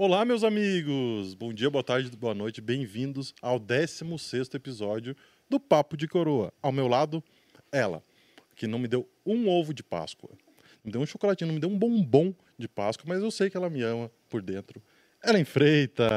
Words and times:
Olá, 0.00 0.24
meus 0.24 0.44
amigos! 0.44 1.34
Bom 1.34 1.52
dia, 1.52 1.68
boa 1.68 1.82
tarde, 1.82 2.08
boa 2.16 2.32
noite. 2.32 2.60
Bem-vindos 2.60 3.34
ao 3.42 3.58
16 3.58 4.54
episódio 4.54 5.16
do 5.50 5.58
Papo 5.58 5.96
de 5.96 6.06
Coroa. 6.06 6.52
Ao 6.62 6.70
meu 6.70 6.86
lado, 6.86 7.20
ela, 7.72 8.00
que 8.54 8.68
não 8.68 8.78
me 8.78 8.86
deu 8.86 9.08
um 9.26 9.48
ovo 9.48 9.74
de 9.74 9.82
Páscoa. 9.82 10.30
Não 10.30 10.82
me 10.84 10.92
deu 10.92 11.00
um 11.00 11.06
chocolatinho, 11.06 11.48
não 11.48 11.54
me 11.56 11.60
deu 11.60 11.68
um 11.68 11.76
bombom 11.76 12.32
de 12.56 12.68
Páscoa, 12.68 13.06
mas 13.08 13.20
eu 13.20 13.30
sei 13.32 13.50
que 13.50 13.56
ela 13.56 13.68
me 13.68 13.82
ama 13.82 14.08
por 14.28 14.40
dentro. 14.40 14.80
Ela 15.20 15.40
enfreita! 15.40 16.08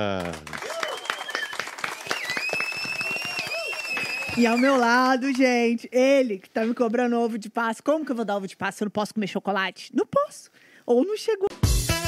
E 4.37 4.45
ao 4.45 4.59
meu 4.59 4.77
lado, 4.77 5.33
gente, 5.33 5.89
ele 5.91 6.37
que 6.37 6.51
tá 6.51 6.63
me 6.63 6.75
cobrando 6.75 7.19
ovo 7.19 7.39
de 7.39 7.49
Páscoa. 7.49 7.93
Como 7.93 8.05
que 8.05 8.11
eu 8.11 8.15
vou 8.15 8.25
dar 8.25 8.37
ovo 8.37 8.45
de 8.45 8.55
Páscoa? 8.55 8.83
Eu 8.83 8.85
não 8.85 8.91
posso 8.91 9.11
comer 9.11 9.25
chocolate? 9.25 9.91
Não 9.91 10.05
posso. 10.05 10.51
Ou 10.85 11.03
não 11.03 11.17
chegou. 11.17 11.49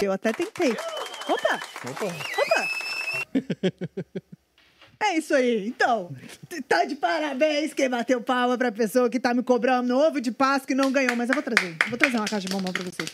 Eu 0.04 0.12
até 0.12 0.31
tentei. 0.31 0.75
Opa! 1.28 1.60
Opa! 1.90 2.06
Opa! 2.42 2.70
É 5.00 5.18
isso 5.18 5.34
aí. 5.34 5.68
Então, 5.68 6.16
tá 6.68 6.86
de 6.86 6.96
parabéns 6.96 7.74
quem 7.74 7.90
bateu 7.90 8.22
palma 8.22 8.58
pra 8.58 8.72
pessoa 8.72 9.10
que 9.10 9.20
tá 9.20 9.34
me 9.34 9.44
cobrando 9.44 9.98
ovo 9.98 10.22
de 10.22 10.31
Páscoa 10.31 10.74
e 10.74 10.75
não 10.75 10.92
ganhou. 10.92 11.16
Mas 11.16 11.30
eu 11.30 11.36
vou 11.36 11.44
trazer. 11.44 11.75
Vou 11.90 11.98
trazer 11.98 12.18
uma 12.18 12.25
caixa 12.28 12.48
de 12.48 12.54
bombom 12.54 12.72
pra 12.72 12.84
vocês. 12.84 13.12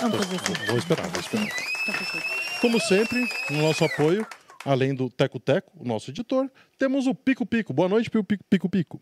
Vamos 0.00 0.16
fazer 0.18 0.36
assim. 0.36 0.66
Vou 0.66 0.78
esperar, 0.78 1.08
vou 1.08 1.20
esperar. 1.20 1.48
Tá. 1.48 2.60
Como 2.60 2.80
sempre, 2.80 3.28
no 3.50 3.62
nosso 3.62 3.84
apoio, 3.84 4.26
além 4.64 4.94
do 4.94 5.08
Teco 5.08 5.38
Teco, 5.38 5.70
o 5.78 5.84
nosso 5.86 6.10
editor, 6.10 6.50
temos 6.78 7.06
o 7.06 7.14
Pico 7.14 7.46
Pico. 7.46 7.72
Boa 7.72 7.88
noite, 7.88 8.10
Pico 8.10 8.24
Pico 8.24 8.44
Pico. 8.48 8.68
Pico. 8.68 9.00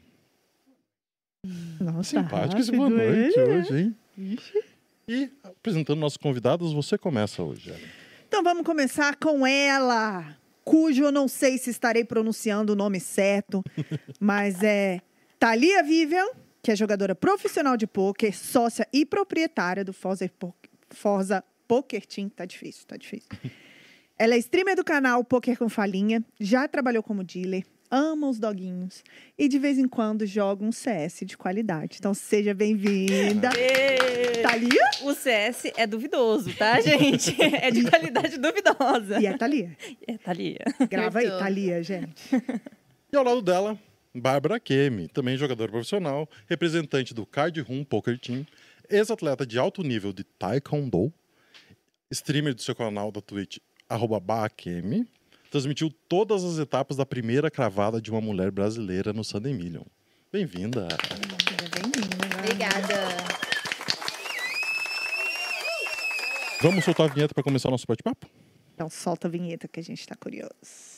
Nossa, 1.81 2.21
Simpático 2.21 2.61
esse 2.61 2.73
boa 2.73 2.91
noite 2.91 3.39
hoje, 3.41 3.79
hein? 3.79 3.97
Ixi. 4.19 4.65
E 5.09 5.31
apresentando 5.43 5.99
nossos 5.99 6.19
convidados, 6.19 6.73
você 6.73 6.99
começa 6.99 7.43
hoje, 7.43 7.71
Ellen. 7.71 8.08
Então 8.29 8.43
vamos 8.43 8.65
começar 8.65 9.17
com 9.17 9.47
ela, 9.47 10.37
cujo 10.65 11.03
eu 11.05 11.11
não 11.13 11.27
sei 11.27 11.57
se 11.59 11.71
estarei 11.71 12.05
pronunciando 12.05 12.75
o 12.75 12.77
nome 12.77 13.01
certo, 13.01 13.65
mas 14.21 14.63
é 14.63 15.01
Thalia 15.39 15.83
Vivian, 15.83 16.27
que 16.63 16.71
é 16.71 16.77
jogadora 16.77 17.15
profissional 17.15 17.77
de 17.77 17.87
pôquer, 17.87 18.35
sócia 18.35 18.87
e 18.93 19.07
proprietária 19.07 19.83
do 19.85 19.93
Forza, 19.95 20.31
Po- 20.39 20.55
Forza 20.91 21.43
Poker 21.67 22.05
Team. 22.07 22.29
Tá 22.29 22.45
difícil, 22.45 22.85
tá 22.87 22.97
difícil. 22.97 23.29
Ela 24.19 24.35
é 24.35 24.39
streamer 24.39 24.75
do 24.77 24.85
canal 24.85 25.23
Poker 25.25 25.57
com 25.57 25.69
Falinha, 25.69 26.23
já 26.41 26.67
trabalhou 26.69 27.03
como 27.03 27.23
dealer, 27.25 27.65
ama 27.91 28.29
os 28.29 28.39
doguinhos 28.39 29.03
e 29.39 29.49
de 29.49 29.59
vez 29.59 29.79
em 29.79 29.89
quando 29.89 30.27
joga 30.27 30.65
um 30.65 30.73
CS 30.73 31.21
de 31.25 31.37
qualidade. 31.37 31.97
Então 31.99 32.13
seja 32.15 32.53
bem-vinda. 32.55 33.51
Thalia 34.43 34.91
O 35.03 35.15
CS 35.15 35.73
é 35.77 35.87
duvidoso, 35.87 36.55
tá, 36.55 36.81
gente? 36.81 37.37
É 37.61 37.71
de 37.71 37.89
qualidade 37.89 38.39
duvidosa. 38.39 39.21
e 39.21 39.27
a 39.27 39.37
Thalia. 39.37 39.77
É, 40.07 40.19
Thalia. 40.19 40.65
Grava 40.89 41.21
aí. 41.21 41.29
Thalia, 41.29 41.83
gente. 41.83 42.23
E 43.13 43.17
ao 43.17 43.25
lado 43.25 43.43
dela, 43.43 43.79
Bárbara 44.15 44.61
Kemi, 44.61 45.09
também 45.09 45.37
jogadora 45.37 45.71
profissional, 45.71 46.29
representante 46.47 47.15
do 47.15 47.25
Card 47.25 47.61
Room 47.63 47.85
Poker 47.85 48.19
Team, 48.19 48.47
ex-atleta 48.91 49.47
de 49.47 49.59
alto 49.59 49.83
nível 49.83 50.13
de 50.13 50.25
Taekwondo, 50.25 51.13
streamer 52.11 52.55
do 52.55 52.63
seu 52.63 52.75
canal 52.75 53.11
da 53.11 53.21
Twitch, 53.21 53.59
arroba 53.89 54.21
Baakemi, 54.21 55.07
transmitiu 55.51 55.91
todas 56.09 56.45
as 56.45 56.59
etapas 56.59 56.97
da 56.97 57.07
primeira 57.07 57.51
cravada 57.51 58.01
de 58.01 58.11
uma 58.11 58.21
mulher 58.21 58.51
brasileira 58.51 59.13
no 59.13 59.25
Sunday 59.25 59.53
Million. 59.53 59.85
Bem-vinda! 60.33 60.89
Bem-vinda. 61.75 62.39
Obrigada. 62.39 63.39
Vamos 66.61 66.85
soltar 66.85 67.09
a 67.09 67.15
vinheta 67.15 67.35
para 67.35 67.43
começar 67.43 67.69
o 67.69 67.71
nosso 67.71 67.87
bate-papo? 67.87 68.27
Então 68.75 68.91
solta 68.91 69.29
a 69.29 69.31
vinheta 69.31 69.69
que 69.69 69.81
a 69.81 69.83
gente 69.83 70.07
tá 70.07 70.17
curioso. 70.17 70.98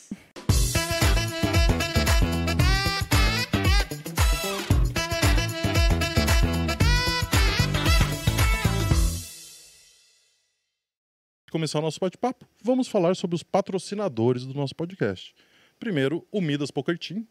Começar 11.50 11.78
o 11.78 11.82
nosso 11.82 12.00
bate-papo, 12.00 12.46
vamos 12.62 12.88
falar 12.88 13.14
sobre 13.16 13.34
os 13.34 13.42
patrocinadores 13.42 14.46
do 14.46 14.54
nosso 14.54 14.74
podcast. 14.74 15.34
Primeiro, 15.78 16.26
o 16.30 16.40
Midas 16.40 16.70
Poker 16.70 16.98
Team. 16.98 17.26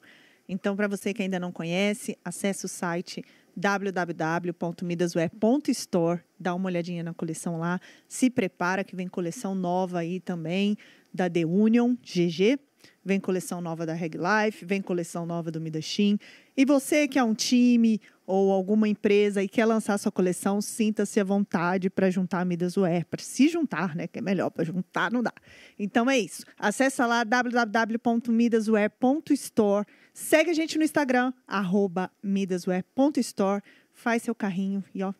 Então, 0.50 0.76
para 0.76 0.88
você 0.88 1.14
que 1.14 1.22
ainda 1.22 1.40
não 1.40 1.52
conhece, 1.52 2.18
acesse 2.26 2.66
o 2.66 2.68
site 2.68 3.24
www.midasware.store, 3.56 6.22
dá 6.40 6.56
uma 6.56 6.66
olhadinha 6.66 7.04
na 7.04 7.14
coleção 7.14 7.60
lá, 7.60 7.80
se 8.08 8.32
prepara 8.32 8.84
que 8.84 8.96
vem 8.96 9.08
coleção 9.08 9.54
nova 9.54 10.00
aí 10.00 10.20
também 10.20 10.76
da 11.14 11.30
The 11.30 11.46
Union 11.46 11.96
GG, 12.02 12.58
vem 13.04 13.20
coleção 13.20 13.60
nova 13.62 13.86
da 13.86 13.94
Reg 13.94 14.18
Life, 14.18 14.66
vem 14.66 14.82
coleção 14.82 15.24
nova 15.26 15.52
do 15.52 15.62
Midashin. 15.62 16.18
E 16.58 16.66
você 16.66 17.08
que 17.08 17.20
é 17.20 17.24
um 17.24 17.36
time 17.36 18.02
ou 18.26 18.52
alguma 18.52 18.88
empresa 18.88 19.42
e 19.42 19.48
quer 19.48 19.66
lançar 19.66 19.98
sua 19.98 20.12
coleção, 20.12 20.62
sinta-se 20.62 21.20
à 21.20 21.24
vontade 21.24 21.90
para 21.90 22.12
juntar 22.12 22.42
a 22.42 22.46
Midasware, 22.46 23.04
para 23.06 23.24
se 23.24 23.48
juntar, 23.48 23.96
né? 23.96 24.06
Que 24.06 24.20
é 24.20 24.22
melhor, 24.22 24.52
para 24.52 24.64
juntar 24.64 25.12
não 25.12 25.24
dá. 25.24 25.34
Então 25.80 26.08
é 26.08 26.20
isso. 26.20 26.44
Acessa 26.58 27.08
lá 27.08 27.24
www.midasware.store. 27.24 29.88
Segue 30.20 30.50
a 30.52 30.54
gente 30.54 30.78
no 30.78 30.84
Instagram, 30.84 31.32
arroba 31.48 32.12
midasware.store. 32.22 33.64
Faz 33.94 34.22
seu 34.24 34.36
carrinho 34.36 34.84
e 34.94 35.02
ó, 35.02 35.14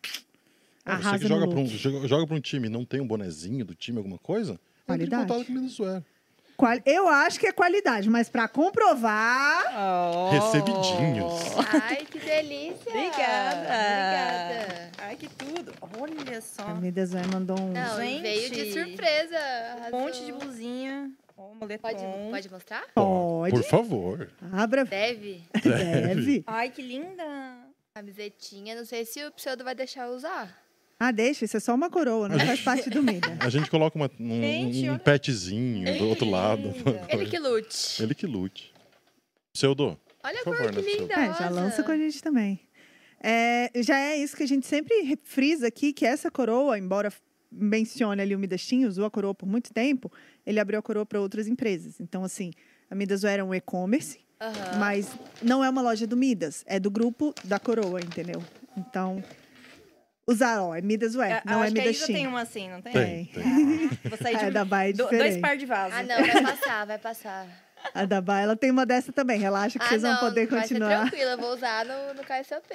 Ah, 0.84 0.96
você 0.98 1.06
arrasa 1.08 1.18
que 1.20 1.28
joga 1.28 1.48
para 1.48 1.58
um, 1.58 1.66
joga, 1.66 2.06
joga 2.08 2.26
pra 2.26 2.36
um 2.36 2.40
time 2.40 2.66
e 2.66 2.70
não 2.70 2.84
tem 2.84 3.00
um 3.00 3.06
bonezinho 3.06 3.64
do 3.64 3.74
time, 3.74 3.96
alguma 3.98 4.18
coisa? 4.18 4.52
Em 4.54 4.86
Qualidade. 4.86 5.22
contato 5.26 5.46
com 5.46 5.52
o 5.52 5.54
Midas 5.56 5.78
Wear. 5.80 6.02
Qual- 6.56 6.78
Eu 6.84 7.08
acho 7.08 7.40
que 7.40 7.46
é 7.46 7.52
qualidade, 7.52 8.10
mas 8.10 8.28
para 8.28 8.46
comprovar... 8.46 9.64
Oh. 9.74 10.30
Recebidinhos. 10.30 11.40
Ai, 11.82 12.04
que 12.04 12.18
delícia. 12.18 12.90
Obrigada. 12.90 13.60
Obrigada. 13.60 14.90
Ai, 14.98 15.16
que 15.16 15.28
tudo. 15.28 15.72
Olha 15.98 16.40
só. 16.42 16.62
A 16.64 16.74
Midasware 16.74 17.26
mandou 17.32 17.58
um... 17.58 17.72
Não, 17.72 17.96
Gente. 17.96 18.20
veio 18.22 18.50
de 18.50 18.72
surpresa. 18.74 19.38
Um 19.92 20.00
monte 20.00 20.24
de 20.26 20.32
blusinha. 20.32 21.10
Moletom. 21.58 21.80
Pode, 21.82 22.30
pode 22.30 22.50
mostrar? 22.50 22.84
Pode. 22.94 23.52
Por 23.54 23.62
favor. 23.64 24.30
Abra. 24.52 24.84
Deve. 24.84 25.42
Deve. 25.62 26.44
Ai, 26.46 26.70
que 26.70 26.82
linda. 26.82 27.24
Camisetinha, 27.94 28.76
não 28.76 28.84
sei 28.84 29.04
se 29.04 29.24
o 29.26 29.32
pseudo 29.32 29.64
vai 29.64 29.74
deixar 29.74 30.06
eu 30.06 30.14
usar. 30.14 30.56
Ah, 30.98 31.10
deixa, 31.10 31.44
isso 31.46 31.56
é 31.56 31.60
só 31.60 31.74
uma 31.74 31.88
coroa, 31.90 32.28
não 32.28 32.38
faz 32.38 32.60
parte 32.60 32.90
do 32.90 33.02
Mida. 33.02 33.36
A 33.40 33.48
gente 33.48 33.70
coloca 33.70 33.96
uma- 33.96 34.10
um, 34.20 34.40
Gente, 34.40 34.86
um 34.88 34.90
olha- 34.92 34.98
petzinho 34.98 35.98
do 35.98 36.08
outro 36.08 36.28
lado. 36.28 36.72
Ele 37.08 37.26
que 37.26 37.38
lute. 37.38 38.02
Ele 38.02 38.14
que 38.14 38.26
lute. 38.26 38.72
Pseudo. 39.52 39.98
Olha 40.22 40.40
a 40.40 40.44
Por 40.44 40.56
cor 40.56 40.66
favor, 40.66 40.72
que 40.72 40.82
né, 40.82 40.98
linda. 40.98 41.14
É, 41.14 41.26
já 41.26 41.32
rosa. 41.32 41.50
lança 41.50 41.82
com 41.82 41.90
a 41.90 41.96
gente 41.96 42.22
também. 42.22 42.60
É, 43.22 43.70
já 43.82 43.98
é 43.98 44.16
isso 44.18 44.36
que 44.36 44.42
a 44.42 44.46
gente 44.46 44.66
sempre 44.66 45.18
frisa 45.24 45.66
aqui, 45.66 45.92
que 45.92 46.06
essa 46.06 46.30
coroa, 46.30 46.78
embora 46.78 47.10
mencione 47.50 48.20
ali 48.22 48.34
o 48.34 48.38
Midastin, 48.38 48.84
usou 48.84 49.04
a 49.04 49.10
coroa 49.10 49.34
por 49.34 49.46
muito 49.46 49.72
tempo, 49.72 50.10
ele 50.46 50.60
abriu 50.60 50.78
a 50.78 50.82
coroa 50.82 51.04
para 51.06 51.20
outras 51.20 51.46
empresas. 51.48 52.00
Então, 52.00 52.22
assim, 52.24 52.52
a 52.90 52.94
Midasware 52.94 53.40
é 53.40 53.44
um 53.44 53.54
e-commerce, 53.54 54.18
Aham. 54.40 54.78
mas 54.78 55.10
não 55.42 55.62
é 55.64 55.68
uma 55.68 55.82
loja 55.82 56.06
do 56.06 56.16
Midas, 56.16 56.64
é 56.66 56.78
do 56.78 56.90
grupo 56.90 57.34
da 57.44 57.58
coroa, 57.58 58.00
entendeu? 58.00 58.42
Então, 58.76 59.22
usar, 60.26 60.62
ó, 60.62 60.74
é 60.74 60.80
Midasware, 60.80 61.42
Eu 61.44 61.50
não 61.52 61.62
é 61.62 61.66
acho 61.66 61.74
que 61.74 61.80
a 61.80 61.82
Isa 61.84 61.90
Midastin. 61.92 62.12
tem 62.12 62.26
uma 62.26 62.40
assim, 62.42 62.70
não 62.70 62.80
tem? 62.80 62.92
Tem, 62.92 63.24
Tem. 63.26 63.42
tem. 63.42 63.88
Vou 64.10 64.18
sair 64.18 64.38
de 64.38 64.44
É, 64.44 64.50
da 64.50 64.64
Bahia 64.64 64.90
é 64.90 64.92
do- 64.92 64.98
dois 64.98 65.10
diferente. 65.10 65.40
par 65.40 65.56
de 65.56 65.66
vasos. 65.66 65.98
Ah, 65.98 66.02
não, 66.04 66.16
vai 66.26 66.42
passar, 66.42 66.86
vai 66.86 66.98
passar. 66.98 67.46
A 67.94 68.04
da 68.04 68.20
Bahia, 68.20 68.44
ela 68.44 68.56
tem 68.56 68.70
uma 68.70 68.84
dessa 68.84 69.10
também, 69.10 69.40
relaxa 69.40 69.78
que 69.78 69.84
ah, 69.84 69.88
vocês 69.88 70.02
não, 70.02 70.10
vão 70.10 70.20
poder 70.28 70.46
vai 70.46 70.60
ser 70.60 70.74
continuar. 70.74 71.00
tranquilo, 71.08 71.30
eu 71.30 71.38
vou 71.38 71.54
usar 71.54 71.86
no, 71.86 72.12
no 72.14 72.22
KSOP. 72.22 72.68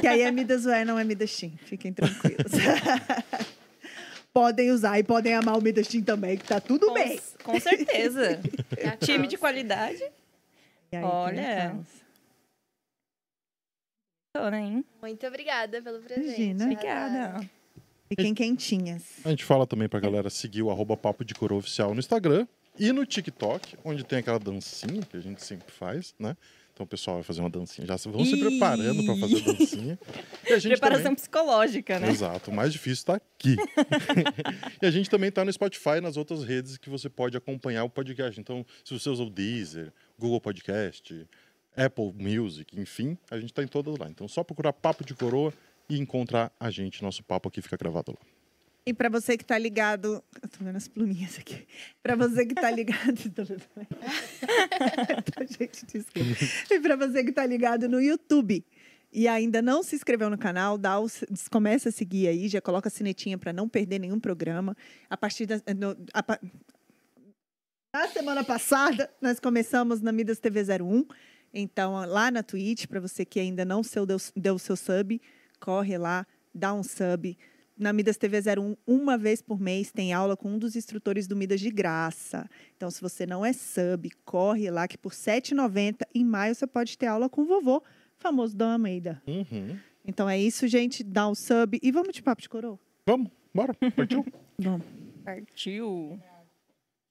Que 0.00 0.06
aí 0.06 0.20
é 0.22 0.30
Midasware, 0.30 0.86
não 0.86 0.96
é 0.96 1.02
Midastin. 1.02 1.58
Fiquem 1.66 1.92
tranquilos. 1.92 2.52
podem 4.34 4.72
usar 4.72 4.98
e 4.98 5.04
podem 5.04 5.32
amar 5.32 5.56
o 5.56 5.62
Midastin 5.62 6.02
também, 6.02 6.36
que 6.36 6.44
tá 6.44 6.60
tudo 6.60 6.88
com, 6.88 6.94
bem. 6.94 7.20
com 7.44 7.58
certeza. 7.60 8.40
É 8.76 8.96
Time 8.98 9.28
de 9.28 9.38
qualidade. 9.38 10.02
E 10.92 10.96
aí, 10.96 11.04
Olha. 11.04 11.76
hein? 14.58 14.84
Muito 15.00 15.24
obrigada 15.26 15.80
pelo 15.80 16.00
presente. 16.00 16.42
Imagina. 16.42 16.64
Obrigada. 16.64 17.50
Fiquem 18.08 18.34
quentinhas. 18.34 19.20
A 19.24 19.30
gente 19.30 19.44
fala 19.44 19.66
também 19.66 19.88
pra 19.88 20.00
galera 20.00 20.28
seguir 20.28 20.62
o 20.62 20.70
arroba 20.70 20.96
Papo 20.96 21.24
de 21.24 21.34
Coroa 21.34 21.60
Oficial 21.60 21.94
no 21.94 22.00
Instagram 22.00 22.46
e 22.78 22.92
no 22.92 23.06
TikTok, 23.06 23.78
onde 23.84 24.04
tem 24.04 24.18
aquela 24.18 24.38
dancinha 24.38 25.02
que 25.02 25.16
a 25.16 25.20
gente 25.20 25.42
sempre 25.42 25.72
faz, 25.72 26.14
né? 26.18 26.36
Então 26.74 26.82
o 26.82 26.88
pessoal 26.88 27.18
vai 27.18 27.22
fazer 27.22 27.40
uma 27.40 27.48
dancinha. 27.48 27.86
Já 27.86 27.96
vão 28.10 28.24
se 28.24 28.36
preparando 28.36 29.04
para 29.04 29.16
fazer 29.16 29.48
a 29.48 29.52
dancinha. 29.52 29.98
A 30.42 30.60
Preparação 30.60 31.04
também... 31.04 31.14
psicológica, 31.14 32.00
né? 32.00 32.10
Exato, 32.10 32.50
o 32.50 32.54
mais 32.54 32.72
difícil 32.72 32.94
está 32.94 33.14
aqui. 33.14 33.54
e 34.82 34.84
a 34.84 34.90
gente 34.90 35.08
também 35.08 35.28
está 35.28 35.44
no 35.44 35.52
Spotify 35.52 35.98
e 35.98 36.00
nas 36.00 36.16
outras 36.16 36.42
redes 36.42 36.76
que 36.76 36.90
você 36.90 37.08
pode 37.08 37.36
acompanhar 37.36 37.84
o 37.84 37.88
podcast. 37.88 38.40
Então, 38.40 38.66
se 38.84 38.92
você 38.92 39.08
usa 39.08 39.22
o 39.22 39.30
Deezer, 39.30 39.92
Google 40.18 40.40
Podcast, 40.40 41.24
Apple 41.76 42.12
Music, 42.12 42.78
enfim, 42.78 43.16
a 43.30 43.36
gente 43.38 43.50
está 43.50 43.62
em 43.62 43.68
todas 43.68 43.96
lá. 43.96 44.08
Então, 44.10 44.26
só 44.26 44.42
procurar 44.42 44.72
Papo 44.72 45.04
de 45.04 45.14
Coroa 45.14 45.54
e 45.88 45.96
encontrar 45.96 46.50
a 46.58 46.70
gente. 46.70 47.04
Nosso 47.04 47.22
papo 47.22 47.48
aqui 47.48 47.62
fica 47.62 47.76
gravado 47.76 48.10
lá. 48.12 48.33
E 48.86 48.92
para 48.92 49.08
você 49.08 49.38
que 49.38 49.44
tá 49.44 49.56
ligado, 49.56 50.22
eu 50.42 50.48
tô 50.48 50.62
vendo 50.62 50.76
as 50.76 50.86
pluminhas 50.86 51.38
aqui. 51.38 51.66
Para 52.02 52.16
você 52.16 52.44
que 52.44 52.54
tá 52.54 52.70
ligado, 52.70 53.16
gente, 55.58 55.86
desculpa. 55.86 56.28
E 56.70 56.80
para 56.80 56.96
você 56.96 57.24
que 57.24 57.32
tá 57.32 57.46
ligado 57.46 57.88
no 57.88 58.00
YouTube 58.00 58.62
e 59.10 59.26
ainda 59.26 59.62
não 59.62 59.82
se 59.82 59.96
inscreveu 59.96 60.28
no 60.28 60.36
canal, 60.36 60.76
dá 60.76 61.00
o, 61.00 61.06
começa 61.50 61.88
a 61.88 61.92
seguir 61.92 62.28
aí, 62.28 62.46
já 62.46 62.60
coloca 62.60 62.88
a 62.88 62.90
sinetinha 62.90 63.38
para 63.38 63.54
não 63.54 63.68
perder 63.68 64.00
nenhum 64.00 64.20
programa. 64.20 64.76
A 65.08 65.16
partir 65.16 65.46
da 65.46 65.56
no, 65.74 65.96
a 66.12 66.38
na 67.94 68.08
semana 68.08 68.44
passada 68.44 69.08
nós 69.22 69.40
começamos 69.40 70.02
na 70.02 70.12
Midas 70.12 70.40
TV 70.40 70.62
01. 70.62 71.06
Então, 71.54 71.94
lá 72.04 72.30
na 72.30 72.42
Twitch, 72.42 72.86
para 72.86 73.00
você 73.00 73.24
que 73.24 73.38
ainda 73.38 73.64
não 73.64 73.82
deu, 73.82 74.18
deu 74.36 74.56
o 74.56 74.58
seu 74.58 74.76
sub, 74.76 75.22
corre 75.60 75.96
lá, 75.96 76.26
dá 76.52 76.74
um 76.74 76.82
sub. 76.82 77.38
Na 77.76 77.92
Midas 77.92 78.16
TV 78.16 78.38
01, 78.38 78.76
uma 78.86 79.18
vez 79.18 79.42
por 79.42 79.58
mês, 79.60 79.90
tem 79.90 80.12
aula 80.12 80.36
com 80.36 80.48
um 80.48 80.58
dos 80.58 80.76
instrutores 80.76 81.26
do 81.26 81.34
Midas 81.34 81.60
de 81.60 81.70
graça. 81.70 82.48
Então, 82.76 82.88
se 82.88 83.00
você 83.00 83.26
não 83.26 83.44
é 83.44 83.52
sub, 83.52 84.08
corre 84.24 84.70
lá, 84.70 84.86
que 84.86 84.96
por 84.96 85.10
R$ 85.10 85.18
7,90 85.18 86.02
em 86.14 86.24
maio 86.24 86.54
você 86.54 86.66
pode 86.68 86.96
ter 86.96 87.06
aula 87.06 87.28
com 87.28 87.42
o 87.42 87.44
vovô, 87.44 87.82
famoso 88.16 88.56
Dom 88.56 88.70
Almeida. 88.70 89.20
Uhum. 89.26 89.76
Então 90.04 90.28
é 90.30 90.38
isso, 90.38 90.68
gente. 90.68 91.02
Dá 91.02 91.28
um 91.28 91.34
sub 91.34 91.78
e 91.82 91.90
vamos 91.90 92.12
de 92.14 92.22
papo 92.22 92.40
de 92.40 92.48
coroa? 92.48 92.78
Vamos, 93.06 93.30
bora, 93.52 93.74
partiu? 93.96 94.24
Vamos. 94.56 94.86
Partiu. 95.24 96.20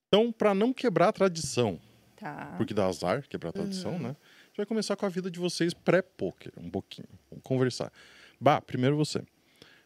então, 0.07 0.31
para 0.31 0.53
não 0.55 0.71
quebrar 0.71 1.09
a 1.09 1.11
tradição, 1.11 1.77
Tá. 2.15 2.53
porque 2.55 2.73
dá 2.73 2.85
azar 2.85 3.27
quebrar 3.27 3.49
a 3.49 3.53
tradição, 3.53 3.99
né? 3.99 4.09
A 4.09 4.45
gente 4.47 4.57
vai 4.57 4.65
começar 4.65 4.95
com 4.95 5.05
a 5.05 5.09
vida 5.09 5.29
de 5.29 5.39
vocês 5.39 5.73
pré-poker, 5.73 6.53
um 6.57 6.69
pouquinho. 6.69 7.07
Vamos 7.29 7.43
conversar. 7.43 7.91
Bah, 8.39 8.61
primeiro 8.61 8.95
você. 8.95 9.23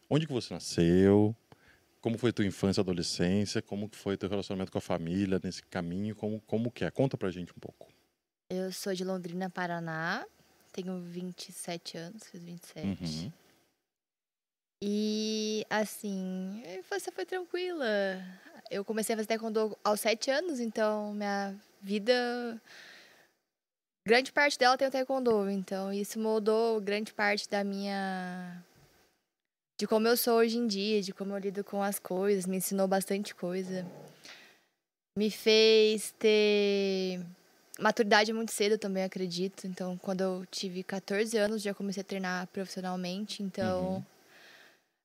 Onde 0.09 0.25
que 0.25 0.33
você 0.33 0.53
nasceu? 0.53 1.35
Como 1.99 2.17
foi 2.17 2.31
tua 2.31 2.45
infância 2.45 2.79
e 2.79 2.83
adolescência? 2.83 3.61
Como 3.61 3.89
foi 3.91 4.15
teu 4.15 4.29
relacionamento 4.29 4.71
com 4.71 4.77
a 4.77 4.81
família 4.81 5.39
nesse 5.43 5.61
caminho? 5.63 6.15
Como, 6.15 6.39
como 6.41 6.71
que 6.71 6.85
é? 6.85 6.91
Conta 6.91 7.17
pra 7.17 7.29
gente 7.29 7.51
um 7.51 7.59
pouco. 7.59 7.91
Eu 8.49 8.71
sou 8.71 8.93
de 8.93 9.03
Londrina, 9.03 9.49
Paraná. 9.49 10.25
Tenho 10.71 11.01
27 11.01 11.97
anos, 11.97 12.23
fiz 12.27 12.41
27. 12.43 12.85
Uhum. 12.85 13.31
E, 14.81 15.65
assim, 15.69 16.63
a 16.65 16.75
infância 16.75 17.11
foi 17.11 17.25
tranquila. 17.25 17.85
Eu 18.69 18.85
comecei 18.85 19.13
a 19.13 19.17
fazer 19.17 19.27
taekwondo 19.27 19.77
aos 19.83 19.99
7 19.99 20.29
anos, 20.31 20.59
então 20.59 21.13
minha 21.13 21.55
vida... 21.81 22.61
Grande 24.07 24.31
parte 24.31 24.57
dela 24.57 24.77
tem 24.77 24.87
o 24.87 24.91
taekwondo, 24.91 25.49
então 25.49 25.91
isso 25.91 26.17
moldou 26.17 26.79
grande 26.79 27.13
parte 27.13 27.49
da 27.49 27.63
minha... 27.63 28.63
De 29.77 29.85
como 29.85 30.07
eu 30.07 30.17
sou 30.17 30.37
hoje 30.39 30.57
em 30.57 30.65
dia, 30.65 31.01
de 31.03 31.13
como 31.13 31.33
eu 31.33 31.37
lido 31.37 31.63
com 31.63 31.83
as 31.83 31.99
coisas, 31.99 32.47
me 32.47 32.57
ensinou 32.57 32.87
bastante 32.87 33.35
coisa. 33.35 33.85
Me 35.15 35.29
fez 35.29 36.11
ter 36.17 37.19
maturidade 37.79 38.33
muito 38.33 38.51
cedo 38.51 38.77
também, 38.77 39.03
acredito. 39.03 39.67
Então, 39.67 39.95
quando 39.97 40.21
eu 40.21 40.45
tive 40.49 40.81
14 40.81 41.37
anos, 41.37 41.61
já 41.61 41.75
comecei 41.75 42.01
a 42.01 42.03
treinar 42.03 42.47
profissionalmente. 42.47 43.43
Então, 43.43 43.83
Uhum. 43.97 44.03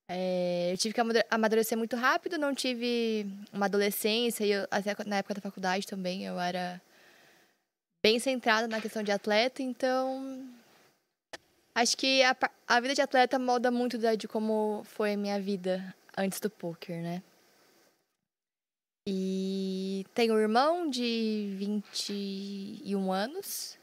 é, 0.08 0.70
eu 0.72 0.78
tive 0.78 0.94
que 0.94 1.00
amadurecer 1.30 1.76
muito 1.76 1.94
rápido. 1.94 2.38
Não 2.38 2.54
tive 2.54 3.26
uma 3.52 3.66
adolescência. 3.66 4.44
E 4.44 4.52
eu, 4.52 4.66
até 4.70 4.96
na 5.04 5.16
época 5.18 5.34
da 5.34 5.40
faculdade 5.42 5.86
também, 5.86 6.24
eu 6.24 6.40
era 6.40 6.80
bem 8.02 8.18
centrada 8.18 8.66
na 8.66 8.80
questão 8.80 9.02
de 9.02 9.12
atleta. 9.12 9.62
Então, 9.62 10.46
acho 11.74 11.96
que 11.96 12.22
a, 12.22 12.36
a 12.68 12.80
vida 12.80 12.94
de 12.94 13.02
atleta 13.02 13.38
molda 13.38 13.70
muito 13.70 13.98
da- 13.98 14.14
de 14.14 14.26
como 14.28 14.82
foi 14.84 15.14
a 15.14 15.16
minha 15.16 15.40
vida 15.40 15.94
antes 16.16 16.40
do 16.40 16.50
poker, 16.50 17.02
né? 17.02 17.22
E 19.08 20.06
tenho 20.14 20.34
um 20.34 20.38
irmão 20.38 20.88
de 20.88 21.54
21 21.58 23.10
anos. 23.12 23.76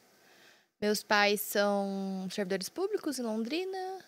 Meus 0.81 1.03
pais 1.03 1.41
são 1.41 2.25
servidores 2.31 2.69
públicos 2.69 3.19
em 3.19 3.23
Londrina. 3.23 3.99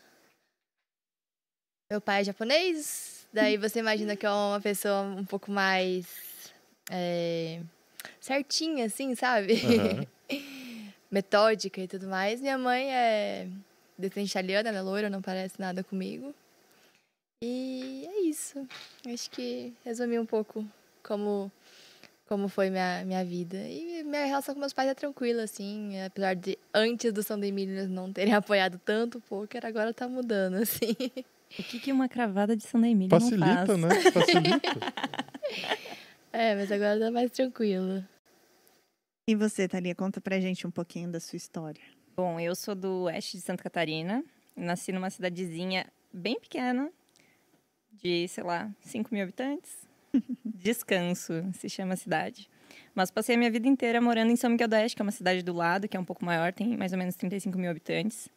Meu 1.92 2.00
pai 2.00 2.22
é 2.22 2.24
japonês. 2.26 3.28
Daí 3.34 3.58
você 3.58 3.80
imagina 3.80 4.16
que 4.16 4.26
é 4.26 4.30
uma 4.32 4.62
pessoa 4.62 5.02
um 5.02 5.26
pouco 5.26 5.52
mais 5.52 6.08
é, 6.90 7.62
certinha, 8.20 8.86
assim, 8.86 9.14
sabe? 9.14 9.54
Aham. 9.66 10.08
Metódica 11.12 11.82
e 11.82 11.88
tudo 11.90 12.08
mais. 12.08 12.40
Minha 12.40 12.58
mãe 12.58 12.90
é 12.94 13.50
descendente 14.02 14.32
italiana, 14.32 14.70
ela 14.70 14.80
é 14.80 14.82
loira, 14.82 15.10
não 15.10 15.22
parece 15.22 15.60
nada 15.60 15.84
comigo. 15.84 16.34
E 17.44 18.06
é 18.08 18.22
isso. 18.22 18.68
Acho 19.12 19.30
que 19.32 19.74
resumi 19.84 20.20
um 20.20 20.26
pouco 20.26 20.66
como, 21.04 21.52
como 22.28 22.48
foi 22.48 22.70
minha, 22.70 23.04
minha 23.06 23.24
vida. 23.26 23.58
E 23.58 24.04
minha 24.04 24.26
relação 24.26 24.54
com 24.54 24.60
meus 24.60 24.74
pais 24.74 24.90
é 24.90 24.94
tranquila, 24.94 25.44
assim. 25.44 26.00
Apesar 26.02 26.36
de 26.36 26.58
antes 26.74 27.12
do 27.14 27.24
São 27.24 27.42
Emílio 27.44 27.76
eles 27.76 27.90
não 27.90 28.12
terem 28.12 28.34
apoiado 28.36 28.80
tanto 28.84 29.18
o 29.18 29.22
poker, 29.22 29.66
agora 29.66 29.94
tá 29.94 30.08
mudando, 30.08 30.56
assim. 30.56 30.96
O 31.60 31.64
que, 31.64 31.80
que 31.80 31.92
uma 31.92 32.08
cravada 32.08 32.56
de 32.56 32.64
Santa 32.64 32.88
Emília 32.88 33.18
não 33.18 33.20
Facilita, 33.20 33.66
faz? 33.66 33.80
né? 33.80 34.12
Facilita. 34.12 34.70
É, 36.34 36.56
mas 36.56 36.72
agora 36.72 36.98
tá 36.98 37.12
mais 37.12 37.30
tranquilo. 37.30 38.02
E 39.30 39.36
você, 39.36 39.68
Thalia, 39.68 39.94
conta 39.94 40.22
pra 40.22 40.40
gente 40.40 40.66
um 40.66 40.72
pouquinho 40.72 41.12
da 41.12 41.20
sua 41.20 41.36
história. 41.36 41.84
Bom, 42.14 42.38
eu 42.40 42.54
sou 42.56 42.76
do 42.76 43.04
oeste 43.04 43.38
de 43.38 43.44
Santa 43.44 43.64
Catarina. 43.64 44.24
Nasci 44.56 44.92
numa 44.92 45.10
cidadezinha 45.10 45.86
bem 46.12 46.38
pequena, 46.38 46.92
de, 47.92 48.28
sei 48.28 48.44
lá, 48.44 48.70
5 48.82 49.14
mil 49.14 49.24
habitantes. 49.24 49.88
Descanso, 50.44 51.34
se 51.54 51.70
chama 51.70 51.94
a 51.94 51.98
cidade. 51.98 52.50
Mas 52.94 53.10
passei 53.10 53.36
a 53.36 53.38
minha 53.38 53.50
vida 53.50 53.68
inteira 53.68 54.02
morando 54.02 54.30
em 54.30 54.36
São 54.36 54.50
Miguel 54.50 54.68
do 54.68 54.74
Oeste, 54.74 54.96
que 54.96 55.02
é 55.02 55.06
uma 55.06 55.12
cidade 55.12 55.42
do 55.42 55.54
lado, 55.54 55.88
que 55.88 55.96
é 55.96 56.00
um 56.00 56.04
pouco 56.04 56.26
maior, 56.26 56.52
tem 56.52 56.76
mais 56.76 56.92
ou 56.92 56.98
menos 56.98 57.16
35 57.16 57.58
mil 57.58 57.72
habitantes. 57.72 58.30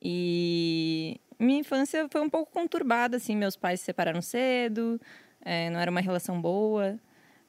E 0.00 1.20
minha 1.38 1.60
infância 1.60 2.08
foi 2.08 2.22
um 2.22 2.30
pouco 2.30 2.50
conturbada, 2.50 3.18
assim. 3.18 3.36
Meus 3.36 3.56
pais 3.56 3.80
se 3.80 3.86
separaram 3.86 4.22
cedo, 4.22 4.98
eh, 5.44 5.68
não 5.68 5.78
era 5.78 5.90
uma 5.90 6.00
relação 6.00 6.40
boa. 6.40 6.98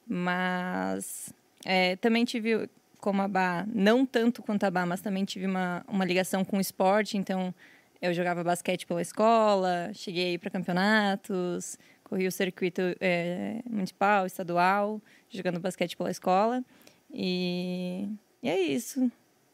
Mas 0.06 1.32
eh, 1.64 1.96
também 1.96 2.26
tive, 2.26 2.68
como 3.04 3.20
a 3.20 3.28
Bá, 3.28 3.66
não 3.70 4.06
tanto 4.06 4.42
quanto 4.42 4.64
a 4.64 4.70
Bá, 4.70 4.86
mas 4.86 5.02
também 5.02 5.26
tive 5.26 5.44
uma, 5.44 5.84
uma 5.86 6.06
ligação 6.06 6.42
com 6.42 6.56
o 6.56 6.60
esporte. 6.60 7.18
Então, 7.18 7.54
eu 8.00 8.14
jogava 8.14 8.42
basquete 8.42 8.86
pela 8.86 9.02
escola, 9.02 9.90
cheguei 9.92 10.38
para 10.38 10.48
campeonatos, 10.48 11.78
corri 12.02 12.26
o 12.26 12.32
circuito 12.32 12.80
eh, 12.98 13.60
municipal, 13.68 14.24
estadual, 14.24 15.02
jogando 15.28 15.60
basquete 15.60 15.98
pela 15.98 16.10
escola. 16.10 16.64
E, 17.12 18.08
e 18.42 18.48
é 18.48 18.58
isso. 18.58 19.00
Não 19.00 19.10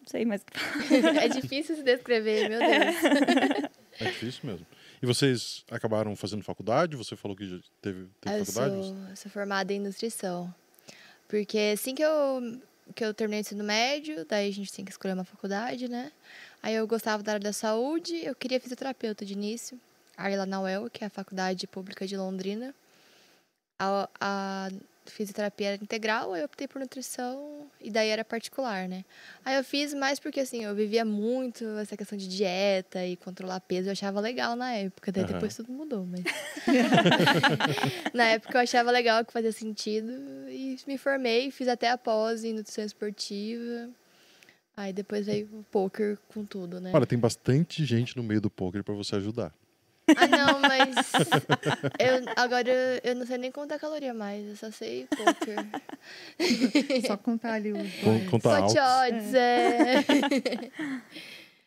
sei 0.07 0.25
mais 0.25 0.42
o 0.42 0.47
que 0.47 0.57
falar. 0.57 1.16
é 1.25 1.28
difícil 1.28 1.75
se 1.75 1.83
descrever, 1.83 2.49
meu 2.49 2.61
Deus. 2.61 3.71
É 3.99 4.04
difícil 4.04 4.49
mesmo. 4.49 4.66
E 5.02 5.07
vocês 5.07 5.64
acabaram 5.69 6.14
fazendo 6.14 6.45
faculdade? 6.45 6.97
Você 6.97 7.16
falou 7.16 7.37
que 7.37 7.49
já 7.49 7.59
teve, 7.83 8.07
teve 8.21 8.38
eu 8.38 8.47
faculdade? 8.47 8.87
sou, 8.87 9.09
eu 9.11 9.16
sou 9.16 9.30
formada 9.33 9.73
em 9.73 9.80
nutrição. 9.80 10.54
Porque 11.26 11.73
assim 11.75 11.97
que 11.97 12.02
eu, 12.02 12.61
que 12.94 13.04
eu 13.04 13.14
terminei 13.14 13.40
o 13.40 13.42
ensino 13.42 13.64
médio, 13.64 14.25
daí 14.25 14.49
a 14.49 14.52
gente 14.52 14.73
tem 14.73 14.85
que 14.85 14.90
escolher 14.90 15.14
uma 15.14 15.25
faculdade, 15.25 15.88
né? 15.88 16.12
Aí 16.62 16.75
eu 16.75 16.87
gostava 16.87 17.23
da 17.23 17.32
área 17.32 17.42
da 17.42 17.52
saúde, 17.52 18.25
eu 18.25 18.35
queria 18.35 18.61
fisioterapeuta 18.61 19.25
de 19.25 19.32
início. 19.32 19.80
Aí 20.16 20.37
lá 20.37 20.44
na 20.44 20.61
UEL, 20.61 20.90
que 20.90 21.02
é 21.02 21.06
a 21.06 21.11
Faculdade 21.11 21.66
Pública 21.66 22.06
de 22.06 22.16
Londrina. 22.16 22.75
A, 23.78 24.09
a 24.20 24.68
fisioterapia 25.12 25.74
era 25.74 25.82
integral, 25.82 26.32
aí 26.32 26.40
eu 26.40 26.46
optei 26.46 26.66
por 26.66 26.80
nutrição 26.80 27.66
e 27.80 27.90
daí 27.90 28.08
era 28.08 28.24
particular, 28.24 28.88
né? 28.88 29.04
Aí 29.44 29.56
eu 29.56 29.64
fiz 29.64 29.94
mais 29.94 30.18
porque, 30.18 30.40
assim, 30.40 30.64
eu 30.64 30.74
vivia 30.74 31.04
muito 31.04 31.64
essa 31.78 31.96
questão 31.96 32.16
de 32.16 32.28
dieta 32.28 33.04
e 33.04 33.16
controlar 33.16 33.60
peso, 33.60 33.88
eu 33.88 33.92
achava 33.92 34.20
legal 34.20 34.56
na 34.56 34.72
época, 34.72 35.12
daí 35.12 35.24
Aham. 35.24 35.32
depois 35.32 35.56
tudo 35.56 35.72
mudou, 35.72 36.06
mas... 36.06 36.24
na 38.14 38.26
época 38.28 38.58
eu 38.58 38.62
achava 38.62 38.90
legal, 38.90 39.24
que 39.24 39.32
fazia 39.32 39.52
sentido 39.52 40.10
e 40.48 40.78
me 40.86 40.98
formei, 40.98 41.50
fiz 41.50 41.68
até 41.68 41.90
a 41.90 41.98
pós 41.98 42.44
em 42.44 42.52
nutrição 42.52 42.84
esportiva. 42.84 43.90
Aí 44.76 44.92
depois 44.92 45.26
veio 45.26 45.46
o 45.52 45.62
poker 45.64 46.16
com 46.28 46.44
tudo, 46.44 46.80
né? 46.80 46.92
Olha, 46.94 47.06
tem 47.06 47.18
bastante 47.18 47.84
gente 47.84 48.16
no 48.16 48.22
meio 48.22 48.40
do 48.40 48.50
poker 48.50 48.82
para 48.82 48.94
você 48.94 49.16
ajudar. 49.16 49.52
Ah, 50.16 50.26
não, 50.28 50.60
mas. 50.60 50.94
eu, 51.98 52.32
agora 52.36 52.70
eu 53.04 53.14
não 53.14 53.26
sei 53.26 53.38
nem 53.38 53.50
contar 53.50 53.78
caloria 53.78 54.12
mais, 54.14 54.46
eu 54.48 54.56
só 54.56 54.70
sei 54.70 55.06
poker. 55.16 55.66
Só 57.06 57.16
contar 57.16 57.54
ali 57.54 57.72
os 57.72 57.94
Com- 57.96 58.16
dois. 58.18 58.30
Conta 58.30 58.56
alto. 58.56 58.70
Hot 58.72 58.78
odds, 58.80 59.34
é. 59.34 60.04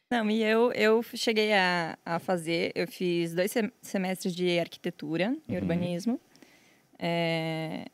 Não, 0.09 0.29
e 0.29 0.43
eu, 0.43 0.71
eu 0.73 1.01
cheguei 1.15 1.53
a, 1.53 1.97
a 2.05 2.19
fazer, 2.19 2.71
eu 2.75 2.87
fiz 2.87 3.33
dois 3.33 3.51
sem- 3.51 3.71
semestres 3.81 4.35
de 4.35 4.59
arquitetura 4.59 5.35
e 5.47 5.53
Uhum. 5.53 5.57
urbanismo. 5.59 6.19
É, 6.99 7.85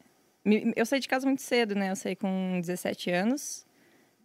eu 0.76 0.86
saí 0.86 1.00
de 1.00 1.08
casa 1.08 1.26
muito 1.26 1.42
cedo, 1.42 1.76
né? 1.76 1.92
Eu 1.92 1.96
saí 1.96 2.16
com 2.16 2.60
17 2.60 3.10
anos, 3.12 3.66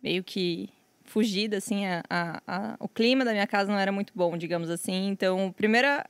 meio 0.03 0.23
que 0.25 0.69
fugida, 1.05 1.59
assim, 1.59 1.87
a, 1.87 2.03
a- 2.11 2.43
a- 2.47 2.77
o 2.81 2.89
clima 2.89 3.25
da 3.25 3.33
minha 3.33 3.47
casa 3.47 3.71
não 3.71 3.79
era 3.79 3.93
muito 3.93 4.13
bom, 4.15 4.37
digamos 4.37 4.71
assim. 4.71 5.09
Então, 5.09 5.53
primeira 5.53 6.05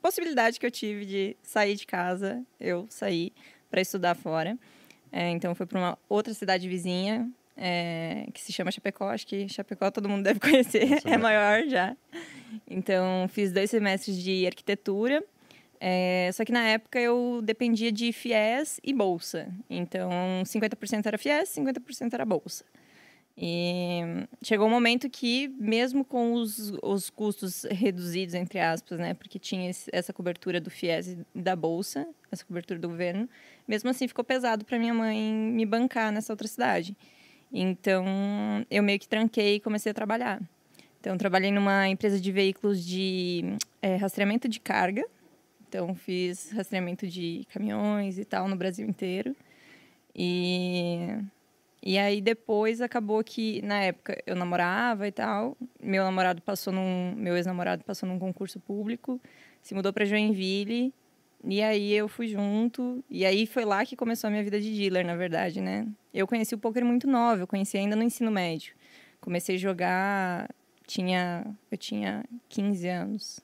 possibilidade 0.00 0.58
que 0.58 0.66
eu 0.66 0.70
tive 0.70 1.04
de 1.06 1.36
sair 1.42 1.76
de 1.76 1.86
casa, 1.86 2.42
eu 2.58 2.86
saí 2.88 3.32
para 3.70 3.80
estudar 3.80 4.14
fora. 4.14 4.58
É, 5.12 5.28
então, 5.30 5.54
fui 5.54 5.66
para 5.66 5.78
uma 5.78 5.98
outra 6.08 6.32
cidade 6.32 6.68
vizinha, 6.68 7.28
é, 7.56 8.26
que 8.32 8.40
se 8.40 8.52
chama 8.52 8.70
Chapecó. 8.70 9.08
Acho 9.10 9.26
que 9.26 9.48
Chapecó 9.48 9.90
todo 9.90 10.08
mundo 10.08 10.24
deve 10.24 10.38
conhecer, 10.40 11.00
é 11.04 11.16
maior 11.16 11.66
já. 11.68 11.96
Então, 12.68 13.28
fiz 13.28 13.52
dois 13.52 13.70
semestres 13.70 14.16
de 14.16 14.46
arquitetura. 14.46 15.22
É, 15.82 16.30
só 16.34 16.44
que 16.44 16.52
na 16.52 16.62
época 16.66 17.00
eu 17.00 17.40
dependia 17.42 17.90
de 17.90 18.12
FIES 18.12 18.80
e 18.84 18.92
bolsa. 18.92 19.48
Então, 19.68 20.10
50% 20.44 21.06
era 21.06 21.16
FIES, 21.16 21.48
50% 21.56 22.12
era 22.12 22.24
bolsa. 22.24 22.64
E 23.42 24.02
chegou 24.42 24.66
um 24.66 24.70
momento 24.70 25.08
que, 25.08 25.48
mesmo 25.58 26.04
com 26.04 26.34
os, 26.34 26.74
os 26.82 27.08
custos 27.08 27.64
reduzidos, 27.70 28.34
entre 28.34 28.60
aspas, 28.60 28.98
né? 28.98 29.14
Porque 29.14 29.38
tinha 29.38 29.70
essa 29.90 30.12
cobertura 30.12 30.60
do 30.60 30.68
FIES 30.68 31.16
da 31.34 31.56
bolsa, 31.56 32.06
essa 32.30 32.44
cobertura 32.44 32.78
do 32.78 32.86
governo, 32.86 33.26
mesmo 33.66 33.88
assim 33.88 34.06
ficou 34.06 34.22
pesado 34.22 34.62
para 34.62 34.78
minha 34.78 34.92
mãe 34.92 35.32
me 35.32 35.64
bancar 35.64 36.12
nessa 36.12 36.34
outra 36.34 36.46
cidade. 36.46 36.94
Então, 37.50 38.04
eu 38.70 38.82
meio 38.82 38.98
que 38.98 39.08
tranquei 39.08 39.54
e 39.54 39.60
comecei 39.60 39.90
a 39.90 39.94
trabalhar. 39.94 40.38
Então, 41.00 41.16
trabalhei 41.16 41.50
numa 41.50 41.88
empresa 41.88 42.20
de 42.20 42.30
veículos 42.30 42.84
de 42.84 43.56
eh, 43.80 43.96
rastreamento 43.96 44.50
de 44.50 44.60
carga. 44.60 45.02
Então, 45.66 45.94
fiz 45.94 46.50
rastreamento 46.50 47.06
de 47.06 47.46
caminhões 47.50 48.18
e 48.18 48.24
tal 48.26 48.46
no 48.46 48.54
Brasil 48.54 48.86
inteiro. 48.86 49.34
E, 50.14 51.16
e 51.82 51.96
aí, 51.96 52.20
depois, 52.20 52.80
acabou 52.82 53.24
que, 53.24 53.62
na 53.62 53.80
época, 53.80 54.22
eu 54.26 54.36
namorava 54.36 55.08
e 55.08 55.12
tal. 55.12 55.56
Meu 55.82 56.04
namorado 56.04 56.42
passou 56.42 56.72
num... 56.72 57.14
Meu 57.16 57.36
ex-namorado 57.36 57.82
passou 57.84 58.06
num 58.06 58.18
concurso 58.18 58.60
público. 58.60 59.18
Se 59.62 59.74
mudou 59.74 59.92
para 59.92 60.04
Joinville. 60.04 60.92
E 61.42 61.62
aí, 61.62 61.92
eu 61.94 62.06
fui 62.06 62.28
junto. 62.28 63.02
E 63.08 63.24
aí, 63.24 63.46
foi 63.46 63.64
lá 63.64 63.84
que 63.86 63.96
começou 63.96 64.28
a 64.28 64.30
minha 64.30 64.44
vida 64.44 64.60
de 64.60 64.70
dealer, 64.74 65.06
na 65.06 65.16
verdade, 65.16 65.62
né? 65.62 65.86
Eu 66.12 66.26
conheci 66.26 66.54
o 66.54 66.58
poker 66.58 66.84
muito 66.84 67.06
nova. 67.06 67.42
Eu 67.42 67.46
conheci 67.46 67.78
ainda 67.78 67.96
no 67.96 68.02
ensino 68.02 68.30
médio. 68.30 68.74
Comecei 69.20 69.56
a 69.56 69.58
jogar... 69.58 70.50
Tinha... 70.86 71.46
Eu 71.70 71.78
tinha 71.78 72.24
15 72.50 72.88
anos. 72.88 73.40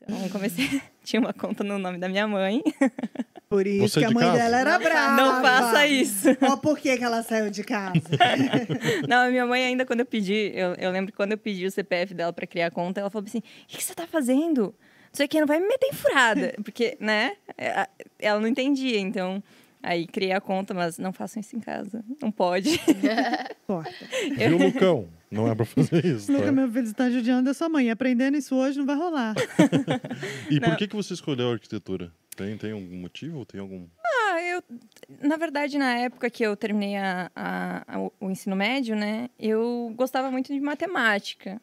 Então, 0.00 0.28
comecei... 0.30 0.80
Tinha 1.04 1.20
uma 1.20 1.32
conta 1.32 1.64
no 1.64 1.78
nome 1.78 1.98
da 1.98 2.08
minha 2.08 2.26
mãe. 2.26 2.62
Por 3.48 3.66
isso 3.66 3.94
Você 3.94 4.00
que 4.00 4.04
a 4.06 4.10
mãe 4.10 4.24
casa? 4.26 4.38
dela 4.38 4.56
era 4.58 4.72
Não 4.78 4.84
brava. 4.84 5.16
Não 5.16 5.42
faça 5.42 5.86
isso. 5.86 6.28
Ó, 6.42 6.56
por 6.58 6.78
que, 6.78 6.96
que 6.98 7.02
ela 7.04 7.22
saiu 7.22 7.50
de 7.50 7.64
casa? 7.64 8.02
Não, 9.08 9.26
a 9.26 9.30
minha 9.30 9.46
mãe 9.46 9.64
ainda 9.64 9.86
quando 9.86 10.00
eu 10.00 10.06
pedi, 10.06 10.52
eu, 10.54 10.74
eu 10.74 10.90
lembro 10.90 11.10
que 11.12 11.16
quando 11.16 11.32
eu 11.32 11.38
pedi 11.38 11.64
o 11.64 11.70
CPF 11.70 12.12
dela 12.12 12.32
pra 12.32 12.46
criar 12.46 12.66
a 12.66 12.70
conta, 12.70 13.00
ela 13.00 13.08
falou 13.08 13.26
assim: 13.26 13.38
"O 13.38 13.42
que, 13.66 13.78
que 13.78 13.82
você 13.84 13.94
tá 13.94 14.06
fazendo? 14.06 14.64
Não 14.64 15.14
sei 15.14 15.24
o 15.24 15.28
que, 15.28 15.40
não 15.40 15.46
vai 15.46 15.60
me 15.60 15.66
meter 15.66 15.86
em 15.86 15.94
furada", 15.94 16.54
porque, 16.62 16.96
né? 17.00 17.32
é, 17.56 17.88
Ela 18.18 18.38
não 18.38 18.46
entendia, 18.48 19.00
então 19.00 19.42
aí 19.82 20.06
criei 20.06 20.32
a 20.32 20.40
conta, 20.42 20.74
mas 20.74 20.98
não 20.98 21.12
façam 21.12 21.40
isso 21.40 21.56
em 21.56 21.60
casa, 21.60 22.04
não 22.20 22.30
pode. 22.30 22.78
Porta. 23.66 23.90
Viu, 24.36 24.58
Lucão? 24.58 25.08
Não 25.30 25.46
é 25.46 25.54
pra 25.54 25.64
fazer 25.66 26.04
isso, 26.04 26.30
Nunca 26.32 26.46
tá? 26.46 26.52
meu 26.52 26.70
filho 26.70 26.84
está 26.84 27.10
judiando 27.10 27.44
da 27.44 27.54
sua 27.54 27.68
mãe. 27.68 27.90
Aprendendo 27.90 28.36
isso 28.36 28.54
hoje 28.56 28.78
não 28.78 28.86
vai 28.86 28.96
rolar. 28.96 29.34
E 30.50 30.58
por 30.60 30.70
Não. 30.70 30.76
que, 30.76 30.88
que 30.88 30.96
você 30.96 31.12
escolheu 31.14 31.50
a 31.50 31.52
arquitetura? 31.52 32.10
Tem, 32.36 32.56
tem 32.56 32.72
algum 32.72 32.96
motivo? 32.96 33.44
Tem 33.44 33.60
algum... 33.60 33.86
Ah, 34.04 34.40
eu, 34.42 34.62
na 35.22 35.36
verdade, 35.36 35.76
na 35.76 35.96
época 35.98 36.30
que 36.30 36.42
eu 36.42 36.56
terminei 36.56 36.96
a, 36.96 37.30
a- 37.34 37.84
a- 37.86 38.10
o 38.20 38.30
ensino 38.30 38.54
médio, 38.56 38.94
né, 38.96 39.28
eu 39.38 39.92
gostava 39.96 40.30
muito 40.30 40.52
de 40.52 40.60
matemática. 40.60 41.60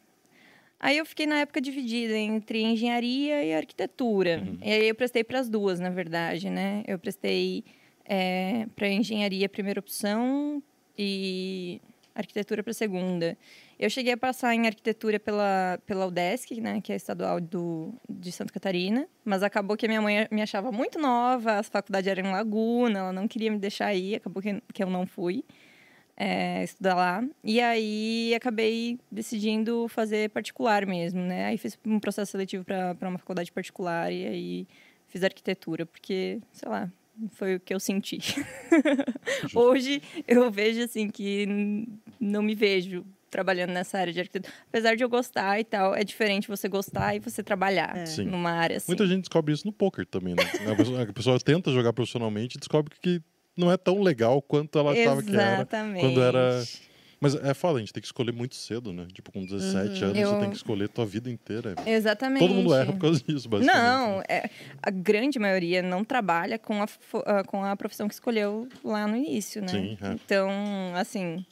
Aí 0.78 0.98
eu 0.98 1.06
fiquei 1.06 1.26
na 1.26 1.36
época 1.38 1.60
dividida 1.60 2.14
entre 2.16 2.62
engenharia 2.62 3.42
e 3.44 3.54
arquitetura. 3.54 4.42
Uhum. 4.46 4.58
E 4.62 4.70
aí 4.70 4.88
eu 4.88 4.94
prestei 4.94 5.24
para 5.24 5.40
as 5.40 5.48
duas, 5.48 5.80
na 5.80 5.88
verdade, 5.90 6.50
né? 6.50 6.84
Eu 6.86 6.98
prestei 6.98 7.64
para 8.76 8.88
engenharia 8.88 9.48
primeira 9.48 9.80
opção 9.80 10.62
e 10.96 11.80
arquitetura 12.16 12.62
para 12.62 12.72
segunda. 12.72 13.36
Eu 13.78 13.90
cheguei 13.90 14.14
a 14.14 14.16
passar 14.16 14.54
em 14.54 14.66
arquitetura 14.66 15.20
pela, 15.20 15.78
pela 15.86 16.06
UDESC, 16.06 16.60
né, 16.60 16.80
que 16.80 16.92
é 16.92 16.96
estadual 16.96 17.40
do, 17.40 17.94
de 18.08 18.32
Santa 18.32 18.52
Catarina, 18.52 19.06
mas 19.24 19.42
acabou 19.42 19.76
que 19.76 19.86
a 19.86 19.88
minha 19.88 20.00
mãe 20.00 20.26
me 20.30 20.42
achava 20.42 20.72
muito 20.72 20.98
nova, 20.98 21.58
a 21.58 21.62
faculdade 21.62 22.08
era 22.08 22.20
em 22.20 22.32
Laguna, 22.32 22.98
ela 22.98 23.12
não 23.12 23.28
queria 23.28 23.50
me 23.50 23.58
deixar 23.58 23.94
ir, 23.94 24.16
acabou 24.16 24.42
que, 24.42 24.62
que 24.72 24.82
eu 24.82 24.88
não 24.88 25.06
fui 25.06 25.44
é, 26.16 26.64
estudar 26.64 26.94
lá. 26.94 27.22
E 27.44 27.60
aí 27.60 28.34
acabei 28.34 28.98
decidindo 29.10 29.86
fazer 29.88 30.30
particular 30.30 30.86
mesmo, 30.86 31.20
né? 31.20 31.46
Aí 31.46 31.58
fiz 31.58 31.78
um 31.84 32.00
processo 32.00 32.32
seletivo 32.32 32.64
para 32.64 32.96
uma 33.02 33.18
faculdade 33.18 33.52
particular 33.52 34.10
e 34.10 34.26
aí 34.26 34.68
fiz 35.06 35.22
arquitetura, 35.22 35.84
porque, 35.84 36.40
sei 36.52 36.68
lá, 36.68 36.90
foi 37.32 37.56
o 37.56 37.60
que 37.60 37.72
eu 37.74 37.80
senti. 37.80 38.18
Hoje 39.54 40.02
eu 40.26 40.50
vejo 40.50 40.82
assim 40.82 41.08
que 41.08 41.46
não 42.20 42.42
me 42.42 42.54
vejo 42.54 43.04
trabalhando 43.30 43.70
nessa 43.72 43.98
área 43.98 44.12
de 44.12 44.20
arquitetura. 44.20 44.52
Apesar 44.68 44.94
de 44.96 45.02
eu 45.04 45.08
gostar 45.08 45.58
e 45.60 45.64
tal, 45.64 45.94
é 45.94 46.04
diferente 46.04 46.48
você 46.48 46.68
gostar 46.68 47.14
e 47.16 47.18
você 47.18 47.42
trabalhar 47.42 47.96
É. 47.96 48.06
Sim. 48.06 48.24
numa 48.24 48.50
área 48.50 48.76
assim. 48.78 48.86
Muita 48.90 49.06
gente 49.06 49.20
descobre 49.20 49.52
isso 49.52 49.66
no 49.66 49.72
poker 49.72 50.06
também, 50.06 50.34
né? 50.34 50.42
A 50.72 50.74
pessoa, 50.76 51.02
a 51.02 51.12
pessoa 51.12 51.40
tenta 51.40 51.70
jogar 51.72 51.92
profissionalmente 51.92 52.56
e 52.56 52.60
descobre 52.60 52.94
que 53.02 53.20
não 53.56 53.70
é 53.70 53.76
tão 53.76 54.00
legal 54.02 54.40
quanto 54.40 54.78
ela 54.78 54.92
achava 54.92 55.22
que 55.22 55.34
era. 55.34 55.54
Exatamente. 55.54 56.00
quando 56.00 56.22
era- 56.22 56.62
Mas 57.34 57.44
é 57.44 57.54
foda, 57.54 57.78
a 57.78 57.80
gente 57.80 57.92
tem 57.92 58.00
que 58.00 58.06
escolher 58.06 58.32
muito 58.32 58.54
cedo, 58.54 58.92
né? 58.92 59.06
Tipo, 59.12 59.32
com 59.32 59.44
17 59.44 60.04
anos 60.04 60.18
Eu- 60.18 60.30
você 60.30 60.40
tem 60.40 60.50
que 60.50 60.56
escolher 60.56 60.88
tua 60.88 61.04
vida 61.06 61.30
inteira. 61.30 61.74
Exatamente. 61.86 62.40
Todo 62.40 62.54
mundo 62.54 62.74
erra 62.74 62.92
por 62.92 63.00
causa 63.00 63.20
disso, 63.20 63.48
basicamente. 63.48 63.82
Não, 63.82 64.22
é, 64.28 64.48
a 64.82 64.90
grande 64.90 65.38
maioria 65.38 65.82
não 65.82 66.04
trabalha 66.04 66.58
com 66.58 66.82
a, 66.82 66.86
ah, 67.26 67.44
com 67.44 67.64
a 67.64 67.76
profissão 67.76 68.06
que 68.08 68.14
escolheu 68.14 68.68
lá 68.84 69.06
no 69.06 69.16
início, 69.16 69.60
né? 69.60 69.68
Sim, 69.68 69.98
é. 70.00 70.12
Então, 70.12 70.48
assim, 70.94 71.44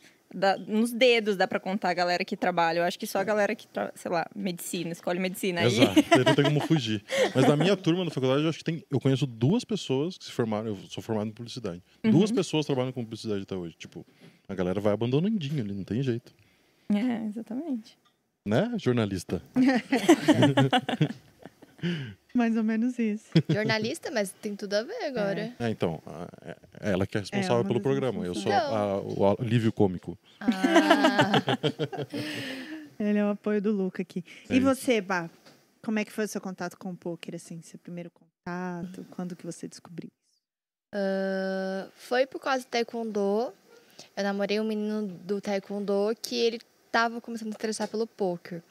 nos 0.66 0.92
dedos 0.92 1.36
dá 1.36 1.46
pra 1.46 1.60
contar 1.60 1.90
a 1.90 1.94
galera 1.94 2.24
que 2.24 2.36
trabalha. 2.36 2.78
Eu 2.80 2.84
acho 2.84 2.98
que 2.98 3.06
só 3.06 3.18
a 3.20 3.24
galera 3.24 3.54
que, 3.54 3.66
sei 3.94 4.10
lá, 4.10 4.26
medicina, 4.34 4.90
escolhe 4.90 5.20
medicina. 5.20 5.60
Aí, 5.60 5.66
Exato, 5.66 6.00
aí 6.10 6.24
não 6.24 6.34
tem 6.34 6.44
como 6.44 6.60
fugir. 6.66 7.04
Mas 7.34 7.46
na 7.46 7.56
minha 7.56 7.76
turma 7.76 8.04
na 8.04 8.10
faculdade, 8.10 8.42
eu 8.42 8.48
acho 8.48 8.58
que 8.58 8.64
tem. 8.64 8.82
Eu 8.90 8.98
conheço 8.98 9.26
duas 9.26 9.64
pessoas 9.64 10.18
que 10.18 10.24
se 10.24 10.32
formaram. 10.32 10.66
Eu 10.68 10.76
sou 10.88 11.02
formado 11.02 11.28
em 11.28 11.32
publicidade. 11.32 11.80
Duas 12.02 12.30
Uhum. 12.30 12.36
pessoas 12.36 12.66
trabalham 12.66 12.90
com 12.90 13.04
publicidade 13.04 13.42
até 13.42 13.54
hoje. 13.54 13.76
Tipo, 13.78 14.04
a 14.48 14.54
galera 14.54 14.80
vai 14.80 14.92
abandonandinho 14.92 15.62
ali, 15.62 15.74
não 15.74 15.84
tem 15.84 16.02
jeito. 16.02 16.32
É, 16.90 17.26
exatamente. 17.26 17.96
Né, 18.46 18.72
jornalista? 18.78 19.42
Mais 22.34 22.56
ou 22.56 22.64
menos 22.64 22.98
isso. 22.98 23.26
Jornalista, 23.48 24.10
mas 24.10 24.32
tem 24.32 24.56
tudo 24.56 24.74
a 24.74 24.82
ver 24.82 25.04
agora. 25.04 25.54
É, 25.58 25.70
então. 25.70 26.02
a- 26.06 26.28
é- 26.42 26.56
é 26.80 26.90
ela 26.92 27.06
que 27.06 27.16
é 27.16 27.20
responsável 27.20 27.58
uma 27.58 27.64
pelo 27.64 27.80
programa. 27.80 28.24
Eu 28.24 28.34
sou 28.34 28.50
a- 28.52 29.00
o 29.00 29.36
alívio 29.40 29.72
cômico. 29.72 30.18
Ah, 30.40 30.40
Ele 32.98 33.18
é 33.18 33.24
o 33.24 33.28
apoio 33.30 33.60
do 33.62 33.72
Luca 33.72 34.02
aqui. 34.02 34.24
É 34.48 34.54
e 34.54 34.58
isso. 34.58 34.66
você, 34.66 35.00
Bá? 35.00 35.30
Como 35.82 35.98
é 35.98 36.04
que 36.04 36.12
foi 36.12 36.24
o 36.24 36.28
seu 36.28 36.40
contato 36.40 36.76
com 36.76 36.90
o 36.90 36.96
poker, 36.96 37.34
assim? 37.34 37.60
Seu 37.62 37.78
primeiro 37.78 38.10
contato? 38.10 39.04
Quando 39.10 39.36
que 39.36 39.44
você 39.46 39.68
descobriu? 39.68 40.10
ah, 40.92 41.88
foi 41.96 42.26
por 42.26 42.40
causa 42.40 42.64
do 42.64 42.68
taekwondo. 42.68 43.52
Eu 44.16 44.24
namorei 44.24 44.60
um 44.60 44.64
menino 44.64 45.06
do 45.06 45.40
taekwondo 45.40 46.14
que 46.20 46.36
ele 46.36 46.60
tava 46.90 47.20
começando 47.20 47.48
a 47.48 47.50
se 47.52 47.56
interessar 47.56 47.88
pelo 47.88 48.06
poker. 48.06 48.62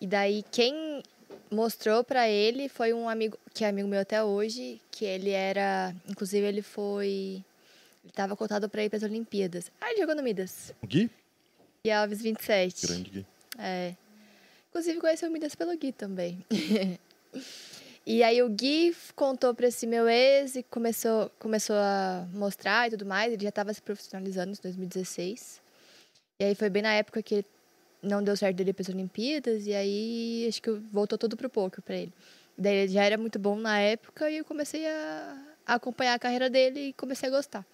E 0.00 0.06
daí 0.06 0.44
quem 0.50 1.02
mostrou 1.50 2.02
pra 2.02 2.28
ele 2.28 2.68
foi 2.68 2.92
um 2.92 3.08
amigo 3.08 3.38
que 3.52 3.64
é 3.64 3.68
amigo 3.68 3.88
meu 3.88 4.00
até 4.00 4.22
hoje, 4.22 4.80
que 4.90 5.04
ele 5.04 5.30
era, 5.30 5.94
inclusive 6.08 6.46
ele 6.46 6.62
foi 6.62 7.44
ele 8.04 8.12
tava 8.12 8.36
cotado 8.36 8.68
pra 8.68 8.84
ir 8.84 8.88
para 8.88 8.96
as 8.96 9.02
Olimpíadas. 9.02 9.70
Ah, 9.80 9.90
ele 9.90 10.00
jogou 10.00 10.14
no 10.14 10.22
Midas. 10.22 10.74
O 10.82 10.86
Gui? 10.86 11.10
E 11.84 11.90
Alves 11.90 12.20
27. 12.20 12.86
Grande 12.86 13.10
Gui. 13.10 13.26
É. 13.58 13.94
Inclusive 14.70 15.00
conheceu 15.00 15.28
o 15.28 15.32
Midas 15.32 15.54
pelo 15.54 15.76
Gui 15.76 15.92
também. 15.92 16.44
e 18.04 18.22
aí 18.22 18.42
o 18.42 18.48
Gui 18.48 18.94
contou 19.14 19.54
pra 19.54 19.68
esse 19.68 19.86
meu 19.86 20.08
ex 20.08 20.56
e 20.56 20.62
começou, 20.64 21.30
começou 21.38 21.76
a 21.76 22.26
mostrar 22.32 22.88
e 22.88 22.90
tudo 22.90 23.06
mais. 23.06 23.32
Ele 23.32 23.42
já 23.42 23.50
estava 23.50 23.72
se 23.72 23.80
profissionalizando 23.80 24.52
em 24.52 24.62
2016. 24.62 25.60
E 26.40 26.44
aí 26.44 26.54
foi 26.54 26.68
bem 26.68 26.82
na 26.82 26.92
época 26.94 27.22
que 27.22 27.36
ele 27.36 27.46
não 28.02 28.22
deu 28.22 28.36
certo 28.36 28.56
dele 28.56 28.72
para 28.72 28.82
as 28.82 28.88
Olimpíadas. 28.88 29.66
E 29.66 29.74
aí 29.74 30.46
acho 30.48 30.60
que 30.60 30.70
voltou 30.70 31.16
tudo 31.16 31.36
pro 31.36 31.48
poker 31.48 31.80
pra 31.80 31.94
ele. 31.94 32.12
Daí 32.58 32.74
ele 32.74 32.92
já 32.92 33.04
era 33.04 33.16
muito 33.16 33.38
bom 33.38 33.56
na 33.56 33.78
época 33.78 34.28
e 34.28 34.38
eu 34.38 34.44
comecei 34.44 34.84
a, 34.86 35.38
a 35.64 35.74
acompanhar 35.74 36.14
a 36.14 36.18
carreira 36.18 36.50
dele 36.50 36.88
e 36.88 36.92
comecei 36.94 37.28
a 37.28 37.32
gostar. 37.32 37.64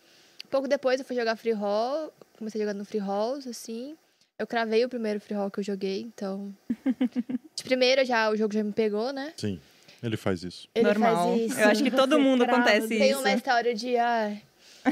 Pouco 0.51 0.69
depois 0.69 1.01
eu 1.01 1.07
fui 1.07 1.17
jogar 1.17 1.37
free 1.37 1.53
roll, 1.53 2.13
comecei 2.39 2.61
jogando 2.61 2.79
no 2.79 2.85
free 2.85 3.01
rolls, 3.01 3.49
assim. 3.49 3.97
Eu 4.39 4.47
cravei 4.47 4.85
o 4.85 4.89
primeiro 4.89 5.21
free 5.21 5.35
roll 5.35 5.51
que 5.51 5.61
eu 5.61 5.65
joguei, 5.65 6.03
então. 6.03 6.55
de 7.57 7.65
primeira 7.65 8.05
já 8.05 8.31
o 8.31 8.37
jogo 8.37 8.55
já 8.55 8.63
me 8.63 8.73
pegou, 8.73 9.13
né? 9.13 9.33
Sim, 9.37 9.61
ele 10.03 10.17
faz 10.17 10.43
isso. 10.43 10.69
Ele 10.75 10.85
Normal. 10.87 11.29
faz 11.29 11.41
isso. 11.51 11.61
Eu 11.61 11.69
acho 11.69 11.83
que 11.85 11.91
todo 11.91 12.19
mundo 12.21 12.45
crava, 12.45 12.63
acontece 12.63 12.89
Tem 12.89 13.11
isso. 13.11 13.21
uma 13.21 13.33
história 13.33 13.75
de. 13.75 13.97
Ah, 13.97 14.37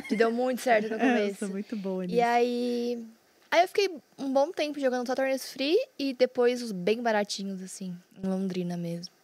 que 0.08 0.16
deu 0.16 0.30
muito 0.32 0.60
certo 0.60 0.88
no 0.88 0.94
eu 0.96 0.98
começo. 1.00 1.38
sou 1.38 1.48
muito 1.48 1.76
boa 1.76 2.04
nisso. 2.04 2.16
E 2.16 2.20
aí. 2.20 3.04
Aí 3.50 3.62
eu 3.62 3.68
fiquei 3.68 3.90
um 4.18 4.32
bom 4.32 4.50
tempo 4.50 4.78
jogando 4.80 5.06
só 5.06 5.14
torneios 5.14 5.50
free 5.52 5.76
e 5.98 6.12
depois 6.12 6.60
os 6.62 6.72
bem 6.72 7.00
baratinhos, 7.00 7.62
assim, 7.62 7.96
em 8.22 8.26
Londrina 8.28 8.76
mesmo. 8.76 9.14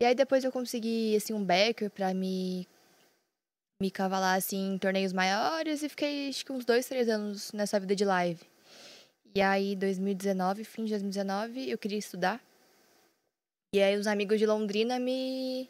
E 0.00 0.04
aí 0.04 0.14
depois 0.14 0.44
eu 0.44 0.52
consegui, 0.52 1.16
assim, 1.16 1.32
um 1.34 1.44
backer 1.44 1.90
pra 1.90 2.14
me. 2.14 2.66
Me 3.82 3.90
cavalar, 3.90 4.36
assim, 4.38 4.72
em 4.74 4.78
torneios 4.78 5.12
maiores 5.12 5.82
e 5.82 5.88
fiquei, 5.90 6.30
acho 6.30 6.46
que 6.46 6.50
uns 6.52 6.64
dois, 6.64 6.86
três 6.86 7.10
anos 7.10 7.52
nessa 7.52 7.78
vida 7.78 7.94
de 7.94 8.06
live. 8.06 8.40
E 9.34 9.42
aí, 9.42 9.76
2019, 9.76 10.64
fim 10.64 10.84
de 10.84 10.92
2019, 10.92 11.68
eu 11.70 11.76
queria 11.76 11.98
estudar. 11.98 12.40
E 13.76 13.82
aí 13.82 13.94
os 13.94 14.06
amigos 14.06 14.38
de 14.38 14.46
Londrina 14.46 14.98
me 14.98 15.68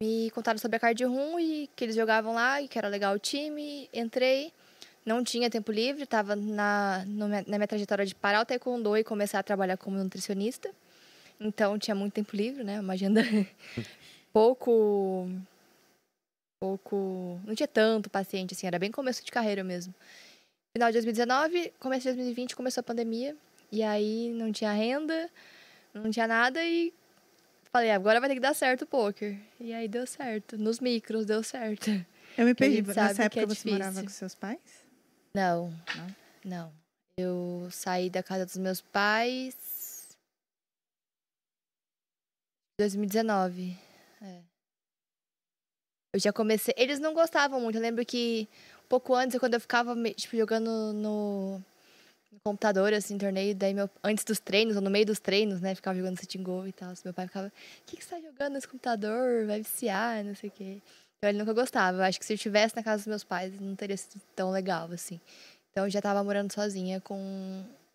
me 0.00 0.30
contaram 0.30 0.60
sobre 0.60 0.76
a 0.76 0.80
Card 0.80 1.04
Room 1.04 1.40
e 1.40 1.68
que 1.74 1.82
eles 1.82 1.96
jogavam 1.96 2.32
lá 2.32 2.62
e 2.62 2.68
que 2.68 2.78
era 2.78 2.86
legal 2.86 3.16
o 3.16 3.18
time. 3.18 3.90
Entrei, 3.92 4.52
não 5.04 5.24
tinha 5.24 5.50
tempo 5.50 5.72
livre, 5.72 6.04
estava 6.04 6.36
na, 6.36 7.04
na 7.04 7.58
minha 7.58 7.66
trajetória 7.66 8.06
de 8.06 8.14
parar 8.14 8.42
o 8.42 8.46
taekwondo 8.46 8.96
e 8.96 9.02
começar 9.02 9.40
a 9.40 9.42
trabalhar 9.42 9.76
como 9.76 9.96
nutricionista. 9.96 10.70
Então 11.40 11.76
tinha 11.80 11.96
muito 11.96 12.12
tempo 12.12 12.36
livre, 12.36 12.62
né? 12.62 12.78
Uma 12.78 12.92
agenda 12.92 13.22
pouco. 14.32 15.28
pouco. 16.62 17.40
não 17.44 17.56
tinha 17.56 17.66
tanto 17.66 18.08
paciente, 18.08 18.54
assim, 18.54 18.68
era 18.68 18.78
bem 18.78 18.92
começo 18.92 19.24
de 19.24 19.32
carreira 19.32 19.64
mesmo. 19.64 19.92
Final 20.76 20.90
de 20.90 20.92
2019, 20.92 21.72
começo 21.80 22.08
de 22.08 22.14
2020 22.14 22.54
começou 22.54 22.82
a 22.82 22.84
pandemia. 22.84 23.36
E 23.72 23.82
aí 23.82 24.30
não 24.30 24.52
tinha 24.52 24.72
renda, 24.72 25.28
não 25.92 26.08
tinha 26.08 26.28
nada 26.28 26.64
e 26.64 26.94
falei, 27.74 27.90
agora 27.90 28.20
vai 28.20 28.28
ter 28.28 28.34
que 28.34 28.40
dar 28.40 28.54
certo 28.54 28.82
o 28.82 28.86
poker. 28.86 29.38
E 29.58 29.72
aí 29.72 29.88
deu 29.88 30.06
certo. 30.06 30.58
Nos 30.58 30.80
micros 30.80 31.24
deu 31.26 31.42
certo. 31.42 31.90
Eu 32.36 32.44
me 32.46 32.54
perdi. 32.54 32.82
Nessa 32.82 33.14
que 33.28 33.38
época 33.38 33.40
é 33.42 33.46
você 33.46 33.70
morava 33.70 33.90
difícil. 33.92 34.06
com 34.06 34.10
seus 34.18 34.34
pais? 34.34 34.60
Não, 35.34 35.70
Não? 35.96 36.16
não. 36.44 36.80
Eu 37.18 37.68
saí 37.70 38.08
da 38.08 38.22
casa 38.22 38.46
dos 38.46 38.56
meus 38.56 38.80
pais. 38.80 39.54
2019. 42.80 43.76
É. 44.22 44.40
Eu 46.14 46.20
já 46.20 46.32
comecei. 46.32 46.74
Eles 46.76 46.98
não 46.98 47.12
gostavam 47.14 47.60
muito. 47.60 47.76
Eu 47.76 47.82
lembro 47.82 48.04
que 48.06 48.48
um 48.84 48.88
pouco 48.88 49.14
antes, 49.14 49.38
quando 49.38 49.54
eu 49.54 49.60
ficava 49.60 49.94
tipo, 50.14 50.36
jogando 50.36 50.92
no, 50.94 51.62
no 52.30 52.38
computador, 52.40 52.92
assim, 52.94 53.18
torneio, 53.18 53.54
daí 53.54 53.74
meu, 53.74 53.90
antes 54.02 54.24
dos 54.24 54.38
treinos, 54.38 54.76
ou 54.76 54.82
no 54.82 54.90
meio 54.90 55.04
dos 55.04 55.18
treinos, 55.18 55.60
né? 55.60 55.74
Ficava 55.74 55.96
jogando 55.96 56.18
sitting 56.18 56.42
goal 56.42 56.66
e 56.66 56.72
tal. 56.72 56.92
Meu 57.04 57.12
pai 57.12 57.26
ficava, 57.26 57.48
o 57.48 57.52
que, 57.86 57.96
que 57.96 58.04
você 58.04 58.10
tá 58.10 58.20
jogando 58.20 58.54
nesse 58.54 58.68
computador? 58.68 59.46
Vai 59.46 59.58
viciar, 59.58 60.24
não 60.24 60.34
sei 60.34 60.48
o 60.48 60.52
quê. 60.52 60.80
Então 61.18 61.28
ele 61.28 61.38
nunca 61.38 61.52
gostava. 61.52 61.98
Eu 61.98 62.02
acho 62.04 62.18
que 62.18 62.24
se 62.24 62.32
eu 62.32 62.36
estivesse 62.36 62.74
na 62.74 62.82
casa 62.82 62.98
dos 62.98 63.06
meus 63.06 63.24
pais, 63.24 63.58
não 63.60 63.74
teria 63.74 63.96
sido 63.96 64.20
tão 64.34 64.50
legal, 64.50 64.90
assim. 64.92 65.20
Então 65.70 65.84
eu 65.84 65.90
já 65.90 66.00
tava 66.00 66.22
morando 66.24 66.52
sozinha 66.52 67.00
com 67.00 67.16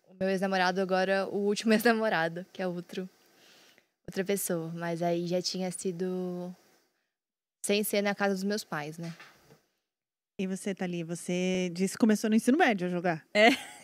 o 0.08 0.14
meu 0.18 0.28
ex-namorado, 0.28 0.80
agora 0.80 1.26
o 1.26 1.38
último 1.38 1.72
ex-namorado, 1.74 2.46
que 2.52 2.62
é 2.62 2.66
outro, 2.66 3.08
outra 4.06 4.24
pessoa. 4.24 4.70
Mas 4.74 5.02
aí 5.02 5.26
já 5.26 5.40
tinha 5.42 5.70
sido 5.72 6.54
sem 7.64 7.82
ser 7.82 8.02
na 8.02 8.14
casa 8.14 8.34
dos 8.34 8.44
meus 8.44 8.62
pais, 8.62 8.96
né? 8.96 9.12
E 10.38 10.46
você, 10.46 10.74
Thalia, 10.74 11.04
você 11.04 11.70
disse 11.72 11.94
que 11.94 11.98
começou 11.98 12.28
no 12.28 12.36
ensino 12.36 12.58
médio 12.58 12.86
a 12.86 12.90
jogar. 12.90 13.26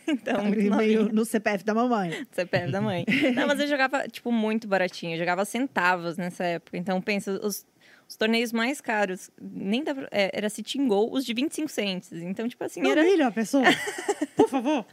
Então, 0.09 0.45
muito 0.45 0.57
novinha. 0.65 0.77
meio 0.77 1.13
no 1.13 1.25
CPF 1.25 1.65
da 1.65 1.75
mamãe. 1.75 2.27
CPF 2.33 2.71
da 2.71 2.81
mãe. 2.81 3.05
Não, 3.35 3.47
mas 3.47 3.61
eu 3.61 3.67
jogava, 3.69 4.09
tipo, 4.09 4.31
muito 4.33 4.67
baratinho. 4.67 5.15
Eu 5.15 5.19
jogava 5.19 5.45
centavos 5.45 6.17
nessa 6.17 6.45
época. 6.45 6.77
Então, 6.77 7.01
pensa, 7.01 7.33
os, 7.43 7.67
os 8.09 8.17
torneios 8.17 8.53
mais 8.53 8.81
caros, 8.81 9.31
nem 9.41 9.83
pra, 9.85 10.09
é, 10.11 10.31
era 10.35 10.49
Sitting 10.49 10.87
Goal, 10.89 11.13
os 11.13 11.25
de 11.25 11.33
25 11.33 11.69
cents. 11.69 12.13
Então, 12.13 12.49
tipo 12.49 12.63
assim, 12.65 12.81
Não 12.83 12.91
era, 12.91 13.03
humilha 13.03 13.29
a 13.29 13.33
pessoa. 13.33 13.65
Por 14.37 14.49
favor. 14.49 14.85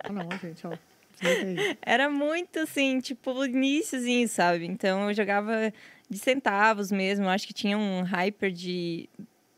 ah, 0.00 0.12
não, 0.12 0.28
gente, 0.42 0.66
ó. 0.66 0.72
Era 1.82 2.10
muito, 2.10 2.58
assim, 2.60 3.00
tipo, 3.00 3.44
iníciozinho, 3.44 4.28
sabe? 4.28 4.66
Então, 4.66 5.08
eu 5.08 5.14
jogava 5.14 5.72
de 6.08 6.18
centavos 6.18 6.90
mesmo. 6.90 7.24
Eu 7.26 7.30
acho 7.30 7.46
que 7.46 7.54
tinha 7.54 7.78
um 7.78 8.02
hyper 8.02 8.50
de 8.50 9.08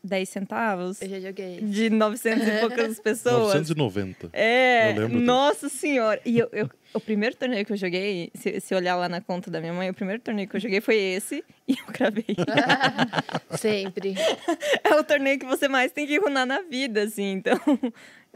10 0.07 0.29
centavos. 0.29 1.01
Eu 1.01 1.09
já 1.09 1.19
joguei. 1.19 1.59
De 1.61 1.89
900 1.89 2.47
e 2.47 2.51
poucas 2.59 2.99
pessoas. 3.01 3.53
990. 3.53 4.29
É, 4.33 4.91
Eu 4.91 4.95
lembro 5.01 5.09
disso. 5.19 5.21
nossa 5.25 5.69
senhora. 5.69 6.19
E 6.25 6.39
eu, 6.39 6.49
eu- 6.51 6.69
o 6.93 6.99
primeiro 6.99 7.35
torneio 7.35 7.65
que 7.65 7.73
eu 7.73 7.77
joguei, 7.77 8.31
se, 8.33 8.59
se 8.61 8.73
olhar 8.73 8.95
lá 8.95 9.07
na 9.09 9.19
conta 9.21 9.51
da 9.51 9.59
minha 9.59 9.73
mãe, 9.73 9.89
o 9.89 9.93
primeiro 9.93 10.21
torneio 10.21 10.47
que 10.47 10.55
eu 10.55 10.59
joguei 10.59 10.79
foi 10.81 10.95
esse 10.95 11.43
e 11.67 11.73
eu 11.73 11.85
cravei. 11.93 12.25
Sempre. 13.57 14.15
é 14.83 14.95
o 14.95 15.03
torneio 15.03 15.37
que 15.39 15.45
você 15.45 15.67
mais 15.67 15.91
tem 15.91 16.07
que 16.07 16.17
runar 16.17 16.45
na 16.45 16.61
vida, 16.61 17.03
assim. 17.03 17.31
Então, 17.33 17.59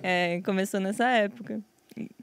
é, 0.03 0.41
começou 0.43 0.79
nessa 0.79 1.07
época. 1.09 1.61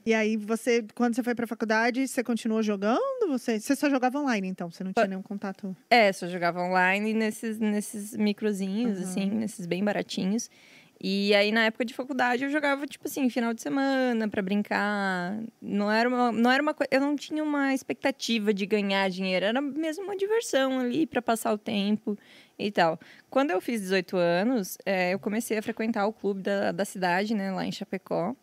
E 0.05 0.15
aí, 0.15 0.37
você, 0.37 0.85
quando 0.95 1.15
você 1.15 1.23
foi 1.23 1.35
pra 1.35 1.47
faculdade, 1.47 2.09
você 2.09 2.25
continuou 2.25 2.63
jogando? 2.63 3.29
Você, 3.29 3.61
você 3.61 3.77
só 3.77 3.91
jogava 3.91 4.19
online, 4.19 4.49
então? 4.49 4.71
Você 4.71 4.83
não 4.83 4.93
tinha 4.93 5.07
nenhum 5.07 5.23
contato? 5.23 5.77
É, 5.91 6.11
só 6.13 6.27
jogava 6.27 6.61
online 6.63 7.13
nesses, 7.13 7.59
nesses 7.59 8.17
microzinhos, 8.17 8.97
Uhum. 8.99 9.05
assim, 9.05 9.31
nesses 9.31 9.67
bem 9.67 9.85
baratinhos. 9.85 10.49
E 11.01 11.33
aí, 11.35 11.53
na 11.53 11.67
época 11.67 11.85
de 11.85 11.95
faculdade, 11.95 12.43
eu 12.43 12.51
jogava, 12.51 12.85
tipo 12.87 13.07
assim, 13.07 13.29
final 13.31 13.55
de 13.55 13.63
semana 13.63 14.27
pra 14.29 14.43
brincar. 14.43 15.39
Não 15.63 15.89
era 15.93 16.09
uma, 16.09 16.33
não 16.33 16.51
era 16.51 16.61
uma. 16.61 16.75
Eu 16.91 17.01
não 17.01 17.15
tinha 17.15 17.45
uma 17.45 17.73
expectativa 17.73 18.53
de 18.53 18.67
ganhar 18.67 19.09
dinheiro. 19.09 19.47
Era 19.47 19.61
mesmo 19.61 20.03
uma 20.05 20.17
diversão 20.17 20.81
ali 20.81 21.07
pra 21.07 21.23
passar 21.23 21.53
o 21.53 21.59
tempo 21.59 22.19
e 22.59 22.73
tal. 22.73 22.99
Quando 23.31 23.53
eu 23.53 23.61
fiz 23.61 23.81
18 23.83 24.17
anos, 24.17 24.77
é, 24.85 25.15
eu 25.15 25.21
comecei 25.21 25.57
a 25.59 25.63
frequentar 25.63 26.05
o 26.07 26.13
clube 26.13 26.43
da, 26.43 26.73
da 26.73 26.85
cidade, 26.85 27.33
né, 27.33 27.53
lá 27.53 27.65
em 27.65 27.71
Chapecó. 27.71 28.35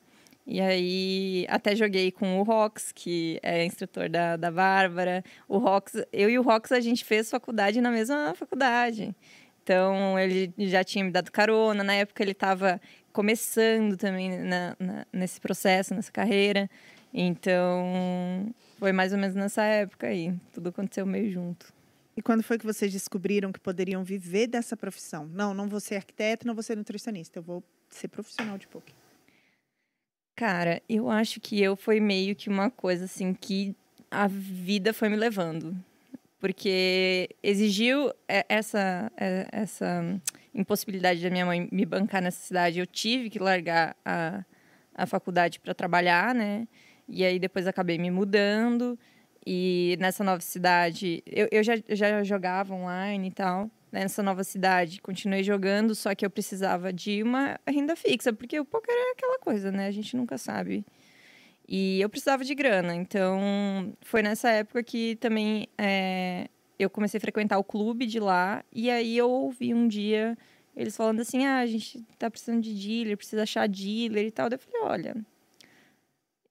E 0.47 0.61
aí, 0.61 1.45
até 1.49 1.75
joguei 1.75 2.11
com 2.11 2.39
o 2.39 2.43
Rox, 2.43 2.91
que 2.93 3.39
é 3.41 3.65
instrutor 3.65 4.07
da, 4.09 4.37
da 4.37 4.51
Bárbara. 4.51 5.23
O 5.47 5.57
Rox, 5.57 5.93
eu 6.13 6.29
e 6.29 6.37
o 6.37 6.43
Rox, 6.43 6.71
a 6.71 6.79
gente 6.79 7.03
fez 7.03 7.29
faculdade 7.31 7.81
na 7.81 7.89
mesma 7.89 8.33
faculdade. 8.35 9.15
Então, 9.63 10.19
ele 10.19 10.53
já 10.69 10.83
tinha 10.83 11.03
me 11.03 11.09
dado 11.11 11.31
carona. 11.31 11.83
Na 11.83 11.93
época, 11.95 12.21
ele 12.21 12.33
estava 12.33 12.79
começando 13.11 13.97
também 13.97 14.37
na- 14.37 14.75
na- 14.79 15.07
nesse 15.11 15.41
processo, 15.41 15.95
nessa 15.95 16.11
carreira. 16.11 16.69
Então, 17.11 18.53
foi 18.77 18.91
mais 18.91 19.13
ou 19.13 19.17
menos 19.17 19.35
nessa 19.35 19.63
época 19.63 20.07
aí. 20.07 20.31
Tudo 20.53 20.69
aconteceu 20.69 21.05
meio 21.05 21.31
junto. 21.31 21.73
E 22.15 22.21
quando 22.21 22.43
foi 22.43 22.57
que 22.59 22.65
vocês 22.65 22.91
descobriram 22.91 23.51
que 23.51 23.59
poderiam 23.59 24.03
viver 24.03 24.47
dessa 24.47 24.77
profissão? 24.77 25.25
Não, 25.33 25.53
não 25.53 25.67
vou 25.67 25.79
ser 25.79 25.95
arquiteto, 25.95 26.45
não 26.45 26.53
vou 26.53 26.61
ser 26.63 26.77
nutricionista. 26.77 27.39
Eu 27.39 27.43
vou 27.43 27.63
ser 27.89 28.07
profissional 28.09 28.57
de 28.57 28.67
poker. 28.67 28.93
Cara, 30.35 30.81
eu 30.89 31.09
acho 31.09 31.39
que 31.39 31.61
eu 31.61 31.77
foi 31.77 31.99
meio 31.99 32.35
que 32.35 32.49
uma 32.49 32.69
coisa 32.69 33.05
assim 33.05 33.33
que 33.33 33.73
a 34.11 34.27
vida 34.27 34.93
foi 34.93 35.07
me 35.07 35.15
levando. 35.15 35.75
Porque 36.39 37.29
exigiu 37.41 38.11
é, 38.27 38.45
essa, 38.49 39.11
é, 39.17 39.47
essa 39.51 40.21
impossibilidade 40.53 41.23
da 41.23 41.29
minha 41.29 41.45
mãe 41.45 41.69
me 41.71 41.85
bancar 41.85 42.21
nessa 42.21 42.39
cidade. 42.45 42.79
Eu 42.79 42.85
tive 42.85 43.29
que 43.29 43.39
largar 43.39 43.95
a, 44.03 44.43
a 44.93 45.05
faculdade 45.05 45.59
para 45.59 45.73
trabalhar, 45.73 46.35
né? 46.35 46.67
E 47.07 47.23
aí 47.23 47.39
depois 47.39 47.65
acabei 47.65 47.97
me 47.97 48.11
mudando. 48.11 48.99
E 49.47 49.95
nessa 50.01 50.23
nova 50.23 50.41
cidade, 50.41 51.23
eu, 51.25 51.47
eu 51.51 51.63
já, 51.63 51.75
já 51.89 52.23
jogava 52.23 52.73
online 52.73 53.29
e 53.29 53.31
tal. 53.31 53.71
Né, 53.91 54.01
Nessa 54.01 54.21
nova 54.21 54.43
cidade, 54.43 55.01
continuei 55.01 55.43
jogando, 55.43 55.95
só 55.95 56.13
que 56.13 56.25
eu 56.25 56.29
precisava 56.29 56.91
de 56.91 57.23
uma 57.23 57.59
renda 57.67 57.95
fixa, 57.95 58.33
porque 58.33 58.59
o 58.59 58.65
poker 58.65 58.93
é 58.93 59.11
aquela 59.11 59.39
coisa, 59.39 59.71
né? 59.71 59.87
A 59.87 59.91
gente 59.91 60.15
nunca 60.15 60.37
sabe. 60.37 60.85
E 61.67 61.99
eu 62.01 62.09
precisava 62.09 62.43
de 62.43 62.53
grana, 62.53 62.93
então 62.95 63.93
foi 64.01 64.21
nessa 64.21 64.49
época 64.49 64.83
que 64.83 65.15
também 65.15 65.67
é, 65.77 66.47
eu 66.77 66.89
comecei 66.89 67.17
a 67.17 67.21
frequentar 67.21 67.57
o 67.57 67.63
clube 67.63 68.05
de 68.05 68.19
lá. 68.19 68.63
E 68.71 68.89
aí 68.89 69.17
eu 69.17 69.29
ouvi 69.29 69.73
um 69.73 69.87
dia 69.87 70.37
eles 70.75 70.95
falando 70.95 71.21
assim: 71.21 71.45
ah, 71.45 71.59
a 71.59 71.65
gente 71.65 72.03
tá 72.19 72.29
precisando 72.29 72.61
de 72.61 72.73
dealer, 72.73 73.17
precisa 73.17 73.43
achar 73.43 73.67
dealer 73.67 74.25
e 74.25 74.31
tal. 74.31 74.49
Daí 74.49 74.57
eu 74.57 74.59
falei: 74.59 74.81
olha, 74.81 75.25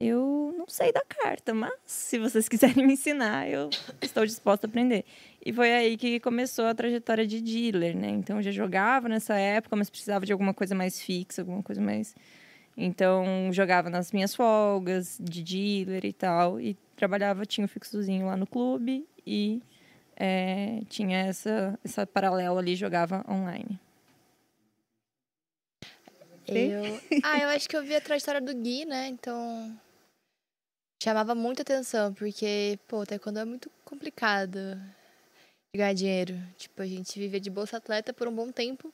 eu 0.01 0.55
não 0.57 0.67
sei 0.69 0.93
da 0.93 1.03
carta, 1.03 1.55
mas 1.55 1.73
se 1.87 2.19
vocês 2.19 2.49
quiserem 2.51 2.87
me 2.87 2.95
ensinar, 2.95 3.49
eu 3.49 3.71
estou 4.03 4.27
disposta 4.27 4.67
a 4.67 4.69
aprender. 4.69 5.05
E 5.45 5.53
foi 5.53 5.73
aí 5.73 5.97
que 5.97 6.21
começou 6.21 6.67
a 6.67 6.75
trajetória 6.75 7.27
de 7.27 7.41
dealer, 7.41 7.97
né? 7.97 8.09
Então 8.09 8.37
eu 8.37 8.43
já 8.43 8.51
jogava 8.51 9.09
nessa 9.09 9.35
época, 9.35 9.77
mas 9.77 9.91
precisava 9.91 10.25
de 10.25 10.33
alguma 10.33 10.55
coisa 10.55 10.75
mais 10.75 11.01
fixa, 11.01 11.43
alguma 11.43 11.63
coisa 11.63 11.81
mais. 11.81 12.15
Então 12.77 13.53
jogava 13.53 13.89
nas 13.91 14.11
minhas 14.11 14.35
folgas 14.35 15.19
de 15.21 15.43
dealer 15.43 16.05
e 16.05 16.13
tal. 16.13 16.61
E 16.61 16.77
trabalhava, 16.97 17.45
tinha 17.45 17.65
um 17.65 17.69
fixozinho 17.69 18.27
lá 18.27 18.37
no 18.37 18.47
clube 18.47 19.07
e 19.27 19.63
é, 20.17 20.81
tinha 20.89 21.19
essa, 21.19 21.79
essa 21.85 22.07
paralelo 22.07 22.59
ali, 22.59 22.75
jogava 22.75 23.25
online. 23.29 23.79
Eu... 26.47 27.01
Ah, 27.23 27.39
eu 27.39 27.49
acho 27.49 27.69
que 27.69 27.77
eu 27.77 27.83
vi 27.83 27.95
a 27.95 28.01
trajetória 28.01 28.41
do 28.41 28.55
Gui, 28.55 28.85
né? 28.85 29.09
Então. 29.09 29.79
Chamava 31.03 31.35
muita 31.35 31.63
atenção, 31.63 32.15
porque, 32.15 32.79
pô, 32.89 33.05
taekwondo 33.05 33.39
é 33.39 33.45
muito 33.45 33.71
complicado 33.85 34.59
de 35.75 35.79
ganhar 35.79 35.93
dinheiro. 35.93 36.39
Tipo, 36.57 36.83
a 36.83 36.87
gente 36.87 37.19
vivia 37.19 37.41
de 37.41 37.51
bolsa 37.51 37.77
atleta 37.77 38.13
por 38.13 38.27
um 38.29 38.35
bom 38.35 38.51
tempo. 38.51 38.93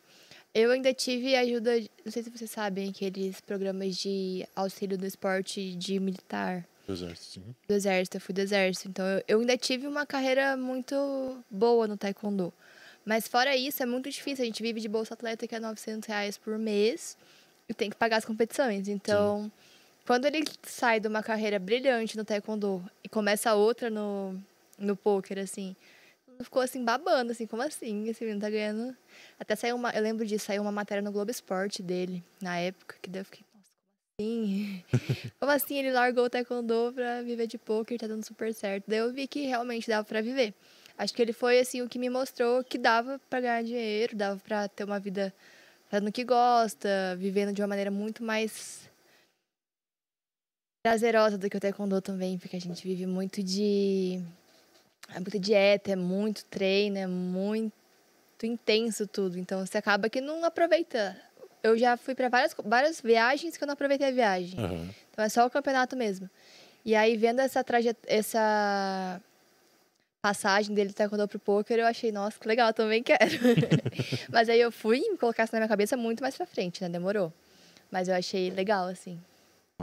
Eu 0.52 0.72
ainda 0.72 0.92
tive 0.92 1.36
ajuda, 1.36 1.78
não 2.04 2.10
sei 2.10 2.24
se 2.24 2.30
vocês 2.30 2.50
sabem, 2.50 2.90
aqueles 2.90 3.40
programas 3.40 3.96
de 3.96 4.44
auxílio 4.56 4.98
do 4.98 5.06
esporte 5.06 5.74
de 5.76 6.00
militar. 6.00 6.66
Do 6.86 6.92
exército, 6.92 7.34
sim. 7.34 7.54
Do 7.68 7.74
exército, 7.74 8.16
eu 8.16 8.20
fui 8.20 8.34
do 8.34 8.40
exército. 8.40 8.88
Então, 8.88 9.06
eu, 9.06 9.24
eu 9.28 9.40
ainda 9.40 9.56
tive 9.56 9.86
uma 9.86 10.04
carreira 10.04 10.56
muito 10.56 10.96
boa 11.48 11.86
no 11.86 11.96
taekwondo. 11.96 12.52
Mas 13.04 13.28
fora 13.28 13.56
isso, 13.56 13.82
é 13.82 13.86
muito 13.86 14.10
difícil. 14.10 14.42
A 14.42 14.46
gente 14.46 14.62
vive 14.62 14.80
de 14.80 14.88
bolsa 14.88 15.14
atleta, 15.14 15.46
que 15.46 15.54
é 15.54 15.60
900 15.60 16.08
reais 16.08 16.36
por 16.36 16.58
mês 16.58 17.16
e 17.70 17.74
tem 17.74 17.88
que 17.88 17.96
pagar 17.96 18.16
as 18.16 18.24
competições. 18.24 18.88
Então, 18.88 19.44
Sim. 19.44 19.52
quando 20.04 20.24
ele 20.24 20.42
sai 20.64 20.98
de 20.98 21.06
uma 21.06 21.22
carreira 21.22 21.56
brilhante 21.56 22.16
no 22.16 22.24
taekwondo 22.24 22.84
e 23.02 23.08
começa 23.08 23.54
outra 23.54 23.88
no, 23.88 24.36
no 24.76 24.96
poker, 24.96 25.38
assim, 25.38 25.76
ficou 26.42 26.60
assim 26.60 26.84
babando, 26.84 27.30
assim, 27.30 27.46
como 27.46 27.62
assim? 27.62 28.08
Esse 28.08 28.24
menino 28.24 28.40
tá 28.40 28.50
ganhando. 28.50 28.96
Até 29.38 29.54
saiu 29.54 29.76
uma, 29.76 29.90
eu 29.90 30.02
lembro 30.02 30.26
disso, 30.26 30.46
saiu 30.46 30.62
uma 30.62 30.72
matéria 30.72 31.00
no 31.00 31.12
Globo 31.12 31.30
Esporte 31.30 31.80
dele, 31.80 32.24
na 32.42 32.58
época, 32.58 32.96
que 33.00 33.08
daí 33.08 33.20
eu 33.20 33.24
fiquei, 33.24 33.44
nossa, 33.54 33.70
como 33.70 34.18
assim? 34.18 34.84
como 35.38 35.52
assim 35.52 35.78
ele 35.78 35.92
largou 35.92 36.24
o 36.24 36.30
taekwondo 36.30 36.92
pra 36.92 37.22
viver 37.22 37.46
de 37.46 37.56
poker, 37.56 38.00
tá 38.00 38.08
dando 38.08 38.26
super 38.26 38.52
certo. 38.52 38.86
Daí 38.88 38.98
eu 38.98 39.12
vi 39.12 39.28
que 39.28 39.46
realmente 39.46 39.86
dava 39.86 40.04
para 40.04 40.20
viver. 40.20 40.52
Acho 40.98 41.14
que 41.14 41.22
ele 41.22 41.32
foi 41.32 41.60
assim 41.60 41.82
o 41.82 41.88
que 41.88 42.00
me 42.00 42.10
mostrou 42.10 42.64
que 42.64 42.76
dava 42.76 43.20
para 43.30 43.40
ganhar 43.40 43.62
dinheiro, 43.62 44.16
dava 44.16 44.40
para 44.40 44.68
ter 44.68 44.82
uma 44.82 44.98
vida 44.98 45.32
fazendo 45.90 46.08
o 46.08 46.12
que 46.12 46.24
gosta, 46.24 47.16
vivendo 47.18 47.52
de 47.52 47.60
uma 47.60 47.66
maneira 47.66 47.90
muito 47.90 48.22
mais 48.22 48.88
prazerosa 50.82 51.36
do 51.36 51.50
que 51.50 51.56
o 51.56 51.60
taekwondo 51.60 52.00
também, 52.00 52.38
porque 52.38 52.56
a 52.56 52.60
gente 52.60 52.86
vive 52.86 53.04
muito 53.06 53.42
de 53.42 54.22
é 55.08 55.18
muita 55.18 55.38
dieta, 55.38 55.90
é 55.90 55.96
muito 55.96 56.44
treino, 56.44 56.96
é 56.96 57.08
muito 57.08 57.72
intenso 58.44 59.06
tudo. 59.06 59.36
Então 59.36 59.66
você 59.66 59.76
acaba 59.76 60.08
que 60.08 60.20
não 60.20 60.44
aproveita. 60.44 61.20
Eu 61.62 61.76
já 61.76 61.96
fui 61.96 62.14
para 62.14 62.28
várias, 62.28 62.54
várias 62.64 63.00
viagens 63.00 63.56
que 63.56 63.64
eu 63.64 63.66
não 63.66 63.74
aproveitei 63.74 64.08
a 64.08 64.12
viagem. 64.12 64.58
Uhum. 64.58 64.88
Então 65.10 65.24
é 65.24 65.28
só 65.28 65.44
o 65.44 65.50
campeonato 65.50 65.96
mesmo. 65.96 66.30
E 66.84 66.94
aí 66.94 67.16
vendo 67.16 67.40
essa 67.40 67.64
trajetória, 67.64 68.16
essa 68.18 69.20
passagem 70.20 70.74
dele 70.74 70.90
do 70.90 70.94
taekwondo 70.94 71.26
pro 71.26 71.38
poker, 71.38 71.78
eu 71.78 71.86
achei, 71.86 72.12
nossa, 72.12 72.38
que 72.38 72.46
legal, 72.46 72.72
também 72.72 73.02
quero. 73.02 73.20
Mas 74.30 74.48
aí 74.48 74.60
eu 74.60 74.70
fui 74.70 74.98
e 74.98 75.10
me 75.10 75.18
colocasse 75.18 75.52
na 75.52 75.60
minha 75.60 75.68
cabeça 75.68 75.96
muito 75.96 76.22
mais 76.22 76.36
pra 76.36 76.46
frente, 76.46 76.82
né? 76.82 76.88
Demorou. 76.88 77.32
Mas 77.90 78.08
eu 78.08 78.14
achei 78.14 78.50
legal, 78.50 78.86
assim. 78.86 79.18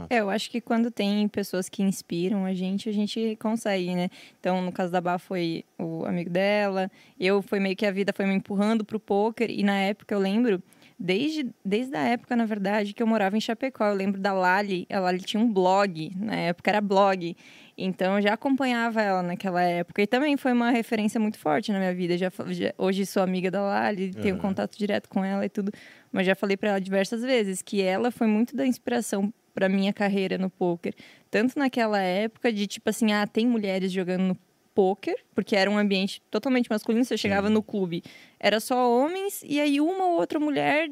É, 0.08 0.20
eu 0.20 0.30
acho 0.30 0.50
que 0.50 0.60
quando 0.60 0.90
tem 0.90 1.26
pessoas 1.26 1.68
que 1.68 1.82
inspiram 1.82 2.44
a 2.44 2.54
gente, 2.54 2.88
a 2.88 2.92
gente 2.92 3.36
consegue, 3.40 3.94
né? 3.94 4.08
Então, 4.38 4.62
no 4.62 4.70
caso 4.70 4.92
da 4.92 5.00
Bá 5.00 5.18
foi 5.18 5.64
o 5.76 6.04
amigo 6.04 6.30
dela, 6.30 6.90
eu 7.18 7.42
foi 7.42 7.58
meio 7.58 7.74
que 7.74 7.84
a 7.84 7.90
vida 7.90 8.12
foi 8.14 8.24
me 8.24 8.34
empurrando 8.34 8.84
pro 8.84 9.00
poker 9.00 9.50
e 9.50 9.64
na 9.64 9.76
época 9.76 10.14
eu 10.14 10.20
lembro 10.20 10.62
desde, 10.98 11.50
desde 11.64 11.96
a 11.96 12.02
época, 12.02 12.36
na 12.36 12.44
verdade, 12.44 12.92
que 12.92 13.02
eu 13.02 13.06
morava 13.06 13.36
em 13.36 13.40
Chapecó. 13.40 13.86
Eu 13.86 13.94
lembro 13.94 14.20
da 14.20 14.32
Lali, 14.32 14.86
a 14.90 15.00
Lali 15.00 15.20
tinha 15.20 15.42
um 15.42 15.52
blog, 15.52 16.12
na 16.16 16.34
época 16.34 16.70
era 16.70 16.80
blog. 16.80 17.36
Então 17.78 18.16
eu 18.16 18.22
já 18.22 18.34
acompanhava 18.34 19.00
ela 19.00 19.22
naquela 19.22 19.62
época. 19.62 20.02
E 20.02 20.06
também 20.06 20.36
foi 20.36 20.52
uma 20.52 20.70
referência 20.70 21.20
muito 21.20 21.38
forte 21.38 21.70
na 21.70 21.78
minha 21.78 21.94
vida. 21.94 22.18
Já, 22.18 22.30
já 22.48 22.74
hoje 22.76 23.06
sou 23.06 23.22
amiga 23.22 23.50
da 23.50 23.62
Lali, 23.62 24.12
tenho 24.12 24.34
uhum. 24.34 24.40
contato 24.40 24.76
direto 24.76 25.08
com 25.08 25.24
ela 25.24 25.46
e 25.46 25.48
tudo. 25.48 25.70
Mas 26.10 26.26
já 26.26 26.34
falei 26.34 26.56
para 26.56 26.70
ela 26.70 26.80
diversas 26.80 27.22
vezes 27.22 27.62
que 27.62 27.80
ela 27.80 28.10
foi 28.10 28.26
muito 28.26 28.56
da 28.56 28.66
inspiração 28.66 29.32
para 29.54 29.68
minha 29.68 29.92
carreira 29.92 30.36
no 30.36 30.50
poker. 30.50 30.92
Tanto 31.30 31.56
naquela 31.58 32.00
época 32.00 32.52
de 32.52 32.66
tipo 32.66 32.90
assim, 32.90 33.12
ah, 33.12 33.26
tem 33.26 33.46
mulheres 33.46 33.92
jogando 33.92 34.22
no 34.22 34.36
poker, 34.74 35.16
porque 35.34 35.56
era 35.56 35.70
um 35.70 35.78
ambiente 35.78 36.20
totalmente 36.30 36.68
masculino. 36.68 37.04
Você 37.04 37.16
chegava 37.16 37.48
no 37.48 37.62
clube, 37.62 38.02
era 38.40 38.60
só 38.60 38.90
homens, 38.90 39.42
e 39.44 39.60
aí 39.60 39.80
uma 39.80 40.04
ou 40.04 40.18
outra 40.18 40.40
mulher 40.40 40.88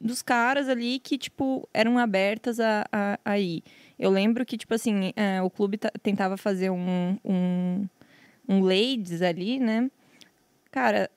dos 0.00 0.22
caras 0.22 0.68
ali 0.68 0.98
que, 0.98 1.18
tipo, 1.18 1.68
eram 1.72 1.98
abertas 1.98 2.60
a, 2.60 2.84
a, 2.92 3.18
a 3.24 3.38
ir. 3.38 3.62
Eu 3.98 4.10
lembro 4.10 4.44
que, 4.44 4.56
tipo 4.56 4.74
assim, 4.74 5.12
é, 5.16 5.40
o 5.42 5.48
clube 5.48 5.78
tentava 6.02 6.36
fazer 6.36 6.70
um, 6.70 7.18
um, 7.24 7.88
um 8.48 8.60
ladies 8.62 9.22
ali, 9.22 9.58
né? 9.58 9.90
Cara, 10.70 11.10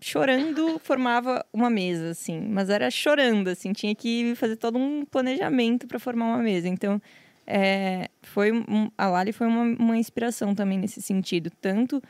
chorando 0.00 0.78
formava 0.78 1.44
uma 1.52 1.68
mesa, 1.68 2.10
assim. 2.10 2.40
Mas 2.40 2.70
era 2.70 2.90
chorando, 2.90 3.48
assim. 3.48 3.72
Tinha 3.72 3.94
que 3.94 4.34
fazer 4.36 4.56
todo 4.56 4.78
um 4.78 5.04
planejamento 5.04 5.86
para 5.86 5.98
formar 5.98 6.26
uma 6.26 6.42
mesa. 6.42 6.68
Então, 6.68 7.00
é, 7.46 8.08
foi 8.22 8.52
um, 8.52 8.90
a 8.96 9.08
Lali 9.08 9.32
foi 9.32 9.46
uma, 9.46 9.62
uma, 9.62 9.96
inspiração 9.96 10.54
também 10.54 10.78
nesse 10.78 11.00
sentido. 11.00 11.50
Tanto 11.60 12.02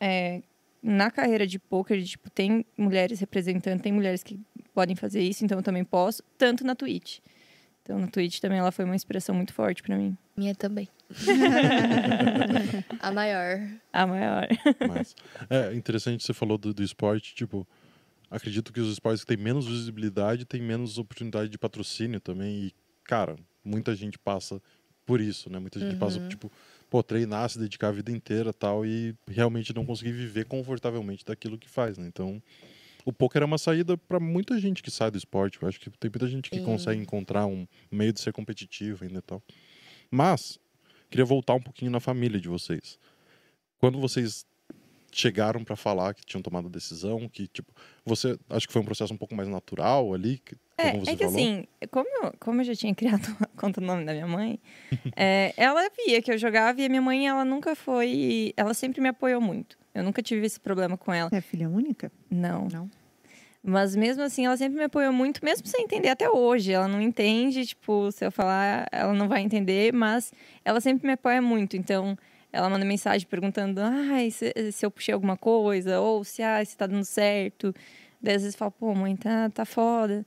é, 0.00 0.42
na 0.82 1.10
carreira 1.10 1.46
de 1.46 1.58
poker, 1.58 2.02
tipo, 2.04 2.30
tem 2.30 2.64
mulheres 2.76 3.20
representando, 3.20 3.80
tem 3.80 3.92
mulheres 3.92 4.22
que 4.22 4.38
podem 4.74 4.94
fazer 4.94 5.22
isso, 5.22 5.44
então 5.44 5.58
eu 5.58 5.62
também 5.62 5.84
posso. 5.84 6.22
Tanto 6.36 6.64
na 6.64 6.74
Twitch. 6.74 7.18
Então, 7.84 7.98
no 7.98 8.10
Twitch 8.10 8.40
também 8.40 8.58
ela 8.58 8.72
foi 8.72 8.86
uma 8.86 8.96
inspiração 8.96 9.34
muito 9.34 9.52
forte 9.52 9.82
para 9.82 9.94
mim. 9.94 10.16
Minha 10.34 10.54
também. 10.54 10.88
a 12.98 13.12
maior. 13.12 13.60
A 13.92 14.06
maior. 14.06 14.48
Mas, 14.88 15.14
é 15.50 15.74
interessante 15.74 16.24
você 16.24 16.32
falou 16.32 16.56
do, 16.56 16.72
do 16.72 16.82
esporte, 16.82 17.34
tipo, 17.34 17.68
acredito 18.30 18.72
que 18.72 18.80
os 18.80 18.90
esportes 18.90 19.22
que 19.22 19.36
têm 19.36 19.36
menos 19.36 19.66
visibilidade 19.66 20.46
têm 20.46 20.62
menos 20.62 20.96
oportunidade 20.96 21.50
de 21.50 21.58
patrocínio 21.58 22.20
também. 22.20 22.68
E, 22.68 22.74
cara, 23.04 23.36
muita 23.62 23.94
gente 23.94 24.18
passa 24.18 24.62
por 25.04 25.20
isso, 25.20 25.50
né? 25.50 25.58
Muita 25.58 25.78
gente 25.78 25.92
uhum. 25.92 25.98
passa, 25.98 26.26
tipo, 26.26 26.50
pô, 26.88 27.02
treinar, 27.02 27.50
se 27.50 27.58
dedicar 27.58 27.88
a 27.88 27.92
vida 27.92 28.10
inteira 28.10 28.50
tal, 28.50 28.86
e 28.86 29.14
realmente 29.28 29.74
não 29.74 29.84
conseguir 29.84 30.12
viver 30.12 30.46
confortavelmente 30.46 31.22
daquilo 31.22 31.58
que 31.58 31.68
faz, 31.68 31.98
né? 31.98 32.06
Então, 32.06 32.42
o 33.04 33.12
poker 33.12 33.42
é 33.42 33.44
uma 33.44 33.58
saída 33.58 33.96
para 33.96 34.18
muita 34.18 34.58
gente 34.58 34.82
que 34.82 34.90
sai 34.90 35.10
do 35.10 35.18
esporte. 35.18 35.60
Eu 35.60 35.68
acho 35.68 35.78
que 35.78 35.90
tem 35.90 36.10
muita 36.10 36.26
gente 36.26 36.50
que 36.50 36.58
Sim. 36.58 36.64
consegue 36.64 37.00
encontrar 37.00 37.46
um 37.46 37.66
meio 37.90 38.12
de 38.12 38.20
ser 38.20 38.32
competitivo 38.32 39.04
ainda 39.04 39.18
e 39.18 39.22
tal. 39.22 39.42
Mas, 40.10 40.58
queria 41.10 41.24
voltar 41.24 41.54
um 41.54 41.60
pouquinho 41.60 41.90
na 41.90 42.00
família 42.00 42.40
de 42.40 42.48
vocês. 42.48 42.98
Quando 43.78 44.00
vocês 44.00 44.46
chegaram 45.12 45.62
para 45.62 45.76
falar 45.76 46.12
que 46.14 46.24
tinham 46.24 46.42
tomado 46.42 46.66
a 46.66 46.70
decisão, 46.70 47.28
que 47.28 47.46
tipo, 47.46 47.72
você 48.04 48.36
acho 48.50 48.66
que 48.66 48.72
foi 48.72 48.82
um 48.82 48.84
processo 48.84 49.14
um 49.14 49.16
pouco 49.16 49.34
mais 49.34 49.48
natural 49.48 50.12
ali, 50.12 50.42
é, 50.76 50.88
é 50.88 50.92
que 50.92 51.16
falou. 51.16 51.26
assim, 51.26 51.66
como 51.90 52.08
eu, 52.24 52.34
como 52.40 52.60
eu 52.60 52.64
já 52.64 52.74
tinha 52.74 52.92
criado 52.96 53.24
conta 53.56 53.80
o 53.80 53.84
nome 53.84 54.04
da 54.04 54.12
minha 54.12 54.26
mãe, 54.26 54.58
é, 55.14 55.54
ela 55.56 55.88
via 55.90 56.20
que 56.20 56.32
eu 56.32 56.38
jogava 56.38 56.80
e 56.80 56.86
a 56.86 56.88
minha 56.88 57.02
mãe 57.02 57.28
ela 57.28 57.44
nunca 57.44 57.76
foi, 57.76 58.52
ela 58.56 58.74
sempre 58.74 59.00
me 59.00 59.08
apoiou 59.08 59.40
muito. 59.40 59.78
Eu 59.94 60.02
nunca 60.02 60.22
tive 60.22 60.44
esse 60.44 60.58
problema 60.58 60.96
com 60.98 61.12
ela. 61.12 61.30
É 61.32 61.40
filha 61.40 61.68
única? 61.68 62.10
Não. 62.30 62.66
Não. 62.72 62.90
Mas 63.66 63.96
mesmo 63.96 64.22
assim, 64.22 64.44
ela 64.44 64.56
sempre 64.58 64.76
me 64.76 64.84
apoiou 64.84 65.10
muito, 65.10 65.42
mesmo 65.42 65.66
sem 65.66 65.84
entender 65.84 66.10
até 66.10 66.28
hoje. 66.28 66.72
Ela 66.72 66.86
não 66.86 67.00
entende, 67.00 67.64
tipo, 67.64 68.12
se 68.12 68.26
eu 68.26 68.30
falar, 68.30 68.86
ela 68.92 69.14
não 69.14 69.26
vai 69.26 69.40
entender, 69.40 69.90
mas 69.92 70.32
ela 70.62 70.82
sempre 70.82 71.06
me 71.06 71.14
apoia 71.14 71.40
muito. 71.40 71.74
Então, 71.74 72.18
ela 72.52 72.68
manda 72.68 72.84
mensagem 72.84 73.26
perguntando 73.26 73.80
ah, 73.80 74.30
se, 74.30 74.52
se 74.70 74.84
eu 74.84 74.90
puxei 74.90 75.14
alguma 75.14 75.36
coisa, 75.36 75.98
ou 75.98 76.22
se, 76.24 76.42
ah, 76.42 76.62
se 76.62 76.76
tá 76.76 76.86
dando 76.86 77.04
certo. 77.04 77.74
Daí 78.20 78.34
às 78.34 78.42
vezes 78.42 78.54
fala, 78.54 78.70
pô, 78.70 78.94
mãe, 78.94 79.16
tá, 79.16 79.48
tá 79.48 79.64
foda. 79.64 80.26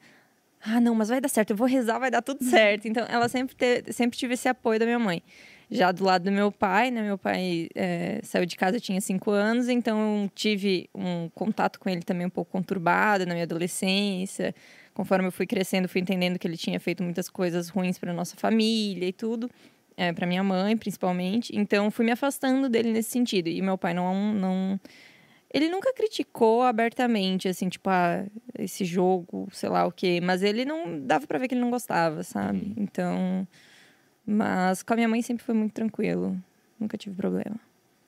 Ah, 0.59 0.81
não, 0.81 0.95
mas 0.95 1.09
vai 1.09 1.21
dar 1.21 1.29
certo, 1.29 1.51
eu 1.51 1.55
vou 1.55 1.67
rezar, 1.67 1.99
vai 1.99 2.09
dar 2.09 2.23
tudo 2.23 2.43
certo. 2.43 2.87
Então, 2.87 3.05
ela 3.07 3.29
sempre, 3.29 3.55
te, 3.55 3.93
sempre 3.93 4.17
tive 4.17 4.33
esse 4.33 4.49
apoio 4.49 4.79
da 4.79 4.85
minha 4.85 4.99
mãe. 4.99 5.21
Já 5.69 5.91
do 5.91 6.03
lado 6.03 6.23
do 6.23 6.31
meu 6.31 6.51
pai, 6.51 6.91
né? 6.91 7.01
Meu 7.01 7.17
pai 7.17 7.67
é, 7.75 8.19
saiu 8.23 8.45
de 8.45 8.55
casa, 8.55 8.79
tinha 8.79 9.01
cinco 9.01 9.31
anos, 9.31 9.67
então 9.67 10.29
tive 10.33 10.89
um 10.95 11.29
contato 11.29 11.79
com 11.79 11.89
ele 11.89 12.01
também 12.01 12.25
um 12.25 12.29
pouco 12.29 12.51
conturbado 12.51 13.25
na 13.25 13.33
minha 13.33 13.43
adolescência. 13.43 14.55
Conforme 14.93 15.27
eu 15.27 15.31
fui 15.31 15.45
crescendo, 15.45 15.89
fui 15.89 16.01
entendendo 16.01 16.39
que 16.39 16.47
ele 16.47 16.57
tinha 16.57 16.79
feito 16.79 17.03
muitas 17.03 17.29
coisas 17.29 17.69
ruins 17.69 17.99
para 17.99 18.13
nossa 18.13 18.35
família 18.37 19.07
e 19.07 19.13
tudo, 19.13 19.49
é, 19.97 20.13
para 20.13 20.25
minha 20.25 20.43
mãe 20.43 20.77
principalmente. 20.77 21.55
Então 21.55 21.91
fui 21.91 22.05
me 22.05 22.11
afastando 22.11 22.69
dele 22.69 22.91
nesse 22.91 23.09
sentido. 23.09 23.49
E 23.49 23.61
meu 23.61 23.77
pai 23.77 23.93
não 23.93 24.33
não 24.33 24.79
ele 25.53 25.69
nunca 25.69 25.93
criticou 25.93 26.61
abertamente, 26.63 27.47
assim, 27.47 27.69
tipo, 27.69 27.89
ah, 27.89 28.25
esse 28.59 28.83
jogo, 28.83 29.47
sei 29.51 29.69
lá 29.69 29.85
o 29.85 29.91
quê. 29.91 30.19
Mas 30.21 30.43
ele 30.43 30.65
não. 30.65 30.99
Dava 30.99 31.25
pra 31.25 31.39
ver 31.39 31.47
que 31.47 31.53
ele 31.53 31.61
não 31.61 31.71
gostava, 31.71 32.23
sabe? 32.23 32.59
Uhum. 32.59 32.73
Então. 32.77 33.47
Mas 34.29 34.83
com 34.83 34.91
a 34.93 34.95
minha 34.97 35.07
mãe 35.07 35.21
sempre 35.21 35.43
foi 35.45 35.55
muito 35.55 35.73
tranquilo. 35.73 36.37
Nunca 36.79 36.97
tive 36.97 37.15
problema. 37.15 37.55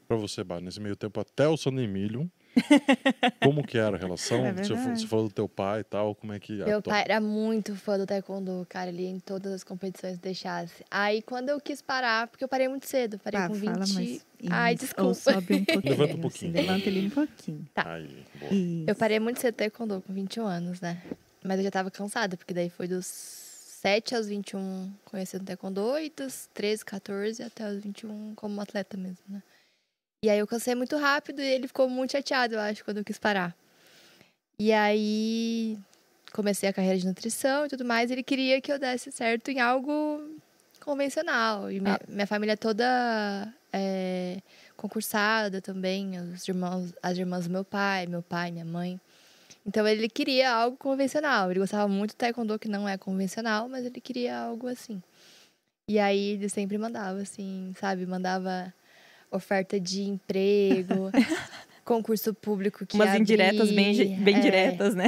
Pra 0.07 0.17
você, 0.17 0.43
Bar, 0.43 0.59
nesse 0.59 0.79
meio 0.81 0.95
tempo 0.95 1.19
até 1.19 1.47
o 1.47 1.55
San 1.55 1.69
Emílio, 1.79 2.29
como 3.43 3.63
que 3.65 3.77
era 3.77 3.95
a 3.95 3.99
relação? 3.99 4.43
É 4.45 4.51
você, 4.51 4.73
você 4.73 5.05
falou 5.07 5.27
do 5.27 5.33
teu 5.33 5.47
pai 5.47 5.81
e 5.81 5.83
tal, 5.83 6.15
como 6.15 6.33
é 6.33 6.39
que... 6.39 6.53
Meu 6.53 6.81
tua- 6.81 6.93
pai 6.93 7.03
era 7.05 7.21
muito 7.21 7.75
fã 7.75 7.97
do 7.97 8.07
taekwondo, 8.07 8.65
cara. 8.67 8.89
Ele 8.89 9.03
ia 9.03 9.09
em 9.09 9.19
todas 9.19 9.53
as 9.53 9.63
competições 9.63 10.17
deixasse. 10.17 10.83
Aí, 10.89 11.21
quando 11.21 11.49
eu 11.49 11.61
quis 11.61 11.79
parar, 11.81 12.27
porque 12.27 12.43
eu 12.43 12.47
parei 12.47 12.67
muito 12.67 12.87
cedo. 12.87 13.19
Parei 13.19 13.39
Ah, 13.39 13.47
com 13.47 13.53
20... 13.53 13.65
fala 13.65 13.85
mais. 13.93 14.25
Ai, 14.49 14.75
desculpa. 14.75 15.03
Ou 15.03 15.13
sobe 15.13 15.53
um 15.53 15.63
pouquinho. 15.65 15.83
Levanta 15.91 16.03
um 16.03 16.13
assim, 16.15 16.21
pouquinho. 16.21 16.53
levanta 16.53 16.87
ele 16.89 17.05
um 17.05 17.09
pouquinho. 17.11 17.67
Tá. 17.73 17.93
Aí. 17.93 18.83
Eu 18.87 18.95
parei 18.95 19.19
muito 19.19 19.39
cedo 19.39 19.53
taekwondo, 19.55 20.01
com 20.05 20.11
21 20.11 20.45
anos, 20.45 20.81
né? 20.81 21.01
Mas 21.43 21.59
eu 21.59 21.63
já 21.63 21.71
tava 21.71 21.91
cansada, 21.91 22.35
porque 22.35 22.53
daí 22.53 22.69
foi 22.69 22.87
dos 22.87 23.05
7 23.81 24.13
aos 24.13 24.27
21 24.27 24.93
conhecendo 25.05 25.45
taekwondo 25.45 25.97
e 25.99 26.09
dos 26.09 26.49
13, 26.53 26.83
14 26.83 27.41
até 27.41 27.65
os 27.69 27.81
21 27.81 28.35
como 28.35 28.59
atleta 28.59 28.97
mesmo, 28.97 29.23
né? 29.29 29.41
E 30.21 30.29
aí 30.29 30.37
eu 30.37 30.45
cansei 30.45 30.75
muito 30.75 30.97
rápido 30.97 31.41
e 31.41 31.45
ele 31.45 31.65
ficou 31.65 31.89
muito 31.89 32.11
chateado, 32.11 32.55
eu 32.55 32.59
acho, 32.59 32.83
quando 32.83 32.97
eu 32.97 33.05
quis 33.05 33.17
parar. 33.17 33.55
E 34.59 34.73
aí 34.73 35.79
comecei 36.33 36.67
a 36.67 36.73
carreira 36.73 36.97
de 36.97 37.07
nutrição 37.07 37.65
e 37.65 37.69
tudo 37.69 37.85
mais, 37.85 38.09
e 38.09 38.15
ele 38.15 38.23
queria 38.23 38.59
que 38.59 38.69
eu 38.69 38.77
desse 38.77 39.13
certo 39.13 39.49
em 39.49 39.61
algo 39.61 40.21
convencional. 40.81 41.71
E 41.71 41.79
minha, 41.79 41.97
minha 42.05 42.27
família 42.27 42.57
toda 42.57 43.53
é, 43.71 44.41
concursada 44.75 45.61
também, 45.61 46.19
os 46.19 46.45
irmãos, 46.45 46.93
as 47.01 47.17
irmãs 47.17 47.45
do 47.45 47.49
meu 47.49 47.63
pai, 47.63 48.07
meu 48.07 48.21
pai, 48.21 48.51
minha 48.51 48.65
mãe. 48.65 48.99
Então 49.69 49.87
ele 49.87 50.09
queria 50.09 50.51
algo 50.51 50.75
convencional. 50.77 51.51
Ele 51.51 51.59
gostava 51.59 51.87
muito 51.87 52.11
do 52.13 52.17
taekwondo, 52.17 52.57
que 52.57 52.67
não 52.67 52.89
é 52.89 52.97
convencional, 52.97 53.69
mas 53.69 53.85
ele 53.85 54.01
queria 54.01 54.35
algo 54.35 54.67
assim. 54.67 54.99
E 55.87 55.99
aí 55.99 56.31
ele 56.31 56.49
sempre 56.49 56.75
mandava, 56.79 57.19
assim, 57.21 57.71
sabe? 57.79 58.03
Mandava 58.07 58.73
oferta 59.29 59.79
de 59.79 60.01
emprego, 60.01 61.11
concurso 61.85 62.33
público 62.33 62.83
que 62.83 62.95
Umas 62.97 63.13
ia 63.13 63.19
indiretas 63.19 63.71
bem, 63.71 64.17
bem 64.17 64.37
é. 64.37 64.39
diretas, 64.39 64.95
né? 64.95 65.05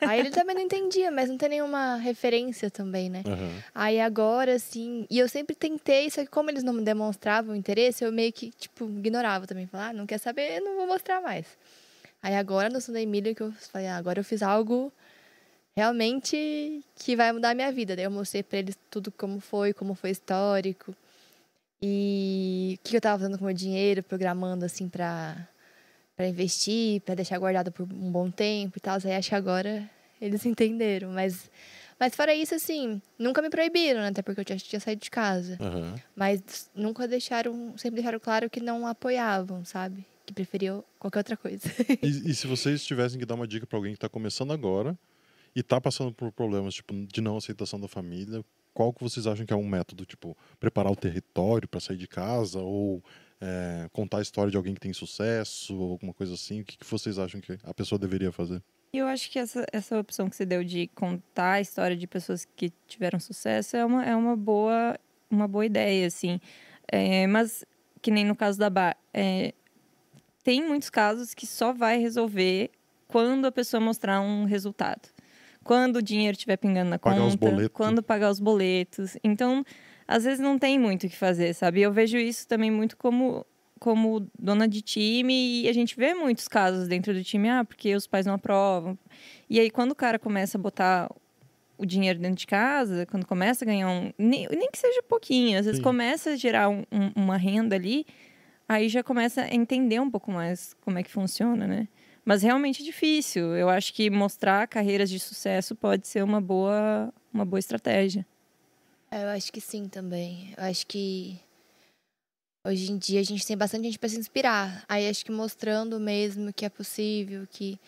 Aí 0.00 0.20
ele 0.20 0.30
também 0.30 0.56
não 0.56 0.62
entendia, 0.62 1.10
mas 1.10 1.28
não 1.28 1.36
tem 1.36 1.50
nenhuma 1.50 1.96
referência 1.96 2.70
também, 2.70 3.10
né? 3.10 3.22
Aham. 3.26 3.62
Aí 3.74 4.00
agora, 4.00 4.54
assim, 4.54 5.06
e 5.10 5.18
eu 5.18 5.28
sempre 5.28 5.54
tentei, 5.54 6.08
só 6.08 6.22
que 6.22 6.30
como 6.30 6.50
eles 6.50 6.62
não 6.62 6.72
me 6.72 6.82
demonstravam 6.82 7.54
interesse, 7.54 8.02
eu 8.04 8.10
meio 8.10 8.32
que, 8.32 8.50
tipo, 8.52 8.86
ignorava 8.86 9.46
também. 9.46 9.66
Falar, 9.66 9.88
ah, 9.88 9.92
não 9.92 10.06
quer 10.06 10.16
saber, 10.18 10.60
não 10.60 10.76
vou 10.76 10.86
mostrar 10.86 11.20
mais. 11.20 11.46
Aí 12.22 12.34
agora, 12.34 12.68
no 12.68 12.80
Sunday 12.80 13.06
Milho, 13.06 13.34
que 13.34 13.42
eu 13.42 13.52
falei, 13.52 13.86
ah, 13.86 13.96
agora 13.96 14.20
eu 14.20 14.24
fiz 14.24 14.42
algo 14.42 14.92
realmente 15.76 16.84
que 16.96 17.14
vai 17.14 17.32
mudar 17.32 17.50
a 17.50 17.54
minha 17.54 17.70
vida. 17.70 17.94
Daí 17.94 18.04
eu 18.04 18.10
mostrei 18.10 18.42
pra 18.42 18.58
eles 18.58 18.76
tudo 18.90 19.12
como 19.12 19.38
foi, 19.38 19.72
como 19.72 19.94
foi 19.94 20.10
histórico. 20.10 20.94
E 21.80 22.78
o 22.80 22.88
que 22.88 22.96
eu 22.96 23.00
tava 23.00 23.20
fazendo 23.20 23.38
com 23.38 23.44
o 23.44 23.46
meu 23.46 23.54
dinheiro, 23.54 24.02
programando, 24.02 24.64
assim, 24.64 24.88
pra, 24.88 25.36
pra 26.16 26.26
investir, 26.26 27.00
pra 27.02 27.14
deixar 27.14 27.38
guardado 27.38 27.70
por 27.70 27.84
um 27.84 28.10
bom 28.10 28.30
tempo 28.30 28.78
e 28.78 28.80
tal. 28.80 28.98
Aí 29.04 29.14
acho 29.14 29.28
que 29.28 29.34
agora 29.34 29.88
eles 30.20 30.44
entenderam, 30.44 31.10
mas... 31.10 31.48
Mas 32.00 32.14
fora 32.14 32.32
isso, 32.32 32.54
assim, 32.54 33.02
nunca 33.18 33.42
me 33.42 33.50
proibiram, 33.50 34.00
né? 34.00 34.08
Até 34.08 34.22
porque 34.22 34.40
eu 34.40 34.44
já 34.48 34.56
tinha 34.56 34.78
saído 34.78 35.02
de 35.02 35.10
casa. 35.10 35.56
Aham. 35.60 35.96
Mas 36.14 36.70
nunca 36.72 37.08
deixaram, 37.08 37.76
sempre 37.76 37.96
deixaram 37.96 38.20
claro 38.20 38.48
que 38.48 38.60
não 38.60 38.86
apoiavam, 38.86 39.64
sabe? 39.64 40.06
Que 40.28 40.34
preferiam 40.34 40.84
qualquer 40.98 41.20
outra 41.20 41.38
coisa. 41.38 41.66
E, 42.02 42.30
e 42.30 42.34
se 42.34 42.46
vocês 42.46 42.84
tivessem 42.84 43.18
que 43.18 43.24
dar 43.24 43.34
uma 43.34 43.48
dica 43.48 43.66
pra 43.66 43.78
alguém 43.78 43.94
que 43.94 43.98
tá 43.98 44.10
começando 44.10 44.52
agora 44.52 44.94
e 45.56 45.62
tá 45.62 45.80
passando 45.80 46.12
por 46.12 46.30
problemas 46.30 46.74
tipo 46.74 46.92
de 46.94 47.22
não 47.22 47.38
aceitação 47.38 47.80
da 47.80 47.88
família, 47.88 48.44
qual 48.74 48.92
que 48.92 49.02
vocês 49.02 49.26
acham 49.26 49.46
que 49.46 49.54
é 49.54 49.56
um 49.56 49.66
método, 49.66 50.04
tipo, 50.04 50.36
preparar 50.60 50.92
o 50.92 50.96
território 50.96 51.66
pra 51.66 51.80
sair 51.80 51.96
de 51.96 52.06
casa 52.06 52.60
ou 52.60 53.02
é, 53.40 53.88
contar 53.90 54.18
a 54.18 54.20
história 54.20 54.50
de 54.50 54.58
alguém 54.58 54.74
que 54.74 54.80
tem 54.80 54.92
sucesso 54.92 55.74
ou 55.74 55.92
alguma 55.92 56.12
coisa 56.12 56.34
assim? 56.34 56.60
O 56.60 56.64
que, 56.66 56.76
que 56.76 56.84
vocês 56.84 57.18
acham 57.18 57.40
que 57.40 57.58
a 57.64 57.72
pessoa 57.72 57.98
deveria 57.98 58.30
fazer? 58.30 58.62
E 58.92 58.98
eu 58.98 59.06
acho 59.06 59.30
que 59.30 59.38
essa, 59.38 59.64
essa 59.72 59.98
opção 59.98 60.28
que 60.28 60.36
você 60.36 60.44
deu 60.44 60.62
de 60.62 60.88
contar 60.88 61.52
a 61.52 61.60
história 61.62 61.96
de 61.96 62.06
pessoas 62.06 62.44
que 62.44 62.70
tiveram 62.86 63.18
sucesso 63.18 63.78
é 63.78 63.84
uma, 63.86 64.04
é 64.04 64.14
uma, 64.14 64.36
boa, 64.36 64.94
uma 65.30 65.48
boa 65.48 65.64
ideia, 65.64 66.06
assim. 66.06 66.38
É, 66.86 67.26
mas, 67.26 67.64
que 68.02 68.10
nem 68.10 68.26
no 68.26 68.36
caso 68.36 68.58
da 68.58 68.68
Bar, 68.68 68.94
é, 69.14 69.54
tem 70.48 70.66
muitos 70.66 70.88
casos 70.88 71.34
que 71.34 71.46
só 71.46 71.74
vai 71.74 71.98
resolver 71.98 72.70
quando 73.06 73.44
a 73.46 73.52
pessoa 73.52 73.78
mostrar 73.78 74.18
um 74.22 74.44
resultado. 74.46 75.10
Quando 75.62 75.96
o 75.96 76.02
dinheiro 76.02 76.32
estiver 76.34 76.56
pingando 76.56 76.88
na 76.88 76.98
Pagar 76.98 77.20
conta, 77.20 77.68
quando 77.68 78.02
pagar 78.02 78.30
os 78.30 78.40
boletos. 78.40 79.18
Então, 79.22 79.62
às 80.06 80.24
vezes 80.24 80.40
não 80.40 80.58
tem 80.58 80.78
muito 80.78 81.06
o 81.06 81.10
que 81.10 81.16
fazer, 81.16 81.52
sabe? 81.52 81.82
Eu 81.82 81.92
vejo 81.92 82.16
isso 82.16 82.48
também 82.48 82.70
muito 82.70 82.96
como 82.96 83.44
como 83.78 84.26
dona 84.38 84.66
de 84.66 84.80
time 84.80 85.62
e 85.62 85.68
a 85.68 85.72
gente 85.74 85.94
vê 85.96 86.14
muitos 86.14 86.48
casos 86.48 86.88
dentro 86.88 87.12
do 87.12 87.22
time, 87.22 87.50
ah, 87.50 87.62
porque 87.64 87.94
os 87.94 88.06
pais 88.06 88.24
não 88.24 88.32
aprovam. 88.34 88.98
E 89.50 89.60
aí 89.60 89.70
quando 89.70 89.92
o 89.92 89.94
cara 89.94 90.18
começa 90.18 90.56
a 90.56 90.60
botar 90.60 91.10
o 91.76 91.84
dinheiro 91.84 92.18
dentro 92.18 92.36
de 92.38 92.46
casa, 92.46 93.04
quando 93.04 93.26
começa 93.26 93.64
a 93.64 93.66
ganhar 93.66 93.88
um, 93.90 94.10
nem, 94.16 94.48
nem 94.50 94.70
que 94.70 94.78
seja 94.78 95.02
pouquinho, 95.02 95.58
às 95.58 95.66
vezes 95.66 95.76
Sim. 95.76 95.84
começa 95.84 96.30
a 96.30 96.36
gerar 96.36 96.70
um- 96.70 96.84
um- 96.90 97.12
uma 97.22 97.36
renda 97.36 97.76
ali, 97.76 98.04
aí 98.68 98.88
já 98.88 99.02
começa 99.02 99.42
a 99.42 99.54
entender 99.54 99.98
um 99.98 100.10
pouco 100.10 100.30
mais 100.30 100.74
como 100.82 100.98
é 100.98 101.02
que 101.02 101.10
funciona, 101.10 101.66
né? 101.66 101.88
Mas 102.24 102.42
realmente 102.42 102.82
é 102.82 102.84
difícil. 102.84 103.56
Eu 103.56 103.70
acho 103.70 103.94
que 103.94 104.10
mostrar 104.10 104.68
carreiras 104.68 105.08
de 105.08 105.18
sucesso 105.18 105.74
pode 105.74 106.06
ser 106.06 106.22
uma 106.22 106.42
boa, 106.42 107.12
uma 107.32 107.44
boa 107.44 107.58
estratégia. 107.58 108.26
É, 109.10 109.24
eu 109.24 109.28
acho 109.28 109.50
que 109.50 109.62
sim 109.62 109.88
também. 109.88 110.52
Eu 110.54 110.64
acho 110.64 110.86
que 110.86 111.40
hoje 112.66 112.92
em 112.92 112.98
dia 112.98 113.20
a 113.20 113.22
gente 113.24 113.46
tem 113.46 113.56
bastante 113.56 113.84
gente 113.84 113.98
para 113.98 114.10
se 114.10 114.18
inspirar. 114.18 114.84
Aí 114.86 115.08
acho 115.08 115.24
que 115.24 115.32
mostrando 115.32 115.98
mesmo 115.98 116.52
que 116.52 116.66
é 116.66 116.68
possível, 116.68 117.46
que. 117.50 117.80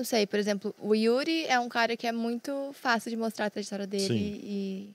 Não 0.00 0.04
sei, 0.04 0.26
por 0.26 0.38
exemplo, 0.38 0.74
o 0.78 0.94
Yuri 0.94 1.44
é 1.46 1.58
um 1.58 1.68
cara 1.68 1.96
que 1.96 2.06
é 2.06 2.12
muito 2.12 2.72
fácil 2.72 3.10
de 3.10 3.16
mostrar 3.16 3.46
a 3.46 3.50
trajetória 3.50 3.86
dele 3.86 4.06
Sim. 4.06 4.40
e, 4.44 4.94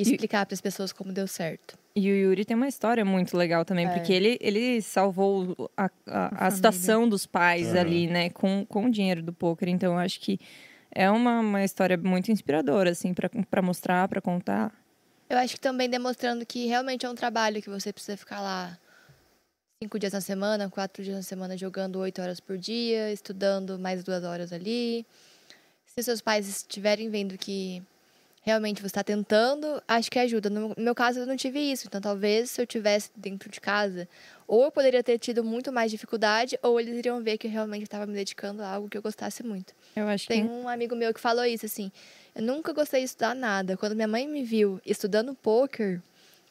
e 0.00 0.02
explicar 0.02 0.46
para 0.46 0.54
as 0.54 0.60
pessoas 0.60 0.92
como 0.92 1.12
deu 1.12 1.26
certo. 1.26 1.76
E 1.96 2.10
o 2.10 2.14
Yuri 2.14 2.44
tem 2.44 2.56
uma 2.56 2.66
história 2.66 3.04
muito 3.04 3.36
legal 3.36 3.64
também, 3.64 3.86
É. 3.86 3.88
porque 3.88 4.12
ele, 4.12 4.36
ele 4.40 4.82
salvou 4.82 5.70
a, 5.76 5.88
a, 6.08 6.46
a 6.48 6.50
situação 6.50 7.08
dos 7.08 7.24
pais 7.24 7.68
Aham. 7.68 7.80
ali, 7.80 8.06
né, 8.08 8.30
com, 8.30 8.66
com 8.66 8.86
o 8.86 8.90
dinheiro 8.90 9.22
do 9.22 9.32
poker. 9.32 9.68
Então, 9.68 9.92
eu 9.92 9.98
acho 9.98 10.18
que 10.18 10.40
é 10.90 11.08
uma, 11.08 11.38
uma 11.40 11.62
história 11.64 11.96
muito 11.96 12.32
inspiradora, 12.32 12.90
assim, 12.90 13.14
para 13.14 13.62
mostrar, 13.62 14.08
para 14.08 14.20
contar. 14.20 14.72
Eu 15.30 15.38
acho 15.38 15.54
que 15.54 15.60
também 15.60 15.88
demonstrando 15.88 16.44
que 16.44 16.66
realmente 16.66 17.06
é 17.06 17.08
um 17.08 17.14
trabalho 17.14 17.62
que 17.62 17.70
você 17.70 17.92
precisa 17.92 18.16
ficar 18.16 18.40
lá 18.40 18.76
cinco 19.82 19.98
dias 19.98 20.12
na 20.12 20.20
semana, 20.20 20.68
quatro 20.68 21.02
dias 21.02 21.16
na 21.16 21.22
semana 21.22 21.56
jogando 21.56 21.98
oito 22.00 22.20
horas 22.20 22.40
por 22.40 22.58
dia, 22.58 23.12
estudando 23.12 23.78
mais 23.78 24.02
duas 24.02 24.24
horas 24.24 24.52
ali. 24.52 25.06
Se 25.86 26.02
seus 26.02 26.20
pais 26.20 26.48
estiverem 26.48 27.08
vendo 27.08 27.38
que 27.38 27.82
realmente 28.44 28.80
você 28.80 28.86
está 28.86 29.02
tentando, 29.02 29.82
acho 29.88 30.10
que 30.10 30.18
ajuda. 30.18 30.50
No 30.50 30.74
meu 30.76 30.94
caso, 30.94 31.20
eu 31.20 31.26
não 31.26 31.36
tive 31.36 31.58
isso. 31.58 31.86
Então, 31.86 32.00
talvez 32.00 32.50
se 32.50 32.60
eu 32.60 32.66
tivesse 32.66 33.10
dentro 33.16 33.50
de 33.50 33.60
casa, 33.60 34.06
ou 34.46 34.64
eu 34.64 34.70
poderia 34.70 35.02
ter 35.02 35.18
tido 35.18 35.42
muito 35.42 35.72
mais 35.72 35.90
dificuldade, 35.90 36.58
ou 36.62 36.78
eles 36.78 36.96
iriam 36.96 37.22
ver 37.22 37.38
que 37.38 37.46
eu 37.46 37.50
realmente 37.50 37.84
estava 37.84 38.06
me 38.06 38.12
dedicando 38.12 38.62
a 38.62 38.68
algo 38.68 38.88
que 38.88 38.98
eu 38.98 39.02
gostasse 39.02 39.42
muito. 39.42 39.74
Eu 39.96 40.06
acho 40.06 40.28
Tem 40.28 40.46
que 40.46 40.52
um 40.52 40.68
amigo 40.68 40.94
meu 40.94 41.12
que 41.14 41.20
falou 41.20 41.44
isso, 41.44 41.64
assim. 41.64 41.90
Eu 42.34 42.42
nunca 42.42 42.72
gostei 42.72 43.00
de 43.00 43.06
estudar 43.06 43.34
nada. 43.34 43.76
Quando 43.76 43.94
minha 43.94 44.08
mãe 44.08 44.28
me 44.28 44.44
viu 44.44 44.78
estudando 44.84 45.34
poker, 45.34 46.02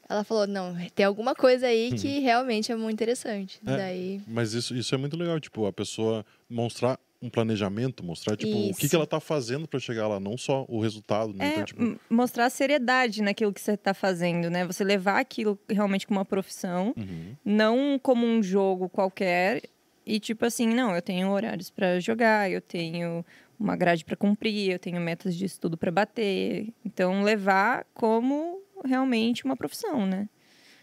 ela 0.10 0.24
falou: 0.24 0.48
não, 0.48 0.76
tem 0.96 1.06
alguma 1.06 1.36
coisa 1.36 1.68
aí 1.68 1.92
que 1.92 2.20
realmente 2.20 2.72
é 2.72 2.76
muito 2.76 2.94
interessante. 2.94 3.60
É. 3.66 3.78
Daí. 3.78 4.22
Mas 4.28 4.54
isso, 4.54 4.76
isso 4.76 4.96
é 4.96 4.98
muito 4.98 5.16
legal, 5.16 5.40
tipo, 5.40 5.66
a 5.68 5.74
pessoa 5.74 6.26
mostrar 6.50 7.00
um 7.24 7.30
planejamento, 7.30 8.04
mostrar, 8.04 8.36
tipo, 8.36 8.70
o 8.70 8.76
que, 8.76 8.90
que 8.90 8.96
ela 8.96 9.08
tá 9.08 9.20
fazendo 9.20 9.66
pra 9.66 9.80
chegar 9.80 10.08
lá, 10.08 10.20
não 10.20 10.38
só 10.38 10.66
o 10.68 10.82
resultado, 10.82 11.34
né? 11.34 11.46
é 11.46 11.52
Então, 11.54 11.64
tipo, 11.64 12.00
mostrar 12.10 12.50
seriedade 12.50 13.22
naquilo 13.22 13.54
que 13.54 13.62
você 13.62 13.74
está 13.74 13.94
fazendo, 13.94 14.50
né? 14.50 14.66
Você 14.66 14.84
levar 14.84 15.20
aquilo 15.20 15.58
realmente 15.70 16.06
como 16.06 16.20
uma 16.20 16.26
profissão, 16.26 16.94
uhum. 16.98 17.36
não 17.46 18.00
como 18.02 18.26
um 18.26 18.44
jogo 18.44 18.90
qualquer. 18.90 19.62
E 20.06 20.20
tipo 20.20 20.46
assim, 20.46 20.68
não, 20.68 20.94
eu 20.94 21.02
tenho 21.02 21.30
horários 21.30 21.70
para 21.70 21.98
jogar, 22.02 22.52
eu 22.52 22.60
tenho 22.60 23.26
uma 23.58 23.78
grade 23.78 24.04
para 24.04 24.18
cumprir, 24.18 24.72
eu 24.72 24.80
tenho 24.80 25.00
metas 25.00 25.34
de 25.34 25.46
estudo 25.46 25.78
para 25.78 25.92
bater. 25.92 26.74
Então 26.84 27.24
levar 27.24 27.86
como 27.94 28.62
realmente 28.84 29.46
uma 29.46 29.56
profissão, 29.56 30.06
né? 30.06 30.28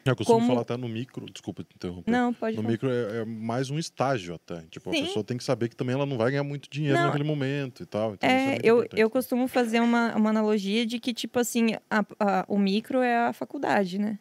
Eu 0.05 0.17
costumo 0.17 0.39
como- 0.39 0.49
falar 0.49 0.63
até 0.63 0.77
no 0.77 0.89
micro, 0.89 1.27
desculpa 1.31 1.63
te 1.63 1.75
interromper. 1.75 2.11
Não, 2.11 2.33
pode 2.33 2.57
No 2.57 2.63
falar. 2.63 2.73
micro 2.73 2.91
é, 2.91 3.19
é 3.21 3.25
mais 3.25 3.69
um 3.71 3.79
estágio 3.79 4.35
até. 4.35 4.63
Tipo, 4.71 4.91
Sim. 4.93 5.03
a 5.03 5.07
pessoa 5.07 5.25
tem 5.25 5.37
que 5.37 5.45
saber 5.45 5.69
que 5.69 5.77
também 5.77 5.95
ela 5.95 6.07
não 6.07 6.17
vai 6.17 6.31
ganhar 6.31 6.43
muito 6.45 6.69
dinheiro 6.71 6.97
Não, 6.99 7.07
naquele 7.07 7.25
momento 7.25 7.83
e 7.83 7.87
tal. 7.87 8.15
Então, 8.15 8.29
É, 8.29 8.47
muito 8.53 8.65
eu, 8.65 8.77
importante. 8.79 9.01
eu 9.01 9.11
costumo 9.11 9.47
fazer 9.47 9.81
uma, 9.81 10.17
uma 10.17 10.31
analogia 10.31 10.87
de 10.87 10.99
que, 10.99 11.13
tipo 11.13 11.39
assim, 11.39 11.75
a- 11.91 12.05
a- 12.19 12.45
o 12.49 12.59
micro 12.59 13.01
é 13.03 13.27
a 13.27 13.33
faculdade, 13.33 13.99
né? 13.99 14.19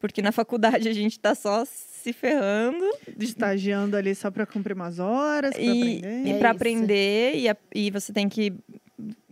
Porque 0.00 0.20
na 0.22 0.32
faculdade 0.32 0.88
a 0.88 0.92
gente 0.92 1.18
tá 1.18 1.34
só 1.34 1.64
se 1.64 2.12
ferrando 2.12 2.84
Estagiando 3.18 3.96
ali 3.96 4.14
só 4.14 4.30
pra 4.30 4.44
cumprir 4.44 4.74
umas 4.74 4.98
horas, 4.98 5.52
pra 5.52 5.62
e, 5.62 5.68
aprender. 5.98 6.26
e 6.26 6.30
É 6.32 6.38
para 6.38 6.50
aprender 6.50 7.34
e, 7.36 7.48
a- 7.48 7.56
e 7.74 7.90
você 7.90 8.12
tem 8.12 8.28
que 8.28 8.52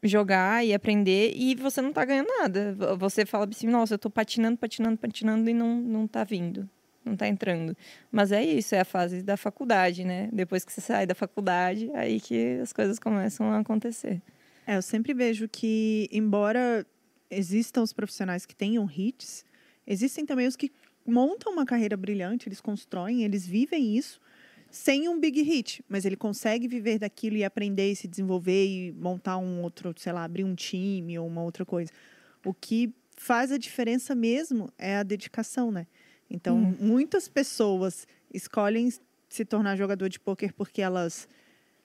jogar 0.02 0.64
e 0.64 0.74
aprender 0.74 1.32
e 1.36 1.54
você 1.54 1.80
não 1.80 1.92
tá 1.92 2.04
ganhando 2.04 2.28
nada. 2.28 2.74
Você 2.98 3.24
fala 3.24 3.46
assim, 3.48 3.68
nossa, 3.68 3.94
eu 3.94 3.98
tô 3.98 4.10
patinando, 4.10 4.58
patinando, 4.58 4.98
patinando 4.98 5.48
e 5.48 5.54
não, 5.54 5.76
não 5.76 6.06
tá 6.06 6.24
vindo. 6.24 6.68
não 7.04 7.16
tá 7.16 7.28
entrando. 7.28 7.76
Mas 8.10 8.32
é 8.32 8.42
isso, 8.42 8.74
é 8.74 8.80
a 8.80 8.84
fase 8.84 9.22
da 9.22 9.36
faculdade, 9.36 10.04
né? 10.04 10.28
Depois 10.32 10.64
que 10.64 10.72
você 10.72 10.80
sai 10.80 11.06
da 11.06 11.14
faculdade, 11.14 11.90
aí 11.94 12.20
que 12.20 12.58
as 12.60 12.72
coisas 12.72 12.98
começam 12.98 13.50
a 13.50 13.58
acontecer. 13.60 14.20
É, 14.66 14.76
eu 14.76 14.82
sempre 14.82 15.12
vejo 15.12 15.48
que, 15.48 16.08
embora 16.12 16.86
existam 17.30 17.82
os 17.82 17.92
profissionais 17.92 18.46
que 18.46 18.54
tenham 18.54 18.88
hits, 18.90 19.44
existem 19.86 20.24
também 20.24 20.46
os 20.46 20.56
que 20.56 20.70
montam 21.06 21.52
uma 21.52 21.66
carreira 21.66 21.96
brilhante, 21.96 22.48
eles 22.48 22.60
constroem, 22.60 23.24
eles 23.24 23.46
vivem 23.46 23.96
isso 23.96 24.20
sem 24.72 25.08
um 25.08 25.20
big 25.20 25.42
hit, 25.42 25.84
mas 25.88 26.06
ele 26.06 26.16
consegue 26.16 26.66
viver 26.66 26.98
daquilo 26.98 27.36
e 27.36 27.44
aprender 27.44 27.92
e 27.92 27.96
se 27.96 28.08
desenvolver 28.08 28.66
e 28.66 28.92
montar 28.92 29.36
um 29.36 29.62
outro, 29.62 29.94
sei 29.98 30.12
lá, 30.12 30.24
abrir 30.24 30.44
um 30.44 30.54
time 30.54 31.18
ou 31.18 31.26
uma 31.26 31.42
outra 31.42 31.64
coisa. 31.66 31.92
O 32.44 32.54
que 32.54 32.92
faz 33.16 33.52
a 33.52 33.58
diferença 33.58 34.14
mesmo 34.14 34.70
é 34.78 34.96
a 34.96 35.02
dedicação, 35.02 35.70
né? 35.70 35.86
Então, 36.30 36.56
Uhum. 36.56 36.76
muitas 36.80 37.28
pessoas 37.28 38.06
escolhem 38.32 38.90
se 39.28 39.44
tornar 39.44 39.76
jogador 39.76 40.08
de 40.08 40.18
pôquer 40.18 40.52
porque 40.54 40.80
elas 40.82 41.28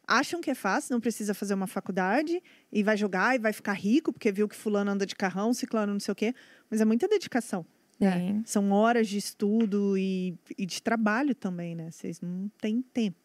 acham 0.08 0.40
que 0.40 0.50
é 0.50 0.56
fácil, 0.56 0.94
não 0.94 1.02
precisa 1.02 1.34
fazer 1.34 1.54
uma 1.54 1.68
faculdade 1.68 2.42
e 2.72 2.82
vai 2.84 2.96
jogar 2.96 3.36
e 3.36 3.40
vai 3.40 3.52
ficar 3.52 3.74
rico 3.74 4.14
porque 4.14 4.32
viu 4.32 4.48
que 4.48 4.56
fulano 4.56 4.92
anda 4.92 5.06
de 5.06 5.16
carrão, 5.16 5.54
ciclano 5.54 5.92
não 5.94 6.00
sei 6.00 6.12
o 6.14 6.16
quê, 6.16 6.34
mas 6.70 6.80
é 6.80 6.86
muita 6.86 7.08
dedicação. 7.08 7.66
Tem. 8.00 8.44
São 8.46 8.72
horas 8.72 9.08
de 9.08 9.18
estudo 9.18 9.98
e, 9.98 10.38
e 10.58 10.66
de 10.66 10.82
trabalho 10.82 11.34
também, 11.34 11.76
né? 11.76 11.90
Vocês 11.92 12.22
não 12.22 12.50
têm 12.62 12.82
tempo. 12.82 13.18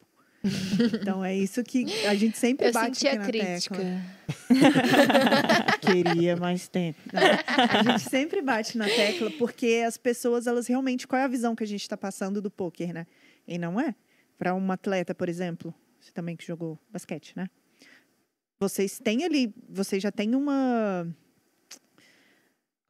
então 1.01 1.25
é 1.25 1.37
isso 1.37 1.63
que 1.63 1.85
a 2.05 2.15
gente 2.15 2.37
sempre 2.37 2.67
Eu 2.67 2.73
bate 2.73 2.97
senti 2.97 3.07
aqui 3.07 3.17
a 3.17 3.21
na 3.21 3.27
crítica. 3.27 3.77
tecla. 3.77 5.79
Queria 5.81 6.37
mais 6.37 6.69
tempo. 6.69 6.99
Não. 7.13 7.81
A 7.81 7.83
gente 7.83 8.11
sempre 8.11 8.43
bate 8.43 8.77
na 8.77 8.87
tecla 8.87 9.31
porque 9.33 9.85
as 9.87 9.97
pessoas, 9.97 10.47
elas 10.47 10.67
realmente, 10.67 11.07
qual 11.07 11.21
é 11.21 11.25
a 11.25 11.29
visão 11.29 11.55
que 11.55 11.63
a 11.63 11.67
gente 11.67 11.83
está 11.83 11.97
passando 11.97 12.43
do 12.43 12.51
poker, 12.51 12.93
né? 12.93 13.07
E 13.47 13.57
não 13.57 13.79
é. 13.79 13.95
Para 14.37 14.55
um 14.55 14.73
atleta, 14.73 15.15
por 15.15 15.29
exemplo, 15.29 15.73
você 16.01 16.11
também 16.11 16.37
que 16.37 16.45
jogou 16.45 16.77
basquete, 16.91 17.35
né? 17.37 17.49
Vocês 18.59 18.99
têm 18.99 19.25
ali, 19.25 19.55
vocês 19.69 20.03
já 20.03 20.11
têm 20.11 20.35
uma. 20.35 21.07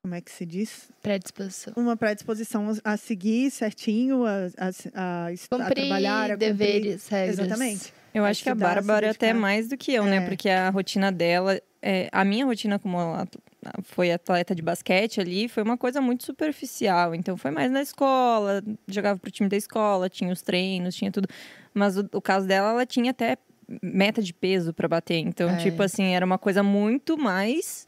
Como 0.04 0.16
é 0.16 0.20
que 0.20 0.32
se 0.32 0.44
diz? 0.44 0.90
Predisposição. 1.00 1.72
Uma 1.76 1.96
predisposição 1.96 2.72
a 2.82 2.96
seguir 2.96 3.52
certinho, 3.52 4.24
a, 4.26 4.48
a, 4.58 4.68
a, 4.94 5.26
a 5.28 5.30
Cumprir 5.48 5.74
trabalhar, 5.86 6.24
a 6.24 6.34
cumprir. 6.34 6.38
deveres, 6.38 7.06
regras. 7.08 7.38
Exatamente. 7.38 7.92
Eu 8.12 8.24
A 8.24 8.28
acho 8.30 8.42
que 8.42 8.50
a 8.50 8.52
se 8.54 8.58
Bárbara 8.58 9.06
é 9.06 9.10
até 9.10 9.32
mais 9.32 9.68
do 9.68 9.76
que 9.76 9.94
eu, 9.94 10.04
É. 10.04 10.10
né? 10.10 10.20
Porque 10.28 10.48
a 10.48 10.68
rotina 10.70 11.12
dela, 11.12 11.60
é, 11.80 12.08
a 12.10 12.24
minha 12.24 12.44
rotina 12.44 12.80
como 12.80 12.98
foi 13.84 14.10
atleta 14.10 14.56
de 14.56 14.60
basquete 14.60 15.20
ali, 15.20 15.48
foi 15.48 15.62
uma 15.62 15.78
coisa 15.78 16.00
muito 16.00 16.24
superficial. 16.26 17.14
Então 17.14 17.36
foi 17.36 17.52
mais 17.52 17.70
na 17.70 17.80
escola, 17.80 18.60
jogava 18.88 19.20
pro 19.20 19.30
time 19.30 19.48
da 19.48 19.56
escola, 19.56 20.08
tinha 20.10 20.32
os 20.32 20.42
treinos, 20.42 20.96
tinha 20.96 21.12
tudo. 21.12 21.28
Mas 21.72 21.96
o, 21.96 22.08
o 22.12 22.20
caso 22.20 22.44
dela, 22.48 22.70
ela 22.70 22.84
tinha 22.84 23.12
até 23.12 23.36
meta 23.80 24.20
de 24.20 24.34
peso 24.34 24.74
pra 24.74 24.88
bater. 24.88 25.18
Então, 25.18 25.48
É. 25.48 25.56
tipo 25.58 25.80
assim, 25.80 26.12
era 26.12 26.26
uma 26.26 26.38
coisa 26.38 26.60
muito 26.64 27.16
mais 27.16 27.86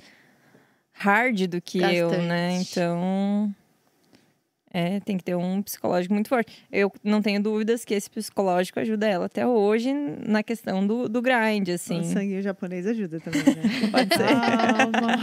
hard 0.95 1.47
do 1.49 1.61
que 1.61 1.79
eu, 1.79 2.11
né? 2.11 2.61
Então. 2.61 3.55
É, 4.77 4.99
tem 4.99 5.17
que 5.17 5.23
ter 5.23 5.37
um 5.37 5.63
psicológico 5.63 6.13
muito 6.13 6.29
forte. 6.29 6.53
Eu 6.73 6.93
não 7.05 7.23
tenho 7.23 7.41
dúvidas 7.41 7.85
que 7.85 7.95
esse 7.95 8.11
psicológico 8.11 8.81
ajuda 8.81 9.07
ela 9.07 9.27
até 9.27 9.47
hoje 9.47 9.93
na 10.27 10.43
questão 10.43 10.85
do, 10.85 11.09
do 11.09 11.23
grind, 11.23 11.69
assim. 11.69 12.01
O 12.01 12.05
sangue 12.05 12.43
japonês 12.43 12.85
ajuda 12.85 13.21
também, 13.21 13.43
né? 13.43 13.63
Pode 13.93 14.17
ser. 14.17 14.27
Calma. 14.27 15.17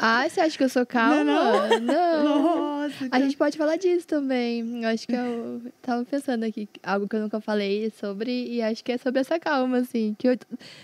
Ah, 0.00 0.28
você 0.28 0.40
acha 0.40 0.58
que 0.58 0.64
eu 0.64 0.68
sou 0.68 0.84
calma? 0.84 1.22
Não, 1.22 1.80
Não. 1.80 2.82
Nossa, 2.82 3.08
A 3.12 3.20
gente 3.20 3.36
pode 3.36 3.56
falar 3.56 3.76
disso 3.76 4.04
também. 4.06 4.82
Eu 4.82 4.88
acho 4.88 5.06
que 5.06 5.14
eu 5.14 5.62
tava 5.80 6.04
pensando 6.04 6.42
aqui, 6.44 6.68
algo 6.82 7.08
que 7.08 7.14
eu 7.14 7.20
nunca 7.20 7.40
falei 7.40 7.88
sobre, 7.90 8.48
e 8.48 8.60
acho 8.62 8.82
que 8.82 8.90
é 8.90 8.98
sobre 8.98 9.20
essa 9.20 9.38
calma, 9.38 9.78
assim. 9.78 10.16
Que 10.18 10.26
eu- 10.28 10.38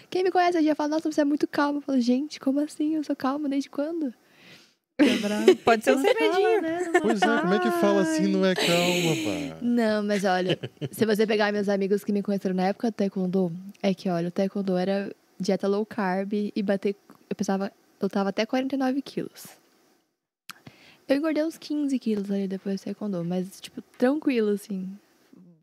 quem 0.09 0.23
me 0.23 0.31
conhece 0.31 0.63
já 0.63 0.75
fala, 0.77 0.91
nossa, 0.91 1.11
você 1.11 1.23
é 1.23 1.25
muito 1.25 1.49
calma. 1.49 1.79
Eu 1.79 1.83
falo, 1.83 2.01
gente, 2.01 2.39
como 2.39 2.61
assim? 2.61 2.95
Eu 2.95 3.03
sou 3.03 3.17
calma 3.17 3.49
desde 3.49 3.69
quando? 3.69 4.15
Quebrar. 4.99 5.45
Pode 5.65 5.85
ser 5.85 5.93
um 5.93 5.97
Não 5.97 6.03
segredinho. 6.03 6.63
né? 6.63 6.91
Pois 7.01 7.23
é, 7.23 7.41
como 7.41 7.55
é 7.55 7.59
que 7.61 7.71
fala 7.73 8.01
assim, 8.03 8.27
não 8.27 8.45
é 8.45 8.55
calma, 8.55 9.15
pá? 9.55 9.59
Não, 9.63 10.03
mas 10.03 10.25
olha, 10.25 10.59
se 10.91 11.07
você 11.07 11.27
pegar 11.27 11.53
meus 11.53 11.69
amigos 11.69 12.05
que 12.05 12.13
me 12.13 12.23
conheceram 12.23 12.55
na 12.55 12.65
época 12.69 12.91
do 12.91 12.95
taekwondo, 12.95 13.53
é 13.83 13.95
que, 13.95 14.09
olha, 14.09 14.29
o 14.29 14.31
taekwondo 14.31 14.77
era 14.77 15.15
dieta 15.39 15.69
low 15.69 15.87
carb 15.87 16.33
e 16.35 16.63
bater. 16.63 16.97
Eu 17.31 17.37
pesava. 17.37 17.73
Eu 18.01 18.09
tava 18.09 18.29
até 18.31 18.47
49 18.47 19.03
quilos. 19.03 19.47
Eu 21.09 21.17
engordei 21.17 21.43
uns 21.43 21.57
15 21.57 21.99
quilos 21.99 22.31
ali 22.31 22.47
depois 22.47 22.81
do 22.81 22.85
taekwondo, 22.85 23.25
mas, 23.25 23.61
tipo, 23.61 23.81
tranquilo, 23.97 24.51
assim. 24.51 24.89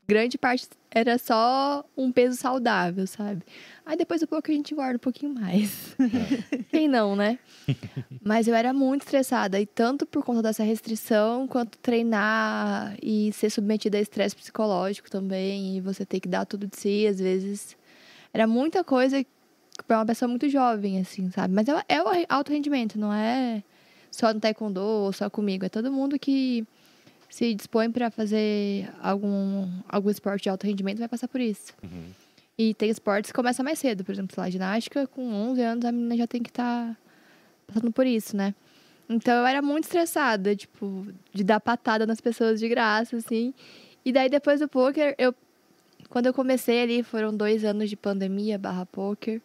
Grande 0.07 0.37
parte 0.37 0.67
era 0.91 1.17
só 1.17 1.83
um 1.97 2.11
peso 2.11 2.37
saudável, 2.37 3.07
sabe? 3.07 3.41
Aí 3.85 3.97
depois 3.97 4.21
do 4.21 4.27
pouco 4.27 4.51
a 4.51 4.53
gente 4.53 4.73
engorda 4.73 4.95
um 4.95 4.99
pouquinho 4.99 5.33
mais. 5.33 5.95
Quem 6.69 6.87
não, 6.87 7.15
né? 7.15 7.39
Mas 8.23 8.47
eu 8.47 8.53
era 8.53 8.71
muito 8.71 9.01
estressada, 9.01 9.59
e 9.59 9.65
tanto 9.65 10.05
por 10.05 10.23
conta 10.23 10.43
dessa 10.43 10.63
restrição, 10.63 11.47
quanto 11.47 11.77
treinar 11.79 12.95
e 13.01 13.31
ser 13.33 13.49
submetida 13.49 13.97
a 13.97 14.01
estresse 14.01 14.35
psicológico 14.35 15.09
também, 15.09 15.77
e 15.77 15.81
você 15.81 16.05
ter 16.05 16.19
que 16.19 16.27
dar 16.27 16.45
tudo 16.45 16.67
de 16.67 16.77
si, 16.77 17.07
às 17.07 17.19
vezes. 17.19 17.75
Era 18.33 18.45
muita 18.45 18.83
coisa 18.83 19.25
para 19.87 19.97
uma 19.97 20.05
pessoa 20.05 20.29
muito 20.29 20.47
jovem, 20.49 20.99
assim, 20.99 21.29
sabe? 21.31 21.53
Mas 21.53 21.67
é, 21.67 21.83
é 21.89 22.01
o 22.01 22.07
alto 22.29 22.51
rendimento, 22.51 22.99
não 22.99 23.11
é 23.11 23.63
só 24.11 24.33
no 24.33 24.39
taekwondo 24.39 24.81
ou 24.81 25.11
só 25.11 25.29
comigo, 25.29 25.65
é 25.65 25.69
todo 25.69 25.91
mundo 25.91 26.17
que 26.17 26.65
se 27.35 27.53
dispõe 27.53 27.91
para 27.91 28.09
fazer 28.09 28.89
algum, 29.01 29.67
algum 29.89 30.09
esporte 30.09 30.43
de 30.43 30.49
alto 30.49 30.65
rendimento 30.65 30.99
vai 30.99 31.07
passar 31.09 31.27
por 31.27 31.41
isso. 31.41 31.73
Uhum. 31.83 32.05
E 32.57 32.73
tem 32.73 32.89
esportes 32.89 33.29
que 33.31 33.35
começam 33.35 33.61
mais 33.65 33.77
cedo, 33.77 34.05
por 34.05 34.13
exemplo, 34.13 34.33
sei 34.33 34.41
lá, 34.41 34.49
ginástica, 34.49 35.05
com 35.07 35.21
11 35.33 35.61
anos 35.61 35.83
a 35.85 35.91
menina 35.91 36.15
já 36.15 36.25
tem 36.27 36.41
que 36.41 36.49
estar 36.49 36.95
passando 37.67 37.91
por 37.91 38.07
isso, 38.07 38.37
né? 38.37 38.55
Então 39.09 39.33
eu 39.33 39.45
era 39.45 39.61
muito 39.61 39.83
estressada, 39.83 40.55
tipo, 40.55 41.07
de 41.33 41.43
dar 41.43 41.59
patada 41.59 42.05
nas 42.05 42.21
pessoas 42.21 42.57
de 42.59 42.69
graça, 42.69 43.17
assim. 43.17 43.53
E 44.05 44.13
daí 44.13 44.29
depois 44.29 44.61
do 44.61 44.69
poker, 44.69 45.13
eu. 45.17 45.35
Quando 46.09 46.27
eu 46.27 46.33
comecei 46.33 46.83
ali, 46.83 47.03
foram 47.03 47.35
dois 47.35 47.65
anos 47.65 47.89
de 47.89 47.97
pandemia 47.97 48.57
barra 48.57 48.85
poker. 48.85 49.41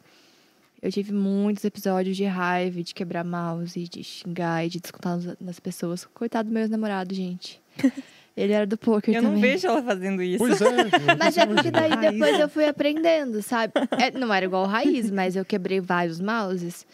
Eu 0.81 0.93
tive 0.93 1.13
muitos 1.13 1.65
episódios 1.65 2.17
de 2.17 2.25
raiva, 2.25 2.83
de 2.83 2.95
quebrar 2.95 3.25
mouse, 3.25 3.89
de 3.89 4.05
xingar 4.05 4.65
e 4.65 4.69
de 4.69 4.79
descontar 4.81 5.19
nas- 5.41 5.59
pessoas. 5.61 6.05
Coitado 6.15 6.49
do 6.49 6.53
meu 6.53 6.63
ex-namorado, 6.63 7.15
gente. 7.15 7.60
Ele 8.37 8.53
era 8.53 8.67
do 8.67 8.79
poker 8.79 9.15
Eu 9.15 9.23
também. 9.23 9.35
não 9.35 9.41
vejo 9.41 9.67
ela 9.67 9.83
fazendo 9.83 10.23
isso. 10.23 10.39
Pois 10.39 10.61
é. 10.61 10.65
eu 11.13 11.17
Mas 11.19 11.37
é 11.37 11.45
porque 11.45 11.71
daí 11.71 11.95
depois 11.97 12.39
eu 12.39 12.49
fui 12.49 12.65
aprendendo, 12.65 13.43
sabe? 13.43 13.73
É, 13.99 14.11
não 14.13 14.33
era 14.33 14.47
igual 14.47 14.65
o 14.65 14.67
raiz, 14.67 15.11
mas 15.11 15.37
eu 15.37 15.45
quebrei 15.45 15.81
vários 15.81 16.21
mouses. 16.21 16.87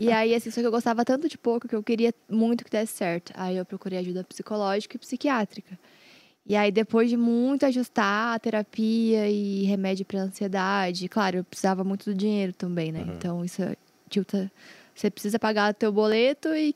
E 0.00 0.10
aí, 0.10 0.34
assim, 0.34 0.50
só 0.50 0.60
que 0.60 0.66
eu 0.66 0.70
gostava 0.70 1.04
tanto 1.04 1.28
de 1.28 1.38
pouco 1.38 1.68
que 1.68 1.76
eu 1.76 1.82
queria 1.82 2.12
muito 2.28 2.64
que 2.64 2.70
desse 2.70 2.94
certo. 2.94 3.32
Aí 3.36 3.56
eu 3.56 3.64
procurei 3.64 3.98
ajuda 3.98 4.24
psicológica 4.24 4.96
e 4.96 4.98
psiquiátrica. 4.98 5.78
E 6.48 6.56
aí, 6.56 6.70
depois 6.70 7.10
de 7.10 7.16
muito 7.16 7.66
ajustar 7.66 8.34
a 8.34 8.38
terapia 8.38 9.28
e 9.28 9.64
remédio 9.64 10.04
pra 10.06 10.20
ansiedade, 10.20 11.08
claro, 11.08 11.38
eu 11.38 11.44
precisava 11.44 11.84
muito 11.84 12.10
do 12.10 12.14
dinheiro 12.14 12.52
também, 12.52 12.92
né? 12.92 13.00
Uhum. 13.00 13.14
Então, 13.14 13.44
isso 13.44 13.62
é, 13.62 13.76
tilta. 14.08 14.50
Você 14.94 15.10
precisa 15.10 15.38
pagar 15.38 15.74
teu 15.74 15.92
boleto 15.92 16.48
e 16.54 16.74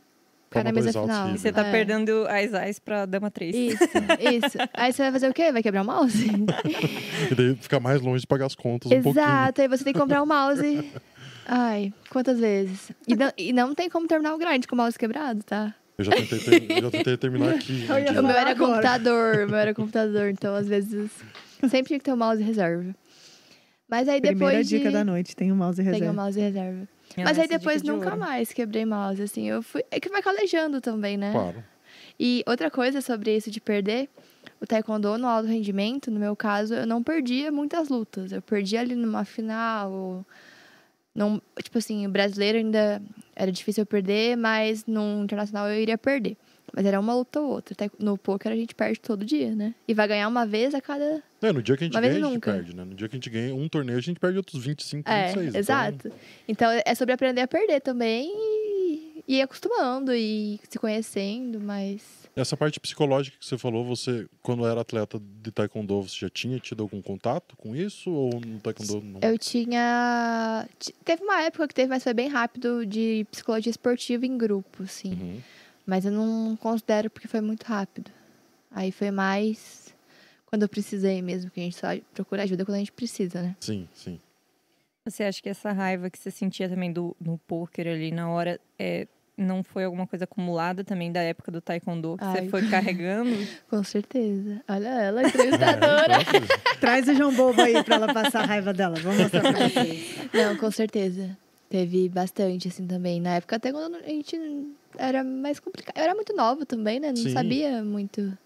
cai 0.51 0.64
na 0.64 0.72
mesa 0.72 0.90
final. 0.92 1.24
livres. 1.26 1.40
Você 1.40 1.53
tá 1.53 1.66
É. 1.66 1.70
perdendo 1.70 2.26
as 2.28 2.53
eyes 2.53 2.78
pra 2.78 3.07
Dama 3.07 3.30
3. 3.30 3.55
Isso, 3.55 3.78
isso. 3.84 4.59
Aí 4.74 4.92
você 4.92 5.03
vai 5.03 5.12
fazer 5.12 5.28
o 5.28 5.32
quê? 5.34 5.53
Vai 5.53 5.62
quebrar 5.62 5.82
o 5.82 5.86
mouse? 5.86 6.26
E 7.30 7.34
daí 7.34 7.55
fica 7.57 7.78
mais 7.78 8.01
longe 8.01 8.22
de 8.22 8.26
pagar 8.26 8.46
as 8.46 8.55
contas 8.55 8.90
um 8.90 9.03
pouquinho. 9.03 9.22
Exato, 9.24 9.61
aí 9.62 9.68
você 9.68 9.84
tem 9.84 9.92
que 9.92 9.98
comprar 9.98 10.22
um 10.22 10.26
mouse. 10.26 10.90
Ai, 11.46 11.92
quantas 12.11 12.38
vezes? 12.38 12.92
E 13.09 13.14
não, 13.16 13.32
e 13.36 13.53
não 13.53 13.74
tem 13.74 13.88
como 13.90 14.07
terminar 14.07 14.34
o 14.34 14.38
grind 14.38 14.66
com 14.66 14.74
o 14.74 14.78
mouse 14.78 14.98
quebrado, 14.98 15.42
tá? 15.42 15.74
Eu 15.98 16.05
já 16.05 16.12
tentei, 16.12 16.38
ter- 16.38 16.70
eu 16.78 16.82
já 16.82 16.90
tentei 16.90 17.16
terminar 17.16 17.55
aqui. 17.55 17.84
O 17.90 18.22
meu 18.22 18.30
era 18.30 18.51
Agora. 18.51 18.55
computador, 18.57 19.44
o 19.46 19.51
meu 19.51 19.57
era 19.59 19.74
computador, 19.74 20.30
então 20.30 20.55
às 20.55 20.66
vezes 20.68 21.11
sempre 21.68 21.88
tinha 21.88 21.98
que 21.98 22.05
ter 22.05 22.12
um 22.12 22.16
mouse 22.16 22.42
reserva. 22.42 22.94
Mas 23.88 24.09
aí 24.09 24.20
Primeira 24.20 24.51
depois 24.53 24.68
de... 24.68 24.78
dica 24.78 24.90
da 24.90 25.05
noite, 25.05 25.34
tem 25.36 25.51
um 25.53 25.57
mouse 25.57 25.76
Tem 25.76 25.86
um 25.88 25.92
reserva. 25.92 26.12
mouse 26.14 26.40
reserva. 26.40 26.88
Minha 27.17 27.27
Mas 27.27 27.39
aí 27.39 27.49
depois 27.49 27.83
de 27.83 27.91
nunca 27.91 28.07
ouro. 28.07 28.19
mais 28.19 28.53
quebrei 28.53 28.85
mouse, 28.85 29.21
assim. 29.23 29.49
Eu 29.49 29.63
fui... 29.63 29.85
É 29.91 29.99
que 29.99 30.09
vai 30.09 30.23
calejando 30.23 30.81
também, 30.81 31.17
né? 31.17 31.33
Claro. 31.33 31.65
E 32.19 32.45
outra 32.47 32.71
coisa 32.71 33.01
sobre 33.01 33.35
isso 33.37 33.51
de 33.51 33.61
perder, 33.61 34.09
o 34.61 34.67
taekwondo 34.67 35.17
no 35.17 35.27
alto 35.27 35.49
rendimento, 35.49 36.11
no 36.11 36.21
meu 36.21 36.37
caso, 36.37 36.75
eu 36.75 36.87
não 36.87 37.03
perdia 37.03 37.51
muitas 37.51 37.89
lutas. 37.89 38.31
Eu 38.31 38.43
perdia 38.43 38.81
ali 38.81 38.95
numa 38.95 39.25
final. 39.25 39.91
ou 39.91 40.27
Não, 41.15 41.41
tipo 41.63 41.79
assim, 41.79 42.07
o 42.07 42.11
brasileiro 42.11 42.59
ainda 42.59 43.03
era 43.35 43.51
difícil 43.51 43.83
eu 43.83 43.87
perder, 43.87 44.37
mas 44.37 44.85
no 44.87 45.23
internacional 45.25 45.69
eu 45.69 45.81
iria 45.81 45.97
perder. 45.97 46.37
Mas 46.75 46.87
era 46.87 46.99
uma 47.01 47.14
luta 47.14 47.41
ou 47.41 47.51
outra. 47.51 47.75
No 47.99 48.16
poker 48.16 48.53
a 48.53 48.57
gente 48.57 48.75
perde 48.75 49.01
todo 49.01 49.25
dia, 49.25 49.55
né? 49.55 49.75
E 49.89 49.95
vai 49.95 50.07
ganhar 50.07 50.29
uma 50.29 50.47
vez 50.47 50.75
a 50.75 50.81
cada. 50.81 51.23
É, 51.43 51.53
no 51.53 51.62
dia 51.62 51.77
que 51.77 51.85
a 51.85 51.87
gente 51.87 51.95
Uma 51.95 52.01
ganha, 52.01 52.12
a 52.12 52.21
gente 52.21 52.33
nunca. 52.35 52.53
perde, 52.53 52.77
né? 52.77 52.85
No 52.85 52.95
dia 52.95 53.09
que 53.09 53.16
a 53.16 53.18
gente 53.18 53.31
ganha 53.31 53.55
um 53.55 53.68
torneio, 53.68 53.99
a 53.99 54.03
gente 54.03 54.21
perde 54.21 54.37
outros 54.37 54.62
25, 54.64 55.09
É, 55.11 55.27
26. 55.27 55.49
então- 55.49 55.59
exato. 55.61 56.12
Então 56.47 56.71
é 56.85 56.95
sobre 56.95 57.14
aprender 57.14 57.41
a 57.41 57.49
perder 57.49 57.81
também 57.81 58.31
e, 58.35 59.25
ir 59.27 59.43
acostumando 59.43 60.14
e 60.14 60.61
se 60.68 60.79
conhecendo, 60.79 61.61
mas 61.61 62.03
Essa 62.37 62.57
parte 62.57 62.79
psicológica 62.79 63.37
que 63.39 63.45
você 63.45 63.59
falou, 63.59 63.85
você, 63.85 64.27
quando 64.43 64.64
era 64.66 64.81
atleta 64.81 65.21
de 65.43 65.51
taekwondo, 65.51 66.01
você 66.03 66.16
já 66.21 66.31
tinha 66.31 66.59
tido 66.61 66.83
algum 66.83 67.03
contato 67.03 67.57
com 67.57 67.75
isso? 67.75 68.11
Ou 68.11 68.41
no 68.41 68.61
taekwondo 68.61 69.01
não? 69.03 69.21
eu 69.23 69.37
tinha. 69.39 70.68
ti- 70.79 70.95
Teve 71.05 71.23
uma 71.25 71.43
época 71.43 71.66
que 71.68 71.75
teve, 71.75 71.89
mas 71.89 72.03
foi 72.05 72.14
bem 72.14 72.29
rápido, 72.29 72.87
de 72.87 73.27
psicologia 73.31 73.71
esportiva 73.71 74.25
em 74.27 74.37
grupo, 74.39 74.83
assim. 74.85 75.12
Uhum. 75.12 75.41
Mas 75.91 76.05
eu 76.05 76.12
não 76.12 76.55
considero 76.55 77.11
porque 77.11 77.26
foi 77.26 77.41
muito 77.41 77.64
rápido. 77.64 78.12
Aí 78.70 78.93
foi 78.93 79.11
mais 79.11 79.93
quando 80.47 80.62
eu 80.62 80.68
precisei 80.68 81.20
mesmo, 81.20 81.51
que 81.51 81.59
a 81.59 81.64
gente 81.64 81.76
só 81.76 81.88
procura 82.14 82.45
ajuda 82.45 82.64
quando 82.64 82.76
a 82.76 82.78
gente 82.78 82.93
precisa, 82.93 83.43
né? 83.43 83.57
Sim, 83.59 83.88
sim. 83.93 84.20
Você 85.05 85.24
acha 85.24 85.43
que 85.43 85.49
essa 85.49 85.72
raiva 85.72 86.09
que 86.09 86.16
você 86.16 86.30
sentia 86.30 86.68
também 86.68 86.93
do, 86.93 87.16
no 87.20 87.38
poker 87.38 87.88
ali 87.88 88.12
na 88.12 88.30
hora 88.30 88.61
é, 88.78 89.09
não 89.36 89.64
foi 89.64 89.82
alguma 89.82 90.07
coisa 90.07 90.26
acumulada 90.26 90.84
também 90.84 91.11
da 91.11 91.22
época 91.22 91.51
do 91.51 91.61
taekwondo 91.61 92.16
que 92.16 92.24
Ai. 92.24 92.43
você 92.45 92.49
foi 92.49 92.68
carregando? 92.68 93.32
Com 93.68 93.82
certeza. 93.82 94.62
Olha 94.68 94.91
ela, 94.91 95.22
É, 95.22 95.26
entrevistadora. 95.26 96.22
próprio. 96.24 96.78
Traz 96.78 97.09
o 97.09 97.14
João 97.14 97.34
Bobo 97.34 97.61
aí 97.61 97.82
pra 97.82 97.97
ela 97.97 98.14
passar 98.14 98.45
a 98.45 98.47
raiva 98.47 98.72
dela. 98.72 98.95
Vamos 99.01 99.22
mostrar 99.22 99.41
pra 99.41 99.68
vocês. 99.68 100.16
Não, 100.32 100.57
com 100.57 100.70
certeza. 100.70 101.36
Teve 101.68 102.09
bastante, 102.09 102.68
assim, 102.68 102.86
também. 102.86 103.20
Na 103.20 103.34
época, 103.34 103.57
até 103.57 103.72
quando 103.72 103.97
a 103.97 104.03
gente 104.03 104.36
era 104.99 105.22
mais 105.24 105.59
complicado. 105.61 105.97
Eu 105.97 106.03
era 106.05 106.14
muito 106.14 106.34
nova 106.34 106.64
também, 106.66 106.99
né? 107.01 107.09
Não 107.09 107.16
Sim. 107.16 107.32
sabia 107.32 107.82
muito. 107.84 108.36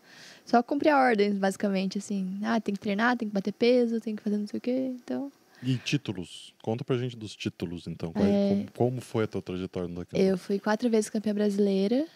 Só 0.44 0.62
cumpria 0.62 0.96
ordens, 0.98 1.36
basicamente, 1.38 1.98
assim. 1.98 2.38
Ah, 2.44 2.60
tem 2.60 2.74
que 2.74 2.80
treinar, 2.80 3.16
tem 3.16 3.28
que 3.28 3.34
bater 3.34 3.52
peso, 3.52 4.00
tem 4.00 4.14
que 4.14 4.22
fazer 4.22 4.36
não 4.36 4.46
sei 4.46 4.58
o 4.58 4.60
quê. 4.60 4.92
Então, 5.02 5.32
E 5.62 5.78
títulos? 5.78 6.52
Conta 6.62 6.84
pra 6.84 6.98
gente 6.98 7.16
dos 7.16 7.34
títulos, 7.34 7.86
então. 7.86 8.12
Qual- 8.12 8.24
É. 8.26 8.48
Como, 8.48 8.72
como 8.72 9.00
foi 9.00 9.24
a 9.24 9.26
tua 9.26 9.40
trajetória 9.40 9.88
no 9.88 9.94
taekwondo? 9.96 10.22
eu 10.24 10.36
fui 10.36 10.58
quatro 10.58 10.90
vezes 10.90 11.08
campeã 11.08 11.32
brasileira. 11.34 12.06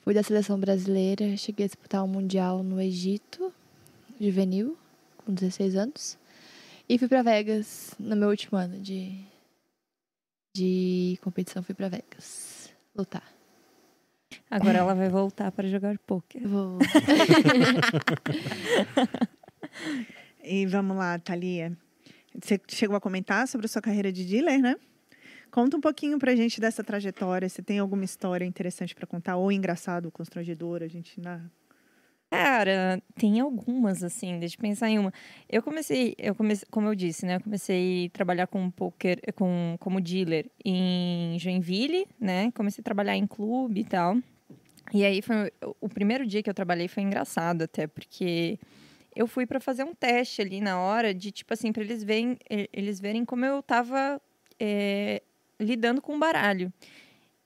Fui 0.00 0.14
da 0.14 0.22
seleção 0.22 0.58
brasileira. 0.58 1.36
Cheguei 1.36 1.64
a 1.64 1.68
disputar 1.68 2.02
um 2.02 2.08
mundial 2.08 2.62
no 2.62 2.80
Egito, 2.80 3.52
juvenil, 4.20 4.76
com 5.18 5.32
16 5.32 5.76
anos. 5.76 6.16
E 6.88 6.98
fui 6.98 7.06
pra 7.08 7.22
Vegas 7.22 7.94
no 7.98 8.16
meu 8.16 8.28
último 8.30 8.58
ano 8.58 8.80
de, 8.80 9.16
de 10.56 11.18
competição. 11.22 11.62
Fui 11.62 11.74
pra 11.74 11.88
Vegas 11.88 12.70
lutar. 12.96 13.31
Agora 14.50 14.78
ela 14.78 14.94
vai 14.94 15.08
voltar 15.08 15.50
para 15.52 15.68
jogar 15.68 15.98
poker. 15.98 16.46
Vou. 16.46 16.78
E 20.42 20.66
vamos 20.66 20.96
lá, 20.96 21.18
Thalia. 21.18 21.76
Você 22.40 22.60
chegou 22.68 22.96
a 22.96 23.00
comentar 23.00 23.46
sobre 23.46 23.66
a 23.66 23.68
sua 23.68 23.80
carreira 23.80 24.10
de 24.10 24.24
dealer, 24.24 24.60
né? 24.60 24.76
Conta 25.50 25.76
um 25.76 25.80
pouquinho 25.80 26.18
pra 26.18 26.34
gente 26.34 26.60
dessa 26.60 26.82
trajetória. 26.82 27.48
Se 27.48 27.62
tem 27.62 27.78
alguma 27.78 28.04
história 28.04 28.44
interessante 28.44 28.94
pra 28.94 29.06
contar, 29.06 29.36
ou 29.36 29.52
engraçado, 29.52 30.06
ou 30.06 30.10
constrangedor, 30.10 30.82
a 30.82 30.88
gente 30.88 31.20
na... 31.20 31.42
Cara, 32.32 33.02
tem 33.14 33.40
algumas, 33.40 34.02
assim, 34.02 34.38
deixa 34.38 34.56
eu 34.56 34.60
pensar 34.60 34.88
em 34.88 34.98
uma. 34.98 35.12
Eu 35.50 35.62
comecei, 35.62 36.14
eu 36.16 36.34
comecei, 36.34 36.66
como 36.70 36.88
eu 36.88 36.94
disse, 36.94 37.26
né? 37.26 37.36
Eu 37.36 37.42
comecei 37.42 38.06
a 38.06 38.08
trabalhar 38.08 38.46
com 38.46 38.70
poker, 38.70 39.20
com, 39.34 39.76
como 39.78 40.00
dealer 40.00 40.50
em 40.64 41.38
Joinville, 41.38 42.06
né? 42.18 42.50
Comecei 42.52 42.80
a 42.80 42.84
trabalhar 42.84 43.18
em 43.18 43.26
clube 43.26 43.80
e 43.80 43.84
tal. 43.84 44.16
E 44.94 45.04
aí 45.04 45.20
foi 45.20 45.52
o 45.78 45.90
primeiro 45.90 46.26
dia 46.26 46.42
que 46.42 46.48
eu 46.48 46.54
trabalhei 46.54 46.88
foi 46.88 47.02
engraçado 47.02 47.64
até, 47.64 47.86
porque 47.86 48.58
eu 49.14 49.26
fui 49.26 49.44
para 49.44 49.60
fazer 49.60 49.84
um 49.84 49.94
teste 49.94 50.40
ali 50.40 50.58
na 50.58 50.80
hora 50.80 51.12
de 51.12 51.30
tipo 51.30 51.52
assim, 51.52 51.70
para 51.70 51.82
eles 51.82 52.02
verem, 52.02 52.38
eles 52.72 52.98
verem 52.98 53.26
como 53.26 53.44
eu 53.44 53.62
tava 53.62 54.18
eh, 54.58 55.20
lidando 55.60 56.00
com 56.00 56.16
o 56.16 56.18
baralho. 56.18 56.72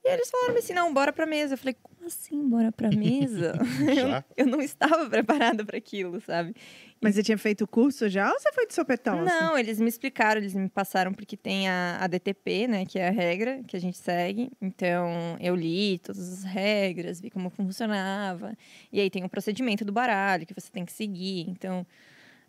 E 0.04 0.08
eles 0.08 0.30
falaram 0.30 0.56
assim: 0.56 0.72
"Não, 0.74 0.94
bora 0.94 1.12
pra 1.12 1.26
mesa". 1.26 1.54
Eu 1.54 1.58
falei: 1.58 1.74
"Como 1.82 1.95
assim, 2.06 2.48
bora 2.48 2.72
pra 2.72 2.90
mesa?" 2.90 3.52
Já? 3.94 4.24
eu 4.36 4.46
não 4.46 4.60
estava 4.60 5.08
preparada 5.08 5.64
para 5.64 5.76
aquilo, 5.76 6.20
sabe? 6.20 6.54
Mas 7.00 7.14
você 7.14 7.22
tinha 7.22 7.36
feito 7.36 7.64
o 7.64 7.68
curso 7.68 8.08
já 8.08 8.30
ou 8.30 8.38
você 8.38 8.50
foi 8.52 8.66
de 8.66 8.74
sopetão? 8.74 9.20
assim? 9.20 9.26
Não, 9.26 9.58
eles 9.58 9.78
me 9.78 9.88
explicaram, 9.88 10.40
eles 10.40 10.54
me 10.54 10.68
passaram 10.68 11.12
porque 11.12 11.36
tem 11.36 11.68
a, 11.68 11.98
a 12.00 12.06
DTP, 12.06 12.66
né, 12.66 12.86
que 12.86 12.98
é 12.98 13.08
a 13.08 13.10
regra 13.10 13.62
que 13.66 13.76
a 13.76 13.80
gente 13.80 13.98
segue. 13.98 14.50
Então, 14.60 15.36
eu 15.40 15.54
li 15.54 15.98
todas 15.98 16.32
as 16.32 16.44
regras, 16.44 17.20
vi 17.20 17.30
como 17.30 17.50
funcionava. 17.50 18.56
E 18.90 19.00
aí 19.00 19.10
tem 19.10 19.24
o 19.24 19.28
procedimento 19.28 19.84
do 19.84 19.92
baralho 19.92 20.46
que 20.46 20.54
você 20.54 20.70
tem 20.70 20.84
que 20.84 20.92
seguir. 20.92 21.46
Então, 21.50 21.86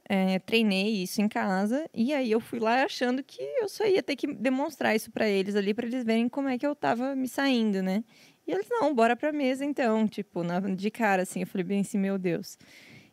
é, 0.09 0.39
treinei 0.39 1.03
isso 1.03 1.21
em 1.21 1.27
casa 1.27 1.85
e 1.93 2.13
aí 2.13 2.31
eu 2.31 2.39
fui 2.39 2.59
lá 2.59 2.83
achando 2.83 3.21
que 3.21 3.41
eu 3.41 3.67
só 3.67 3.85
ia 3.85 4.01
ter 4.01 4.15
que 4.15 4.25
demonstrar 4.25 4.95
isso 4.95 5.11
para 5.11 5.27
eles 5.27 5.55
ali, 5.55 5.73
para 5.73 5.85
eles 5.85 6.05
verem 6.05 6.29
como 6.29 6.47
é 6.47 6.57
que 6.57 6.65
eu 6.65 6.73
tava 6.73 7.13
me 7.15 7.27
saindo, 7.27 7.83
né? 7.83 8.03
E 8.47 8.51
eles, 8.51 8.67
não, 8.69 8.93
bora 8.95 9.15
pra 9.15 9.31
mesa 9.33 9.65
então, 9.65 10.07
tipo, 10.07 10.43
na- 10.43 10.59
de 10.61 10.89
cara, 10.89 11.23
assim. 11.23 11.41
Eu 11.41 11.47
falei 11.47 11.65
bem 11.65 11.81
assim, 11.81 11.97
meu 11.97 12.17
Deus. 12.17 12.57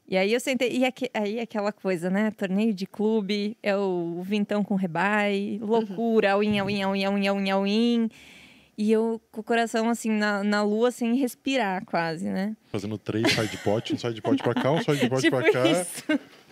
E 0.07 0.17
aí 0.17 0.33
eu 0.33 0.39
sentei, 0.39 0.71
e 0.71 0.85
aque- 0.85 1.11
aí 1.15 1.41
aquela 1.41 1.73
coisa, 1.73 2.11
né? 2.11 2.31
Torneio 2.31 2.73
de 2.75 2.87
clube, 2.87 3.57
é 3.63 3.75
o 3.77 4.21
vintão 4.23 4.63
com 4.63 4.75
rebai, 4.75 5.59
loucura, 5.63 6.33
all-in, 6.33 6.59
all-in, 6.59 6.83
all-in, 6.83 7.05
all-in, 7.05 7.27
all-in, 7.27 7.51
all-in. 7.51 8.09
E 8.77 8.91
eu 8.93 9.21
com 9.33 9.41
o 9.41 9.45
coração, 9.45 9.89
assim, 9.89 10.11
na, 10.11 10.43
na 10.45 10.63
lua, 10.63 10.91
sem 10.91 11.15
respirar, 11.17 11.85
quase, 11.87 12.29
né? 12.29 12.55
Fazendo 12.71 12.99
três 12.99 13.33
side 13.33 13.57
pot, 13.59 13.95
um 13.95 13.99
side 13.99 14.21
pot 14.21 14.43
pra 14.43 14.53
cá, 14.55 14.71
um 14.73 14.83
side 14.83 15.09
pot 15.09 15.23
tipo 15.23 15.37
pra 15.37 15.51
cá. 15.53 15.67
isso. 15.69 16.05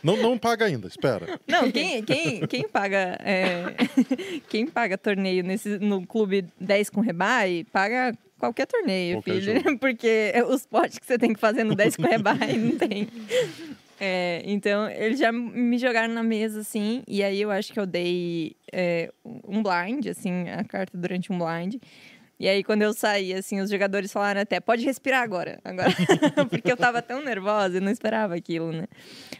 Não, 0.02 0.16
não 0.16 0.38
paga 0.38 0.64
ainda, 0.64 0.88
espera. 0.88 1.38
Não, 1.46 1.70
quem, 1.70 2.02
quem, 2.02 2.40
quem 2.46 2.68
paga 2.68 3.16
é, 3.20 3.74
quem 4.48 4.66
paga 4.66 4.96
torneio 4.98 5.44
nesse, 5.44 5.78
no 5.78 6.04
clube 6.06 6.46
10 6.60 6.90
com 6.90 7.00
rebai, 7.00 7.64
paga 7.72 8.16
qualquer 8.42 8.66
torneio, 8.66 9.18
Qualquer 9.18 9.40
filho. 9.40 9.60
jogo. 9.62 9.78
Porque 9.80 10.32
os 10.48 10.66
potes 10.66 10.98
que 10.98 11.06
você 11.06 11.16
tem 11.16 11.32
que 11.32 11.38
fazer 11.38 11.62
no 11.62 11.76
10 11.76 11.94
com 11.96 12.02
rebai 12.02 12.54
não 12.58 12.76
tem. 12.76 13.06
É, 14.00 14.42
então, 14.44 14.90
eles 14.90 15.20
já 15.20 15.30
me 15.30 15.78
jogaram 15.78 16.12
na 16.12 16.24
mesa, 16.24 16.60
assim, 16.60 17.04
e 17.06 17.22
aí 17.22 17.40
eu 17.40 17.52
acho 17.52 17.72
que 17.72 17.78
eu 17.78 17.86
dei 17.86 18.56
é, 18.72 19.12
um 19.24 19.62
blind, 19.62 20.06
assim, 20.08 20.48
a 20.48 20.64
carta 20.64 20.98
durante 20.98 21.30
um 21.32 21.38
blind. 21.38 21.76
E 22.40 22.48
aí, 22.48 22.64
quando 22.64 22.82
eu 22.82 22.92
saí, 22.92 23.32
assim, 23.32 23.60
os 23.60 23.70
jogadores 23.70 24.12
falaram 24.12 24.40
até, 24.40 24.58
pode 24.58 24.84
respirar 24.84 25.22
agora. 25.22 25.60
agora. 25.64 25.90
Porque 26.50 26.72
eu 26.72 26.76
tava 26.76 27.00
tão 27.00 27.22
nervosa 27.22 27.76
e 27.76 27.80
não 27.80 27.92
esperava 27.92 28.34
aquilo, 28.34 28.72
né? 28.72 28.86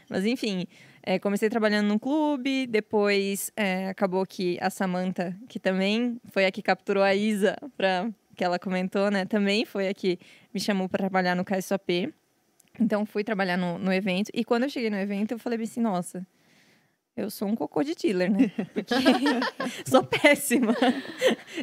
Mas, 0.09 0.25
enfim, 0.25 0.65
é, 1.03 1.19
comecei 1.19 1.49
trabalhando 1.51 1.89
num 1.89 1.99
clube, 1.99 2.65
depois 2.69 3.51
é, 3.57 3.89
acabou 3.89 4.25
que 4.25 4.57
a 4.61 4.71
Samantha, 4.71 5.37
que 5.49 5.59
também 5.59 6.21
foi 6.31 6.47
a 6.47 6.53
que 6.53 6.63
capturou 6.63 7.03
a 7.03 7.13
Isa, 7.13 7.57
pra, 7.77 8.09
que 8.37 8.45
ela 8.45 8.59
comentou, 8.59 9.11
né? 9.11 9.25
Também 9.25 9.65
foi 9.65 9.89
a 9.89 9.95
que 9.95 10.19
me 10.53 10.61
chamou 10.61 10.89
para 10.89 10.99
trabalhar 10.99 11.35
no 11.35 11.45
KSOP. 11.45 12.13
Então, 12.81 13.05
fui 13.05 13.23
trabalhar 13.23 13.57
no, 13.57 13.79
no 13.79 13.93
evento. 13.93 14.31
E 14.33 14.45
quando 14.45 14.65
eu 14.65 14.69
cheguei 14.69 14.91
no 14.91 14.97
evento, 14.97 15.33
eu 15.33 15.39
falei 15.39 15.61
assim, 15.63 15.81
nossa... 15.81 16.27
Eu 17.15 17.31
sou 17.31 17.47
um 17.47 17.55
cocô 17.55 17.83
de 17.83 17.95
dealer, 17.95 18.33
né? 18.33 18.51
Porque 18.73 18.95
sou 19.85 20.03
péssima. 20.03 20.75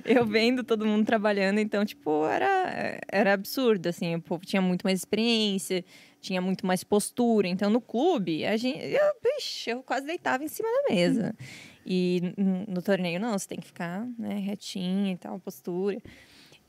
Eu 0.05 0.23
vendo 0.23 0.63
todo 0.63 0.85
mundo 0.85 1.03
trabalhando, 1.03 1.57
então, 1.57 1.83
tipo, 1.83 2.23
era, 2.27 2.99
era 3.11 3.33
absurdo, 3.33 3.87
assim. 3.87 4.15
O 4.15 4.21
povo 4.21 4.45
tinha 4.45 4.61
muito 4.61 4.83
mais 4.83 4.99
experiência, 4.99 5.83
tinha 6.21 6.39
muito 6.39 6.67
mais 6.67 6.83
postura. 6.83 7.47
Então, 7.47 7.67
no 7.71 7.81
clube, 7.81 8.45
a 8.45 8.55
gente, 8.57 8.77
eu, 8.77 9.15
bicho, 9.23 9.71
eu 9.71 9.81
quase 9.81 10.05
deitava 10.05 10.43
em 10.43 10.47
cima 10.47 10.69
da 10.69 10.93
mesa. 10.93 11.35
E 11.83 12.21
no 12.67 12.83
torneio, 12.83 13.19
não, 13.19 13.37
você 13.37 13.47
tem 13.47 13.59
que 13.59 13.65
ficar 13.65 14.07
né, 14.19 14.35
retinha 14.35 15.13
e 15.13 15.17
tal, 15.17 15.39
postura. 15.39 15.97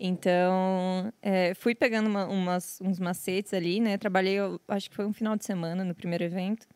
Então, 0.02 1.12
é, 1.20 1.52
fui 1.52 1.74
pegando 1.74 2.08
uma- 2.08 2.26
umas, 2.26 2.80
uns 2.80 2.98
macetes 2.98 3.52
ali, 3.52 3.78
né? 3.80 3.98
Trabalhei, 3.98 4.34
eu 4.34 4.58
acho 4.66 4.88
que 4.88 4.96
foi 4.96 5.04
um 5.04 5.12
final 5.12 5.36
de 5.36 5.44
semana 5.44 5.84
no 5.84 5.94
primeiro 5.94 6.24
evento. 6.24 6.66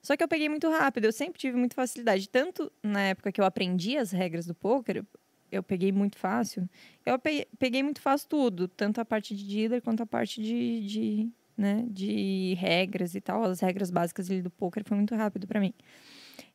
Só 0.00 0.16
que 0.16 0.22
eu 0.22 0.28
peguei 0.28 0.48
muito 0.48 0.68
rápido, 0.70 1.04
eu 1.06 1.12
sempre 1.12 1.38
tive 1.40 1.56
muita 1.58 1.74
facilidade. 1.74 2.28
Tanto 2.28 2.70
na 2.82 3.02
época 3.08 3.32
que 3.32 3.40
eu 3.40 3.44
aprendi 3.44 3.96
as 3.98 4.12
regras 4.12 4.46
do 4.46 4.54
poker, 4.54 5.04
eu- 5.50 5.62
peguei 5.64 5.90
muito 5.90 6.16
fácil. 6.16 6.68
Eu 7.04 7.18
pe- 7.18 7.48
peguei 7.58 7.82
muito 7.82 8.00
fácil 8.00 8.28
tudo, 8.28 8.68
tanto 8.68 9.00
a 9.00 9.04
parte 9.04 9.34
de 9.34 9.44
dealer 9.44 9.82
quanto 9.82 10.02
a 10.04 10.06
parte 10.06 10.40
de, 10.40 10.80
de, 10.86 11.28
né, 11.56 11.84
de 11.88 12.54
regras 12.54 13.16
e 13.16 13.20
tal. 13.20 13.42
As 13.42 13.58
regras 13.60 13.90
básicas 13.90 14.28
do 14.28 14.48
poker 14.50 14.84
foi 14.84 14.96
muito 14.96 15.14
rápido 15.16 15.46
para 15.48 15.58
mim. 15.60 15.74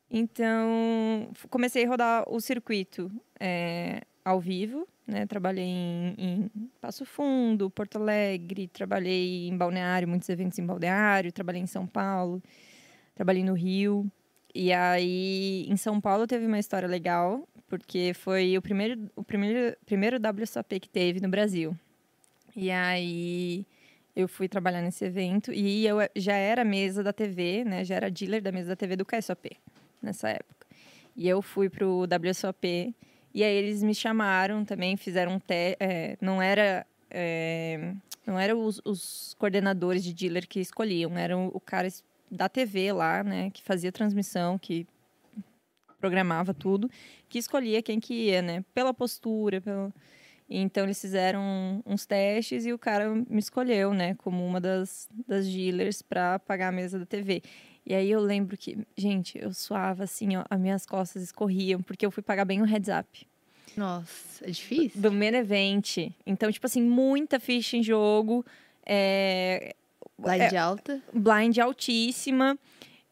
Então, 0.09 1.29
comecei 1.49 1.83
a 1.85 1.89
rodar 1.89 2.23
o 2.29 2.39
circuito 2.39 3.11
é, 3.39 4.01
ao 4.23 4.39
vivo, 4.39 4.87
né? 5.07 5.25
Trabalhei 5.25 5.65
em, 5.65 6.15
em 6.17 6.51
Passo 6.81 7.05
Fundo, 7.05 7.69
Porto 7.69 7.97
Alegre, 7.97 8.67
trabalhei 8.67 9.47
em 9.47 9.57
Balneário, 9.57 10.07
muitos 10.07 10.27
eventos 10.29 10.57
em 10.57 10.65
Balneário, 10.65 11.31
trabalhei 11.31 11.61
em 11.61 11.67
São 11.67 11.85
Paulo, 11.85 12.41
trabalhei 13.13 13.43
no 13.43 13.53
Rio. 13.53 14.09
E 14.53 14.71
aí, 14.71 15.65
em 15.69 15.77
São 15.77 15.99
Paulo 15.99 16.25
teve 16.25 16.45
uma 16.45 16.59
história 16.59 16.87
legal, 16.87 17.47
porque 17.67 18.13
foi 18.13 18.57
o 18.57 18.61
primeiro, 18.61 19.09
o 19.15 19.23
primeiro, 19.23 19.75
primeiro 19.85 20.17
WSOP 20.17 20.79
que 20.79 20.89
teve 20.89 21.19
no 21.19 21.29
Brasil. 21.29 21.75
E 22.55 22.71
aí, 22.71 23.65
eu 24.15 24.27
fui 24.29 24.47
trabalhar 24.47 24.81
nesse 24.81 25.03
evento 25.03 25.51
e 25.51 25.85
eu 25.85 25.97
já 26.15 26.35
era 26.35 26.63
mesa 26.63 27.03
da 27.03 27.11
TV, 27.11 27.65
né? 27.65 27.83
Já 27.83 27.95
era 27.95 28.09
dealer 28.09 28.41
da 28.41 28.51
mesa 28.51 28.69
da 28.69 28.75
TV 28.75 28.95
do 28.95 29.05
KSOP 29.05 29.57
nessa 30.01 30.29
época. 30.29 30.65
E 31.15 31.27
eu 31.27 31.41
fui 31.41 31.69
pro 31.69 32.03
WSOP 32.03 32.95
E 33.35 33.43
aí 33.43 33.53
eles 33.53 33.83
me 33.83 33.93
chamaram 33.93 34.63
também, 34.63 34.95
fizeram 34.95 35.33
um 35.33 35.39
teste. 35.39 35.77
não 36.21 36.41
era. 36.41 36.87
é, 37.11 37.93
não 38.25 38.39
eram 38.39 38.63
os, 38.63 38.81
os 38.85 39.35
coordenadores 39.37 40.01
de 40.01 40.13
dealer 40.13 40.47
que 40.47 40.61
escolhiam, 40.61 41.17
eram 41.17 41.51
o 41.53 41.59
cara 41.59 41.89
da 42.31 42.47
TV 42.47 42.93
lá, 42.93 43.25
né? 43.25 43.49
Que 43.51 43.61
fazia 43.61 43.91
transmissão, 43.91 44.57
que 44.57 44.87
programava 45.99 46.53
tudo, 46.53 46.89
que 47.27 47.37
escolhia 47.37 47.81
quem 47.81 47.99
que 47.99 48.13
ia, 48.13 48.41
né? 48.41 48.63
Pela 48.73 48.93
postura, 48.93 49.59
pelo... 49.59 49.93
Então 50.49 50.85
eles 50.85 51.01
fizeram 51.01 51.83
uns 51.85 52.05
testes 52.05 52.65
e 52.65 52.71
o 52.71 52.79
cara 52.79 53.13
me 53.13 53.39
escolheu, 53.39 53.93
né? 53.93 54.15
Como 54.15 54.45
uma 54.45 54.61
das, 54.61 55.09
das 55.27 55.45
dealers 55.45 56.01
para 56.01 56.39
pagar 56.39 56.69
a 56.69 56.71
mesa 56.71 56.97
da 56.97 57.05
TV. 57.05 57.41
E 57.85 57.93
aí 57.93 58.09
eu 58.09 58.19
lembro 58.19 58.57
que, 58.57 58.77
gente, 58.97 59.37
eu 59.37 59.53
suava 59.53 60.03
assim, 60.05 60.35
ó, 60.35 60.43
as 60.49 60.59
minhas 60.59 60.85
costas 60.85 61.21
escorriam, 61.21 61.81
porque 61.81 62.05
eu 62.05 62.11
fui 62.11 62.23
pagar 62.23 62.43
bem 62.45 62.61
o 62.61 62.65
heads 62.65 62.89
up 62.89 63.27
Nossa, 63.77 64.43
é 64.45 64.49
difícil? 64.49 64.99
do 64.99 65.11
main 65.11 65.35
event. 65.35 65.97
Então, 66.25 66.51
tipo 66.51 66.65
assim, 66.65 66.81
muita 66.81 67.39
ficha 67.39 67.77
em 67.77 67.83
jogo, 67.83 68.43
é, 68.85 69.75
Lá 70.17 70.37
é, 70.37 70.57
alta. 70.57 71.01
blind 71.13 71.57
altíssima. 71.59 72.57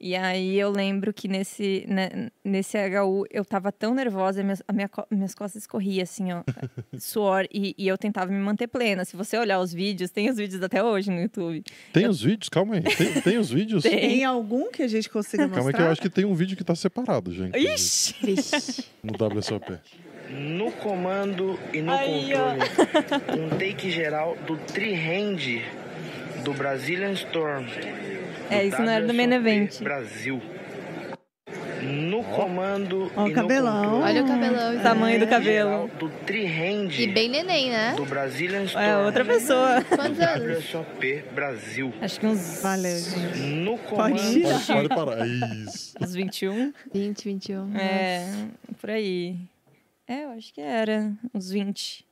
E 0.06 0.18
aí 0.18 0.60
eu 0.60 0.70
lembro 0.70 1.14
que 1.14 1.30
nesse, 1.30 1.86
né, 1.88 2.30
nesse 2.44 2.78
HU 2.78 3.26
eu 3.32 3.46
tava 3.46 3.72
tão 3.72 3.94
nervosa, 3.94 4.44
minhas, 4.44 4.62
a 4.68 4.74
minha, 4.74 4.90
minhas 5.10 5.34
costas 5.34 5.62
escorriam 5.62 6.04
assim, 6.04 6.34
ó, 6.34 6.44
suor, 7.00 7.48
e, 7.50 7.74
e 7.78 7.88
eu 7.88 7.98
tentava 7.98 8.30
me 8.30 8.38
manter 8.38 8.68
plena. 8.68 9.06
Se 9.06 9.16
você 9.16 9.38
olhar 9.38 9.62
os 9.62 9.72
vídeos, 9.72 10.12
tem 10.12 10.30
os 10.30 10.36
vídeos 10.36 10.62
até 10.62 10.84
hoje 10.84 11.10
no 11.10 11.22
YouTube. 11.22 11.64
Tem 11.94 12.06
os 12.06 12.22
vídeos? 12.22 12.50
Calma 12.50 12.76
aí. 12.76 12.82
Tem, 12.82 13.22
tem 13.22 13.38
os 13.38 13.50
vídeos? 13.50 13.84
Tem. 13.88 13.98
Tem 13.98 14.26
algum 14.26 14.70
que 14.70 14.84
a 14.84 14.90
gente 14.90 15.10
consiga 15.10 15.44
mostrar? 15.44 15.56
Calma 15.62 15.70
aí 15.70 15.74
que 15.74 15.82
eu 15.82 15.90
acho 15.90 16.02
que 16.02 16.10
tem 16.10 16.26
um 16.26 16.36
vídeo 16.36 16.58
que 16.58 16.66
tá 16.66 16.76
separado, 16.76 17.34
gente. 17.34 17.58
Ixi! 17.58 18.16
Vixe. 18.22 18.86
No 19.02 19.14
WSOP. 19.14 19.80
No 20.30 20.70
comando 20.74 21.58
e 21.72 21.82
no 21.82 21.94
Aí, 21.94 22.34
ó. 22.34 22.58
controle, 22.58 23.42
um 23.42 23.50
take 23.58 23.90
geral 23.90 24.38
do 24.46 24.58
tri-hand 24.58 25.62
do 26.44 26.54
Brazilian 26.54 27.14
Storm. 27.14 27.68
É, 28.54 28.66
isso 28.66 28.82
não 28.82 28.90
era 28.90 29.06
do 29.06 29.14
main 29.14 29.32
event. 29.32 29.82
Brasil. 29.82 30.42
No 31.82 32.24
comando 32.24 33.12
Ó 33.16 33.26
o 33.26 33.34
cabelão. 33.34 34.02
Olha 34.02 34.24
o 34.24 34.28
cabelão. 34.28 34.78
O 34.78 34.82
tamanho 34.82 35.20
do 35.20 35.28
cabelo. 35.28 35.90
do 36.00 36.10
tri-hand 36.26 36.98
E 36.98 37.08
bem 37.08 37.30
neném, 37.30 37.70
né? 37.70 37.94
do 37.96 38.06
Brazilian 38.06 38.64
Storm. 38.64 38.86
É 38.86 38.98
outra 38.98 39.26
pessoa. 39.26 39.84
Quantos 39.84 40.20
anos? 40.20 40.58
WSOP 40.66 41.24
Brasil. 41.34 41.94
Acho 42.02 42.20
que 42.20 42.26
uns, 42.26 42.62
Valeu, 42.62 42.98
gente. 42.98 43.40
No 43.40 43.78
Pode 43.78 43.90
comando 43.90 44.34
tirar. 44.34 44.66
Pode, 44.66 44.66
pode 44.68 44.90
parar. 44.90 45.28
Isso. 45.28 45.96
uns 46.02 46.14
21. 46.14 46.74
20, 46.94 47.24
21. 47.26 47.78
É, 47.78 48.48
por 48.80 48.90
aí. 48.90 49.36
É, 50.08 50.26
eu 50.26 50.30
acho 50.32 50.54
que 50.54 50.62
era 50.62 51.12
uns 51.34 51.50
20. 51.50 52.06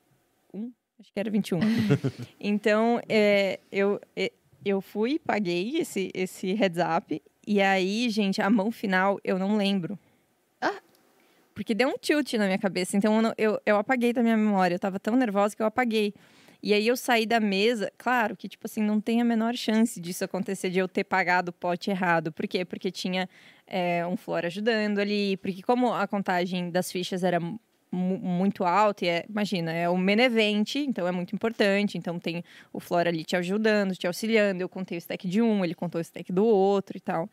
Um? 0.54 0.72
Acho 1.00 1.12
que 1.14 1.20
era 1.20 1.30
21. 1.30 1.60
então, 2.39 3.02
é, 3.08 3.60
eu, 3.72 4.00
é, 4.16 4.32
eu 4.64 4.82
fui, 4.82 5.20
paguei 5.20 5.78
esse, 5.78 6.12
esse 6.14 6.53
heads 6.53 6.80
up. 6.80 7.22
E 7.45 7.62
aí, 7.62 8.09
gente, 8.09 8.41
a 8.41 8.49
mão 8.49 8.72
final 8.72 9.20
eu 9.24 9.39
não 9.39 9.57
lembro. 9.57 9.97
Ah. 10.59 10.80
Porque 11.53 11.74
deu 11.74 11.89
um 11.89 11.97
tilt 11.97 12.34
na 12.34 12.45
minha 12.45 12.59
cabeça. 12.59 12.95
Então, 12.95 13.16
eu, 13.16 13.22
não- 13.22 13.34
eu, 13.38 13.59
eu 13.66 13.78
apaguei 13.78 14.14
da 14.14 14.22
minha 14.22 14.38
memória. 14.38 14.76
Eu 14.76 14.80
tava 14.80 14.99
tão 14.99 15.16
nervosa 15.16 15.55
que 15.55 15.62
eu 15.62 15.66
apaguei. 15.66 16.14
E 16.64 16.74
aí 16.76 16.88
eu 16.88 16.95
saí 16.95 17.26
da 17.26 17.39
mesa, 17.39 17.91
claro 17.97 18.38
que, 18.38 18.47
tipo 18.47 18.68
assim, 18.68 18.82
não 18.84 19.01
tem 19.01 19.20
a 19.20 19.26
menor 19.26 19.55
chance 19.55 19.99
disso 19.99 20.24
acontecer, 20.24 20.70
de 20.70 20.78
eu 20.78 20.88
ter 20.88 21.03
pagado 21.03 21.49
o 21.49 21.53
pote 21.53 21.89
errado. 21.89 22.32
Por 22.32 22.47
quê? 22.47 22.64
Porque 22.64 22.91
tinha 22.91 23.28
é, 23.66 24.05
um 24.05 24.16
flor 24.16 24.45
ajudando 24.45 24.99
ali, 24.99 25.38
porque 25.38 25.64
como 25.64 25.91
a 25.91 26.05
contagem 26.07 26.70
das 26.70 26.91
fichas 26.91 27.24
era 27.24 27.39
muito 27.92 28.64
alta, 28.64 29.06
e 29.06 29.10
é, 29.10 29.26
imagina, 29.30 29.72
é 29.72 29.89
o 29.89 29.98
Menevent, 29.98 30.76
então 30.76 31.08
é 31.08 31.12
muito 31.12 31.36
importante, 31.36 31.98
então 31.98 32.18
tem 32.18 32.44
o 32.72 32.80
flor 32.80 33.08
ali 33.08 33.24
te 33.24 33.36
ajudando, 33.36 33.96
te 33.96 34.08
auxiliando, 34.08 34.62
eu 34.62 34.70
contei 34.70 34.98
o 34.98 35.00
stack 35.00 35.28
de 35.28 35.42
um, 35.42 35.64
ele 35.64 35.76
contou 35.76 36.00
o 36.00 36.02
stack 36.02 36.32
do 36.32 36.46
outro 36.46 36.98
e 36.98 37.02
tal, 37.02 37.30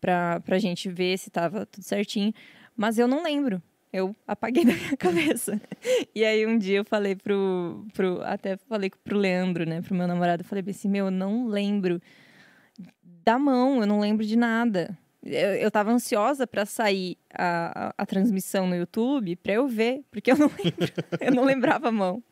pra, 0.00 0.40
pra 0.40 0.58
gente 0.58 0.88
ver 0.88 1.18
se 1.18 1.30
tava 1.30 1.66
tudo 1.66 1.82
certinho, 1.82 2.32
mas 2.76 2.96
eu 2.98 3.08
não 3.08 3.24
lembro, 3.24 3.60
eu 3.92 4.14
apaguei 4.26 4.64
da 4.66 4.72
minha 4.72 4.96
cabeça. 4.96 5.60
E 6.14 6.24
aí 6.24 6.46
um 6.46 6.56
dia 6.56 6.78
eu 6.78 6.84
falei 6.84 7.16
pro, 7.16 7.84
pro 7.92 8.22
até 8.22 8.56
falei 8.56 8.90
pro 9.02 9.18
Leandro, 9.18 9.68
né, 9.68 9.82
pro 9.82 9.94
meu 9.94 10.06
namorado, 10.06 10.42
eu 10.42 10.46
falei 10.46 10.64
assim, 10.68 10.88
meu, 10.88 11.06
eu 11.06 11.10
não 11.10 11.48
lembro 11.48 12.00
da 13.02 13.38
mão, 13.38 13.80
eu 13.80 13.86
não 13.86 13.98
lembro 13.98 14.24
de 14.24 14.36
nada. 14.36 14.96
Eu, 15.28 15.54
eu 15.54 15.70
tava 15.70 15.90
ansiosa 15.92 16.46
para 16.46 16.64
sair 16.66 17.16
a, 17.32 17.88
a, 17.88 17.94
a 17.98 18.06
transmissão 18.06 18.66
no 18.66 18.74
YouTube 18.76 19.36
para 19.36 19.52
eu 19.54 19.68
ver, 19.68 20.02
porque 20.10 20.30
eu 20.32 20.36
não 20.36 20.48
lembro, 20.58 20.88
eu 21.20 21.32
não 21.32 21.44
lembrava 21.44 21.88
a 21.88 21.92
mão. 21.92 22.22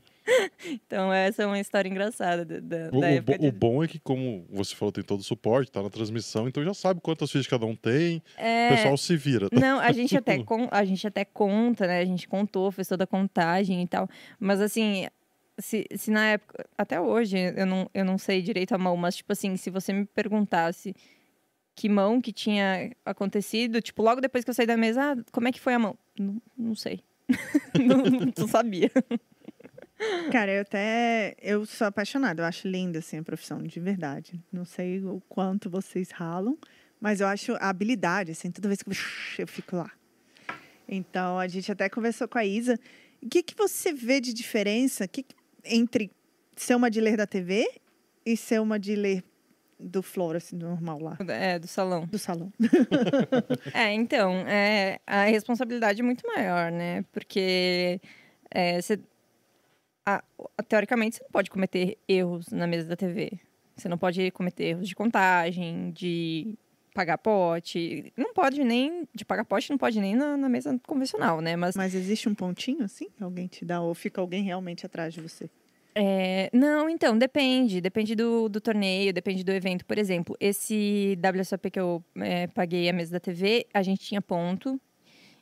Então 0.65 1.13
essa 1.13 1.45
é 1.45 1.47
uma 1.47 1.61
história 1.61 1.89
engraçada 1.89 2.45
da, 2.45 2.91
da 2.91 2.97
o 2.97 3.05
época. 3.05 3.39
bo- 3.39 3.43
de- 3.43 3.49
o 3.49 3.53
bom 3.53 3.85
é 3.85 3.89
que, 3.89 3.99
como 4.01 4.45
você 4.51 4.75
falou, 4.75 4.91
tem 4.91 5.05
todo 5.05 5.21
o 5.21 5.25
suporte, 5.25 5.71
tá 5.71 5.81
na 5.83 5.91
transmissão, 5.91 6.49
então 6.49 6.65
já 6.65 6.75
sabe 6.75 7.01
quantas 7.01 7.31
fichas 7.31 7.47
cada 7.47 7.65
um 7.65 7.77
tem. 7.77 8.21
É, 8.37 8.73
O 8.73 8.77
pessoal 8.77 8.97
se 8.97 9.17
vira. 9.17 9.49
tá? 9.49 9.59
Não, 9.61 9.79
a 9.79 9.93
gente 9.93 10.17
até 10.19 10.43
con- 10.43 10.69
a 10.71 10.85
gente 10.85 11.07
até 11.07 11.25
conta, 11.25 11.87
né? 11.87 12.01
A 12.01 12.05
gente 12.05 12.27
contou, 12.27 12.73
fez 12.73 12.89
toda 12.89 13.05
a 13.05 13.07
contagem 13.07 13.83
e 13.83 13.87
tal. 13.87 14.09
Mas 14.41 14.61
assim, 14.61 15.07
se, 15.59 15.87
se 15.95 16.11
na 16.11 16.27
época, 16.31 16.67
até 16.77 17.01
hoje, 17.01 17.37
eu 17.57 17.65
não, 17.67 17.89
eu 17.95 18.05
não 18.05 18.19
sei 18.19 18.43
direito 18.43 18.75
a 18.75 18.79
mão, 18.79 18.97
mas 18.97 19.17
tipo 19.17 19.33
assim, 19.33 19.57
se 19.57 19.71
você 19.71 19.93
me 19.93 20.05
perguntasse 20.07 20.93
que 21.77 21.91
mão 21.91 22.23
que 22.23 22.33
tinha 22.33 22.91
acontecido, 23.05 23.83
tipo, 23.83 24.03
logo 24.03 24.21
depois 24.21 24.43
que 24.43 24.51
eu 24.51 24.55
saí 24.55 24.67
da 24.67 24.79
mesa, 24.79 25.13
ah, 25.13 25.25
como 25.31 25.47
é 25.47 25.53
que 25.53 25.61
foi 25.61 25.75
a 25.75 25.79
mão? 25.79 25.97
Não, 26.19 26.43
não 26.57 26.75
sei. 26.75 27.05
não, 27.79 28.33
não, 28.37 28.49
sabia. 28.49 28.91
Cara, 30.33 30.53
eu 30.53 30.63
até. 30.63 31.35
Eu 31.41 31.67
sou 31.67 31.87
apaixonada, 31.87 32.43
eu 32.43 32.47
acho 32.47 32.67
linda 32.67 33.01
assim, 33.01 33.19
a 33.19 33.23
profissão, 33.23 33.63
de 33.63 33.79
verdade. 33.79 34.43
Não 34.51 34.65
sei 34.65 35.05
o 35.05 35.21
quanto 35.29 35.69
vocês 35.69 36.11
ralam, 36.11 36.57
mas 36.99 37.21
eu 37.21 37.27
acho 37.27 37.53
a 37.57 37.69
habilidade, 37.69 38.33
assim, 38.33 38.51
toda 38.51 38.69
vez 38.69 38.83
que 38.83 38.89
eu, 38.89 38.95
eu 39.41 39.47
fico 39.47 39.77
lá. 39.77 39.91
Então, 40.89 41.39
a 41.39 41.47
gente 41.47 41.71
até 41.71 41.91
conversou 41.91 42.27
com 42.27 42.39
a 42.39 42.45
Isa. 42.45 42.79
O 43.23 43.29
que, 43.29 43.43
que 43.43 43.55
você 43.55 43.93
vê 43.93 44.21
de 44.21 44.33
diferença 44.33 45.07
que, 45.07 45.27
entre 45.65 46.11
ser 46.55 46.75
uma 46.75 46.91
dealer 46.91 47.19
da 47.19 47.27
TV 47.27 47.69
e 48.25 48.37
ser 48.37 48.61
uma 48.61 48.79
dealer 48.79 49.23
do 49.79 50.03
Flora, 50.03 50.39
assim, 50.39 50.57
do 50.57 50.67
normal 50.69 50.99
lá? 51.01 51.19
É, 51.29 51.59
do 51.59 51.67
salão. 51.67 52.07
Do 52.07 52.19
salão. 52.19 52.53
É, 53.75 53.93
então, 53.93 54.33
é, 54.49 54.99
a 55.07 55.25
responsabilidade 55.25 56.01
é 56.01 56.05
muito 56.05 56.27
maior, 56.27 56.71
né? 56.73 57.05
Porque 57.13 58.01
é, 58.51 58.81
você- 58.81 58.99
a- 60.05 60.23
teoricamente 60.69 61.17
você 61.17 61.23
não 61.25 61.31
pode 61.31 61.51
cometer 61.51 61.99
erros 62.09 62.49
na 62.51 62.67
mesa 62.67 62.89
da 62.89 62.97
TV. 62.97 63.33
Você 63.77 63.89
não 63.89 63.99
pode 63.99 64.31
cometer 64.31 64.65
erros 64.65 64.89
de 64.89 64.95
contagem, 64.95 65.91
de 65.91 66.55
pagar 66.95 67.19
pote. 67.19 68.11
Não 68.17 68.33
pode 68.33 68.65
nem. 68.65 69.07
De 69.15 69.25
pagar 69.25 69.45
pote, 69.45 69.69
não 69.71 69.77
pode 69.77 70.01
nem 70.01 70.15
na, 70.17 70.37
na 70.37 70.49
mesa 70.49 70.81
convencional, 70.87 71.41
né? 71.43 71.55
Mas 71.57 71.77
Mas 71.77 71.95
existe 71.95 72.29
um 72.29 72.35
pontinho 72.35 72.85
assim 72.85 73.09
alguém 73.21 73.47
te 73.47 73.65
dá, 73.65 73.81
ou 73.83 73.95
fica 73.95 74.21
alguém 74.21 74.43
realmente 74.43 74.87
atrás 74.87 75.13
de 75.13 75.21
você? 75.21 75.51
É, 75.99 76.51
não, 76.53 76.91
então, 76.91 77.17
depende. 77.17 77.81
Depende 77.81 78.15
do, 78.15 78.51
do 78.51 78.61
torneio, 78.61 79.15
depende 79.15 79.43
do 79.43 79.51
evento. 79.51 79.87
Por 79.87 79.97
exemplo, 79.97 80.37
esse 80.39 81.17
WSOP 81.19 81.71
que 81.71 81.81
eu 81.81 82.05
é, 82.17 82.47
paguei 82.49 82.87
a 82.91 82.93
mesa 82.93 83.13
da 83.13 83.21
TV, 83.21 83.67
a 83.73 83.83
gente 83.83 84.05
tinha 84.05 84.21
ponto. 84.21 84.79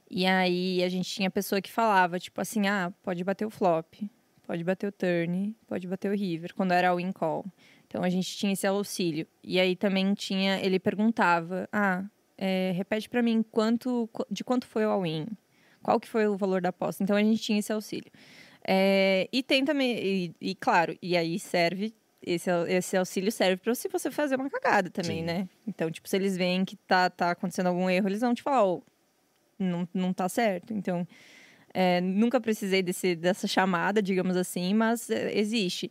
E 0.08 0.24
aí 0.26 0.80
a 0.84 0.88
gente 0.88 1.10
tinha 1.10 1.28
pessoa 1.28 1.60
que 1.60 1.72
falava, 1.72 2.20
tipo 2.20 2.40
assim, 2.40 2.68
ah, 2.68 2.92
pode 3.02 3.24
bater 3.24 3.44
o 3.44 3.50
flop, 3.50 3.94
pode 4.46 4.62
bater 4.62 4.86
o 4.86 4.92
turn, 4.92 5.56
pode 5.66 5.88
bater 5.88 6.08
o 6.08 6.14
river, 6.14 6.54
quando 6.54 6.70
era 6.70 6.92
o 6.94 6.98
win 6.98 7.10
call. 7.10 7.44
Então 7.88 8.04
a 8.04 8.08
gente 8.08 8.36
tinha 8.36 8.52
esse 8.52 8.66
auxílio. 8.66 9.26
E 9.42 9.58
aí 9.58 9.74
também 9.74 10.14
tinha, 10.14 10.60
ele 10.60 10.78
perguntava, 10.78 11.68
ah, 11.72 12.04
é, 12.38 12.70
repete 12.76 13.08
pra 13.08 13.22
mim 13.22 13.42
quanto, 13.42 14.08
de 14.30 14.44
quanto 14.44 14.68
foi 14.68 14.86
o 14.86 14.90
all-in, 14.90 15.26
qual 15.82 15.98
que 15.98 16.08
foi 16.08 16.28
o 16.28 16.36
valor 16.36 16.60
da 16.60 16.68
aposta. 16.68 17.02
Então 17.02 17.16
a 17.16 17.22
gente 17.22 17.42
tinha 17.42 17.58
esse 17.58 17.72
auxílio. 17.72 18.12
É, 18.66 19.28
e 19.32 19.42
tem 19.42 19.64
também, 19.64 19.96
e, 19.98 20.34
e 20.40 20.54
claro, 20.54 20.96
e 21.02 21.16
aí 21.16 21.38
serve, 21.38 21.94
esse, 22.22 22.50
esse 22.68 22.96
auxílio 22.96 23.30
serve 23.30 23.58
para 23.58 23.74
se 23.74 23.88
você 23.88 24.10
fazer 24.10 24.36
uma 24.36 24.48
cagada 24.48 24.88
também, 24.90 25.18
Sim. 25.18 25.24
né? 25.24 25.48
Então, 25.66 25.90
tipo, 25.90 26.08
se 26.08 26.16
eles 26.16 26.36
veem 26.36 26.64
que 26.64 26.76
tá, 26.76 27.10
tá 27.10 27.32
acontecendo 27.32 27.66
algum 27.66 27.90
erro, 27.90 28.08
eles 28.08 28.22
vão 28.22 28.34
te 28.34 28.42
falar, 28.42 28.64
ô, 28.64 28.82
não, 29.58 29.86
não 29.92 30.12
tá 30.12 30.28
certo. 30.28 30.72
Então, 30.72 31.06
é, 31.74 32.00
nunca 32.00 32.40
precisei 32.40 32.82
desse, 32.82 33.14
dessa 33.14 33.46
chamada, 33.46 34.00
digamos 34.00 34.36
assim, 34.36 34.72
mas 34.72 35.10
é, 35.10 35.36
existe. 35.36 35.90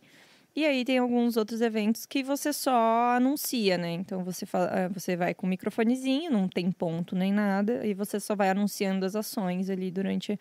E 0.56 0.64
aí 0.64 0.84
tem 0.84 0.98
alguns 0.98 1.36
outros 1.36 1.60
eventos 1.60 2.06
que 2.06 2.22
você 2.22 2.52
só 2.52 3.16
anuncia, 3.16 3.76
né? 3.76 3.90
Então 3.90 4.22
você, 4.22 4.46
fala, 4.46 4.66
ah, 4.66 4.88
você 4.88 5.16
vai 5.16 5.34
com 5.34 5.46
um 5.46 5.50
microfonezinho, 5.50 6.30
não 6.30 6.48
tem 6.48 6.70
ponto 6.70 7.16
nem 7.16 7.32
nada, 7.32 7.84
e 7.84 7.92
você 7.92 8.20
só 8.20 8.36
vai 8.36 8.50
anunciando 8.50 9.04
as 9.04 9.16
ações 9.16 9.68
ali 9.68 9.90
durante, 9.90 10.38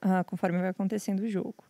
ah, 0.00 0.24
conforme 0.24 0.58
vai 0.58 0.68
acontecendo 0.68 1.20
o 1.20 1.28
jogo. 1.28 1.64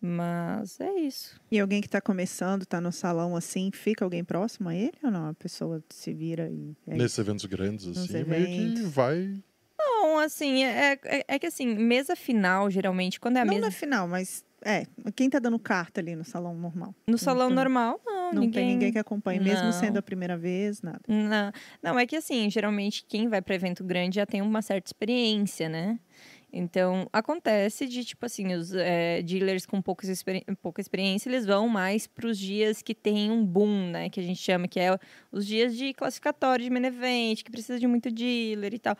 Mas 0.00 0.80
é 0.80 0.92
isso. 1.00 1.38
E 1.50 1.60
alguém 1.60 1.80
que 1.82 1.86
está 1.86 2.00
começando, 2.00 2.62
está 2.62 2.80
no 2.80 2.90
salão 2.90 3.36
assim, 3.36 3.70
fica 3.70 4.02
alguém 4.04 4.24
próximo 4.24 4.68
a 4.70 4.74
ele 4.74 4.94
ou 5.02 5.10
não? 5.10 5.28
A 5.28 5.34
pessoa 5.34 5.82
se 5.90 6.14
vira 6.14 6.48
e. 6.48 6.74
é 6.86 6.96
Nesses 6.96 7.18
eventos 7.18 7.44
grandes, 7.44 7.86
assim, 7.86 8.24
meio 8.24 8.46
que 8.46 8.52
eventos. 8.62 8.82
vai. 8.92 9.42
Não, 9.78 10.18
assim, 10.18 10.64
é, 10.64 10.98
é, 11.04 11.24
é 11.28 11.38
que 11.38 11.46
assim, 11.46 11.66
mesa 11.74 12.16
final, 12.16 12.70
geralmente, 12.70 13.20
quando 13.20 13.36
é 13.36 13.40
a 13.40 13.44
não 13.44 13.52
mesa 13.54 13.66
na 13.66 13.72
final, 13.72 14.08
mas 14.08 14.42
é. 14.62 14.86
Quem 15.14 15.28
tá 15.28 15.38
dando 15.38 15.58
carta 15.58 16.00
ali 16.00 16.16
no 16.16 16.24
salão 16.24 16.54
normal? 16.54 16.94
no 17.06 17.18
salão 17.18 17.48
não- 17.50 17.56
normal, 17.56 18.00
não, 18.04 18.32
Não 18.32 18.40
ninguém... 18.42 18.50
tem 18.64 18.66
ninguém 18.74 18.92
que 18.92 18.98
acompanhe, 18.98 19.40
mesmo 19.40 19.64
Não. 19.66 19.72
sendo 19.72 19.98
a 19.98 20.02
primeira 20.02 20.36
vez, 20.38 20.80
nada. 20.80 21.00
Não, 21.08 21.52
não, 21.82 21.98
é 21.98 22.06
que 22.06 22.16
assim, 22.16 22.48
geralmente 22.50 23.04
quem 23.06 23.28
vai 23.28 23.42
para 23.42 23.54
evento 23.54 23.82
grande 23.84 24.16
já 24.16 24.24
tem 24.26 24.40
uma 24.40 24.62
certa 24.62 24.88
experiência, 24.88 25.68
né? 25.68 25.98
Então, 26.52 27.08
acontece 27.12 27.86
de, 27.86 28.04
tipo 28.04 28.26
assim, 28.26 28.54
os 28.54 28.74
é, 28.74 29.22
dealers 29.22 29.64
com 29.64 29.80
poucas 29.80 30.08
experi- 30.08 30.44
pouca 30.60 30.80
experiência, 30.80 31.28
eles 31.28 31.46
vão 31.46 31.68
mais 31.68 32.08
para 32.08 32.26
os 32.26 32.36
dias 32.36 32.82
que 32.82 32.94
tem 32.94 33.30
um 33.30 33.44
boom, 33.44 33.90
né? 33.90 34.10
Que 34.10 34.18
a 34.18 34.22
gente 34.22 34.40
chama, 34.40 34.66
que 34.66 34.80
é 34.80 34.98
os 35.30 35.46
dias 35.46 35.76
de 35.76 35.94
classificatório 35.94 36.64
de 36.64 36.70
main 36.70 36.84
event, 36.86 37.44
que 37.44 37.50
precisa 37.50 37.78
de 37.78 37.86
muito 37.86 38.10
dealer 38.10 38.74
e 38.74 38.78
tal. 38.78 38.96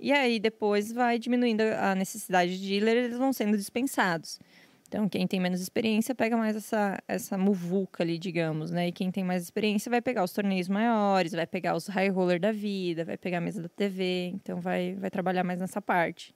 E 0.00 0.10
aí, 0.10 0.38
depois 0.38 0.90
vai 0.90 1.18
diminuindo 1.18 1.62
a 1.62 1.94
necessidade 1.94 2.58
de 2.58 2.66
dealer, 2.66 2.96
eles 2.96 3.18
vão 3.18 3.32
sendo 3.32 3.56
dispensados. 3.56 4.38
Então, 4.88 5.08
quem 5.08 5.26
tem 5.26 5.40
menos 5.40 5.60
experiência 5.60 6.14
pega 6.14 6.36
mais 6.36 6.54
essa, 6.56 7.02
essa 7.08 7.36
muvuca 7.36 8.04
ali, 8.04 8.18
digamos, 8.18 8.70
né? 8.70 8.88
E 8.88 8.92
quem 8.92 9.10
tem 9.10 9.24
mais 9.24 9.42
experiência 9.42 9.90
vai 9.90 10.00
pegar 10.00 10.22
os 10.22 10.32
torneios 10.32 10.68
maiores, 10.68 11.32
vai 11.32 11.46
pegar 11.46 11.74
os 11.74 11.88
high 11.88 12.08
roller 12.08 12.38
da 12.38 12.52
vida, 12.52 13.04
vai 13.04 13.16
pegar 13.18 13.38
a 13.38 13.40
mesa 13.40 13.60
da 13.60 13.68
TV, 13.68 14.28
então 14.34 14.60
vai, 14.60 14.94
vai 14.94 15.10
trabalhar 15.10 15.42
mais 15.42 15.60
nessa 15.60 15.82
parte. 15.82 16.34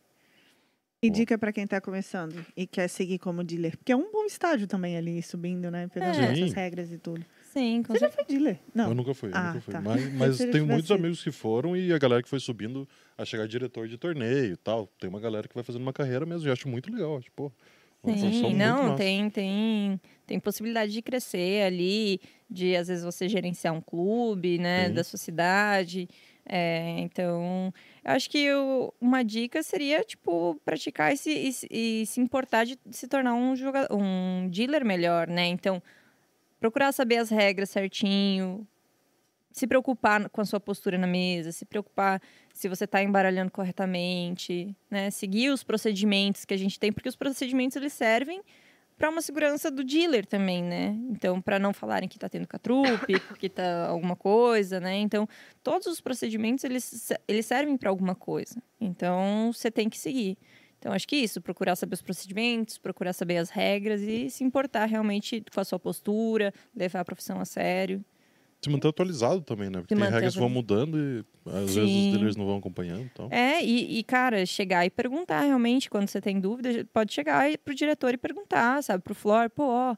E 1.03 1.09
dica 1.09 1.39
pra 1.39 1.51
quem 1.51 1.67
tá 1.67 1.81
começando 1.81 2.45
e 2.55 2.67
quer 2.67 2.87
seguir 2.87 3.19
como 3.19 3.43
dealer. 3.43 3.75
Porque 3.75 3.91
é 3.91 3.97
um 3.97 4.13
bom 4.13 4.27
estágio 4.27 4.67
também 4.67 4.99
ali, 4.99 5.23
subindo, 5.23 5.71
né? 5.71 5.89
Pegando 5.89 6.21
É. 6.21 6.33
essas 6.33 6.53
regras 6.53 6.93
e 6.93 6.99
tudo. 6.99 7.25
Sim, 7.55 7.83
com 7.83 7.95
Você 7.95 8.01
já 8.01 8.11
foi 8.11 8.23
dealer? 8.27 8.59
Não. 8.75 8.89
Eu 8.91 8.95
nunca 8.95 9.15
fui, 9.15 9.31
eu 9.31 9.35
Ah, 9.35 9.49
nunca 9.49 9.61
fui. 9.63 9.73
tá. 9.73 9.81
Mas, 9.81 10.13
mas 10.13 10.39
tenho 10.39 10.67
muitos 10.67 10.85
tivesse- 10.89 10.93
amigos 10.93 11.23
que 11.25 11.31
foram 11.33 11.75
e 11.75 11.91
a 11.91 11.97
galera 11.99 12.23
que 12.23 12.29
foi 12.29 12.39
subindo 12.39 12.87
a 13.17 13.25
chegar 13.25 13.49
diretor 13.49 13.89
de 13.89 13.97
torneio 13.97 14.53
e 14.53 14.57
tal. 14.57 14.87
Tem 15.01 15.09
uma 15.09 15.19
galera 15.21 15.49
que 15.49 15.55
vai 15.55 15.65
fazendo 15.65 15.81
uma 15.83 15.93
carreira 15.93 16.27
mesmo. 16.27 16.47
E 16.47 16.51
eu 16.51 16.53
acho 16.53 16.69
muito 16.69 16.93
legal. 16.93 17.17
Acho, 17.17 17.33
pô, 17.35 17.51
uma 18.05 18.13
função 18.15 18.51
Sim, 18.51 18.55
não, 18.57 18.95
tem, 18.95 19.31
tem, 19.31 19.99
tem 20.27 20.39
possibilidade 20.39 20.93
de 20.93 21.01
crescer 21.01 21.63
ali, 21.65 22.21
de 22.49 22.77
às 22.77 22.89
vezes 22.89 23.05
você 23.05 23.27
gerenciar 23.27 23.73
um 23.73 23.81
clube, 23.81 24.59
né, 24.59 24.89
Sim. 24.89 24.95
da 24.95 25.03
sua 25.05 25.19
cidade. 25.19 26.07
É, 26.53 26.99
então, 27.01 27.73
eu 28.05 28.13
acho 28.13 28.29
que 28.29 28.53
o- 28.53 28.93
uma 29.01 29.23
dica 29.23 29.63
seria, 29.63 30.03
tipo, 30.03 30.61
praticar 30.65 31.13
e 31.13 31.17
se, 31.17 31.31
e 31.71 32.03
e 32.03 32.07
se 32.07 32.21
importar 32.21 32.65
de 32.67 32.77
se 32.91 33.07
tornar 33.07 33.35
um, 33.35 33.55
joga, 33.55 33.87
um 33.95 34.49
dealer 34.51 34.85
melhor, 34.85 35.29
né? 35.29 35.47
Então, 35.47 35.81
procurar 36.61 36.93
saber 36.93 37.19
as 37.19 37.31
regras 37.31 37.71
certinho, 37.71 38.67
se 39.53 39.67
preocupar 39.67 40.29
com 40.31 40.41
a 40.41 40.45
sua 40.45 40.61
postura 40.61 40.99
na 40.99 41.07
mesa, 41.07 41.53
se 41.53 41.65
preocupar 41.65 42.21
se 42.55 42.69
você 42.69 42.85
está 42.85 43.03
embaralhando 43.03 43.51
corretamente, 43.53 44.77
né? 44.91 45.11
Seguir 45.11 45.51
os 45.51 45.65
procedimentos 45.65 46.45
que 46.45 46.55
a 46.55 46.59
gente 46.59 46.79
tem, 46.81 46.93
porque 46.93 47.09
os 47.09 47.17
procedimentos 47.17 47.77
eles 47.77 47.93
servem 47.93 48.43
para 49.01 49.09
uma 49.09 49.23
segurança 49.23 49.71
do 49.71 49.83
dealer 49.83 50.27
também, 50.27 50.63
né? 50.63 50.95
Então, 51.09 51.41
para 51.41 51.59
não 51.59 51.73
falarem 51.73 52.07
que 52.07 52.19
está 52.19 52.29
tendo 52.29 52.47
catrupe, 52.47 53.15
que 53.41 53.49
tá 53.49 53.87
alguma 53.87 54.15
coisa, 54.15 54.79
né? 54.79 54.99
Então, 54.99 55.27
todos 55.63 55.87
os 55.87 56.03
procedimentos 56.03 56.65
eles, 56.65 57.11
eles 57.27 57.47
servem 57.47 57.79
para 57.79 57.89
alguma 57.89 58.15
coisa. 58.15 58.63
Então, 58.79 59.51
você 59.55 59.71
tem 59.71 59.89
que 59.89 59.99
seguir. 59.99 60.37
Então, 60.79 60.93
acho 60.93 61.09
que 61.09 61.17
isso, 61.17 61.41
procurar 61.41 61.77
saber 61.77 61.95
os 61.95 62.03
procedimentos, 62.03 62.77
procurar 62.77 63.15
saber 63.15 63.39
as 63.39 63.49
regras 63.49 64.03
e 64.03 64.29
se 64.29 64.45
importar 64.45 64.85
realmente 64.85 65.43
com 65.51 65.61
a 65.63 65.65
sua 65.65 65.79
postura, 65.79 66.53
levar 66.77 67.01
a 67.01 67.05
profissão 67.05 67.41
a 67.41 67.47
sério. 67.47 68.05
Se 68.63 68.69
manter 68.69 68.89
atualizado 68.89 69.41
também, 69.41 69.71
né? 69.71 69.81
Porque 69.81 69.95
tem 69.95 69.99
manter 69.99 70.15
regras 70.15 70.35
que 70.35 70.41
vão 70.41 70.51
mudando 70.51 70.99
e 70.99 71.25
às 71.49 71.75
vezes 71.75 71.91
Sim. 71.91 72.07
os 72.07 72.13
dealers 72.13 72.37
não 72.37 72.45
vão 72.47 72.59
acompanhando. 72.59 73.09
Então. 73.13 73.29
É, 73.31 73.65
e, 73.65 73.99
e, 73.99 74.03
cara, 74.05 74.45
chegar 74.45 74.85
e 74.85 74.91
perguntar 74.91 75.41
realmente, 75.43 75.89
quando 75.89 76.09
você 76.09 76.21
tem 76.21 76.39
dúvida, 76.39 76.87
pode 76.93 77.13
chegar 77.13 77.51
e- 77.51 77.57
pro 77.57 77.75
diretor 77.75 78.13
e 78.13 78.19
perguntar, 78.19 78.83
sabe, 78.83 79.03
pro 79.03 79.15
Flor, 79.15 79.49
pô, 79.49 79.65
ó, 79.65 79.97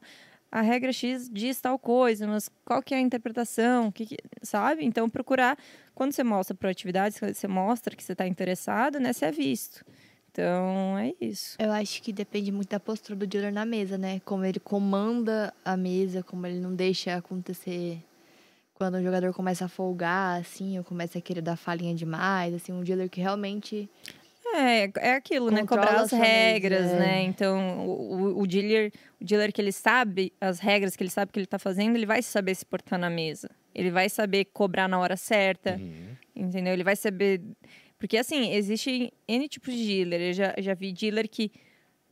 a 0.49 0.61
regra 0.61 0.93
X 0.93 1.29
diz 1.29 1.59
tal 1.59 1.77
coisa, 1.77 2.25
mas 2.25 2.49
qual 2.63 2.81
que 2.81 2.93
é 2.93 2.97
a 2.97 3.01
interpretação, 3.01 3.91
que 3.91 4.05
que- 4.05 4.17
sabe? 4.41 4.85
Então, 4.85 5.09
procurar, 5.09 5.57
quando 5.93 6.13
você 6.13 6.23
mostra 6.23 6.55
proatividade, 6.55 7.15
você 7.19 7.47
mostra 7.49 7.95
que 7.95 8.03
você 8.03 8.13
está 8.13 8.25
interessado, 8.25 8.97
né, 8.99 9.11
você 9.11 9.25
é 9.25 9.31
visto. 9.31 9.83
Então, 10.31 10.97
é 10.97 11.13
isso. 11.19 11.57
Eu 11.59 11.71
acho 11.71 12.01
que 12.01 12.11
depende 12.13 12.51
muito 12.51 12.69
da 12.69 12.79
postura 12.79 13.15
do 13.15 13.27
dealer 13.27 13.51
na 13.53 13.65
mesa, 13.65 13.97
né? 13.99 14.19
Como 14.25 14.43
ele 14.43 14.59
comanda 14.59 15.53
a 15.63 15.77
mesa, 15.77 16.23
como 16.23 16.47
ele 16.47 16.59
não 16.59 16.73
deixa 16.73 17.15
acontecer 17.15 17.99
quando 18.73 18.95
o 18.95 19.03
jogador 19.03 19.33
começa 19.33 19.65
a 19.65 19.67
folgar, 19.67 20.39
assim, 20.41 20.77
ou 20.77 20.83
começa 20.83 21.17
a 21.17 21.21
querer 21.21 21.41
dar 21.41 21.55
falinha 21.55 21.93
demais, 21.93 22.53
assim, 22.53 22.71
um 22.73 22.83
dealer 22.83 23.09
que 23.09 23.21
realmente 23.21 23.89
É, 24.55 24.89
é 24.99 25.13
aquilo, 25.15 25.49
né? 25.49 25.65
Cobrar 25.65 26.01
as 26.01 26.09
sua 26.09 26.19
mesa, 26.19 26.29
regras, 26.29 26.91
é. 26.91 26.99
né? 26.99 27.21
Então, 27.23 27.87
o, 27.87 28.15
o- 28.37 28.41
o 28.41 28.47
dealer, 28.47 28.91
o 29.21 29.23
dealer 29.25 29.51
que 29.53 29.61
ele 29.61 29.71
sabe 29.71 30.33
as 30.41 30.59
regras, 30.59 30.95
que 30.95 31.03
ele 31.03 31.09
sabe 31.09 31.29
o 31.29 31.33
que 31.33 31.39
ele 31.39 31.45
tá 31.47 31.57
fazendo, 31.57 31.95
ele 31.95 32.05
vai 32.05 32.21
saber 32.21 32.53
se 32.55 32.65
portar 32.65 32.99
na 32.99 33.09
mesa. 33.09 33.49
Ele 33.73 33.89
vai 33.89 34.09
saber 34.09 34.45
cobrar 34.45 34.87
na 34.87 34.99
hora 34.99 35.15
certa, 35.17 35.75
Uhum. 35.75 36.15
entendeu? 36.35 36.73
Ele 36.73 36.83
vai 36.83 36.95
saber... 36.95 37.41
Porque, 37.97 38.17
assim, 38.17 38.51
existe 38.51 39.13
N 39.27 39.47
tipos 39.47 39.73
de 39.73 39.85
dealer. 39.85 40.21
Eu 40.21 40.33
já, 40.33 40.53
já 40.59 40.73
vi 40.73 40.91
dealer 40.91 41.27
que 41.29 41.49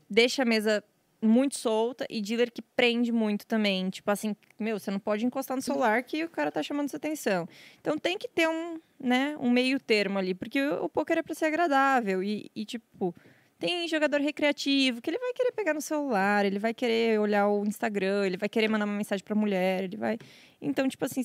deixa 0.10 0.44
a 0.44 0.46
mesa 0.46 0.82
muito 1.22 1.58
solta 1.58 2.06
e 2.10 2.22
dealer 2.22 2.52
que 2.52 2.62
prende 2.62 3.12
muito 3.12 3.46
também. 3.46 3.90
Tipo 3.90 4.10
assim, 4.12 4.36
meu, 4.60 4.80
você 4.80 4.90
não 4.90 5.00
pode 5.00 5.26
encostar 5.26 5.56
no 5.56 5.62
celular 5.62 6.02
que 6.04 6.24
o 6.24 6.30
cara 6.30 6.52
tá 6.52 6.64
chamando 6.64 6.90
sua 6.90 6.98
atenção. 6.98 7.48
Então 7.80 7.98
tem 7.98 8.18
que 8.18 8.28
ter 8.28 8.48
um, 8.48 8.80
né, 9.00 9.38
um 9.40 9.50
meio 9.50 9.80
termo 9.80 10.18
ali, 10.18 10.34
porque 10.34 10.62
o, 10.62 10.86
o 10.86 10.90
poker 10.90 11.20
é 11.20 11.24
para 11.24 11.36
ser 11.36 11.46
agradável 11.46 12.24
e, 12.24 12.50
e, 12.56 12.66
tipo, 12.66 13.14
tem 13.62 13.88
jogador 13.88 14.20
recreativo 14.20 15.00
que 15.00 15.10
ele 15.12 15.20
vai 15.20 15.32
querer 15.34 15.52
pegar 15.52 15.74
no 15.76 15.82
celular, 15.82 16.44
ele 16.44 16.58
vai 16.58 16.74
querer 16.74 17.20
olhar 17.20 17.48
o 17.48 17.64
Instagram, 17.64 18.26
ele 18.26 18.36
vai 18.36 18.50
querer 18.50 18.68
mandar 18.68 18.86
uma 18.86 18.98
mensagem 18.98 19.24
pra 19.24 19.36
mulher, 19.36 19.84
ele 19.84 19.96
vai. 19.96 20.18
Então, 20.60 20.88
tipo 20.88 21.06
assim, 21.06 21.22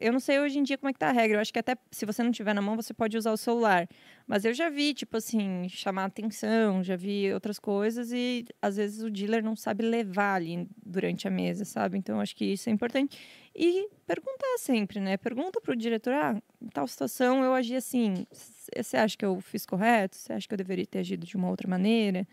eu 0.00 0.12
não 0.12 0.20
sei 0.20 0.40
hoje 0.40 0.58
em 0.58 0.62
dia 0.62 0.76
como 0.78 0.88
é 0.88 0.92
que 0.92 0.98
tá 0.98 1.08
a 1.08 1.12
regra. 1.12 1.36
Eu 1.36 1.40
acho 1.40 1.52
que 1.52 1.58
até 1.58 1.76
se 1.90 2.04
você 2.06 2.22
não 2.22 2.30
tiver 2.30 2.54
na 2.54 2.62
mão, 2.62 2.74
você 2.74 2.92
pode 2.94 3.16
usar 3.16 3.32
o 3.32 3.36
celular. 3.36 3.86
Mas 4.26 4.44
eu 4.44 4.52
já 4.54 4.68
vi, 4.70 4.94
tipo 4.94 5.16
assim, 5.16 5.68
chamar 5.68 6.06
atenção, 6.06 6.82
já 6.82 6.96
vi 6.96 7.32
outras 7.32 7.58
coisas 7.58 8.12
e 8.12 8.46
às 8.60 8.76
vezes 8.76 9.02
o 9.02 9.10
dealer 9.10 9.44
não 9.44 9.54
sabe 9.54 9.84
levar 9.84 10.34
ali 10.34 10.66
durante 10.84 11.28
a 11.28 11.30
mesa, 11.30 11.64
sabe? 11.64 11.98
Então, 11.98 12.20
acho 12.20 12.34
que 12.34 12.46
isso 12.46 12.68
é 12.68 12.72
importante. 12.72 13.18
E 13.54 13.88
perguntar 14.06 14.58
sempre, 14.58 14.98
né? 14.98 15.16
Pergunta 15.16 15.60
pro 15.60 15.76
diretor, 15.76 16.14
ah, 16.14 16.42
em 16.60 16.68
tal 16.68 16.86
situação 16.88 17.44
eu 17.44 17.52
agi 17.54 17.76
assim. 17.76 18.26
Você 18.30 18.96
acha 18.96 19.16
que 19.16 19.24
eu 19.24 19.40
fiz 19.40 19.66
correto? 19.66 20.16
Você 20.16 20.32
acha 20.32 20.48
que 20.48 20.54
eu 20.54 20.58
deveria 20.58 20.86
ter 20.86 21.00
agido 21.00 21.26
de 21.26 21.36
uma 21.36 21.50
outra 21.50 21.68
maneira? 21.68 22.26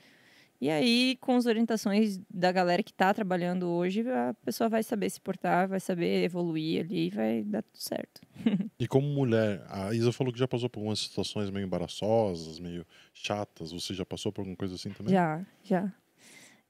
E 0.62 0.70
aí, 0.70 1.18
com 1.22 1.38
as 1.38 1.46
orientações 1.46 2.20
da 2.30 2.52
galera 2.52 2.84
que 2.84 2.92
está 2.92 3.14
trabalhando 3.14 3.70
hoje, 3.70 4.02
a 4.10 4.34
pessoa 4.44 4.68
vai 4.68 4.84
saber 4.84 5.10
se 5.10 5.20
portar, 5.22 5.70
vai 5.70 5.80
saber 5.80 6.22
evoluir 6.22 6.84
ali 6.84 7.08
e 7.08 7.10
vai 7.10 7.44
dar 7.44 7.64
tudo 7.64 7.82
certo. 7.82 8.22
E 8.78 8.88
como 8.88 9.06
mulher, 9.08 9.62
a 9.68 9.94
Isa 9.94 10.12
falou 10.14 10.32
que 10.32 10.40
já 10.40 10.48
passou 10.48 10.70
por 10.70 10.80
algumas 10.80 11.00
situações 11.00 11.50
meio 11.50 11.66
embaraçosas, 11.66 12.60
meio 12.60 12.86
chatas. 13.14 13.74
Você 13.74 13.94
já 13.94 14.06
passou 14.06 14.32
por 14.32 14.42
alguma 14.42 14.56
coisa 14.56 14.76
assim 14.76 14.90
também? 14.92 15.14
Já, 15.14 15.46
já. 15.64 15.94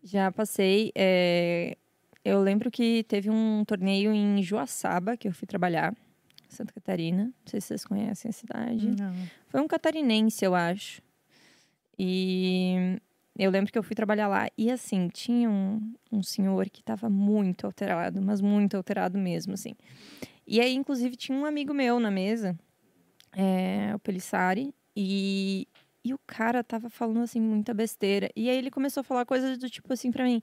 Já 0.03 0.31
passei. 0.31 0.91
é, 0.95 1.77
Eu 2.23 2.41
lembro 2.41 2.69
que 2.69 3.03
teve 3.03 3.29
um 3.29 3.63
torneio 3.65 4.13
em 4.13 4.41
Joaçaba 4.43 5.15
que 5.15 5.27
eu 5.27 5.33
fui 5.33 5.47
trabalhar, 5.47 5.95
Santa 6.49 6.73
Catarina. 6.73 7.25
Não 7.25 7.33
sei 7.45 7.61
se 7.61 7.67
vocês 7.67 7.85
conhecem 7.85 8.29
a 8.29 8.33
cidade. 8.33 8.87
Não. 8.89 9.13
Foi 9.47 9.61
um 9.61 9.67
catarinense, 9.67 10.43
eu 10.43 10.53
acho. 10.53 11.01
E 11.97 12.99
eu 13.37 13.49
lembro 13.49 13.71
que 13.71 13.77
eu 13.77 13.83
fui 13.83 13.95
trabalhar 13.95 14.27
lá 14.27 14.47
e 14.57 14.69
assim, 14.69 15.07
tinha 15.07 15.49
um, 15.49 15.93
um 16.11 16.21
senhor 16.21 16.69
que 16.69 16.81
estava 16.81 17.09
muito 17.09 17.65
alterado, 17.65 18.21
mas 18.21 18.41
muito 18.41 18.75
alterado 18.75 19.17
mesmo, 19.17 19.53
assim. 19.53 19.75
E 20.45 20.59
aí, 20.59 20.73
inclusive, 20.73 21.15
tinha 21.15 21.37
um 21.37 21.45
amigo 21.45 21.73
meu 21.73 21.99
na 21.99 22.09
mesa, 22.09 22.57
é, 23.33 23.93
o 23.95 23.99
Pelissari, 23.99 24.73
e, 24.95 25.67
e 26.03 26.13
o 26.13 26.19
cara 26.25 26.63
tava 26.63 26.89
falando 26.89 27.21
assim 27.21 27.39
muita 27.39 27.73
besteira. 27.73 28.29
E 28.35 28.49
aí 28.49 28.57
ele 28.57 28.71
começou 28.71 29.01
a 29.01 29.03
falar 29.03 29.25
coisas 29.25 29.57
do 29.57 29.69
tipo 29.69 29.93
assim 29.93 30.11
pra 30.11 30.25
mim. 30.25 30.41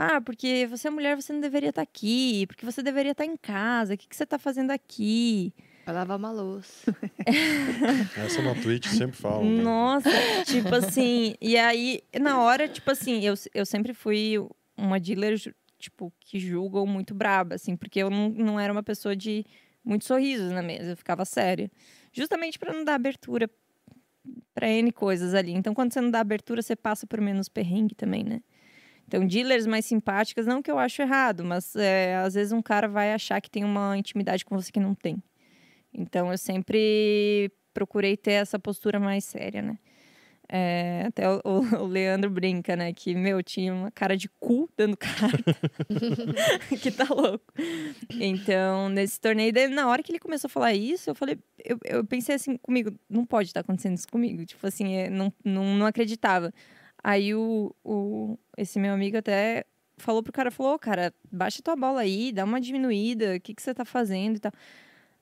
Ah, 0.00 0.20
porque 0.20 0.64
você 0.70 0.86
é 0.86 0.90
mulher, 0.92 1.16
você 1.16 1.32
não 1.32 1.40
deveria 1.40 1.70
estar 1.70 1.82
aqui, 1.82 2.46
porque 2.46 2.64
você 2.64 2.84
deveria 2.84 3.10
estar 3.10 3.24
em 3.24 3.36
casa, 3.36 3.94
o 3.94 3.98
que, 3.98 4.06
que 4.06 4.14
você 4.14 4.24
tá 4.24 4.38
fazendo 4.38 4.70
aqui? 4.70 5.52
vai 5.84 5.92
lavar 5.92 6.16
uma 6.18 6.30
louça. 6.30 6.94
Essa 8.16 8.40
na 8.42 8.54
Twitch 8.54 8.86
sempre 8.86 9.16
fala. 9.16 9.42
né? 9.42 9.60
Nossa, 9.60 10.08
tipo 10.46 10.72
assim, 10.72 11.34
e 11.40 11.56
aí, 11.56 12.00
na 12.20 12.40
hora, 12.40 12.68
tipo 12.68 12.88
assim, 12.92 13.24
eu, 13.24 13.34
eu 13.52 13.66
sempre 13.66 13.92
fui 13.92 14.34
uma 14.76 15.00
dealer, 15.00 15.36
tipo, 15.80 16.12
que 16.20 16.38
julgam 16.38 16.86
muito 16.86 17.12
braba, 17.12 17.56
assim, 17.56 17.74
porque 17.74 17.98
eu 17.98 18.08
não, 18.08 18.28
não 18.28 18.60
era 18.60 18.72
uma 18.72 18.84
pessoa 18.84 19.16
de 19.16 19.44
muitos 19.84 20.06
sorrisos 20.06 20.52
na 20.52 20.62
mesa, 20.62 20.92
eu 20.92 20.96
ficava 20.96 21.24
séria. 21.24 21.68
Justamente 22.12 22.56
para 22.56 22.72
não 22.72 22.84
dar 22.84 22.94
abertura 22.94 23.50
para 24.54 24.68
N 24.68 24.92
coisas 24.92 25.34
ali. 25.34 25.50
Então, 25.50 25.74
quando 25.74 25.92
você 25.92 26.00
não 26.00 26.10
dá 26.10 26.20
abertura, 26.20 26.62
você 26.62 26.76
passa 26.76 27.04
por 27.04 27.20
menos 27.20 27.48
perrengue 27.48 27.96
também, 27.96 28.22
né? 28.22 28.42
Então, 29.08 29.26
dealers 29.26 29.66
mais 29.66 29.86
simpáticas, 29.86 30.46
não 30.46 30.62
que 30.62 30.70
eu 30.70 30.78
acho 30.78 31.00
errado, 31.00 31.42
mas 31.42 31.74
é, 31.74 32.16
às 32.16 32.34
vezes 32.34 32.52
um 32.52 32.60
cara 32.60 32.86
vai 32.86 33.14
achar 33.14 33.40
que 33.40 33.50
tem 33.50 33.64
uma 33.64 33.96
intimidade 33.96 34.44
com 34.44 34.54
você 34.54 34.70
que 34.70 34.78
não 34.78 34.94
tem. 34.94 35.22
Então, 35.94 36.30
eu 36.30 36.36
sempre 36.36 37.50
procurei 37.72 38.18
ter 38.18 38.32
essa 38.32 38.58
postura 38.58 39.00
mais 39.00 39.24
séria, 39.24 39.62
né? 39.62 39.78
É, 40.46 41.04
até 41.06 41.26
o, 41.26 41.40
o, 41.80 41.86
Leandro 41.86 42.28
brinca, 42.28 42.76
né? 42.76 42.92
Que, 42.92 43.14
meu, 43.14 43.42
tinha 43.42 43.72
uma 43.72 43.90
cara 43.90 44.14
de 44.14 44.28
cu 44.38 44.68
dando 44.76 44.96
carta. 45.00 45.56
que 46.78 46.90
tá 46.90 47.06
louco. 47.08 47.46
Então, 48.10 48.90
nesse 48.90 49.18
torneio, 49.18 49.54
daí, 49.54 49.68
na 49.68 49.88
hora 49.88 50.02
que 50.02 50.12
ele 50.12 50.18
começou 50.18 50.48
a 50.48 50.50
falar 50.50 50.74
isso, 50.74 51.08
eu 51.08 51.14
falei, 51.14 51.38
eu, 51.64 51.78
eu 51.82 52.04
pensei 52.04 52.34
assim 52.34 52.58
comigo, 52.58 52.92
não 53.08 53.24
pode 53.24 53.48
estar 53.48 53.62
tá 53.62 53.64
acontecendo 53.64 53.96
isso 53.96 54.08
comigo. 54.08 54.44
Tipo 54.44 54.66
assim, 54.66 54.96
é, 54.96 55.08
não, 55.08 55.32
não, 55.42 55.74
não 55.76 55.86
acreditava. 55.86 56.52
Aí 57.08 57.34
o, 57.34 57.74
o, 57.82 58.38
esse 58.54 58.78
meu 58.78 58.92
amigo 58.92 59.16
até 59.16 59.64
falou 59.96 60.22
pro 60.22 60.30
cara, 60.30 60.50
falou, 60.50 60.78
cara, 60.78 61.10
baixa 61.32 61.62
tua 61.62 61.74
bola 61.74 62.02
aí, 62.02 62.30
dá 62.30 62.44
uma 62.44 62.60
diminuída, 62.60 63.36
o 63.36 63.40
que, 63.40 63.54
que 63.54 63.62
você 63.62 63.72
tá 63.72 63.82
fazendo 63.82 64.36
e 64.36 64.40
tal. 64.40 64.52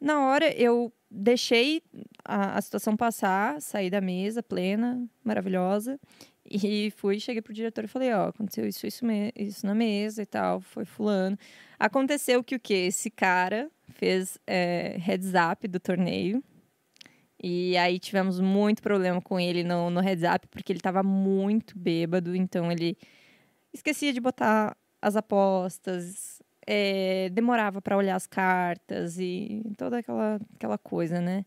Na 0.01 0.27
hora, 0.27 0.53
eu 0.61 0.93
deixei 1.09 1.81
a, 2.25 2.59
a 2.59 2.61
situação 2.61 2.97
passar, 2.97 3.63
saí 3.63 3.89
da 3.89 4.01
mesa 4.01 4.43
plena, 4.43 5.01
maravilhosa, 5.23 5.97
e 6.45 6.93
fui, 6.97 7.21
cheguei 7.21 7.41
pro 7.41 7.55
diretor 7.55 7.85
e 7.85 7.89
falei, 7.89 8.13
ó, 8.13 8.31
aconteceu 8.31 8.67
isso, 8.67 8.85
isso, 8.85 9.05
isso 9.37 9.65
na 9.65 9.73
mesa 9.73 10.23
e 10.23 10.27
tal, 10.27 10.61
foi 10.61 10.85
fulano. 10.85 11.39
Aconteceu 11.79 12.43
que 12.43 12.57
o 12.57 12.61
quê? 12.61 12.87
Esse 12.89 13.11
cara 13.11 13.71
fez 13.91 14.41
é, 14.45 14.97
heads 14.99 15.35
up 15.35 15.69
do 15.69 15.79
torneio, 15.79 16.43
e 17.43 17.77
aí 17.77 17.99
tivemos 17.99 18.41
muito 18.41 18.83
problema 18.83 19.21
com 19.21 19.39
ele 19.39 19.63
no, 19.63 19.91
no 19.91 20.01
heads 20.01 20.25
up, 20.25 20.47
porque 20.49 20.73
ele 20.73 20.79
estava 20.79 21.03
muito 21.03 21.79
bêbado, 21.79 22.35
então 22.35 22.73
ele 22.73 22.97
esquecia 23.73 24.13
de 24.13 24.21
botar 24.21 24.77
as 25.01 25.17
apostas, 25.17 26.43
é, 26.67 27.29
demorava 27.31 27.81
para 27.81 27.97
olhar 27.97 28.17
as 28.17 28.27
cartas 28.27 29.19
e 29.19 29.63
toda 29.77 29.99
aquela, 29.99 30.41
aquela 30.55 30.79
coisa, 30.79 31.21
né? 31.21 31.45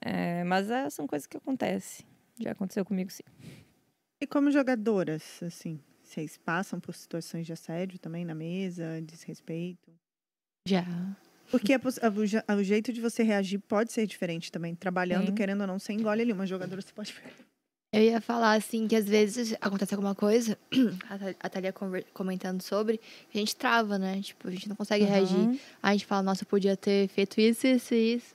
É, 0.00 0.44
mas 0.44 0.70
é, 0.70 0.88
são 0.90 1.06
coisas 1.06 1.26
que 1.26 1.36
acontecem. 1.36 2.06
Já 2.40 2.52
aconteceu 2.52 2.84
comigo, 2.84 3.10
sim. 3.10 3.24
E 4.20 4.26
como 4.26 4.50
jogadoras, 4.50 5.42
assim, 5.42 5.80
vocês 6.02 6.36
passam 6.36 6.78
por 6.78 6.94
situações 6.94 7.46
de 7.46 7.52
assédio 7.52 7.98
também 7.98 8.24
na 8.24 8.34
mesa, 8.34 9.00
desrespeito? 9.02 9.90
Já. 10.66 10.84
Porque 11.52 11.74
a, 11.74 11.80
a, 12.48 12.54
o 12.56 12.64
jeito 12.64 12.92
de 12.92 13.00
você 13.00 13.22
reagir 13.22 13.58
pode 13.58 13.92
ser 13.92 14.06
diferente 14.06 14.50
também. 14.50 14.74
Trabalhando, 14.74 15.26
sim. 15.26 15.34
querendo 15.34 15.60
ou 15.60 15.66
não, 15.66 15.78
você 15.78 15.92
engole 15.92 16.22
ali. 16.22 16.32
Uma 16.32 16.46
jogadora 16.46 16.80
você 16.80 16.92
pode 16.92 17.14
eu 17.92 18.00
ia 18.00 18.22
falar, 18.22 18.54
assim, 18.54 18.88
que 18.88 18.96
às 18.96 19.06
vezes 19.06 19.54
acontece 19.60 19.92
alguma 19.92 20.14
coisa, 20.14 20.56
a 21.38 21.48
Thalia 21.50 21.74
comentando 22.14 22.62
sobre, 22.62 22.98
a 23.32 23.36
gente 23.36 23.54
trava, 23.54 23.98
né? 23.98 24.18
Tipo, 24.22 24.48
a 24.48 24.50
gente 24.50 24.66
não 24.66 24.74
consegue 24.74 25.04
uhum. 25.04 25.10
reagir. 25.10 25.60
a 25.82 25.92
gente 25.92 26.06
fala, 26.06 26.22
nossa, 26.22 26.42
eu 26.42 26.46
podia 26.46 26.74
ter 26.74 27.08
feito 27.08 27.38
isso, 27.38 27.66
isso 27.66 27.92
e 27.92 28.14
isso. 28.14 28.34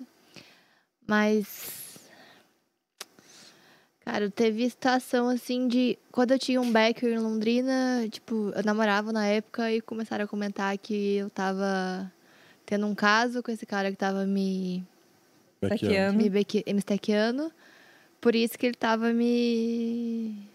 Mas. 1.07 1.97
Cara, 4.05 4.29
teve 4.29 4.69
situação 4.69 5.27
assim 5.27 5.67
de. 5.67 5.97
Quando 6.11 6.33
eu 6.33 6.39
tinha 6.39 6.61
um 6.61 6.71
backer 6.71 7.11
em 7.11 7.17
Londrina, 7.17 8.07
tipo, 8.11 8.51
eu 8.55 8.63
namorava 8.63 9.11
na 9.11 9.25
época 9.25 9.71
e 9.71 9.81
começaram 9.81 10.25
a 10.25 10.27
comentar 10.27 10.77
que 10.77 11.15
eu 11.15 11.31
tava 11.31 12.11
tendo 12.67 12.85
um 12.85 12.93
caso 12.93 13.41
com 13.41 13.49
esse 13.49 13.65
cara 13.65 13.89
que 13.89 13.97
tava 13.97 14.25
me. 14.27 14.85
Bequeando. 15.59 16.17
Me, 16.17 16.29
beque, 16.29 16.63
me 16.67 16.77
estequeando. 16.77 17.51
Por 18.19 18.35
isso 18.35 18.59
que 18.59 18.65
ele 18.65 18.75
tava 18.75 19.11
me. 19.13 20.45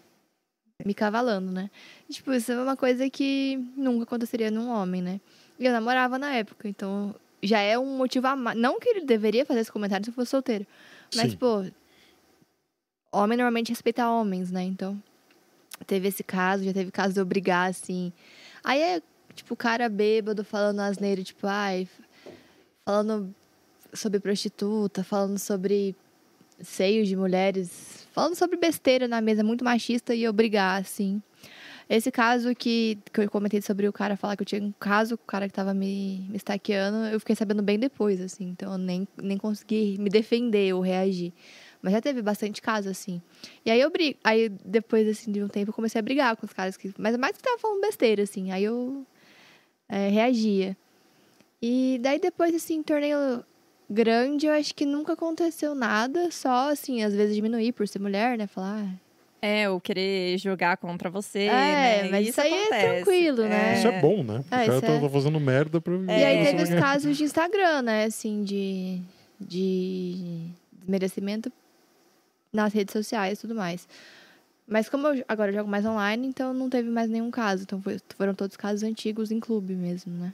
me 0.85 0.93
cavalando, 0.93 1.51
né? 1.51 1.69
tipo, 2.09 2.31
isso 2.31 2.51
é 2.51 2.61
uma 2.61 2.77
coisa 2.77 3.09
que 3.09 3.57
nunca 3.75 4.03
aconteceria 4.03 4.51
num 4.51 4.69
homem, 4.69 5.01
né? 5.01 5.19
E 5.59 5.65
eu 5.65 5.73
namorava 5.73 6.19
na 6.19 6.33
época, 6.35 6.69
então 6.69 7.15
já 7.41 7.59
é 7.59 7.77
um 7.79 7.97
motivo 7.97 8.27
a 8.27 8.35
mais. 8.35 8.57
Não 8.57 8.79
que 8.79 8.89
ele 8.89 9.05
deveria 9.05 9.45
fazer 9.45 9.61
esse 9.61 9.71
comentário 9.71 10.05
se 10.05 10.11
eu 10.11 10.15
fosse 10.15 10.31
solteiro. 10.31 10.67
Mas, 11.15 11.31
Sim. 11.31 11.37
pô. 11.37 11.65
Homem 13.11 13.37
normalmente 13.37 13.69
respeita 13.69 14.07
homens, 14.07 14.51
né? 14.51 14.63
Então. 14.63 15.01
Teve 15.87 16.07
esse 16.07 16.23
caso, 16.23 16.63
já 16.63 16.71
teve 16.71 16.91
caso 16.91 17.15
de 17.15 17.19
eu 17.19 17.25
brigar, 17.25 17.69
assim. 17.69 18.13
Aí 18.63 18.79
é, 18.79 19.01
tipo, 19.35 19.53
o 19.53 19.57
cara 19.57 19.89
bêbado 19.89 20.43
falando 20.43 20.79
asneiro, 20.79 21.23
tipo, 21.23 21.47
ai. 21.47 21.87
Falando 22.85 23.33
sobre 23.93 24.19
prostituta, 24.19 25.03
falando 25.03 25.37
sobre 25.37 25.95
seios 26.61 27.07
de 27.07 27.15
mulheres, 27.15 28.07
falando 28.11 28.35
sobre 28.35 28.57
besteira 28.57 29.07
na 29.07 29.21
mesa, 29.21 29.43
muito 29.43 29.63
machista, 29.63 30.13
e 30.13 30.23
eu 30.23 30.33
brigar, 30.33 30.81
assim. 30.81 31.21
Esse 31.89 32.09
caso 32.11 32.55
que, 32.55 32.97
que 33.11 33.21
eu 33.21 33.29
comentei 33.29 33.61
sobre 33.61 33.87
o 33.87 33.93
cara 33.93 34.15
falar 34.15 34.37
que 34.37 34.41
eu 34.41 34.45
tinha 34.45 34.63
um 34.63 34.71
caso 34.79 35.17
com 35.17 35.23
o 35.23 35.27
cara 35.27 35.47
que 35.47 35.53
tava 35.53 35.73
me, 35.73 36.25
me 36.29 36.37
estaqueando, 36.37 37.07
eu 37.07 37.19
fiquei 37.19 37.35
sabendo 37.35 37.61
bem 37.61 37.77
depois, 37.77 38.21
assim. 38.21 38.49
Então 38.49 38.71
eu 38.71 38.77
nem, 38.77 39.07
nem 39.21 39.37
consegui 39.37 39.97
me 39.99 40.09
defender 40.09 40.73
ou 40.73 40.81
reagir. 40.81 41.33
Mas 41.81 41.91
já 41.93 42.01
teve 42.01 42.21
bastante 42.21 42.61
caso, 42.61 42.89
assim. 42.89 43.21
E 43.65 43.69
aí 43.69 43.81
eu 43.81 43.91
brigo. 43.91 44.17
Aí 44.23 44.47
depois, 44.47 45.05
assim, 45.07 45.31
de 45.31 45.43
um 45.43 45.49
tempo, 45.49 45.71
eu 45.71 45.73
comecei 45.73 45.99
a 45.99 46.01
brigar 46.01 46.35
com 46.37 46.45
os 46.45 46.53
caras 46.53 46.77
que. 46.77 46.93
Mas 46.97 47.17
mais 47.17 47.33
que 47.33 47.39
estavam 47.39 47.59
falando 47.59 47.81
besteira, 47.81 48.23
assim. 48.23 48.51
Aí 48.51 48.63
eu 48.63 49.05
é, 49.93 50.09
reagia. 50.09 50.75
E 51.61 51.99
daí 52.01 52.19
depois, 52.19 52.53
assim, 52.55 52.81
torneio 52.81 53.43
grande, 53.89 54.47
eu 54.47 54.53
acho 54.53 54.73
que 54.73 54.85
nunca 54.85 55.13
aconteceu 55.13 55.75
nada, 55.75 56.31
só 56.31 56.71
assim, 56.71 57.03
às 57.03 57.13
vezes 57.13 57.35
diminuir 57.35 57.73
por 57.73 57.87
ser 57.87 57.99
mulher, 57.99 58.37
né? 58.37 58.47
Falar. 58.47 58.83
Ah, 58.83 59.03
é, 59.39 59.69
ou 59.69 59.79
querer 59.79 60.37
jogar 60.37 60.77
contra 60.77 61.09
você. 61.09 61.41
É, 61.41 62.03
né? 62.03 62.09
mas 62.09 62.29
isso, 62.29 62.41
aí 62.41 62.53
acontece. 62.53 62.73
é 62.73 62.93
tranquilo, 62.95 63.43
né? 63.43 63.77
Isso 63.77 63.87
é 63.87 64.01
bom, 64.01 64.23
né? 64.23 64.43
É, 64.49 64.63
o 64.63 64.67
cara 64.67 64.81
tá, 64.81 64.93
é... 64.93 65.09
fazendo 65.09 65.39
merda 65.39 65.79
pra. 65.79 65.93
É. 66.07 66.19
E 66.19 66.25
aí 66.25 66.45
teve 66.45 66.63
os 66.63 66.79
casos 66.79 67.15
de 67.15 67.23
Instagram, 67.25 67.81
né? 67.83 68.05
Assim, 68.05 68.43
de. 68.43 68.99
de 69.39 70.47
desmerecimento 70.71 71.51
nas 72.51 72.73
redes 72.73 72.93
sociais 72.93 73.37
e 73.37 73.41
tudo 73.41 73.53
mais. 73.53 73.87
Mas 74.67 74.89
como 74.89 75.07
eu 75.07 75.25
agora 75.27 75.51
eu 75.51 75.55
jogo 75.55 75.69
mais 75.69 75.85
online, 75.85 76.27
então 76.27 76.53
não 76.53 76.69
teve 76.69 76.89
mais 76.89 77.09
nenhum 77.09 77.29
caso. 77.29 77.63
Então 77.63 77.81
foi, 77.81 77.99
foram 78.15 78.33
todos 78.33 78.55
casos 78.55 78.83
antigos 78.83 79.31
em 79.31 79.39
clube 79.39 79.75
mesmo, 79.75 80.13
né? 80.13 80.33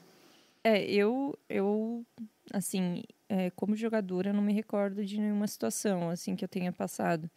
É, 0.63 0.83
eu, 0.91 1.37
eu 1.49 2.05
assim, 2.51 3.03
é, 3.27 3.49
como 3.51 3.75
jogadora, 3.75 4.29
eu 4.29 4.33
não 4.33 4.41
me 4.41 4.53
recordo 4.53 5.05
de 5.05 5.19
nenhuma 5.19 5.47
situação, 5.47 6.09
assim, 6.09 6.35
que 6.35 6.43
eu 6.43 6.49
tenha 6.49 6.71
passado. 6.71 7.29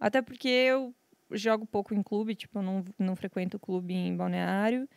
Até 0.00 0.20
porque 0.20 0.48
eu 0.48 0.94
jogo 1.30 1.66
pouco 1.66 1.94
em 1.94 2.02
clube, 2.02 2.34
tipo, 2.34 2.58
eu 2.58 2.62
não, 2.62 2.84
não 2.98 3.16
frequento 3.16 3.58
clube 3.58 3.94
em 3.94 4.16
balneário. 4.16 4.88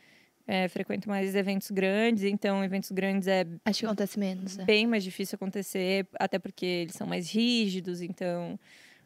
É, 0.47 0.67
frequento 0.67 1.07
mais 1.07 1.35
eventos 1.35 1.69
grandes, 1.69 2.23
então 2.23 2.63
eventos 2.63 2.89
grandes 2.89 3.27
é. 3.27 3.45
Acho 3.65 3.81
que 3.81 3.85
acontece 3.85 4.17
menos. 4.17 4.57
É. 4.57 4.65
Bem 4.65 4.87
mais 4.87 5.03
difícil 5.03 5.35
acontecer, 5.35 6.07
até 6.19 6.39
porque 6.39 6.65
eles 6.65 6.95
são 6.95 7.05
mais 7.05 7.29
rígidos, 7.29 8.01
então 8.01 8.59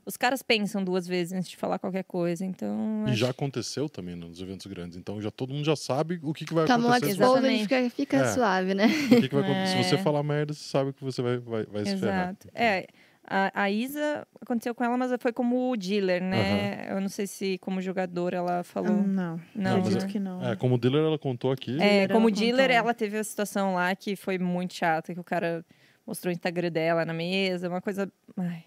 os 0.05 0.17
caras 0.17 0.41
pensam 0.41 0.83
duas 0.83 1.07
vezes 1.07 1.33
antes 1.33 1.49
de 1.49 1.57
falar 1.57 1.79
qualquer 1.79 2.03
coisa, 2.03 2.45
então... 2.45 3.05
E 3.07 3.11
acho... 3.11 3.19
já 3.19 3.29
aconteceu 3.29 3.87
também 3.87 4.15
nos 4.15 4.41
eventos 4.41 4.65
grandes, 4.65 4.97
então 4.97 5.21
já 5.21 5.31
todo 5.31 5.53
mundo 5.53 5.63
já 5.63 5.75
sabe 5.75 6.19
o 6.21 6.33
que, 6.33 6.45
que 6.45 6.53
vai 6.53 6.65
Tomou 6.65 6.91
acontecer. 6.91 7.19
Tomou 7.19 7.37
a 7.37 7.41
fica, 7.41 7.89
fica 7.89 8.17
é. 8.17 8.33
suave, 8.33 8.73
né? 8.73 8.85
O 8.85 9.21
que, 9.21 9.29
que 9.29 9.35
vai 9.35 9.43
acontecer? 9.43 9.77
É. 9.77 9.83
Se 9.83 9.89
você 9.89 9.97
falar 9.97 10.23
merda, 10.23 10.53
você 10.53 10.63
sabe 10.63 10.93
que 10.93 11.03
você 11.03 11.21
vai, 11.21 11.37
vai, 11.37 11.65
vai 11.65 11.85
se 11.85 11.97
ferrar. 11.97 12.29
Exato. 12.29 12.49
É, 12.53 12.87
a, 13.25 13.63
a, 13.63 13.71
Isa 13.71 14.27
aconteceu 14.41 14.75
com 14.75 14.83
ela, 14.83 14.97
mas 14.97 15.11
foi 15.19 15.31
como 15.31 15.75
dealer, 15.77 16.21
né? 16.21 16.87
Uhum. 16.89 16.95
Eu 16.95 17.01
não 17.01 17.09
sei 17.09 17.25
se 17.25 17.57
como 17.59 17.81
jogador 17.81 18.33
ela 18.33 18.63
falou. 18.63 18.97
Não, 18.97 19.39
não, 19.55 19.71
não 19.71 19.77
acredito 19.77 20.05
é, 20.05 20.07
que 20.09 20.19
não. 20.19 20.45
É, 20.45 20.55
como 20.57 20.77
dealer 20.77 21.05
ela 21.05 21.17
contou 21.17 21.51
aqui. 21.51 21.81
É, 21.81 22.07
como 22.09 22.29
dealer 22.29 22.67
contou. 22.67 22.75
ela 22.75 22.93
teve 22.93 23.17
a 23.17 23.23
situação 23.23 23.75
lá 23.75 23.95
que 23.95 24.17
foi 24.17 24.37
muito 24.37 24.73
chata, 24.73 25.13
que 25.13 25.19
o 25.19 25.23
cara 25.23 25.65
mostrou 26.05 26.29
o 26.29 26.33
Instagram 26.33 26.69
dela 26.69 27.05
na 27.05 27.13
mesa, 27.13 27.69
uma 27.69 27.81
coisa, 27.81 28.11
ai, 28.35 28.65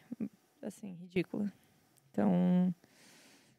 assim, 0.69 0.95
ridícula. 1.01 1.53
Então, 2.11 2.75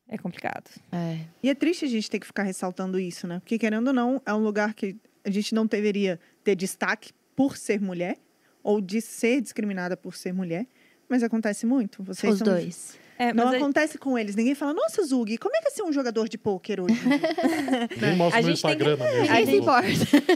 é 0.08 0.18
complicado. 0.18 0.70
É. 0.92 1.20
E 1.42 1.50
é 1.50 1.56
triste 1.56 1.86
a 1.86 1.88
gente 1.88 2.10
ter 2.10 2.20
que 2.20 2.26
ficar 2.26 2.44
ressaltando 2.44 3.00
isso, 3.00 3.28
né? 3.28 3.40
Porque, 3.40 3.58
querendo 3.58 3.88
ou 3.88 3.94
não, 3.94 4.22
é 4.26 4.34
um 4.34 4.44
lugar 4.44 4.74
que 4.74 4.96
a 5.24 5.30
gente 5.30 5.54
não 5.54 5.66
deveria 5.66 6.20
ter 6.44 6.56
destaque 6.56 7.12
por 7.36 7.58
ser 7.58 7.82
mulher 7.82 8.18
ou 8.64 8.82
de 8.82 9.02
ser 9.02 9.42
discriminada 9.42 9.96
por 9.96 10.16
ser 10.16 10.34
mulher, 10.34 10.66
mas 11.08 11.24
acontece 11.24 11.66
muito. 11.66 12.04
Vocês 12.04 12.34
Os 12.34 12.40
são... 12.40 12.48
dois. 12.48 12.98
É, 13.18 13.34
não 13.34 13.50
acontece 13.50 13.98
com 13.98 14.18
eles. 14.18 14.36
Ninguém 14.36 14.54
fala, 14.54 14.74
nossa, 14.74 15.04
Zug, 15.04 15.38
como 15.38 15.56
é 15.56 15.60
que 15.62 15.68
é 15.68 15.72
ser 15.72 15.84
um 15.84 15.92
jogador 15.92 16.30
de 16.30 16.38
pôquer 16.38 16.80
hoje? 16.80 16.96
Ninguém 17.96 18.16
mostra 18.16 18.42
no 18.42 18.52
Instagram 18.52 18.98
que... 18.98 19.04
mesmo. 19.04 19.32
A 19.32 19.44
gente, 19.44 19.56
importa. 19.56 19.90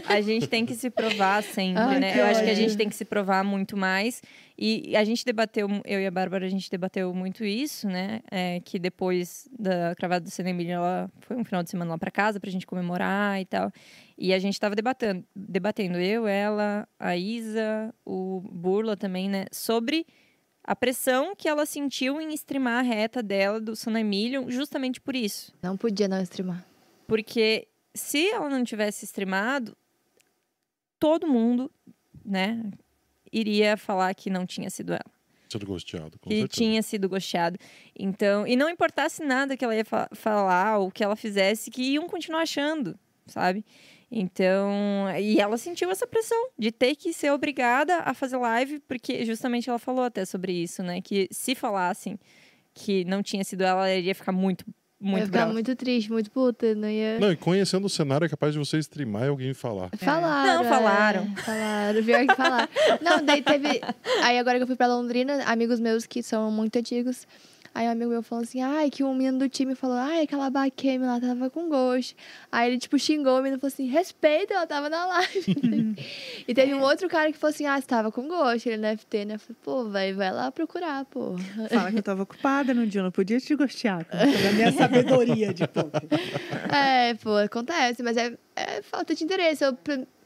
a 0.12 0.20
gente 0.20 0.46
tem 0.48 0.66
que 0.66 0.74
se 0.74 0.90
provar 0.90 1.42
sempre, 1.42 1.82
Ai, 1.82 2.00
né? 2.00 2.18
Eu 2.18 2.24
acho 2.24 2.42
que 2.42 2.50
a 2.50 2.54
gente 2.54 2.76
tem 2.76 2.88
que 2.88 2.94
se 2.94 3.04
provar 3.04 3.44
muito 3.44 3.76
mais. 3.76 4.20
E 4.58 4.96
a 4.96 5.04
gente 5.04 5.24
debateu, 5.24 5.68
eu 5.84 6.00
e 6.00 6.06
a 6.06 6.10
Bárbara, 6.10 6.46
a 6.46 6.48
gente 6.48 6.70
debateu 6.70 7.14
muito 7.14 7.44
isso, 7.44 7.88
né? 7.88 8.20
É, 8.30 8.60
que 8.60 8.78
depois 8.78 9.48
da 9.58 9.94
cravada 9.94 10.24
do 10.24 10.30
Senemilha, 10.30 10.74
ela 10.74 11.10
foi 11.20 11.36
um 11.36 11.44
final 11.44 11.62
de 11.62 11.70
semana 11.70 11.92
lá 11.92 11.98
para 11.98 12.10
casa 12.10 12.38
pra 12.38 12.50
gente 12.50 12.66
comemorar 12.66 13.40
e 13.40 13.44
tal. 13.44 13.72
E 14.18 14.32
a 14.32 14.38
gente 14.38 14.58
tava 14.60 14.74
debatendo, 14.74 15.24
debatendo 15.34 15.98
eu, 15.98 16.26
ela, 16.26 16.86
a 16.98 17.16
Isa, 17.16 17.94
o 18.04 18.40
Burla 18.40 18.96
também, 18.96 19.28
né? 19.28 19.46
Sobre 19.50 20.06
a 20.64 20.76
pressão 20.76 21.34
que 21.34 21.48
ela 21.48 21.66
sentiu 21.66 22.20
em 22.20 22.32
streamar 22.34 22.78
a 22.78 22.82
reta 22.82 23.22
dela 23.22 23.60
do 23.60 23.74
San 23.74 23.98
Emílio, 23.98 24.50
justamente 24.50 25.00
por 25.00 25.14
isso. 25.16 25.52
Não 25.62 25.76
podia 25.76 26.06
não 26.08 26.20
streamar. 26.22 26.64
Porque 27.06 27.66
se 27.94 28.28
ela 28.28 28.48
não 28.48 28.64
tivesse 28.64 29.04
streamado, 29.04 29.76
todo 30.98 31.26
mundo, 31.26 31.70
né, 32.24 32.70
iria 33.32 33.76
falar 33.76 34.14
que 34.14 34.30
não 34.30 34.46
tinha 34.46 34.70
sido 34.70 34.92
ela. 34.92 35.04
Sido 35.50 35.66
gosteado, 35.66 36.18
com 36.18 36.30
que 36.30 36.36
certeza. 36.40 36.48
tinha 36.62 36.82
sido 36.82 37.08
gosteado. 37.08 37.58
Então, 37.98 38.46
e 38.46 38.56
não 38.56 38.70
importasse 38.70 39.22
nada 39.22 39.54
que 39.56 39.62
ela 39.64 39.76
ia 39.76 39.84
fa- 39.84 40.08
falar 40.14 40.78
ou 40.78 40.90
que 40.90 41.04
ela 41.04 41.14
fizesse, 41.16 41.70
que 41.70 41.82
iam 41.82 42.08
continuar 42.08 42.42
achando, 42.42 42.98
sabe? 43.26 43.62
Então, 44.14 44.70
e 45.18 45.40
ela 45.40 45.56
sentiu 45.56 45.90
essa 45.90 46.06
pressão 46.06 46.50
de 46.58 46.70
ter 46.70 46.94
que 46.94 47.14
ser 47.14 47.30
obrigada 47.32 48.00
a 48.00 48.12
fazer 48.12 48.36
live, 48.36 48.78
porque 48.80 49.24
justamente 49.24 49.70
ela 49.70 49.78
falou 49.78 50.04
até 50.04 50.26
sobre 50.26 50.52
isso, 50.52 50.82
né? 50.82 51.00
Que 51.00 51.26
se 51.32 51.54
falassem 51.54 52.18
que 52.74 53.06
não 53.06 53.22
tinha 53.22 53.42
sido 53.42 53.62
ela, 53.62 53.88
ela 53.88 53.98
iria 53.98 54.14
ficar 54.14 54.30
muito, 54.32 54.66
Ia 54.68 54.74
muito 55.00 55.24
ficar 55.26 55.38
brava. 55.38 55.52
muito 55.54 55.74
triste, 55.74 56.12
muito 56.12 56.30
puta. 56.30 56.74
Não 56.74 56.88
ia. 56.90 57.18
Não, 57.18 57.32
e 57.32 57.36
conhecendo 57.36 57.86
o 57.86 57.88
cenário 57.88 58.26
é 58.26 58.28
capaz 58.28 58.52
de 58.52 58.58
você 58.58 58.76
streamar 58.78 59.24
e 59.24 59.28
alguém 59.28 59.54
falar. 59.54 59.88
Falaram. 59.96 60.62
Não, 60.62 60.68
falaram. 60.68 61.22
é, 61.22 61.40
falaram, 61.42 62.04
pior 62.04 62.26
que 62.26 62.34
falaram. 62.34 62.68
Não, 63.00 63.24
daí 63.24 63.40
teve. 63.42 63.80
Aí 64.22 64.38
agora 64.38 64.58
que 64.58 64.62
eu 64.64 64.66
fui 64.66 64.76
pra 64.76 64.86
Londrina, 64.88 65.42
amigos 65.44 65.80
meus 65.80 66.04
que 66.06 66.22
são 66.22 66.50
muito 66.50 66.78
antigos. 66.78 67.26
Aí 67.74 67.86
um 67.86 67.90
amigo 67.90 68.10
meu 68.10 68.22
falou 68.22 68.44
assim, 68.44 68.60
ai, 68.60 68.90
que 68.90 69.02
um 69.02 69.14
menino 69.14 69.38
do 69.38 69.48
time 69.48 69.74
falou, 69.74 69.96
ai, 69.96 70.22
aquela 70.22 70.50
Baqueme 70.50 71.06
lá 71.06 71.18
tava 71.18 71.48
com 71.48 71.68
gosto. 71.68 72.14
Aí 72.50 72.70
ele, 72.70 72.78
tipo, 72.78 72.98
xingou 72.98 73.38
o 73.38 73.42
menino 73.42 73.56
e 73.56 73.60
falou 73.60 73.72
assim, 73.72 73.86
respeita, 73.86 74.52
ela 74.54 74.66
tava 74.66 74.90
na 74.90 75.06
live. 75.18 75.96
e 76.46 76.54
teve 76.54 76.74
um 76.74 76.82
outro 76.82 77.08
cara 77.08 77.32
que 77.32 77.38
falou 77.38 77.54
assim, 77.54 77.64
ah, 77.66 77.80
você 77.80 77.86
tava 77.86 78.12
com 78.12 78.28
gosto, 78.28 78.66
ele 78.66 78.76
no 78.76 78.98
FT, 78.98 79.24
né? 79.24 79.34
Eu 79.34 79.38
falei, 79.38 79.56
pô, 79.62 79.88
vai, 79.88 80.12
vai 80.12 80.30
lá 80.30 80.52
procurar, 80.52 81.04
pô. 81.06 81.36
Fala 81.70 81.90
que 81.90 81.98
eu 81.98 82.02
tava 82.02 82.22
ocupada 82.22 82.74
no 82.74 82.86
dia, 82.86 83.00
eu 83.00 83.04
não 83.04 83.10
podia 83.10 83.40
te 83.40 83.54
gostear. 83.54 84.04
com 84.04 84.18
toda 84.18 84.48
a 84.48 84.52
minha 84.52 84.72
sabedoria 84.76 85.54
de 85.54 85.66
poker. 85.66 86.02
É, 86.74 87.14
pô, 87.14 87.36
acontece, 87.36 88.02
mas 88.02 88.16
é, 88.16 88.36
é 88.54 88.82
falta 88.82 89.14
de 89.14 89.24
interesse. 89.24 89.64
Eu, 89.64 89.76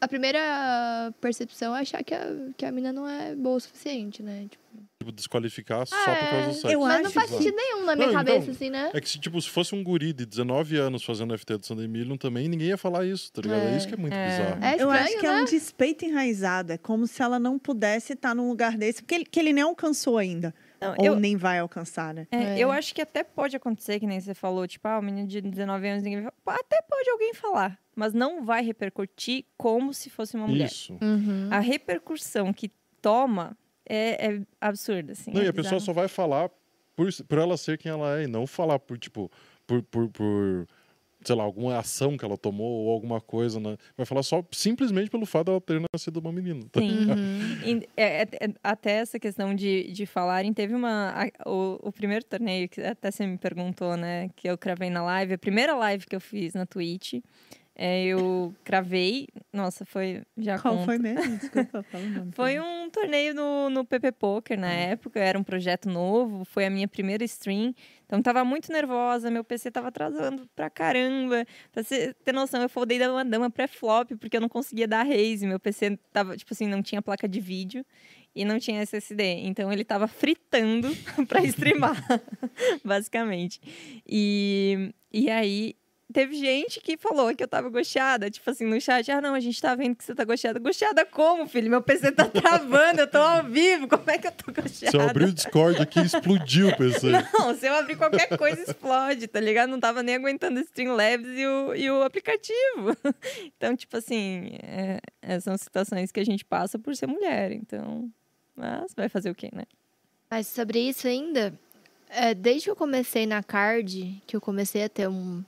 a 0.01 0.09
primeira 0.09 1.15
percepção 1.21 1.77
é 1.77 1.81
achar 1.81 2.03
que 2.03 2.15
a, 2.15 2.27
que 2.57 2.65
a 2.65 2.73
mina 2.73 2.93
não 2.93 3.09
é 3.09 3.35
boa 3.35 3.57
o 3.57 3.61
suficiente, 3.61 4.23
né? 4.23 4.47
Tipo, 4.51 4.65
Tipo, 5.07 5.13
desqualificar 5.13 5.87
só 5.87 5.97
É, 5.97 6.15
por 6.17 6.31
causa 6.31 6.47
do 6.49 6.53
sexo. 6.55 6.69
eu 6.69 6.81
mas 6.81 6.99
não 6.99 7.05
acho 7.07 7.11
faz 7.15 7.31
que- 7.31 7.37
sentido 7.37 7.57
nenhum 7.57 7.85
na 7.85 7.95
minha 7.95 8.09
Não, 8.09 8.15
cabeça, 8.15 8.39
então, 8.39 8.55
assim, 8.55 8.71
né? 8.71 8.91
É 8.93 9.01
que 9.01 9.09
se, 9.09 9.19
tipo, 9.21 9.41
se 9.41 9.49
fosse 9.49 9.75
um 9.75 9.83
guri 9.85 10.13
de 10.13 10.27
19 10.27 10.77
anos 10.77 11.05
fazendo 11.05 11.33
FT 11.39 11.59
do 11.59 11.67
Sunday 11.67 11.87
Million 11.87 12.17
também, 12.17 12.49
ninguém 12.49 12.69
ia 12.69 12.79
falar 12.79 13.05
isso, 13.05 13.33
tá 13.33 13.41
ligado? 13.43 13.61
É, 13.63 13.75
É. 13.75 13.77
isso 13.77 13.87
que 13.87 13.95
é 13.95 13.97
muito 13.97 14.13
É. 14.15 14.27
bizarro. 14.29 14.65
É 14.65 14.69
eu 14.71 14.73
estranho, 14.75 14.91
acho 15.05 15.17
que 15.21 15.29
né? 15.29 15.39
é 15.39 15.43
um 15.43 15.45
despeito 15.45 16.05
enraizado. 16.05 16.73
É 16.73 16.79
como 16.79 17.07
se 17.07 17.23
ela 17.23 17.39
não 17.39 17.59
pudesse 17.59 18.15
estar 18.15 18.35
num 18.35 18.49
lugar 18.49 18.77
desse, 18.77 19.01
porque 19.03 19.15
ele, 19.15 19.25
que 19.25 19.39
ele 19.39 19.53
nem 19.53 19.63
alcançou 19.63 20.19
ainda. 20.19 20.53
Não, 20.81 20.95
Ou 20.99 21.05
eu, 21.07 21.17
nem 21.17 21.37
vai 21.37 21.59
alcançar, 21.61 22.13
né? 22.13 22.27
É, 22.31 22.37
É. 22.37 22.59
Eu 22.59 22.71
acho 22.73 22.95
que 22.95 23.01
até 23.01 23.23
pode 23.23 23.55
acontecer, 23.57 23.99
que 24.01 24.07
nem 24.07 24.21
você 24.21 24.35
falou, 24.35 24.67
tipo, 24.67 24.87
ah, 24.89 24.99
o 24.99 25.03
menino 25.03 25.27
de 25.29 25.41
19 25.41 25.89
anos, 25.89 26.03
ninguém 26.03 26.23
vai 26.23 26.33
falar. 26.45 26.59
Até 26.59 26.83
pode 26.83 27.09
alguém 27.11 27.33
falar, 27.33 27.79
mas 27.95 28.13
não 28.13 28.45
vai 28.45 28.63
repercutir 28.65 29.45
como 29.57 29.95
se 29.95 30.11
fosse 30.11 30.37
uma 30.37 30.47
mulher. 30.49 30.67
Isso. 30.67 30.93
Uhum. 31.01 31.49
A 31.51 31.61
repercussão 31.61 32.53
que 32.53 32.71
toma 33.01 33.57
é, 33.89 34.27
é 34.35 34.41
absurda, 34.61 35.13
assim. 35.13 35.31
Não, 35.33 35.41
é 35.43 35.45
e 35.45 35.49
a 35.49 35.53
pessoa 35.53 35.81
só 35.81 35.93
vai 35.93 36.09
falar 36.09 36.51
por, 36.95 37.09
por 37.29 37.39
ela 37.39 37.57
ser 37.57 37.79
quem 37.79 37.91
ela 37.91 38.19
é, 38.21 38.25
e 38.25 38.27
não 38.27 38.47
falar 38.47 38.79
por, 38.79 38.99
tipo, 38.99 39.31
por, 39.67 39.83
por, 39.83 40.09
por, 40.09 40.67
sei 41.25 41.35
lá, 41.35 41.43
alguma 41.45 41.79
ação 41.79 42.17
que 42.17 42.25
ela 42.25 42.37
tomou 42.39 42.85
ou 42.85 42.91
alguma 42.93 43.21
coisa, 43.21 43.59
né? 43.61 43.77
Vai 43.97 44.07
falar 44.07 44.23
só 44.23 44.43
simplesmente 44.53 45.11
pelo 45.11 45.27
fato 45.27 45.47
dela 45.47 45.61
ter 45.61 45.81
nascido 45.93 46.19
uma 46.19 46.33
menina. 46.33 46.63
tá? 46.71 46.81
Sim. 46.81 47.07
Uhum. 47.11 47.81
É, 47.97 48.23
é, 48.23 48.23
é, 48.23 48.49
até 48.63 48.93
essa 48.93 49.19
questão 49.19 49.55
de, 49.55 49.91
de 49.93 50.07
falarem, 50.07 50.53
teve 50.53 50.75
uma. 50.75 51.13
a- 51.15 51.49
o, 51.51 51.89
o 51.89 51.93
primeiro 51.93 52.25
torneio, 52.25 52.69
que 52.69 52.81
até 52.81 53.11
você 53.11 53.27
me 53.27 53.37
perguntou, 53.39 53.97
né? 53.97 54.29
Que 54.37 54.49
eu 54.49 54.57
cravei 54.57 54.89
na 54.91 55.03
live, 55.03 55.35
a 55.35 55.39
primeira 55.39 55.75
live 55.75 56.07
que 56.07 56.15
eu 56.17 56.21
fiz 56.21 56.55
na 56.55 56.65
Twitch, 56.65 57.15
é, 57.79 58.07
eu 58.07 58.55
cravei. 58.65 59.29
Nossa, 59.53 59.85
foi 59.85 60.23
já 60.39 60.59
Qual 60.59 60.79
com 60.79 60.85
foi 60.87 60.99
mesmo? 60.99 61.37
Desculpa, 61.37 61.83
fala 61.83 62.05
o 62.05 62.09
nome. 62.09 62.33
Foi 62.33 62.59
um 62.59 62.89
torneio 62.89 63.35
no, 63.35 63.69
no 63.69 63.85
PP 63.85 64.13
Poker 64.13 64.59
na 64.59 64.73
época, 64.73 65.21
era 65.21 65.39
um 65.39 65.45
projeto 65.45 65.87
novo, 65.87 66.43
foi 66.47 66.65
a 66.65 66.71
minha 66.71 66.89
primeira 66.89 67.23
stream. 67.25 67.75
Então 68.07 68.23
tava 68.23 68.43
muito 68.45 68.73
nervosa, 68.73 69.31
meu 69.31 69.45
PC 69.45 69.71
tava 69.71 69.89
atrasando 69.89 70.49
pra 70.57 70.71
caramba. 70.71 71.45
Pra 71.71 71.83
você 71.83 72.15
ter 72.25 72.33
noção, 72.33 72.63
eu 72.63 72.69
foldei 72.69 72.99
da 72.99 73.13
uma 73.13 73.25
dama 73.25 73.51
pré-flop, 73.51 74.13
porque 74.19 74.39
eu 74.39 74.41
não 74.41 74.49
conseguia 74.49 74.89
dar 74.89 75.03
raise. 75.03 75.47
Meu 75.47 75.61
PC 75.61 75.99
tava, 76.13 76.35
tipo 76.35 76.55
assim, 76.55 76.67
não 76.67 76.83
tinha 76.83 77.03
placa 77.03 77.29
de 77.29 77.41
vídeo 77.41 77.85
e 78.35 78.43
não 78.43 78.59
tinha 78.59 78.81
SSD. 78.81 79.23
Então 79.45 79.71
ele 79.71 79.85
tava 79.85 80.09
fritando 80.09 80.89
pra 81.29 81.45
streamar, 81.45 82.03
basicamente. 82.83 83.61
E, 84.07 84.95
e 85.13 85.29
aí 85.29 85.77
teve 86.13 86.35
gente 86.35 86.81
que 86.81 86.97
falou 86.97 87.35
que 87.35 87.43
eu 87.43 87.49
tava 87.49 87.69
gosteada, 87.69 88.31
tipo 88.31 88.49
assim, 88.49 88.65
no 88.65 88.81
chat, 88.81 89.11
ah, 89.11 89.21
não, 89.21 89.35
a 89.35 89.41
gente 89.41 89.61
tá 89.61 89.75
vendo 89.75 89.97
que 89.97 90.05
você 90.05 90.15
tá 90.15 90.25
gosteada. 90.25 90.59
Gosteada 90.59 91.05
como, 91.05 91.47
filho? 91.47 91.71
Meu 91.71 91.83
PC 91.83 92.13
tá 92.13 92.25
travando, 92.29 93.01
eu 93.01 93.07
tô 93.07 93.19
ao 93.19 93.45
vivo, 93.45 93.89
como 93.89 94.11
é 94.11 94.19
que 94.19 94.27
eu 94.27 94.33
tô 94.33 94.53
gosteada? 94.53 94.91
Se 94.91 94.97
eu 94.97 95.09
abrir 95.09 95.25
o 95.25 95.33
Discord 95.33 95.81
aqui, 95.81 96.01
explodiu 96.01 96.69
o 96.69 96.77
PC. 96.77 97.11
Não, 97.39 97.55
se 97.55 97.67
eu 97.67 97.75
abrir 97.75 97.97
qualquer 97.97 98.37
coisa, 98.37 98.63
explode, 98.63 99.27
tá 99.27 99.41
ligado? 99.41 99.71
Não 99.71 99.81
tava 99.81 100.03
nem 100.03 100.17
aguentando 100.17 100.61
o 100.61 100.63
Streamlabs 100.63 101.29
e 101.29 101.47
o, 101.47 101.75
e 101.75 101.91
o 101.91 102.03
aplicativo. 102.03 102.97
Então, 103.57 103.75
tipo 103.75 103.97
assim, 103.97 104.51
é, 104.63 105.01
é, 105.23 105.41
são 105.41 105.57
situações 105.57 106.13
que 106.13 106.21
a 106.21 106.25
gente 106.25 106.45
passa 106.45 106.79
por 106.79 106.95
ser 106.95 107.07
mulher, 107.07 107.53
então... 107.53 108.11
Mas 108.55 108.95
vai 108.95 109.09
fazer 109.09 109.31
o 109.31 109.35
quê, 109.35 109.51
né? 109.53 109.65
Mas 110.31 110.47
sobre 110.47 110.81
isso 110.81 111.07
ainda, 111.07 111.53
é, 112.09 112.35
desde 112.35 112.65
que 112.65 112.71
eu 112.71 112.77
comecei 112.77 113.27
na 113.27 113.43
card, 113.43 114.23
que 114.27 114.35
eu 114.35 114.41
comecei 114.41 114.85
a 114.85 114.89
ter 114.89 115.09
um. 115.09 115.45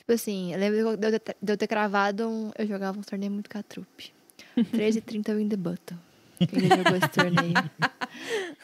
Tipo 0.00 0.14
assim, 0.14 0.50
eu 0.54 0.58
lembro 0.58 0.96
de 0.96 1.06
eu 1.08 1.20
ter, 1.20 1.36
de 1.42 1.52
eu 1.52 1.56
ter 1.58 1.66
cravado 1.66 2.26
um. 2.26 2.50
Eu 2.56 2.66
jogava 2.66 2.98
um 2.98 3.02
torneio 3.02 3.30
muito 3.30 3.50
catrupe. 3.50 4.14
13 4.72 5.02
30 5.02 5.34
Win 5.34 5.48
the 5.50 5.56
Button. 5.56 5.94
Já 6.40 6.76
jogou 6.76 6.96
esse 6.96 7.08
torneio? 7.08 7.70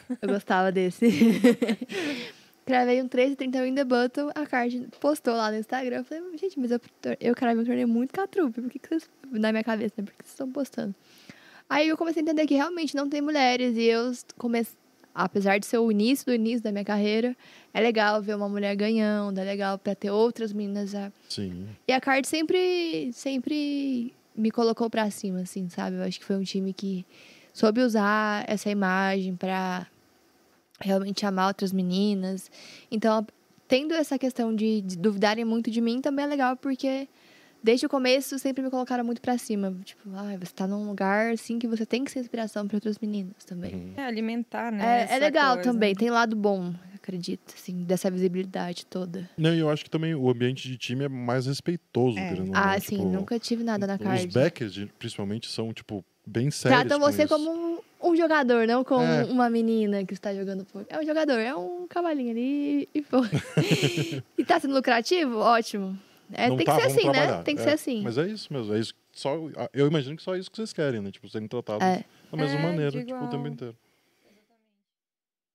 Eu 0.19 0.29
gostava 0.29 0.71
desse. 0.71 1.05
Cravei 2.65 3.03
um 3.03 3.07
13 3.07 3.35
30 3.35 3.61
Win 3.61 3.75
the 3.75 3.83
Button, 3.83 4.31
a 4.33 4.47
card 4.47 4.87
postou 4.99 5.35
lá 5.35 5.51
no 5.51 5.57
Instagram. 5.57 5.97
Eu 5.97 6.03
falei, 6.03 6.37
gente, 6.39 6.59
mas 6.59 6.71
eu, 6.71 6.81
eu 7.21 7.35
cravei 7.35 7.61
um 7.61 7.65
torneio 7.65 7.87
muito 7.87 8.11
catrupe. 8.13 8.59
Por 8.59 8.69
que, 8.71 8.79
que 8.79 8.89
vocês. 8.89 9.09
Na 9.29 9.51
minha 9.51 9.63
cabeça, 9.63 9.93
né? 9.95 10.05
Por 10.05 10.13
que 10.13 10.23
vocês 10.23 10.31
estão 10.31 10.51
postando? 10.51 10.95
Aí 11.69 11.87
eu 11.87 11.95
comecei 11.95 12.21
a 12.21 12.23
entender 12.23 12.47
que 12.47 12.55
realmente 12.55 12.95
não 12.95 13.07
tem 13.07 13.21
mulheres. 13.21 13.77
E 13.77 13.83
eu 13.83 14.11
comecei. 14.37 14.75
Apesar 15.19 15.57
de 15.57 15.65
ser 15.65 15.79
o 15.79 15.91
início 15.91 16.27
do 16.27 16.33
início 16.33 16.61
da 16.61 16.71
minha 16.71 16.85
carreira, 16.85 17.35
é 17.73 17.81
legal 17.81 18.21
ver 18.21 18.35
uma 18.35 18.47
mulher 18.47 18.75
ganhando, 18.75 19.39
é 19.39 19.43
legal 19.43 19.79
pra 19.79 19.95
ter 19.95 20.11
outras 20.11 20.53
meninas. 20.53 20.93
A... 20.93 21.11
Sim. 21.27 21.67
E 21.87 21.91
a 21.91 21.99
Card 21.99 22.27
sempre, 22.27 23.11
sempre 23.13 24.13
me 24.35 24.51
colocou 24.51 24.91
pra 24.91 25.09
cima, 25.09 25.39
assim, 25.39 25.67
sabe? 25.69 25.95
Eu 25.95 26.03
acho 26.03 26.19
que 26.19 26.25
foi 26.25 26.35
um 26.35 26.43
time 26.43 26.71
que 26.71 27.03
soube 27.51 27.81
usar 27.81 28.45
essa 28.47 28.69
imagem 28.69 29.35
pra 29.35 29.87
realmente 30.79 31.25
amar 31.25 31.47
outras 31.47 31.73
meninas. 31.73 32.51
Então, 32.91 33.25
tendo 33.67 33.95
essa 33.95 34.19
questão 34.19 34.53
de, 34.53 34.81
de 34.81 34.95
duvidarem 34.95 35.43
muito 35.43 35.71
de 35.71 35.81
mim 35.81 35.99
também 35.99 36.25
é 36.25 36.27
legal, 36.27 36.55
porque 36.55 37.07
desde 37.63 37.85
o 37.85 37.89
começo 37.89 38.37
sempre 38.39 38.63
me 38.63 38.69
colocaram 38.69 39.03
muito 39.03 39.21
pra 39.21 39.37
cima. 39.37 39.75
Tipo, 39.83 40.09
ah, 40.15 40.35
você 40.39 40.53
tá 40.53 40.67
num 40.67 40.87
lugar 40.87 41.31
assim 41.31 41.59
que 41.59 41.67
você 41.67 41.85
tem 41.85 42.03
que 42.03 42.11
ser 42.11 42.19
inspiração 42.19 42.67
pra 42.67 42.77
outras 42.77 42.97
meninas 42.99 43.43
também. 43.45 43.93
É 43.97 44.03
alimentar, 44.05 44.71
né? 44.71 45.07
É, 45.09 45.15
é 45.15 45.19
legal 45.19 45.55
coisa. 45.55 45.71
também, 45.71 45.93
tem 45.95 46.09
lado 46.09 46.35
bom, 46.35 46.73
acredito, 46.95 47.53
assim, 47.55 47.83
dessa 47.83 48.09
visibilidade 48.11 48.85
toda. 48.85 49.29
Não, 49.37 49.53
e 49.53 49.59
eu 49.59 49.69
acho 49.69 49.83
que 49.83 49.89
também 49.89 50.13
o 50.15 50.29
ambiente 50.29 50.67
de 50.67 50.77
time 50.77 51.05
é 51.05 51.09
mais 51.09 51.45
respeitoso, 51.45 52.17
É. 52.17 52.29
Ah, 52.53 52.73
não, 52.73 52.79
sim, 52.79 52.97
tipo, 52.97 53.09
nunca 53.09 53.39
tive 53.39 53.63
nada 53.63 53.85
na 53.87 53.95
Os 53.95 53.99
card. 54.01 54.27
backers, 54.27 54.85
principalmente, 54.99 55.49
são, 55.49 55.73
tipo, 55.73 56.03
bem 56.25 56.51
sérios 56.51 56.81
Tratam 56.81 56.99
com 56.99 57.11
você 57.11 57.23
isso. 57.23 57.33
como 57.33 57.81
um, 58.03 58.15
jogador, 58.15 58.67
não 58.67 58.83
como 58.83 59.03
É. 59.03 59.23
uma 59.25 59.49
menina 59.49 60.03
que 60.05 60.13
está 60.13 60.33
jogando 60.33 60.65
por. 60.65 60.85
É 60.89 60.99
um 60.99 61.05
jogador, 61.05 61.39
é 61.39 61.55
um 61.55 61.87
cavalinho 61.87 62.31
ali 62.31 62.89
e 62.93 63.01
foi. 63.01 63.27
e 64.37 64.43
tá 64.43 64.59
sendo 64.59 64.73
lucrativo? 64.73 65.37
Ótimo. 65.37 65.97
É, 66.33 66.49
Não 66.49 66.57
tem 66.57 66.65
tá, 66.65 66.75
que 66.75 66.81
ser 66.81 66.87
vamos 66.89 66.97
assim, 66.97 67.09
né? 67.27 67.43
Tem 67.43 67.55
que 67.55 67.61
É, 67.61 67.63
ser 67.63 67.69
assim. 67.71 68.01
Mas 68.03 68.17
é 68.17 68.27
isso 68.27 68.51
mesmo. 68.51 68.73
É 68.73 68.79
isso. 68.79 68.93
Só, 69.13 69.35
eu 69.73 69.87
imagino 69.87 70.15
que 70.17 70.21
só 70.23 70.35
isso 70.35 70.49
que 70.51 70.57
vocês 70.57 70.73
querem, 70.73 71.01
né? 71.01 71.09
Tipo, 71.11 71.27
serem 71.29 71.47
tratados 71.47 71.85
É. 71.85 72.03
da 72.31 72.37
mesma 72.37 72.59
É, 72.59 72.63
maneira, 72.63 72.91
tipo, 73.03 73.15
o 73.23 73.29
tempo 73.29 73.47
inteiro. 73.47 73.75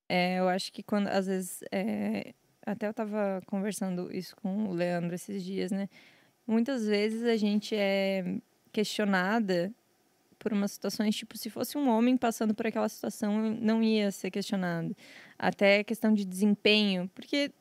É, 0.08 0.38
eu 0.38 0.48
acho 0.48 0.72
que 0.72 0.82
quando, 0.82 1.08
às 1.08 1.26
vezes, 1.26 1.62
é, 1.72 2.34
até 2.66 2.86
eu 2.88 2.94
tava 2.94 3.40
conversando 3.46 4.14
isso 4.14 4.34
com 4.36 4.66
o 4.68 4.72
Leandro 4.74 5.14
esses 5.14 5.42
dias, 5.42 5.70
né? 5.70 5.88
Muitas 6.46 6.86
vezes 6.86 7.22
a 7.24 7.36
gente 7.36 7.74
é 7.74 8.36
questionada 8.72 9.72
por 10.38 10.52
umas 10.52 10.72
situações, 10.72 11.14
tipo, 11.14 11.38
se 11.38 11.48
fosse 11.48 11.78
um 11.78 11.88
homem 11.88 12.16
passando 12.16 12.52
por 12.54 12.66
aquela 12.66 12.88
situação, 12.88 13.52
não 13.60 13.82
ia 13.82 14.10
ser 14.10 14.30
questionado. 14.30 14.94
Até 15.38 15.84
questão 15.84 16.12
de 16.12 16.24
desempenho, 16.24 17.08
porque 17.14 17.52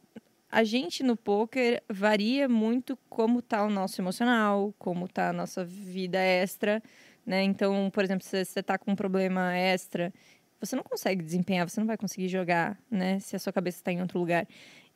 a 0.51 0.63
gente 0.63 1.01
no 1.01 1.15
poker 1.15 1.81
varia 1.89 2.49
muito 2.49 2.97
como 3.09 3.41
tá 3.41 3.63
o 3.63 3.69
nosso 3.69 4.01
emocional, 4.01 4.73
como 4.77 5.07
tá 5.07 5.29
a 5.29 5.33
nossa 5.33 5.63
vida 5.63 6.19
extra, 6.19 6.83
né? 7.25 7.41
Então, 7.43 7.89
por 7.89 8.03
exemplo, 8.03 8.25
se 8.25 8.43
você 8.43 8.61
tá 8.61 8.77
com 8.77 8.91
um 8.91 8.95
problema 8.95 9.55
extra, 9.55 10.13
você 10.59 10.75
não 10.75 10.83
consegue 10.83 11.23
desempenhar, 11.23 11.67
você 11.67 11.79
não 11.79 11.87
vai 11.87 11.97
conseguir 11.97 12.27
jogar, 12.27 12.77
né? 12.89 13.19
Se 13.19 13.35
a 13.35 13.39
sua 13.39 13.53
cabeça 13.53 13.77
está 13.77 13.91
em 13.91 14.01
outro 14.01 14.19
lugar. 14.19 14.45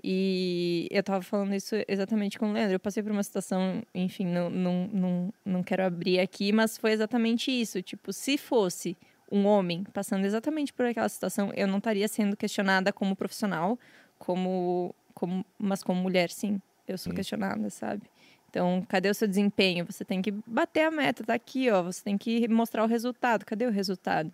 E 0.04 0.88
eu 0.92 1.02
tava 1.02 1.24
falando 1.24 1.56
isso 1.56 1.76
exatamente 1.88 2.38
com 2.38 2.50
o 2.50 2.54
Leandro. 2.54 2.76
Eu 2.76 2.80
passei 2.80 3.02
por 3.02 3.12
uma 3.12 3.24
situação, 3.24 3.82
enfim, 3.94 4.26
não, 4.26 4.50
não, 4.50 4.90
não, 4.92 5.34
não 5.44 5.64
quero 5.64 5.84
abrir 5.84 6.20
aqui, 6.20 6.52
mas 6.52 6.78
foi 6.78 6.92
exatamente 6.92 7.50
isso. 7.50 7.82
Tipo, 7.82 8.12
se 8.14 8.38
fosse 8.38 8.96
um 9.32 9.46
homem 9.46 9.84
passando 9.94 10.26
exatamente 10.26 10.72
por 10.74 10.86
aquela 10.86 11.10
situação, 11.10 11.52
eu 11.56 11.68
não 11.68 11.80
estaria 11.80 12.08
sendo 12.08 12.38
questionada 12.38 12.94
como 12.94 13.16
profissional, 13.16 13.80
como, 14.20 14.94
como 15.16 15.44
mas 15.58 15.82
como 15.82 16.00
mulher, 16.00 16.30
sim. 16.30 16.62
Eu 16.88 17.00
sou 17.00 17.12
Sim. 17.12 17.16
questionada, 17.16 17.68
sabe? 17.72 18.04
Então, 18.50 18.86
cadê 18.88 19.10
o 19.10 19.14
seu 19.16 19.28
desempenho? 19.28 19.86
Você 19.90 20.06
tem 20.06 20.22
que 20.22 20.32
bater 20.32 20.84
a 20.84 20.92
meta, 20.92 21.24
tá 21.24 21.34
aqui, 21.34 21.70
ó. 21.72 21.82
Você 21.82 22.04
tem 22.04 22.16
que 22.18 22.48
mostrar 22.48 22.84
o 22.84 22.88
resultado. 22.88 23.44
Cadê 23.44 23.66
o 23.66 23.72
resultado? 23.72 24.32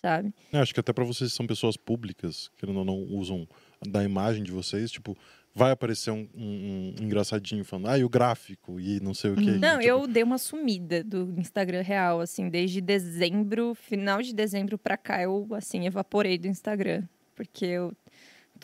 Sabe? 0.00 0.32
Eu 0.52 0.60
acho 0.60 0.74
que 0.74 0.80
até 0.80 0.92
pra 0.92 1.04
vocês 1.04 1.30
que 1.30 1.36
são 1.36 1.46
pessoas 1.46 1.76
públicas, 1.76 2.50
que 2.58 2.66
não, 2.66 2.84
não 2.84 2.96
usam 2.98 3.46
da 3.86 4.02
imagem 4.04 4.42
de 4.42 4.50
vocês, 4.52 4.90
tipo, 4.90 5.16
vai 5.54 5.70
aparecer 5.70 6.10
um, 6.10 6.28
um- 6.34 6.94
um 7.00 7.04
engraçadinho 7.04 7.64
falando, 7.64 7.88
ah, 7.88 7.98
e 7.98 8.04
o 8.04 8.08
gráfico, 8.08 8.80
e 8.80 9.00
não 9.00 9.14
sei 9.14 9.30
o 9.30 9.36
quê. 9.36 9.52
Não, 9.52 9.78
Tipo, 9.78 9.82
eu 9.88 10.06
dei 10.06 10.22
uma 10.22 10.36
sumida 10.38 11.02
do 11.04 11.32
Instagram 11.38 11.82
real, 11.82 12.20
assim, 12.20 12.48
desde 12.48 12.80
dezembro, 12.80 13.74
final 13.74 14.20
de 14.20 14.34
dezembro 14.34 14.76
pra 14.76 14.96
cá, 14.96 15.22
eu, 15.22 15.46
assim, 15.52 15.86
evaporei 15.86 16.36
do 16.38 16.48
Instagram. 16.48 17.04
Porque 17.34 17.64
eu 17.64 17.92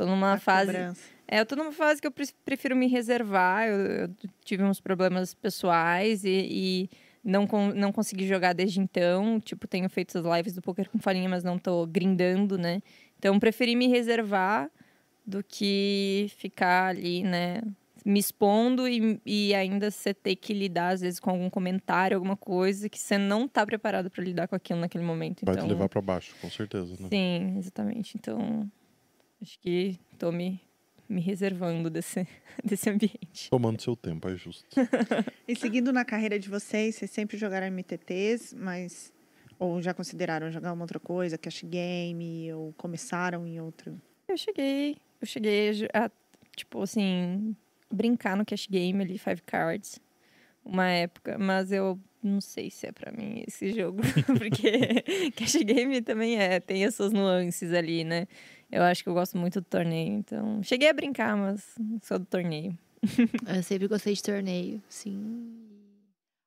tô 0.00 0.06
numa 0.06 0.32
A 0.34 0.38
fase. 0.38 0.66
cobrança. 0.72 1.00
É, 1.28 1.40
eu 1.40 1.46
tô 1.46 1.54
numa 1.54 1.72
fase 1.72 2.00
que 2.00 2.06
eu 2.06 2.10
pre- 2.10 2.28
prefiro 2.44 2.74
me 2.74 2.86
reservar. 2.88 3.68
Eu, 3.68 3.78
eu 3.80 4.10
tive 4.44 4.62
uns 4.64 4.80
problemas 4.80 5.34
pessoais 5.34 6.24
e, 6.24 6.48
e 6.50 6.90
não, 7.22 7.46
con- 7.46 7.72
não 7.74 7.92
consegui 7.92 8.26
jogar 8.26 8.52
desde 8.54 8.80
então. 8.80 9.38
Tipo, 9.40 9.68
tenho 9.68 9.88
feito 9.90 10.16
as 10.18 10.24
lives 10.24 10.54
do 10.54 10.62
Poker 10.62 10.88
com 10.90 10.98
farinha, 10.98 11.28
mas 11.28 11.44
não 11.44 11.58
tô 11.58 11.86
grindando, 11.86 12.56
né? 12.58 12.80
Então, 13.18 13.38
preferi 13.38 13.76
me 13.76 13.86
reservar 13.86 14.70
do 15.26 15.44
que 15.44 16.28
ficar 16.38 16.86
ali, 16.88 17.22
né? 17.22 17.60
Me 18.04 18.18
expondo 18.18 18.88
e, 18.88 19.20
e 19.26 19.54
ainda 19.54 19.90
você 19.90 20.14
ter 20.14 20.34
que 20.34 20.54
lidar, 20.54 20.94
às 20.94 21.02
vezes, 21.02 21.20
com 21.20 21.28
algum 21.30 21.50
comentário, 21.50 22.16
alguma 22.16 22.36
coisa 22.36 22.88
que 22.88 22.98
você 22.98 23.18
não 23.18 23.46
tá 23.46 23.64
preparado 23.66 24.10
para 24.10 24.24
lidar 24.24 24.48
com 24.48 24.56
aquilo 24.56 24.80
naquele 24.80 25.04
momento. 25.04 25.44
vai 25.44 25.54
então, 25.54 25.66
te 25.66 25.70
levar 25.70 25.88
pra 25.90 26.00
baixo, 26.00 26.34
com 26.40 26.48
certeza, 26.50 26.94
né? 26.98 27.08
Sim, 27.10 27.58
exatamente. 27.58 28.16
Então, 28.16 28.66
acho 29.40 29.58
que 29.58 29.98
tô 30.18 30.30
me, 30.30 30.60
me 31.08 31.20
reservando 31.20 31.90
desse, 31.90 32.26
desse 32.64 32.90
ambiente. 32.90 33.50
Tomando 33.50 33.80
seu 33.80 33.96
tempo, 33.96 34.28
é 34.28 34.36
justo. 34.36 34.66
E 35.48 35.56
seguindo 35.56 35.92
na 35.92 36.04
carreira 36.04 36.38
de 36.38 36.48
vocês, 36.48 36.94
vocês 36.94 37.10
sempre 37.10 37.36
jogaram 37.36 37.66
MTTs, 37.66 38.54
mas 38.54 39.12
ou 39.58 39.82
já 39.82 39.92
consideraram 39.92 40.50
jogar 40.50 40.72
uma 40.72 40.84
outra 40.84 41.00
coisa, 41.00 41.36
cash 41.36 41.64
game, 41.64 42.52
ou 42.52 42.72
começaram 42.74 43.44
em 43.46 43.60
outro? 43.60 44.00
Eu 44.28 44.36
cheguei, 44.36 44.96
eu 45.20 45.26
cheguei 45.26 45.88
a, 45.92 46.10
tipo 46.54 46.80
assim, 46.80 47.54
brincar 47.90 48.36
no 48.36 48.44
cash 48.44 48.68
game 48.68 49.02
ali, 49.02 49.18
Five 49.18 49.42
Cards, 49.42 50.00
uma 50.64 50.88
época, 50.88 51.36
mas 51.36 51.72
eu 51.72 51.98
não 52.22 52.40
sei 52.40 52.70
se 52.70 52.86
é 52.86 52.92
pra 52.92 53.10
mim 53.12 53.42
esse 53.46 53.72
jogo, 53.72 54.00
porque 54.38 55.30
cash 55.32 55.56
game 55.56 56.00
também 56.00 56.38
é, 56.38 56.60
tem 56.60 56.84
as 56.84 56.94
suas 56.94 57.12
nuances 57.12 57.72
ali, 57.72 58.04
né? 58.04 58.28
Eu 58.70 58.82
acho 58.82 59.02
que 59.02 59.08
eu 59.08 59.14
gosto 59.14 59.36
muito 59.36 59.60
do 59.60 59.64
torneio, 59.64 60.12
então 60.14 60.62
cheguei 60.62 60.88
a 60.88 60.92
brincar, 60.92 61.36
mas 61.36 61.62
só 62.02 62.18
do 62.18 62.24
torneio. 62.24 62.76
Eu 63.56 63.62
sempre 63.62 63.88
gostei 63.88 64.12
de 64.12 64.22
torneio, 64.22 64.82
sim. 64.88 65.56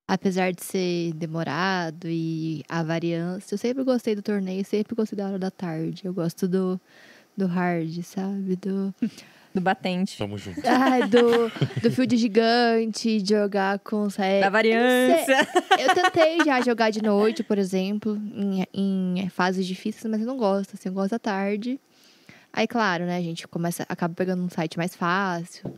Apesar 0.08 0.52
de 0.54 0.64
ser 0.64 1.12
demorado 1.14 2.08
e 2.08 2.64
a 2.70 2.84
variância, 2.84 3.56
eu 3.56 3.58
sempre 3.58 3.84
gostei 3.84 4.14
do 4.14 4.22
torneio, 4.22 4.64
sempre 4.64 4.94
gostei 4.94 5.18
da 5.18 5.28
hora 5.28 5.40
da 5.40 5.50
tarde. 5.50 6.06
Eu 6.06 6.14
gosto 6.14 6.48
do, 6.48 6.80
do 7.36 7.48
hard, 7.48 8.04
sabe? 8.04 8.56
Do, 8.58 8.94
Do 9.54 9.62
batente, 9.62 10.18
Tamo 10.18 10.38
junto. 10.38 10.62
ai, 10.68 11.08
do, 11.08 11.50
do 11.82 11.92
field 11.92 12.18
gigante, 12.18 13.22
de 13.22 13.34
jogar 13.34 13.80
com 13.80 14.04
os 14.04 14.18
da 14.18 14.50
variância. 14.50 15.48
Eu 15.80 15.94
tentei 15.96 16.44
já 16.44 16.60
jogar 16.62 16.90
de 16.90 17.02
noite, 17.02 17.44
por 17.44 17.58
exemplo, 17.58 18.16
em, 18.16 18.66
em 18.74 19.30
fases 19.30 19.66
difíceis, 19.66 20.10
mas 20.12 20.22
eu 20.22 20.28
não 20.28 20.38
gosto, 20.38 20.74
assim, 20.74 20.90
eu 20.90 20.94
gosto 20.94 21.12
da 21.12 21.20
tarde. 21.20 21.80
Aí, 22.56 22.68
claro, 22.68 23.06
né, 23.06 23.18
a 23.18 23.22
gente 23.22 23.48
começa, 23.48 23.84
acaba 23.90 24.14
pegando 24.14 24.44
um 24.44 24.50
site 24.50 24.78
mais 24.78 24.96
fácil, 24.96 25.74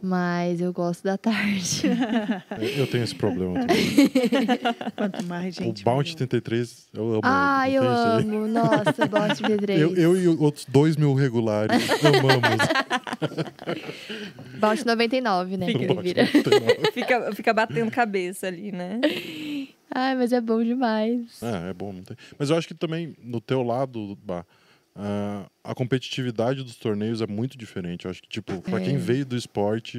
mas 0.00 0.58
eu 0.60 0.72
gosto 0.72 1.04
da 1.04 1.18
tarde. 1.18 1.82
Eu 2.78 2.86
tenho 2.86 3.04
esse 3.04 3.14
problema 3.14 3.60
também. 3.60 4.08
Quanto 4.96 5.24
mais 5.26 5.54
gente. 5.54 5.82
o 5.82 5.84
Bounty 5.84 6.14
melhor. 6.14 6.28
33, 6.28 6.88
eu 6.94 7.10
amo. 7.10 7.20
ah, 7.24 7.68
eu 7.68 7.82
jeito. 7.82 7.96
amo. 8.36 8.46
Nossa, 8.48 8.94
eu 8.98 9.08
de 9.36 9.42
V3. 9.42 9.78
Eu, 9.78 9.96
eu 9.96 10.16
e 10.16 10.28
outros 10.28 10.64
dois 10.66 10.96
mil 10.96 11.12
regulares 11.14 11.76
amamos. 12.02 12.58
Bounty 14.58 14.86
99, 14.86 15.56
né, 15.56 15.66
que 15.66 15.72
o 15.72 15.76
ele 15.82 15.86
Bounty 15.88 16.02
vira. 16.02 16.24
99. 16.24 16.92
fica, 16.92 17.32
fica 17.34 17.52
batendo 17.52 17.90
cabeça 17.90 18.46
ali, 18.46 18.72
né? 18.72 19.00
Ai, 19.94 20.14
mas 20.14 20.32
é 20.32 20.40
bom 20.40 20.62
demais. 20.62 21.42
É, 21.42 21.70
é 21.70 21.74
bom, 21.74 21.92
não 21.92 22.02
tem. 22.02 22.16
Mas 22.38 22.50
eu 22.50 22.56
acho 22.56 22.66
que 22.68 22.74
também, 22.74 23.14
no 23.22 23.40
teu 23.40 23.62
lado, 23.62 24.16
Bah, 24.24 24.44
ah, 24.94 25.46
a 25.64 25.74
competitividade 25.74 26.62
dos 26.62 26.76
torneios 26.76 27.20
é 27.22 27.26
muito 27.26 27.56
diferente. 27.56 28.04
Eu 28.04 28.10
acho 28.10 28.22
que, 28.22 28.28
tipo, 28.28 28.60
pra 28.62 28.80
quem 28.80 28.94
É. 28.94 28.98
veio 28.98 29.24
do 29.26 29.36
esporte, 29.36 29.98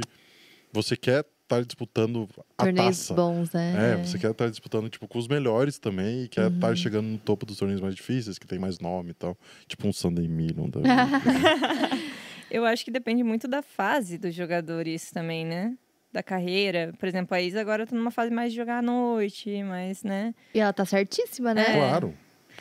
você 0.71 0.95
quer 0.97 1.25
estar 1.43 1.63
disputando 1.63 2.27
a 2.57 2.63
Torneios 2.65 2.97
taça. 2.97 3.13
bons, 3.15 3.51
né? 3.53 3.93
É, 3.93 3.97
você 3.97 4.19
quer 4.19 4.29
estar 4.31 4.47
disputando 4.49 4.87
tipo, 4.87 5.07
com 5.07 5.17
os 5.17 5.27
melhores 5.27 5.79
também 5.79 6.23
e 6.25 6.27
quer 6.27 6.47
Uhum. 6.47 6.55
estar 6.55 6.75
chegando 6.77 7.07
no 7.07 7.17
topo 7.17 7.43
dos 7.45 7.57
torneios 7.57 7.81
mais 7.81 7.95
difíceis, 7.95 8.37
que 8.37 8.45
tem 8.45 8.59
mais 8.59 8.77
nome 8.79 9.11
e 9.11 9.13
tal. 9.15 9.35
Tipo 9.67 9.87
um 9.87 9.93
Sunday 9.93 10.27
Million. 10.27 10.69
Da... 10.69 10.79
Eu 12.51 12.65
acho 12.65 12.83
que 12.83 12.91
depende 12.91 13.23
muito 13.23 13.47
da 13.47 13.61
fase 13.61 14.17
do 14.17 14.29
jogador, 14.31 14.87
isso 14.87 15.13
também, 15.13 15.45
né? 15.45 15.75
Da 16.11 16.23
carreira. 16.23 16.91
Por 16.99 17.07
exemplo, 17.07 17.35
a 17.35 17.41
Isa 17.41 17.61
agora 17.61 17.85
tá 17.85 17.95
numa 17.95 18.09
fase 18.11 18.31
mais 18.31 18.51
de 18.51 18.57
jogar 18.57 18.79
à 18.79 18.81
noite, 18.81 19.61
mas, 19.63 20.03
né? 20.03 20.33
E 20.53 20.59
ela 20.59 20.73
tá 20.73 20.83
certíssima, 20.85 21.53
né? 21.53 21.73
Claro, 21.75 22.13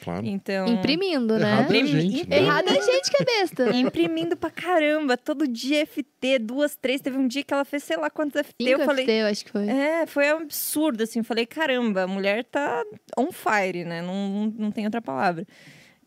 claro. 0.02 0.26
Então. 0.26 0.66
Imprimindo, 0.66 1.38
né? 1.38 1.52
Errado 1.52 1.74
é 1.74 1.80
a 1.80 1.86
gente, 1.86 2.28
né? 2.28 2.38
Errado 2.38 2.68
é 2.68 2.78
a 2.78 2.80
gente 2.80 3.10
que 3.10 3.22
é 3.22 3.24
besta. 3.24 3.70
Imprimindo 3.76 4.36
pra 4.36 4.50
caramba, 4.50 5.16
todo 5.16 5.46
dia 5.46 5.84
FT, 5.86 6.38
duas, 6.40 6.76
três. 6.76 7.00
Teve 7.00 7.16
um 7.16 7.26
dia 7.26 7.42
que 7.42 7.52
ela 7.52 7.64
fez 7.64 7.84
sei 7.84 7.96
lá 7.96 8.08
quantos 8.10 8.40
FT. 8.40 8.64
Cinco 8.64 8.80
eu 8.80 8.86
falei. 8.86 9.04
FT, 9.04 9.12
eu 9.12 9.26
acho 9.26 9.44
que 9.44 9.50
foi. 9.50 9.68
É, 9.68 10.06
foi 10.06 10.32
um 10.32 10.38
absurdo, 10.38 11.02
assim. 11.02 11.18
Eu 11.18 11.24
falei, 11.24 11.46
caramba, 11.46 12.02
a 12.02 12.06
mulher 12.06 12.44
tá 12.44 12.84
on 13.16 13.30
fire, 13.32 13.84
né? 13.84 14.00
Não, 14.02 14.28
não, 14.28 14.54
não 14.56 14.70
tem 14.70 14.84
outra 14.84 15.02
palavra. 15.02 15.46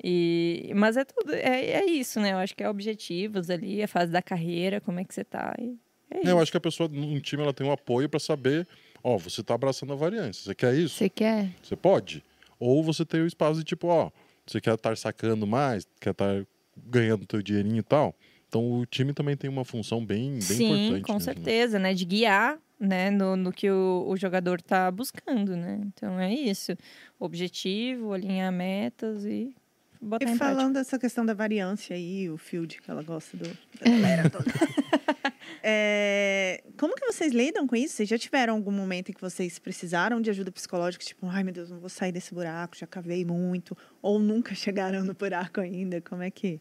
E, 0.04 0.72
mas 0.76 0.98
é 0.98 1.06
tudo, 1.06 1.34
é, 1.34 1.72
é 1.72 1.86
isso, 1.86 2.20
né? 2.20 2.32
Eu 2.32 2.38
acho 2.38 2.56
que 2.56 2.64
é 2.64 2.70
objetivos 2.70 3.50
ali, 3.50 3.84
a 3.84 3.88
fase 3.88 4.12
da 4.12 4.22
carreira, 4.22 4.82
como 4.82 5.00
é 5.00 5.04
que 5.04 5.14
você 5.14 5.24
tá. 5.24 5.54
E 5.60 5.78
é 6.10 6.22
isso. 6.22 6.30
Eu 6.30 6.39
acho 6.39 6.52
que 6.52 6.58
a 6.58 6.62
pessoa, 6.62 6.89
num 6.89 7.20
time, 7.20 7.44
ela 7.44 7.54
tem 7.54 7.66
um 7.66 7.72
apoio 7.72 8.10
pra 8.10 8.20
saber, 8.20 8.68
ó, 9.04 9.18
você 9.18 9.44
tá 9.44 9.54
abraçando 9.54 9.94
a 9.94 9.96
variância. 9.96 10.44
Você 10.44 10.56
quer 10.56 10.74
isso? 10.74 10.96
Você 10.96 11.10
quer? 11.10 11.50
Você 11.62 11.76
pode. 11.76 12.24
Ou 12.64 12.84
você 12.84 13.03
tem 13.03 13.22
o 13.22 13.26
espaço 13.28 13.57
de 13.59 13.66
tipo, 13.66 13.88
ó, 13.88 14.12
você 14.45 14.62
quer 14.62 14.76
estar 14.76 14.95
sacando 14.95 15.47
mais, 15.47 15.88
quer 15.99 16.12
estar 16.12 16.45
ganhando 16.78 17.26
teu 17.26 17.41
dinheirinho 17.41 17.80
e 17.80 17.84
tal. 17.84 18.16
Então 18.47 18.80
o 18.80 18.86
time 18.86 19.14
também 19.14 19.36
tem 19.36 19.49
uma 19.49 19.66
função 19.66 20.05
bem, 20.05 20.34
bem 20.34 20.41
Sim, 20.41 20.74
importante. 20.86 21.03
com 21.03 21.14
mesmo. 21.14 21.26
certeza, 21.26 21.79
né? 21.79 21.93
De 21.93 22.05
guiar, 22.05 22.59
né? 22.79 23.09
No, 23.09 23.36
no 23.36 23.51
que 23.51 23.71
o, 23.71 24.05
o 24.08 24.16
jogador 24.16 24.62
tá 24.62 24.92
buscando, 24.92 25.55
né? 25.58 25.82
Então 25.86 26.20
é 26.20 26.32
isso. 26.33 26.74
Objetivo, 27.20 28.13
alinhar 28.13 28.51
metas 28.51 29.25
e 29.25 29.55
botar 30.01 30.25
E 30.28 30.33
em 30.33 30.38
prática. 30.38 30.58
falando 30.59 30.74
dessa 30.74 31.00
questão 31.00 31.25
da 31.25 31.33
variância 31.33 31.96
aí, 31.96 32.29
o 32.29 32.38
field 32.38 32.79
que 32.82 32.92
ela 32.92 33.01
gosta 33.01 33.36
do, 33.38 33.46
da 33.79 33.89
galera 33.89 34.29
toda. 34.29 34.46
É, 35.64 36.64
como 36.78 36.96
que 36.96 37.06
vocês 37.06 37.34
lidam 37.34 37.68
com 37.68 37.76
isso? 37.76 37.96
Vocês 37.96 38.10
já 38.10 38.18
tiveram 38.18 38.56
algum 38.56 38.72
momento 38.72 39.10
em 39.10 39.14
que 39.14 39.22
vocês 39.22 39.60
precisaram 39.60 40.22
de 40.22 40.30
ajuda 40.30 40.52
psicológica? 40.52 41.04
Tipo, 41.04 41.28
ai 41.28 41.44
meu 41.44 41.54
Deus, 41.54 41.70
não 41.70 41.80
vou 41.80 41.90
sair 41.90 42.12
desse 42.12 42.34
buraco, 42.34 42.76
já 42.78 42.88
cavei 42.88 43.24
muito. 43.26 43.78
Ou 44.02 44.20
nunca 44.20 44.54
chegaram 44.56 45.04
no 45.04 45.14
buraco 45.14 45.62
ainda? 45.62 46.02
Como 46.02 46.24
é 46.24 46.32
que 46.32 46.60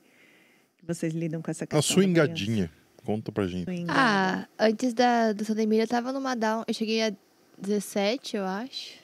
vocês 0.82 1.12
lidam 1.12 1.42
com 1.42 1.50
essa 1.50 1.66
questão? 1.66 1.78
A 1.78 1.82
sua 1.82 2.04
engadinha. 2.04 2.70
Conta 3.04 3.32
pra 3.32 3.46
gente. 3.46 3.64
Swingada. 3.64 3.98
Ah, 3.98 4.48
antes 4.58 4.92
da, 4.92 5.32
do 5.32 5.44
Sandemir 5.44 5.80
eu 5.80 5.88
tava 5.88 6.12
numa 6.12 6.34
down. 6.34 6.64
Eu 6.68 6.74
cheguei 6.74 7.02
a 7.02 7.12
17, 7.58 8.36
eu 8.36 8.44
acho. 8.44 8.98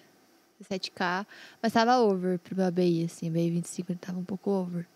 17k. 0.63 1.27
Mas 1.63 1.73
tava 1.73 1.99
over 1.99 2.39
pro 2.39 2.57
meu 2.57 2.67
ABI, 2.67 3.05
assim. 3.05 3.29
ABI 3.29 3.51
25 3.51 3.93
ele 3.93 3.99
tava 3.99 4.19
um 4.19 4.25
pouco 4.25 4.51
over. 4.51 4.87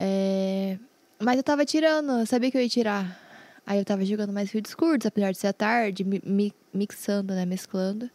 É, 0.00 0.78
Mas 1.18 1.36
eu 1.36 1.42
tava 1.42 1.64
tirando, 1.64 2.10
eu 2.20 2.26
sabia 2.26 2.50
que 2.50 2.56
eu 2.58 2.62
ia 2.62 2.68
tirar. 2.68 3.20
Aí 3.66 3.78
eu 3.78 3.84
tava 3.84 4.04
jogando 4.04 4.32
mais 4.32 4.50
fields 4.50 4.74
curtos, 4.74 5.06
apesar 5.06 5.32
de 5.32 5.38
ser 5.38 5.48
à 5.48 5.52
tarde, 5.52 6.04
mi- 6.04 6.22
mi- 6.24 6.52
mixando, 6.72 7.34
né? 7.34 7.44
Mesclando. 7.44 8.08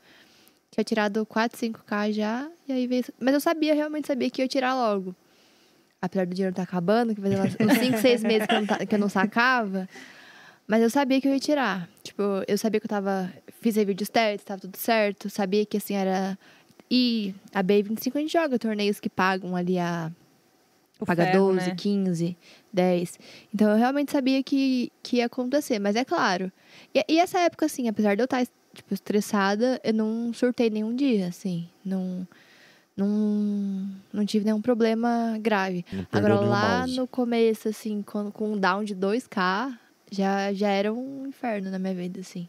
Tinha 0.69 0.83
tirado 0.83 1.25
4, 1.25 1.57
5k 1.59 2.11
já. 2.13 2.49
E 2.67 2.71
aí 2.71 2.87
veio. 2.87 3.03
Mas 3.19 3.33
eu 3.33 3.41
sabia, 3.41 3.73
realmente 3.73 4.07
sabia 4.07 4.29
que 4.29 4.41
ia 4.41 4.47
tirar 4.47 4.73
logo. 4.75 5.13
Apesar 6.01 6.25
do 6.25 6.33
dinheiro 6.33 6.51
estar 6.53 6.63
acabando, 6.63 7.13
que 7.13 7.21
fazia 7.21 7.37
uns 7.41 7.77
5, 7.77 7.97
6 7.99 8.23
meses 8.23 8.47
que 8.47 8.53
eu, 8.53 8.59
não 8.61 8.67
ta- 8.67 8.85
que 8.85 8.95
eu 8.95 8.99
não 8.99 9.09
sacava. 9.09 9.89
Mas 10.67 10.81
eu 10.81 10.89
sabia 10.89 11.19
que 11.19 11.27
eu 11.27 11.33
ia 11.33 11.39
tirar. 11.39 11.89
Tipo, 12.03 12.21
eu 12.47 12.57
sabia 12.57 12.79
que 12.79 12.85
eu 12.85 12.89
tava. 12.89 13.31
Fiz 13.59 13.75
vídeos 13.75 14.09
testes, 14.09 14.45
tava 14.45 14.61
tudo 14.61 14.77
certo. 14.77 15.29
Sabia 15.29 15.65
que 15.65 15.75
assim 15.77 15.95
era. 15.95 16.37
E 16.89 17.35
a 17.53 17.61
B25 17.63 18.15
a 18.15 18.19
gente 18.19 18.31
joga 18.33 18.57
torneios 18.57 18.99
que 18.99 19.09
pagam 19.09 19.55
ali 19.55 19.77
a. 19.77 20.09
O 20.99 21.05
paga 21.05 21.25
ferro, 21.25 21.47
12, 21.53 21.69
né? 21.69 21.75
15, 21.75 22.37
10. 22.73 23.19
Então 23.53 23.69
eu 23.71 23.77
realmente 23.77 24.11
sabia 24.11 24.41
que, 24.43 24.91
que 25.03 25.17
ia 25.17 25.25
acontecer. 25.25 25.79
Mas 25.79 25.95
é 25.95 26.05
claro. 26.05 26.51
E, 26.93 27.03
e 27.07 27.19
essa 27.19 27.39
época, 27.39 27.65
assim, 27.65 27.87
apesar 27.87 28.15
de 28.15 28.21
eu 28.21 28.25
estar 28.25 28.45
tipo, 28.73 28.93
estressada, 28.93 29.79
eu 29.83 29.93
não 29.93 30.33
surtei 30.33 30.69
nenhum 30.69 30.95
dia, 30.95 31.27
assim. 31.27 31.67
Não. 31.83 32.27
não, 32.95 33.89
não 34.11 34.25
tive 34.25 34.45
nenhum 34.45 34.61
problema 34.61 35.37
grave. 35.39 35.85
Agora 36.11 36.39
lá 36.39 36.79
mouse. 36.79 36.95
no 36.95 37.07
começo, 37.07 37.69
assim, 37.69 38.01
quando, 38.01 38.31
com 38.31 38.53
um 38.53 38.57
down 38.57 38.83
de 38.83 38.95
2K, 38.95 39.77
já, 40.11 40.53
já 40.53 40.69
era 40.69 40.93
um 40.93 41.27
inferno 41.27 41.69
na 41.69 41.79
minha 41.79 41.93
vida, 41.93 42.19
assim. 42.21 42.47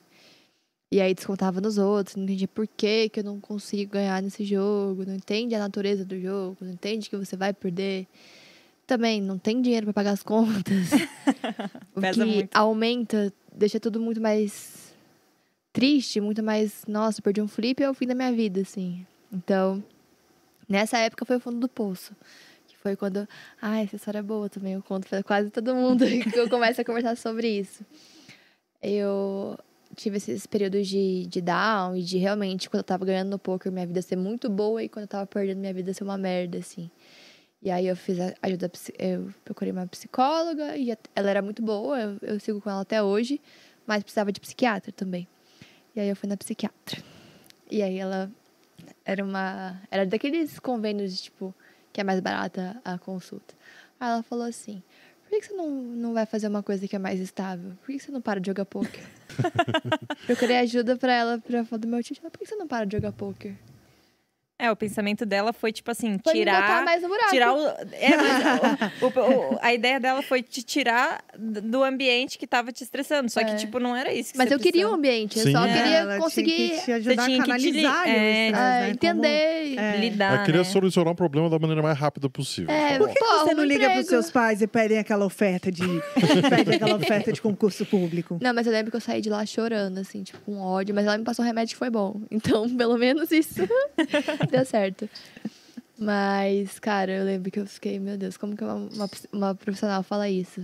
E 0.92 1.00
aí 1.00 1.14
descontava 1.14 1.58
nos 1.58 1.78
outros, 1.78 2.16
não 2.16 2.24
entendia 2.24 2.46
por 2.46 2.68
que, 2.68 3.08
que 3.08 3.20
eu 3.20 3.24
não 3.24 3.40
consigo 3.40 3.92
ganhar 3.92 4.20
nesse 4.20 4.44
jogo, 4.44 5.06
não 5.06 5.14
entende 5.14 5.54
a 5.54 5.58
natureza 5.58 6.04
do 6.04 6.20
jogo, 6.20 6.58
não 6.60 6.70
entende 6.70 7.08
que 7.08 7.16
você 7.16 7.34
vai 7.34 7.54
perder. 7.54 8.06
Também 8.86 9.20
não 9.20 9.38
tem 9.38 9.62
dinheiro 9.62 9.86
pra 9.86 9.92
pagar 9.92 10.10
as 10.12 10.22
contas. 10.22 10.90
o 11.94 12.00
Pesa 12.00 12.24
que 12.24 12.30
muito. 12.30 12.56
aumenta, 12.56 13.32
deixa 13.54 13.78
tudo 13.80 14.00
muito 14.00 14.20
mais 14.20 14.92
triste, 15.72 16.20
muito 16.20 16.42
mais, 16.42 16.84
nossa, 16.86 17.22
perdi 17.22 17.40
um 17.40 17.48
flip 17.48 17.82
é 17.82 17.88
o 17.88 17.94
fim 17.94 18.06
da 18.06 18.14
minha 18.14 18.32
vida, 18.32 18.60
assim. 18.60 19.06
Então, 19.32 19.82
nessa 20.68 20.98
época 20.98 21.24
foi 21.24 21.36
o 21.36 21.40
fundo 21.40 21.58
do 21.58 21.68
poço. 21.68 22.14
Que 22.66 22.76
foi 22.76 22.94
quando, 22.96 23.26
ah, 23.60 23.80
essa 23.80 23.96
história 23.96 24.18
é 24.18 24.22
boa 24.22 24.48
também, 24.48 24.74
eu 24.74 24.82
conto 24.82 25.08
pra 25.08 25.22
quase 25.22 25.50
todo 25.50 25.74
mundo 25.74 26.04
que 26.30 26.38
eu 26.38 26.48
começo 26.48 26.80
a 26.80 26.84
conversar 26.84 27.16
sobre 27.16 27.48
isso. 27.48 27.84
Eu 28.82 29.58
tive 29.96 30.16
esses 30.16 30.46
períodos 30.46 30.86
de, 30.88 31.26
de 31.26 31.40
down 31.40 31.96
e 31.96 32.02
de 32.02 32.18
realmente, 32.18 32.68
quando 32.68 32.80
eu 32.80 32.84
tava 32.84 33.04
ganhando 33.04 33.30
no 33.30 33.38
poker, 33.38 33.70
minha 33.72 33.86
vida 33.86 34.02
ser 34.02 34.16
muito 34.16 34.50
boa 34.50 34.82
e 34.82 34.88
quando 34.88 35.04
eu 35.04 35.08
tava 35.08 35.26
perdendo, 35.26 35.58
minha 35.58 35.72
vida 35.72 35.94
ser 35.94 36.04
uma 36.04 36.18
merda, 36.18 36.58
assim. 36.58 36.90
E 37.62 37.70
aí 37.70 37.86
eu 37.86 37.94
fiz 37.94 38.18
ajuda, 38.42 38.70
eu 38.98 39.32
procurei 39.44 39.72
uma 39.72 39.86
psicóloga 39.86 40.76
e 40.76 40.90
ela 41.14 41.30
era 41.30 41.40
muito 41.40 41.62
boa, 41.62 42.00
eu, 42.00 42.18
eu 42.22 42.40
sigo 42.40 42.60
com 42.60 42.68
ela 42.68 42.80
até 42.80 43.00
hoje, 43.00 43.40
mas 43.86 44.02
precisava 44.02 44.32
de 44.32 44.40
psiquiatra 44.40 44.90
também. 44.90 45.28
E 45.94 46.00
aí 46.00 46.08
eu 46.08 46.16
fui 46.16 46.28
na 46.28 46.36
psiquiatra. 46.36 47.00
E 47.70 47.82
aí 47.82 47.98
ela 47.98 48.30
era 49.04 49.24
uma. 49.24 49.80
Era 49.90 50.04
daqueles 50.04 50.58
convênios, 50.58 51.20
tipo, 51.22 51.54
que 51.92 52.00
é 52.00 52.04
mais 52.04 52.18
barata 52.20 52.80
a 52.84 52.98
consulta. 52.98 53.54
Aí 54.00 54.08
ela 54.08 54.22
falou 54.22 54.44
assim: 54.44 54.82
por 55.22 55.30
que 55.30 55.46
você 55.46 55.54
não, 55.54 55.70
não 55.70 56.12
vai 56.12 56.26
fazer 56.26 56.48
uma 56.48 56.62
coisa 56.62 56.88
que 56.88 56.96
é 56.96 56.98
mais 56.98 57.20
estável? 57.20 57.72
Por 57.80 57.86
que 57.86 57.92
que 57.94 58.04
você 58.04 58.10
não 58.10 58.20
para 58.20 58.40
de 58.40 58.48
jogar 58.48 58.64
poker? 58.64 59.04
Procurei 60.26 60.58
ajuda 60.58 60.96
pra 60.96 61.12
ela 61.12 61.38
pra 61.38 61.64
falar 61.64 61.80
do 61.80 61.88
meu 61.88 62.02
tio. 62.02 62.16
Por 62.16 62.38
que 62.38 62.46
você 62.46 62.56
não 62.56 62.66
para 62.66 62.84
de 62.84 62.96
jogar 62.96 63.12
poker? 63.12 63.54
É, 64.62 64.70
o 64.70 64.76
pensamento 64.76 65.26
dela 65.26 65.52
foi, 65.52 65.72
tipo 65.72 65.90
assim, 65.90 66.18
Foi 66.22 66.34
tirar. 66.34 66.84
mais 66.84 67.02
no 67.02 67.08
buraco. 67.08 67.30
Tirar 67.30 67.52
o, 67.52 67.66
é, 67.66 68.16
mas 68.16 68.92
o- 69.02 69.06
o- 69.06 69.54
o- 69.54 69.58
a 69.60 69.74
ideia 69.74 69.98
dela 69.98 70.22
foi 70.22 70.40
te 70.42 70.62
tirar 70.62 71.22
do 71.36 71.82
ambiente 71.82 72.38
que 72.38 72.46
tava 72.46 72.70
te 72.70 72.84
estressando. 72.84 73.28
Só 73.28 73.42
que, 73.42 73.50
É. 73.50 73.54
tipo, 73.56 73.80
não 73.80 73.96
era 73.96 74.12
isso 74.12 74.32
que 74.32 74.38
Mas 74.38 74.48
você 74.48 74.54
eu 74.54 74.58
queria 74.60 74.86
um 74.88 74.90
precisava. 74.90 74.96
ambiente, 74.98 75.38
eu 75.38 75.44
Sim. 75.46 75.52
só 75.52 75.64
É, 75.66 75.72
queria 75.82 75.96
ela 75.96 76.18
conseguir 76.18 76.52
tinha 76.54 76.76
que 76.78 76.84
te 76.84 76.92
ajudar 76.92 77.24
tinha 77.24 77.36
a 77.36 77.40
que 77.40 77.42
te 77.42 77.46
canalizar 77.48 78.00
ali 78.02 78.10
o 78.10 78.14
é, 78.14 78.46
estresse, 78.46 78.54
ah, 78.54 78.80
né? 78.80 78.90
entender. 78.90 79.78
É. 79.78 79.96
lidar, 79.98 80.42
É 80.42 80.44
querer 80.46 80.58
né? 80.58 80.64
solucionar 80.64 81.12
um 81.12 81.16
problema 81.16 81.50
da 81.50 81.58
maneira 81.58 81.82
mais 81.82 81.98
rápida 81.98 82.28
possível. 82.30 82.70
É. 82.72 82.98
Por 82.98 83.08
que 83.08 83.18
Pô, 83.18 83.38
você 83.40 83.54
não 83.54 83.64
liga 83.64 83.80
pros 83.90 84.04
emprego. 84.04 84.08
seus 84.08 84.30
pais 84.30 84.62
e 84.62 84.66
pedem 84.68 84.98
aquela 84.98 85.24
oferta 85.24 85.72
de. 85.72 85.82
pedem 86.48 86.76
aquela 86.76 86.94
oferta 86.96 87.32
de 87.32 87.42
concurso 87.42 87.84
público? 87.84 88.38
Não, 88.40 88.54
mas 88.54 88.66
eu 88.66 88.72
lembro 88.72 88.90
que 88.92 88.96
eu 88.96 89.00
saí 89.00 89.20
de 89.20 89.28
lá 89.28 89.44
chorando, 89.44 89.98
assim, 89.98 90.22
tipo, 90.22 90.38
com 90.46 90.60
ódio. 90.60 90.94
Mas 90.94 91.04
ela 91.06 91.18
me 91.18 91.24
passou 91.24 91.44
um 91.44 91.48
remédio 91.48 91.74
que 91.74 91.78
foi 91.78 91.90
bom. 91.90 92.20
Então, 92.30 92.68
pelo 92.76 92.96
menos 92.96 93.30
isso 93.32 93.62
deu 94.52 94.64
certo. 94.64 95.08
Mas, 95.98 96.78
cara, 96.78 97.12
eu 97.12 97.24
lembro 97.24 97.50
que 97.50 97.60
eu 97.60 97.66
fiquei, 97.66 97.98
meu 97.98 98.16
Deus, 98.16 98.36
como 98.36 98.56
que 98.56 98.64
uma, 98.64 98.74
uma, 98.74 99.10
uma 99.32 99.54
profissional 99.54 100.02
fala 100.02 100.28
isso 100.28 100.60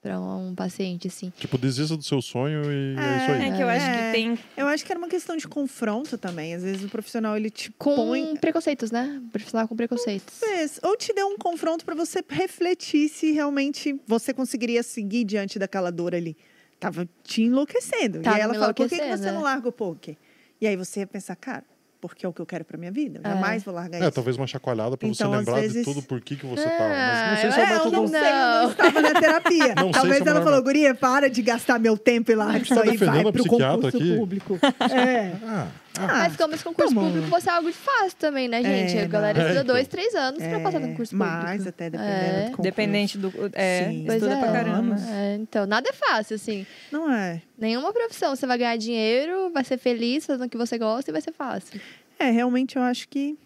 pra 0.00 0.20
um, 0.20 0.54
paciente, 0.54 1.08
assim? 1.08 1.32
Tipo, 1.38 1.56
desista 1.58 1.96
do 1.96 2.02
seu 2.02 2.20
sonho 2.22 2.62
e 2.70 2.94
é, 2.96 3.16
isso 3.16 3.30
aí. 3.32 3.48
É 3.48 3.56
que 3.56 3.62
eu 3.62 3.68
acho 3.68 3.86
É. 3.86 4.06
que 4.06 4.12
tem. 4.12 4.38
Eu 4.56 4.66
acho 4.68 4.84
que 4.84 4.92
era 4.92 4.98
uma 4.98 5.08
questão 5.08 5.36
de 5.36 5.48
confronto 5.48 6.16
também. 6.18 6.54
Às 6.54 6.62
vezes 6.62 6.84
o 6.84 6.88
profissional 6.88 7.36
ele 7.36 7.50
te 7.50 7.70
Com 7.72 7.94
põe. 7.96 8.36
preconceitos, 8.36 8.90
né? 8.90 9.20
Profissional 9.32 9.66
com 9.66 9.74
preconceitos. 9.74 10.38
Talvez. 10.38 10.78
Ou 10.82 10.96
te 10.96 11.12
deu 11.14 11.26
um 11.28 11.36
confronto 11.36 11.84
pra 11.84 11.94
você 11.94 12.22
refletir 12.28 13.08
se 13.08 13.32
realmente 13.32 13.98
você 14.06 14.32
conseguiria 14.34 14.82
seguir 14.82 15.24
diante 15.24 15.58
daquela 15.58 15.90
dor 15.90 16.14
ali. 16.14 16.36
Tava 16.78 17.08
te 17.24 17.42
enlouquecendo. 17.42 18.20
Tava 18.20 18.36
e 18.36 18.40
aí 18.40 18.44
ela 18.44 18.54
fala, 18.54 18.74
por 18.74 18.88
que, 18.88 18.98
que 18.98 19.16
você 19.16 19.28
é. 19.28 19.32
não 19.32 19.42
larga 19.42 19.68
o 19.68 19.72
poker? 19.72 20.14
E 20.60 20.66
aí 20.66 20.76
você 20.76 21.00
ia 21.00 21.06
pensar, 21.06 21.34
cara, 21.36 21.64
porque 22.00 22.24
é 22.24 22.28
o 22.28 22.32
que 22.32 22.40
eu 22.40 22.46
quero 22.46 22.64
pra 22.64 22.78
minha 22.78 22.90
vida. 22.92 23.20
Eu 23.24 23.30
É. 23.30 23.34
jamais 23.34 23.62
vou 23.62 23.74
largar 23.74 23.98
É, 23.98 24.02
isso. 24.04 24.12
talvez 24.12 24.36
uma 24.36 24.46
chacoalhada 24.46 24.96
pra 24.96 25.08
Então, 25.08 25.30
você 25.30 25.36
lembrar 25.38 25.60
vezes- 25.60 25.84
de 25.86 25.92
tudo 25.92 26.02
por 26.06 26.20
que, 26.20 26.36
que 26.36 26.46
você 26.46 26.64
Ah, 26.66 26.70
tava. 26.70 26.88
Mas 26.88 27.30
não 27.30 27.36
sei 27.40 27.52
se 27.52 27.60
é 27.60 27.62
É, 27.62 27.66
o 27.66 27.68
eu 27.70 27.74
método. 27.78 27.96
não 27.96 28.08
sei, 28.08 28.18
eu 28.20 28.22
não 28.34 28.62
Não. 28.62 28.70
estava 28.70 29.00
na 29.02 29.20
terapia. 29.20 29.74
Não 29.78 29.90
Talvez 29.90 30.20
é 30.20 30.24
o 30.24 30.28
ela 30.28 30.42
falou, 30.42 30.62
guria, 30.62 30.94
para 30.94 31.28
de 31.30 31.42
gastar 31.42 31.78
meu 31.78 31.96
tempo 31.98 32.30
e 32.30 32.34
larga 32.34 32.58
isso 32.58 32.74
tá 32.74 32.82
aí, 32.82 32.96
vai 32.96 33.22
pro 33.22 33.32
psiquiatra 33.32 33.76
concurso 33.76 33.96
aqui? 33.96 34.16
público. 34.16 34.58
É. 34.92 35.32
Ah, 35.44 35.66
ah, 36.04 36.06
Mas 36.18 36.36
como 36.36 36.54
esse 36.54 36.64
concurso 36.64 36.94
tá 36.94 37.00
bom. 37.00 37.06
público 37.08 37.28
fosse 37.28 37.48
algo 37.50 37.70
de 37.70 37.76
fácil 37.76 38.16
também, 38.18 38.48
né, 38.48 38.62
gente? 38.62 38.96
É, 38.96 39.02
a 39.02 39.06
galera 39.06 39.38
estuda 39.40 39.60
É, 39.60 39.64
dois, 39.64 39.88
três 39.88 40.14
anos 40.14 40.42
pra 40.42 40.60
passar 40.60 40.78
no 40.80 40.86
É, 40.86 40.88
concurso 40.90 41.16
público. 41.16 41.42
mais 41.42 41.66
até 41.66 41.90
dependendo 41.90 42.14
É. 42.24 42.32
do 42.38 42.42
concurso. 42.50 42.62
Dependente 42.62 43.18
do. 43.18 43.32
É, 43.52 43.84
Sim. 43.88 44.06
Estuda 44.08 44.32
é. 44.34 44.40
pra 44.40 44.52
caramba. 44.52 44.96
É, 45.10 45.34
então, 45.36 45.66
nada 45.66 45.88
é 45.88 45.92
fácil, 45.92 46.36
assim. 46.36 46.66
Não 46.92 47.10
é. 47.10 47.42
Nenhuma 47.58 47.92
profissão. 47.92 48.34
Você 48.36 48.46
vai 48.46 48.58
ganhar 48.58 48.76
dinheiro, 48.76 49.50
vai 49.52 49.64
ser 49.64 49.78
feliz 49.78 50.24
fazendo 50.26 50.46
o 50.46 50.48
que 50.48 50.56
você 50.56 50.78
gosta 50.78 51.10
e 51.10 51.12
vai 51.12 51.20
ser 51.20 51.32
fácil. 51.32 51.80
É, 52.18 52.30
realmente 52.30 52.76
eu 52.76 52.82
acho 52.82 53.08
que 53.08 53.38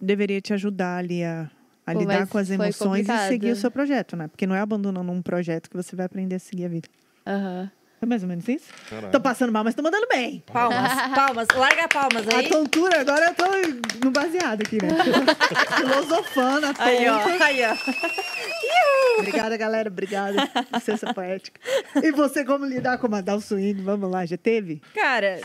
deveria 0.00 0.40
te 0.40 0.52
ajudar 0.52 0.96
ali 0.98 1.24
a, 1.24 1.50
a 1.86 1.92
Pô, 1.92 1.98
lidar 2.00 2.26
com 2.26 2.38
as 2.38 2.50
emoções 2.50 2.74
e 3.04 3.06
complicado. 3.06 3.28
seguir 3.28 3.50
o 3.52 3.56
seu 3.56 3.70
projeto, 3.70 4.16
né? 4.16 4.28
Porque 4.28 4.46
não 4.46 4.54
é 4.54 4.60
abandonando 4.60 5.10
um 5.10 5.22
projeto 5.22 5.68
que 5.70 5.76
você 5.76 5.96
vai 5.96 6.06
aprender 6.06 6.36
a 6.36 6.38
seguir 6.38 6.66
a 6.66 6.68
vida. 6.68 6.88
Aham. 7.26 7.70
É 8.00 8.06
mais 8.06 8.22
ou 8.22 8.28
menos 8.28 8.46
isso? 8.48 8.66
caralho. 8.88 9.10
Tô 9.10 9.20
passando 9.20 9.52
mal, 9.52 9.64
mas 9.64 9.74
tô 9.74 9.82
mandando 9.82 10.06
bem. 10.08 10.42
Palmas, 10.52 10.92
palmas. 11.14 11.48
Larga 11.54 11.88
palmas 11.88 12.28
aí. 12.28 12.46
A 12.46 12.48
tontura, 12.48 13.00
agora 13.00 13.26
eu 13.26 13.34
tô 13.34 14.04
no 14.04 14.10
baseado 14.12 14.62
aqui, 14.62 14.78
né? 14.80 14.88
Filosofando 15.76 16.66
a 16.66 16.74
Aí, 16.78 17.08
ó. 17.08 17.18
Aí, 17.42 17.60
ó. 17.64 19.18
Obrigada, 19.18 19.56
galera. 19.56 19.88
Obrigada. 19.88 20.48
Licença 20.72 21.12
poética. 21.12 21.60
E 22.02 22.12
você, 22.12 22.44
como 22.44 22.64
lidar 22.64 22.98
com 22.98 23.08
mandar 23.08 23.34
o 23.34 23.40
swing? 23.40 23.82
Vamos 23.82 24.10
lá, 24.10 24.24
já 24.24 24.36
teve? 24.36 24.80
Cara, 24.94 25.40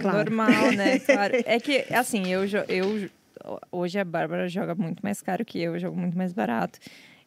Claro. 0.00 0.18
normal, 0.18 0.72
né? 0.72 0.98
Claro. 1.04 1.34
É 1.44 1.58
que, 1.60 1.84
assim, 1.92 2.28
eu, 2.32 2.42
eu. 2.68 3.10
Hoje 3.70 3.98
a 3.98 4.04
Bárbara 4.04 4.48
joga 4.48 4.74
muito 4.74 5.00
mais 5.02 5.20
caro 5.20 5.44
que 5.44 5.60
eu, 5.60 5.74
eu 5.74 5.80
jogo 5.80 5.98
muito 5.98 6.16
mais 6.16 6.32
barato. 6.32 6.78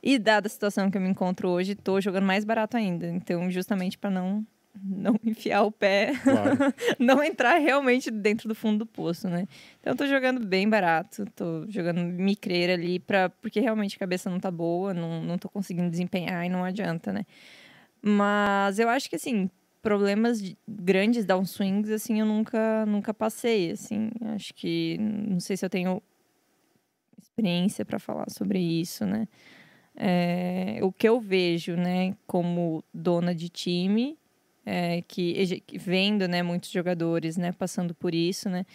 E 0.06 0.20
dada 0.20 0.46
a 0.46 0.50
situação 0.50 0.92
que 0.92 0.98
eu 0.98 1.02
me 1.02 1.10
encontro 1.10 1.50
hoje, 1.50 1.74
tô 1.74 2.00
jogando 2.00 2.26
mais 2.26 2.46
barato 2.46 2.78
ainda. 2.78 3.08
Então, 3.08 3.50
justamente 3.50 3.98
para 3.98 4.12
não 4.12 4.46
não 4.84 5.16
enfiar 5.24 5.64
o 5.64 5.72
pé, 5.72 6.12
Claro. 6.22 6.58
não 7.00 7.24
entrar 7.24 7.58
realmente 7.58 8.12
dentro 8.12 8.48
do 8.48 8.54
fundo 8.54 8.80
do 8.80 8.86
poço, 8.86 9.28
né? 9.30 9.48
Então, 9.80 9.94
eu 9.94 9.98
tô 9.98 10.06
jogando 10.06 10.46
bem 10.46 10.70
barato, 10.70 11.26
tô 11.36 11.66
jogando 11.70 12.02
micreira 12.02 12.74
ali, 12.74 13.00
pra, 13.00 13.30
porque 13.30 13.60
realmente 13.62 13.96
a 13.96 14.00
cabeça 14.00 14.30
não 14.30 14.40
tá 14.40 14.52
boa, 14.52 14.94
não, 14.94 15.24
não 15.24 15.38
tô 15.38 15.48
conseguindo 15.50 15.90
desempenhar 15.90 16.46
e 16.46 16.50
não 16.50 16.64
adianta, 16.64 17.12
né? 17.14 17.26
Mas 18.02 18.78
eu 18.78 18.90
acho 18.90 19.10
que, 19.10 19.16
assim, 19.16 19.50
problemas 19.82 20.42
de- 20.42 20.58
grandes 20.68 21.26
downswings, 21.26 21.90
assim, 21.90 22.20
eu 22.20 22.26
nunca, 22.26 22.86
nunca 22.86 23.14
passei, 23.14 23.72
assim. 23.72 24.12
Acho 24.36 24.54
que, 24.54 24.98
não 25.00 25.40
sei 25.40 25.56
se 25.58 25.66
eu 25.66 25.70
tenho 25.70 26.02
experiência 27.22 27.86
para 27.86 27.98
falar 27.98 28.30
sobre 28.30 28.60
isso, 28.60 29.06
né? 29.06 29.28
É, 29.98 30.80
o 30.82 30.92
que 30.92 31.08
eu 31.08 31.20
vejo, 31.20 31.76
né, 31.76 32.16
como 32.28 32.84
dona 32.94 33.34
de 33.34 33.50
time, 33.50 34.18
é, 34.66 35.02
que, 35.08 35.64
vendo, 35.74 36.28
né, 36.28 36.44
muitos 36.44 36.70
jogadores, 36.70 37.38
né, 37.38 37.52
passando 37.52 37.94
por 37.96 38.14
isso, 38.14 38.50
né, 38.50 38.66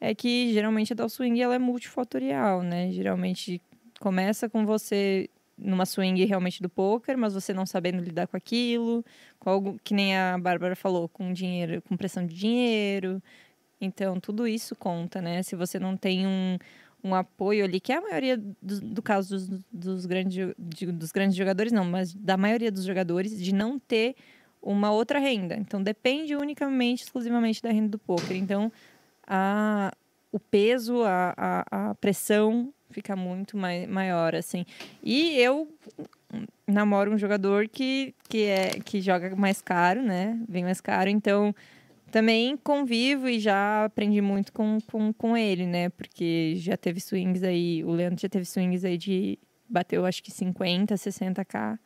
é 0.00 0.14
que 0.14 0.52
geralmente 0.52 0.92
a 0.92 0.96
downswing 0.96 1.40
ela 1.40 1.54
é 1.54 1.58
multifatorial, 1.58 2.62
né? 2.62 2.92
Geralmente 2.92 3.60
começa 3.98 4.48
com 4.48 4.64
você 4.64 5.28
numa 5.56 5.84
swing 5.84 6.24
realmente 6.24 6.62
do 6.62 6.68
poker, 6.68 7.18
mas 7.18 7.34
você 7.34 7.52
não 7.52 7.66
sabendo 7.66 8.02
lidar 8.02 8.28
com 8.28 8.36
aquilo, 8.36 9.04
com 9.40 9.50
algo 9.50 9.80
que 9.82 9.92
nem 9.92 10.16
a 10.16 10.38
Bárbara 10.38 10.76
falou, 10.76 11.08
com 11.08 11.32
dinheiro, 11.32 11.82
com 11.82 11.96
pressão 11.96 12.24
de 12.24 12.34
dinheiro. 12.34 13.20
Então, 13.80 14.20
tudo 14.20 14.46
isso 14.46 14.76
conta, 14.76 15.20
né? 15.20 15.42
Se 15.42 15.56
você 15.56 15.78
não 15.78 15.96
tem 15.96 16.26
um, 16.26 16.58
um 17.02 17.14
apoio 17.14 17.64
ali, 17.64 17.80
que 17.80 17.92
é 17.92 17.96
a 17.96 18.00
maioria 18.00 18.36
do, 18.36 18.80
do 18.80 19.02
caso 19.02 19.34
dos, 19.36 19.64
dos, 19.72 20.06
grandes, 20.06 20.54
de- 20.58 20.92
dos 20.92 21.12
grandes 21.12 21.36
jogadores, 21.36 21.72
não, 21.72 21.84
mas 21.84 22.14
da 22.14 22.36
maioria 22.36 22.70
dos 22.70 22.84
jogadores, 22.84 23.40
de 23.40 23.54
não 23.54 23.78
ter 23.78 24.16
uma 24.60 24.90
outra 24.90 25.18
renda. 25.18 25.56
Então, 25.56 25.82
depende 25.82 26.34
unicamente, 26.34 27.04
exclusivamente 27.04 27.62
da 27.62 27.70
renda 27.70 27.88
do 27.88 27.98
poker. 27.98 28.36
Então, 28.36 28.72
a, 29.26 29.92
o 30.32 30.40
peso, 30.40 31.02
a, 31.04 31.34
a, 31.36 31.90
a 31.90 31.94
pressão 31.94 32.72
fica 32.90 33.14
muito 33.14 33.56
mai, 33.56 33.86
maior, 33.86 34.34
assim. 34.34 34.64
E 35.02 35.38
eu 35.38 35.68
namoro 36.66 37.12
um 37.12 37.18
jogador 37.18 37.68
que, 37.68 38.14
que, 38.28 38.44
é, 38.44 38.80
que 38.84 39.00
joga 39.00 39.34
mais 39.36 39.62
caro, 39.62 40.02
né? 40.02 40.38
Bem 40.48 40.64
mais 40.64 40.80
caro, 40.80 41.08
então 41.08 41.54
também 42.10 42.56
convivo 42.56 43.28
e 43.28 43.38
já 43.38 43.84
aprendi 43.84 44.20
muito 44.20 44.52
com, 44.52 44.78
com, 44.90 45.12
com 45.12 45.36
ele, 45.36 45.66
né? 45.66 45.88
Porque 45.90 46.54
já 46.56 46.76
teve 46.76 47.00
swings 47.00 47.42
aí, 47.42 47.84
o 47.84 47.90
Leandro 47.90 48.20
já 48.20 48.28
teve 48.28 48.44
swings 48.44 48.84
aí 48.84 48.96
de. 48.96 49.38
bateu 49.68 50.04
acho 50.06 50.22
que 50.22 50.30
50, 50.30 50.94
60k. 50.94 51.78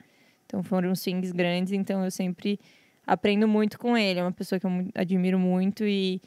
Então 0.47 0.63
foram 0.63 0.95
swings 0.95 1.33
grandes, 1.33 1.73
então 1.73 2.05
eu 2.05 2.11
sempre 2.11 2.59
aprendo 3.07 3.49
muito 3.49 3.79
com 3.79 3.97
ele. 3.97 4.21
É 4.21 4.23
uma 4.23 4.33
pessoa 4.33 4.59
que 4.61 4.67
eu 4.67 4.71
admiro 4.95 5.39
muito 5.39 5.85
e 5.85 6.21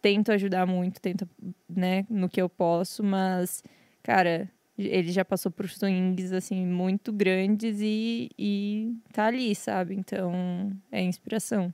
tento 0.00 0.32
ajudar 0.32 0.66
muito, 0.66 1.00
tento, 1.00 1.28
né, 1.68 2.06
no 2.08 2.28
que 2.28 2.40
eu 2.40 2.48
posso, 2.48 3.02
mas, 3.02 3.62
cara, 4.02 4.50
ele 4.78 5.12
já 5.12 5.24
passou 5.24 5.52
por 5.52 5.68
swings, 5.68 6.32
assim, 6.32 6.64
muito 6.66 7.12
grandes 7.12 7.80
e, 7.80 8.30
e 8.38 8.94
tá 9.12 9.26
ali, 9.26 9.54
sabe? 9.54 9.94
Então, 9.94 10.72
é 10.90 11.02
inspiração. 11.02 11.72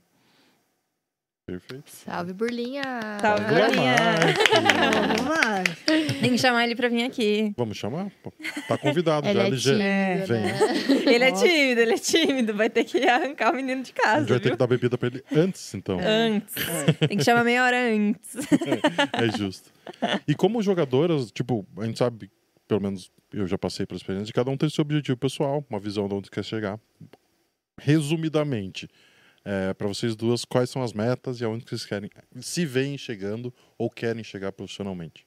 Perfeito. 1.47 1.89
Salve, 1.89 2.33
Burlinha! 2.33 2.83
Salve, 3.21 3.45
Burlinha. 3.45 3.95
Vamos 5.15 5.29
lá. 5.29 5.63
Tem 6.19 6.31
que 6.31 6.37
chamar 6.37 6.65
ele 6.65 6.75
pra 6.75 6.89
vir 6.89 7.03
aqui. 7.05 7.53
Vamos 7.55 7.77
chamar? 7.77 8.11
Tá 8.67 8.77
convidado 8.77 9.25
Ele 9.25 9.55
já, 9.55 9.71
é 9.81 10.17
LG. 10.17 10.25
tímido, 10.25 10.27
Vem. 10.27 10.41
né? 10.43 11.13
Ele 11.13 11.23
é 11.23 11.31
tímido, 11.31 11.81
ele 11.81 11.93
é 11.93 11.97
tímido. 11.97 12.53
Vai 12.53 12.69
ter 12.69 12.83
que 12.83 13.07
arrancar 13.07 13.53
o 13.53 13.55
menino 13.55 13.81
de 13.81 13.91
A 13.91 13.93
casa, 13.93 14.19
gente 14.19 14.29
vai 14.29 14.39
ter 14.41 14.51
que 14.51 14.57
dar 14.57 14.67
bebida 14.67 14.97
pra 14.97 15.07
ele 15.07 15.23
antes, 15.33 15.73
então. 15.73 15.97
Antes. 16.05 16.53
Tem 17.07 17.17
que 17.17 17.23
chamar 17.23 17.45
meia 17.45 17.63
hora 17.63 17.77
antes. 17.93 18.35
É 19.13 19.37
justo. 19.37 19.71
E 20.27 20.35
como 20.35 20.61
jogadoras, 20.61 21.31
tipo, 21.31 21.65
a 21.77 21.85
gente 21.85 21.97
sabe, 21.97 22.29
pelo 22.67 22.81
menos 22.81 23.09
eu 23.31 23.47
já 23.47 23.57
passei 23.57 23.85
pela 23.85 23.97
experiência, 23.97 24.25
de 24.25 24.33
cada 24.33 24.51
um 24.51 24.57
tem 24.57 24.69
seu 24.69 24.81
objetivo 24.81 25.15
pessoal, 25.17 25.65
uma 25.69 25.79
visão 25.79 26.09
de 26.09 26.13
onde 26.13 26.29
quer 26.29 26.43
chegar. 26.43 26.77
Resumidamente, 27.79 28.89
é, 29.49 29.73
para 29.73 29.87
vocês 29.87 30.15
duas, 30.15 30.43
quais 30.43 30.69
são 30.69 30.81
as 30.83 30.91
metas 30.91 31.39
e 31.39 31.45
aonde 31.45 31.63
que 31.63 31.69
vocês 31.69 31.85
querem, 31.85 32.09
se 32.41 32.65
veem 32.65 32.97
chegando 32.97 33.53
ou 33.77 33.89
querem 33.89 34.23
chegar 34.23 34.51
profissionalmente? 34.51 35.25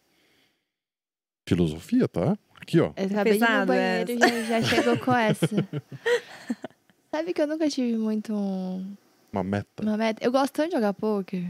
Filosofia, 1.48 2.06
tá? 2.06 2.36
Aqui, 2.60 2.78
ó. 2.80 2.92
Eu 2.96 3.06
acabei 3.06 3.32
de 3.32 3.38
ir 3.38 3.40
no 3.40 3.46
Pesado 3.46 3.66
banheiro 3.66 4.10
e 4.12 4.18
já, 4.18 4.42
já 4.60 4.62
chegou 4.62 4.98
com 4.98 5.14
essa. 5.14 5.46
Sabe 7.10 7.32
que 7.32 7.42
eu 7.42 7.46
nunca 7.46 7.68
tive 7.68 7.96
muito 7.96 8.32
um- 8.32 8.94
Uma 9.32 9.42
meta. 9.42 9.82
uma 9.82 9.96
meta. 9.96 10.24
Eu 10.24 10.30
gosto 10.30 10.52
tanto 10.52 10.68
de 10.68 10.74
jogar 10.76 10.92
poker, 10.94 11.42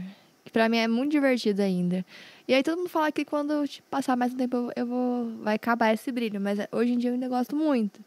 que 0.45 0.51
pra 0.51 0.67
mim 0.69 0.77
é 0.77 0.87
muito 0.87 1.11
divertido 1.11 1.61
ainda. 1.61 2.03
E 2.47 2.53
aí 2.53 2.63
todo 2.63 2.77
mundo 2.77 2.89
fala 2.89 3.11
que 3.11 3.23
quando 3.25 3.67
tipo, 3.67 3.87
passar 3.89 4.15
mais 4.15 4.33
um 4.33 4.37
tempo 4.37 4.71
eu 4.75 4.87
vou 4.87 5.35
vai 5.43 5.55
acabar 5.55 5.93
esse 5.93 6.11
brilho, 6.11 6.39
mas 6.41 6.57
hoje 6.71 6.93
em 6.93 6.97
dia 6.97 7.09
eu 7.09 7.13
ainda 7.13 7.27
gosto 7.29 7.55
muito. 7.55 7.99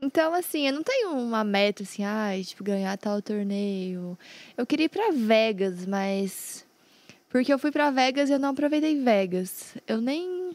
Então, 0.00 0.34
assim, 0.34 0.66
eu 0.66 0.74
não 0.74 0.82
tenho 0.82 1.10
uma 1.12 1.42
meta 1.42 1.82
assim, 1.82 2.04
ai, 2.04 2.44
tipo, 2.44 2.62
ganhar 2.62 2.96
tal 2.98 3.22
torneio. 3.22 4.18
Eu 4.56 4.66
queria 4.66 4.86
ir 4.86 4.88
pra 4.90 5.10
Vegas, 5.10 5.86
mas. 5.86 6.66
Porque 7.30 7.52
eu 7.52 7.58
fui 7.58 7.70
pra 7.70 7.90
Vegas 7.90 8.28
e 8.28 8.32
eu 8.32 8.38
não 8.38 8.50
aproveitei 8.50 9.00
Vegas. 9.00 9.74
Eu 9.86 10.00
nem. 10.00 10.54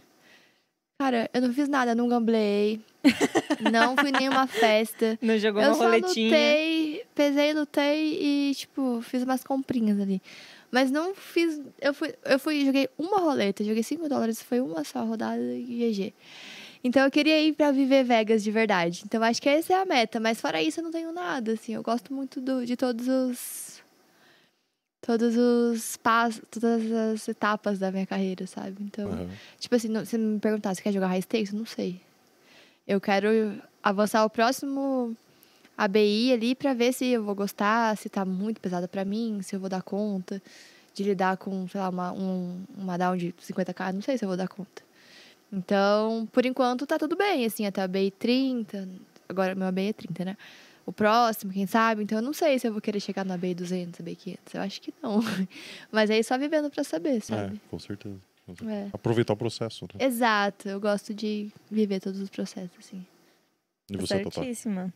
Cara, 1.00 1.28
eu 1.34 1.42
não 1.42 1.52
fiz 1.54 1.68
nada, 1.68 1.96
não 1.96 2.08
gamblei. 2.08 2.80
não 3.72 3.98
fui 3.98 4.12
nenhuma 4.12 4.46
festa. 4.46 5.18
Não 5.20 5.38
jogou 5.40 5.62
Eu 5.62 5.70
uma 5.70 5.76
só 5.76 5.84
roletinha. 5.86 6.28
lutei, 6.28 7.06
pesei, 7.16 7.54
lutei 7.54 8.18
e, 8.22 8.56
tipo, 8.56 9.02
fiz 9.02 9.24
umas 9.24 9.44
comprinhas 9.44 10.00
ali. 10.00 10.22
Mas 10.72 10.92
não 10.92 11.16
fiz. 11.16 11.60
Eu 11.82 11.94
fui, 11.96 12.14
eu 12.24 12.38
fui, 12.40 12.64
joguei 12.66 12.88
uma 12.98 13.18
roleta, 13.18 13.64
joguei 13.64 13.82
5 13.82 14.08
dólares, 14.08 14.42
foi 14.42 14.62
uma 14.62 14.84
só 14.84 15.04
rodada 15.04 15.42
e 15.42 15.90
GG. 15.92 16.14
Então 16.84 17.04
eu 17.04 17.12
queria 17.12 17.40
ir 17.42 17.54
pra 17.54 17.72
viver 17.72 18.04
Vegas 18.04 18.44
de 18.44 18.50
verdade. 18.52 19.04
Então 19.06 19.22
acho 19.24 19.42
que 19.42 19.48
essa 19.50 19.74
é 19.74 19.82
a 19.82 19.86
meta. 19.86 20.20
Mas 20.20 20.42
fora 20.42 20.62
isso, 20.62 20.80
eu 20.80 20.84
não 20.84 20.92
tenho 20.92 21.12
nada, 21.12 21.54
assim. 21.54 21.74
Eu 21.74 21.84
gosto 21.84 22.14
muito 22.14 22.42
do, 22.42 22.66
de 22.66 22.76
todos 22.76 23.08
os. 23.08 23.82
Todos 25.04 25.36
os 25.36 25.98
passos, 25.98 26.42
todas 26.52 26.92
as 26.92 27.28
etapas 27.28 27.80
da 27.80 27.92
minha 27.92 28.06
carreira, 28.06 28.46
sabe? 28.46 28.76
Então. 28.82 29.12
Aham. 29.12 29.30
Tipo 29.60 29.76
assim, 29.76 29.88
não- 29.88 30.06
se 30.06 30.18
me 30.18 30.40
perguntar 30.40 30.76
se 30.76 30.82
quer 30.82 30.92
jogar 30.94 31.08
high 31.08 31.22
stakes, 31.22 31.52
eu 31.54 31.58
não 31.60 31.66
sei. 31.66 32.00
Eu 32.88 33.02
quero 33.02 33.28
avançar 33.82 34.24
o 34.26 34.30
próximo 34.30 35.16
ABI 35.78 36.34
ali 36.34 36.54
pra 36.56 36.74
ver 36.76 36.94
se 36.94 37.06
eu 37.08 37.24
vou 37.24 37.34
gostar, 37.34 37.98
se 37.98 38.10
tá 38.10 38.24
muito 38.26 38.62
pesada 38.62 38.88
pra 38.88 39.04
mim, 39.04 39.40
se 39.42 39.56
eu 39.56 39.60
vou 39.60 39.70
dar 39.70 39.82
conta 39.82 40.42
de 40.94 41.04
lidar 41.04 41.38
com, 41.38 41.68
sei 41.68 41.80
lá, 41.82 41.90
uma, 41.90 42.12
um, 42.12 42.64
uma 42.78 42.98
down 42.98 43.16
de 43.18 43.34
50k, 43.42 43.94
não 43.94 44.02
sei 44.02 44.18
se 44.18 44.26
eu 44.26 44.28
vou 44.28 44.38
dar 44.38 44.48
conta. 44.48 44.84
Então, 45.52 46.28
por 46.32 46.46
enquanto 46.46 46.86
tá 46.88 46.98
tudo 46.98 47.16
bem, 47.16 47.46
assim, 47.46 47.66
até 47.66 47.82
a 47.82 47.86
ABI 47.86 48.12
30, 48.12 48.88
agora 49.28 49.54
meu 49.54 49.68
ABI 49.68 49.90
é 49.90 49.94
30, 49.94 50.26
né? 50.26 50.38
O 50.86 50.92
próximo, 50.94 51.52
quem 51.52 51.68
sabe? 51.68 52.04
Então 52.04 52.18
eu 52.18 52.22
não 52.22 52.34
sei 52.34 52.58
se 52.58 52.68
eu 52.68 52.72
vou 52.72 52.82
querer 52.82 53.00
chegar 53.00 53.24
no 53.26 53.34
ABI 53.34 53.54
200, 53.54 54.00
ABI 54.00 54.16
500, 54.16 54.54
eu 54.56 54.62
acho 54.62 54.82
que 54.82 54.94
não. 55.02 55.20
Mas 55.92 56.10
aí 56.10 56.24
só 56.24 56.38
vivendo 56.38 56.70
pra 56.70 56.84
saber, 56.84 57.18
É, 57.18 57.20
sabe? 57.20 57.62
com 57.70 57.78
certeza. 57.78 58.18
com 58.46 58.56
certeza. 58.56 58.72
É. 58.88 58.90
Aproveitar 58.94 59.34
o 59.34 59.38
processo, 59.38 59.86
né? 59.94 60.06
Exato, 60.06 60.70
eu 60.70 60.80
gosto 60.80 61.14
de 61.14 61.52
viver 61.70 62.00
todos 62.00 62.20
os 62.20 62.30
processos, 62.30 62.72
assim. 62.80 63.06
E 63.92 63.98
você? 63.98 64.24
Certíssima. 64.24 64.92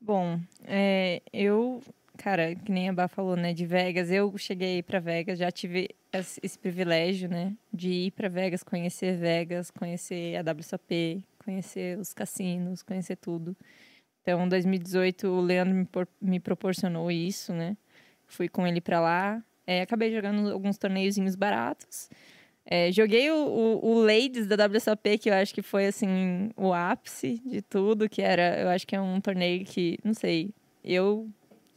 Bom, 0.00 0.40
é, 0.64 1.20
eu, 1.32 1.82
cara, 2.16 2.54
que 2.54 2.70
nem 2.72 2.88
a 2.88 2.92
Bá 2.92 3.06
falou, 3.08 3.36
né, 3.36 3.52
de 3.52 3.66
Vegas, 3.66 4.10
eu 4.10 4.32
cheguei 4.38 4.82
para 4.82 4.98
Vegas, 4.98 5.38
já 5.38 5.50
tive 5.50 5.90
esse, 6.12 6.58
privilégio, 6.58 7.28
né, 7.28 7.56
de 7.72 7.90
ir 7.90 8.10
para 8.12 8.28
Vegas, 8.28 8.62
conhecer 8.62 9.16
Vegas, 9.16 9.70
conhecer 9.70 10.36
a 10.36 10.52
WSOP, 10.52 11.24
conhecer 11.44 11.98
os 11.98 12.12
cassinos, 12.12 12.82
conhecer 12.82 13.16
tudo. 13.16 13.56
Então, 14.22 14.44
em 14.44 14.48
2018, 14.48 15.26
o 15.26 15.40
Leandro 15.40 15.74
me, 15.74 15.88
me 16.20 16.40
proporcionou 16.40 17.10
isso, 17.10 17.52
né? 17.52 17.76
Fui 18.26 18.48
com 18.48 18.66
ele 18.66 18.80
para 18.80 19.00
lá, 19.00 19.42
é, 19.66 19.82
acabei 19.82 20.12
jogando 20.12 20.50
alguns 20.52 20.78
torneiozinhos 20.78 21.34
baratos. 21.34 22.08
É, 22.64 22.92
joguei 22.92 23.30
o, 23.30 23.34
o, 23.34 23.86
o 23.86 24.00
Ladies 24.00 24.46
da 24.46 24.56
WSOP, 24.66 25.18
que 25.18 25.30
eu 25.30 25.34
acho 25.34 25.52
que 25.52 25.62
foi, 25.62 25.86
assim, 25.86 26.50
o 26.56 26.72
ápice 26.72 27.40
de 27.44 27.60
tudo, 27.60 28.08
que 28.08 28.22
era, 28.22 28.60
eu 28.60 28.68
acho 28.68 28.86
que 28.86 28.94
é 28.94 29.00
um 29.00 29.20
torneio 29.20 29.64
que, 29.64 29.98
não 30.04 30.14
sei, 30.14 30.50
eu 30.84 31.28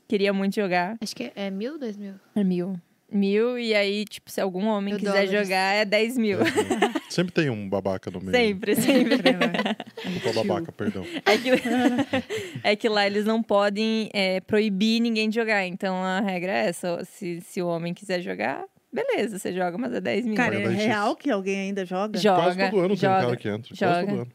queria 0.07 0.31
muito 0.31 0.55
jogar. 0.55 0.97
Acho 1.01 1.15
que 1.15 1.31
é 1.35 1.49
mil, 1.49 1.79
dois 1.79 1.97
mil? 1.97 2.13
É 2.35 2.43
mil. 2.43 2.79
Mil, 3.11 3.57
e 3.57 3.73
aí, 3.73 4.03
tipo, 4.03 4.31
se 4.31 4.41
algum 4.41 4.65
homem 4.65 4.93
Mil 4.93 4.99
quiser 4.99 5.27
dólares. 5.27 5.31
jogar, 5.31 5.73
é 5.75 5.85
10 5.85 6.17
mil. 6.17 6.39
É, 6.41 6.45
sempre 7.09 7.31
tem 7.31 7.49
um 7.51 7.69
babaca 7.69 8.09
no 8.09 8.19
meio. 8.19 8.31
Sempre, 8.35 8.75
sempre. 8.75 9.17
Desculpa, 10.11 10.33
babaca, 10.43 10.71
perdão. 10.71 11.05
É 11.23 11.37
que, 11.37 11.49
é 12.63 12.75
que 12.75 12.89
lá 12.89 13.05
eles 13.05 13.23
não 13.23 13.43
podem 13.43 14.09
é, 14.11 14.41
proibir 14.41 14.99
ninguém 14.99 15.29
de 15.29 15.35
jogar. 15.35 15.65
Então 15.67 15.95
a 15.95 16.19
regra 16.19 16.51
é 16.51 16.67
essa: 16.69 17.05
se, 17.05 17.41
se 17.41 17.61
o 17.61 17.67
homem 17.67 17.93
quiser 17.93 18.21
jogar, 18.21 18.65
beleza, 18.91 19.37
você 19.37 19.53
joga, 19.53 19.77
mas 19.77 19.93
é 19.93 20.01
10 20.01 20.25
mil. 20.25 20.35
Cara, 20.35 20.55
é 20.55 20.63
Paga 20.63 20.75
10x. 20.75 20.77
real 20.77 21.15
que 21.15 21.29
alguém 21.29 21.59
ainda 21.59 21.85
joga? 21.85 22.17
joga. 22.17 22.41
Quase 22.41 22.57
todo 22.57 22.79
ano 22.79 22.87
tem 22.87 22.95
um 22.95 23.11
joga. 23.13 23.21
cara 23.25 23.37
que 23.37 23.47
entra. 23.49 23.75
Quase 23.77 23.99
joga. 23.99 24.07
todo 24.07 24.21
ano. 24.21 24.31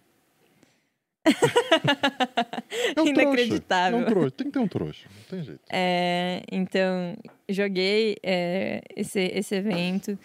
É 2.96 3.00
um 3.00 3.04
trouxa. 3.04 3.22
Inacreditável. 3.22 3.98
É 3.98 4.02
um 4.02 4.04
trouxa. 4.06 4.30
Tem 4.30 4.46
que 4.46 4.52
ter 4.52 4.58
um 4.58 4.68
trouxa. 4.68 5.08
Não 5.08 5.24
tem 5.28 5.44
jeito. 5.44 5.60
É, 5.70 6.42
então, 6.50 7.16
joguei 7.52 8.16
é, 8.22 8.82
esse, 8.96 9.20
esse 9.20 9.54
evento. 9.54 10.18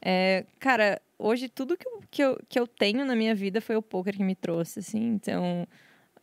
É, 0.00 0.44
cara, 0.58 1.00
hoje 1.18 1.48
tudo 1.48 1.76
que 1.76 1.86
eu, 1.86 2.00
que, 2.10 2.22
eu, 2.22 2.38
que 2.48 2.58
eu 2.58 2.66
tenho 2.66 3.04
na 3.04 3.14
minha 3.14 3.34
vida 3.34 3.60
foi 3.60 3.76
o 3.76 3.82
poker 3.82 4.16
que 4.16 4.24
me 4.24 4.34
trouxe, 4.34 4.80
assim. 4.80 5.14
Então, 5.14 5.66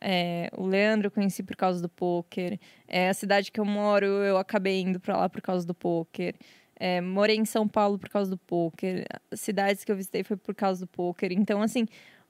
é, 0.00 0.50
o 0.56 0.66
Leandro 0.66 1.08
eu 1.08 1.10
conheci 1.10 1.42
por 1.42 1.56
causa 1.56 1.80
do 1.80 1.88
poker. 1.88 2.58
É, 2.86 3.08
a 3.08 3.14
cidade 3.14 3.50
que 3.50 3.60
eu 3.60 3.64
moro, 3.64 4.06
eu 4.06 4.36
acabei 4.36 4.80
indo 4.80 5.00
pra 5.00 5.16
lá 5.16 5.28
por 5.28 5.40
causa 5.40 5.66
do 5.66 5.74
poker. 5.74 6.34
É, 6.76 7.00
morei 7.00 7.36
em 7.36 7.44
São 7.44 7.68
Paulo 7.68 7.98
por 7.98 8.08
causa 8.08 8.30
do 8.30 8.38
poker. 8.38 9.04
As 9.30 9.40
cidades 9.40 9.84
que 9.84 9.92
eu 9.92 9.96
visitei 9.96 10.22
foi 10.22 10.36
por 10.36 10.54
causa 10.54 10.86
do 10.86 10.88
poker. 10.88 11.32
Então, 11.32 11.60
assim, 11.60 11.86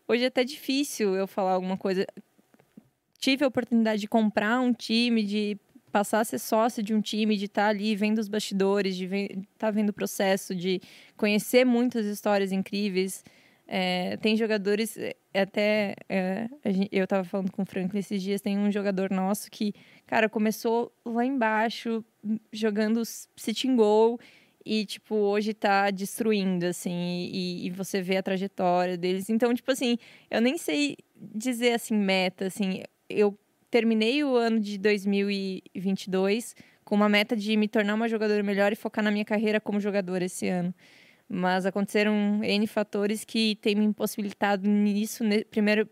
hoje 0.08 0.24
é 0.24 0.26
até 0.26 0.44
difícil 0.44 1.14
eu 1.14 1.26
falar 1.26 1.52
alguma 1.52 1.76
coisa. 1.76 2.04
Tive 3.18 3.44
a 3.44 3.48
oportunidade 3.48 4.00
de 4.00 4.08
comprar 4.08 4.60
um 4.60 4.72
time, 4.72 5.22
de 5.22 5.58
passar 5.90 6.20
a 6.20 6.24
ser 6.24 6.38
sócio 6.38 6.82
de 6.82 6.94
um 6.94 7.00
time, 7.00 7.36
de 7.36 7.46
estar 7.46 7.68
ali 7.68 7.94
vendo 7.96 8.18
os 8.18 8.28
bastidores, 8.28 8.96
de 8.96 9.06
estar 9.52 9.70
vendo 9.70 9.90
o 9.90 9.92
processo, 9.92 10.54
de 10.54 10.80
conhecer 11.16 11.64
muitas 11.64 12.06
histórias 12.06 12.52
incríveis. 12.52 13.24
É, 13.66 14.16
tem 14.16 14.36
jogadores, 14.36 14.96
é, 14.98 15.14
até 15.32 15.94
é, 16.08 16.48
a 16.64 16.70
gen- 16.72 16.88
eu 16.90 17.04
estava 17.04 17.22
falando 17.22 17.52
com 17.52 17.62
o 17.62 17.66
Franklin 17.66 18.00
esses 18.00 18.20
dias, 18.20 18.40
tem 18.40 18.58
um 18.58 18.70
jogador 18.70 19.10
nosso 19.12 19.48
que, 19.48 19.72
cara, 20.06 20.28
começou 20.28 20.92
lá 21.04 21.24
embaixo, 21.24 22.04
jogando 22.52 23.02
sitting 23.04 23.76
goal, 23.76 24.18
e, 24.64 24.84
tipo, 24.84 25.14
hoje 25.14 25.54
tá 25.54 25.90
destruindo, 25.90 26.66
assim, 26.66 27.28
e, 27.32 27.66
e 27.66 27.70
você 27.70 28.02
vê 28.02 28.16
a 28.18 28.22
trajetória 28.22 28.96
deles. 28.96 29.30
Então, 29.30 29.54
tipo 29.54 29.70
assim, 29.70 29.96
eu 30.30 30.40
nem 30.40 30.58
sei 30.58 30.96
dizer, 31.16 31.72
assim, 31.72 31.94
meta, 31.94 32.46
assim, 32.46 32.82
eu 33.08 33.38
terminei 33.70 34.24
o 34.24 34.34
ano 34.36 34.58
de 34.58 34.76
2022 34.78 36.54
com 36.84 36.94
uma 36.94 37.08
meta 37.08 37.36
de 37.36 37.56
me 37.56 37.68
tornar 37.68 37.94
uma 37.94 38.08
jogadora 38.08 38.42
melhor 38.42 38.72
e 38.72 38.76
focar 38.76 39.04
na 39.04 39.10
minha 39.10 39.24
carreira 39.24 39.60
como 39.60 39.78
jogadora 39.78 40.24
esse 40.24 40.48
ano. 40.48 40.74
Mas 41.28 41.64
aconteceram 41.64 42.42
N 42.42 42.66
fatores 42.66 43.24
que 43.24 43.54
têm 43.62 43.76
me 43.76 43.84
impossibilitado 43.84 44.68
nisso, 44.68 45.22
primeiro, 45.50 45.88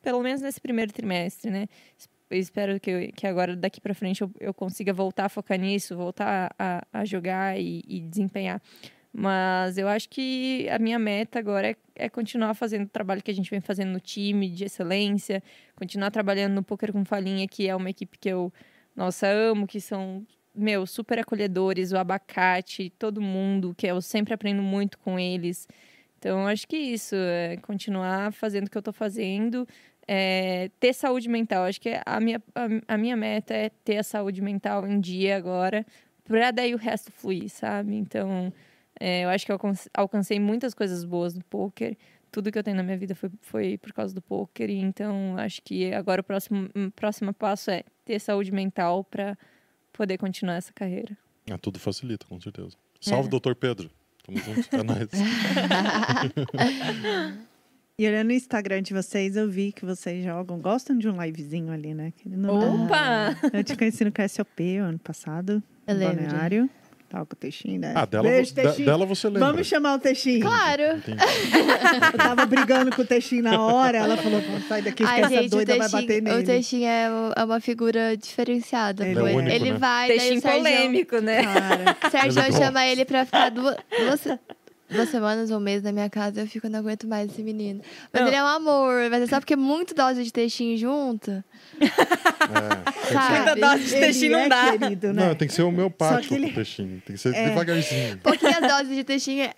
pelo 0.00 0.22
menos 0.22 0.40
nesse 0.40 0.60
primeiro 0.60 0.92
trimestre, 0.92 1.50
né? 1.50 1.66
Eu 2.30 2.38
espero 2.38 2.78
que, 2.78 3.10
que 3.12 3.26
agora, 3.26 3.56
daqui 3.56 3.80
para 3.80 3.94
frente, 3.94 4.20
eu, 4.20 4.30
eu 4.38 4.54
consiga 4.54 4.92
voltar 4.92 5.24
a 5.24 5.28
focar 5.28 5.58
nisso, 5.58 5.96
voltar 5.96 6.54
a, 6.58 6.86
a 6.92 7.04
jogar 7.04 7.58
e, 7.58 7.82
e 7.88 8.00
desempenhar. 8.00 8.62
Mas 9.20 9.76
eu 9.76 9.88
acho 9.88 10.08
que 10.08 10.68
a 10.70 10.78
minha 10.78 10.96
meta 10.96 11.40
agora 11.40 11.70
é, 11.70 11.76
é 11.96 12.08
continuar 12.08 12.54
fazendo 12.54 12.84
o 12.84 12.88
trabalho 12.88 13.20
que 13.20 13.32
a 13.32 13.34
gente 13.34 13.50
vem 13.50 13.60
fazendo 13.60 13.90
no 13.90 13.98
time 13.98 14.48
de 14.48 14.66
excelência, 14.66 15.42
continuar 15.74 16.12
trabalhando 16.12 16.54
no 16.54 16.62
Poker 16.62 16.92
com 16.92 17.04
Falinha, 17.04 17.48
que 17.48 17.68
é 17.68 17.74
uma 17.74 17.90
equipe 17.90 18.16
que 18.16 18.28
eu, 18.28 18.52
nossa, 18.94 19.26
amo, 19.26 19.66
que 19.66 19.80
são 19.80 20.24
meu, 20.54 20.86
super 20.86 21.18
acolhedores, 21.18 21.90
o 21.90 21.98
abacate, 21.98 22.90
todo 22.96 23.20
mundo, 23.20 23.74
que 23.76 23.88
eu 23.88 24.00
sempre 24.00 24.34
aprendo 24.34 24.62
muito 24.62 24.96
com 25.00 25.18
eles. 25.18 25.66
Então, 26.16 26.46
acho 26.46 26.68
que 26.68 26.76
isso, 26.76 27.16
é 27.16 27.56
continuar 27.56 28.32
fazendo 28.32 28.68
o 28.68 28.70
que 28.70 28.78
eu 28.78 28.82
tô 28.82 28.92
fazendo, 28.92 29.66
é, 30.06 30.70
ter 30.78 30.92
saúde 30.92 31.28
mental. 31.28 31.64
Acho 31.64 31.80
que 31.80 32.00
a 32.06 32.20
minha, 32.20 32.40
a, 32.54 32.94
a 32.94 32.96
minha 32.96 33.16
meta 33.16 33.52
é 33.52 33.68
ter 33.82 33.96
a 33.96 34.04
saúde 34.04 34.40
mental 34.40 34.86
em 34.86 35.00
dia 35.00 35.36
agora, 35.36 35.84
pra 36.22 36.52
daí 36.52 36.72
o 36.72 36.78
resto 36.78 37.10
fluir, 37.10 37.48
sabe? 37.48 37.96
Então, 37.96 38.52
é, 39.00 39.24
eu 39.24 39.28
acho 39.30 39.46
que 39.46 39.52
eu 39.52 39.54
alcan- 39.54 39.72
alcancei 39.94 40.38
muitas 40.40 40.74
coisas 40.74 41.04
boas 41.04 41.34
no 41.34 41.42
poker. 41.44 41.96
Tudo 42.30 42.52
que 42.52 42.58
eu 42.58 42.62
tenho 42.62 42.76
na 42.76 42.82
minha 42.82 42.98
vida 42.98 43.14
foi, 43.14 43.30
foi 43.40 43.78
por 43.78 43.92
causa 43.92 44.14
do 44.14 44.20
poker. 44.20 44.68
E 44.68 44.76
então, 44.78 45.36
acho 45.38 45.62
que 45.62 45.92
agora 45.94 46.20
o 46.20 46.24
próximo, 46.24 46.68
o 46.74 46.90
próximo 46.90 47.32
passo 47.32 47.70
é 47.70 47.84
ter 48.04 48.18
saúde 48.20 48.52
mental 48.52 49.02
para 49.04 49.38
poder 49.92 50.18
continuar 50.18 50.56
essa 50.56 50.72
carreira. 50.72 51.16
Ah, 51.50 51.56
tudo 51.56 51.78
facilita, 51.78 52.26
com 52.26 52.38
certeza. 52.40 52.76
Salve, 53.00 53.28
É. 53.28 53.30
doutor 53.30 53.54
Pedro. 53.54 53.90
Tamo 54.26 54.38
junto. 54.38 54.76
É 54.76 54.82
nóis. 54.82 55.08
E 58.00 58.06
olhando 58.06 58.28
no 58.28 58.32
Instagram 58.32 58.80
de 58.80 58.94
vocês, 58.94 59.34
eu 59.36 59.50
vi 59.50 59.72
que 59.72 59.84
vocês 59.84 60.24
jogam, 60.24 60.60
gostam 60.60 60.96
de 60.96 61.08
um 61.08 61.20
livezinho 61.20 61.72
ali, 61.72 61.92
né? 61.94 62.12
Opa! 62.48 63.36
Eu 63.52 63.64
te 63.64 63.76
conheci 63.76 64.04
no 64.04 64.12
KSOP 64.12 64.78
o 64.80 64.84
ano 64.84 65.00
passado, 65.00 65.60
Eu 65.84 65.94
no 65.94 66.00
lembro. 66.00 66.22
Balneário. 66.24 66.70
Tava 67.08 67.24
com 67.24 67.32
o 67.32 67.36
Teixinho, 67.36 67.80
né? 67.80 67.92
Ah, 67.96 68.04
dela, 68.04 68.28
Beijo, 68.28 68.50
de- 68.54 68.60
Teixinho. 68.62 68.84
dela 68.86 69.06
você 69.06 69.28
lembra. 69.28 69.46
Vamos 69.50 69.66
chamar 69.66 69.94
o 69.94 69.98
Teixinho. 69.98 70.42
Claro. 70.42 70.82
Entendi. 70.98 71.18
Eu 72.12 72.18
tava 72.18 72.44
brigando 72.44 72.94
com 72.94 73.00
o 73.00 73.04
Teixinho 73.06 73.42
na 73.42 73.60
hora, 73.62 73.96
ela 73.98 74.16
falou, 74.18 74.42
"Vamos 74.42 74.68
sair 74.68 74.82
daqui, 74.82 75.02
porque 75.04 75.14
Ai, 75.14 75.20
essa 75.22 75.34
gente, 75.34 75.46
o 75.46 75.50
doida 75.50 75.76
vai 75.78 75.88
bater 75.88 76.06
Teixinho, 76.06 76.22
nele. 76.24 76.42
o 76.42 76.46
Teixinho 76.46 76.86
é 76.86 77.08
é 77.36 77.44
uma 77.44 77.60
figura 77.60 78.14
diferenciada. 78.16 79.08
Ele 79.08 79.18
é 79.18 79.22
único, 79.22 79.48
ele 79.56 79.72
né? 79.72 79.78
vai, 79.78 80.08
daí 80.08 80.18
Peixinho 80.18 80.38
o 80.38 80.42
Sérgio, 80.42 80.58
polêmico, 80.62 81.18
né? 81.20 81.42
Cara, 81.44 82.10
Sérgio 82.10 82.42
Ele 82.42 82.52
chama 82.52 82.86
ele 82.86 83.04
pra 83.06 83.24
ficar 83.24 83.50
duas, 83.50 83.76
duas, 83.98 84.38
duas 84.90 85.08
semanas 85.08 85.50
ou 85.50 85.58
um 85.58 85.60
mês 85.60 85.82
na 85.82 85.92
minha 85.92 86.08
casa. 86.10 86.40
Eu 86.40 86.46
fico, 86.46 86.68
não 86.68 86.78
aguento 86.80 87.06
mais 87.06 87.30
esse 87.30 87.42
menino. 87.42 87.80
Mas 88.12 88.22
Não. 88.22 88.28
ele 88.28 88.36
é 88.36 88.42
um 88.42 88.46
amor. 88.46 89.08
Mas 89.10 89.22
é 89.22 89.26
só 89.26 89.40
porque 89.40 89.52
é 89.54 89.56
muito 89.56 89.94
dose 89.94 90.22
de 90.24 90.32
Teixinho 90.32 90.76
junto. 90.78 91.30
É. 91.80 93.12
Sabe? 93.12 93.36
Muita 93.36 93.54
dose 93.56 93.84
de 93.84 93.94
ele 93.94 94.04
Teixinho 94.06 94.34
é 94.36 94.40
não 94.42 94.48
dá. 94.48 94.78
querido, 94.78 95.12
né? 95.12 95.26
Não, 95.28 95.34
tem 95.34 95.48
que 95.48 95.54
ser 95.54 95.62
homeopático 95.62 96.22
Só 96.22 96.28
que 96.28 96.34
ele- 96.34 96.50
o 96.52 96.54
Teixinho. 96.54 97.02
Tem 97.06 97.16
que 97.16 97.22
ser 97.22 97.34
É. 97.34 97.48
devagarzinho. 97.48 98.18
Pouquinhas 98.18 98.60
doses 98.60 98.94
de 98.96 99.04
Teixinho 99.04 99.44
é 99.44 99.52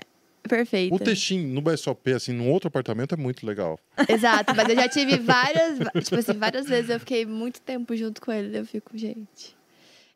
perfeita. 0.49 0.95
O 0.95 0.99
Teixinho 0.99 1.47
no 1.55 1.61
BSOP, 1.61 2.13
assim, 2.13 2.33
num 2.33 2.51
outro 2.51 2.69
apartamento 2.69 3.15
é 3.15 3.17
muito 3.17 3.47
legal. 3.47 3.79
Exato, 4.09 4.55
mas 4.57 4.69
eu 4.69 4.75
já 4.75 4.89
tive 4.89 5.17
várias, 5.21 5.79
tipo 6.05 6.17
assim, 6.17 6.33
várias 6.33 6.67
vezes 6.67 6.91
eu 6.91 6.99
fiquei 6.99 7.25
muito 7.27 7.61
tempo 7.61 7.95
junto 7.97 8.21
com 8.21 8.33
ele, 8.33 8.59
eu 8.59 8.67
fico, 8.67 8.97
gente. 8.97 9.55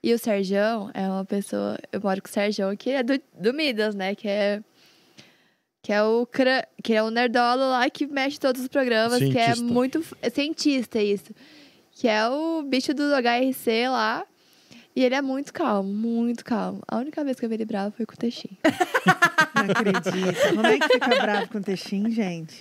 E 0.02 0.12
o 0.12 0.18
Serjão 0.18 0.90
é 0.92 1.08
uma 1.08 1.24
pessoa, 1.24 1.78
eu 1.90 2.00
moro 2.00 2.20
com 2.20 2.28
o 2.28 2.30
Serjão, 2.32 2.76
que 2.76 2.90
é 2.90 3.02
do, 3.02 3.18
do 3.38 3.54
Midas, 3.54 3.94
né, 3.94 4.14
que 4.14 4.28
é 4.28 4.60
que 5.84 5.92
é 5.92 6.02
o 6.02 6.26
cra- 6.26 6.66
que 6.82 6.94
é 6.94 7.02
o 7.02 7.10
nerdola 7.10 7.66
lá 7.66 7.90
que 7.90 8.06
mexe 8.06 8.40
todos 8.40 8.62
os 8.62 8.68
programas, 8.68 9.18
que 9.18 9.38
é 9.38 9.52
Cientista. 9.54 9.64
muito 9.72 10.04
é 10.22 10.30
cientista 10.30 11.00
isso. 11.00 11.32
Que 11.92 12.08
é 12.08 12.26
o 12.26 12.62
bicho 12.62 12.94
do 12.94 13.02
HRC 13.14 13.88
lá. 13.88 14.24
E 14.96 15.02
ele 15.04 15.14
é 15.14 15.20
muito 15.22 15.52
calmo, 15.52 15.92
muito 15.92 16.44
calmo. 16.44 16.80
A 16.86 16.98
única 16.98 17.24
vez 17.24 17.38
que 17.38 17.44
eu 17.44 17.48
vi 17.48 17.56
ele 17.56 17.64
bravo 17.64 17.92
foi 17.96 18.06
com 18.06 18.14
o 18.14 18.16
Teixinho. 18.16 18.56
Não 19.54 19.70
acredito. 19.70 20.54
Como 20.54 20.66
é 20.66 20.78
que 20.78 20.88
fica 20.88 21.08
bravo 21.08 21.48
com 21.48 21.58
o 21.58 21.62
Teixinho, 21.62 22.10
gente? 22.10 22.60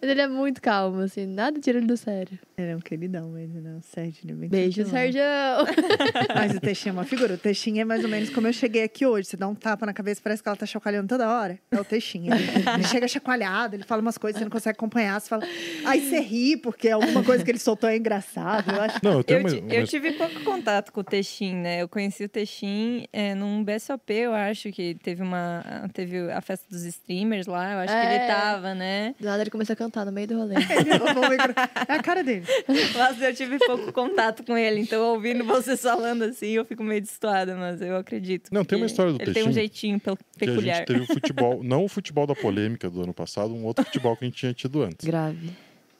Mas 0.00 0.10
ele 0.10 0.20
é 0.20 0.28
muito 0.28 0.60
calmo, 0.62 1.00
assim, 1.00 1.26
nada 1.26 1.58
tira 1.58 1.78
ele 1.78 1.86
do 1.86 1.96
sério. 1.96 2.38
Ele 2.56 2.70
é 2.70 2.76
um 2.76 2.80
queridão 2.80 3.28
mesmo, 3.30 3.60
não. 3.60 3.78
O 3.78 3.82
Sérgio, 3.82 4.20
ele 4.24 4.32
é 4.32 4.34
bem 4.36 4.48
Beijo. 4.48 4.84
Serjão! 4.86 5.66
Mas 6.34 6.54
o 6.54 6.60
Teixinho 6.60 6.90
é 6.90 6.92
uma 6.92 7.04
figura. 7.04 7.34
O 7.34 7.38
Teixinho 7.38 7.80
é 7.80 7.84
mais 7.84 8.04
ou 8.04 8.10
menos 8.10 8.30
como 8.30 8.46
eu 8.46 8.52
cheguei 8.52 8.82
aqui 8.84 9.04
hoje. 9.06 9.28
Você 9.28 9.36
dá 9.36 9.48
um 9.48 9.54
tapa 9.54 9.84
na 9.86 9.92
cabeça, 9.92 10.20
parece 10.22 10.42
que 10.42 10.48
ela 10.48 10.56
tá 10.56 10.66
chacoalhando 10.66 11.08
toda 11.08 11.28
hora. 11.28 11.58
É 11.70 11.80
o 11.80 11.84
Teixinho. 11.84 12.32
Ele, 12.32 12.44
ele 12.74 12.84
chega 12.84 13.08
chacoalhado, 13.08 13.74
ele 13.74 13.84
fala 13.84 14.00
umas 14.02 14.16
coisas, 14.18 14.38
você 14.38 14.44
não 14.44 14.50
consegue 14.50 14.76
acompanhar. 14.76 15.20
Você 15.20 15.28
fala... 15.28 15.44
Aí 15.86 16.00
você 16.08 16.20
ri, 16.20 16.56
porque 16.56 16.88
alguma 16.90 17.24
coisa 17.24 17.42
que 17.44 17.50
ele 17.50 17.58
soltou 17.58 17.88
é 17.88 17.96
engraçado. 17.96 18.70
Eu 18.70 18.80
acho 18.82 18.98
Não, 19.02 19.12
eu 19.14 19.24
tenho 19.24 19.40
Eu, 19.40 19.46
uma, 19.46 19.60
uma- 19.60 19.74
eu 19.74 19.86
tive 19.86 20.12
pouco 20.12 20.40
contato 20.44 20.61
com 20.92 21.00
o 21.00 21.04
Texin, 21.04 21.54
né? 21.56 21.82
Eu 21.82 21.88
conheci 21.88 22.24
o 22.24 22.28
Texin 22.28 23.04
é, 23.12 23.34
num 23.34 23.62
BSOP, 23.64 24.10
eu 24.12 24.32
acho 24.34 24.70
que 24.72 24.94
teve 25.02 25.22
uma. 25.22 25.62
Teve 25.92 26.30
a 26.30 26.40
festa 26.40 26.66
dos 26.70 26.84
streamers 26.84 27.46
lá, 27.46 27.72
eu 27.72 27.78
acho 27.80 27.92
que 27.92 28.06
ele 28.06 28.14
É. 28.14 28.26
tava, 28.26 28.74
né? 28.74 29.14
Do 29.18 29.24
nada 29.26 29.42
ele 29.42 29.50
começou 29.50 29.72
a 29.74 29.76
cantar 29.76 30.04
no 30.06 30.12
meio 30.12 30.26
do 30.28 30.36
rolê. 30.38 30.54
É 31.88 31.92
a 31.94 32.02
cara 32.02 32.22
dele. 32.22 32.44
Mas 32.96 33.20
eu 33.20 33.34
tive 33.34 33.58
pouco 33.58 33.92
contato 33.92 34.44
com 34.44 34.56
ele, 34.56 34.80
então 34.80 35.02
ouvindo 35.14 35.44
vocês 35.44 35.80
falando 35.80 36.22
assim, 36.24 36.48
eu 36.50 36.64
fico 36.64 36.82
meio 36.82 37.00
destoada, 37.00 37.54
mas 37.56 37.80
eu 37.82 37.96
acredito. 37.96 38.50
Não, 38.52 38.64
tem 38.64 38.76
uma 38.78 38.86
história 38.86 39.12
do 39.12 39.20
Ele 39.22 39.32
tem 39.32 39.46
um 39.48 39.52
jeitinho 39.52 39.98
pe- 40.00 40.16
que 40.16 40.44
a 40.44 40.46
peculiar. 40.46 40.76
gente 40.78 40.86
teve 40.86 41.00
o 41.00 41.06
futebol, 41.12 41.62
não 41.62 41.84
o 41.84 41.88
futebol 41.88 42.26
da 42.26 42.34
polêmica 42.34 42.88
do 42.88 43.02
ano 43.02 43.12
passado, 43.14 43.54
um 43.54 43.64
outro 43.64 43.84
futebol 43.84 44.16
que 44.16 44.24
a 44.24 44.28
gente 44.28 44.36
tinha 44.36 44.52
tido 44.54 44.82
antes. 44.82 45.04
Grave. 45.06 45.50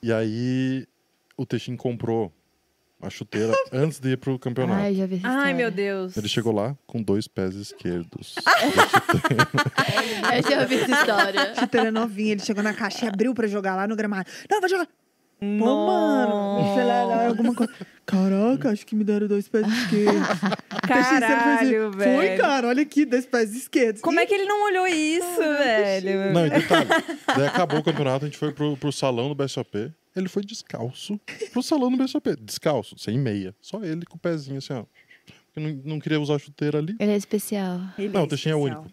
E 0.01 0.11
aí 0.11 0.85
o 1.37 1.45
Teixin 1.45 1.75
comprou 1.75 2.31
a 3.03 3.09
chuteira 3.09 3.53
antes 3.71 3.99
de 3.99 4.11
ir 4.11 4.17
pro 4.17 4.39
campeonato. 4.39 4.81
Ai, 4.81 4.95
já 4.95 5.05
vi 5.05 5.15
essa 5.17 5.27
Ai, 5.27 5.33
história. 5.33 5.55
meu 5.55 5.71
Deus. 5.71 6.17
Ele 6.17 6.27
chegou 6.27 6.53
lá 6.53 6.75
com 6.87 7.01
dois 7.01 7.27
pés 7.27 7.53
esquerdos. 7.55 8.35
Eu 10.33 10.49
já 10.49 10.65
vi 10.65 10.75
essa 10.75 10.91
história. 10.91 11.55
Chuteira 11.55 11.91
novinha, 11.91 12.31
ele 12.33 12.41
chegou 12.41 12.63
na 12.63 12.73
caixa 12.73 13.05
e 13.05 13.07
abriu 13.07 13.33
pra 13.33 13.47
jogar 13.47 13.75
lá 13.75 13.87
no 13.87 13.95
gramado. 13.95 14.29
Não, 14.49 14.59
vai 14.59 14.69
jogar. 14.69 14.87
Pô, 15.39 15.87
mano. 15.87 16.73
Sei 16.73 16.83
lá, 16.85 17.03
lá, 17.03 17.27
alguma 17.27 17.53
coisa. 17.53 17.71
Caraca, 18.05 18.69
acho 18.71 18.85
que 18.85 18.95
me 18.95 19.03
deram 19.03 19.27
dois 19.27 19.47
pés 19.47 19.67
esquerdos. 19.67 20.27
Caralho, 20.87 21.91
velho. 21.91 22.17
Foi, 22.17 22.37
cara, 22.37 22.67
olha 22.67 22.81
aqui, 22.81 23.05
dois 23.05 23.25
pés 23.25 23.53
esquerdos. 23.53 24.01
Como 24.01 24.19
é 24.19 24.25
que 24.25 24.33
ele 24.33 24.45
não 24.45 24.63
olhou 24.65 24.87
isso, 24.87 25.39
velho? 25.39 26.31
Não, 26.33 26.45
e 26.45 26.49
detalhe. 26.49 26.89
Daí 27.35 27.47
acabou 27.47 27.79
o 27.79 27.83
campeonato, 27.83 28.25
a 28.25 28.27
gente 28.27 28.37
foi 28.37 28.51
pro, 28.53 28.77
pro 28.77 28.91
salão 28.91 29.27
do 29.27 29.35
BSOP. 29.35 29.91
Ele 30.15 30.29
foi 30.29 30.43
descalço 30.43 31.19
pro 31.51 31.63
salão 31.63 31.91
do 31.91 31.97
BSOP. 31.97 32.35
Descalço, 32.41 32.97
sem 32.97 33.17
meia. 33.17 33.55
Só 33.59 33.83
ele 33.83 34.05
com 34.05 34.15
o 34.15 34.19
pezinho 34.19 34.57
assim, 34.59 34.73
ó. 34.73 34.85
Porque 35.47 35.59
não, 35.59 35.81
não 35.83 35.99
queria 35.99 36.19
usar 36.19 36.39
chuteira 36.39 36.79
ali. 36.79 36.95
Ele 36.99 37.11
é 37.11 37.15
especial. 37.15 37.79
Ele 37.97 38.09
Não, 38.09 38.23
o 38.23 38.27
Teixinho 38.27 38.53
é 38.53 38.55
único. 38.55 38.91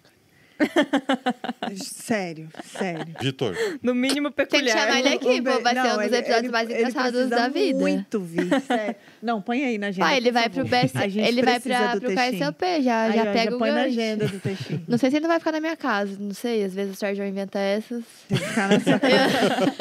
Sério, 1.76 2.48
sério. 2.64 3.06
Vitor, 3.20 3.54
No 3.82 3.94
mínimo 3.94 4.30
Tem 4.30 4.44
que 4.46 4.52
peculiar. 4.52 4.78
chamar 4.78 4.98
ele 4.98 5.08
aqui, 5.14 5.42
pô. 5.42 5.60
Vai 5.60 5.74
ser 5.74 5.80
um 5.80 5.96
dos 5.96 6.04
ele- 6.06 6.16
episódios 6.16 6.38
ele- 6.44 6.48
mais 6.52 6.70
ele 6.70 6.78
engraçados 6.80 7.28
da 7.30 7.48
vida. 7.48 7.78
muito 7.78 8.20
vir, 8.20 8.48
sério. 8.66 8.96
Não, 9.22 9.40
põe 9.40 9.64
aí 9.64 9.78
na 9.78 9.88
agenda. 9.88 10.06
Vai, 10.06 10.16
ele 10.16 10.32
vai 10.32 10.48
pro. 10.48 10.64
BS, 10.64 10.96
A 10.96 11.08
gente 11.08 11.26
ele 11.28 11.42
vai 11.42 11.60
pra, 11.60 11.94
do 11.94 12.00
pro. 12.00 12.14
KSLP, 12.14 12.82
já, 12.82 13.02
Aí, 13.04 13.12
já 13.14 13.22
ó, 13.22 13.32
pega 13.32 13.54
o 13.54 13.58
põe 13.58 13.70
na 13.70 13.76
gancho. 13.76 13.88
agenda 13.88 14.26
do 14.26 14.40
Teixinho. 14.40 14.82
Não 14.88 14.98
sei 14.98 15.10
se 15.10 15.16
ele 15.16 15.22
não 15.22 15.28
vai 15.30 15.38
ficar 15.38 15.52
na 15.52 15.60
minha 15.60 15.76
casa, 15.76 16.16
não 16.18 16.34
sei. 16.34 16.64
Às 16.64 16.74
vezes 16.74 16.94
o 16.94 16.98
Sérgio 16.98 17.24
inventa 17.24 17.58
essas. 17.58 18.02
Tem 18.28 18.38
que 18.38 18.44
ficar 18.44 18.68
na 18.68 18.80
sua 18.80 18.98
casa. 18.98 19.72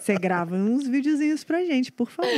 Você 0.00 0.14
grava 0.16 0.54
uns 0.56 0.86
videozinhos 0.88 1.44
pra 1.44 1.64
gente, 1.64 1.92
por 1.92 2.10
favor. 2.10 2.30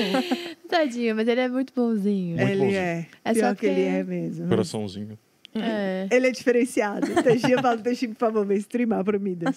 Tadinho, 0.69 1.15
mas 1.17 1.29
ele 1.29 1.41
é 1.41 1.49
muito 1.49 1.73
bonzinho. 1.75 2.37
Muito 2.37 2.49
ele 2.51 2.61
bonzinho. 2.61 2.79
é. 2.79 3.07
É 3.25 3.33
Pior 3.33 3.49
só 3.51 3.55
que 3.55 3.67
ele 3.67 3.75
que- 3.77 3.81
é 3.89 4.03
mesmo. 4.05 4.49
coraçãozinho. 4.49 5.19
É. 5.63 6.09
Ele 6.11 6.29
é 6.29 6.31
diferenciado. 6.31 7.07
Teixinho 7.23 7.61
fala, 7.61 7.79
Teixinho, 7.79 8.13
por 8.13 8.19
favor, 8.19 8.47
vem 8.47 8.59
streamar 8.59 9.05
pro 9.05 9.19
Midas. 9.21 9.57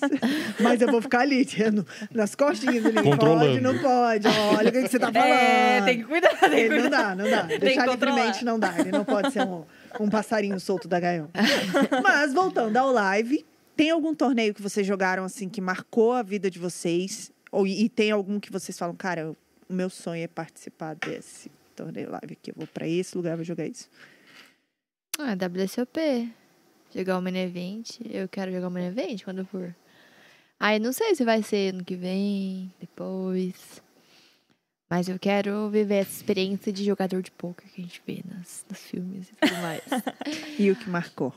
Mas 0.59 0.81
eu 0.81 0.89
vou 0.89 1.01
ficar 1.01 1.21
ali, 1.21 1.45
tendo 1.45 1.85
nas 2.11 2.35
costinhas 2.35 2.85
ali. 2.85 2.95
Pode, 3.17 3.61
não 3.61 3.77
pode. 3.79 4.27
Olha 4.57 4.69
o 4.69 4.71
que, 4.71 4.83
que 4.83 4.89
você 4.89 4.99
tá 4.99 5.11
falando. 5.11 5.29
É, 5.31 5.81
tem 5.83 5.97
que 5.99 6.03
cuidar, 6.05 6.35
tem 6.39 6.49
que 6.49 6.55
Ele 6.55 6.75
não 6.75 6.81
cuidar. 6.81 7.03
dá, 7.03 7.15
não 7.15 7.29
dá. 7.29 7.47
que 7.47 7.59
Deixar 7.59 7.87
livremente 7.87 8.45
não 8.45 8.59
dá. 8.59 8.79
Ele 8.79 8.91
não 8.91 9.05
pode 9.05 9.31
ser 9.31 9.43
um, 9.43 9.63
um 9.99 10.09
passarinho 10.09 10.59
solto 10.59 10.87
da 10.87 10.99
gaiola. 10.99 11.29
Mas, 12.03 12.33
voltando 12.33 12.75
ao 12.77 12.91
live, 12.91 13.45
tem 13.75 13.91
algum 13.91 14.13
torneio 14.13 14.53
que 14.53 14.61
vocês 14.61 14.85
jogaram, 14.85 15.23
assim, 15.23 15.47
que 15.47 15.61
marcou 15.61 16.13
a 16.13 16.21
vida 16.21 16.49
de 16.49 16.59
vocês? 16.59 17.31
Ou, 17.51 17.65
e 17.65 17.87
tem 17.89 18.11
algum 18.11 18.39
que 18.39 18.51
vocês 18.51 18.77
falam, 18.77 18.95
cara, 18.95 19.31
o 19.67 19.73
meu 19.73 19.89
sonho 19.89 20.23
é 20.23 20.27
participar 20.27 20.95
desse 20.95 21.49
torneio 21.75 22.09
live 22.11 22.33
aqui. 22.33 22.51
Eu 22.51 22.55
vou 22.57 22.67
pra 22.67 22.87
esse 22.87 23.15
lugar, 23.15 23.35
vou 23.35 23.45
jogar 23.45 23.65
isso. 23.65 23.89
Ah, 25.21 25.35
WSOP. 25.35 26.33
Jogar 26.95 27.17
o 27.17 27.21
Main 27.21 27.35
Event. 27.35 27.99
Eu 28.09 28.29
quero 28.29 28.53
jogar 28.53 28.69
o 28.69 28.71
Main 28.71 28.87
Event 28.87 29.21
quando 29.25 29.45
for. 29.45 29.75
Aí 30.57 30.79
não 30.79 30.93
sei 30.93 31.13
se 31.13 31.25
vai 31.25 31.43
ser 31.43 31.73
ano 31.73 31.83
que 31.83 31.93
vem, 31.93 32.73
depois. 32.79 33.83
Mas 34.89 35.09
eu 35.09 35.19
quero 35.19 35.69
viver 35.69 35.95
essa 35.95 36.15
experiência 36.15 36.71
de 36.71 36.85
jogador 36.85 37.21
de 37.21 37.31
poker 37.31 37.69
que 37.69 37.81
a 37.81 37.83
gente 37.83 38.01
vê 38.07 38.23
nas, 38.25 38.65
nos 38.69 38.79
filmes 38.79 39.29
e 39.29 39.35
tudo 39.35 39.61
mais. 39.61 39.83
E 40.57 40.71
o 40.71 40.75
que 40.77 40.89
marcou? 40.89 41.33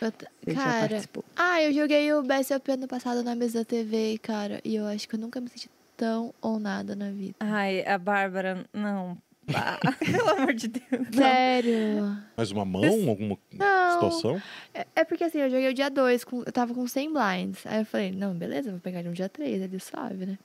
Eu 0.00 0.12
Você 0.44 0.54
cara, 0.54 1.02
ah, 1.34 1.60
eu 1.60 1.72
joguei 1.72 2.12
o 2.12 2.22
BSOP 2.22 2.70
ano 2.70 2.86
passado 2.86 3.24
na 3.24 3.34
mesa 3.34 3.58
da 3.58 3.64
TV, 3.64 4.16
cara. 4.18 4.60
E 4.64 4.76
eu 4.76 4.86
acho 4.86 5.08
que 5.08 5.16
eu 5.16 5.18
nunca 5.18 5.40
me 5.40 5.48
senti 5.48 5.68
tão 5.96 6.32
ou 6.40 6.60
nada 6.60 6.94
na 6.94 7.10
vida. 7.10 7.34
Ai, 7.40 7.84
a 7.84 7.98
Bárbara, 7.98 8.64
não. 8.72 9.18
Pá, 9.52 9.78
Pelo 9.98 10.30
amor 10.30 10.54
de 10.54 10.68
Deus. 10.68 11.08
Sério. 11.14 12.16
Mais 12.36 12.50
uma 12.50 12.64
mão? 12.64 12.84
Alguma 13.08 13.38
Não. 13.52 13.92
situação? 13.92 14.42
É, 14.74 14.86
é 14.96 15.04
porque 15.04 15.24
assim, 15.24 15.38
eu 15.38 15.50
joguei 15.50 15.70
o 15.70 15.74
dia 15.74 15.90
2, 15.90 16.26
eu 16.46 16.52
tava 16.52 16.74
com 16.74 16.86
100 16.86 17.12
blinds. 17.12 17.66
Aí 17.66 17.80
eu 17.80 17.86
falei, 17.86 18.12
não, 18.12 18.34
beleza, 18.34 18.70
vou 18.70 18.80
pegar 18.80 19.00
ele 19.00 19.08
no 19.08 19.14
dia 19.14 19.28
3, 19.28 19.62
ele 19.62 19.78
suave, 19.78 20.26
né? 20.26 20.38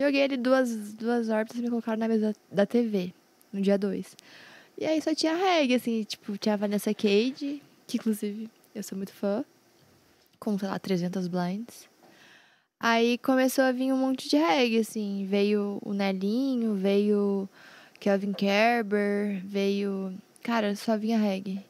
Joguei 0.00 0.22
ele 0.22 0.36
duas, 0.36 0.94
duas 0.94 1.28
órbitas 1.28 1.58
e 1.58 1.62
me 1.62 1.68
colocaram 1.68 1.98
na 1.98 2.08
mesa 2.08 2.32
da, 2.50 2.62
da 2.62 2.66
TV, 2.66 3.12
no 3.52 3.60
dia 3.60 3.78
2. 3.78 4.16
E 4.78 4.86
aí 4.86 5.00
só 5.02 5.14
tinha 5.14 5.36
reggae, 5.36 5.74
assim, 5.74 6.02
tipo, 6.02 6.36
tinha 6.38 6.54
a 6.54 6.56
Vanessa 6.56 6.92
Cage, 6.94 7.62
que 7.86 7.98
inclusive 7.98 8.48
eu 8.74 8.82
sou 8.82 8.96
muito 8.96 9.12
fã, 9.12 9.44
com, 10.40 10.58
sei 10.58 10.68
lá, 10.68 10.78
300 10.78 11.28
blinds. 11.28 11.88
Aí 12.80 13.16
começou 13.18 13.62
a 13.62 13.70
vir 13.70 13.92
um 13.92 13.96
monte 13.96 14.28
de 14.28 14.36
reggae, 14.36 14.78
assim, 14.78 15.24
veio 15.28 15.78
o 15.84 15.92
Nelinho, 15.92 16.74
veio 16.74 17.48
Kelvin 18.02 18.32
Kerber, 18.32 19.40
veio... 19.44 20.12
Cara, 20.42 20.74
só 20.74 20.96
vinha 20.96 21.16
reggae. 21.18 21.64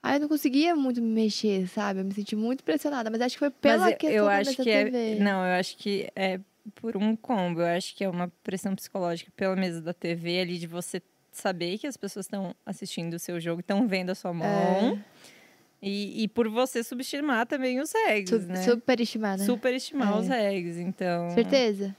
Aí 0.00 0.16
eu 0.16 0.20
não 0.20 0.28
conseguia 0.28 0.76
muito 0.76 1.02
me 1.02 1.08
mexer, 1.08 1.66
sabe? 1.66 1.98
Eu 2.00 2.04
me 2.04 2.12
senti 2.14 2.36
muito 2.36 2.62
pressionada, 2.62 3.10
mas 3.10 3.20
acho 3.20 3.34
que 3.34 3.40
foi 3.40 3.50
pela 3.50 3.78
Mas 3.78 3.92
eu- 3.92 3.98
questão 3.98 4.16
eu 4.16 4.28
acho 4.28 4.56
que 4.62 4.70
é. 4.70 4.84
TV. 4.84 5.14
Não, 5.18 5.44
eu 5.44 5.58
acho 5.58 5.76
que 5.76 6.08
é 6.14 6.38
por 6.76 6.96
um 6.96 7.16
combo. 7.16 7.60
Eu 7.60 7.66
acho 7.76 7.96
que 7.96 8.04
é 8.04 8.08
uma 8.08 8.30
pressão 8.44 8.76
psicológica 8.76 9.32
pela 9.36 9.56
mesa 9.56 9.80
da 9.80 9.92
TV 9.92 10.38
ali 10.40 10.58
de 10.58 10.66
você 10.68 11.02
saber 11.32 11.76
que 11.78 11.86
as 11.88 11.96
pessoas 11.96 12.26
estão 12.26 12.54
assistindo 12.64 13.14
o 13.14 13.18
seu 13.18 13.40
jogo, 13.40 13.58
estão 13.60 13.88
vendo 13.88 14.10
a 14.10 14.14
sua 14.14 14.30
É. 14.30 14.34
mão. 14.34 15.02
E, 15.82 16.22
e 16.22 16.28
por 16.28 16.48
você 16.48 16.84
subestimar 16.84 17.46
também 17.46 17.80
os 17.80 17.90
regs, 17.92 18.30
Su 18.30 18.38
né? 18.46 18.62
Superestimar, 18.62 19.36
né? 19.38 19.44
Superestimar 19.44 20.12
É. 20.12 20.20
os 20.20 20.28
regs, 20.28 20.76
então. 20.78 21.30
Certeza. 21.30 21.94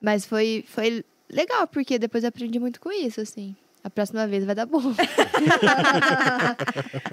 Mas 0.00 0.24
foi, 0.24 0.64
foi 0.68 1.04
legal, 1.30 1.66
porque 1.66 1.98
depois 1.98 2.24
eu 2.24 2.28
aprendi 2.28 2.58
muito 2.58 2.80
com 2.80 2.90
isso, 2.90 3.20
assim. 3.20 3.54
A 3.84 3.90
próxima 3.90 4.26
vez 4.26 4.44
vai 4.46 4.54
dar 4.54 4.64
bom. 4.64 4.80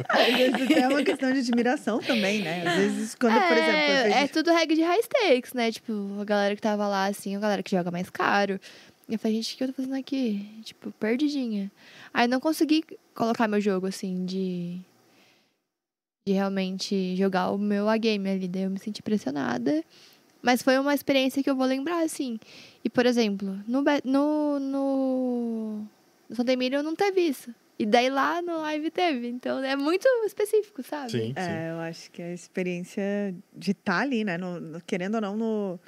Às 0.07 0.33
vezes 0.33 0.71
é 0.71 0.87
uma 0.87 1.03
questão 1.03 1.33
de 1.33 1.39
admiração 1.39 1.99
também, 1.99 2.41
né? 2.41 2.65
Às 2.65 2.75
vezes, 2.77 3.13
quando, 3.15 3.33
por 3.33 3.57
exemplo, 3.57 3.75
é, 3.75 4.23
é 4.23 4.27
tudo 4.29 4.53
reggae 4.53 4.75
de 4.75 4.81
high 4.81 5.01
stakes, 5.01 5.51
né? 5.53 5.69
Tipo, 5.69 5.91
a 6.21 6.23
galera 6.23 6.55
que 6.55 6.61
tava 6.61 6.87
lá, 6.87 7.07
assim, 7.07 7.35
a 7.35 7.39
galera 7.39 7.61
que 7.61 7.71
joga 7.71 7.91
mais 7.91 8.09
caro. 8.09 8.57
E 9.09 9.15
eu 9.15 9.19
falei, 9.19 9.35
gente, 9.35 9.53
o 9.53 9.57
que 9.57 9.63
eu 9.65 9.67
tô 9.67 9.73
fazendo 9.73 9.95
aqui? 9.95 10.47
Tipo, 10.63 10.91
perdidinha. 10.93 11.69
Aí 12.13 12.25
não 12.25 12.39
consegui 12.39 12.85
colocar 13.13 13.49
meu 13.49 13.59
jogo, 13.59 13.87
assim, 13.87 14.25
de. 14.25 14.79
De 16.25 16.31
realmente 16.33 17.17
jogar 17.17 17.51
o 17.51 17.57
meu 17.57 17.89
A-game 17.89 18.29
ali. 18.29 18.47
Daí 18.47 18.63
eu 18.63 18.69
me 18.69 18.79
senti 18.79 19.03
pressionada. 19.03 19.83
Mas 20.41 20.61
foi 20.63 20.77
uma 20.79 20.93
experiência 20.93 21.43
que 21.43 21.49
eu 21.49 21.55
vou 21.55 21.65
lembrar, 21.65 22.03
assim. 22.03 22.39
E, 22.83 22.89
por 22.89 23.05
exemplo, 23.05 23.59
no, 23.67 23.83
no, 24.03 24.59
no, 24.59 25.87
no 26.29 26.35
Santa 26.35 26.51
Emília 26.53 26.81
não 26.81 26.95
teve 26.95 27.21
isso. 27.21 27.53
E 27.77 27.85
daí 27.85 28.09
lá 28.09 28.41
no 28.41 28.61
live 28.61 28.91
teve. 28.91 29.27
Então 29.27 29.63
é 29.63 29.75
muito 29.75 30.07
específico, 30.25 30.83
sabe? 30.83 31.11
Sim, 31.11 31.27
sim. 31.27 31.33
É, 31.35 31.71
eu 31.71 31.79
acho 31.79 32.11
que 32.11 32.21
a 32.21 32.33
experiência 32.33 33.33
de 33.55 33.71
estar 33.71 33.99
ali, 34.01 34.23
né? 34.23 34.37
no- 34.37 34.59
no- 34.59 34.81
querendo 34.81 35.15
ou 35.15 35.21
não, 35.21 35.35
no, 35.37 35.79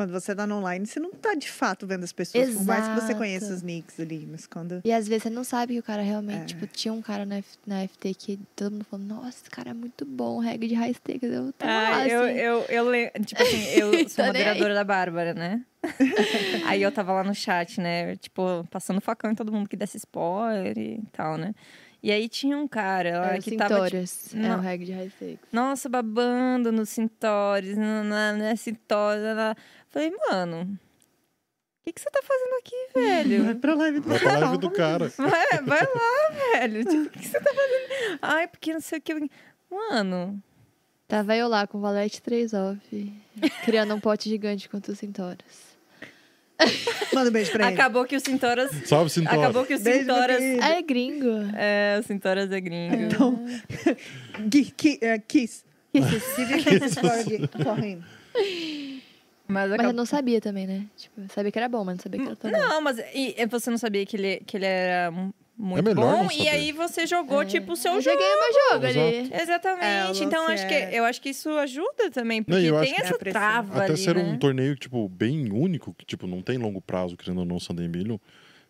quando 0.00 0.12
você 0.12 0.34
tá 0.34 0.46
no 0.46 0.56
online, 0.56 0.86
você 0.86 0.98
não 0.98 1.10
tá 1.10 1.34
de 1.34 1.50
fato 1.50 1.86
vendo 1.86 2.04
as 2.04 2.12
pessoas. 2.12 2.50
Por 2.54 2.64
mais 2.64 2.88
que 2.88 2.94
você 2.94 3.00
Exato. 3.06 3.16
conheça 3.18 3.52
os 3.52 3.62
nicks 3.62 4.00
ali, 4.00 4.26
mas 4.30 4.46
quando. 4.46 4.80
E 4.82 4.90
às 4.92 5.06
vezes 5.06 5.24
você 5.24 5.30
não 5.30 5.44
sabe 5.44 5.74
que 5.74 5.80
o 5.80 5.82
cara 5.82 6.00
realmente, 6.00 6.40
É. 6.42 6.44
tipo, 6.46 6.66
tinha 6.66 6.92
um 6.94 7.02
cara 7.02 7.26
na, 7.26 7.36
F- 7.38 7.58
na 7.66 7.82
FT 7.86 8.14
que 8.14 8.38
todo 8.56 8.72
mundo 8.72 8.84
falou, 8.84 9.04
nossa, 9.04 9.28
esse 9.42 9.50
cara 9.50 9.70
é 9.70 9.74
muito 9.74 10.06
bom, 10.06 10.38
reggae 10.38 10.68
de 10.68 10.74
high 10.74 10.92
stakes. 10.94 11.30
Eu 11.30 11.52
tô 11.52 11.66
lá, 11.66 11.96
Ah, 11.96 12.08
eu, 12.08 12.22
assim. 12.24 12.32
eu, 12.34 12.60
eu, 12.70 12.90
le- 12.90 13.10
tipo 13.26 13.42
assim, 13.42 13.62
eu 13.74 13.90
sou 14.08 14.24
moderadora 14.24 14.72
da 14.74 14.84
Bárbara, 14.84 15.34
né? 15.34 15.62
aí 16.66 16.82
eu 16.82 16.90
tava 16.92 17.12
lá 17.12 17.22
no 17.24 17.34
chat, 17.34 17.80
né? 17.80 18.16
Tipo, 18.16 18.66
passando 18.70 19.00
facão 19.00 19.30
em 19.30 19.34
todo 19.34 19.52
mundo 19.52 19.68
que 19.68 19.76
desse 19.76 19.96
spoiler 19.98 20.76
e 20.78 21.02
tal, 21.12 21.36
né? 21.36 21.54
E 22.02 22.10
aí 22.10 22.30
tinha 22.30 22.56
um 22.56 22.66
cara 22.66 23.20
lá 23.20 23.34
É, 23.34 23.38
que 23.40 23.54
tava, 23.56 23.84
tipo, 23.90 24.02
é 24.34 24.38
não. 24.38 24.56
o 24.56 24.60
reggae 24.62 24.86
de 24.86 24.92
high 24.92 25.08
stakes. 25.08 25.38
nossa, 25.52 25.86
babando 25.86 26.72
nos 26.72 26.88
Cintores, 26.88 27.76
na, 27.76 28.02
na, 28.02 28.32
na 28.32 28.56
Cintores. 28.56 29.22
na- 29.22 29.54
Falei, 29.90 30.12
mano, 30.30 30.62
o 30.62 31.84
que, 31.84 31.92
que 31.92 32.00
você 32.00 32.10
tá 32.10 32.20
fazendo 32.22 32.54
aqui, 32.60 32.76
Vai 32.94 33.24
velho? 33.24 33.56
pra 33.56 33.74
live 33.74 34.00
do 34.00 34.08
Vai 34.08 34.18
pra 34.18 34.38
live 34.38 34.58
do 34.58 34.70
cara. 34.70 35.08
Vai, 35.18 35.62
vai 35.62 35.82
lá, 35.82 36.58
velho. 36.58 36.84
Tipo, 36.84 37.02
o 37.02 37.10
que, 37.10 37.18
que 37.18 37.28
você 37.28 37.40
tá 37.40 37.50
fazendo? 37.52 38.18
Ai, 38.22 38.46
porque 38.48 38.72
não 38.72 38.80
sei 38.80 38.98
o 38.98 39.02
que. 39.02 39.30
Mano, 39.70 40.42
Tava 41.08 41.34
eu 41.36 41.48
lá 41.48 41.66
com 41.66 41.78
o 41.78 41.80
Valete 41.80 42.22
3 42.22 42.52
off, 42.54 43.12
criando 43.64 43.92
um 43.96 44.00
pote 44.00 44.28
gigante 44.28 44.68
contra 44.68 44.92
os 44.92 44.98
Cintoras. 44.98 45.70
Manda 47.12 47.30
um 47.30 47.32
beijo 47.32 47.50
pra 47.50 47.66
ele. 47.66 47.74
acabou 47.74 48.04
que 48.04 48.14
o 48.14 48.20
Cintoras. 48.20 48.70
Salve, 48.86 49.10
Cintora. 49.10 49.36
Acabou 49.38 49.64
que 49.66 49.74
o 49.74 49.78
Cintoras. 49.78 50.40
Ah, 50.60 50.68
é 50.78 50.82
gringo. 50.82 51.26
É, 51.56 51.98
o 51.98 52.02
Cintoras 52.04 52.52
é 52.52 52.60
gringo. 52.60 52.94
Então, 52.94 53.44
ki- 54.76 54.98
é, 55.00 55.18
Kiss. 55.18 55.64
Give 55.92 56.54
a 56.54 56.60
kiss 56.62 57.00
for 59.50 59.52
him. 59.52 59.54
Mas, 59.54 59.62
Mas 59.62 59.68
eu 59.70 59.74
acabou... 59.74 59.92
não 59.92 60.06
sabia 60.06 60.40
também, 60.40 60.66
né? 60.66 60.86
Tipo, 60.96 61.20
eu 61.20 61.28
sabia 61.28 61.50
que 61.52 61.58
era 61.58 61.68
bom, 61.68 61.84
mas 61.84 61.96
não 61.96 62.02
sabia 62.02 62.20
que 62.20 62.26
era 62.26 62.36
tão 62.36 62.50
bom. 62.50 62.58
Não, 62.58 62.80
mas 62.80 62.98
e, 63.14 63.34
você 63.46 63.70
não 63.70 63.78
sabia 63.78 64.06
que 64.06 64.16
ele, 64.16 64.42
que 64.46 64.56
ele 64.56 64.66
era 64.66 65.10
mu- 65.10 65.34
muito 65.56 65.84
melhor 65.84 65.94
bom. 66.16 66.22
não 66.24 66.32
E 66.32 66.48
aí 66.48 66.72
você 66.72 67.06
jogou, 67.06 67.42
É. 67.42 67.44
tipo, 67.44 67.72
o 67.72 67.76
seu 67.76 67.92
Eu 67.94 68.00
jogo. 68.00 68.16
joguei 68.16 68.34
o 68.34 68.40
meu 68.40 68.52
jogo 68.70 68.86
ali. 68.86 69.42
Exatamente. 69.42 70.22
É, 70.22 70.24
então, 70.24 70.46
acho 70.48 70.66
que, 70.66 70.74
é- 70.74 70.90
eu 70.98 71.04
acho 71.04 71.20
que 71.20 71.28
isso 71.30 71.50
ajuda 71.50 72.10
também. 72.10 72.40
Não, 72.46 72.56
Porque 72.56 72.66
eu 72.66 72.80
tem 72.80 72.94
essa 72.98 73.14
É 73.14 73.18
trava 73.18 73.82
Até 73.82 73.92
ali, 73.92 73.96
ser 74.02 74.14
né? 74.16 74.22
um 74.22 74.38
torneio, 74.38 74.74
tipo, 74.76 75.08
bem 75.08 75.52
único, 75.52 75.92
que, 75.94 76.04
tipo, 76.06 76.26
não 76.26 76.40
tem 76.42 76.56
longo 76.56 76.80
prazo, 76.80 77.16
querendo 77.16 77.38
ou 77.40 77.44
não, 77.44 77.60
Sunday 77.60 77.88
Million. 77.88 78.16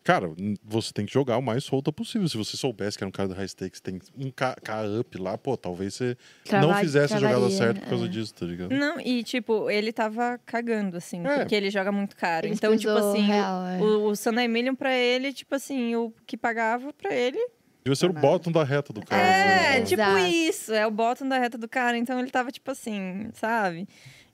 Cara, 0.02 0.30
você 0.64 0.92
tem 0.94 1.04
que 1.04 1.12
jogar 1.12 1.36
o 1.36 1.42
mais 1.42 1.62
solta 1.62 1.92
possível. 1.92 2.26
Se 2.26 2.36
você 2.36 2.56
soubesse 2.56 2.96
que 2.96 3.04
era 3.04 3.08
um 3.08 3.12
cara 3.12 3.28
do 3.28 3.34
high 3.34 3.46
stakes, 3.46 3.80
tem 3.80 4.00
um 4.16 4.30
K, 4.30 4.56
K 4.62 4.82
up 4.98 5.18
lá, 5.18 5.36
pô, 5.36 5.56
talvez 5.58 5.94
você 5.94 6.16
não 6.50 6.60
Trava- 6.60 6.80
fizesse 6.80 7.14
a 7.14 7.18
jogada 7.18 7.50
certa 7.50 7.80
por 7.80 7.88
causa 7.90 8.06
é. 8.06 8.08
disso, 8.08 8.34
tá 8.34 8.46
ligado? 8.46 8.70
Não, 8.74 8.98
e 8.98 9.22
tipo, 9.22 9.70
ele 9.70 9.92
tava 9.92 10.40
cagando, 10.46 10.96
assim, 10.96 11.24
É. 11.26 11.38
porque 11.40 11.54
ele 11.54 11.70
joga 11.70 11.92
muito 11.92 12.16
caro. 12.16 12.46
Ele 12.46 12.54
então, 12.54 12.74
tipo 12.76 12.92
assim, 12.92 13.20
real, 13.20 13.66
é. 13.66 13.78
o, 13.78 14.06
o 14.06 14.16
Sunday 14.16 14.48
Million 14.48 14.74
pra 14.74 14.94
ele, 14.96 15.32
tipo 15.34 15.54
assim, 15.54 15.94
o 15.94 16.12
que 16.26 16.36
pagava 16.36 16.92
pra 16.94 17.14
ele. 17.14 17.38
Devia 17.84 17.96
ser 17.96 18.10
o 18.10 18.12
bottom 18.12 18.50
da 18.52 18.64
reta 18.64 18.92
do 18.92 19.02
cara. 19.04 19.22
É, 19.22 19.80
né? 19.80 19.82
tipo 19.86 20.00
Exato. 20.02 20.18
isso, 20.26 20.72
é 20.72 20.86
o 20.86 20.90
bottom 20.90 21.28
da 21.28 21.38
reta 21.38 21.56
do 21.58 21.68
cara. 21.68 21.96
Então 21.96 22.18
ele 22.18 22.30
tava, 22.30 22.50
tipo 22.50 22.70
assim, 22.70 23.28
sabe? 23.34 23.86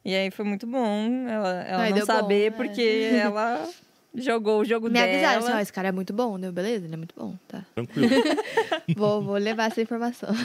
E 0.05 0.15
aí 0.15 0.31
foi 0.31 0.45
muito 0.45 0.67
bom 0.67 1.27
ela, 1.29 1.63
ela 1.63 1.83
Ai, 1.83 1.89
não 1.91 1.97
deu 1.99 2.07
bom, 2.07 2.13
saber, 2.13 2.47
é. 2.47 2.51
porque 2.53 3.09
ela 3.21 3.69
jogou 4.17 4.61
o 4.61 4.65
jogo 4.65 4.89
Me 4.89 4.95
dela. 4.95 5.07
avisaram, 5.13 5.39
assim, 5.45 5.53
ó, 5.53 5.61
esse 5.61 5.73
cara 5.73 5.89
é 5.89 5.93
muito 5.93 6.13
bom, 6.13 6.39
deu 6.39 6.53
beleza? 6.53 6.85
Ele 6.85 6.95
é 6.95 6.97
muito 6.97 7.15
bom, 7.17 7.35
tá. 7.49 7.65
Tranquilo. 7.75 8.09
vou, 8.97 9.23
vou 9.23 9.37
levar 9.37 9.67
essa 9.71 9.81
informação. 9.81 10.29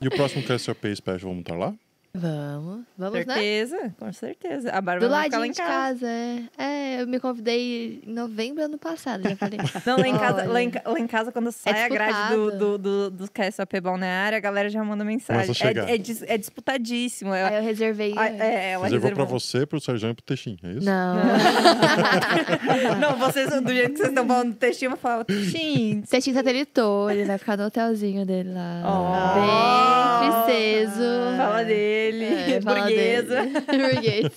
E 0.00 0.08
o 0.08 0.10
próximo 0.10 0.42
Cassiopeia 0.42 0.96
Special, 0.96 1.30
vamos 1.30 1.42
estar 1.42 1.54
lá? 1.54 1.72
Vamos, 2.14 2.84
vamos, 2.98 3.14
né? 3.26 3.34
certeza, 3.34 3.94
com 3.98 4.12
certeza. 4.12 4.70
A 4.70 4.80
Do 4.80 4.84
Bárbara 4.84 5.08
vai 5.08 5.24
ficar 5.24 5.38
lá 5.38 5.46
em 5.46 5.50
de 5.50 5.56
casa. 5.56 5.72
casa, 5.72 6.06
é. 6.08 6.42
É, 6.58 7.00
eu 7.02 7.06
me 7.06 7.18
convidei 7.18 8.02
em 8.06 8.12
novembro 8.12 8.56
do 8.56 8.64
ano 8.66 8.76
passado, 8.78 9.22
já 9.26 9.34
falei. 9.34 9.58
Não, 9.86 9.96
lá 9.96 10.06
em, 10.06 10.18
casa, 10.18 10.44
lá, 10.44 10.62
em, 10.62 10.70
lá 10.84 11.00
em 11.00 11.06
casa, 11.06 11.32
quando 11.32 11.50
sai 11.50 11.84
a 11.84 11.88
grade 11.88 12.34
do, 12.34 12.50
do, 12.58 12.78
do, 12.78 13.10
do 13.10 13.30
KSOP 13.30 13.80
Balneário, 13.80 14.36
a 14.36 14.40
galera 14.42 14.68
já 14.68 14.84
manda 14.84 15.02
mensagem. 15.04 15.54
É, 15.86 15.92
é, 15.94 16.34
é 16.34 16.38
disputadíssimo. 16.38 17.32
É, 17.32 17.44
Aí 17.44 17.56
eu 17.56 17.62
reservei. 17.62 18.12
a- 18.14 18.28
é, 18.28 18.72
ela 18.72 18.84
Reservou 18.84 19.10
pra 19.12 19.24
reservou. 19.24 19.40
você, 19.40 19.64
pro 19.66 19.80
Sérgio 19.80 20.10
e 20.10 20.14
pro 20.14 20.22
Teixim, 20.22 20.58
é 20.62 20.70
isso? 20.72 20.84
Não. 20.86 21.16
Não, 23.00 23.16
vocês, 23.16 23.48
do 23.62 23.72
jeito 23.72 23.92
que 23.92 23.96
vocês 23.96 24.08
estão 24.10 24.26
falando 24.26 24.50
do 24.52 24.56
textinho, 24.56 24.90
eu 24.92 24.96
falo, 24.98 25.24
Tim, 25.24 26.02
Testinho 26.02 26.36
satelitou, 26.36 27.10
ele 27.10 27.24
vai 27.24 27.38
ficar 27.38 27.56
no 27.56 27.64
hotelzinho 27.64 28.26
dele 28.26 28.52
lá. 28.52 28.82
Oh. 28.84 29.34
Bem 29.40 30.42
princeso. 30.46 31.02
fala 31.36 31.64
dele, 31.64 32.01
É, 32.10 32.60
fala 32.62 32.80
burguesa. 32.80 33.42
dele. 33.46 33.60
Burguês. 33.94 34.32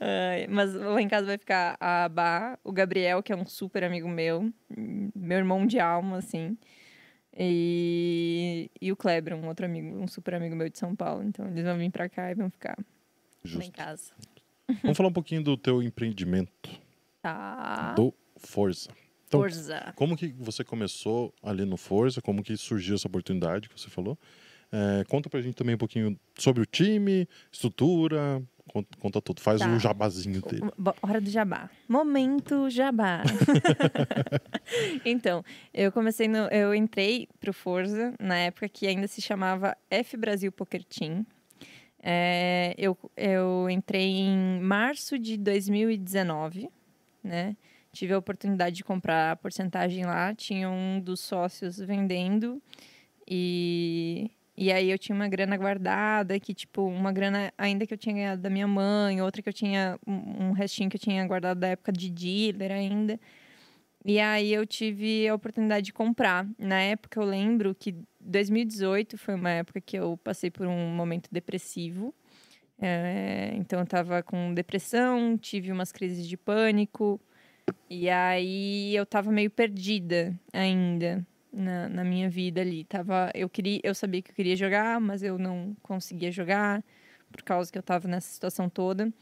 Ai, 0.00 0.46
mas 0.48 0.74
lá 0.74 1.00
em 1.00 1.08
casa 1.08 1.26
vai 1.26 1.38
ficar 1.38 1.76
a 1.80 2.08
Bá, 2.08 2.58
o 2.64 2.72
Gabriel, 2.72 3.22
que 3.22 3.32
é 3.32 3.36
um 3.36 3.44
super 3.46 3.84
amigo 3.84 4.08
meu, 4.08 4.52
meu 5.14 5.38
irmão 5.38 5.66
de 5.66 5.78
alma, 5.78 6.18
assim. 6.18 6.56
E, 7.36 8.70
e 8.80 8.92
o 8.92 8.96
Kleber, 8.96 9.34
um 9.34 9.46
outro 9.48 9.64
amigo, 9.64 9.96
um 9.98 10.06
super 10.08 10.34
amigo 10.34 10.54
meu 10.56 10.68
de 10.68 10.78
São 10.78 10.94
Paulo. 10.94 11.22
Então 11.22 11.46
eles 11.48 11.64
vão 11.64 11.78
vir 11.78 11.90
pra 11.90 12.08
cá 12.08 12.30
e 12.30 12.34
vão 12.34 12.50
ficar 12.50 12.76
lá 12.78 12.84
em 13.44 13.48
Justo. 13.48 13.72
casa. 13.72 14.12
Vamos 14.82 14.96
falar 14.96 15.08
um 15.08 15.12
pouquinho 15.12 15.42
do 15.42 15.56
teu 15.56 15.82
empreendimento, 15.82 16.70
Tá. 17.20 17.94
do 17.94 18.12
Forza. 18.36 18.90
Então, 19.28 19.40
Forza. 19.40 19.92
Como 19.96 20.16
que 20.16 20.28
você 20.38 20.62
começou 20.64 21.32
ali 21.42 21.64
no 21.64 21.76
Forza? 21.76 22.20
Como 22.20 22.42
que 22.42 22.56
surgiu 22.56 22.94
essa 22.96 23.08
oportunidade 23.08 23.68
que 23.68 23.78
você 23.80 23.88
falou? 23.88 24.18
É, 24.72 25.04
conta 25.04 25.28
pra 25.28 25.40
gente 25.42 25.54
também 25.54 25.74
um 25.74 25.78
pouquinho 25.78 26.18
sobre 26.38 26.62
o 26.62 26.66
time, 26.66 27.28
estrutura, 27.52 28.42
conta, 28.66 28.88
conta 28.98 29.20
tudo. 29.20 29.40
Faz 29.42 29.60
Tá. 29.60 29.68
o 29.68 29.78
jabazinho 29.78 30.40
dele. 30.40 30.62
Hora 31.02 31.20
do 31.20 31.28
jabá. 31.28 31.68
Momento 31.86 32.70
jabá. 32.70 33.22
então, 35.04 35.44
eu 35.72 35.92
comecei 35.92 36.26
no. 36.28 36.38
Eu 36.48 36.74
entrei 36.74 37.28
pro 37.40 37.52
Forza 37.52 38.14
na 38.18 38.36
época 38.38 38.68
que 38.68 38.86
ainda 38.86 39.06
se 39.06 39.20
chamava 39.20 39.76
F 39.90 40.16
Brasil 40.16 40.50
Poker 40.50 40.84
Team. 40.84 41.26
É, 42.04 42.74
eu, 42.76 42.96
eu 43.16 43.70
entrei 43.70 44.08
em 44.10 44.60
março 44.60 45.18
de 45.18 45.36
2019, 45.36 46.68
né? 47.22 47.56
Tive 47.92 48.14
a 48.14 48.18
oportunidade 48.18 48.76
de 48.76 48.82
comprar 48.84 49.32
a 49.32 49.36
porcentagem 49.36 50.04
lá. 50.04 50.34
Tinha 50.34 50.68
um 50.70 50.98
dos 50.98 51.20
sócios 51.20 51.78
vendendo. 51.78 52.60
E, 53.28 54.30
e 54.56 54.70
aí 54.70 54.90
eu 54.90 54.98
tinha 54.98 55.16
uma 55.16 55.28
grana 55.28 55.56
guardada, 55.56 56.38
que, 56.38 56.52
tipo, 56.52 56.82
uma 56.82 57.10
grana 57.10 57.52
ainda 57.56 57.86
que 57.86 57.94
eu 57.94 57.98
tinha 57.98 58.14
ganhado 58.14 58.42
da 58.42 58.50
minha 58.50 58.66
mãe, 58.66 59.22
outra 59.22 59.42
que 59.42 59.48
eu 59.48 59.52
tinha, 59.52 59.98
um 60.06 60.52
restinho 60.52 60.90
que 60.90 60.96
eu 60.96 61.00
tinha 61.00 61.26
guardado 61.26 61.58
da 61.58 61.68
época 61.68 61.90
de 61.90 62.10
dealer 62.10 62.70
ainda. 62.70 63.18
E 64.04 64.20
aí 64.20 64.52
eu 64.52 64.66
tive 64.66 65.26
a 65.28 65.34
oportunidade 65.34 65.86
de 65.86 65.92
comprar. 65.92 66.46
Na 66.58 66.80
época 66.80 67.20
eu 67.20 67.24
lembro 67.24 67.74
que 67.74 67.94
2018 68.20 69.16
foi 69.16 69.34
uma 69.34 69.50
época 69.50 69.80
que 69.80 69.96
eu 69.96 70.18
passei 70.18 70.50
por 70.50 70.66
um 70.66 70.88
momento 70.88 71.28
depressivo. 71.32 72.14
É, 72.78 73.52
então 73.54 73.80
eu 73.80 73.86
tava 73.86 74.22
com 74.22 74.52
depressão, 74.52 75.38
tive 75.38 75.72
umas 75.72 75.92
crises 75.92 76.26
de 76.26 76.36
pânico. 76.36 77.20
E 77.88 78.10
aí 78.10 78.94
eu 78.94 79.06
tava 79.06 79.30
meio 79.30 79.50
perdida 79.50 80.38
ainda 80.52 81.26
na, 81.52 81.88
na 81.88 82.04
minha 82.04 82.28
vida 82.30 82.60
ali. 82.60 82.84
Tava, 82.84 83.30
eu, 83.34 83.48
queria, 83.48 83.80
eu 83.82 83.94
sabia 83.94 84.22
que 84.22 84.30
eu 84.30 84.34
queria 84.34 84.56
jogar, 84.56 85.00
mas 85.00 85.22
eu 85.22 85.38
não 85.38 85.76
conseguia 85.82 86.30
jogar 86.32 86.82
por 87.30 87.42
causa 87.42 87.70
que 87.70 87.78
eu 87.78 87.82
tava 87.82 88.08
nessa 88.08 88.28
situação 88.28 88.68
toda. 88.68 89.12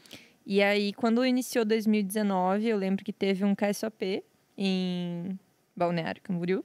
E 0.45 0.61
aí, 0.61 0.93
quando 0.93 1.25
iniciou 1.25 1.63
2019, 1.65 2.67
eu 2.67 2.77
lembro 2.77 3.05
que 3.05 3.13
teve 3.13 3.45
um 3.45 3.53
KSOP 3.53 4.23
em 4.57 5.37
Balneário 5.75 6.21
Camboriú. 6.21 6.63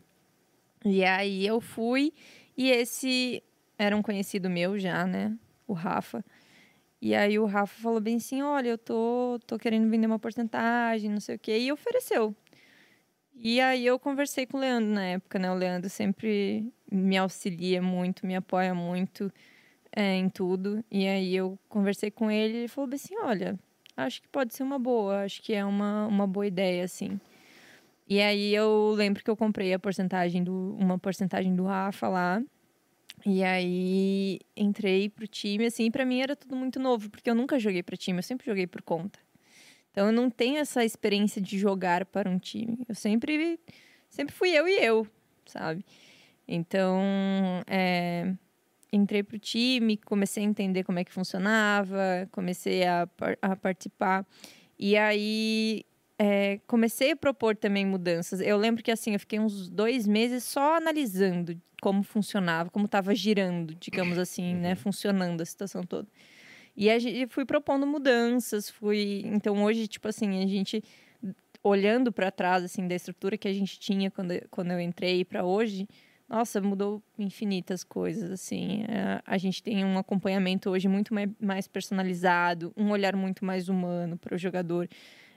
E 0.84 1.04
aí 1.04 1.46
eu 1.46 1.60
fui 1.60 2.12
e 2.56 2.70
esse 2.70 3.42
era 3.78 3.96
um 3.96 4.02
conhecido 4.02 4.48
meu 4.48 4.78
já, 4.78 5.06
né? 5.06 5.36
O 5.66 5.72
Rafa. 5.72 6.24
E 7.00 7.14
aí 7.14 7.38
o 7.38 7.44
Rafa 7.44 7.82
falou 7.82 8.00
bem 8.00 8.16
assim: 8.16 8.42
olha, 8.42 8.70
eu 8.70 8.78
tô, 8.78 9.38
tô 9.46 9.58
querendo 9.58 9.88
vender 9.90 10.06
uma 10.06 10.18
porcentagem, 10.18 11.10
não 11.10 11.20
sei 11.20 11.36
o 11.36 11.38
quê, 11.38 11.58
e 11.58 11.72
ofereceu. 11.72 12.34
E 13.38 13.60
aí 13.60 13.86
eu 13.86 13.98
conversei 13.98 14.46
com 14.46 14.56
o 14.56 14.60
Leandro 14.60 14.90
na 14.90 15.04
época, 15.04 15.38
né? 15.38 15.50
O 15.50 15.54
Leandro 15.54 15.90
sempre 15.90 16.72
me 16.90 17.16
auxilia 17.16 17.82
muito, 17.82 18.26
me 18.26 18.34
apoia 18.34 18.74
muito 18.74 19.30
é, 19.94 20.14
em 20.14 20.28
tudo. 20.28 20.84
E 20.90 21.06
aí 21.06 21.34
eu 21.36 21.58
conversei 21.68 22.10
com 22.10 22.30
ele 22.30 22.54
e 22.54 22.56
ele 22.58 22.68
falou 22.68 22.90
assim: 22.92 23.14
olha, 23.18 23.58
acho 23.96 24.22
que 24.22 24.28
pode 24.28 24.54
ser 24.54 24.62
uma 24.62 24.78
boa, 24.78 25.22
acho 25.24 25.42
que 25.42 25.52
é 25.52 25.64
uma, 25.64 26.06
uma 26.06 26.26
boa 26.26 26.46
ideia, 26.46 26.84
assim. 26.84 27.20
E 28.08 28.20
aí 28.20 28.54
eu 28.54 28.94
lembro 28.96 29.22
que 29.22 29.30
eu 29.30 29.36
comprei 29.36 29.72
a 29.74 29.78
porcentagem 29.78 30.44
do, 30.44 30.76
uma 30.78 30.98
porcentagem 30.98 31.54
do 31.54 31.64
Rafa 31.64 32.08
lá. 32.08 32.42
E 33.24 33.42
aí 33.42 34.40
entrei 34.56 35.08
pro 35.08 35.26
time, 35.26 35.66
assim, 35.66 35.90
para 35.90 36.04
mim 36.04 36.20
era 36.20 36.36
tudo 36.36 36.54
muito 36.54 36.78
novo, 36.78 37.10
porque 37.10 37.28
eu 37.28 37.34
nunca 37.34 37.58
joguei 37.58 37.82
para 37.82 37.96
time, 37.96 38.18
eu 38.18 38.22
sempre 38.22 38.46
joguei 38.46 38.66
por 38.66 38.82
conta. 38.82 39.18
Então 39.96 40.08
eu 40.08 40.12
não 40.12 40.28
tenho 40.28 40.58
essa 40.58 40.84
experiência 40.84 41.40
de 41.40 41.58
jogar 41.58 42.04
para 42.04 42.28
um 42.28 42.38
time. 42.38 42.84
Eu 42.86 42.94
sempre 42.94 43.58
sempre 44.10 44.34
fui 44.34 44.50
eu 44.50 44.68
e 44.68 44.78
eu, 44.84 45.06
sabe? 45.46 45.82
Então, 46.46 47.00
é, 47.66 48.34
entrei 48.92 49.22
pro 49.22 49.38
time, 49.38 49.96
comecei 49.96 50.44
a 50.44 50.46
entender 50.46 50.84
como 50.84 50.98
é 50.98 51.04
que 51.04 51.10
funcionava, 51.10 52.28
comecei 52.30 52.84
a, 52.84 53.08
a 53.40 53.56
participar. 53.56 54.26
E 54.78 54.98
aí 54.98 55.82
é, 56.18 56.60
comecei 56.66 57.12
a 57.12 57.16
propor 57.16 57.56
também 57.56 57.86
mudanças. 57.86 58.42
Eu 58.42 58.58
lembro 58.58 58.82
que 58.82 58.90
assim, 58.90 59.14
eu 59.14 59.20
fiquei 59.20 59.40
uns 59.40 59.66
dois 59.66 60.06
meses 60.06 60.44
só 60.44 60.76
analisando 60.76 61.58
como 61.80 62.02
funcionava, 62.02 62.68
como 62.68 62.84
estava 62.84 63.14
girando, 63.14 63.74
digamos 63.74 64.18
assim, 64.18 64.54
né, 64.56 64.70
uhum. 64.70 64.76
funcionando 64.76 65.40
a 65.40 65.46
situação 65.46 65.82
toda. 65.82 66.06
E 66.76 66.90
a 66.90 66.98
gente 66.98 67.26
fui 67.28 67.44
propondo 67.44 67.86
mudanças, 67.86 68.68
fui, 68.68 69.22
então 69.24 69.64
hoje 69.64 69.88
tipo 69.88 70.06
assim, 70.08 70.42
a 70.42 70.46
gente 70.46 70.84
olhando 71.62 72.12
para 72.12 72.30
trás 72.30 72.62
assim 72.62 72.86
da 72.86 72.94
estrutura 72.94 73.36
que 73.36 73.48
a 73.48 73.52
gente 73.52 73.78
tinha 73.78 74.10
quando, 74.10 74.34
quando 74.50 74.70
eu 74.72 74.80
entrei 74.80 75.24
para 75.24 75.44
hoje, 75.44 75.88
nossa, 76.28 76.60
mudou 76.60 77.02
infinitas 77.18 77.84
coisas 77.84 78.30
assim. 78.30 78.84
É, 78.88 79.22
a 79.24 79.38
gente 79.38 79.62
tem 79.62 79.84
um 79.84 79.96
acompanhamento 79.96 80.70
hoje 80.70 80.88
muito 80.88 81.14
mais 81.40 81.68
personalizado, 81.68 82.72
um 82.76 82.90
olhar 82.90 83.14
muito 83.14 83.44
mais 83.44 83.68
humano 83.68 84.16
para 84.18 84.34
o 84.34 84.38
jogador. 84.38 84.88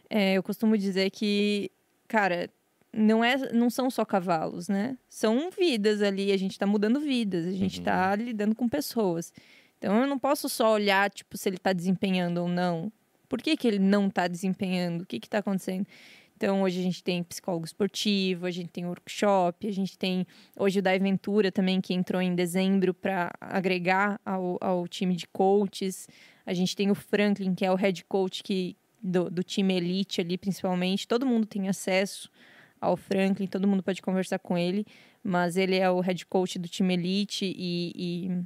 É, 0.10 0.34
eu 0.34 0.44
costumo 0.44 0.76
dizer 0.78 1.11
que, 1.11 1.72
cara, 2.07 2.49
não, 2.91 3.24
é, 3.24 3.53
não 3.53 3.70
são 3.70 3.90
só 3.91 4.03
cavalos, 4.03 4.68
né? 4.68 4.98
São 5.07 5.52
vidas 5.52 6.02
ali, 6.02 6.32
a 6.32 6.38
gente 6.38 6.52
está 6.52 6.66
mudando 6.66 6.99
vidas, 6.99 7.45
a 7.45 7.52
gente 7.52 7.80
está 7.80 8.10
uhum. 8.10 8.26
lidando 8.26 8.56
com 8.56 8.68
pessoas. 8.68 9.32
Então 9.80 10.02
eu 10.02 10.08
não 10.08 10.20
posso 10.20 10.48
só 10.48 10.74
olhar, 10.74 11.10
tipo, 11.10 11.36
se 11.38 11.50
ele 11.50 11.56
está 11.56 11.74
desempenhando 11.74 12.40
ou 12.40 12.48
não. 12.48 12.92
Por 13.28 13.42
que, 13.42 13.56
que 13.56 13.68
ele 13.68 13.80
não 13.80 14.08
está 14.08 14.28
desempenhando? 14.28 15.02
O 15.02 15.06
que 15.06 15.18
está 15.18 15.40
acontecendo? 15.40 15.88
Então, 16.36 16.62
hoje 16.62 16.80
a 16.80 16.84
gente 16.84 17.04
tem 17.04 17.22
psicólogo 17.22 17.66
esportivo, 17.66 18.46
a 18.46 18.52
gente 18.52 18.70
tem 18.70 18.86
workshop, 18.86 19.68
a 19.68 19.74
gente 19.74 19.98
tem 19.98 20.26
hoje 20.56 20.80
o 20.80 20.82
da 20.82 20.92
Aventura 20.92 21.52
também, 21.52 21.82
que 21.82 21.94
entrou 21.94 22.22
em 22.22 22.34
dezembro 22.34 22.94
para 22.94 23.30
agregar 23.42 24.22
ao, 24.26 24.58
ao 24.62 24.88
time 24.88 25.18
de 25.18 25.28
coaches. 25.28 26.08
A 26.46 26.54
gente 26.54 26.78
tem 26.78 26.90
o 26.90 26.96
Franklin, 26.96 27.54
que 27.54 27.66
é 27.66 27.72
o 27.72 27.76
head 27.76 28.06
coach 28.06 28.42
que, 28.42 28.78
do, 29.04 29.30
do 29.30 29.44
time 29.44 29.76
elite 29.76 30.22
ali, 30.22 30.38
principalmente. 30.38 31.06
Todo 31.06 31.26
mundo 31.26 31.46
tem 31.46 31.68
acesso 31.68 32.32
ao 32.80 32.96
Franklin, 32.96 33.46
todo 33.46 33.68
mundo 33.68 33.84
pode 33.84 34.02
conversar 34.02 34.40
com 34.40 34.58
ele, 34.58 34.86
mas 35.22 35.58
ele 35.58 35.76
é 35.76 35.90
o 35.90 36.00
head 36.00 36.26
coach 36.26 36.58
do 36.58 36.70
time 36.70 36.94
elite 36.94 37.44
e, 37.46 37.92
e 37.98 38.44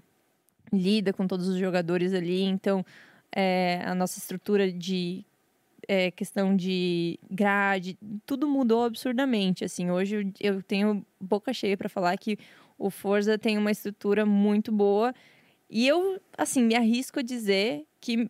lida 0.74 1.14
com 1.14 1.28
todos 1.28 1.48
os 1.48 1.58
jogadores 1.58 2.14
ali. 2.14 2.42
Então, 2.42 2.86
é, 3.32 3.82
a 3.86 3.94
nossa 3.94 4.18
estrutura 4.18 4.72
de 4.72 5.26
é, 5.88 6.12
questão 6.12 6.56
de 6.56 7.20
grade, 7.30 7.98
tudo 8.26 8.48
mudou 8.48 8.84
absurdamente. 8.84 9.64
Assim, 9.64 9.92
hoje 9.92 10.34
eu 10.40 10.62
tenho 10.64 11.06
boca 11.20 11.54
cheia 11.54 11.78
para 11.78 11.90
falar 11.90 12.18
que 12.18 12.38
o 12.78 12.90
Forza 12.90 13.38
tem 13.38 13.58
uma 13.58 13.72
estrutura 13.72 14.26
muito 14.26 14.72
boa 14.72 15.14
e 15.70 15.88
eu, 15.88 16.22
assim, 16.38 16.64
me 16.64 16.76
arrisco 16.76 17.20
a 17.20 17.24
dizer 17.24 17.86
que 18.00 18.30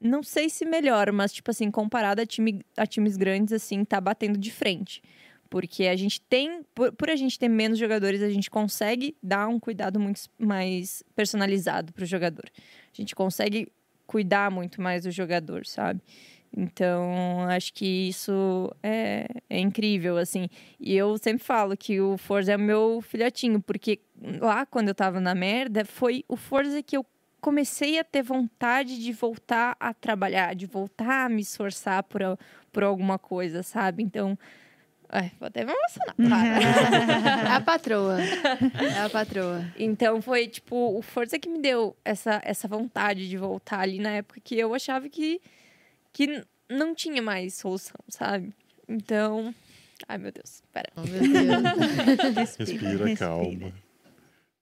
não 0.00 0.22
sei 0.22 0.48
se 0.48 0.64
melhor, 0.64 1.12
mas, 1.12 1.32
tipo 1.32 1.50
assim, 1.50 1.70
comparado 1.70 2.22
a, 2.22 2.26
time, 2.26 2.64
a 2.76 2.86
times 2.86 3.16
grandes, 3.16 3.52
assim, 3.52 3.84
tá 3.84 4.00
batendo 4.00 4.38
de 4.38 4.50
frente. 4.50 5.02
Porque 5.50 5.88
a 5.88 5.96
gente 5.96 6.20
tem, 6.22 6.62
por, 6.74 6.92
por, 6.92 7.10
a 7.10 7.16
gente 7.16 7.36
ter 7.38 7.48
menos 7.48 7.76
jogadores, 7.76 8.22
a 8.22 8.30
gente 8.30 8.48
consegue 8.48 9.16
dar 9.20 9.48
um 9.48 9.58
cuidado 9.58 9.98
muito 9.98 10.22
mais 10.38 11.02
personalizado 11.14 11.92
para 11.92 12.04
o 12.04 12.06
jogador. 12.06 12.48
A 12.54 12.96
gente 12.96 13.14
consegue 13.16 13.70
cuidar 14.06 14.50
muito 14.50 14.80
mais 14.80 15.02
do 15.02 15.10
jogador, 15.10 15.66
sabe? 15.66 16.00
Então, 16.56 17.42
acho 17.48 17.72
que 17.72 18.08
isso 18.08 18.72
é, 18.82 19.26
é 19.48 19.58
incrível, 19.58 20.16
assim. 20.16 20.48
E 20.78 20.96
eu 20.96 21.16
sempre 21.18 21.44
falo 21.44 21.76
que 21.76 22.00
o 22.00 22.16
Forza 22.16 22.52
é 22.52 22.56
meu 22.56 23.00
filhotinho, 23.02 23.60
porque 23.60 24.00
lá, 24.40 24.66
quando 24.66 24.88
eu 24.88 24.94
tava 24.94 25.20
na 25.20 25.34
merda, 25.34 25.84
foi 25.84 26.24
o 26.28 26.36
Forza 26.36 26.82
que 26.82 26.96
eu 26.96 27.06
comecei 27.40 27.98
a 27.98 28.04
ter 28.04 28.22
vontade 28.22 29.02
de 29.02 29.12
voltar 29.12 29.76
a 29.80 29.94
trabalhar, 29.94 30.54
de 30.54 30.66
voltar 30.66 31.26
a 31.26 31.28
me 31.28 31.40
esforçar 31.42 32.02
por, 32.02 32.20
por 32.72 32.82
alguma 32.82 33.18
coisa, 33.18 33.62
sabe? 33.62 34.02
Então, 34.02 34.38
Ai, 35.12 35.32
vou 35.40 35.48
até 35.48 35.64
me 35.64 35.72
emocionar. 35.72 36.14
é 37.50 37.52
a 37.52 37.60
patroa. 37.60 38.18
É 38.20 39.00
a 39.00 39.10
patroa. 39.10 39.64
Então 39.76 40.22
foi 40.22 40.46
tipo 40.46 40.96
o 40.96 41.02
força 41.02 41.36
que 41.36 41.48
me 41.48 41.60
deu 41.60 41.96
essa, 42.04 42.40
essa 42.44 42.68
vontade 42.68 43.28
de 43.28 43.36
voltar 43.36 43.80
ali 43.80 43.98
na 43.98 44.10
época 44.10 44.40
que 44.42 44.56
eu 44.56 44.72
achava 44.72 45.08
que, 45.08 45.40
que 46.12 46.44
não 46.68 46.94
tinha 46.94 47.20
mais 47.20 47.54
solução, 47.54 47.98
sabe? 48.08 48.54
Então. 48.88 49.52
Ai, 50.08 50.16
meu 50.16 50.30
Deus. 50.30 50.62
Pera. 50.72 50.90
Oh, 50.94 51.02
meu 51.02 51.20
Deus. 51.20 52.36
respira, 52.56 53.04
respira, 53.04 53.16
calma. 53.16 53.72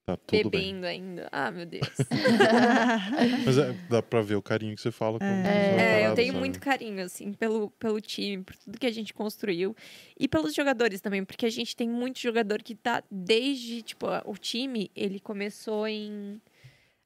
Tá 0.09 0.17
tudo 0.17 0.49
Bebendo 0.49 0.81
bem. 0.81 0.89
ainda. 0.89 1.29
Ah, 1.31 1.51
meu 1.51 1.65
Deus. 1.65 1.87
Mas 3.45 3.57
é, 3.57 3.75
dá 3.87 4.01
pra 4.01 4.21
ver 4.21 4.35
o 4.35 4.41
carinho 4.41 4.75
que 4.75 4.81
você 4.81 4.91
fala 4.91 5.19
com 5.19 5.25
É, 5.25 6.01
é 6.01 6.07
eu 6.07 6.15
tenho 6.15 6.33
muito 6.33 6.59
carinho, 6.59 7.03
assim, 7.03 7.31
pelo, 7.33 7.69
pelo 7.71 8.01
time, 8.01 8.43
por 8.43 8.55
tudo 8.55 8.79
que 8.79 8.87
a 8.87 8.91
gente 8.91 9.13
construiu. 9.13 9.75
E 10.19 10.27
pelos 10.27 10.55
jogadores 10.55 11.01
também, 11.01 11.23
porque 11.23 11.45
a 11.45 11.49
gente 11.49 11.75
tem 11.75 11.87
muito 11.87 12.19
jogador 12.19 12.63
que 12.63 12.73
tá 12.73 13.03
desde, 13.11 13.83
tipo, 13.83 14.07
o 14.25 14.35
time, 14.35 14.89
ele 14.95 15.19
começou 15.19 15.87
em. 15.87 16.41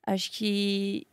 Acho 0.06 0.32
que 0.32 1.06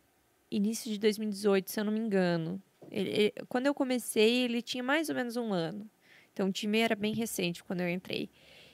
início 0.49 0.91
de 0.91 0.97
2018, 0.99 1.71
se 1.71 1.79
eu 1.79 1.83
não 1.83 1.91
me 1.91 1.99
engano. 1.99 2.61
Ele, 2.89 3.09
ele, 3.09 3.33
quando 3.47 3.65
eu 3.65 3.73
comecei, 3.73 4.43
ele 4.43 4.61
tinha 4.61 4.83
mais 4.83 5.09
ou 5.09 5.15
menos 5.15 5.35
um 5.35 5.53
ano. 5.53 5.89
Então 6.31 6.47
o 6.47 6.51
time 6.51 6.79
era 6.79 6.95
bem 6.95 7.13
recente 7.13 7.63
quando 7.63 7.81
eu 7.81 7.89
entrei. 7.89 8.29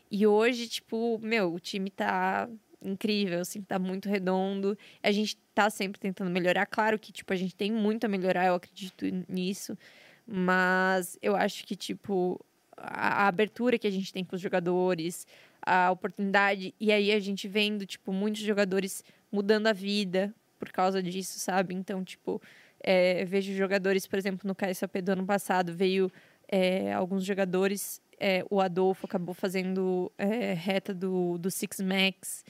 E 0.09 0.25
hoje, 0.25 0.67
tipo, 0.67 1.19
meu, 1.19 1.53
o 1.53 1.59
time 1.59 1.89
tá 1.89 2.49
incrível, 2.81 3.41
assim, 3.41 3.61
tá 3.61 3.79
muito 3.79 4.09
redondo. 4.09 4.77
A 5.01 5.11
gente 5.11 5.37
tá 5.53 5.69
sempre 5.69 5.99
tentando 5.99 6.29
melhorar. 6.29 6.65
Claro 6.65 6.99
que, 6.99 7.11
tipo, 7.11 7.33
a 7.33 7.35
gente 7.35 7.55
tem 7.55 7.71
muito 7.71 8.05
a 8.05 8.07
melhorar, 8.07 8.47
eu 8.47 8.55
acredito 8.55 9.05
nisso. 9.27 9.77
Mas 10.25 11.17
eu 11.21 11.35
acho 11.35 11.65
que, 11.65 11.75
tipo, 11.75 12.43
a, 12.75 13.23
a 13.23 13.27
abertura 13.27 13.77
que 13.77 13.87
a 13.87 13.91
gente 13.91 14.11
tem 14.13 14.23
com 14.23 14.35
os 14.35 14.41
jogadores, 14.41 15.25
a 15.61 15.91
oportunidade, 15.91 16.73
e 16.79 16.91
aí 16.91 17.11
a 17.11 17.19
gente 17.19 17.47
vendo, 17.47 17.85
tipo, 17.85 18.11
muitos 18.11 18.41
jogadores 18.41 19.03
mudando 19.31 19.67
a 19.67 19.73
vida 19.73 20.33
por 20.59 20.71
causa 20.71 21.01
disso, 21.01 21.39
sabe? 21.39 21.73
Então, 21.73 22.03
tipo, 22.03 22.41
é, 22.79 23.25
vejo 23.25 23.53
jogadores, 23.53 24.07
por 24.07 24.17
exemplo, 24.17 24.47
no 24.47 24.55
KSOP 24.55 25.01
do 25.01 25.11
ano 25.11 25.25
passado, 25.25 25.73
veio 25.73 26.11
é, 26.47 26.93
alguns 26.93 27.23
jogadores 27.23 28.01
é, 28.19 28.43
o 28.49 28.59
Adolfo 28.59 29.05
acabou 29.05 29.33
fazendo 29.33 30.11
é, 30.17 30.53
reta 30.53 30.93
do, 30.93 31.37
do 31.37 31.51
Six 31.51 31.79
Max. 31.81 32.43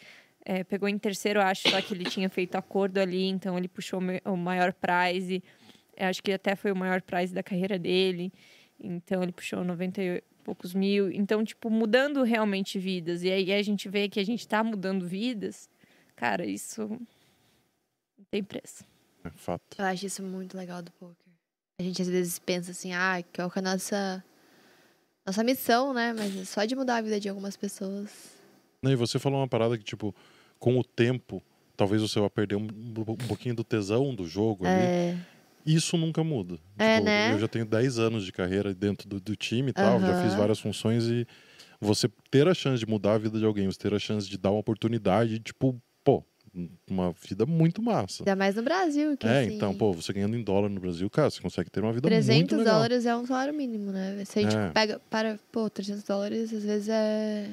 É, 0.46 0.64
pegou 0.64 0.88
em 0.88 0.98
terceiro, 0.98 1.42
acho, 1.42 1.70
só 1.70 1.82
que 1.82 1.94
ele 1.94 2.06
tinha 2.06 2.30
feito 2.30 2.56
acordo 2.56 3.00
ali, 3.00 3.26
então 3.26 3.58
ele 3.58 3.68
puxou 3.68 4.00
o 4.26 4.38
maior 4.38 4.74
prize. 4.74 5.44
Acho 5.98 6.24
que 6.24 6.32
até 6.32 6.56
foi 6.56 6.72
o 6.72 6.76
maior 6.76 7.02
prize 7.02 7.34
da 7.34 7.44
carreira 7.44 7.78
dele. 7.78 8.32
Então 8.80 9.24
ele 9.24 9.32
puxou 9.32 9.64
90, 9.64 10.02
poucos 10.44 10.74
mil. 10.74 11.12
Então, 11.12 11.44
tipo, 11.44 11.70
mudando 11.70 12.24
realmente 12.24 12.80
vidas. 12.80 13.24
E 13.24 13.30
aí 13.30 13.52
a 13.52 13.62
gente 13.62 13.90
vê 13.90 14.08
que 14.08 14.20
a 14.20 14.26
gente 14.26 14.48
tá 14.48 14.64
mudando 14.64 15.06
vidas. 15.06 15.70
Cara, 16.16 16.46
isso 16.46 16.88
não 16.88 18.26
tem 18.32 18.42
preço. 18.42 18.86
É 19.26 19.30
fato. 19.30 19.78
Eu 19.78 19.86
acho 19.86 20.06
isso 20.06 20.24
muito 20.24 20.56
legal 20.56 20.82
do 20.82 20.92
poker. 20.94 21.16
A 21.80 21.84
gente 21.84 22.02
às 22.02 22.08
vezes 22.08 22.40
pensa 22.40 22.72
assim, 22.72 22.94
ah, 22.94 23.22
que 23.22 23.42
é 23.42 23.44
a 23.44 23.62
nossa, 23.62 24.24
nossa 25.28 25.44
missão, 25.44 25.94
né? 25.94 26.14
Mas 26.18 26.36
é 26.36 26.46
só 26.46 26.64
de 26.66 26.76
mudar 26.76 26.98
a 26.98 27.02
vida 27.02 27.20
de 27.20 27.30
algumas 27.30 27.56
pessoas. 27.56 28.10
Não, 28.82 28.92
E 28.92 28.96
você 28.96 29.20
falou 29.20 29.40
uma 29.40 29.48
parada 29.48 29.78
que, 29.78 29.84
tipo, 29.84 30.16
com 30.58 30.78
o 30.80 30.84
tempo, 30.84 31.44
talvez 31.76 32.02
você 32.02 32.20
vá 32.20 32.30
perder 32.30 32.56
um, 32.56 32.64
um 32.66 33.28
pouquinho 33.28 33.54
do 33.54 33.64
tesão 33.64 34.16
do 34.16 34.26
jogo 34.26 34.66
ali. 34.66 34.82
É, 34.82 35.18
Isso 35.66 35.98
nunca 35.98 36.24
muda. 36.24 36.58
É, 36.78 36.96
Tipo, 36.96 37.06
né? 37.06 37.34
Eu 37.34 37.40
já 37.40 37.48
tenho 37.48 37.66
10 37.66 38.00
anos 38.00 38.26
de 38.26 38.32
carreira 38.32 38.74
dentro 38.74 39.08
do, 39.08 39.20
do 39.20 39.36
time 39.36 39.72
e 39.72 39.74
tal, 39.74 40.00
já 40.00 40.24
fiz 40.24 40.34
várias 40.34 40.60
funções 40.60 41.06
e 41.06 41.28
você 41.80 42.10
ter 42.32 42.48
a 42.48 42.54
chance 42.54 42.80
de 42.80 42.90
mudar 42.90 43.14
a 43.14 43.18
vida 43.18 43.38
de 43.38 43.46
alguém, 43.46 43.66
você 43.68 43.78
ter 43.78 43.94
a 43.94 44.00
chance 44.00 44.28
de 44.28 44.38
dar 44.38 44.52
uma 44.52 44.60
oportunidade, 44.60 45.40
tipo, 45.40 45.80
pô, 46.04 46.24
uma 46.90 47.12
vida 47.28 47.46
muito 47.46 47.82
massa. 47.82 48.24
ainda 48.24 48.36
mais 48.36 48.56
no 48.56 48.64
Brasil, 48.64 49.16
que 49.18 49.28
É, 49.28 49.42
assim, 49.42 49.56
então, 49.56 49.74
pô, 49.76 49.94
você 49.94 50.12
ganhando 50.14 50.36
em 50.38 50.44
dólar 50.44 50.70
no 50.70 50.80
Brasil, 50.80 51.10
cara, 51.10 51.30
você 51.30 51.42
consegue 51.42 51.70
ter 51.70 51.82
uma 51.82 51.94
vida 51.94 52.10
muito 52.10 52.24
300 52.24 52.58
legal. 52.60 52.74
dólares 52.76 53.06
é 53.06 53.16
um 53.16 53.26
salário 53.26 53.54
mínimo, 53.54 53.92
né? 53.92 54.24
Se 54.26 54.40
a 54.40 54.42
gente 54.42 54.56
É. 54.56 54.70
pega 54.72 55.00
para, 55.10 55.40
pô, 55.52 55.70
300 55.70 56.04
dólares 56.04 56.54
às 56.54 56.64
vezes 56.64 56.90
é 56.90 57.50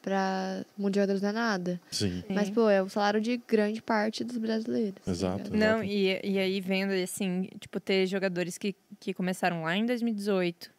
pra 0.00 0.64
muitos 0.76 0.96
jogadores 0.96 1.20
não 1.22 1.28
é 1.28 1.32
nada. 1.32 1.80
Sim, 1.90 2.22
Mas, 2.30 2.48
pô, 2.48 2.68
é 2.68 2.82
o 2.82 2.88
salário 2.88 3.20
de 3.20 3.36
grande 3.36 3.82
parte 3.82 4.24
dos 4.24 4.38
brasileiros. 4.38 5.04
tá 5.04 5.10
Exato. 5.10 5.50
ligado? 5.50 5.58
Não, 5.58 5.84
e, 5.84 6.18
e 6.24 6.38
aí 6.38 6.60
vendo, 6.60 6.92
assim, 6.92 7.48
tipo, 7.60 7.78
ter 7.80 8.06
jogadores 8.06 8.56
que, 8.56 8.74
que 9.00 9.12
começaram 9.12 9.62
lá 9.64 9.76
em 9.76 9.84
2018, 9.84 10.70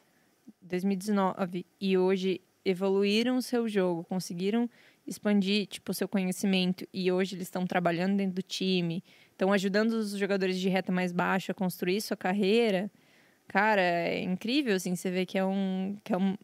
2019, 0.62 1.66
e 1.80 1.98
hoje 1.98 2.42
evoluíram 2.66 3.38
o 3.38 3.42
seu 3.42 3.68
jogo, 3.68 4.04
conseguiram 4.04 4.70
expandir, 5.10 5.66
tipo, 5.68 5.92
o 5.92 5.94
seu 5.96 6.08
conhecimento, 6.08 6.88
e 6.94 7.12
hoje 7.12 7.36
eles 7.36 7.48
estão 7.48 7.66
trabalhando 7.66 8.16
dentro 8.18 8.36
do 8.36 8.42
time, 8.42 9.04
estão 9.32 9.52
ajudando 9.52 9.94
os 9.94 10.12
jogadores 10.18 10.60
de 10.60 10.70
reta 10.70 10.92
mais 10.92 11.12
baixa 11.12 11.52
a 11.52 11.56
construir 11.56 12.00
sua 12.02 12.16
carreira. 12.18 12.90
Cara, 13.48 13.82
é 13.82 14.22
incrível, 14.22 14.76
assim, 14.76 14.96
você 14.96 15.10
vê 15.10 15.26
que 15.26 15.36
é 15.36 15.44
um, 15.44 15.98
que 16.04 16.14
é 16.14 16.18
um, 16.18 16.38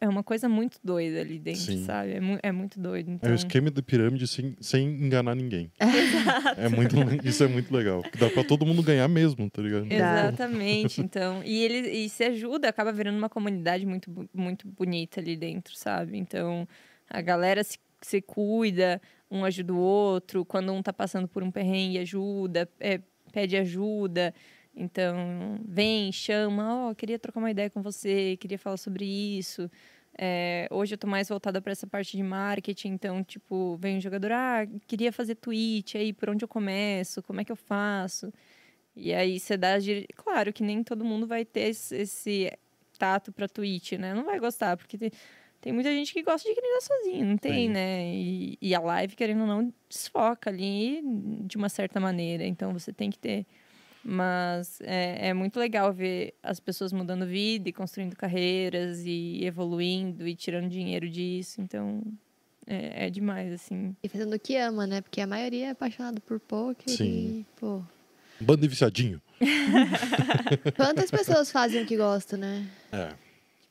é 0.00 0.08
uma 0.08 0.22
coisa 0.22 0.48
muito 0.48 0.78
doida 0.84 1.20
ali 1.20 1.40
dentro, 1.40 1.60
Sim. 1.62 1.82
sabe? 1.84 2.12
É, 2.12 2.20
mu- 2.20 2.38
é 2.40 2.52
muito 2.52 2.78
doido. 2.78 3.10
É 3.10 3.14
Então... 3.14 3.32
o 3.32 3.34
esquema 3.34 3.68
de 3.68 3.82
pirâmide 3.82 4.28
sem, 4.28 4.54
sem 4.60 4.86
enganar 4.86 5.34
ninguém. 5.34 5.72
É 6.56 6.68
muito, 6.68 6.94
isso 7.26 7.42
é 7.42 7.48
muito 7.48 7.74
legal. 7.74 8.00
Dá 8.16 8.30
pra 8.30 8.44
todo 8.44 8.64
mundo 8.64 8.80
ganhar 8.80 9.08
mesmo, 9.08 9.50
tá 9.50 9.60
ligado? 9.60 9.88
Exatamente, 9.90 11.00
então. 11.02 11.42
E 11.44 11.64
ele 11.64 11.88
e 11.88 12.08
se 12.08 12.22
ajuda, 12.22 12.68
acaba 12.68 12.92
virando 12.92 13.18
uma 13.18 13.28
comunidade 13.28 13.84
muito, 13.84 14.28
muito 14.32 14.68
bonita 14.68 15.20
ali 15.20 15.36
dentro, 15.36 15.74
sabe? 15.76 16.16
Então, 16.16 16.68
a 17.08 17.20
galera 17.20 17.62
se, 17.64 17.78
se 18.02 18.20
cuida, 18.22 19.00
um 19.30 19.44
ajuda 19.44 19.72
o 19.72 19.78
outro, 19.78 20.44
quando 20.44 20.72
um 20.72 20.82
tá 20.82 20.92
passando 20.92 21.28
por 21.28 21.42
um 21.42 21.50
perrengue, 21.50 21.98
ajuda, 21.98 22.68
é, 22.80 23.00
pede 23.32 23.56
ajuda. 23.56 24.34
Então, 24.76 25.60
vem, 25.66 26.10
chama, 26.12 26.90
ó, 26.90 26.94
queria 26.94 27.18
trocar 27.18 27.40
uma 27.40 27.50
ideia 27.50 27.70
com 27.70 27.82
você, 27.82 28.36
queria 28.38 28.58
falar 28.58 28.76
sobre 28.76 29.04
isso. 29.04 29.70
É, 30.16 30.68
hoje 30.70 30.94
eu 30.94 30.98
tô 30.98 31.06
mais 31.06 31.28
voltada 31.28 31.60
para 31.60 31.72
essa 31.72 31.86
parte 31.86 32.16
de 32.16 32.22
marketing, 32.22 32.88
então, 32.88 33.22
tipo, 33.24 33.76
vem 33.76 33.96
um 33.98 34.00
jogador, 34.00 34.32
ah, 34.32 34.66
queria 34.86 35.12
fazer 35.12 35.34
tweet, 35.36 35.98
aí 35.98 36.12
por 36.12 36.30
onde 36.30 36.44
eu 36.44 36.48
começo, 36.48 37.22
como 37.22 37.40
é 37.40 37.44
que 37.44 37.52
eu 37.52 37.56
faço? 37.56 38.32
E 38.96 39.12
aí 39.12 39.40
você 39.40 39.56
dá. 39.56 39.70
Claro 40.16 40.52
que 40.52 40.62
nem 40.62 40.82
todo 40.84 41.04
mundo 41.04 41.26
vai 41.26 41.44
ter 41.44 41.70
esse, 41.70 41.96
esse 41.96 42.52
tato 42.98 43.32
pra 43.32 43.48
Twitch, 43.48 43.92
né? 43.92 44.14
Não 44.14 44.24
vai 44.24 44.38
gostar, 44.38 44.76
porque 44.76 44.96
tem, 44.96 45.10
tem 45.64 45.72
muita 45.72 45.90
gente 45.90 46.12
que 46.12 46.22
gosta 46.22 46.46
de 46.46 46.54
criar 46.54 46.80
sozinho, 46.82 47.24
não 47.24 47.38
tem, 47.38 47.68
Sim. 47.68 47.72
né? 47.72 48.04
E, 48.14 48.58
e 48.60 48.74
a 48.74 48.80
live, 48.80 49.16
querendo 49.16 49.40
ou 49.40 49.46
não, 49.46 49.72
desfoca 49.88 50.50
ali 50.50 51.00
de 51.46 51.56
uma 51.56 51.70
certa 51.70 51.98
maneira. 51.98 52.44
Então 52.44 52.70
você 52.70 52.92
tem 52.92 53.08
que 53.08 53.18
ter. 53.18 53.46
Mas 54.04 54.78
é, 54.82 55.28
é 55.28 55.32
muito 55.32 55.58
legal 55.58 55.90
ver 55.90 56.34
as 56.42 56.60
pessoas 56.60 56.92
mudando 56.92 57.26
vida 57.26 57.66
e 57.66 57.72
construindo 57.72 58.14
carreiras 58.14 59.06
e 59.06 59.42
evoluindo 59.42 60.28
e 60.28 60.34
tirando 60.34 60.68
dinheiro 60.68 61.08
disso. 61.08 61.62
Então 61.62 62.02
é, 62.66 63.06
é 63.06 63.10
demais, 63.10 63.50
assim. 63.50 63.96
E 64.02 64.08
fazendo 64.10 64.36
o 64.36 64.38
que 64.38 64.58
ama, 64.58 64.86
né? 64.86 65.00
Porque 65.00 65.22
a 65.22 65.26
maioria 65.26 65.68
é 65.68 65.70
apaixonado 65.70 66.20
por 66.20 66.38
poker 66.40 66.94
Sim. 66.94 67.38
e, 67.40 67.46
pô... 67.58 67.80
Bando 68.38 68.60
de 68.60 68.68
viciadinho. 68.68 69.22
Quantas 70.76 71.10
pessoas 71.10 71.50
fazem 71.50 71.84
o 71.84 71.86
que 71.86 71.96
gostam, 71.96 72.38
né? 72.38 72.66
É. 72.92 73.23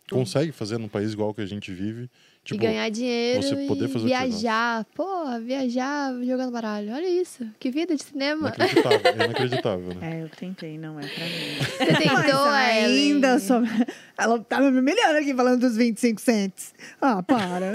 Consegue 0.09 0.51
fazer 0.51 0.77
num 0.77 0.89
país 0.89 1.13
igual 1.13 1.34
que 1.34 1.41
a 1.41 1.45
gente 1.45 1.71
vive. 1.71 2.09
Tipo, 2.44 2.61
e 2.61 2.68
ganhar 2.68 2.90
dinheiro 2.90 3.41
você 3.41 3.56
poder 3.68 3.86
e 3.86 3.88
fazer 3.88 4.06
viajar. 4.06 4.86
Pô, 4.94 5.40
viajar 5.40 6.14
jogando 6.26 6.52
baralho. 6.52 6.94
Olha 6.94 7.07
isso. 7.07 7.48
Que 7.57 7.72
vida 7.72 7.95
de 7.95 8.03
cinema. 8.03 8.53
inacreditável. 8.57 8.99
É 9.06 9.15
inacreditável, 9.15 9.94
né? 9.95 10.20
É, 10.20 10.24
eu 10.24 10.30
tentei, 10.30 10.78
não 10.78 10.99
é 10.99 11.07
pra 11.07 11.24
mim. 11.24 11.57
Você 11.61 11.86
tentou, 12.03 12.45
Mas 12.45 12.84
Ellen? 12.84 13.14
ainda 13.14 13.40
sou... 13.40 13.61
Ela 14.18 14.40
tava 14.40 14.70
me 14.70 14.80
humilhando 14.80 15.20
aqui 15.20 15.34
falando 15.34 15.61
dos 15.61 15.78
25 15.78 16.20
cents. 16.20 16.74
Ah, 17.02 17.24
para. 17.24 17.72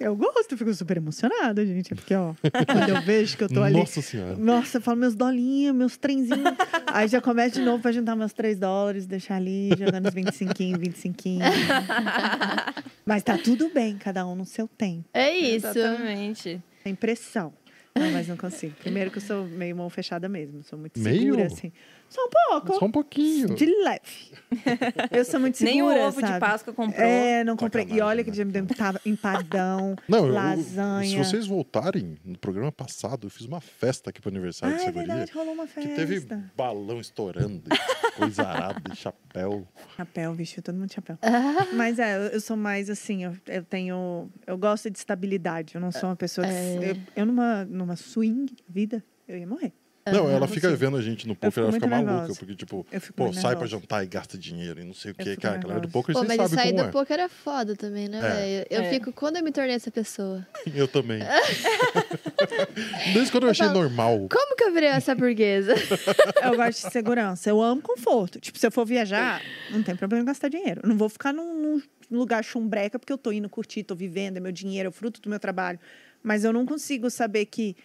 eu 0.00 0.16
gosto, 0.16 0.56
fico 0.56 0.74
super 0.74 0.96
emocionada, 0.96 1.64
gente. 1.64 1.94
Porque, 1.94 2.14
ó, 2.14 2.34
quando 2.66 2.88
eu 2.88 3.02
vejo 3.02 3.36
que 3.36 3.44
eu 3.44 3.48
tô 3.48 3.62
ali. 3.62 3.78
Nossa 3.78 4.02
senhora. 4.02 4.36
Nossa, 4.36 4.78
eu 4.78 4.82
falo 4.82 4.98
meus 4.98 5.14
dolinhos, 5.14 5.74
meus 5.74 5.96
trenzinhos. 5.96 6.54
Aí 6.88 7.06
já 7.06 7.20
começa 7.20 7.58
de 7.58 7.64
novo 7.64 7.80
pra 7.80 7.92
juntar 7.92 8.16
meus 8.16 8.32
3 8.32 8.58
dólares, 8.58 9.06
deixar 9.06 9.36
ali, 9.36 9.70
jogando 9.78 10.08
os 10.08 10.14
25, 10.14 10.78
25. 10.78 11.22
Mas 13.14 13.22
tá 13.22 13.36
tudo 13.38 13.68
bem, 13.70 13.96
cada 13.98 14.26
um 14.26 14.34
no 14.34 14.44
seu 14.46 14.66
tempo. 14.66 15.04
É 15.12 15.30
isso. 15.30 15.66
Exatamente. 15.66 16.62
Sem 16.82 16.94
pressão. 16.94 17.52
Não, 17.94 18.10
mas 18.10 18.26
não 18.26 18.36
consigo. 18.36 18.74
Primeiro 18.80 19.10
que 19.10 19.18
eu 19.18 19.22
sou 19.22 19.44
meio 19.44 19.76
mão 19.76 19.90
fechada 19.90 20.28
mesmo. 20.28 20.62
Sou 20.62 20.78
muito 20.78 20.98
Meio? 20.98 21.20
segura, 21.34 21.46
assim. 21.46 21.72
Só 22.12 22.20
um 22.26 22.28
pouco. 22.30 22.78
Só 22.78 22.84
um 22.84 22.90
pouquinho. 22.90 23.54
De 23.54 23.64
leve. 23.66 24.32
Eu 25.10 25.24
sou 25.24 25.40
muito 25.40 25.56
segura, 25.56 25.72
Nem 25.74 25.82
o 25.82 26.06
ovo 26.08 26.20
sabe? 26.20 26.34
de 26.34 26.38
Páscoa 26.40 26.74
comprou. 26.74 27.06
É, 27.06 27.42
não 27.42 27.56
comprei. 27.56 27.84
E 27.84 27.88
Sacanagem, 27.88 28.06
olha 28.10 28.22
que 28.24 28.30
né? 28.30 28.34
dia 28.34 28.44
me 28.44 28.52
deu 28.52 28.66
tava 28.66 29.00
empadão, 29.06 29.96
Não, 30.06 30.26
eu- 30.26 30.32
lasanha. 30.34 31.08
se 31.08 31.16
vocês 31.16 31.46
voltarem 31.46 32.16
no 32.24 32.36
programa 32.38 32.70
passado, 32.70 33.26
eu 33.26 33.30
fiz 33.30 33.46
uma 33.46 33.60
festa 33.62 34.10
aqui 34.10 34.20
pro 34.20 34.30
aniversário 34.30 34.74
Ah, 34.74 34.78
de 34.78 34.82
é 34.82 34.86
Seguria. 34.86 35.06
verdade, 35.08 35.32
rolou 35.32 35.54
uma 35.54 35.66
Que 35.66 35.72
festa. 35.72 35.94
teve 35.94 36.20
balão 36.56 37.00
estourando, 37.00 37.62
e 37.66 37.70
coisa 38.18 38.42
arada, 38.42 38.82
e 38.92 38.96
chapéu. 38.96 39.66
Chapéu, 39.96 40.34
vestiu 40.34 40.62
todo 40.62 40.74
mundo 40.76 40.88
de 40.88 40.94
chapéu. 40.96 41.16
Ah. 41.22 41.66
Mas 41.72 41.98
é, 41.98 42.16
eu, 42.16 42.20
eu 42.32 42.40
sou 42.40 42.56
mais 42.56 42.90
assim, 42.90 43.24
eu, 43.24 43.34
eu 43.46 43.64
tenho. 43.64 44.30
Eu 44.46 44.58
gosto 44.58 44.90
de 44.90 44.98
estabilidade. 44.98 45.74
Eu 45.74 45.80
não 45.80 45.90
sou 45.90 46.10
uma 46.10 46.16
pessoa 46.16 46.46
que. 46.46 46.52
É. 46.52 46.90
Eu, 46.90 46.96
eu 47.16 47.26
numa, 47.26 47.64
numa 47.64 47.96
swing 47.96 48.54
vida, 48.68 49.02
eu 49.26 49.38
ia 49.38 49.46
morrer. 49.46 49.72
Não, 50.04 50.28
ela 50.28 50.48
fica 50.48 50.68
consigo. 50.68 50.76
vendo 50.76 50.96
a 50.96 51.02
gente 51.02 51.26
no 51.28 51.32
Eu 51.32 51.36
poker, 51.36 51.62
ela 51.62 51.72
fica 51.72 51.86
maluca, 51.86 52.12
nervosa. 52.12 52.38
porque, 52.40 52.54
tipo, 52.56 52.84
Eu 52.90 53.00
pô, 53.14 53.32
sai 53.32 53.54
pra 53.54 53.66
jantar 53.66 54.02
e 54.02 54.06
gasta 54.08 54.36
dinheiro 54.36 54.80
e 54.80 54.84
não 54.84 54.92
sei 54.94 55.12
o 55.12 55.14
Eu 55.18 55.24
quê. 55.24 55.30
fico 55.30 55.42
Cara, 55.42 55.54
a 55.54 55.58
galera 55.58 55.80
do 55.80 55.88
poker, 55.88 56.12
Pô, 56.12 56.20
vocês 56.24 56.28
mas 56.36 56.50
sabem 56.50 56.64
sair 56.64 56.72
como 56.72 56.82
do 56.82 56.88
é. 56.88 56.92
poker 56.92 57.20
é 57.20 57.28
foda 57.28 57.76
também, 57.76 58.08
né, 58.08 58.18
É. 58.18 58.20
velho? 58.20 58.66
Eu 58.70 58.80
É. 58.82 58.90
fico... 58.90 59.12
Quando 59.12 59.36
eu 59.36 59.44
me 59.44 59.52
tornei 59.52 59.74
essa 59.76 59.90
pessoa? 59.92 60.44
Eu 60.74 60.88
também. 60.88 61.20
Desde 63.14 63.30
quando 63.30 63.44
eu 63.44 63.50
achei 63.50 63.66
falo- 63.66 63.78
normal. 63.80 64.26
Como 64.30 64.56
que 64.56 64.64
eu 64.64 64.72
virei 64.72 64.88
essa 64.88 65.14
burguesa? 65.14 65.74
Eu 66.42 66.56
gosto 66.56 66.84
de 66.86 66.92
segurança. 66.92 67.48
Eu 67.50 67.60
amo 67.62 67.80
conforto. 67.82 68.40
Tipo, 68.40 68.58
se 68.58 68.66
eu 68.66 68.70
for 68.72 68.84
viajar, 68.84 69.40
não 69.70 69.82
tem 69.82 69.94
problema 69.96 70.22
em 70.22 70.26
gastar 70.26 70.48
dinheiro. 70.48 70.80
Eu 70.82 70.88
não 70.88 70.96
vou 70.96 71.08
ficar 71.08 71.32
num, 71.32 71.80
num 72.10 72.18
lugar 72.18 72.42
chumbreca 72.44 72.98
porque 72.98 73.12
eu 73.12 73.18
tô 73.18 73.30
indo 73.32 73.48
curtir, 73.48 73.82
tô 73.84 73.94
vivendo, 73.94 74.36
é 74.36 74.40
meu 74.40 74.52
dinheiro, 74.52 74.86
é 74.88 74.90
o 74.90 74.92
fruto 74.92 75.20
do 75.20 75.28
meu 75.30 75.38
trabalho. 75.38 75.78
Mas 76.22 76.44
eu 76.44 76.52
não 76.52 76.64
consigo 76.66 77.08
saber 77.10 77.46
que, 77.46 77.76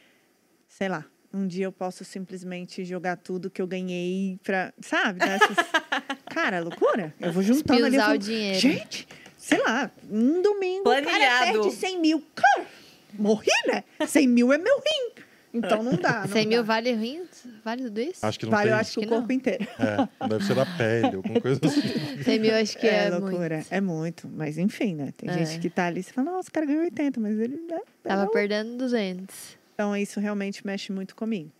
sei 0.67 0.89
lá, 0.89 1.05
um 1.33 1.45
dia 1.47 1.65
eu 1.65 1.71
posso 1.71 2.03
simplesmente 2.05 2.83
jogar 2.85 3.17
tudo 3.17 3.49
que 3.49 3.61
eu 3.61 3.67
ganhei 3.67 4.39
pra. 4.43 4.73
Sabe? 4.81 5.19
Dessas... 5.19 5.57
Cara, 6.33 6.57
é 6.57 6.61
loucura. 6.61 7.13
Eu 7.19 7.31
vou 7.31 7.43
juntando 7.43 7.85
ali. 7.85 7.95
eu 7.95 7.99
Espiusar 8.01 8.15
o 8.15 8.17
dinheiro. 8.17 8.59
Gente, 8.59 9.07
sei 9.37 9.59
lá, 9.63 9.91
um 10.09 10.41
domingo, 10.41 10.81
o 10.81 10.93
cara 10.93 11.01
Planilhado. 11.03 11.61
perde 11.61 11.75
100 11.75 11.99
mil. 12.01 12.23
Cara, 12.35 12.67
morri, 13.13 13.47
né? 13.67 13.83
100 14.05 14.27
mil 14.27 14.53
é 14.53 14.57
meu 14.57 14.77
rim. 14.77 15.23
Então 15.53 15.81
não 15.81 15.93
dá. 15.95 16.21
Não 16.21 16.27
100 16.27 16.45
mil 16.47 16.61
dá. 16.61 16.67
vale 16.67 16.93
ruim? 16.93 17.23
Vale 17.63 17.83
tudo 17.85 17.99
isso? 18.01 18.23
Acho 18.23 18.37
que 18.37 18.45
não 18.45 18.51
Vale, 18.51 18.69
eu 18.69 18.73
tem. 18.73 18.79
acho 18.79 18.91
que 18.93 18.99
o 18.99 19.01
que 19.03 19.07
não. 19.09 19.17
corpo 19.17 19.31
inteiro. 19.33 19.67
É, 19.79 20.27
deve 20.27 20.43
ser 20.45 20.55
da 20.55 20.65
pele, 20.65 21.15
alguma 21.15 21.39
coisa 21.41 21.59
assim. 21.65 22.23
100 22.23 22.39
mil 22.39 22.55
acho 22.55 22.77
que 22.77 22.85
é, 22.87 23.05
é, 23.05 23.09
loucura. 23.09 23.55
muito. 23.55 23.67
É 23.73 23.81
muito. 23.81 24.27
Mas 24.27 24.57
enfim, 24.57 24.93
né? 24.93 25.13
Tem 25.17 25.29
É. 25.29 25.33
gente 25.45 25.59
que 25.59 25.69
tá 25.69 25.87
ali 25.87 26.01
e 26.01 26.03
você 26.03 26.11
fala, 26.13 26.31
nossa, 26.31 26.49
o 26.49 26.51
cara 26.51 26.65
ganhou 26.65 26.83
80, 26.83 27.19
mas 27.19 27.39
ele. 27.39 27.55
Né, 27.67 27.79
Tava 28.03 28.27
perdeu. 28.27 28.31
perdendo 28.33 28.77
200. 28.77 29.56
Então 29.77 29.95
isso 29.95 30.19
realmente 30.19 30.65
mexe 30.65 30.91
muito 30.91 31.15
comigo. 31.15 31.51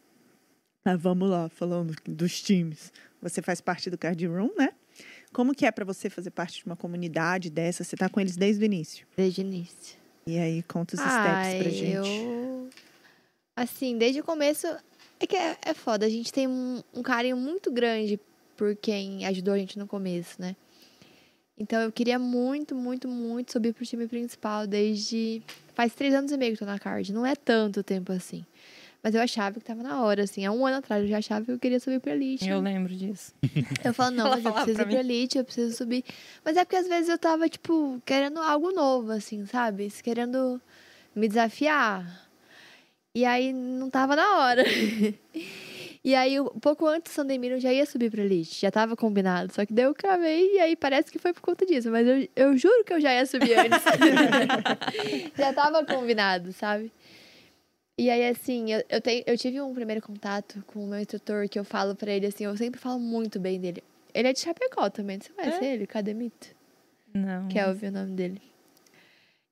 Mas 0.84 1.00
vamos 1.00 1.30
lá, 1.30 1.48
falando 1.50 1.94
dos 2.04 2.42
times. 2.42 2.92
Você 3.22 3.44
faz 3.44 3.62
parte 3.62 3.92
do 3.92 3.98
Card 3.98 4.26
Room, 4.26 4.50
né? 4.58 4.72
Como 5.32 5.54
que 5.54 5.68
é 5.68 5.72
pra 5.72 5.86
você 5.86 6.10
fazer 6.10 6.32
parte 6.32 6.58
de 6.58 6.66
uma 6.66 6.76
comunidade 6.76 7.52
dessa? 7.52 7.84
Você 7.84 7.96
tá 7.96 8.10
com 8.10 8.20
eles 8.20 8.36
desde 8.36 8.64
o 8.64 8.66
início. 8.66 9.06
Desde 9.16 9.42
o 9.42 9.44
início. 9.44 10.00
E 10.26 10.36
aí, 10.40 10.64
conta 10.64 10.96
os 10.96 11.02
Ah, 11.02 11.44
steps 11.44 11.62
pra 11.62 11.70
gente. 11.72 11.92
eu... 11.92 12.70
Assim, 13.56 13.98
desde 14.00 14.20
o 14.20 14.24
começo... 14.24 14.66
É 15.20 15.28
que 15.28 15.36
é, 15.36 15.56
é 15.64 15.74
foda. 15.76 16.04
A 16.06 16.10
gente 16.10 16.34
tem 16.34 16.48
um, 16.48 16.82
um 16.96 17.04
carinho 17.04 17.38
muito 17.38 17.72
grande 17.72 18.20
por 18.56 18.76
quem 18.76 19.26
ajudou 19.28 19.54
a 19.54 19.58
gente 19.60 19.78
no 19.78 19.86
começo, 19.86 20.42
né? 20.42 20.56
Então 21.58 21.82
eu 21.82 21.92
queria 21.92 22.20
muito, 22.20 22.76
muito, 22.76 23.08
muito 23.08 23.52
subir 23.52 23.74
pro 23.74 23.86
time 23.86 24.08
principal 24.08 24.68
desde. 24.68 25.42
Faz 25.74 25.94
três 25.94 26.14
anos 26.14 26.32
e 26.32 26.38
meio 26.38 26.54
que 26.54 26.60
tô 26.60 26.66
na 26.66 26.78
card. 26.78 27.12
Não 27.12 27.26
é 27.26 27.36
tanto 27.36 27.84
tempo 27.84 28.12
assim. 28.12 28.46
Mas 29.02 29.16
eu 29.16 29.22
achava 29.22 29.60
que 29.60 29.66
tava 29.66 29.82
na 29.82 30.02
hora, 30.02 30.24
assim. 30.24 30.46
Há 30.46 30.52
um 30.52 30.66
ano 30.66 30.78
atrás 30.78 31.04
eu 31.04 31.10
já 31.10 31.20
achava 31.20 31.46
que 31.46 31.52
eu 31.52 31.60
queria 31.60 31.80
subir 31.80 32.00
pra 32.00 32.14
Elite. 32.14 32.48
Eu 32.48 32.60
lembro 32.60 32.94
disso. 32.94 33.34
Eu 33.84 33.94
falo, 33.94 34.16
não, 34.16 34.30
mas 34.30 34.44
eu 34.44 34.52
preciso 34.52 34.82
ir 34.82 34.86
pra 34.86 35.00
Elite, 35.00 35.38
eu 35.38 35.46
preciso 35.46 35.78
subir. 35.78 36.04
Mas 36.44 36.58
é 36.58 36.66
porque 36.66 36.76
às 36.76 36.88
vezes 36.88 37.10
eu 37.10 37.18
tava, 37.18 37.48
tipo, 37.48 38.02
querendo 38.06 38.40
algo 38.40 38.72
novo, 38.72 39.12
assim, 39.12 39.46
sabe? 39.46 39.90
Querendo 40.04 40.60
me 41.16 41.28
desafiar. 41.28 42.28
E 43.16 43.24
aí 43.24 43.54
não 43.54 43.90
tava 43.90 44.16
na 44.16 44.40
hora. 44.40 44.64
E 46.08 46.16
aí, 46.16 46.40
um 46.40 46.48
pouco 46.48 46.88
antes 46.88 47.12
do 47.12 47.16
Sandemir, 47.16 47.52
eu 47.52 47.60
já 47.60 47.74
ia 47.74 47.86
subir 47.86 48.10
pra 48.10 48.24
Elite. 48.24 48.62
Já 48.62 48.72
tava 48.72 48.96
combinado. 48.96 49.54
Só 49.54 49.66
que 49.66 49.74
daí 49.74 49.84
eu 49.84 49.94
cravei 49.94 50.56
e 50.56 50.60
aí 50.62 50.74
parece 50.74 51.12
que 51.12 51.20
foi 51.20 51.34
por 51.34 51.42
conta 51.42 51.66
disso. 51.66 51.92
Mas 51.92 52.08
eu, 52.08 52.30
eu 52.34 52.58
juro 52.58 52.82
que 52.86 52.94
eu 52.94 53.02
já 53.02 53.14
ia 53.14 53.26
subir 53.26 53.60
antes. 53.60 53.84
já 55.38 55.52
tava 55.52 55.86
combinado, 55.86 56.54
sabe? 56.54 56.94
E 57.98 58.10
aí, 58.10 58.26
assim, 58.30 58.72
eu, 58.72 58.82
eu, 58.88 59.02
tenho, 59.02 59.22
eu 59.28 59.38
tive 59.38 59.60
um 59.60 59.74
primeiro 59.74 60.02
contato 60.02 60.64
com 60.68 60.86
o 60.86 60.88
meu 60.88 60.98
instrutor 60.98 61.50
que 61.50 61.60
eu 61.60 61.66
falo 61.66 61.94
pra 61.94 62.10
ele, 62.10 62.28
assim, 62.28 62.46
eu 62.46 62.56
sempre 62.56 62.80
falo 62.80 63.00
muito 63.00 63.38
bem 63.38 63.60
dele. 63.60 63.84
Ele 64.14 64.30
é 64.30 64.32
de 64.32 64.40
Chapecó 64.40 64.90
também, 64.90 65.20
você 65.20 65.34
conhece 65.34 65.66
ele? 65.66 65.86
Cademito? 65.86 66.56
Não. 67.14 67.50
Kelvin 67.50 67.88
é 67.88 67.90
o 67.90 67.92
nome 67.92 68.14
dele. 68.14 68.42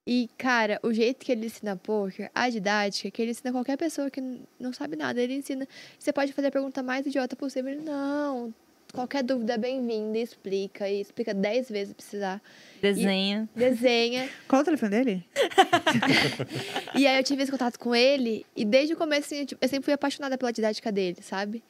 E, 0.08 0.30
cara, 0.38 0.80
o 0.84 0.94
jeito 0.94 1.26
que 1.26 1.32
ele 1.32 1.48
ensina 1.48 1.76
poker, 1.76 2.30
a 2.34 2.48
didática, 2.50 3.10
que 3.10 3.22
ele 3.22 3.32
ensina 3.32 3.52
qualquer 3.52 3.76
pessoa 3.78 4.10
que 4.12 4.22
não 4.60 4.72
sabe 4.72 4.96
nada, 4.96 5.20
ele 5.22 5.34
ensina. 5.36 5.68
Você 5.98 6.14
pode 6.14 6.32
fazer 6.32 6.48
a 6.48 6.52
pergunta 6.52 6.84
mais 6.84 7.06
idiota 7.08 7.36
possível. 7.36 7.72
Ele, 7.72 7.82
não, 7.82 8.54
qualquer 8.94 9.24
dúvida 9.24 9.54
é 9.54 9.58
bem-vinda, 9.58 10.20
explica, 10.20 10.88
e 10.88 11.02
explica 11.02 11.34
dez 11.34 11.68
vezes 11.70 11.90
se 11.90 11.96
precisar. 11.96 12.40
Desenha. 12.80 13.50
Desenha. 13.56 14.30
Qual 14.48 14.62
o 14.62 14.66
telefone 14.66 14.92
dele? 14.92 15.26
E 16.96 17.06
aí 17.08 17.18
eu 17.18 17.24
tive 17.24 17.42
esse 17.44 17.52
contato 17.52 17.78
com 17.78 17.94
ele, 17.96 18.46
e 18.56 18.64
desde 18.64 18.94
o 18.94 18.98
começo, 18.98 19.26
assim, 19.26 19.40
eu, 19.40 19.46
tipo, 19.46 19.66
eu 19.66 19.68
sempre 19.68 19.86
fui 19.86 19.94
apaixonada 19.94 20.38
pela 20.38 20.52
didática 20.54 20.92
dele, 20.92 21.18
sabe? 21.22 21.64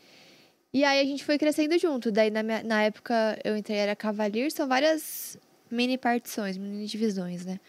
E 0.73 0.83
aí 0.83 0.99
a 0.99 1.05
gente 1.05 1.23
foi 1.23 1.37
crescendo 1.37 1.77
junto. 1.79 2.11
Daí, 2.11 2.29
na, 2.29 2.43
minha- 2.43 2.63
na 2.63 2.83
época, 2.83 3.39
eu 3.43 3.55
entrei, 3.55 3.77
era 3.77 3.95
Cavalier, 3.95 4.51
são 4.51 4.67
várias 4.67 5.37
mini 5.71 5.97
partições, 5.97 6.57
mini 6.57 6.85
divisões, 6.85 7.45
né? 7.45 7.59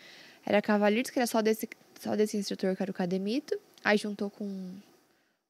Era 0.46 0.62
Cavaliers, 0.62 1.10
que 1.10 1.18
era 1.18 1.26
só 1.26 1.42
desse, 1.42 1.68
só 2.00 2.14
desse 2.14 2.36
instrutor, 2.36 2.76
que 2.76 2.82
era 2.82 2.90
o 2.90 2.94
Cademito. 2.94 3.58
Aí 3.84 3.98
juntou 3.98 4.30
com 4.30 4.74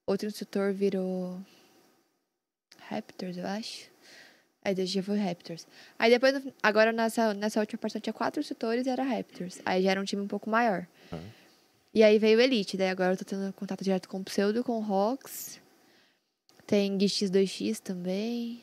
outro 0.07 0.27
instrutor, 0.27 0.73
virou 0.73 1.39
Raptors, 2.89 3.37
eu 3.37 3.47
acho. 3.47 3.91
Aí 4.65 4.75
daí 4.75 4.87
já 4.87 5.03
foi 5.03 5.19
Raptors. 5.19 5.67
Aí 5.99 6.11
depois, 6.11 6.43
agora 6.63 6.93
nessa, 6.93 7.35
nessa 7.35 7.61
última 7.61 7.79
partida 7.79 8.01
tinha 8.01 8.13
quatro 8.13 8.41
instrutores 8.41 8.87
e 8.87 8.91
era 8.91 9.03
Raptors. 9.05 9.61
Aí 9.65 9.83
já 9.83 9.91
era 9.93 10.01
um 10.01 10.05
time 10.05 10.23
um 10.23 10.27
pouco 10.29 10.49
maior. 10.51 10.87
Ah. 11.13 11.19
E 11.95 12.03
aí 12.03 12.19
veio 12.19 12.39
o 12.39 12.41
Elite, 12.43 12.77
daí 12.77 12.89
agora 12.91 13.13
eu 13.13 13.17
tô 13.17 13.25
tendo 13.25 13.53
contato 13.55 13.83
direto 13.85 14.09
com 14.09 14.19
o 14.19 14.25
Pseudo, 14.25 14.63
com 14.65 14.73
o 14.79 14.81
Rox. 14.81 15.61
Tem 16.67 16.97
X2X 16.99 17.79
também. 17.81 18.63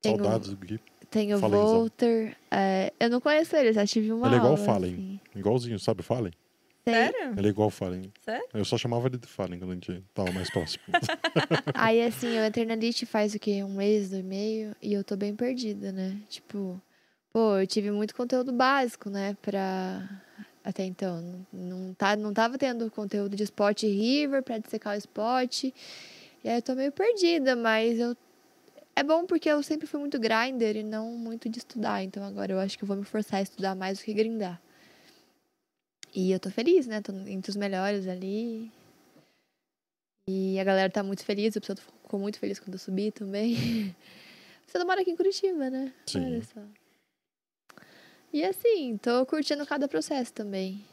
Tem 0.00 0.14
o- 0.14 0.18
Saudades 0.18 0.48
do 0.50 0.56
Gui. 0.56 0.80
tem 1.10 1.34
o 1.34 1.38
Fallen, 1.38 1.60
Zão. 1.60 1.66
Volter. 1.78 2.36
é, 2.50 2.92
eu 2.98 3.10
não 3.10 3.20
conheço 3.20 3.54
ele, 3.56 3.72
já 3.72 3.84
tive 3.86 4.12
uma 4.12 4.26
Ele 4.28 4.36
é 4.36 4.38
igual 4.38 4.52
o 4.52 4.56
aula, 4.56 4.64
Fallen. 4.66 4.92
assim. 4.94 5.20
Igualzinho, 5.34 5.78
sabe 5.78 6.00
o 6.00 6.04
Fallen? 6.04 6.32
Sério? 6.84 7.34
Ele 7.36 7.46
é 7.46 7.50
igual 7.50 7.68
o 7.68 7.70
Fallen. 7.70 8.12
Sério? 8.24 8.44
Eu 8.52 8.64
só 8.64 8.76
chamava 8.76 9.06
ele 9.06 9.16
de 9.16 9.28
Fallen 9.28 9.58
quando 9.58 9.70
a 9.70 9.74
gente 9.74 10.04
tava 10.12 10.32
mais 10.32 10.50
próximo. 10.50 10.82
Aí, 11.74 12.02
assim, 12.02 12.28
eu 12.28 12.44
entrei 12.44 12.66
na 12.66 12.74
faz 13.06 13.34
o 13.34 13.38
quê? 13.38 13.62
Um 13.62 13.74
mês, 13.74 14.10
dois 14.10 14.22
e 14.22 14.26
meio, 14.26 14.76
e 14.82 14.92
eu 14.92 15.04
tô 15.04 15.16
bem 15.16 15.34
perdida, 15.34 15.92
né? 15.92 16.18
Tipo, 16.28 16.80
pô, 17.32 17.56
eu 17.56 17.66
tive 17.66 17.90
muito 17.92 18.14
conteúdo 18.14 18.52
básico, 18.52 19.08
né? 19.08 19.36
Pra. 19.40 20.08
Até 20.64 20.84
então. 20.84 21.20
Não, 21.20 21.46
não, 21.52 21.94
tá, 21.94 22.16
não 22.16 22.32
tava 22.32 22.58
tendo 22.58 22.90
conteúdo 22.90 23.36
de 23.36 23.44
spot 23.44 23.82
river 23.82 24.42
pra 24.42 24.58
dissecar 24.58 24.94
o 24.94 24.98
spot. 24.98 25.64
E 25.64 25.72
aí 26.48 26.56
eu 26.56 26.62
tô 26.62 26.74
meio 26.74 26.90
perdida, 26.90 27.54
mas 27.54 28.00
eu. 28.00 28.16
É 28.94 29.02
bom 29.02 29.24
porque 29.24 29.48
eu 29.48 29.62
sempre 29.62 29.86
fui 29.86 30.00
muito 30.00 30.18
grinder 30.18 30.76
e 30.76 30.82
não 30.82 31.12
muito 31.12 31.48
de 31.48 31.58
estudar. 31.58 32.02
Então 32.02 32.24
agora 32.24 32.52
eu 32.52 32.58
acho 32.58 32.76
que 32.76 32.82
eu 32.82 32.88
vou 32.88 32.96
me 32.96 33.04
forçar 33.04 33.38
a 33.38 33.42
estudar 33.42 33.74
mais 33.74 33.98
do 33.98 34.04
que 34.04 34.12
grindar. 34.12 34.60
E 36.14 36.30
eu 36.30 36.38
tô 36.38 36.50
feliz, 36.50 36.86
né? 36.86 37.00
Tô 37.00 37.12
entre 37.26 37.50
os 37.50 37.56
melhores 37.56 38.06
ali. 38.06 38.70
E 40.28 40.58
a 40.58 40.64
galera 40.64 40.90
tá 40.90 41.02
muito 41.02 41.24
feliz, 41.24 41.56
o 41.56 41.60
pessoal 41.60 41.76
ficou 41.76 42.20
muito 42.20 42.38
feliz 42.38 42.60
quando 42.60 42.74
eu 42.74 42.78
subi 42.78 43.10
também. 43.10 43.54
Você 44.66 44.78
não 44.78 44.86
mora 44.86 45.00
aqui 45.00 45.10
em 45.10 45.16
Curitiba, 45.16 45.68
né? 45.68 45.92
Sim. 46.06 46.24
Olha 46.24 46.42
só. 46.42 46.60
E 48.32 48.44
assim, 48.44 48.96
tô 48.96 49.26
curtindo 49.26 49.66
cada 49.66 49.88
processo 49.88 50.32
também. 50.32 50.84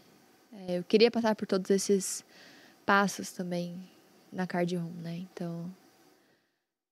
É, 0.52 0.80
eu 0.80 0.84
queria 0.84 1.12
passar 1.12 1.36
por 1.36 1.48
todos 1.48 1.70
esses 1.70 2.26
passos 2.86 3.32
também 3.32 3.78
na 4.32 4.48
card 4.48 4.76
room, 4.76 4.92
né? 5.02 5.18
Então. 5.18 5.74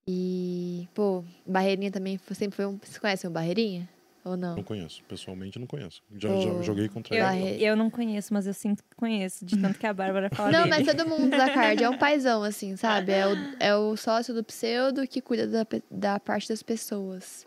E, 0.08 0.88
pô, 0.94 1.24
Barreirinha 1.46 1.92
também 1.92 2.20
sempre 2.34 2.56
foi 2.56 2.66
um. 2.66 2.78
Vocês 2.78 2.98
conhecem 2.98 3.30
o 3.30 3.34
Barreirinha? 3.34 3.90
Ou 4.28 4.36
não? 4.36 4.58
Não 4.58 4.64
conheço. 4.64 5.02
Pessoalmente, 5.04 5.58
não 5.58 5.66
conheço. 5.66 6.02
Já, 6.18 6.36
já 6.36 6.62
joguei 6.62 6.90
contra 6.90 7.16
Eu, 7.16 7.26
ele. 7.46 7.64
Eu 7.64 7.76
não 7.78 7.90
conheço, 7.90 8.34
mas 8.34 8.46
eu 8.46 8.54
sinto 8.54 8.84
que 8.84 8.96
conheço, 8.96 9.46
de 9.46 9.58
tanto 9.58 9.80
que 9.80 9.88
a 9.88 9.94
Bárbara 9.94 10.30
fala 10.30 10.52
Não, 10.52 10.68
dele. 10.68 10.84
mas 10.86 10.86
todo 10.96 11.08
mundo 11.08 11.30
da 11.30 11.50
card 11.50 11.82
é 11.84 11.90
um 11.90 11.98
paizão, 11.98 12.44
assim, 12.44 12.76
sabe? 12.76 13.14
É 13.14 13.26
o, 13.28 13.38
é 13.60 13.76
o 13.76 13.96
sócio 13.96 14.34
do 14.34 14.44
pseudo 14.44 15.08
que 15.08 15.22
cuida 15.22 15.48
da, 15.48 15.66
da 15.90 16.20
parte 16.20 16.50
das 16.50 16.62
pessoas. 16.62 17.46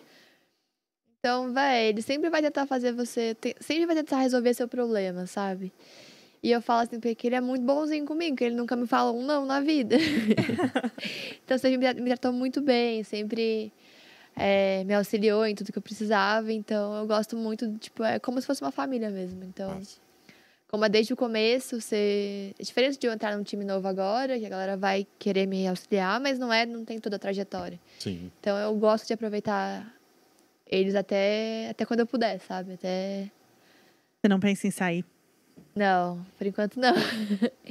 Então, 1.18 1.52
véi, 1.52 1.88
ele 1.88 2.00
sempre 2.00 2.30
vai 2.30 2.40
tentar 2.40 2.66
fazer 2.66 2.92
você. 2.92 3.34
te- 3.34 3.54
sempre 3.60 3.84
vai 3.84 3.94
tentar 3.96 4.20
resolver 4.20 4.54
seu 4.54 4.66
problema, 4.66 5.26
sabe? 5.26 5.70
E 6.42 6.50
eu 6.50 6.62
falo 6.62 6.80
assim, 6.80 6.98
porque 6.98 7.26
ele 7.26 7.34
é 7.36 7.40
muito 7.42 7.62
bonzinho 7.62 8.06
comigo, 8.06 8.34
que 8.36 8.44
ele 8.44 8.54
nunca 8.54 8.74
me 8.74 8.86
fala 8.86 9.12
um 9.12 9.22
não 9.22 9.44
na 9.44 9.60
vida. 9.60 9.96
então, 11.44 11.58
sempre 11.58 11.92
me 12.00 12.06
tratou 12.08 12.32
muito 12.32 12.62
bem, 12.62 13.04
sempre 13.04 13.70
é, 14.36 14.84
me 14.84 14.94
auxiliou 14.94 15.46
em 15.46 15.54
tudo 15.54 15.72
que 15.72 15.78
eu 15.78 15.82
precisava. 15.82 16.52
Então, 16.52 16.94
eu 16.96 17.06
gosto 17.06 17.36
muito, 17.36 17.70
tipo, 17.78 18.02
é 18.02 18.18
como 18.18 18.40
se 18.40 18.46
fosse 18.46 18.62
uma 18.62 18.72
família 18.72 19.10
mesmo. 19.10 19.44
Então. 19.44 19.74
Massa. 19.74 20.10
Como 20.70 20.84
é 20.84 20.88
desde 20.88 21.12
o 21.12 21.16
começo, 21.16 21.80
você. 21.80 22.54
É 22.56 22.62
diferente 22.62 22.96
de 22.96 23.04
eu 23.04 23.12
entrar 23.12 23.36
num 23.36 23.42
time 23.42 23.64
novo 23.64 23.88
agora, 23.88 24.38
que 24.38 24.46
a 24.46 24.48
galera 24.48 24.76
vai 24.76 25.04
querer 25.18 25.44
me 25.44 25.66
auxiliar, 25.66 26.20
mas 26.20 26.38
não 26.38 26.52
é, 26.52 26.64
não 26.64 26.84
tem 26.84 27.00
toda 27.00 27.16
a 27.16 27.18
trajetória. 27.18 27.78
Sim. 27.98 28.30
Então 28.38 28.56
eu 28.56 28.72
gosto 28.76 29.04
de 29.04 29.12
aproveitar 29.12 29.92
eles 30.64 30.94
até, 30.94 31.70
até 31.70 31.84
quando 31.84 32.00
eu 32.00 32.06
puder, 32.06 32.38
sabe? 32.42 32.74
Até. 32.74 33.28
Você 34.22 34.28
não 34.28 34.38
pensa 34.38 34.68
em 34.68 34.70
sair. 34.70 35.04
Não, 35.74 36.24
por 36.38 36.46
enquanto 36.46 36.78
não. 36.78 36.94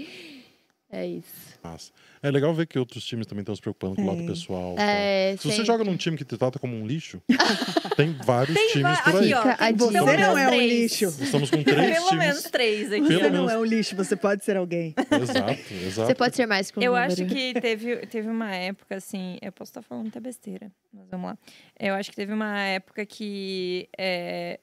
é 0.91 1.07
isso. 1.07 1.48
Massa. 1.63 1.91
É 2.23 2.31
legal 2.31 2.53
ver 2.53 2.65
que 2.67 2.79
outros 2.79 3.03
times 3.03 3.25
também 3.27 3.41
estão 3.41 3.53
se 3.55 3.61
preocupando 3.61 3.95
com 3.95 4.03
o 4.03 4.05
lado 4.07 4.25
pessoal. 4.25 4.75
É, 4.79 5.35
Se 5.37 5.51
você 5.51 5.65
joga 5.65 5.83
num 5.83 5.97
time 5.97 6.15
que 6.17 6.23
te 6.23 6.37
trata 6.37 6.57
como 6.57 6.75
um 6.75 6.87
lixo, 6.87 7.21
tem 7.97 8.13
vários 8.25 8.55
Tem 8.55 8.69
times 8.71 8.99
por 9.01 9.15
aí. 9.17 9.33
aqui, 9.33 9.47
ó, 9.49 9.77
Você 9.77 9.91
não 10.17 10.37
é 10.37 10.49
um 10.49 10.59
lixo. 10.61 11.05
Estamos 11.05 11.49
com 11.49 11.61
três 11.63 11.93
Pelo 11.93 12.07
times. 12.09 12.25
menos 12.25 12.43
três 12.43 12.91
aqui. 12.93 13.07
Pelo 13.07 13.19
Você 13.19 13.29
menos- 13.29 13.39
não 13.39 13.49
é 13.49 13.57
um 13.57 13.65
lixo, 13.65 13.95
você 13.95 14.15
pode 14.15 14.43
ser 14.45 14.55
alguém. 14.57 14.93
Exato, 14.97 15.73
exato. 15.73 16.07
Você 16.07 16.15
pode 16.15 16.35
ser 16.35 16.45
mais 16.45 16.71
que 16.71 16.79
um 16.79 16.81
Eu 16.83 16.93
número. 16.93 17.11
acho 17.13 17.25
que 17.25 17.53
teve, 17.59 17.97
teve 18.07 18.29
uma 18.29 18.55
época, 18.55 18.95
assim, 18.95 19.37
eu 19.41 19.51
posso 19.51 19.71
estar 19.71 19.81
falando 19.81 20.03
muita 20.03 20.19
besteira, 20.21 20.71
mas 20.93 21.07
vamos 21.09 21.31
lá. 21.31 21.37
Eu 21.79 21.93
acho 21.95 22.09
que 22.09 22.15
teve 22.15 22.31
uma 22.33 22.57
época 22.59 23.05
que 23.05 23.89
é, 23.97 24.59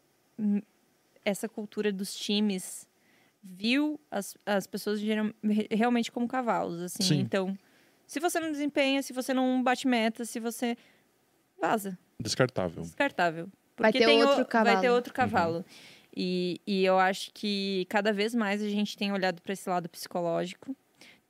essa 1.24 1.48
cultura 1.48 1.92
dos 1.92 2.14
times 2.14 2.86
viu 3.48 4.00
as, 4.10 4.36
as 4.44 4.66
pessoas 4.66 5.00
geral- 5.00 5.30
realmente 5.70 6.10
como 6.12 6.26
cavalos, 6.26 6.80
assim. 6.80 7.02
Sim. 7.02 7.20
Então, 7.20 7.56
se 8.06 8.18
você 8.20 8.38
não 8.40 8.50
desempenha, 8.50 9.02
se 9.02 9.12
você 9.12 9.32
não 9.34 9.62
bate 9.62 9.86
meta, 9.86 10.24
se 10.24 10.38
você 10.40 10.76
vaza, 11.60 11.98
Descartável. 12.20 12.82
descartável. 12.82 13.48
Vai 13.78 13.92
Porque 13.92 13.98
ter 13.98 14.06
tem 14.06 14.18
o- 14.22 14.26
outro 14.26 14.36
Vai 14.36 14.44
cavalo. 14.46 14.80
ter 14.80 14.90
outro 14.90 15.14
cavalo. 15.14 15.64
E, 16.18 16.60
e 16.66 16.82
eu 16.84 16.98
acho 16.98 17.30
que 17.34 17.84
cada 17.90 18.10
vez 18.12 18.34
mais 18.34 18.62
a 18.62 18.68
gente 18.68 18.96
tem 18.96 19.12
olhado 19.12 19.42
para 19.42 19.52
esse 19.52 19.68
lado 19.68 19.86
psicológico. 19.88 20.74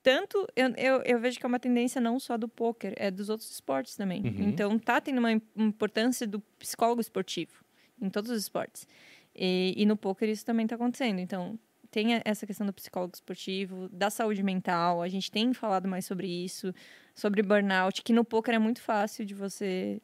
Tanto, 0.00 0.46
eu, 0.54 0.68
eu, 0.76 1.02
eu 1.02 1.18
vejo 1.18 1.40
que 1.40 1.44
é 1.44 1.48
uma 1.48 1.58
tendência 1.58 2.00
não 2.00 2.20
só 2.20 2.36
do 2.36 2.46
poker, 2.48 2.92
é 2.96 3.10
dos 3.10 3.28
outros 3.28 3.50
esportes 3.50 3.96
também. 3.96 4.22
Uhum. 4.22 4.48
Então, 4.48 4.78
tá 4.78 5.00
tendo 5.00 5.18
uma 5.18 5.32
im- 5.32 5.42
importância 5.56 6.24
do 6.24 6.38
psicólogo 6.60 7.00
esportivo 7.00 7.64
em 8.00 8.08
todos 8.08 8.30
os 8.30 8.38
esportes. 8.40 8.86
E, 9.34 9.74
e 9.76 9.84
no 9.84 9.96
poker 9.96 10.28
isso 10.28 10.44
também 10.44 10.64
está 10.64 10.76
acontecendo. 10.76 11.18
Então, 11.18 11.58
tem 11.96 12.20
essa 12.26 12.46
questão 12.46 12.66
do 12.66 12.74
psicólogo 12.74 13.14
esportivo, 13.14 13.88
da 13.88 14.10
saúde 14.10 14.42
mental. 14.42 15.00
A 15.00 15.08
gente 15.08 15.30
tem 15.30 15.54
falado 15.54 15.88
mais 15.88 16.04
sobre 16.04 16.26
isso, 16.26 16.74
sobre 17.14 17.42
burnout, 17.42 18.02
que 18.02 18.12
no 18.12 18.22
poker 18.22 18.54
é 18.54 18.58
muito 18.58 18.82
fácil 18.82 19.24
de 19.24 19.32
você 19.32 19.98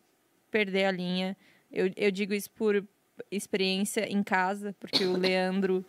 perder 0.50 0.86
a 0.86 0.90
linha. 0.90 1.36
Eu, 1.70 1.92
eu 1.94 2.10
digo 2.10 2.32
isso 2.32 2.50
por 2.52 2.82
experiência 3.30 4.10
em 4.10 4.22
casa, 4.22 4.74
porque 4.80 5.04
o 5.04 5.18
Leandro 5.18 5.84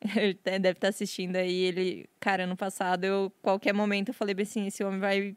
deve 0.44 0.68
estar 0.68 0.88
assistindo 0.90 1.34
aí. 1.34 1.62
Ele, 1.64 2.08
cara, 2.20 2.44
ano 2.44 2.56
passado, 2.56 3.02
eu, 3.02 3.32
qualquer 3.42 3.74
momento, 3.74 4.10
eu 4.10 4.14
falei 4.14 4.36
assim: 4.40 4.68
esse 4.68 4.84
homem 4.84 5.00
vai 5.00 5.36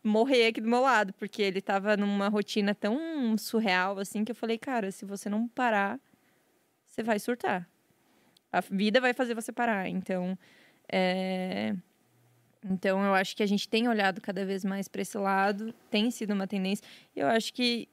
morrer 0.00 0.46
aqui 0.46 0.60
do 0.60 0.68
meu 0.68 0.82
lado, 0.82 1.12
porque 1.14 1.42
ele 1.42 1.60
tava 1.60 1.96
numa 1.96 2.28
rotina 2.28 2.72
tão 2.72 3.36
surreal 3.36 3.98
assim 3.98 4.24
que 4.24 4.30
eu 4.30 4.36
falei, 4.36 4.58
cara, 4.58 4.92
se 4.92 5.04
você 5.04 5.28
não 5.28 5.48
parar, 5.48 5.98
você 6.86 7.02
vai 7.02 7.18
surtar. 7.18 7.68
A 8.52 8.60
vida 8.60 9.00
vai 9.00 9.12
fazer 9.12 9.34
você 9.34 9.52
parar. 9.52 9.88
Então, 9.88 10.38
é... 10.90 11.74
então 12.64 13.04
eu 13.04 13.14
acho 13.14 13.36
que 13.36 13.42
a 13.42 13.46
gente 13.46 13.68
tem 13.68 13.88
olhado 13.88 14.20
cada 14.20 14.44
vez 14.44 14.64
mais 14.64 14.88
para 14.88 15.02
esse 15.02 15.16
lado, 15.16 15.74
tem 15.90 16.10
sido 16.10 16.32
uma 16.32 16.46
tendência. 16.46 16.84
Eu 17.14 17.28
acho 17.28 17.52
que 17.52 17.88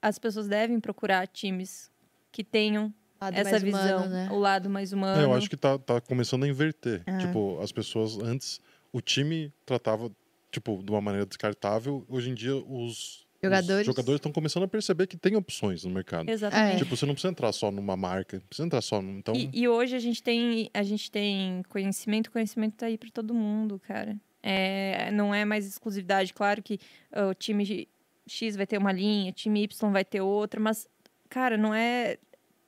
as 0.00 0.18
pessoas 0.18 0.46
devem 0.46 0.78
procurar 0.78 1.26
times 1.26 1.90
que 2.30 2.44
tenham 2.44 2.92
Lado 3.20 3.34
essa 3.34 3.58
visão, 3.58 3.96
humano, 3.96 4.10
né? 4.10 4.28
o 4.30 4.38
lado 4.38 4.68
mais 4.68 4.92
humano. 4.92 5.20
É, 5.20 5.24
eu 5.24 5.34
acho 5.34 5.48
que 5.48 5.56
tá, 5.56 5.78
tá 5.78 6.00
começando 6.00 6.44
a 6.44 6.48
inverter. 6.48 7.02
Ah. 7.06 7.18
Tipo, 7.18 7.58
as 7.60 7.72
pessoas 7.72 8.18
antes, 8.18 8.60
o 8.92 9.00
time 9.00 9.52
tratava, 9.64 10.10
tipo, 10.52 10.82
de 10.82 10.90
uma 10.90 11.00
maneira 11.00 11.26
descartável. 11.26 12.04
Hoje 12.08 12.30
em 12.30 12.34
dia, 12.34 12.54
os 12.54 13.25
Jogadores. 13.42 13.80
os 13.80 13.86
jogadores 13.86 14.18
estão 14.18 14.32
começando 14.32 14.62
a 14.64 14.68
perceber 14.68 15.06
que 15.06 15.16
tem 15.16 15.36
opções 15.36 15.84
no 15.84 15.90
mercado. 15.90 16.28
Exatamente. 16.28 16.74
É. 16.74 16.78
Tipo, 16.78 16.96
você 16.96 17.06
não 17.06 17.14
precisa 17.14 17.30
entrar 17.30 17.52
só 17.52 17.70
numa 17.70 17.96
marca, 17.96 18.40
precisa 18.48 18.66
entrar 18.66 18.80
só 18.80 19.00
num. 19.02 19.18
Então, 19.18 19.34
E, 19.34 19.50
e 19.52 19.68
hoje 19.68 19.94
a 19.94 19.98
gente 19.98 20.22
tem 20.22 20.70
a 20.72 20.82
gente 20.82 21.10
tem 21.10 21.62
conhecimento, 21.68 22.30
conhecimento 22.30 22.76
tá 22.76 22.86
aí 22.86 22.96
para 22.96 23.10
todo 23.10 23.34
mundo, 23.34 23.80
cara. 23.86 24.16
É, 24.42 25.10
não 25.10 25.34
é 25.34 25.44
mais 25.44 25.66
exclusividade, 25.66 26.32
claro 26.32 26.62
que 26.62 26.78
ah, 27.12 27.26
o 27.26 27.34
time 27.34 27.88
X 28.26 28.56
vai 28.56 28.66
ter 28.66 28.78
uma 28.78 28.92
linha, 28.92 29.30
o 29.30 29.34
time 29.34 29.64
Y 29.64 29.92
vai 29.92 30.04
ter 30.04 30.20
outra, 30.20 30.60
mas 30.60 30.88
cara, 31.28 31.56
não 31.56 31.74
é 31.74 32.18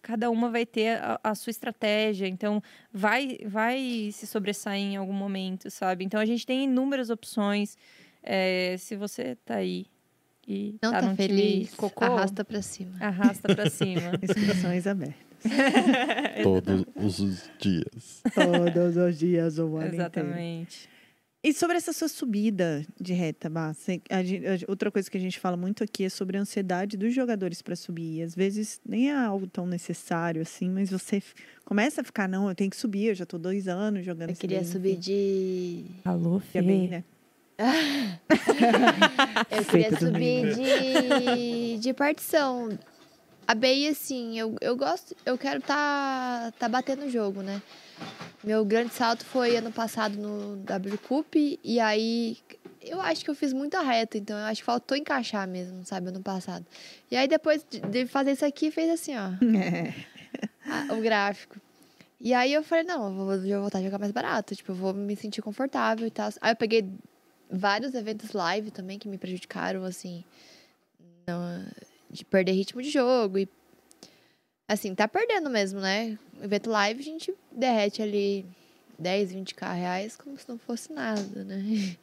cada 0.02 0.30
uma 0.30 0.50
vai 0.50 0.64
ter 0.64 0.98
a, 1.00 1.20
a 1.22 1.34
sua 1.34 1.50
estratégia, 1.50 2.26
então 2.26 2.62
vai 2.92 3.38
vai 3.44 4.10
se 4.12 4.26
sobressair 4.26 4.82
em 4.82 4.96
algum 4.96 5.12
momento, 5.12 5.70
sabe? 5.70 6.04
Então 6.04 6.20
a 6.20 6.24
gente 6.26 6.46
tem 6.46 6.64
inúmeras 6.64 7.10
opções. 7.10 7.76
É, 8.22 8.76
se 8.78 8.96
você 8.96 9.36
tá 9.36 9.56
aí 9.56 9.86
e 10.48 10.76
Não 10.82 10.90
tá 10.90 11.02
tá 11.02 11.14
feliz, 11.14 11.74
cocô, 11.74 12.04
arrasta 12.04 12.42
pra 12.42 12.62
cima. 12.62 12.96
arrasta 12.98 13.54
para 13.54 13.68
cima. 13.68 14.12
Inscrições 14.22 14.86
abertas. 14.86 15.28
todos 16.42 17.20
os 17.20 17.50
dias. 17.60 18.22
Todos 18.34 18.96
os 18.96 19.18
dias, 19.18 19.58
o 19.58 19.76
ano 19.76 19.76
inteiro. 19.76 19.94
Exatamente. 19.94 20.88
E 21.44 21.52
sobre 21.52 21.76
essa 21.76 21.92
sua 21.92 22.08
subida 22.08 22.84
de 23.00 23.12
reta, 23.12 23.48
Bá, 23.48 23.72
outra 24.66 24.90
coisa 24.90 25.08
que 25.08 25.16
a 25.16 25.20
gente 25.20 25.38
fala 25.38 25.56
muito 25.56 25.84
aqui 25.84 26.04
é 26.04 26.08
sobre 26.08 26.36
a 26.36 26.40
ansiedade 26.40 26.96
dos 26.96 27.14
jogadores 27.14 27.62
para 27.62 27.76
subir. 27.76 28.16
E 28.16 28.22
às 28.22 28.34
vezes 28.34 28.80
nem 28.86 29.10
é 29.10 29.16
algo 29.16 29.46
tão 29.46 29.64
necessário 29.64 30.42
assim, 30.42 30.68
mas 30.68 30.90
você 30.90 31.22
começa 31.64 32.00
a 32.00 32.04
ficar, 32.04 32.28
não, 32.28 32.48
eu 32.48 32.54
tenho 32.56 32.70
que 32.70 32.76
subir, 32.76 33.06
eu 33.06 33.14
já 33.14 33.24
tô 33.24 33.38
dois 33.38 33.68
anos 33.68 34.04
jogando 34.04 34.30
Eu 34.30 34.36
queria 34.36 34.64
subir 34.64 34.96
de. 34.96 35.84
Alô, 36.04 36.40
Fica 36.40 36.60
bem, 36.60 36.88
né? 36.88 37.04
Eu 39.50 39.64
queria 39.64 39.98
subir 39.98 40.54
de, 40.54 41.78
de 41.80 41.92
partição. 41.94 42.78
A 43.46 43.54
BI, 43.54 43.88
assim, 43.88 44.38
eu, 44.38 44.54
eu 44.60 44.76
gosto, 44.76 45.16
eu 45.24 45.38
quero 45.38 45.60
tá, 45.62 46.52
tá 46.58 46.68
batendo 46.68 47.06
o 47.06 47.10
jogo, 47.10 47.42
né? 47.42 47.62
Meu 48.44 48.64
grande 48.64 48.92
salto 48.94 49.24
foi 49.24 49.56
ano 49.56 49.72
passado 49.72 50.16
no 50.18 50.56
W 50.58 50.98
Cup, 50.98 51.34
e 51.34 51.80
aí 51.80 52.36
eu 52.82 53.00
acho 53.00 53.24
que 53.24 53.30
eu 53.30 53.34
fiz 53.34 53.52
muita 53.54 53.80
reta, 53.80 54.18
então 54.18 54.38
eu 54.38 54.44
acho 54.44 54.60
que 54.60 54.66
faltou 54.66 54.96
encaixar 54.96 55.48
mesmo, 55.48 55.84
sabe, 55.84 56.08
ano 56.08 56.20
passado. 56.22 56.64
E 57.10 57.16
aí 57.16 57.26
depois 57.26 57.64
de- 57.68 57.80
de 57.80 58.06
fazer 58.06 58.32
isso 58.32 58.44
aqui, 58.44 58.70
fez 58.70 58.90
assim, 58.90 59.14
ó, 59.16 59.30
É. 59.56 59.94
a- 60.68 60.94
o 60.94 61.00
gráfico. 61.00 61.56
E 62.20 62.34
aí 62.34 62.52
eu 62.52 62.62
falei, 62.62 62.84
não, 62.84 63.06
eu 63.08 63.14
vou, 63.14 63.32
eu 63.34 63.40
vou 63.52 63.60
voltar 63.62 63.78
a 63.78 63.82
jogar 63.82 63.98
mais 63.98 64.12
barato, 64.12 64.54
tipo, 64.54 64.72
eu 64.72 64.76
vou 64.76 64.92
me 64.92 65.16
sentir 65.16 65.40
confortável 65.40 66.06
e 66.06 66.10
tal. 66.10 66.30
Aí 66.40 66.52
eu 66.52 66.56
peguei 66.56 66.86
vários 67.50 67.94
eventos 67.94 68.32
live 68.32 68.70
também 68.70 68.98
que 68.98 69.08
me 69.08 69.18
prejudicaram, 69.18 69.84
assim, 69.84 70.24
não- 71.26 71.64
de 72.10 72.24
perder 72.24 72.52
ritmo 72.52 72.80
de 72.82 72.90
jogo 72.90 73.38
e 73.38 73.48
assim, 74.66 74.94
tá 74.94 75.06
perdendo 75.08 75.48
mesmo, 75.50 75.80
né? 75.80 76.18
Evento 76.42 76.70
live 76.70 77.00
a 77.00 77.04
gente 77.04 77.34
derrete 77.50 78.02
ali 78.02 78.44
10, 78.98 79.32
20k 79.32 79.72
reais 79.74 80.16
como 80.16 80.38
se 80.38 80.48
não 80.48 80.58
fosse 80.58 80.92
nada, 80.92 81.44
né? 81.44 81.62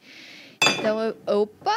Então 0.78 0.98
eu, 1.00 1.16
opa! 1.40 1.76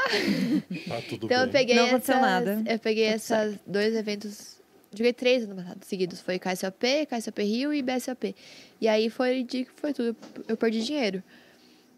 Tá 0.87 1.01
tudo 1.01 1.25
Então 1.25 1.37
eu 1.41 1.43
bem. 1.43 1.51
peguei 1.51 1.75
Não 1.75 1.85
aconteceu 1.85 2.15
essas, 2.15 2.21
nada. 2.29 2.63
Eu 2.65 2.79
peguei 2.79 3.05
Tudo 3.05 3.15
esses 3.15 3.59
dois 3.67 3.95
eventos. 3.95 4.57
Joguei 4.91 5.13
três 5.13 5.43
ano 5.43 5.55
passado 5.55 5.83
seguidos. 5.85 6.19
Foi 6.21 6.39
KSOP, 6.39 7.05
KSOP 7.05 7.43
Rio 7.43 7.73
e 7.73 7.81
BSOP. 7.83 8.35
E 8.81 8.87
aí 8.87 9.09
foi 9.09 9.43
de 9.43 9.65
que 9.65 9.71
foi 9.75 9.93
tudo. 9.93 10.17
Eu 10.47 10.57
perdi 10.57 10.83
dinheiro. 10.83 11.21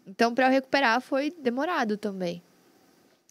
Então, 0.06 0.34
pra 0.34 0.46
eu 0.46 0.50
recuperar 0.50 1.00
foi 1.00 1.30
demorado 1.30 1.96
também. 1.96 2.42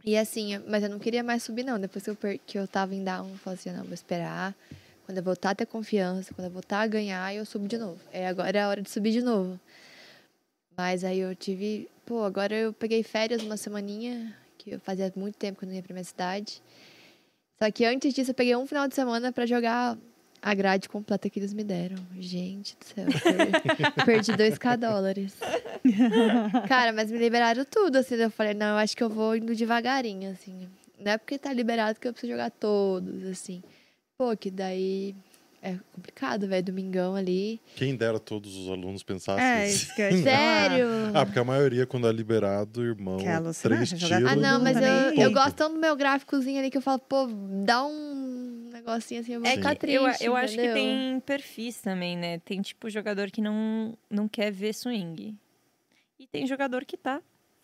E 0.03 0.18
assim, 0.18 0.57
mas 0.68 0.84
eu 0.84 0.89
não 0.89 0.98
queria 0.99 1.23
mais 1.23 1.43
subir, 1.43 1.64
não. 1.64 1.80
Depois 1.80 2.03
que 2.03 2.10
eu, 2.10 2.15
per- 2.15 2.39
que 2.45 2.57
eu 2.57 2.68
tava 2.68 2.95
em 2.95 3.03
down, 3.03 3.30
eu 3.30 3.38
falei 3.38 3.60
assim, 3.60 3.72
não, 3.72 3.84
vou 3.84 3.93
esperar. 3.93 4.56
Quando 5.06 5.18
eu 5.18 5.23
voltar 5.23 5.52
a 5.52 5.56
ter 5.56 5.65
confiança, 5.65 6.34
quando 6.34 6.45
eu 6.45 6.52
voltar 6.52 6.80
a 6.81 6.88
ganhar, 6.88 7.35
eu 7.35 7.45
subo 7.45 7.68
de 7.68 7.77
novo. 7.77 7.99
É, 8.11 8.27
agora 8.27 8.57
é 8.57 8.61
a 8.61 8.69
hora 8.69 8.81
de 8.81 8.89
subir 8.89 9.11
de 9.11 9.22
novo. 9.22 9.60
Mas 10.76 11.03
aí 11.03 11.19
eu 11.19 11.35
tive. 11.35 11.89
Pô, 12.06 12.23
agora 12.23 12.56
eu 12.56 12.73
peguei 12.73 13.03
férias 13.03 13.43
uma 13.43 13.57
semaninha, 13.57 14.35
que 14.57 14.72
eu 14.72 14.80
fazia 14.80 15.11
muito 15.15 15.35
tempo 15.38 15.60
que 15.60 15.65
eu 15.65 15.69
não 15.69 15.76
ia 15.76 15.84
pra 15.84 15.93
minha 15.93 16.03
cidade. 16.03 16.61
Só 17.61 17.69
que 17.69 17.85
antes 17.85 18.14
disso 18.14 18.31
eu 18.31 18.35
peguei 18.35 18.56
um 18.56 18.65
final 18.65 18.88
de 18.88 18.95
semana 18.95 19.31
pra 19.31 19.45
jogar 19.45 19.98
a 20.41 20.53
grade 20.55 20.89
completa 20.89 21.30
que 21.30 21.39
eles 21.39 21.53
me 21.53 21.63
deram. 21.63 21.97
Gente 22.19 22.76
do 22.80 22.85
céu, 22.85 23.05
eu 23.05 24.05
perdi 24.05 24.31
2k 24.34 24.77
dólares. 24.77 25.34
Cara, 26.68 26.91
mas 26.91 27.11
me 27.11 27.18
liberaram 27.19 27.63
tudo, 27.65 27.97
assim. 27.97 28.15
Eu 28.15 28.31
falei, 28.31 28.53
não, 28.53 28.68
eu 28.68 28.77
acho 28.77 28.97
que 28.97 29.03
eu 29.03 29.09
vou 29.09 29.35
indo 29.35 29.53
devagarinho, 29.55 30.31
assim. 30.31 30.68
Não 30.99 31.11
é 31.11 31.18
porque 31.18 31.38
tá 31.38 31.53
liberado 31.53 31.99
que 31.99 32.07
eu 32.07 32.11
preciso 32.13 32.31
jogar 32.34 32.49
todos, 32.51 33.23
assim. 33.26 33.61
Pô, 34.18 34.35
que 34.35 34.49
daí 34.49 35.15
é 35.61 35.76
complicado, 35.93 36.47
velho. 36.47 36.63
Domingão 36.65 37.15
ali. 37.15 37.61
Quem 37.76 37.95
dera 37.95 38.19
todos 38.19 38.55
os 38.55 38.68
alunos 38.68 39.03
pensassem 39.03 39.43
É, 39.43 39.63
assim. 39.63 39.73
isso 39.73 39.95
que 39.95 40.01
eu 40.01 40.23
Sério? 40.23 40.88
Ah, 41.13 41.23
porque 41.26 41.39
a 41.39 41.43
maioria, 41.43 41.85
quando 41.85 42.07
é 42.07 42.11
liberado, 42.11 42.84
irmão, 42.84 43.18
Que 43.18 43.27
é 43.27 43.39
três 43.61 43.89
jogar 43.89 44.18
tiros. 44.18 44.31
Ah, 44.31 44.35
não, 44.35 44.59
mas 44.59 44.76
eu, 44.77 45.22
eu 45.23 45.31
gosto 45.31 45.55
tanto 45.55 45.73
do 45.73 45.80
meu 45.80 45.95
gráficozinho 45.95 46.59
ali 46.59 46.72
que 46.72 46.77
eu 46.77 46.81
falo, 46.81 46.99
pô, 46.99 47.27
dá 47.63 47.84
um 47.84 48.40
negocinho 48.82 49.22
assim, 49.22 49.34
eu 49.34 49.41
vou 49.41 49.49
É 49.49 49.56
ficar 49.56 49.76
triste. 49.76 49.95
eu, 49.95 50.32
eu 50.32 50.36
acho 50.36 50.56
que 50.56 50.74
tem 50.74 51.20
perfis 51.22 51.82
também, 51.82 52.18
né? 52.18 52.40
Tem 52.40 52.62
tipo 52.62 52.90
jogador 52.90 53.30
que 53.32 53.41
não, 53.41 53.98
não 54.10 54.28
quer 54.28 54.52
ver 54.52 54.74
swing. 54.74 55.36
E 56.20 56.28
tem 56.28 56.45
jogador 56.45 56.86
que 56.86 56.98
tá. 56.98 57.22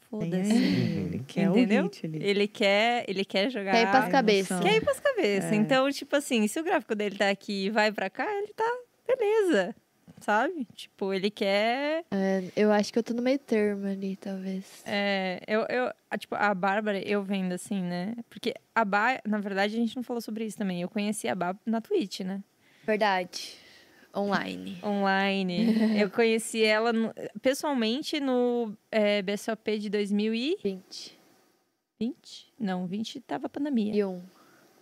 Foda-se. 0.10 0.52
aí, 0.52 0.98
ele 1.06 1.24
quer 1.28 1.50
Entendeu? 1.50 1.84
o 1.84 1.86
hit 1.88 2.06
ali. 2.06 2.20
Ele 2.24 2.48
quer, 2.48 3.04
ele 3.10 3.26
quer 3.26 3.50
jogar. 3.50 3.72
Quer 3.74 3.82
ir 3.84 3.92
pras 3.92 4.06
Ai, 4.06 4.12
cabeças. 4.12 4.60
Quer 4.62 4.76
ir 4.78 4.82
pras 4.82 5.00
cabeças. 5.00 5.52
É. 5.52 5.56
Então, 5.56 5.92
tipo 5.92 6.16
assim, 6.16 6.48
se 6.48 6.60
o 6.60 6.64
gráfico 6.64 6.96
dele 6.96 7.18
tá 7.18 7.30
aqui 7.30 7.66
e 7.66 7.70
vai 7.70 7.92
pra 7.92 8.10
cá, 8.10 8.26
ele 8.38 8.54
tá 8.54 8.64
beleza. 9.06 9.76
Sabe? 10.20 10.66
Tipo, 10.74 11.14
ele 11.14 11.30
quer. 11.30 12.04
É, 12.12 12.44
eu 12.56 12.72
acho 12.72 12.92
que 12.92 13.00
eu 13.00 13.04
tô 13.04 13.14
no 13.14 13.22
meio 13.22 13.38
termo 13.40 13.86
ali, 13.88 14.16
talvez. 14.16 14.82
É, 14.86 15.40
eu, 15.48 15.62
eu, 15.70 15.92
a, 16.10 16.18
tipo, 16.18 16.36
a 16.36 16.54
Bárbara, 16.54 17.00
eu 17.08 17.22
vendo 17.24 17.54
assim, 17.54 17.82
né? 17.82 18.16
Porque 18.30 18.54
a 18.74 18.84
Bá, 18.84 19.22
na 19.26 19.40
verdade, 19.40 19.76
a 19.76 19.80
gente 19.80 19.96
não 19.96 20.04
falou 20.04 20.22
sobre 20.22 20.46
isso 20.46 20.58
também. 20.58 20.82
Eu 20.82 20.90
conheci 20.90 21.28
a 21.28 21.36
Bá 21.36 21.56
na 21.66 21.80
Twitch, 21.82 22.22
né? 22.22 22.44
Verdade. 22.86 23.56
Online. 24.16 24.80
Online. 24.84 26.00
eu 26.02 26.10
conheci 26.10 26.64
ela 26.64 26.92
no- 26.92 27.14
pessoalmente 27.42 28.20
no 28.20 28.76
é, 28.92 29.22
BSOP 29.22 29.78
de 29.78 29.90
2020. 29.90 31.18
20 32.00 32.54
Não, 32.60 32.86
20 32.88 33.20
tava 33.22 33.50
pandemia. 33.50 33.94
e 33.96 34.04
1. 34.04 34.22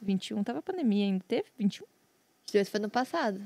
21 0.01 0.43
tava 0.43 0.61
pandemia 0.61 1.05
ainda. 1.05 1.23
Teve 1.27 1.45
21? 1.57 1.85
Os 2.47 2.53
dois 2.53 2.69
foi 2.69 2.79
no 2.79 2.89
passado. 2.89 3.41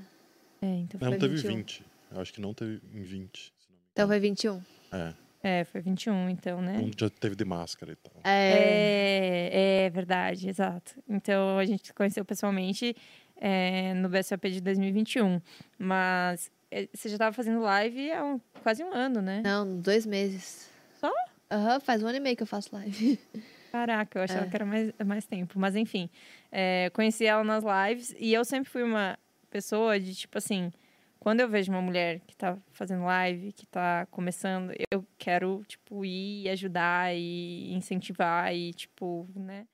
É, 0.61 0.65
então 0.65 0.99
Não, 1.01 1.09
Foi 1.11 1.19
teve 1.19 1.35
21. 1.35 1.55
20. 1.57 1.85
Eu 2.11 2.21
acho 2.21 2.33
que 2.33 2.41
não 2.41 2.53
teve 2.53 2.81
em 2.93 3.01
20. 3.03 3.37
se 3.57 3.69
não 3.69 3.75
me 3.77 3.83
Então 3.93 4.07
foi 4.07 4.19
21. 4.19 4.61
É. 4.91 5.13
É, 5.41 5.63
foi 5.63 5.79
21, 5.79 6.29
então, 6.29 6.61
né? 6.61 6.79
Um 6.79 6.91
já 6.97 7.09
teve 7.09 7.33
de 7.35 7.45
máscara 7.45 7.93
e 7.93 7.95
tal. 7.95 8.13
É. 8.25 9.49
É, 9.53 9.85
é 9.85 9.89
verdade, 9.89 10.49
exato. 10.49 10.95
Então 11.07 11.57
a 11.57 11.65
gente 11.65 11.87
se 11.87 11.93
conheceu 11.93 12.25
pessoalmente 12.25 12.93
é, 13.37 13.93
no 13.93 14.09
BSOP 14.09 14.49
de 14.49 14.59
2021. 14.59 15.41
Mas 15.77 16.51
é, 16.69 16.89
você 16.93 17.07
já 17.07 17.15
estava 17.15 17.33
fazendo 17.33 17.61
live 17.61 18.11
há 18.11 18.23
um- 18.25 18.41
quase 18.61 18.83
um 18.83 18.91
ano, 18.93 19.21
né? 19.21 19.41
Não, 19.43 19.79
dois 19.79 20.05
meses. 20.05 20.69
Só? 20.99 21.11
Aham, 21.49 21.79
faz 21.79 22.03
um 22.03 22.07
ano 22.07 22.17
e 22.17 22.19
meio 22.19 22.35
que 22.35 22.43
eu 22.43 22.47
faço 22.47 22.75
live. 22.75 23.17
Caraca, 23.71 24.19
eu 24.19 24.23
achava 24.23 24.45
É. 24.45 24.49
que 24.49 24.55
era 24.57 24.65
mais, 24.65 24.91
mais 25.05 25.25
tempo. 25.25 25.57
Mas 25.57 25.75
enfim, 25.75 26.09
é, 26.51 26.89
conheci 26.93 27.25
ela 27.25 27.43
nas 27.45 27.63
lives 27.63 28.13
e 28.19 28.33
eu 28.33 28.43
sempre 28.43 28.69
fui 28.69 28.83
uma 28.83 29.17
pessoa 29.49 29.99
de 29.99 30.15
tipo 30.15 30.37
assim. 30.37 30.71
Quando 31.19 31.41
eu 31.41 31.49
vejo 31.49 31.69
uma 31.69 31.81
mulher 31.81 32.21
que 32.21 32.33
tá 32.33 32.57
fazendo 32.71 33.03
live, 33.03 33.51
que 33.51 33.65
tá 33.65 34.05
começando, 34.09 34.71
eu 34.89 35.05
quero, 35.17 35.65
tipo, 35.67 36.05
ir 36.05 36.43
e 36.45 36.49
ajudar 36.49 37.13
e 37.13 37.73
incentivar 37.73 38.55
e, 38.55 38.73
tipo, 38.73 39.27
né? 39.35 39.67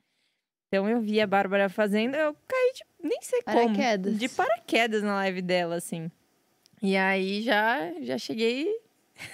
Então 0.67 0.89
eu 0.89 0.99
vi 0.99 1.21
a 1.21 1.27
Bárbara 1.27 1.69
fazendo, 1.69 2.15
eu 2.15 2.35
caí 2.47 2.73
de, 2.73 2.83
nem 3.07 3.21
sei 3.21 3.43
como, 3.43 3.57
Paraquedas. 3.57 4.17
de 4.17 4.27
paraquedas 4.27 5.03
na 5.03 5.13
live 5.17 5.43
dela, 5.43 5.75
assim. 5.75 6.09
E 6.81 6.97
aí 6.97 7.43
já, 7.43 7.93
já 8.01 8.17
cheguei 8.17 8.67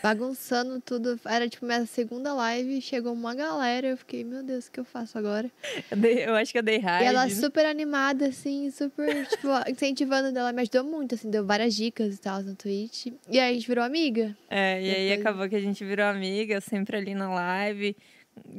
bagunçando 0.04 0.80
tudo. 0.82 1.20
Era 1.26 1.48
tipo 1.50 1.66
minha 1.66 1.86
segunda 1.86 2.34
live, 2.34 2.82
chegou 2.82 3.14
uma 3.14 3.34
galera, 3.36 3.88
eu 3.88 3.98
fiquei, 3.98 4.24
meu 4.24 4.44
Deus, 4.44 4.68
o 4.68 4.72
que 4.72 4.80
eu 4.80 4.86
faço 4.86 5.18
agora? 5.18 5.50
Eu, 5.90 5.98
dei- 5.98 6.26
eu 6.26 6.36
acho 6.36 6.52
que 6.52 6.58
eu 6.58 6.64
dei 6.64 6.78
E 6.78 6.80
raiva. 6.80 7.06
ela 7.06 7.30
super 7.30 7.66
animada, 7.66 8.28
assim, 8.28 8.70
super, 8.72 9.26
tipo, 9.28 9.48
incentivando 9.70 10.32
dela, 10.32 10.52
me 10.52 10.62
ajudou 10.62 10.84
muito, 10.84 11.16
assim, 11.16 11.30
deu 11.30 11.46
várias 11.46 11.76
dicas 11.76 12.16
e 12.16 12.20
tal 12.22 12.42
no 12.44 12.56
Twitch. 12.56 13.08
E 13.30 13.40
aí 13.40 13.52
a 13.52 13.54
gente 13.54 13.68
virou 13.68 13.84
amiga. 13.84 14.36
É, 14.50 14.82
e 14.82 14.90
aí 14.96 15.08
Depois- 15.10 15.20
acabou 15.22 15.50
que 15.50 15.56
a 15.56 15.62
gente 15.62 15.84
virou 15.84 16.06
amiga, 16.06 16.60
sempre 16.62 16.98
ali 16.98 17.14
na 17.16 17.30
live. 17.34 17.96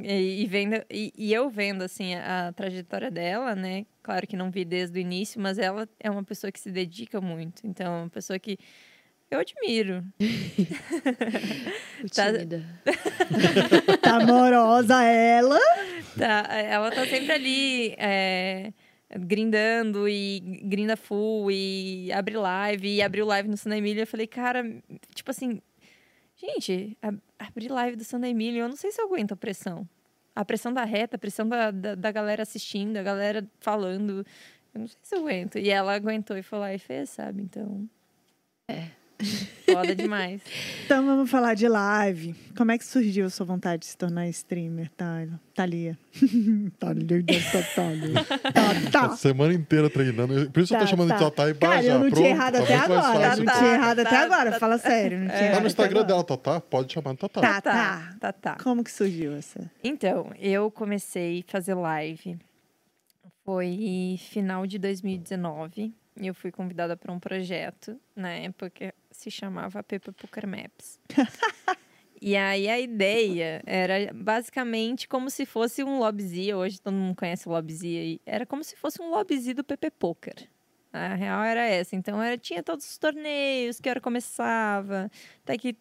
E, 0.03 0.43
e 0.43 0.47
vendo, 0.47 0.77
e, 0.90 1.12
e 1.16 1.32
eu 1.32 1.49
vendo, 1.49 1.82
assim, 1.82 2.15
a, 2.15 2.49
a 2.49 2.53
trajetória 2.53 3.11
dela, 3.11 3.55
né? 3.55 3.86
Claro 4.03 4.27
que 4.27 4.36
não 4.36 4.51
vi 4.51 4.66
desde 4.66 4.99
o 4.99 5.01
início, 5.01 5.40
mas 5.40 5.59
ela 5.59 5.89
é 5.99 6.11
uma 6.11 6.23
pessoa 6.23 6.53
que 6.53 6.61
se 6.61 6.70
dedica 6.70 7.20
muito. 7.23 7.66
Então, 7.66 7.86
é 7.86 7.99
uma 8.03 8.11
pessoa 8.11 8.39
que 8.39 8.59
eu 9.34 9.40
admiro. 9.40 10.04
Tá-. 12.14 12.32
Tá 14.00 14.16
amorosa 14.16 15.02
ela. 15.02 15.59
Tá, 16.18 16.46
ela 16.54 16.90
tá 16.90 17.06
sempre 17.06 17.32
ali 17.32 17.94
é, 17.96 18.72
grindando 19.20 20.09
e 20.09 20.40
grinda 20.64 20.96
full 20.96 21.50
e 21.50 22.10
abre 22.12 22.36
live 22.36 22.88
e 22.96 23.02
abriu 23.02 23.24
live 23.26 23.48
no 23.48 23.56
Santa 23.56 23.76
Emília. 23.76 24.02
Eu 24.02 24.06
falei, 24.06 24.26
cara, 24.26 24.64
tipo 25.14 25.30
assim, 25.30 25.60
gente, 26.36 26.96
ab- 27.00 27.20
abrir 27.38 27.68
live 27.70 27.96
do 27.96 28.04
Santa 28.04 28.28
Emília, 28.28 28.62
eu 28.62 28.68
não 28.68 28.76
sei 28.76 28.90
se 28.90 29.00
eu 29.00 29.06
aguento 29.06 29.32
a 29.32 29.36
pressão. 29.36 29.88
A 30.34 30.44
pressão 30.44 30.72
da 30.72 30.84
reta, 30.84 31.16
a 31.16 31.18
pressão 31.18 31.46
da, 31.48 31.70
da, 31.70 31.94
da 31.94 32.10
galera 32.10 32.42
assistindo, 32.42 32.96
a 32.96 33.02
galera 33.02 33.46
falando. 33.60 34.26
Eu 34.74 34.80
não 34.80 34.86
sei 34.88 34.98
se 35.02 35.14
eu 35.14 35.20
aguento. 35.20 35.59
E 35.59 35.68
ela 35.70 35.94
aguentou 35.94 36.36
e 36.36 36.42
foi 36.42 36.59
lá 36.59 36.74
e 36.74 36.78
fez, 36.78 37.10
sabe? 37.10 37.42
Então. 37.42 37.86
É. 38.68 38.86
Foda 39.70 39.94
demais. 39.94 40.40
Então 40.85 41.07
vamos 41.07 41.31
falar 41.31 41.55
de 41.55 41.66
live. 41.69 42.35
Como 42.57 42.70
é 42.70 42.77
que 42.77 42.85
surgiu 42.85 43.24
a 43.27 43.31
sua 43.31 43.47
vontade 43.47 43.81
de 43.81 43.86
se 43.86 43.97
tornar 43.97 44.28
streamer, 44.28 44.90
Thalia? 44.90 45.40
Thalia. 45.55 45.99
Thalia, 46.78 47.24
Thalia. 47.74 48.24
Tá, 48.93 49.05
A 49.05 49.09
tá. 49.09 49.16
semana 49.16 49.55
inteira 49.55 49.89
treinando. 49.89 50.51
Por 50.51 50.62
isso 50.62 50.74
eu 50.74 50.78
Tá, 50.78 50.85
tô 50.85 50.90
chamando 50.90 51.09
tá. 51.09 51.15
de 51.16 51.20
Tatá 51.23 51.49
e 51.49 51.55
Cara, 51.55 51.77
Baja. 51.77 51.89
eu 51.93 51.99
não 52.01 52.11
tinha 52.11 52.28
errado 52.28 52.55
tá 52.59 52.62
até 52.62 52.74
agora. 52.77 53.24
Eu 53.32 53.36
não 53.39 53.44
Tá, 53.47 53.59
tinha 53.59 53.73
errado 53.73 53.97
tá, 53.97 54.03
até 54.03 54.11
tá, 54.11 54.23
agora. 54.24 54.51
tá, 54.53 54.59
Fala 54.59 54.78
sério. 54.78 55.19
Não 55.20 55.28
tinha 55.28 55.43
errado 55.44 55.61
no 55.62 55.66
Instagram 55.69 56.05
dela, 56.05 56.24
Tatá, 56.24 56.61
pode 56.61 56.93
chamar 56.93 57.12
de 57.12 57.19
Tatá. 57.20 57.40
Tá, 57.40 57.61
Tá, 57.61 57.73
tá. 57.73 58.16
tá, 58.20 58.32
tá. 58.32 58.57
Como 58.62 58.85
que 58.85 58.90
surgiu 58.93 59.32
essa? 59.35 59.70
Então, 59.82 60.31
eu 60.39 60.70
comecei 60.70 61.44
a 61.49 61.51
fazer 61.51 61.74
live. 61.74 62.36
Foi 63.44 64.16
final 64.31 64.66
de 64.66 64.78
2019. 64.78 65.94
E 66.20 66.27
eu 66.27 66.35
fui 66.35 66.51
convidada 66.53 66.97
para 66.97 67.11
um 67.11 67.19
projeto. 67.19 67.97
Na 68.15 68.28
época 68.31 68.93
se 69.23 69.31
chamava 69.31 69.82
Pepa 69.82 70.12
Poker 70.12 70.47
Maps. 70.47 70.99
e 72.20 72.36
aí 72.36 72.69
a 72.69 72.81
ideia 72.81 73.62
era 73.65 74.12
basicamente 74.12 75.09
como 75.09 75.31
se 75.31 75.47
fosse 75.47 75.85
um 75.85 75.99
lobby 75.99 76.53
Hoje 76.53 76.81
todo 76.81 76.94
mundo 76.94 77.15
conhece 77.15 77.49
o 77.49 77.53
lobby 77.53 77.74
aí. 77.82 78.20
Era 78.27 78.44
como 78.44 78.65
se 78.65 78.77
fosse 78.77 79.01
um 79.01 79.11
lobby 79.11 79.55
do 79.55 79.62
PP 79.62 79.90
Poker. 79.93 80.49
A 80.93 81.15
real 81.15 81.43
era 81.43 81.65
essa. 81.65 81.97
Então, 81.97 82.23
era, 82.23 82.36
tinha 82.36 82.62
todos 82.62 82.85
os 82.85 82.99
torneios, 82.99 83.81
que 83.81 83.89
hora 83.89 84.01
começava, 84.01 85.11
até 85.43 85.57
que 85.57 85.74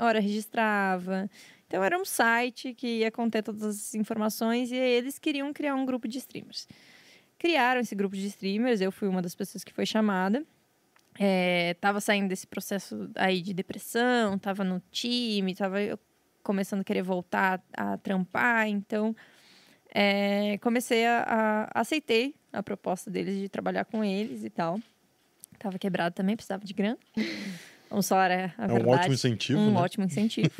hora 0.00 0.20
registrava. 0.20 1.28
Então 1.66 1.82
era 1.82 1.98
um 1.98 2.04
site 2.04 2.72
que 2.72 3.00
ia 3.00 3.10
conter 3.10 3.42
todas 3.42 3.62
as 3.62 3.94
informações 3.94 4.70
e 4.70 4.76
eles 4.76 5.18
queriam 5.18 5.52
criar 5.52 5.74
um 5.74 5.84
grupo 5.84 6.06
de 6.06 6.18
streamers. 6.18 6.68
Criaram 7.38 7.80
esse 7.80 7.94
grupo 7.94 8.14
de 8.16 8.26
streamers, 8.28 8.80
eu 8.80 8.92
fui 8.92 9.08
uma 9.08 9.20
das 9.20 9.34
pessoas 9.34 9.64
que 9.64 9.72
foi 9.72 9.84
chamada. 9.84 10.46
É, 11.18 11.74
tava 11.80 12.00
saindo 12.00 12.28
desse 12.28 12.46
processo 12.46 13.08
aí 13.14 13.40
de 13.40 13.54
depressão, 13.54 14.38
tava 14.38 14.64
no 14.64 14.82
time, 14.90 15.54
tava 15.54 15.80
eu 15.80 15.98
começando 16.42 16.80
a 16.80 16.84
querer 16.84 17.02
voltar 17.02 17.62
a 17.72 17.96
trampar, 17.98 18.68
então 18.68 19.14
é, 19.94 20.58
comecei 20.58 21.06
a, 21.06 21.68
a 21.72 21.80
aceitei 21.80 22.34
a 22.52 22.62
proposta 22.62 23.10
deles 23.10 23.38
de 23.38 23.48
trabalhar 23.48 23.84
com 23.84 24.04
eles 24.04 24.44
e 24.44 24.50
tal. 24.50 24.78
Tava 25.58 25.78
quebrado 25.78 26.14
também, 26.14 26.36
precisava 26.36 26.64
de 26.64 26.74
grana. 26.74 26.98
O 27.90 28.02
salário 28.02 28.34
é 28.34 28.54
a 28.58 28.64
É 28.64 28.72
um 28.72 28.74
verdade. 28.74 28.98
ótimo 28.98 29.14
incentivo, 29.14 29.60
Um 29.60 29.72
né? 29.72 29.80
ótimo 29.80 30.04
incentivo. 30.04 30.50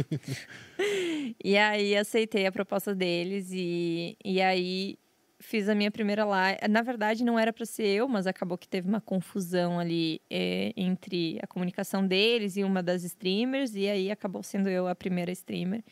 e 1.42 1.56
aí 1.58 1.96
aceitei 1.96 2.46
a 2.46 2.52
proposta 2.52 2.94
deles 2.94 3.50
e, 3.52 4.16
e 4.24 4.40
aí 4.40 4.96
fiz 5.44 5.68
a 5.68 5.74
minha 5.74 5.90
primeira 5.90 6.24
live. 6.24 6.58
Na 6.68 6.82
verdade, 6.82 7.22
não 7.22 7.38
era 7.38 7.52
para 7.52 7.66
ser 7.66 7.86
eu, 7.86 8.08
mas 8.08 8.26
acabou 8.26 8.56
que 8.56 8.66
teve 8.66 8.88
uma 8.88 9.00
confusão 9.00 9.78
ali 9.78 10.20
é, 10.30 10.72
entre 10.76 11.38
a 11.42 11.46
comunicação 11.46 12.06
deles 12.06 12.56
e 12.56 12.64
uma 12.64 12.82
das 12.82 13.04
streamers, 13.04 13.74
e 13.74 13.88
aí 13.88 14.10
acabou 14.10 14.42
sendo 14.42 14.68
eu 14.68 14.88
a 14.88 14.94
primeira 14.94 15.30
streamer. 15.32 15.84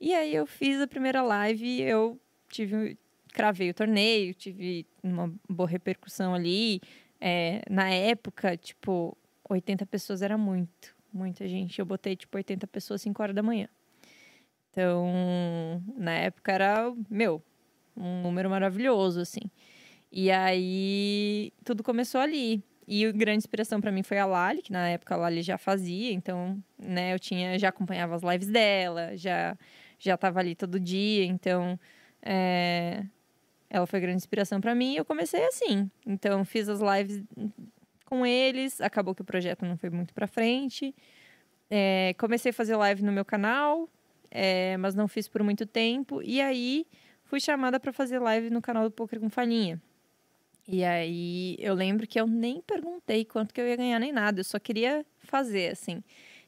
E 0.00 0.14
aí 0.14 0.34
eu 0.34 0.46
fiz 0.46 0.80
a 0.80 0.86
primeira 0.86 1.22
live 1.22 1.64
e 1.64 1.82
eu 1.82 2.20
tive. 2.48 2.98
Cravei 3.32 3.70
o 3.70 3.74
torneio, 3.74 4.34
tive 4.34 4.84
uma 5.02 5.32
boa 5.48 5.68
repercussão 5.68 6.34
ali. 6.34 6.80
É, 7.20 7.62
na 7.70 7.88
época, 7.90 8.56
tipo, 8.56 9.16
80 9.48 9.86
pessoas 9.86 10.20
era 10.20 10.36
muito, 10.36 10.96
muita 11.12 11.46
gente. 11.46 11.78
Eu 11.78 11.86
botei, 11.86 12.16
tipo, 12.16 12.36
80 12.36 12.66
pessoas 12.66 13.02
5 13.02 13.22
horas 13.22 13.36
da 13.36 13.42
manhã. 13.42 13.68
Então, 14.70 15.82
na 15.96 16.12
época 16.12 16.50
era, 16.50 16.92
meu, 17.08 17.40
um 18.00 18.22
número 18.22 18.48
maravilhoso, 18.48 19.20
assim. 19.20 19.42
E 20.10 20.30
aí, 20.30 21.52
tudo 21.64 21.82
começou 21.82 22.20
ali. 22.20 22.64
E 22.88 23.06
a 23.06 23.12
grande 23.12 23.38
inspiração 23.38 23.80
para 23.80 23.92
mim 23.92 24.02
foi 24.02 24.18
a 24.18 24.26
Lali, 24.26 24.62
que 24.62 24.72
na 24.72 24.88
época 24.88 25.14
a 25.14 25.18
Lali 25.18 25.42
já 25.42 25.56
fazia, 25.56 26.12
então, 26.12 26.60
né, 26.76 27.14
eu 27.14 27.20
tinha, 27.20 27.56
já 27.56 27.68
acompanhava 27.68 28.16
as 28.16 28.22
lives 28.22 28.48
dela, 28.48 29.16
já 29.16 29.56
já 29.96 30.16
tava 30.16 30.40
ali 30.40 30.54
todo 30.54 30.80
dia, 30.80 31.24
então, 31.26 31.78
é, 32.22 33.04
ela 33.68 33.86
foi 33.86 34.00
grande 34.00 34.16
inspiração 34.16 34.60
para 34.60 34.74
mim 34.74 34.94
e 34.94 34.96
eu 34.96 35.04
comecei 35.04 35.44
assim. 35.46 35.90
Então, 36.06 36.44
fiz 36.44 36.68
as 36.68 36.80
lives 36.80 37.22
com 38.06 38.26
eles, 38.26 38.80
acabou 38.80 39.14
que 39.14 39.22
o 39.22 39.24
projeto 39.24 39.64
não 39.64 39.76
foi 39.76 39.90
muito 39.90 40.12
para 40.14 40.26
frente. 40.26 40.94
É, 41.70 42.14
comecei 42.18 42.50
a 42.50 42.52
fazer 42.52 42.74
live 42.76 43.04
no 43.04 43.12
meu 43.12 43.24
canal, 43.24 43.88
é, 44.30 44.76
mas 44.78 44.94
não 44.94 45.06
fiz 45.06 45.28
por 45.28 45.42
muito 45.42 45.66
tempo. 45.66 46.20
E 46.22 46.40
aí 46.40 46.86
fui 47.30 47.38
chamada 47.38 47.78
para 47.78 47.92
fazer 47.92 48.18
live 48.18 48.50
no 48.50 48.60
canal 48.60 48.82
do 48.82 48.90
Poker 48.90 49.20
com 49.20 49.30
Falinha. 49.30 49.80
E 50.66 50.84
aí 50.84 51.56
eu 51.60 51.74
lembro 51.74 52.04
que 52.04 52.20
eu 52.20 52.26
nem 52.26 52.60
perguntei 52.60 53.24
quanto 53.24 53.54
que 53.54 53.60
eu 53.60 53.68
ia 53.68 53.76
ganhar 53.76 54.00
nem 54.00 54.10
nada, 54.10 54.40
eu 54.40 54.44
só 54.44 54.58
queria 54.58 55.06
fazer 55.20 55.70
assim. 55.70 56.02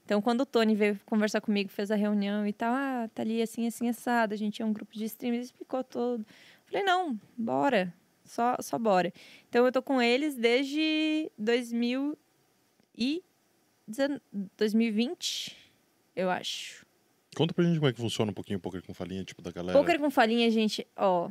Então, 0.05 0.21
quando 0.21 0.41
o 0.41 0.47
Tony 0.47 0.75
veio 0.75 0.99
conversar 1.07 1.41
comigo, 1.41 1.71
fez 1.71 1.93
a 1.93 1.95
reunião 1.95 2.45
e 2.45 2.53
tal, 2.53 2.75
ah, 2.75 3.09
tá 3.15 3.23
ali 3.23 3.41
assim, 3.41 3.69
assim, 3.69 3.89
assado, 3.89 4.35
a 4.35 4.37
gente 4.37 4.61
é 4.61 4.65
um 4.65 4.73
grupo 4.73 4.93
de 4.93 5.05
streamers, 5.05 5.47
explicou 5.47 5.85
tudo. 5.85 6.27
Falei, 6.67 6.83
não, 6.83 7.17
bora, 7.37 7.95
só, 8.25 8.57
só 8.59 8.77
bora. 8.77 9.13
Então, 9.49 9.65
eu 9.65 9.71
tô 9.71 9.81
com 9.81 10.03
eles 10.03 10.35
desde 10.35 11.31
2000 11.39 12.19
e 12.99 13.23
2020, 14.57 15.57
eu 16.17 16.29
acho. 16.29 16.82
Conta 17.37 17.55
pra 17.55 17.65
gente 17.65 17.77
como 17.79 17.89
é 17.89 17.93
que 17.93 18.01
funciona 18.01 18.31
um 18.31 18.35
pouquinho 18.35 18.59
o 18.59 18.61
poker 18.61 18.83
com 18.83 18.93
falinha, 18.93 19.25
tipo, 19.25 19.41
da 19.43 19.51
galera. 19.51 19.79
Poker 19.79 19.99
com 19.99 20.11
falinha, 20.11 20.51
gente, 20.51 20.87
ó, 20.97 21.31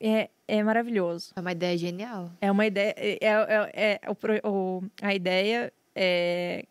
é, 0.00 0.28
é 0.48 0.62
maravilhoso. 0.62 1.32
É 1.36 1.40
uma 1.40 1.52
ideia 1.52 1.78
genial. 1.78 2.32
É 2.40 2.50
uma 2.50 2.66
ideia. 2.66 2.94
É, 2.96 3.18
é, 3.20 3.70
é- 3.72 4.00
é 4.02 4.10
o 4.10 4.50
o- 4.50 4.82
a 5.00 5.14
ideia 5.14 5.72
é, 5.94 6.64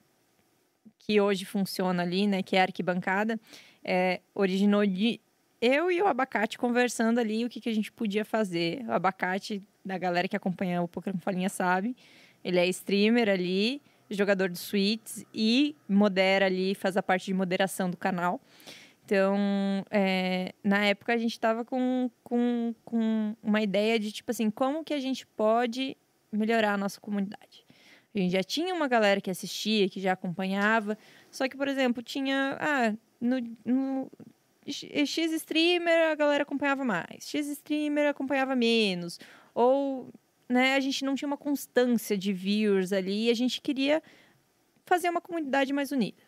que 0.99 1.19
hoje 1.21 1.45
funciona 1.45 2.03
ali, 2.03 2.27
né? 2.27 2.43
Que 2.43 2.55
é 2.57 2.59
a 2.59 2.63
arquibancada, 2.63 3.39
é, 3.83 4.19
originou 4.33 4.85
de 4.85 5.19
eu 5.61 5.89
e 5.89 6.01
o 6.01 6.07
Abacate 6.07 6.57
conversando 6.57 7.19
ali 7.19 7.45
o 7.45 7.49
que, 7.49 7.61
que 7.61 7.69
a 7.69 7.73
gente 7.73 7.91
podia 7.91 8.25
fazer. 8.25 8.83
O 8.87 8.91
Abacate, 8.91 9.61
da 9.83 9.97
galera 9.97 10.27
que 10.27 10.35
acompanha 10.35 10.81
o 10.81 10.87
Poker 10.87 11.13
com 11.13 11.19
Falinha, 11.19 11.49
sabe. 11.49 11.95
Ele 12.43 12.59
é 12.59 12.67
streamer 12.67 13.29
ali, 13.29 13.81
jogador 14.09 14.49
de 14.49 14.59
suítes 14.59 15.25
e 15.33 15.75
modera 15.87 16.45
ali, 16.45 16.75
faz 16.75 16.95
a 16.97 17.03
parte 17.03 17.25
de 17.25 17.33
moderação 17.33 17.89
do 17.89 17.97
canal. 17.97 18.39
Então, 19.05 19.37
é, 19.91 20.53
na 20.63 20.85
época 20.85 21.13
a 21.13 21.17
gente 21.17 21.33
estava 21.33 21.63
com, 21.63 22.09
com, 22.23 22.73
com 22.83 23.35
uma 23.41 23.61
ideia 23.61 23.99
de, 23.99 24.11
tipo 24.11 24.31
assim, 24.31 24.49
como 24.49 24.83
que 24.83 24.93
a 24.93 24.99
gente 24.99 25.27
pode 25.27 25.95
melhorar 26.31 26.73
a 26.73 26.77
nossa 26.77 26.99
comunidade. 26.99 27.65
A 28.15 28.19
gente 28.19 28.31
já 28.31 28.43
tinha 28.43 28.73
uma 28.73 28.87
galera 28.87 29.21
que 29.21 29.29
assistia, 29.29 29.89
que 29.89 29.99
já 29.99 30.13
acompanhava, 30.13 30.97
só 31.29 31.47
que, 31.47 31.57
por 31.57 31.67
exemplo, 31.67 32.01
tinha, 32.01 32.57
ah, 32.59 32.93
no, 33.19 33.37
no 33.63 34.11
X 34.65 35.17
streamer 35.33 36.11
a 36.11 36.15
galera 36.15 36.43
acompanhava 36.43 36.83
mais, 36.83 37.27
X 37.29 37.47
streamer 37.47 38.09
acompanhava 38.09 38.55
menos, 38.55 39.19
ou, 39.53 40.09
né, 40.47 40.75
a 40.75 40.79
gente 40.79 41.03
não 41.03 41.15
tinha 41.15 41.27
uma 41.27 41.37
constância 41.37 42.17
de 42.17 42.31
viewers 42.31 42.91
ali, 42.93 43.25
e 43.25 43.29
a 43.29 43.33
gente 43.33 43.61
queria 43.61 44.01
fazer 44.85 45.09
uma 45.09 45.21
comunidade 45.21 45.73
mais 45.73 45.91
unida. 45.91 46.21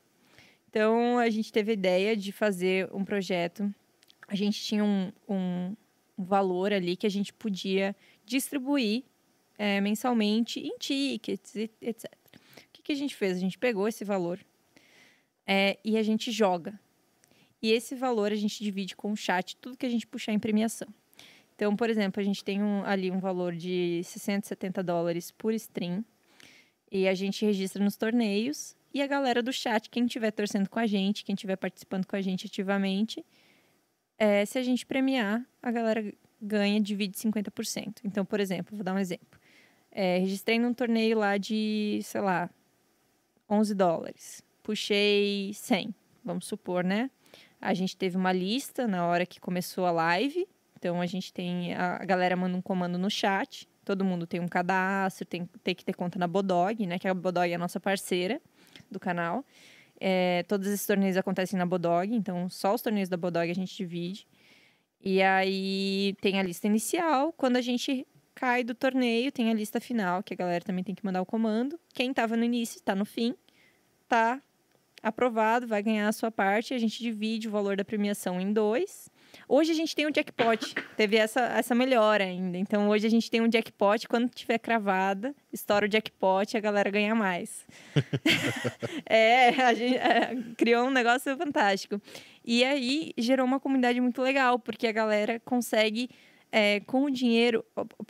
Então, 0.69 1.17
a 1.17 1.29
gente 1.29 1.51
teve 1.51 1.71
a 1.71 1.73
ideia 1.73 2.15
de 2.15 2.31
fazer 2.31 2.89
um 2.93 3.05
projeto. 3.05 3.73
A 4.27 4.35
gente 4.35 4.61
tinha 4.61 4.83
um, 4.83 5.11
um, 5.27 5.75
valor 6.17 6.73
ali 6.73 6.97
que 6.97 7.07
a 7.07 7.09
gente 7.09 7.31
podia 7.31 7.95
distribuir 8.25 9.03
é, 9.57 9.79
mensalmente 9.79 10.59
em 10.59 10.77
tickets, 10.77 11.55
etc. 11.55 12.11
O 12.35 12.39
que, 12.73 12.81
que 12.81 12.91
a 12.91 12.95
gente 12.95 13.15
fez? 13.15 13.37
A 13.37 13.39
gente 13.39 13.57
pegou 13.57 13.87
esse 13.87 14.03
valor, 14.03 14.39
é, 15.45 15.77
e 15.83 15.97
a 15.97 16.03
gente 16.03 16.31
joga. 16.31 16.77
E 17.61 17.71
esse 17.71 17.95
valor 17.95 18.31
a 18.31 18.35
gente 18.35 18.63
divide 18.63 18.95
com 18.95 19.11
o 19.11 19.15
chat, 19.15 19.55
tudo 19.57 19.77
que 19.77 19.85
a 19.85 19.89
gente 19.89 20.05
puxar 20.05 20.33
em 20.33 20.39
premiação. 20.39 20.87
Então, 21.57 21.75
por 21.75 21.89
exemplo, 21.89 22.21
a 22.21 22.23
gente 22.23 22.43
tem 22.43 22.61
um, 22.61 22.85
ali 22.85 23.09
um 23.09 23.17
valor 23.17 23.55
de 23.55 24.01
60, 24.03 24.47
70 24.47 24.83
dólares 24.83 25.31
por 25.31 25.51
stream. 25.55 26.05
E 26.91 27.07
a 27.07 27.15
gente 27.15 27.43
registra 27.43 27.83
nos 27.83 27.97
torneios. 27.97 28.75
E 28.93 29.01
a 29.01 29.07
galera 29.07 29.41
do 29.41 29.51
chat, 29.51 29.89
quem 29.89 30.05
estiver 30.05 30.29
torcendo 30.29 30.69
com 30.69 30.77
a 30.77 30.85
gente, 30.85 31.25
quem 31.25 31.33
estiver 31.33 31.55
participando 31.55 32.05
com 32.05 32.15
a 32.15 32.21
gente 32.21 32.45
ativamente, 32.45 33.25
é, 34.19 34.45
se 34.45 34.59
a 34.59 34.63
gente 34.63 34.85
premiar, 34.85 35.43
a 35.59 35.71
galera 35.71 36.13
ganha, 36.39 36.79
divide 36.79 37.17
50%. 37.17 38.01
Então, 38.03 38.23
por 38.23 38.39
exemplo, 38.39 38.77
vou 38.77 38.83
dar 38.83 38.93
um 38.93 38.99
exemplo. 38.99 39.39
É, 39.91 40.19
registrei 40.19 40.59
num 40.59 40.75
torneio 40.75 41.17
lá 41.17 41.37
de, 41.37 42.01
sei 42.03 42.21
lá, 42.21 42.51
11 43.49 43.73
dólares. 43.73 44.43
Puxei 44.61 45.51
100, 45.55 45.93
vamos 46.23 46.45
supor, 46.45 46.83
né? 46.83 47.09
A 47.59 47.73
gente 47.73 47.97
teve 47.97 48.15
uma 48.15 48.31
lista 48.31 48.87
na 48.87 49.07
hora 49.07 49.25
que 49.25 49.39
começou 49.39 49.87
a 49.87 49.91
live. 49.91 50.47
Então, 50.77 51.01
a 51.01 51.05
gente 51.05 51.33
tem... 51.33 51.73
A 51.73 52.05
galera 52.05 52.35
manda 52.35 52.57
um 52.57 52.61
comando 52.61 52.97
no 52.97 53.09
chat. 53.09 53.67
Todo 53.83 54.03
mundo 54.03 54.27
tem 54.27 54.39
um 54.39 54.47
cadastro, 54.47 55.25
tem, 55.25 55.49
tem 55.63 55.73
que 55.73 55.85
ter 55.85 55.93
conta 55.93 56.19
na 56.19 56.27
Bodog, 56.27 56.85
né? 56.85 56.99
Que 56.99 57.07
a 57.07 57.13
Bodog 57.13 57.49
é 57.49 57.55
a 57.55 57.57
nossa 57.57 57.79
parceira 57.79 58.41
do 58.91 58.99
canal. 58.99 59.45
É, 59.99 60.43
todos 60.43 60.67
esses 60.67 60.85
torneios 60.85 61.17
acontecem 61.17 61.57
na 61.57 61.65
Bodog, 61.65 62.13
então 62.13 62.49
só 62.49 62.75
os 62.75 62.81
torneios 62.81 63.09
da 63.09 63.17
Bodog 63.17 63.49
a 63.49 63.55
gente 63.55 63.75
divide. 63.75 64.27
E 65.01 65.21
aí 65.21 66.15
tem 66.21 66.39
a 66.39 66.43
lista 66.43 66.67
inicial. 66.67 67.33
Quando 67.33 67.57
a 67.57 67.61
gente 67.61 68.05
cai 68.35 68.63
do 68.63 68.75
torneio, 68.75 69.31
tem 69.31 69.49
a 69.49 69.53
lista 69.53 69.79
final, 69.79 70.21
que 70.21 70.33
a 70.33 70.37
galera 70.37 70.63
também 70.63 70.83
tem 70.83 70.93
que 70.93 71.05
mandar 71.05 71.21
o 71.21 71.25
comando. 71.25 71.79
Quem 71.93 72.11
estava 72.11 72.35
no 72.37 72.43
início, 72.43 72.77
está 72.77 72.93
no 72.93 73.05
fim, 73.05 73.35
tá 74.07 74.41
aprovado, 75.01 75.65
vai 75.65 75.81
ganhar 75.81 76.07
a 76.07 76.11
sua 76.11 76.29
parte. 76.29 76.73
A 76.73 76.77
gente 76.77 77.01
divide 77.01 77.47
o 77.47 77.51
valor 77.51 77.77
da 77.77 77.85
premiação 77.85 78.39
em 78.39 78.51
dois. 78.51 79.09
Hoje 79.47 79.71
a 79.71 79.75
gente 79.75 79.95
tem 79.95 80.07
um 80.07 80.11
jackpot, 80.11 80.75
teve 80.95 81.17
essa, 81.17 81.41
essa 81.41 81.75
melhora 81.75 82.23
ainda. 82.23 82.57
Então 82.57 82.89
hoje 82.89 83.07
a 83.07 83.09
gente 83.09 83.29
tem 83.29 83.41
um 83.41 83.49
jackpot, 83.49 84.07
quando 84.07 84.29
tiver 84.29 84.57
cravada, 84.57 85.35
estoura 85.51 85.85
o 85.85 85.89
jackpot 85.89 86.55
a 86.55 86.59
galera 86.59 86.89
ganha 86.89 87.15
mais. 87.15 87.65
é, 89.05 89.49
a 89.49 89.73
gente 89.73 89.97
é, 89.97 90.35
criou 90.57 90.87
um 90.87 90.91
negócio 90.91 91.35
fantástico. 91.37 92.01
E 92.43 92.63
aí 92.63 93.13
gerou 93.17 93.45
uma 93.45 93.59
comunidade 93.59 93.99
muito 93.99 94.21
legal, 94.21 94.57
porque 94.59 94.87
a 94.87 94.91
galera 94.91 95.39
consegue. 95.43 96.09
É, 96.49 96.79
com 96.79 97.03
o 97.03 97.11
dinheiro, 97.11 97.63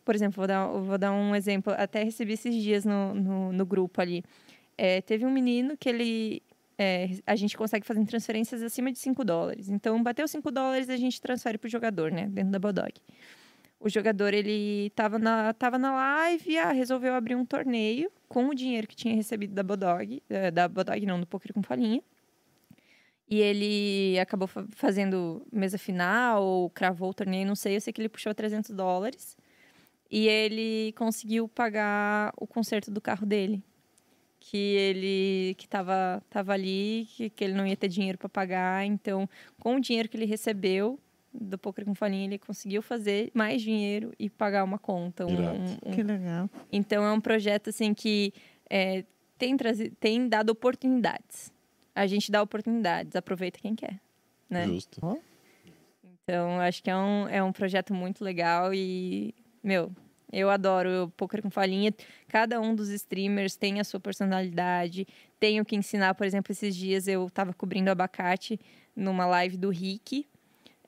por 0.06 0.14
exemplo, 0.14 0.36
vou 0.36 0.48
dar, 0.48 0.68
vou 0.68 0.98
dar 1.00 1.12
um 1.12 1.36
exemplo, 1.36 1.74
até 1.76 2.04
recebi 2.04 2.34
esses 2.34 2.54
dias 2.54 2.86
no, 2.86 3.16
no, 3.16 3.52
no 3.52 3.66
grupo 3.66 4.00
ali. 4.00 4.24
É, 4.78 5.02
teve 5.02 5.26
um 5.26 5.32
menino 5.32 5.76
que 5.76 5.90
ele 5.90 6.44
é, 6.78 7.10
a 7.26 7.36
gente 7.36 7.58
consegue 7.58 7.86
fazer 7.86 8.06
transferências 8.06 8.62
acima 8.62 8.92
de 8.92 9.00
5 9.00 9.24
dólares. 9.26 9.68
Então, 9.70 10.02
bateu 10.04 10.28
5 10.28 10.52
dólares, 10.52 10.90
a 10.90 10.98
gente 10.98 11.20
transfere 11.20 11.58
para 11.58 11.68
o 11.68 11.70
jogador, 11.70 12.12
né? 12.12 12.28
Dentro 12.28 12.52
da 12.52 12.60
Bodog. 12.60 12.94
O 13.80 13.90
jogador, 13.90 14.34
ele 14.34 14.88
estava 14.88 15.20
na, 15.20 15.54
tava 15.54 15.78
na 15.78 15.92
live, 15.94 16.58
ah, 16.58 16.72
resolveu 16.72 17.14
abrir 17.14 17.36
um 17.36 17.46
torneio 17.46 18.12
com 18.28 18.48
o 18.50 18.56
dinheiro 18.56 18.88
que 18.88 18.96
tinha 18.96 19.16
recebido 19.16 19.54
da 19.54 19.64
Bodog, 19.64 20.22
é, 20.30 20.52
da 20.52 20.68
Bodog 20.68 21.06
não, 21.06 21.20
do 21.20 21.28
Poker 21.28 21.54
com 21.54 21.64
Falinha. 21.64 22.02
E 23.30 23.42
ele 23.42 24.18
acabou 24.20 24.48
fazendo 24.48 25.46
mesa 25.52 25.78
final, 25.78 26.44
ou 26.44 26.70
cravou 26.70 27.10
o 27.10 27.14
torneio, 27.14 27.46
não 27.46 27.56
sei. 27.56 27.76
Eu 27.76 27.82
sei 27.82 27.92
que 27.92 28.02
ele 28.02 28.10
puxou 28.10 28.34
300 28.34 28.72
dólares. 28.72 29.38
E 30.10 30.28
ele 30.28 30.94
conseguiu 30.94 31.48
pagar 31.50 32.34
o 32.38 32.48
conserto 32.48 32.90
do 32.90 33.02
carro 33.02 33.26
dele 33.26 33.62
que 34.40 34.58
ele 34.58 35.56
que 35.56 35.66
estava 35.66 36.22
tava 36.30 36.54
ali, 36.54 37.08
que, 37.16 37.30
que 37.30 37.44
ele 37.44 37.54
não 37.54 37.66
ia 37.66 37.76
ter 37.76 37.88
dinheiro 37.88 38.18
para 38.18 38.30
pagar. 38.30 38.86
Então, 38.86 39.28
com 39.60 39.76
o 39.76 39.80
dinheiro 39.80 40.08
que 40.08 40.18
ele 40.18 40.26
recebeu 40.26 41.00
do 41.34 41.58
Poker 41.58 41.86
com 41.86 41.94
Falinha, 41.94 42.26
ele 42.26 42.40
conseguiu 42.40 42.82
fazer 42.82 43.30
mais 43.34 43.62
dinheiro 43.62 44.14
e 44.18 44.30
pagar 44.30 44.64
uma 44.64 44.80
conta. 44.80 45.26
Um, 45.26 45.32
um, 45.32 45.78
um... 45.86 45.92
Que 45.92 46.02
legal. 46.02 46.50
Então, 46.72 47.04
é 47.04 47.12
um 47.12 47.22
projeto 47.22 47.70
assim 47.70 47.94
que 47.94 48.34
é, 48.70 49.04
tem, 49.38 49.56
trazido, 49.56 49.96
tem 50.00 50.28
dado 50.28 50.50
oportunidades. 50.50 51.52
A 51.94 52.08
gente 52.08 52.32
dá 52.32 52.42
oportunidades, 52.42 53.16
aproveita 53.16 53.60
quem 53.60 53.76
quer. 53.76 54.00
Né? 54.50 54.66
Justo. 54.66 55.20
Então, 56.24 56.60
acho 56.60 56.84
que 56.84 56.90
é 56.90 56.96
um, 56.96 57.28
é 57.28 57.44
um 57.44 57.52
projeto 57.52 57.94
muito 57.94 58.24
legal 58.24 58.74
e, 58.74 59.34
meu, 59.64 59.92
eu 60.32 60.50
adoro 60.50 61.06
o 61.06 61.10
Poker 61.10 61.42
com 61.42 61.50
Falinha. 61.50 61.94
Cada 62.28 62.60
um 62.60 62.76
dos 62.76 62.90
streamers 62.90 63.56
tem 63.56 63.80
a 63.80 63.84
sua 63.84 64.00
personalidade. 64.00 65.08
Tenho 65.40 65.64
que 65.64 65.76
ensinar, 65.76 66.16
por 66.16 66.26
exemplo, 66.26 66.52
esses 66.52 66.76
dias 66.76 67.08
eu 67.08 67.28
estava 67.28 67.54
cobrindo 67.54 67.90
abacate 67.90 68.60
numa 68.96 69.26
live 69.26 69.58
do 69.58 69.70
Rick, 69.70 70.26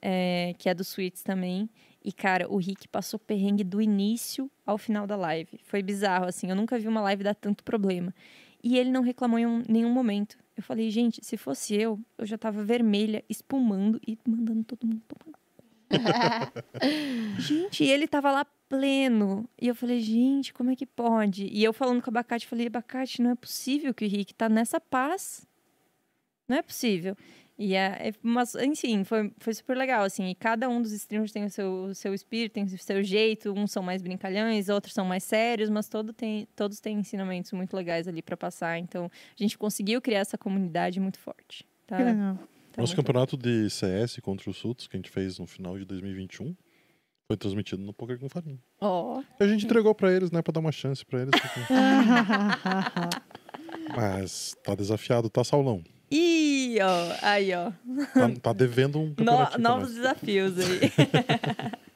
é, 0.02 0.54
que 0.58 0.68
é 0.68 0.74
do 0.74 0.84
Sweets 0.84 1.24
também. 1.24 1.70
E, 2.04 2.12
cara, 2.12 2.50
o 2.50 2.58
Rick 2.58 2.88
passou 2.88 3.20
perrengue 3.20 3.64
do 3.64 3.82
início 3.82 4.50
ao 4.66 4.78
final 4.78 5.06
da 5.06 5.16
live. 5.16 5.60
Foi 5.64 5.82
bizarro, 5.82 6.26
assim. 6.26 6.50
Eu 6.50 6.56
nunca 6.56 6.78
vi 6.80 6.88
uma 6.88 7.02
live 7.02 7.24
dar 7.24 7.36
tanto 7.36 7.64
problema. 7.64 8.14
E 8.64 8.78
ele 8.78 8.90
não 8.90 9.02
reclamou 9.02 9.40
em 9.40 9.46
um, 9.46 9.64
nenhum 9.68 9.90
momento. 9.90 10.38
Eu 10.56 10.64
falei, 10.64 10.90
gente, 10.90 11.24
se 11.24 11.38
fosse 11.38 11.76
eu, 11.76 12.00
eu 12.18 12.26
já 12.26 12.38
tava 12.38 12.64
vermelha, 12.64 13.24
espumando 13.30 14.00
e 14.06 14.18
mandando 14.28 14.64
todo 14.64 14.86
mundo 14.86 15.02
tomar. 15.08 15.40
gente, 17.40 17.84
ele 17.84 18.08
tava 18.08 18.32
lá 18.32 18.46
pleno. 18.70 19.50
E 19.60 19.68
eu 19.68 19.76
falei, 19.76 20.00
gente, 20.00 20.54
como 20.54 20.70
é 20.70 20.76
que 20.76 20.86
pode? 20.86 21.48
E 21.52 21.64
eu 21.64 21.74
falando 21.74 22.02
com 22.02 22.10
o 22.10 22.14
Abacate, 22.14 22.48
falei, 22.48 22.68
Abacate, 22.68 23.22
não 23.22 23.32
é 23.32 23.36
possível 23.36 23.94
que 23.94 24.06
o 24.06 24.08
Rick 24.08 24.34
tá 24.36 24.48
nessa 24.48 24.80
paz. 24.80 25.46
Não 26.48 26.58
é 26.58 26.62
possível. 26.62 27.18
E 27.58 27.76
é, 27.76 28.08
é, 28.08 28.14
mas, 28.24 28.56
enfim, 28.56 29.04
foi, 29.04 29.34
foi 29.38 29.54
super 29.54 29.76
legal, 29.76 30.04
assim. 30.04 30.30
E 30.30 30.36
cada 30.36 30.70
um 30.70 30.82
dos 30.82 30.94
streamers 30.94 31.34
tem 31.34 31.44
o 31.44 31.50
seu, 31.50 31.84
o 31.90 31.96
seu 31.96 32.14
espírito, 32.14 32.54
tem 32.54 32.64
o 32.64 32.78
seu 32.78 33.04
jeito. 33.04 33.52
Uns 33.52 33.72
são 33.72 33.84
mais 33.84 34.02
brincalhões, 34.02 34.70
outros 34.70 34.94
são 34.94 35.04
mais 35.04 35.26
sérios, 35.26 35.70
mas 35.70 35.90
todo 35.90 36.14
tem, 36.14 36.48
todos 36.56 36.80
têm 36.80 37.00
ensinamentos 37.00 37.52
muito 37.52 37.76
legais 37.76 38.08
ali 38.08 38.22
para 38.22 38.38
passar. 38.38 38.80
Então, 38.80 39.06
a 39.06 39.44
gente 39.44 39.58
conseguiu 39.58 40.02
criar 40.02 40.20
essa 40.20 40.38
comunidade 40.38 41.02
muito 41.02 41.20
forte. 41.20 41.68
Tá? 41.86 41.98
Que 41.98 42.04
legal. 42.04 42.40
Tá 42.72 42.82
Nosso 42.82 42.96
campeonato 42.96 43.36
de 43.36 43.70
CS 43.70 44.20
contra 44.22 44.50
os 44.50 44.56
Sutos, 44.56 44.88
que 44.88 44.96
a 44.96 45.00
gente 45.00 45.10
fez 45.10 45.38
no 45.38 45.46
final 45.46 45.78
de 45.78 45.84
2021, 45.84 46.56
foi 47.30 47.38
transmitido 47.38 47.84
no 47.84 47.94
Poker 47.94 48.18
com 48.20 48.28
Farinha. 48.28 48.58
E 49.40 49.44
a 49.44 49.48
gente 49.48 49.64
entregou 49.66 49.94
pra 49.94 50.12
eles, 50.12 50.32
né? 50.32 50.42
Pra 50.42 50.52
dar 50.52 50.62
uma 50.62 50.72
chance 50.72 51.06
pra 51.06 51.22
eles. 51.22 51.32
Mas 53.96 54.56
tá 54.64 54.74
desafiado, 54.74 55.30
tá, 55.30 55.44
Saulão? 55.44 55.84
Ih, 56.10 56.80
ó. 56.82 57.16
Aí, 57.22 57.54
ó. 57.54 57.72
Tá, 58.14 58.30
tá 58.42 58.54
devendo 58.54 58.98
um 59.00 59.14
No- 59.20 59.58
novos 59.60 59.94
desafios 59.94 60.54
aí. 60.58 60.80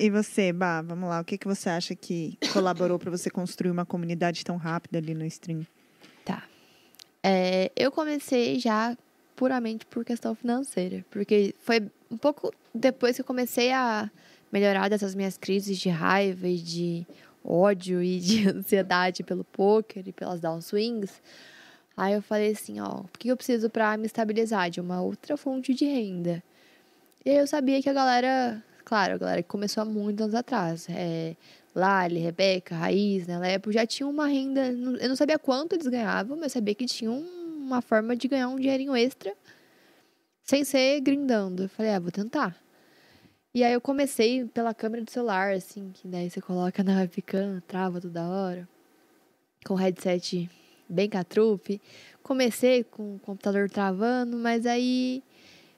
E 0.00 0.10
você, 0.10 0.52
Bah, 0.52 0.82
vamos 0.82 1.08
lá. 1.08 1.20
O 1.20 1.24
que, 1.24 1.38
que 1.38 1.46
você 1.46 1.70
acha 1.70 1.94
que 1.94 2.36
colaborou 2.52 2.98
para 2.98 3.08
você 3.08 3.30
construir 3.30 3.70
uma 3.70 3.86
comunidade 3.86 4.44
tão 4.44 4.56
rápida 4.56 4.98
ali 4.98 5.14
no 5.14 5.24
stream? 5.26 5.64
Tá. 6.24 6.42
É, 7.22 7.70
eu 7.76 7.92
comecei 7.92 8.58
já 8.58 8.98
puramente 9.36 9.86
por 9.86 10.04
questão 10.04 10.34
financeira. 10.34 11.04
Porque 11.08 11.54
foi 11.60 11.88
um 12.10 12.16
pouco 12.16 12.52
depois 12.74 13.14
que 13.14 13.22
eu 13.22 13.24
comecei 13.24 13.70
a 13.72 14.10
melhorar 14.52 14.88
dessas 14.88 15.14
minhas 15.14 15.36
crises 15.36 15.78
de 15.78 15.88
raiva 15.88 16.48
e 16.48 16.56
de 16.56 17.06
ódio 17.44 18.02
e 18.02 18.18
de 18.18 18.48
ansiedade 18.50 19.22
pelo 19.22 19.44
poker 19.44 20.06
e 20.06 20.12
pelas 20.12 20.40
downswings. 20.40 21.22
Aí 21.96 22.14
eu 22.14 22.22
falei 22.22 22.52
assim, 22.52 22.80
ó, 22.80 23.00
o 23.00 23.08
que 23.18 23.28
eu 23.28 23.36
preciso 23.36 23.68
pra 23.68 23.96
me 23.96 24.06
estabilizar? 24.06 24.70
De 24.70 24.80
uma 24.80 25.02
outra 25.02 25.36
fonte 25.36 25.74
de 25.74 25.84
renda. 25.84 26.42
E 27.24 27.30
aí 27.30 27.36
eu 27.36 27.46
sabia 27.46 27.82
que 27.82 27.88
a 27.88 27.92
galera, 27.92 28.62
claro, 28.84 29.14
a 29.14 29.18
galera 29.18 29.42
que 29.42 29.48
começou 29.48 29.82
há 29.82 29.84
muitos 29.84 30.22
anos 30.22 30.34
atrás, 30.34 30.86
é, 30.88 31.36
Lali, 31.74 32.20
Rebeca, 32.20 32.74
Raiz, 32.74 33.26
né, 33.26 33.38
Lepo, 33.38 33.70
já 33.70 33.86
tinham 33.86 34.10
uma 34.10 34.26
renda, 34.26 34.68
eu 34.68 35.08
não 35.08 35.16
sabia 35.16 35.38
quanto 35.38 35.74
eles 35.74 35.86
ganhavam, 35.86 36.38
mas 36.38 36.52
sabia 36.52 36.74
que 36.74 36.86
tinham 36.86 37.18
uma 37.18 37.82
forma 37.82 38.16
de 38.16 38.26
ganhar 38.26 38.48
um 38.48 38.56
dinheirinho 38.56 38.96
extra 38.96 39.34
sem 40.42 40.64
ser 40.64 41.00
grindando. 41.00 41.64
Eu 41.64 41.68
falei, 41.68 41.92
ah, 41.92 42.00
vou 42.00 42.10
tentar. 42.10 42.56
E 43.52 43.64
aí 43.64 43.72
eu 43.72 43.80
comecei 43.80 44.44
pela 44.44 44.72
câmera 44.72 45.04
do 45.04 45.10
celular, 45.10 45.52
assim, 45.52 45.90
que 45.92 46.06
daí 46.06 46.30
você 46.30 46.40
coloca 46.40 46.84
na 46.84 46.98
webcam, 47.00 47.60
trava 47.66 48.00
toda 48.00 48.28
hora, 48.28 48.68
com 49.66 49.74
o 49.74 49.76
headset 49.76 50.48
bem 50.88 51.08
catrupe. 51.08 51.80
Comecei 52.22 52.84
com 52.84 53.16
o 53.16 53.18
computador 53.18 53.68
travando, 53.68 54.36
mas 54.36 54.66
aí 54.66 55.20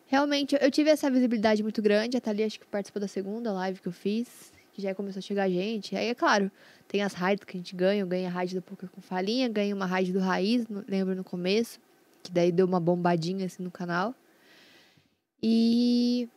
realmente 0.07 0.55
eu 0.61 0.71
tive 0.71 0.91
essa 0.91 1.11
visibilidade 1.11 1.63
muito 1.63 1.81
grande. 1.81 2.15
A 2.15 2.21
Thalia 2.21 2.45
acho 2.45 2.61
que 2.61 2.67
participou 2.67 3.01
da 3.01 3.09
segunda 3.09 3.51
live 3.53 3.81
que 3.81 3.89
eu 3.89 3.93
fiz, 3.93 4.53
que 4.75 4.83
já 4.83 4.95
começou 4.95 5.21
a 5.21 5.23
chegar 5.23 5.49
gente. 5.49 5.97
Aí 5.97 6.09
é 6.09 6.15
claro, 6.15 6.51
tem 6.87 7.03
as 7.03 7.15
raids 7.15 7.43
que 7.47 7.57
a 7.57 7.59
gente 7.59 7.75
ganha, 7.75 8.03
eu 8.03 8.07
ganho 8.07 8.27
a 8.27 8.31
raid 8.31 8.55
do 8.55 8.61
Poker 8.61 8.91
com 8.91 9.01
falinha, 9.01 9.49
ganho 9.49 9.75
uma 9.75 9.87
raid 9.87 10.13
do 10.13 10.19
Raiz, 10.19 10.67
lembro 10.87 11.15
no 11.15 11.25
começo, 11.25 11.81
que 12.23 12.31
daí 12.31 12.53
deu 12.53 12.67
uma 12.67 12.79
bombadinha 12.79 13.47
assim 13.47 13.63
no 13.63 13.71
canal. 13.71 14.15
E 15.43 16.29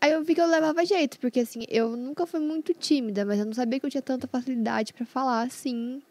aí 0.00 0.12
eu 0.12 0.24
vi 0.24 0.34
que 0.34 0.40
eu 0.40 0.46
levava 0.46 0.84
jeito, 0.84 1.18
porque 1.18 1.40
assim, 1.40 1.64
eu 1.68 1.96
nunca 1.96 2.26
fui 2.26 2.40
muito 2.40 2.72
tímida, 2.72 3.24
mas 3.24 3.38
eu 3.38 3.44
não 3.44 3.52
sabia 3.52 3.78
que 3.78 3.86
eu 3.86 3.90
tinha 3.90 4.02
tanta 4.02 4.26
facilidade 4.26 4.94
pra 4.94 5.04
falar 5.04 5.42
assim 5.42 6.02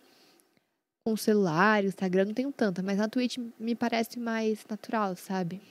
com 1.06 1.14
o 1.14 1.18
celular, 1.18 1.84
o 1.84 1.88
Instagram, 1.88 2.26
não 2.26 2.34
tenho 2.34 2.52
tanta, 2.52 2.82
mas 2.82 2.98
na 2.98 3.08
Twitch 3.08 3.38
me 3.60 3.76
parece 3.76 4.20
mais 4.20 4.66
natural, 4.68 5.16
sabe? 5.16 5.62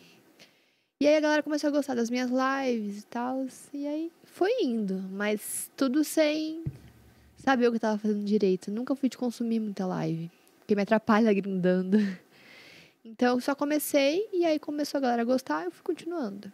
E 1.01 1.07
aí 1.07 1.17
a 1.17 1.21
galera 1.21 1.43
começou 1.43 1.69
a 1.69 1.73
gostar 1.73 1.95
das 1.95 2.09
minhas 2.09 2.31
lives 2.31 3.03
e 3.03 3.07
tal, 3.07 3.47
e 3.73 3.87
aí 3.87 4.13
foi 4.25 4.51
indo, 4.63 4.95
mas 5.11 5.71
tudo 5.77 6.05
sem 6.05 6.65
saber 7.37 7.67
o 7.67 7.71
que 7.71 7.77
eu 7.77 7.81
tava 7.81 7.99
fazendo 7.99 8.25
direito. 8.25 8.71
Nunca 8.71 8.95
fui 8.95 9.09
de 9.09 9.19
consumir 9.19 9.61
muita 9.61 9.87
live, 9.87 10.31
porque 10.61 10.75
me 10.75 10.83
atrapalha 10.83 11.33
grindando. 11.33 11.99
Então, 13.07 13.39
só 13.39 13.55
comecei 13.55 14.27
e 14.33 14.47
aí 14.47 14.59
começou 14.59 14.97
a 14.97 15.01
galera 15.03 15.21
a 15.21 15.25
gostar, 15.27 15.67
eu 15.67 15.71
fui 15.71 15.83
continuando. 15.85 16.51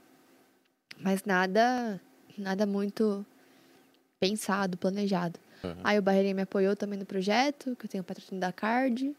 Mas 1.00 1.24
nada, 1.24 2.00
nada 2.36 2.66
muito 2.66 3.24
pensado, 4.18 4.76
planejado. 4.76 5.38
Uhum. 5.64 5.80
Aí 5.82 5.98
o 5.98 6.02
Barreirinha 6.02 6.34
me 6.34 6.42
apoiou 6.42 6.76
também 6.76 6.98
no 6.98 7.06
projeto, 7.06 7.74
que 7.76 7.86
eu 7.86 7.90
tenho 7.90 8.02
o 8.02 8.06
patrocínio 8.06 8.40
da 8.40 8.52
Card. 8.52 9.14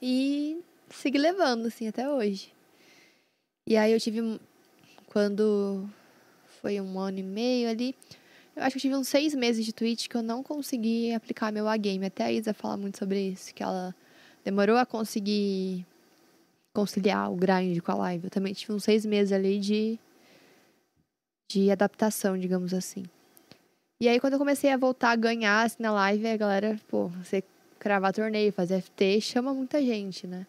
E 0.00 0.58
segui 0.88 1.18
levando, 1.18 1.66
assim, 1.66 1.86
até 1.86 2.08
hoje. 2.08 2.52
E 3.66 3.76
aí 3.76 3.92
eu 3.92 4.00
tive, 4.00 4.40
quando 5.06 5.88
foi 6.60 6.80
um 6.80 6.98
ano 6.98 7.18
e 7.18 7.22
meio 7.22 7.68
ali, 7.68 7.94
eu 8.56 8.62
acho 8.62 8.72
que 8.72 8.78
eu 8.78 8.82
tive 8.82 8.96
uns 8.96 9.08
seis 9.08 9.34
meses 9.34 9.64
de 9.64 9.72
Twitch 9.72 10.08
que 10.08 10.16
eu 10.16 10.22
não 10.22 10.42
consegui 10.42 11.14
aplicar 11.14 11.52
meu 11.52 11.68
A-game. 11.68 12.04
Até 12.06 12.24
a 12.24 12.32
Isa 12.32 12.52
fala 12.52 12.76
muito 12.76 12.98
sobre 12.98 13.20
isso, 13.28 13.54
que 13.54 13.62
ela 13.62 13.94
demorou 14.44 14.76
a 14.76 14.86
conseguir 14.86 15.86
conciliar 16.72 17.30
o 17.30 17.36
grind 17.36 17.80
com 17.80 17.92
a 17.92 17.94
live. 17.94 18.24
Eu 18.24 18.30
também 18.30 18.52
tive 18.52 18.72
uns 18.72 18.84
seis 18.84 19.04
meses 19.04 19.32
ali 19.32 19.58
de, 19.58 19.98
de 21.50 21.68
adaptação, 21.70 22.38
digamos 22.38 22.72
assim. 22.72 23.04
E 24.00 24.08
aí, 24.08 24.20
quando 24.20 24.34
eu 24.34 24.38
comecei 24.38 24.70
a 24.70 24.76
voltar 24.76 25.10
a 25.10 25.16
ganhar 25.16 25.64
assim, 25.64 25.82
na 25.82 25.90
live, 25.90 26.28
a 26.28 26.36
galera, 26.36 26.80
pô, 26.88 27.08
você 27.08 27.42
cravar 27.78 28.12
torneio, 28.12 28.52
fazer 28.52 28.80
FT, 28.80 29.20
chama 29.20 29.52
muita 29.52 29.82
gente, 29.82 30.26
né? 30.26 30.46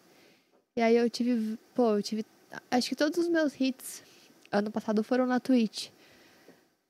E 0.76 0.80
aí 0.80 0.96
eu 0.96 1.10
tive, 1.10 1.58
pô, 1.74 1.96
eu 1.96 2.02
tive. 2.02 2.24
Acho 2.70 2.88
que 2.88 2.96
todos 2.96 3.18
os 3.18 3.28
meus 3.28 3.58
hits 3.60 4.02
ano 4.50 4.70
passado 4.70 5.02
foram 5.02 5.26
na 5.26 5.40
Twitch. 5.40 5.88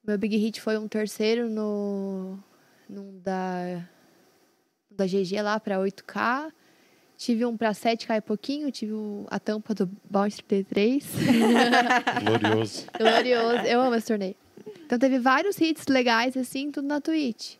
Meu 0.05 0.19
big 0.19 0.37
hit 0.37 0.61
foi 0.61 0.77
um 0.77 0.87
terceiro 0.87 1.49
no. 1.49 2.39
num 2.89 3.19
da. 3.21 3.89
da 4.91 5.07
GG 5.07 5.41
lá 5.43 5.59
pra 5.59 5.79
8K. 5.79 6.53
Tive 7.24 7.44
um 7.47 7.57
pra 7.57 7.73
7K 7.73 8.16
e 8.16 8.20
pouquinho, 8.20 8.70
tive 8.73 8.93
o- 8.94 9.24
a 9.31 9.39
tampa 9.39 9.73
do 9.74 9.89
Bounce 10.11 10.43
33. 10.43 11.07
Glorioso. 12.24 12.86
Glorioso. 12.99 13.66
Eu 13.66 13.81
amo 13.81 13.94
esse 13.94 14.09
torneio. 14.09 14.35
Então 14.85 14.99
teve 14.99 15.19
vários 15.20 15.61
hits 15.61 15.86
legais, 15.86 16.36
assim, 16.36 16.70
tudo 16.73 16.89
na 16.89 17.01
Twitch. 17.01 17.55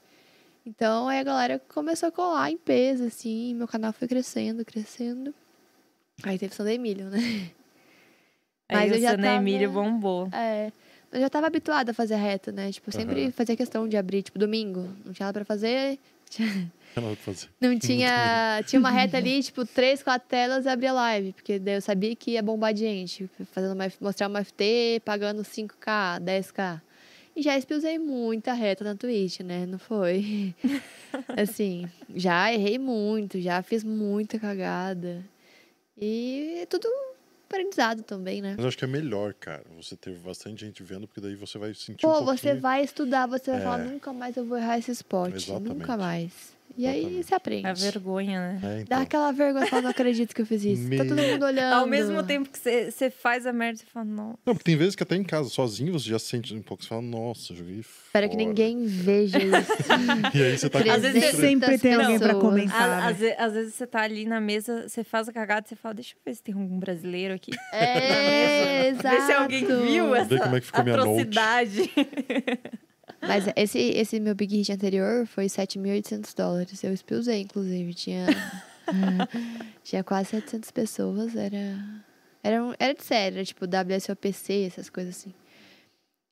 Então 0.66 1.06
aí 1.09 1.20
a 1.20 1.22
galera 1.22 1.60
começou 1.72 2.09
a 2.09 2.12
colar 2.12 2.51
em 2.51 2.56
peso, 2.56 3.05
assim, 3.05 3.55
meu 3.55 3.68
canal 3.68 3.93
foi 3.93 4.09
crescendo, 4.09 4.64
crescendo. 4.64 5.32
Aí 6.24 6.39
teve 6.39 6.52
Sandra 6.55 6.74
Emílio, 6.74 7.06
né? 7.06 7.18
Aí 8.68 8.89
Mas 8.89 8.90
o 8.90 8.94
eu 8.97 9.01
já 9.01 9.10
Sana 9.12 9.22
tava- 9.22 9.36
Emílio 9.36 9.70
bombou. 9.70 10.28
É. 10.32 10.72
Mas 11.10 11.14
eu 11.14 11.20
já 11.20 11.30
tava 11.30 11.47
habituada 11.47 11.90
a 11.93 11.94
fazer 11.94 12.16
reta, 12.16 12.51
né? 12.51 12.72
Tipo, 12.72 12.89
eu 12.89 12.93
sempre 12.93 13.22
Aham. 13.24 13.32
fazia 13.32 13.56
questão 13.56 13.86
de 13.86 13.97
abrir, 13.97 14.22
tipo, 14.22 14.39
domingo. 14.39 14.89
Não 15.05 15.12
tinha 15.12 15.26
nada 15.26 15.39
pra 15.39 15.44
fazer. 15.44 15.98
Não 16.39 16.47
nada 16.47 16.52
pra 16.52 16.60
fazer. 16.60 16.72
Não 17.60 17.78
tinha. 17.78 18.62
tinha 18.66 18.78
uma 18.81 18.90
reta 18.90 19.16
ali, 19.16 19.43
tipo, 19.43 19.64
três, 19.64 20.02
quatro 20.02 20.28
telas 20.28 20.64
e 20.66 20.69
abria 20.69 20.93
live. 20.93 21.32
Porque 21.32 21.59
daí 21.59 21.74
eu 21.77 21.81
sabia 21.81 22.14
que 22.14 22.32
ia 22.32 22.43
bombar 22.43 22.73
de 22.74 22.81
gente. 22.81 23.28
Fazendo 23.52 23.73
uma, 23.74 23.90
mostrar 24.01 24.28
uma 24.28 24.44
FT, 24.44 25.01
pagando 25.05 25.43
5K, 25.43 26.20
10K. 26.20 26.81
E 27.35 27.40
já 27.43 27.56
expulsei 27.56 27.98
muita 27.98 28.52
reta 28.52 28.85
na 28.85 28.94
Twitch, 28.94 29.40
né? 29.40 29.64
Não 29.64 29.78
foi. 29.78 30.55
assim, 31.36 31.89
já 32.14 32.52
errei 32.52 32.78
muito, 32.78 33.40
já 33.40 33.62
fiz 33.62 33.82
muita 33.82 34.39
cagada. 34.39 35.24
E 35.98 36.59
é 36.62 36.66
tudo 36.66 36.86
aprendizado 37.48 38.02
também, 38.02 38.40
né? 38.40 38.52
Mas 38.56 38.62
eu 38.64 38.69
acho 38.69 38.78
que 38.78 38.85
é 38.85 38.89
melhor, 38.89 39.35
cara, 39.35 39.62
você 39.77 39.94
ter 39.94 40.14
bastante 40.16 40.64
gente 40.64 40.82
vendo, 40.82 41.06
porque 41.06 41.20
daí 41.20 41.35
você 41.35 41.59
vai 41.59 41.74
sentir 41.74 42.01
Pô, 42.02 42.20
um 42.20 42.24
você 42.24 42.43
pouquinho... 42.48 42.60
vai 42.60 42.82
estudar, 42.82 43.27
você 43.27 43.51
vai 43.51 43.60
É. 43.60 43.62
falar, 43.62 43.78
nunca 43.78 44.12
mais 44.12 44.36
eu 44.36 44.44
vou 44.44 44.56
errar 44.56 44.78
esse 44.78 44.90
spot. 44.93 45.35
Exatamente. 45.35 45.69
Nunca 45.78 45.97
mais. 45.97 46.52
E 46.77 46.86
aí 46.86 47.23
você 47.23 47.35
aprende. 47.35 47.66
A 47.66 47.73
vergonha, 47.73 48.40
né? 48.40 48.61
É, 48.62 48.81
então. 48.82 48.97
Dá 48.99 49.03
aquela 49.03 49.32
vergonha, 49.32 49.66
fala, 49.66 49.82
não 49.82 49.90
acredito 49.90 50.35
que 50.35 50.43
eu 50.43 50.47
fiz 50.47 50.65
isso. 50.65 50.89
Tá 50.90 51.05
todo 51.05 51.15
Me- 51.15 51.32
mundo 51.32 51.44
olhando. 51.44 51.74
Ao 51.74 51.86
mesmo 51.86 52.23
tempo 52.23 52.49
que 52.51 52.59
você 52.59 52.90
você 52.90 53.11
faz 53.11 53.47
a 53.47 53.53
merda, 53.53 53.78
você 53.78 53.86
fala, 53.86 54.05
não. 54.07 54.39
Não, 54.44 54.55
porque 54.55 54.65
tem 54.65 54.77
vezes 54.77 54.94
que 54.97 55.03
até 55.03 55.16
em 55.16 55.24
casa, 55.24 55.49
sozinho, 55.49 55.93
você 55.93 56.09
já 56.09 56.19
sente 56.19 56.55
um 56.55 56.62
pouco, 56.62 56.82
você 56.82 56.89
fala, 56.89 57.03
nossa, 57.03 57.55
joguei 57.55 57.81
Espero 57.81 58.28
que 58.28 58.35
fora. 58.35 58.47
ninguém 58.47 58.85
veja 58.86 59.39
isso. 59.39 59.53
E 60.35 60.43
aí 60.43 60.59
você 60.59 60.69
tá. 60.70 60.78
Às 60.78 61.03
vezes 61.03 61.24
você- 61.24 61.32
Sempre 61.43 61.78
tem 61.78 61.94
alguém 61.94 62.19
pra 62.19 62.35
comentar. 62.35 62.82
Às, 62.82 62.99
né? 62.99 63.07
às 63.11 63.16
ve- 63.19 63.36
às 63.39 63.53
vezes 63.53 63.74
você 63.74 63.86
tá 63.86 64.03
ali 64.03 64.24
na 64.24 64.40
mesa, 64.40 64.89
você 64.89 65.03
faz 65.05 65.28
a 65.28 65.32
cagada, 65.32 65.66
você 65.69 65.77
fala, 65.77 65.94
deixa 65.94 66.15
eu 66.15 66.20
ver 66.24 66.35
se 66.35 66.43
tem 66.43 66.55
algum 66.55 66.78
brasileiro 66.78 67.35
aqui. 67.35 67.51
É, 67.73 68.89
exato. 68.89 69.16
Ver 69.16 69.23
se 69.23 69.32
alguém 69.32 69.65
viu 69.66 70.15
essa 70.15 70.28
Ver 70.28 70.40
como 70.40 70.57
é 70.57 70.61
que 70.61 70.66
ficou 70.66 70.85
minha 70.85 70.97
note. 70.97 71.28
Mas 73.23 73.44
esse, 73.57 73.78
esse 73.78 74.19
meu 74.20 74.35
big 74.35 74.57
hit 74.57 74.73
anterior 74.73 75.27
foi 75.27 75.47
7.800 75.47 76.35
dólares. 76.36 76.82
Eu 76.82 76.93
expulsei, 76.93 77.40
inclusive. 77.43 77.94
Tinha, 77.94 78.27
tinha 79.85 80.03
quase 80.05 80.31
700 80.31 80.70
pessoas. 80.70 81.36
Era, 81.36 81.78
era, 82.43 82.62
um- 82.65 82.74
era 82.78 82.94
de 82.94 83.03
sério, 83.05 83.36
era 83.39 83.44
tipo 83.44 83.65
WSOPC, 83.66 84.65
essas 84.66 84.90
coisas 84.90 85.16
assim. 85.16 85.32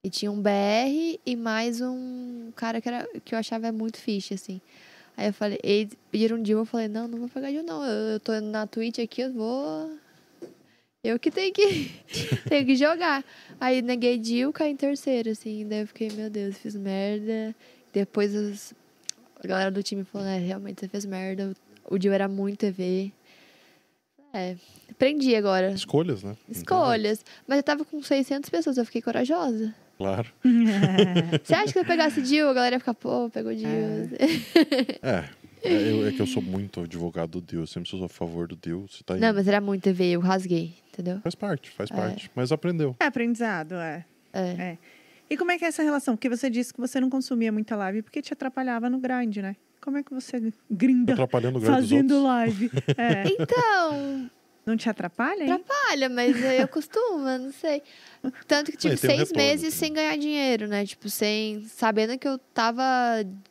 E 0.03 0.11
tinha 0.11 0.33
um 0.33 0.41
BR 0.41 1.21
e 1.27 1.37
mais 1.37 1.81
um 1.81 2.51
cara 2.57 2.81
que, 2.81 2.89
era, 2.89 3.07
que 3.25 3.35
eu 3.35 3.39
achava 3.39 3.71
muito 3.71 3.99
fixe, 3.99 4.35
assim. 4.35 4.61
Aí 5.17 5.29
eu 5.29 5.33
falei, 5.35 5.59
eles 5.63 5.93
pediram 6.11 6.39
um 6.39 6.43
deal, 6.43 6.61
eu 6.61 6.65
falei, 6.65 6.89
não, 6.89 7.07
não 7.07 7.19
vou 7.19 7.29
pagar 7.29 7.51
deal, 7.51 7.63
não. 7.63 7.85
Eu, 7.85 8.13
eu 8.15 8.21
tô 8.21 8.39
na 8.41 8.67
Twitch 8.67 8.99
aqui, 8.99 9.21
eu 9.21 9.33
vou. 9.33 9.91
Eu 11.03 11.19
que 11.19 11.31
tenho 11.31 11.53
que, 11.53 11.91
tenho 12.49 12.67
que 12.67 12.77
jogar. 12.77 13.25
Aí 13.59 13.81
neguei 13.81 14.19
deal, 14.19 14.53
caí 14.53 14.71
em 14.71 14.77
terceiro, 14.77 15.31
assim. 15.31 15.67
Daí 15.67 15.81
eu 15.81 15.87
fiquei, 15.87 16.11
meu 16.11 16.29
Deus, 16.29 16.59
fiz 16.59 16.75
merda. 16.77 17.55
Depois 17.93 18.35
os- 18.35 18.75
a 19.43 19.47
galera 19.47 19.71
do 19.71 19.83
time 19.83 20.05
falou, 20.05 20.27
né, 20.27 20.39
realmente 20.39 20.81
você 20.81 20.89
fez 20.89 21.05
merda. 21.07 21.55
O 21.87 21.99
deal 21.99 22.13
era 22.15 22.29
muito 22.29 22.65
EV. 22.67 23.13
É, 24.33 24.55
aprendi 24.91 25.35
agora. 25.35 25.71
Escolhas, 25.73 26.23
né? 26.23 26.37
Escolhas. 26.49 27.25
Mas 27.49 27.57
eu 27.57 27.63
tava 27.63 27.85
com 27.85 28.01
600 28.03 28.49
pessoas, 28.51 28.77
eu 28.77 28.85
fiquei 28.85 29.01
corajosa. 29.03 29.75
Claro. 29.97 30.29
Você 31.45 31.53
acha 31.55 31.65
que 31.67 31.73
se 31.73 31.79
eu 31.79 31.85
pegasse 31.85 32.23
deal, 32.23 32.49
a 32.49 32.55
galera 32.55 32.77
ia 32.77 32.81
ficar, 32.81 32.95
pô, 32.95 33.29
pegou 33.29 33.55
deal. 33.55 33.71
É. 35.03 35.29
É, 35.63 35.91
eu- 35.93 36.07
é 36.09 36.13
que 36.13 36.21
eu 36.21 36.27
sou 36.27 36.43
muito 36.43 36.81
advogado 36.81 37.33
do 37.33 37.41
Deus, 37.41 37.71
sempre 37.71 37.89
sou 37.89 38.05
a 38.05 38.09
favor 38.09 38.47
do 38.49 38.57
Deus. 38.57 38.97
Você 38.97 39.05
tá 39.05 39.17
Não, 39.17 39.35
mas 39.35 39.47
era 39.49 39.61
muito 39.61 39.87
EV, 39.89 40.13
eu 40.13 40.21
rasguei, 40.21 40.75
entendeu? 40.93 41.21
Faz 41.23 41.35
parte, 41.35 41.71
faz 41.71 41.91
parte. 41.91 42.31
Mas 42.35 42.51
aprendeu. 42.53 42.97
É 43.01 43.05
aprendizado, 43.07 43.75
é. 43.75 44.05
É. 44.33 44.79
E 45.29 45.37
como 45.37 45.51
é 45.53 45.59
que 45.59 45.65
é 45.65 45.69
essa 45.69 45.83
relação? 45.83 46.17
Porque 46.17 46.29
você 46.29 46.49
disse 46.51 46.73
que 46.75 46.81
você 46.81 46.99
não 47.01 47.09
consumia 47.11 47.53
muita 47.53 47.77
live 47.77 48.03
porque 48.03 48.21
te 48.23 48.33
atrapalhava 48.33 48.89
no 48.91 48.99
grind, 48.99 49.37
né? 49.39 49.55
Como 49.81 49.97
é 49.97 50.03
que 50.03 50.13
você 50.13 50.53
grinda 50.71 51.13
Atrapalhando 51.15 51.59
o 51.59 51.61
grande 51.61 51.81
dos 51.81 51.89
fazendo 51.91 52.11
outros. 52.17 52.25
live? 52.25 52.71
É. 52.99 53.25
Então, 53.29 54.31
Não 54.65 54.77
te 54.77 54.89
atrapalha, 54.89 55.45
hein? 55.45 55.53
Atrapalha, 55.53 56.09
mas 56.09 56.37
eu 56.61 56.69
costumo, 56.69 57.19
não 57.19 57.53
sei. 57.53 57.83
Tanto 58.47 58.71
que 58.71 58.77
tive 58.77 58.95
um 58.95 58.97
seis 58.99 59.19
retorno 59.21 59.37
meses 59.37 59.75
também. 59.75 59.79
sem 59.79 59.93
ganhar 59.93 60.17
dinheiro, 60.19 60.69
né? 60.69 60.85
Tipo, 60.85 61.09
sem. 61.09 61.65
Sabendo 61.65 62.19
que 62.19 62.29
eu 62.29 62.39
tava, 62.39 62.83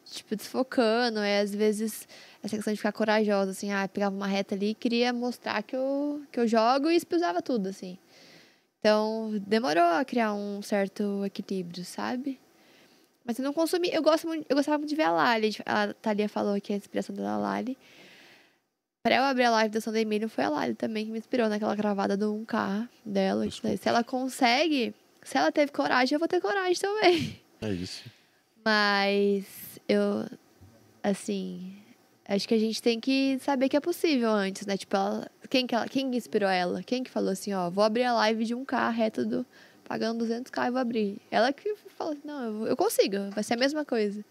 tipo, 0.06 0.36
desfocando. 0.36 1.19
E 1.19 1.40
às 1.40 1.53
vezes, 1.53 2.07
essa 2.44 2.56
questão 2.56 2.72
de 2.72 2.77
ficar 2.77 2.91
corajosa, 2.91 3.52
assim, 3.52 3.72
ah, 3.72 3.88
pegava 3.88 4.15
uma 4.15 4.27
reta 4.27 4.53
ali 4.53 4.69
e 4.69 4.76
queria 4.76 5.11
mostrar 5.11 5.64
que 5.64 5.76
eu, 5.76 6.22
que 6.31 6.40
eu 6.40 6.48
jogo 6.48 6.90
e 6.90 6.95
expulsava 6.95 7.41
tudo, 7.41 7.69
assim. 7.69 7.98
Então, 8.80 9.31
demorou 9.45 9.84
a 9.84 10.06
criar 10.06 10.34
um 10.34 10.61
certo 10.61 11.26
equilíbrio, 11.26 11.84
sabe? 11.84 12.40
Mas 13.26 13.38
eu 13.38 13.44
não 13.44 13.53
consumi. 13.53 13.90
Eu, 13.91 14.02
gosto 14.02 14.27
muito, 14.27 14.45
eu 14.48 14.56
gostava 14.56 14.77
muito 14.77 14.90
de 14.90 14.95
ver 14.95 15.03
a 15.03 15.11
Lali. 15.11 15.56
A 15.65 15.94
Thalia 15.94 16.30
falou 16.30 16.60
que 16.61 16.72
a 16.72 16.76
inspiração 16.76 17.15
da 17.15 17.38
Lali. 17.38 17.77
Pra 19.01 19.15
eu 19.15 19.23
abrir 19.23 19.45
a 19.45 19.51
live 19.51 19.73
da 19.73 19.80
Sandra 19.80 20.01
Emílio, 20.01 20.27
foi 20.27 20.43
a 20.43 20.49
Lali 20.49 20.76
também 20.76 21.05
que 21.05 21.11
me 21.11 21.17
inspirou 21.19 21.47
naquela 21.47 21.73
gravada 21.76 22.17
do 22.17 22.34
1K 22.34 22.88
dela. 23.05 23.45
Daí, 23.63 23.77
Se 23.77 23.88
ela 23.88 24.03
consegue, 24.03 24.93
se 25.23 25.38
ela 25.38 25.51
teve 25.51 25.71
coragem, 25.71 26.15
eu 26.15 26.19
vou 26.19 26.27
ter 26.27 26.41
coragem 26.41 26.80
também. 26.80 27.39
É 27.61 27.69
isso. 27.73 28.09
Mas 28.63 29.43
eu, 29.85 30.26
assim, 31.03 31.76
acho 32.26 32.47
que 32.47 32.53
a 32.53 32.57
gente 32.57 32.81
tem 32.81 33.01
que 33.01 33.38
saber 33.41 33.67
que 33.67 33.76
é 33.76 33.81
possível 33.81 34.30
antes, 34.30 34.65
né? 34.65 34.77
Tipo, 34.77 34.95
ela, 34.95 35.30
quem, 35.49 35.67
que 35.67 35.76
ela, 35.76 35.85
quem 35.85 36.09
que 36.09 36.15
inspirou 36.15 36.47
ela? 36.47 36.81
Quem 36.81 37.03
que 37.03 37.11
falou 37.11 37.31
assim, 37.31 37.51
ó, 37.53 37.69
vou 37.69 37.84
abrir 37.84 38.05
a 38.05 38.13
live 38.13 38.45
de 38.45 38.55
1K 38.55 38.91
reto 38.93 39.26
do, 39.26 39.45
pagando 39.84 40.23
200k 40.23 40.67
e 40.67 40.71
vou 40.71 40.80
abrir. 40.80 41.17
Ela 41.30 41.51
que 41.51 41.76
falou 41.97 42.13
assim, 42.13 42.21
não, 42.23 42.61
eu, 42.61 42.67
eu 42.67 42.77
consigo, 42.77 43.30
vai 43.31 43.43
ser 43.43 43.55
a 43.55 43.57
mesma 43.57 43.84
coisa. 43.84 44.23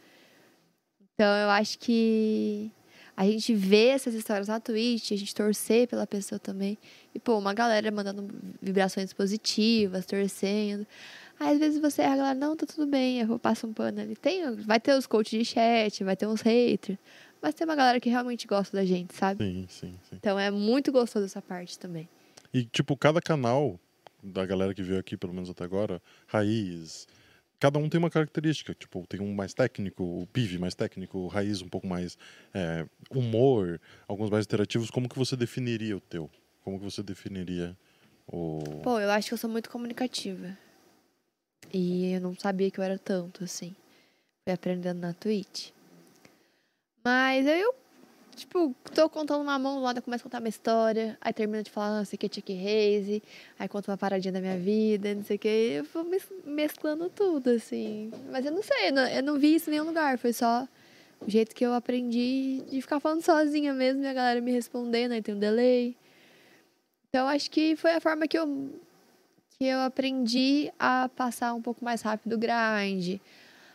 Então, 1.12 1.36
eu 1.36 1.50
acho 1.50 1.78
que 1.78 2.72
a 3.18 3.24
gente 3.24 3.52
vê 3.52 3.88
essas 3.88 4.14
histórias 4.14 4.46
na 4.46 4.60
Twitch, 4.60 5.10
a 5.10 5.16
gente 5.16 5.34
torcer 5.34 5.88
pela 5.88 6.06
pessoa 6.06 6.38
também. 6.38 6.78
E, 7.12 7.18
pô, 7.18 7.36
uma 7.36 7.52
galera 7.52 7.90
mandando 7.90 8.28
vibrações 8.62 9.12
positivas, 9.12 10.06
torcendo. 10.06 10.86
Aí, 11.40 11.52
às 11.52 11.58
vezes 11.58 11.80
você 11.80 12.02
erra, 12.02 12.14
a 12.14 12.16
galera, 12.16 12.38
não, 12.38 12.54
tá 12.54 12.64
tudo 12.64 12.86
bem, 12.86 13.18
eu 13.18 13.36
passo 13.36 13.66
um 13.66 13.72
pano 13.72 14.00
ali. 14.00 14.14
Tem, 14.14 14.54
vai 14.54 14.78
ter 14.78 14.96
os 14.96 15.04
coaches 15.04 15.36
de 15.36 15.44
chat, 15.44 16.04
vai 16.04 16.14
ter 16.14 16.28
uns 16.28 16.42
haters. 16.42 16.96
mas 17.42 17.56
tem 17.56 17.64
uma 17.64 17.74
galera 17.74 17.98
que 17.98 18.08
realmente 18.08 18.46
gosta 18.46 18.76
da 18.76 18.84
gente, 18.84 19.12
sabe? 19.12 19.44
Sim, 19.44 19.66
sim, 19.68 19.98
sim. 20.08 20.14
Então 20.14 20.38
é 20.38 20.52
muito 20.52 20.92
gostoso 20.92 21.26
essa 21.26 21.42
parte 21.42 21.76
também. 21.76 22.08
E, 22.54 22.64
tipo, 22.66 22.96
cada 22.96 23.20
canal 23.20 23.80
da 24.22 24.46
galera 24.46 24.72
que 24.72 24.82
veio 24.84 25.00
aqui, 25.00 25.16
pelo 25.16 25.34
menos 25.34 25.50
até 25.50 25.64
agora, 25.64 26.00
Raiz, 26.28 27.08
cada 27.59 27.78
um 27.78 27.89
tem 27.89 27.98
uma 27.98 28.10
característica. 28.10 28.74
Tipo, 28.74 29.06
tem 29.06 29.20
um 29.20 29.35
mais 29.35 29.55
técnico, 29.55 30.02
o 30.02 30.26
Pive 30.26 30.59
mais 30.59 30.74
técnico, 30.74 31.18
o 31.18 31.26
Raiz 31.26 31.62
um 31.62 31.68
pouco 31.68 31.86
mais 31.86 32.16
é, 32.55 32.86
humor, 33.10 33.80
alguns 34.06 34.30
mais 34.30 34.44
interativos. 34.44 34.90
Como 34.90 35.09
que 35.09 35.18
você 35.18 35.36
definiria 35.36 35.97
o 35.97 36.01
teu? 36.01 36.30
Como 36.62 36.78
que 36.78 36.85
você 36.85 37.02
definiria 37.02 37.76
o... 38.26 38.60
Pô, 38.82 39.01
eu 39.01 39.10
acho 39.10 39.28
que 39.28 39.35
eu 39.35 39.39
sou 39.39 39.51
muito 39.51 39.70
comunicativa. 39.70 40.56
E 41.72 42.12
eu 42.12 42.20
não 42.20 42.35
sabia 42.35 42.70
que 42.70 42.78
eu 42.78 42.85
era 42.85 42.98
tanto, 42.98 43.44
assim. 43.44 43.74
Fui 44.44 44.52
aprendendo 44.52 45.01
na 45.01 45.12
Twitch. 45.12 45.70
Mas 47.05 47.47
eu, 47.47 47.74
tipo, 48.39 48.74
tô 48.94 49.09
contando 49.09 49.43
uma 49.43 49.59
mão, 49.59 49.81
lá 49.82 49.94
começo 50.01 50.23
a 50.23 50.24
contar 50.24 50.39
uma 50.40 50.48
história, 50.48 51.19
aí 51.20 51.32
termina 51.32 51.62
de 51.62 51.70
falar, 51.70 51.98
não 51.98 52.05
sei 52.05 52.16
o 52.16 52.20
que, 52.20 52.35
Chick 52.35 52.52
Raze, 52.55 53.23
aí 53.59 53.69
conto 53.69 53.90
uma 53.90 53.97
paradinha 53.98 54.32
da 54.32 54.40
minha 54.40 54.59
vida, 54.59 55.15
não 55.15 55.24
sei 55.24 55.36
o 55.36 55.39
que, 55.39 55.48
eu 55.48 55.85
vou 55.93 56.05
mes- 56.05 56.27
mesclando 56.44 57.10
tudo, 57.10 57.51
assim. 57.51 58.10
Mas 58.31 58.47
eu 58.47 58.52
não 58.52 58.62
sei, 58.62 58.89
eu 58.89 58.93
não, 58.93 59.06
eu 59.09 59.23
não 59.23 59.39
vi 59.39 59.55
isso 59.55 59.69
em 59.69 59.73
nenhum 59.73 59.85
lugar, 59.86 60.16
foi 60.19 60.32
só 60.32 60.66
o 61.20 61.31
jeito 61.31 61.55
que 61.55 61.65
eu 61.66 61.74
aprendi 61.74 62.62
de 62.70 62.81
ficar 62.81 63.01
falando 63.01 63.23
sozinha 63.23 63.74
mesmo, 63.74 64.02
e 64.02 64.06
a 64.06 64.12
galera 64.15 64.40
me 64.40 64.52
respondendo, 64.52 65.12
aí 65.12 65.20
tem 65.23 65.35
um 65.35 65.39
delay. 65.39 65.97
Então 67.09 67.27
acho 67.27 67.51
que 67.51 67.74
foi 67.77 67.93
a 67.93 68.01
forma 68.01 68.27
que 68.28 68.39
eu 68.39 68.70
que 69.59 69.65
eu 69.65 69.81
aprendi 69.81 70.70
a 70.78 71.09
passar 71.16 71.52
um 71.52 71.60
pouco 71.60 71.85
mais 71.85 72.01
rápido 72.01 72.35
o 72.35 72.39
grind, 72.39 73.19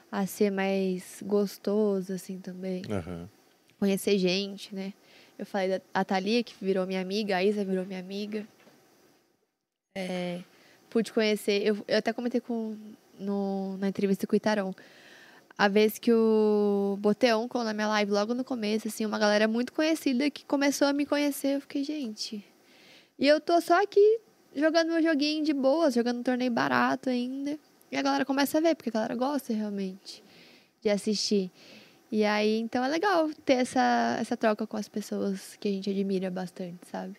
a 0.10 0.26
ser 0.26 0.49
mais 0.49 1.22
gostoso, 1.22 2.14
assim, 2.14 2.40
também. 2.40 2.84
Aham. 2.90 3.27
Conhecer 3.84 4.18
gente, 4.18 4.73
né? 4.73 4.93
Eu 5.38 5.45
falei 5.45 5.68
da 5.68 5.81
a 5.93 6.05
Thalia, 6.05 6.41
que 6.41 6.55
virou 6.61 6.88
minha 6.88 7.01
amiga, 7.01 7.35
a 7.35 7.43
Isa 7.43 7.65
virou 7.65 7.85
minha 7.85 7.99
amiga. 7.99 8.47
É, 9.93 10.39
pude 10.89 11.11
conhecer, 11.11 11.61
eu, 11.68 11.84
eu 11.85 11.97
até 11.97 12.14
comentei 12.14 12.39
com, 12.39 12.77
no, 13.19 13.76
na 13.76 13.89
entrevista 13.89 14.26
com 14.26 14.31
o 14.31 14.38
Itarão. 14.38 14.73
A 15.57 15.68
vez 15.68 15.99
que 15.99 16.14
o 16.14 16.97
Boteon 17.01 17.45
colou 17.49 17.65
na 17.65 17.73
minha 17.73 17.89
live 17.89 18.10
logo 18.10 18.34
no 18.34 18.45
começo, 18.45 18.88
assim, 18.88 19.05
uma 19.05 19.19
galera 19.19 19.49
muito 19.49 19.73
conhecida 19.73 20.30
que 20.30 20.45
começou 20.45 20.88
a 20.88 20.93
me 20.93 21.05
conhecer. 21.05 21.57
Eu 21.57 21.60
fiquei, 21.60 21.84
gente. 21.84 22.41
E 23.19 23.27
eu 23.27 23.41
tô 23.41 23.60
só 23.60 23.84
aqui 23.84 24.22
jogando 24.55 24.93
meu 24.93 25.03
joguinho 25.03 25.43
de 25.43 25.51
boas, 25.51 25.93
jogando 25.93 26.19
um 26.19 26.23
torneio 26.23 26.51
barato 26.51 27.10
ainda. 27.10 27.60
E 27.91 27.97
a 27.97 28.01
galera 28.01 28.23
começa 28.23 28.60
a 28.60 28.61
ver, 28.61 28.76
porque 28.76 28.91
a 28.91 28.93
galera 28.93 29.15
gosta 29.15 29.51
realmente 29.51 30.23
de 30.81 30.89
assistir. 30.89 31.51
E 32.15 32.23
aí, 32.23 32.60
então 32.60 32.85
é 32.85 32.88
legal 32.88 33.27
ter 33.44 33.53
essa, 33.53 34.18
essa 34.19 34.38
troca 34.38 34.68
com 34.68 34.77
as 34.77 34.88
pessoas 34.88 35.56
que 35.56 35.68
a 35.68 35.72
gente 35.72 35.90
admira 35.90 36.30
bastante, 36.30 36.88
sabe? 36.88 37.15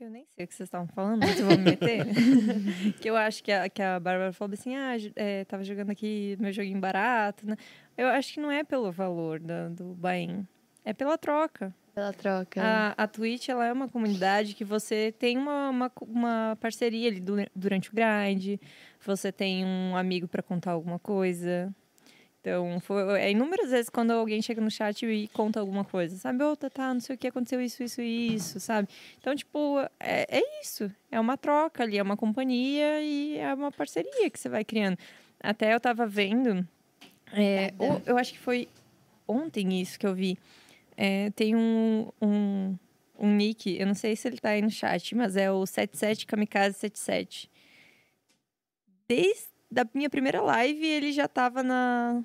Eu 0.00 0.10
nem 0.10 0.26
sei 0.34 0.44
o 0.44 0.48
que 0.48 0.54
vocês 0.54 0.66
estavam 0.66 0.88
falando, 0.88 1.20
mas 1.20 1.38
eu 1.38 1.46
vou 1.46 1.56
me 1.56 1.62
meter. 1.62 2.04
que 3.00 3.08
eu 3.08 3.16
acho 3.16 3.44
que 3.44 3.52
a, 3.52 3.68
que 3.68 3.80
a 3.80 4.00
Bárbara 4.00 4.32
falou 4.32 4.52
assim, 4.52 4.74
ah, 4.74 4.96
é, 5.14 5.44
tava 5.44 5.62
jogando 5.62 5.90
aqui 5.90 6.36
meu 6.40 6.52
joguinho 6.52 6.80
barato, 6.80 7.46
né? 7.46 7.54
Eu 7.96 8.08
acho 8.08 8.34
que 8.34 8.40
não 8.40 8.50
é 8.50 8.64
pelo 8.64 8.90
valor 8.90 9.38
da, 9.38 9.68
do 9.68 9.94
buy-in, 9.94 10.44
é 10.84 10.92
pela 10.92 11.16
troca. 11.16 11.72
Pela 11.94 12.12
troca. 12.12 12.60
A, 12.60 12.94
a 12.96 13.06
Twitch, 13.06 13.48
ela 13.48 13.64
é 13.64 13.72
uma 13.72 13.88
comunidade 13.88 14.54
que 14.54 14.64
você 14.64 15.14
tem 15.16 15.38
uma, 15.38 15.70
uma, 15.70 15.92
uma 16.02 16.58
parceria 16.60 17.10
ali 17.10 17.20
du- 17.20 17.46
durante 17.54 17.90
o 17.90 17.92
grind, 17.94 18.60
você 19.06 19.30
tem 19.30 19.64
um 19.64 19.96
amigo 19.96 20.26
para 20.26 20.42
contar 20.42 20.72
alguma 20.72 20.98
coisa. 20.98 21.72
Então, 22.48 22.80
foi, 22.80 23.02
é 23.20 23.30
inúmeras 23.30 23.70
vezes 23.70 23.90
quando 23.90 24.10
alguém 24.10 24.40
chega 24.40 24.60
no 24.60 24.70
chat 24.70 25.04
e 25.04 25.28
conta 25.28 25.60
alguma 25.60 25.84
coisa, 25.84 26.16
sabe? 26.16 26.42
Ô, 26.42 26.56
Tatá, 26.56 26.94
não 26.94 27.00
sei 27.00 27.14
o 27.14 27.18
que, 27.18 27.26
aconteceu 27.28 27.60
isso, 27.60 27.82
isso 27.82 28.00
e 28.00 28.34
isso, 28.34 28.58
sabe? 28.58 28.88
Então, 29.20 29.36
tipo, 29.36 29.78
é, 30.00 30.38
é 30.38 30.60
isso. 30.62 30.90
É 31.10 31.20
uma 31.20 31.36
troca 31.36 31.82
ali, 31.82 31.98
é 31.98 32.02
uma 32.02 32.16
companhia 32.16 33.02
e 33.02 33.36
é 33.36 33.52
uma 33.52 33.70
parceria 33.70 34.30
que 34.30 34.38
você 34.40 34.48
vai 34.48 34.64
criando. 34.64 34.96
Até 35.40 35.74
eu 35.74 35.80
tava 35.80 36.06
vendo, 36.06 36.66
é, 37.32 37.72
o- 37.78 38.00
eu 38.06 38.16
acho 38.16 38.32
que 38.32 38.38
foi 38.38 38.66
ontem 39.26 39.80
isso 39.80 39.98
que 39.98 40.06
eu 40.06 40.14
vi. 40.14 40.38
É, 40.96 41.30
tem 41.30 41.54
um, 41.54 42.08
um, 42.22 42.76
um 43.18 43.36
nick, 43.36 43.76
eu 43.78 43.86
não 43.86 43.94
sei 43.94 44.16
se 44.16 44.26
ele 44.26 44.38
tá 44.38 44.50
aí 44.50 44.62
no 44.62 44.70
chat, 44.70 45.14
mas 45.14 45.36
é 45.36 45.50
o 45.52 45.66
77 45.66 46.26
Kamikaze 46.26 46.78
77. 46.78 47.50
Desde 49.06 49.48
a 49.76 49.86
minha 49.94 50.08
primeira 50.10 50.40
live, 50.40 50.84
ele 50.86 51.12
já 51.12 51.28
tava 51.28 51.62
na. 51.62 52.22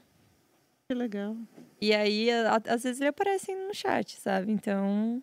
Que 0.87 0.95
legal. 0.95 1.35
E 1.81 1.93
aí, 1.93 2.29
a- 2.31 2.55
a- 2.55 2.73
às 2.73 2.83
vezes 2.83 2.99
ele 3.01 3.09
aparece 3.09 3.53
no 3.55 3.73
chat, 3.73 4.19
sabe? 4.19 4.51
Então. 4.51 5.21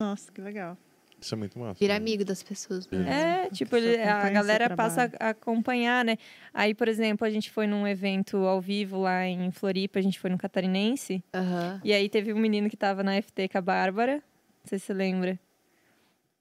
Nossa, 0.00 0.30
que 0.30 0.40
legal. 0.40 0.76
Isso 1.20 1.34
é 1.34 1.36
muito 1.38 1.58
massa. 1.58 1.78
Vira 1.80 1.94
né? 1.94 1.98
amigo 1.98 2.24
das 2.24 2.42
pessoas. 2.44 2.88
É. 2.92 3.46
É, 3.46 3.50
tipo, 3.50 3.74
ele- 3.76 4.00
a 4.00 4.30
galera 4.30 4.76
passa 4.76 5.10
a 5.18 5.30
acompanhar, 5.30 6.04
né? 6.04 6.16
Aí, 6.54 6.72
por 6.74 6.86
exemplo, 6.86 7.26
a 7.26 7.30
gente 7.30 7.50
foi 7.50 7.66
num 7.66 7.86
evento 7.88 8.36
ao 8.36 8.60
vivo 8.60 8.98
lá 9.00 9.26
em 9.26 9.50
Floripa, 9.50 9.98
a 9.98 10.02
gente 10.02 10.20
foi 10.20 10.30
no 10.30 10.38
Catarinense. 10.38 11.22
Aham. 11.34 11.80
E 11.82 11.92
aí 11.92 12.08
teve 12.08 12.32
um 12.32 12.38
menino 12.38 12.70
que 12.70 12.76
tava 12.76 13.02
na 13.02 13.16
FT 13.20 13.48
com 13.48 13.58
a 13.58 13.60
Bárbara. 13.60 14.14
Não 14.16 14.66
sei 14.66 14.78
se 14.78 14.86
você 14.86 14.94
lembra. 14.94 15.38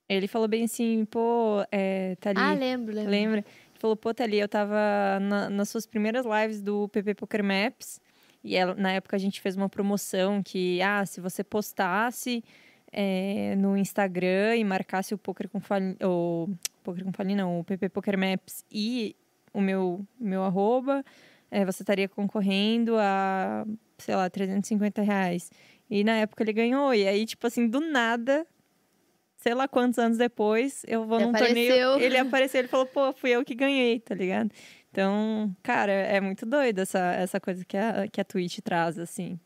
Ele 0.07 0.27
falou 0.27 0.47
bem 0.47 0.63
assim, 0.65 1.03
pô, 1.05 1.65
é, 1.71 2.15
tá 2.17 2.29
ali. 2.29 2.39
Ah, 2.39 2.53
lembro, 2.53 2.93
lembro. 2.93 3.11
Lembra? 3.11 3.45
Falou, 3.77 3.95
pô, 3.95 4.13
Thalia, 4.13 4.43
eu 4.43 4.47
tava 4.47 4.75
na- 5.21 5.49
nas 5.49 5.69
suas 5.69 5.85
primeiras 5.85 6.25
lives 6.25 6.61
do 6.61 6.87
PP 6.89 7.13
Poker 7.15 7.43
Maps. 7.43 8.01
E 8.43 8.55
ela- 8.55 8.75
na 8.75 8.91
época 8.91 9.15
a 9.15 9.19
gente 9.19 9.39
fez 9.41 9.55
uma 9.55 9.69
promoção 9.69 10.41
que, 10.43 10.81
ah, 10.81 11.05
se 11.05 11.21
você 11.21 11.43
postasse 11.43 12.43
é, 12.91 13.53
no 13.57 13.75
Instagram 13.77 14.55
e 14.55 14.63
marcasse 14.63 15.13
o 15.13 15.17
Poker 15.17 15.49
com 15.49 15.59
Fali... 15.59 15.97
O 16.01 16.47
Poker 16.83 17.03
com 17.03 17.11
Fali, 17.11 17.35
não, 17.35 17.59
o 17.59 17.63
PP 17.63 17.89
Poker 17.89 18.17
Maps 18.17 18.63
e 18.71 19.13
o 19.53 19.59
meu, 19.59 20.05
meu 20.17 20.41
arroba, 20.43 21.03
é, 21.51 21.65
você 21.65 21.83
estaria 21.83 22.07
concorrendo 22.07 22.95
a, 22.97 23.65
sei 23.97 24.15
lá, 24.15 24.29
350 24.29 25.01
reais. 25.01 25.51
E 25.89 26.01
na 26.03 26.13
época 26.13 26.43
ele 26.43 26.53
ganhou. 26.53 26.93
E 26.93 27.05
aí, 27.05 27.25
tipo 27.25 27.45
assim, 27.45 27.67
do 27.67 27.81
nada, 27.81 28.47
sei 29.37 29.53
lá 29.53 29.67
quantos 29.67 29.97
anos 29.99 30.17
depois, 30.17 30.83
eu 30.87 31.05
vou 31.05 31.17
Ele 31.17 31.25
num 31.25 31.35
apareceu. 31.35 31.91
torneio. 31.93 31.99
Ele 32.05 32.17
apareceu, 32.19 32.59
ele 32.59 32.67
falou, 32.67 32.85
pô, 32.85 33.13
fui 33.13 33.29
eu 33.31 33.45
que 33.45 33.55
ganhei, 33.55 33.99
tá 33.99 34.13
ligado? 34.13 34.51
Então, 34.91 35.55
cara, 35.61 35.91
é 35.91 36.19
muito 36.19 36.45
doido 36.45 36.79
essa, 36.79 36.99
essa 37.13 37.39
coisa 37.39 37.63
que 37.63 37.77
a, 37.77 38.07
que 38.07 38.19
a 38.19 38.25
Twitch 38.25 38.59
traz, 38.63 38.97
assim. 38.97 39.39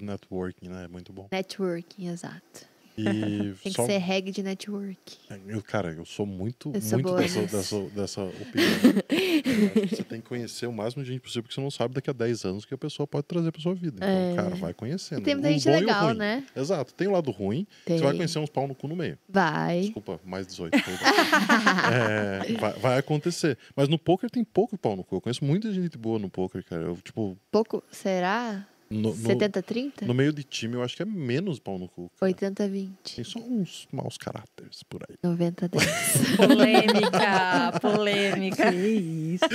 Networking, 0.00 0.68
né? 0.68 0.84
É 0.84 0.88
muito 0.88 1.12
bom. 1.12 1.28
Networking, 1.32 2.08
exato. 2.08 2.69
E 3.00 3.54
Tem 3.62 3.72
só... 3.72 3.84
que 3.86 3.92
ser 3.92 3.98
reg 3.98 4.30
de 4.30 4.42
network. 4.42 5.18
Eu, 5.46 5.62
cara, 5.62 5.92
eu 5.92 6.04
sou 6.04 6.26
muito, 6.26 6.70
Eu 6.74 6.80
sou 6.80 6.98
muito 6.98 7.14
dessa, 7.16 7.42
dessa, 7.42 7.80
dessa 7.90 8.22
opinião. 8.24 9.02
Que 9.08 9.96
você 9.96 10.04
tem 10.04 10.20
que 10.20 10.28
conhecer 10.28 10.66
o 10.66 10.72
máximo 10.72 11.02
de 11.02 11.10
gente 11.12 11.20
possível, 11.20 11.42
porque 11.42 11.54
você 11.54 11.60
não 11.60 11.70
sabe 11.70 11.94
daqui 11.94 12.10
a 12.10 12.12
10 12.12 12.44
anos 12.44 12.64
que 12.64 12.74
a 12.74 12.78
pessoa 12.78 13.06
pode 13.06 13.26
trazer 13.26 13.50
pra 13.52 13.60
sua 13.60 13.74
vida. 13.74 13.96
Então, 13.96 14.08
É. 14.08 14.34
cara, 14.34 14.54
vai 14.56 14.74
conhecendo. 14.74 15.20
E 15.20 15.24
tem 15.24 15.34
muita 15.34 15.48
o 15.48 15.52
gente 15.52 15.68
legal, 15.68 16.14
né? 16.14 16.44
Exato. 16.54 16.94
Tem 16.94 17.08
o 17.08 17.12
lado 17.12 17.30
ruim, 17.30 17.66
Tem. 17.84 17.98
você 17.98 18.04
vai 18.04 18.14
conhecer 18.14 18.38
uns 18.38 18.50
pau 18.50 18.66
no 18.66 18.74
cu 18.74 18.88
no 18.88 18.96
meio. 18.96 19.18
Vai. 19.28 19.80
Desculpa, 19.82 20.20
mais 20.24 20.46
18. 20.46 20.70
perdão. 20.72 20.90
É, 21.92 22.52
vai, 22.58 22.72
vai 22.74 22.98
acontecer. 22.98 23.58
Mas 23.74 23.88
no 23.88 23.98
poker 23.98 24.30
tem 24.30 24.44
pouco 24.44 24.76
pau 24.78 24.96
no 24.96 25.04
cu. 25.04 25.16
Eu 25.16 25.20
conheço 25.20 25.44
muita 25.44 25.72
gente 25.72 25.96
boa 25.98 26.18
no 26.18 26.28
poker, 26.30 26.64
cara. 26.64 26.82
Eu, 26.82 26.96
tipo, 26.96 27.36
Pouco, 27.50 27.82
será? 27.90 28.66
No, 28.90 29.10
no, 29.10 29.14
70-30? 29.14 30.02
no 30.02 30.12
meio 30.12 30.32
de 30.32 30.42
time, 30.42 30.74
eu 30.74 30.82
acho 30.82 30.96
que 30.96 31.02
é 31.02 31.06
menos 31.06 31.60
pau 31.60 31.78
no 31.78 31.88
cu. 31.88 32.10
cara. 32.18 32.32
80-20. 32.32 32.90
Tem 33.14 33.24
só 33.24 33.38
uns 33.38 33.86
maus 33.92 34.18
caráteres 34.18 34.82
por 34.82 35.00
aí. 35.08 35.16
90-10. 35.24 36.36
Polêmica, 36.36 37.80
polêmica. 37.80 38.72
Que 38.72 38.78
isso. 38.78 39.48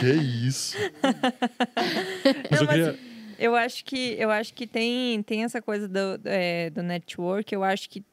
que 0.00 0.12
isso? 0.46 0.76
Mas 2.50 2.60
Não, 2.60 2.60
eu 2.60 2.66
mas 2.66 2.68
queria. 2.68 3.14
Eu 3.38 3.56
acho 3.56 3.84
que, 3.84 4.16
eu 4.18 4.30
acho 4.30 4.54
que 4.54 4.66
tem, 4.66 5.22
tem 5.22 5.44
essa 5.44 5.60
coisa 5.60 5.88
do, 5.88 6.20
é, 6.24 6.70
do 6.70 6.82
network. 6.82 7.52
Eu 7.52 7.64
acho 7.64 7.90
que 7.90 8.04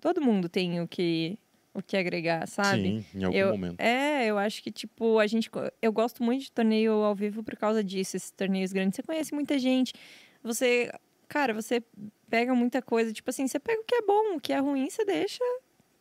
todo 0.00 0.20
mundo 0.20 0.48
tem 0.48 0.80
o 0.80 0.88
que, 0.88 1.38
o 1.76 1.82
que 1.82 1.96
agregar, 1.96 2.48
sabe? 2.48 2.82
Sim, 2.82 3.04
em 3.14 3.24
algum 3.24 3.36
eu, 3.36 3.50
momento. 3.52 3.80
É, 3.80 4.26
eu 4.26 4.38
acho 4.38 4.62
que, 4.62 4.70
tipo, 4.70 5.18
a 5.18 5.26
gente. 5.26 5.50
Eu 5.82 5.92
gosto 5.92 6.22
muito 6.22 6.42
de 6.42 6.52
torneio 6.52 6.92
ao 6.92 7.14
vivo 7.14 7.42
por 7.42 7.56
causa 7.56 7.84
disso, 7.84 8.16
esses 8.16 8.30
torneios 8.30 8.72
grandes. 8.72 8.96
Você 8.96 9.02
conhece 9.02 9.34
muita 9.34 9.58
gente. 9.58 9.92
Você. 10.42 10.90
Cara, 11.28 11.52
você 11.52 11.82
pega 12.30 12.54
muita 12.54 12.80
coisa. 12.80 13.12
Tipo 13.12 13.30
assim, 13.30 13.46
você 13.46 13.58
pega 13.58 13.80
o 13.80 13.84
que 13.84 13.94
é 13.94 14.02
bom, 14.02 14.36
o 14.36 14.40
que 14.40 14.52
é 14.52 14.58
ruim, 14.58 14.88
você 14.88 15.04
deixa 15.04 15.44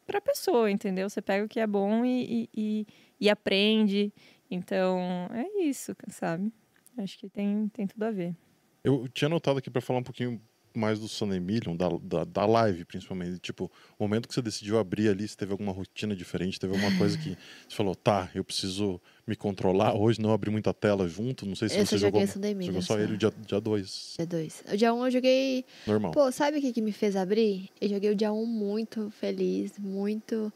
pra 0.06 0.22
pessoa, 0.22 0.70
entendeu? 0.72 1.10
Você 1.10 1.22
pega 1.22 1.44
o 1.44 1.50
que 1.50 1.60
é 1.60 1.68
bom 1.68 2.06
e, 2.06 2.24
e, 2.24 2.50
e, 2.56 2.88
e 3.22 3.30
aprende. 3.30 4.14
Então, 4.50 5.00
é 5.34 5.64
isso, 5.64 5.96
sabe? 6.10 6.52
Acho 6.98 7.18
que 7.18 7.28
tem, 7.28 7.68
tem 7.70 7.88
tudo 7.88 8.04
a 8.04 8.12
ver. 8.12 8.36
Eu 8.84 9.08
tinha 9.10 9.28
anotado 9.28 9.58
aqui 9.60 9.70
pra 9.70 9.82
falar 9.82 10.00
um 10.00 10.04
pouquinho 10.04 10.40
mais 10.80 11.00
do 11.00 11.08
Sunday 11.08 11.40
Million, 11.40 11.76
da, 11.76 11.90
da, 12.02 12.24
da 12.24 12.46
live, 12.46 12.86
principalmente. 12.86 13.40
Tipo, 13.40 13.72
o 13.98 14.04
momento 14.04 14.28
que 14.28 14.34
você 14.34 14.42
decidiu 14.42 14.78
abrir 14.78 15.10
ali, 15.10 15.28
se 15.28 15.36
teve 15.38 15.52
alguma 15.52 15.72
rotina 15.72 16.16
diferente, 16.16 16.60
teve 16.60 16.74
alguma 16.74 16.96
coisa 16.98 17.18
que 17.18 17.38
você 17.68 17.76
falou, 17.76 17.96
tá, 17.96 18.30
eu 18.36 18.44
preciso 18.44 19.00
me 19.28 19.36
controlar 19.36 19.96
hoje, 19.96 20.22
não 20.22 20.32
abrir 20.32 20.52
muita 20.52 20.74
tela 20.74 21.08
junto. 21.08 21.46
Não 21.46 21.56
sei 21.56 21.70
se 21.70 21.78
Eu 21.80 21.86
você 21.86 21.98
jogou. 21.98 22.26
Sunday 22.28 22.56
Jogou 22.62 22.82
só 22.82 22.94
só. 22.96 23.00
ele 23.00 23.14
o 23.14 23.18
dia 23.18 23.32
2, 23.32 23.48
dia 23.48 23.60
dois, 23.62 24.14
Dia 24.18 24.26
2. 24.28 24.64
O 24.74 24.78
dia 24.78 24.94
1 24.94 24.98
um 24.98 25.06
eu 25.06 25.12
joguei. 25.12 25.66
normal. 25.88 26.12
Pô, 26.12 26.32
sabe 26.32 26.58
o 26.58 26.62
que, 26.62 26.72
que 26.72 26.82
me 26.82 26.92
fez 26.92 27.16
abrir? 27.16 27.70
Eu 27.82 27.90
joguei 27.90 28.12
o 28.12 28.16
dia 28.16 28.32
1 28.32 28.42
um 28.42 28.46
muito 28.46 29.10
feliz, 29.12 29.78
muito. 29.80 30.52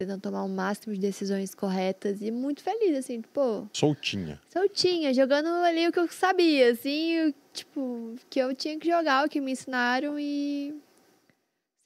Tentando 0.00 0.22
tomar 0.22 0.44
o 0.44 0.48
máximo 0.48 0.94
de 0.94 0.98
decisões 1.00 1.54
corretas 1.54 2.22
e 2.22 2.30
muito 2.30 2.62
feliz, 2.62 2.96
assim, 2.96 3.20
pô, 3.20 3.66
Soltinha. 3.70 4.40
soltinha, 4.50 5.12
jogando 5.12 5.48
ali 5.62 5.86
o 5.86 5.92
que 5.92 5.98
eu 5.98 6.08
sabia, 6.08 6.70
assim, 6.72 7.26
o- 7.28 7.34
tipo, 7.52 8.14
que 8.30 8.38
eu 8.38 8.54
tinha 8.54 8.78
que 8.78 8.88
jogar, 8.88 9.26
o 9.26 9.28
que 9.28 9.42
me 9.42 9.52
ensinaram 9.52 10.18
e. 10.18 10.74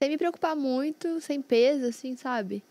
Sem 0.00 0.10
me 0.10 0.16
preocupar 0.16 0.54
muito, 0.54 1.20
sem 1.20 1.42
peso, 1.42 1.86
assim, 1.86 2.16
sabe? 2.16 2.62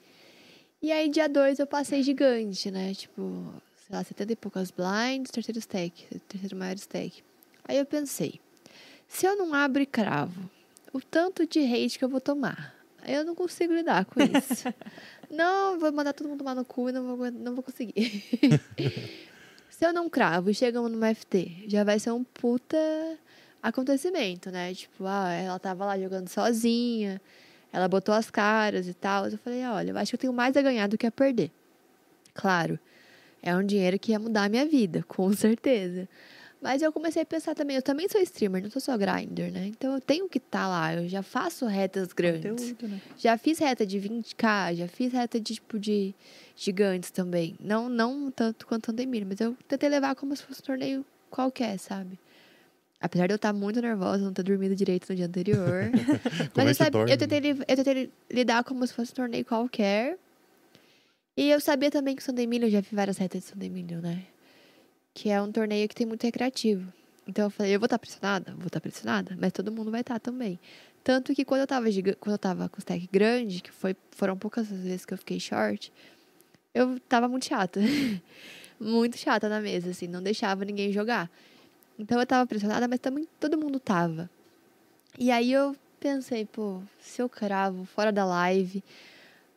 E 0.82 0.94
aí, 0.94 1.10
dia 1.10 1.28
2, 1.28 1.60
eu 1.60 1.68
passei 1.68 2.02
gigante, 2.03 2.72
né? 2.72 2.94
Tipo, 2.94 3.53
sei 3.86 3.98
lá, 3.98 4.02
70 4.02 4.32
e 4.32 4.36
poucas 4.38 4.72
blinds, 4.72 5.30
terceiro 5.30 5.60
stack, 5.60 6.06
terceiro 6.30 6.56
maior 6.56 6.76
stack. 6.78 7.22
Aí 7.65 7.78
eu 7.78 7.86
pensei, 7.86 8.40
se 9.10 9.26
eu 9.26 9.36
não 9.36 9.53
abro 9.53 9.82
e 9.82 9.86
cravo, 9.86 10.49
o 10.94 11.02
tanto 11.02 11.45
de 11.45 11.60
hate 11.60 11.99
que 11.99 12.06
eu 12.06 12.10
vou 12.10 12.22
tomar, 12.22 12.74
eu 13.06 13.26
não 13.26 13.36
consigo 13.36 13.74
lidar 13.74 14.06
com 14.06 14.22
isso. 14.22 14.74
não, 15.34 15.80
vou 15.80 15.91
mandar 15.91 16.14
todo 16.14 16.27
mundo 16.27 16.39
tomar 16.39 16.55
no 16.55 16.64
cu 16.64 16.89
e 16.89 16.91
não 16.91 17.18
vou, 17.18 17.31
não 17.31 17.53
vou 17.55 17.64
conseguir. 17.64 18.23
se 19.69 19.85
eu 19.85 19.91
não 19.91 20.10
cravo 20.10 20.49
e 20.49 20.53
chegamos 20.53 20.91
no 20.91 21.05
FT, 21.15 21.65
já 21.68 21.84
vai 21.84 21.99
ser 21.99 22.11
um 22.11 22.23
puta 22.23 22.77
acontecimento, 23.61 24.51
né? 24.51 24.73
Tipo, 24.73 25.05
ah, 25.05 25.31
ela 25.31 25.60
tava 25.60 25.85
lá 25.85 25.97
jogando 25.97 26.30
sozinha, 26.30 27.22
ela 27.72 27.88
botou 27.88 28.14
as 28.14 28.30
caras 28.30 28.88
e 28.88 28.93
tal. 28.93 29.27
Eu 29.27 29.38
falei, 29.38 29.64
olha, 29.65 29.91
eu 29.91 29.97
acho 29.97 30.11
que 30.11 30.15
eu 30.15 30.19
tenho 30.19 30.34
mais 30.34 30.55
a 30.55 30.61
ganhar 30.61 30.88
do 30.88 30.97
que 30.97 31.07
a 31.07 31.11
perder. 31.11 31.49
Claro, 32.34 32.80
é 33.41 33.55
um 33.55 33.64
dinheiro 33.64 33.97
que 33.99 34.11
ia 34.11 34.19
mudar 34.19 34.43
a 34.43 34.49
minha 34.49 34.65
vida, 34.65 35.03
com 35.07 35.31
certeza. 35.34 36.07
Mas 36.64 36.81
eu 36.81 36.94
comecei 36.94 37.22
a 37.22 37.26
pensar 37.26 37.53
também, 37.53 37.76
eu 37.76 37.81
também 37.81 38.07
sou 38.07 38.22
streamer, 38.22 38.64
não 38.64 38.69
sou 38.72 38.81
só 38.81 38.98
grinder, 38.98 39.52
né? 39.52 39.68
Então 39.68 39.94
eu 39.95 39.99
tenho 39.99 40.30
que 40.30 40.38
estar 40.38 40.65
lá, 40.68 40.95
eu 40.95 41.10
já 41.10 41.22
faço 41.22 41.65
retas 41.65 42.14
grandes. 42.14 42.49
Conteúdo, 42.72 42.88
né? 42.88 43.02
Já 43.18 43.38
fiz 43.38 43.60
reta 43.60 43.85
de 43.85 43.99
20k, 43.99 44.73
já 44.76 44.88
fiz 44.88 45.11
reta 45.11 45.41
de 45.41 45.56
tipo 45.56 45.77
de 45.77 46.15
gigantes 46.56 47.11
também. 47.11 47.56
Não, 47.60 47.90
não 47.90 48.31
tanto 48.31 48.65
quanto 48.65 48.91
Andemir, 48.91 49.26
mas 49.27 49.41
eu 49.41 49.57
tentei 49.68 49.90
levar 49.90 50.15
como 50.15 50.34
se 50.35 50.41
fosse 50.41 50.61
um 50.61 50.65
torneio 50.65 51.06
qualquer, 51.30 51.77
sabe? 51.77 52.18
Apesar 53.02 53.27
de 53.27 53.34
eu 53.34 53.35
estar 53.35 53.52
muito 53.52 53.81
nervosa, 53.81 54.23
não 54.23 54.31
ter 54.31 54.44
dormido 54.44 54.73
direito 54.73 55.10
no 55.10 55.15
dia 55.18 55.26
anterior. 55.26 55.90
Mas 56.56 56.65
é 56.65 56.69
eu, 56.69 56.69
que 56.69 56.76
sabe- 56.76 57.11
eu, 57.11 57.18
tentei, 57.18 57.52
eu 57.52 57.76
tentei 57.76 58.10
lidar 58.31 58.64
como 58.64 58.88
se 58.88 58.94
fosse 58.94 59.11
um 59.11 59.15
torneio 59.15 59.44
qualquer. 59.44 60.18
E 61.35 61.49
eu 61.49 61.60
sabia 61.60 61.91
também 61.91 62.15
que 62.15 62.22
o 62.22 62.26
Sunday 62.26 62.48
Million, 62.48 62.68
eu 62.68 62.72
já 62.72 62.80
vi 62.80 62.95
várias 62.95 63.18
retas 63.18 63.41
de 63.44 63.49
Sunday 63.49 63.69
Million, 63.69 63.99
né? 63.99 64.23
Que 65.14 65.30
é 65.30 65.41
um 65.41 65.52
torneio 65.52 65.88
que 65.88 65.95
tem 65.95 66.07
muito 66.07 66.23
recreativo. 66.23 66.91
Então 67.27 67.45
eu 67.45 67.49
falei, 67.49 67.73
eu 67.76 67.80
vou 67.80 67.85
estar 67.85 67.99
pressionada? 67.99 68.53
Vou 68.56 68.68
estar 68.68 68.81
pressionada, 68.81 69.38
mas 69.40 69.52
todo 69.53 69.72
mundo 69.72 69.91
vai 69.91 70.02
estar 70.02 70.19
também. 70.19 70.60
Tanto 71.03 71.34
que 71.34 71.45
quando 71.45 71.61
eu 71.61 71.68
tava, 71.68 71.90
giga- 71.91 72.15
quando 72.19 72.34
eu 72.34 72.40
tava 72.40 72.68
com 72.69 72.77
o 72.77 72.80
stack 72.80 73.07
grande, 73.11 73.61
que 73.61 73.72
foi, 73.72 73.95
foram 74.11 74.38
poucas 74.38 74.72
as 74.72 74.80
vezes 74.80 75.06
que 75.06 75.14
eu 75.14 75.18
fiquei 75.18 75.40
short, 75.40 75.91
eu 76.73 76.99
tava 77.02 77.27
muito 77.27 77.45
chata. 77.45 77.80
muito 78.80 79.18
chata 79.18 79.48
na 79.48 79.61
mesa, 79.61 79.91
assim, 79.91 80.07
não 80.07 80.22
deixava 80.22 80.65
ninguém 80.65 80.91
jogar. 80.91 81.30
Então 81.98 82.19
eu 82.19 82.26
tava 82.26 82.48
pressionada, 82.48 82.88
mas 82.88 82.99
também 82.99 83.27
todo 83.40 83.57
mundo 83.57 83.80
tava. 83.80 84.30
E 85.18 85.30
aí 85.31 85.52
eu 85.52 85.76
pensei, 85.99 86.45
pô, 86.45 86.81
se 86.99 87.22
eu 87.22 87.30
cravo 87.30 87.85
fora 87.85 88.11
da 88.11 88.26
live, 88.26 88.84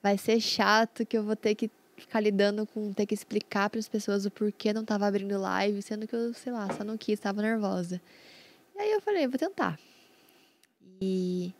vai 0.03 0.19
ser 0.19 0.39
chato 0.41 1.05
que 1.07 1.17
eu 1.17 1.23
vou 1.25 1.35
ter 1.35 1.55
que 1.55 1.71
ficar 1.97 2.21
lidando 2.21 2.67
com 2.67 2.93
ter 2.93 3.07
que 3.07 3.15
explicar 3.15 3.71
para 3.71 3.81
as 3.81 3.89
pessoas 3.89 4.27
o 4.27 4.31
porquê 4.31 4.73
não 4.73 4.85
tava 4.85 5.07
abrindo 5.07 5.39
live, 5.39 5.81
sendo 5.83 6.07
que 6.07 6.15
eu, 6.15 6.33
sei 6.35 6.53
lá, 6.53 6.69
só 6.75 6.85
não 6.85 6.97
quis, 6.97 7.19
tava 7.19 7.43
nervosa. 7.43 8.01
E 8.75 8.81
aí 8.81 8.93
eu 8.93 9.01
falei, 9.01 9.27
vou 9.27 9.39
tentar. 9.39 9.79
E 11.01 11.53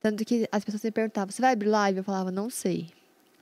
tanto 0.00 0.24
que 0.24 0.48
as 0.50 0.64
pessoas 0.64 0.82
me 0.82 0.90
perguntavam, 0.90 1.32
você 1.32 1.42
vai 1.42 1.52
abrir 1.52 1.68
live? 1.68 1.98
Eu 1.98 2.04
falava, 2.04 2.30
não 2.30 2.48
sei. 2.48 2.88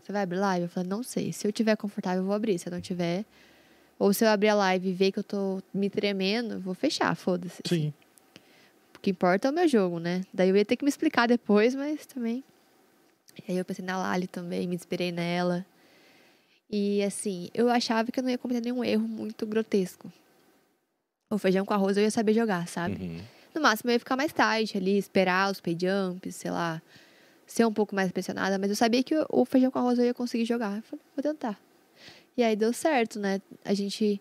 Você 0.03 0.13
vai 0.13 0.23
abrir 0.23 0.39
live? 0.39 0.65
Eu 0.65 0.69
falava, 0.69 0.89
não 0.89 1.03
sei. 1.03 1.33
Se 1.33 1.47
eu 1.47 1.53
tiver 1.53 1.77
confortável, 1.77 2.23
eu 2.23 2.27
vou 2.27 2.35
abrir. 2.35 2.59
Se 2.59 2.69
eu 2.69 2.73
não 2.73 2.81
tiver, 2.81 3.25
ou 3.99 4.13
se 4.13 4.25
eu 4.25 4.29
abrir 4.29 4.49
a 4.49 4.55
live 4.55 4.89
e 4.89 4.93
ver 4.93 5.13
que 5.13 5.19
eu 5.19 5.25
tô 5.25 5.63
me 5.73 5.89
tremendo, 5.89 6.61
vou 6.61 6.75
fechar, 6.75 7.15
foda-se. 7.15 7.63
Sim. 7.67 7.93
O 8.97 9.01
que 9.01 9.11
importa 9.11 9.49
é 9.49 9.51
o 9.51 9.55
meu 9.55 9.69
jogo, 9.69 9.99
né? 9.99 10.23
Daí 10.33 10.49
eu 10.49 10.57
ia 10.57 10.65
ter 10.65 10.77
que 10.77 10.85
me 10.85 10.89
explicar 10.89 11.29
depois, 11.29 11.75
mas 11.75 12.07
também. 12.07 12.43
E 13.47 13.53
aí 13.53 13.59
eu 13.59 13.65
pensei 13.65 13.85
na 13.85 13.99
Lali 13.99 14.27
também, 14.27 14.67
me 14.67 14.75
inspirei 14.75 15.13
nela. 15.13 15.67
E 16.71 17.03
assim, 17.03 17.51
eu 17.55 17.69
achava 17.69 18.11
que 18.11 18.19
eu 18.19 18.25
não 18.25 18.31
ia 18.31 18.39
cometer 18.39 18.61
nenhum 18.61 18.83
erro 18.85 19.07
muito 19.07 19.47
grotesco. 19.47 20.13
O 21.31 21.39
feijão 21.39 21.65
com 21.65 21.75
arroz 21.75 21.97
eu 21.97 22.03
ia 22.03 22.11
saber 22.11 22.33
jogar, 22.35 22.67
sabe? 22.69 23.03
Uhum. 23.03 23.21
No 23.55 23.61
máximo 23.61 23.91
eu 23.91 23.95
ia 23.95 23.99
ficar 23.99 24.17
mais 24.17 24.33
tight 24.33 24.77
ali, 24.77 24.97
esperar 24.99 25.51
os 25.51 25.61
pay 25.61 25.77
jumps, 25.79 26.37
sei 26.37 26.51
lá, 26.51 26.83
ser 27.47 27.65
um 27.67 27.73
pouco 27.73 27.95
mais 27.95 28.11
pressionada, 28.11 28.59
mas 28.59 28.71
eu 28.71 28.77
sabia 28.77 29.03
que 29.03 29.15
o- 29.31 29.45
feijão 29.45 29.71
com 29.71 29.79
arroz 29.79 29.99
eu 29.99 30.05
ia 30.05 30.15
conseguir 30.15 30.45
jogar. 30.45 30.77
Eu 30.77 30.83
falei, 30.83 31.05
vou 31.17 31.23
tentar. 31.23 31.59
E 32.37 32.43
aí 32.43 32.57
deu 32.57 32.73
certo, 32.73 33.19
né? 33.21 33.41
A 33.65 33.73
gente. 33.75 34.21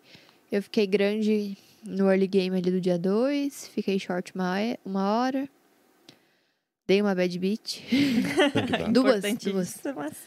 Eu 0.52 0.62
fiquei 0.62 0.86
grande 0.86 1.58
no 1.84 2.10
early 2.12 2.28
game 2.28 2.56
ali 2.56 2.70
do 2.70 2.80
dia 2.80 2.98
2, 3.00 3.68
fiquei 3.70 3.98
short 4.00 4.32
uma, 4.36 4.56
uma 4.86 5.18
hora. 5.18 5.50
Dei 6.86 7.02
uma 7.02 7.16
bad 7.16 7.40
beat. 7.40 7.82
Duas, 8.94 9.24
duas. 9.42 9.80
mas- 9.96 10.18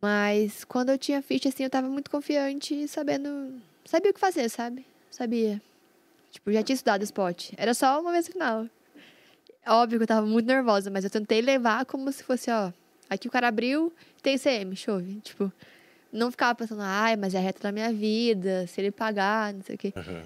Mas 0.00 0.64
quando 0.64 0.90
eu 0.90 0.98
tinha 0.98 1.20
ficha, 1.20 1.48
assim, 1.48 1.64
eu 1.64 1.70
tava 1.70 1.88
muito 1.88 2.10
confiante 2.10 2.74
e 2.74 2.88
sabendo. 2.88 3.60
Sabia 3.84 4.10
o 4.10 4.14
que 4.14 4.20
fazer, 4.20 4.48
sabe? 4.48 4.86
Sabia. 5.10 5.60
Tipo, 6.30 6.52
já 6.52 6.62
tinha 6.62 6.74
estudado 6.74 7.02
spot. 7.02 7.52
Era 7.56 7.74
só 7.74 8.00
uma 8.00 8.12
vez 8.12 8.26
no 8.26 8.32
final. 8.32 8.66
Óbvio 9.66 9.98
que 9.98 10.04
eu 10.04 10.08
tava 10.08 10.26
muito 10.26 10.46
nervosa, 10.46 10.90
mas 10.90 11.04
eu 11.04 11.10
tentei 11.10 11.42
levar 11.42 11.84
como 11.84 12.10
se 12.12 12.22
fosse, 12.22 12.50
ó. 12.50 12.72
Aqui 13.08 13.28
o 13.28 13.30
cara 13.30 13.48
abriu, 13.48 13.92
tem 14.22 14.38
CM, 14.38 14.74
chove. 14.74 15.20
Tipo, 15.20 15.52
não 16.12 16.30
ficava 16.30 16.54
pensando, 16.54 16.82
ai, 16.82 17.16
mas 17.16 17.34
é 17.34 17.38
a 17.38 17.40
reta 17.40 17.60
da 17.62 17.72
minha 17.72 17.92
vida, 17.92 18.66
se 18.66 18.80
ele 18.80 18.90
pagar, 18.90 19.52
não 19.52 19.62
sei 19.62 19.74
o 19.74 19.78
quê. 19.78 19.92
Aham. 19.94 20.24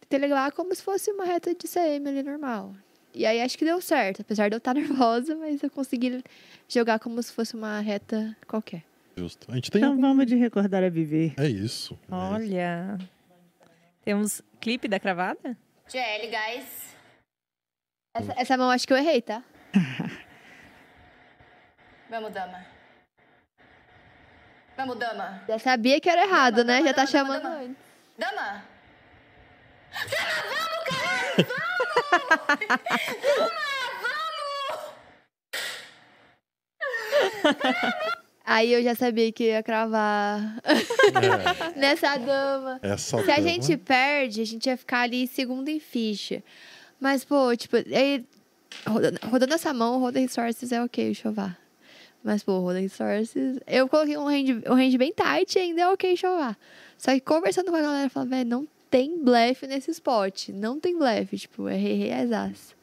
Tentei 0.00 0.18
levar 0.18 0.50
como 0.52 0.74
se 0.74 0.82
fosse 0.82 1.10
uma 1.10 1.24
reta 1.24 1.54
de 1.54 1.68
CM 1.68 2.08
ali 2.08 2.22
normal. 2.22 2.74
E 3.14 3.24
aí 3.26 3.40
acho 3.40 3.56
que 3.56 3.64
deu 3.64 3.80
certo, 3.80 4.22
apesar 4.22 4.48
de 4.48 4.54
eu 4.54 4.58
estar 4.58 4.72
nervosa, 4.74 5.36
mas 5.36 5.62
eu 5.62 5.70
consegui 5.70 6.24
jogar 6.68 6.98
como 6.98 7.22
se 7.22 7.32
fosse 7.32 7.54
uma 7.54 7.80
reta 7.80 8.36
qualquer. 8.46 8.82
Justo. 9.16 9.50
A 9.50 9.54
gente 9.54 9.70
tem. 9.70 9.80
Então 9.80 10.00
vamos 10.00 10.26
de 10.26 10.34
recordar 10.36 10.82
a 10.82 10.88
viver. 10.88 11.34
É 11.38 11.46
isso. 11.46 11.94
é 11.94 11.96
isso. 11.96 11.98
Olha. 12.10 12.98
Temos 14.04 14.42
clipe 14.60 14.88
da 14.88 14.98
cravada? 14.98 15.56
GL, 15.88 16.26
guys. 16.28 16.96
Essa, 18.14 18.34
essa 18.36 18.56
mão 18.56 18.70
acho 18.70 18.86
que 18.86 18.92
eu 18.92 18.96
errei, 18.96 19.22
tá? 19.22 19.42
Vamos, 22.10 22.32
dama. 22.32 22.66
Vamos, 24.76 24.98
dama. 24.98 25.42
Já 25.48 25.58
sabia 25.58 26.00
que 26.00 26.10
era 26.10 26.24
errado, 26.24 26.64
né? 26.64 26.78
dama, 26.78 26.88
Já 26.88 26.94
tá 26.94 27.04
dama, 27.04 27.10
chamando 27.10 27.42
dama. 27.42 27.56
antes. 27.56 27.76
Dama! 28.18 28.64
Aí 38.44 38.72
eu 38.72 38.82
já 38.82 38.94
sabia 38.94 39.30
que 39.30 39.44
ia 39.44 39.62
cravar 39.62 40.58
É, 40.64 41.72
nessa 41.78 42.16
dama. 42.16 42.78
essa 42.82 43.22
Se 43.22 43.30
a 43.30 43.36
dama- 43.36 43.48
gente 43.48 43.76
perde, 43.76 44.40
a 44.40 44.44
gente 44.46 44.66
ia 44.66 44.76
ficar 44.76 45.02
ali 45.02 45.26
segundo 45.26 45.68
em 45.68 45.78
ficha. 45.78 46.42
Mas, 47.00 47.24
pô, 47.24 47.54
tipo, 47.56 47.76
aí, 47.76 48.24
rodando, 48.86 49.18
rodando 49.28 49.54
essa 49.54 49.72
mão, 49.72 49.98
Roda 50.00 50.18
Resources 50.20 50.72
é 50.72 50.82
ok 50.82 51.14
chovar. 51.14 51.58
Mas, 52.22 52.42
pô, 52.42 52.58
Roda 52.60 52.78
Resources. 52.80 53.58
Eu 53.66 53.88
coloquei 53.88 54.16
um 54.16 54.24
range, 54.24 54.62
um 54.68 54.74
range 54.74 54.96
bem 54.98 55.12
tight 55.12 55.58
ainda 55.58 55.82
é 55.82 55.88
ok 55.88 56.16
chovar. 56.16 56.56
Só 56.98 57.12
que 57.12 57.20
conversando 57.20 57.70
com 57.70 57.76
a 57.76 57.80
galera, 57.80 58.06
eu 58.06 58.10
falei, 58.10 58.28
velho, 58.28 58.50
não 58.50 58.68
tem 58.90 59.22
blefe 59.22 59.66
nesse 59.66 59.90
spot. 59.90 60.48
Não 60.50 60.78
tem 60.78 60.96
blefe. 60.96 61.38
Tipo, 61.38 61.68
é 61.68 61.74
rei, 61.76 61.94
rei, 61.94 62.12
as 62.12 62.74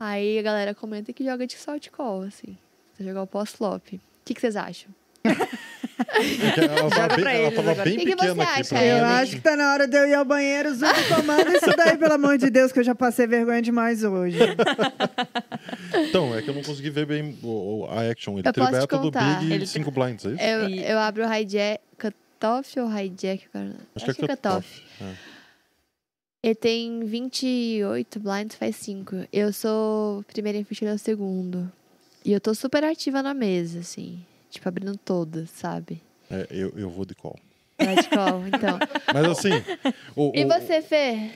Aí 0.00 0.38
a 0.38 0.42
galera 0.42 0.74
comenta 0.74 1.12
que 1.12 1.22
joga 1.24 1.46
de 1.46 1.56
salt 1.56 1.88
call, 1.90 2.22
assim. 2.22 2.56
Você 2.94 3.04
jogar 3.04 3.22
o 3.22 3.26
pós-flop. 3.26 4.00
O 4.22 4.24
que, 4.24 4.34
que 4.34 4.40
vocês 4.40 4.56
acham? 4.56 4.90
É 5.24 6.50
que 6.52 6.60
Ela 6.60 6.90
tava 6.90 7.16
bem, 7.16 7.42
ela 7.44 7.52
tava 7.52 7.74
bem 7.84 7.94
O 7.94 7.98
que 7.98 8.04
que 8.06 8.16
pequena 8.16 8.34
você 8.34 8.40
aqui 8.42 8.68
pra? 8.68 8.84
Eu 8.84 9.04
acho 9.04 9.32
que 9.36 9.40
tá 9.40 9.56
na 9.56 9.72
hora 9.72 9.86
de 9.88 9.96
eu 9.96 10.06
ir 10.08 10.14
ao 10.14 10.24
banheiro. 10.24 10.74
Zuko, 10.74 10.92
comanda 11.14 11.50
isso 11.56 11.76
daí, 11.76 11.96
pelo 11.96 12.14
amor 12.14 12.38
de 12.38 12.50
Deus, 12.50 12.72
que 12.72 12.78
eu 12.80 12.84
já 12.84 12.94
passei 12.94 13.26
vergonha 13.26 13.62
demais 13.62 14.02
hoje. 14.04 14.38
Então, 16.08 16.34
é 16.36 16.42
que 16.42 16.48
eu 16.50 16.54
não 16.54 16.62
consegui 16.62 16.90
ver 16.90 17.06
bem 17.06 17.38
o, 17.42 17.82
o- 17.82 17.86
a 17.90 18.10
action. 18.10 18.38
Ele 18.38 18.48
Eu 18.48 18.52
posso 18.52 18.66
te 18.66 18.70
tribeta 18.72 18.96
do 18.98 19.02
contar. 19.04 19.40
Big 19.40 19.52
Ele- 19.52 19.66
5 19.66 19.90
blinds, 19.90 20.24
é 20.26 20.30
isso? 20.30 20.42
Eu, 20.42 20.68
eu 20.92 20.98
abro 20.98 21.26
o 21.26 21.32
hijack, 21.34 21.80
cutoff 22.00 22.80
ou 22.80 22.90
hijack? 22.98 23.48
Cara? 23.50 23.72
Acho, 23.94 24.04
que 24.14 24.24
é 24.24 24.28
cutoff. 24.28 24.82
É. 25.00 25.12
Ele 26.42 26.54
tem 26.54 27.04
28 27.04 28.18
blinds, 28.20 28.56
faz 28.56 28.76
5. 28.76 29.26
Eu 29.32 29.52
sou 29.52 30.24
primeira 30.24 30.58
em 30.58 30.64
ficha, 30.64 30.84
ele 30.84 30.92
é 30.92 30.94
o 30.94 30.98
segundo. 30.98 31.70
E 32.24 32.32
eu 32.32 32.40
tô 32.40 32.54
super 32.54 32.84
ativa 32.84 33.22
na 33.22 33.34
mesa, 33.34 33.80
assim. 33.80 34.24
Tipo, 34.50 34.68
abrindo 34.68 34.96
todas, 34.96 35.50
sabe? 35.50 36.00
É, 36.30 36.46
eu, 36.50 36.70
eu 36.76 36.88
vou 36.90 37.04
de 37.04 37.14
call. 37.14 37.38
Red 37.78 38.04
call, 38.10 38.46
então. 38.46 38.78
Mas 39.12 39.26
assim. 39.26 39.50
o- 40.14 40.32
E 40.34 40.44
o- 40.44 40.48
você, 40.48 40.80
Fê? 40.82 41.32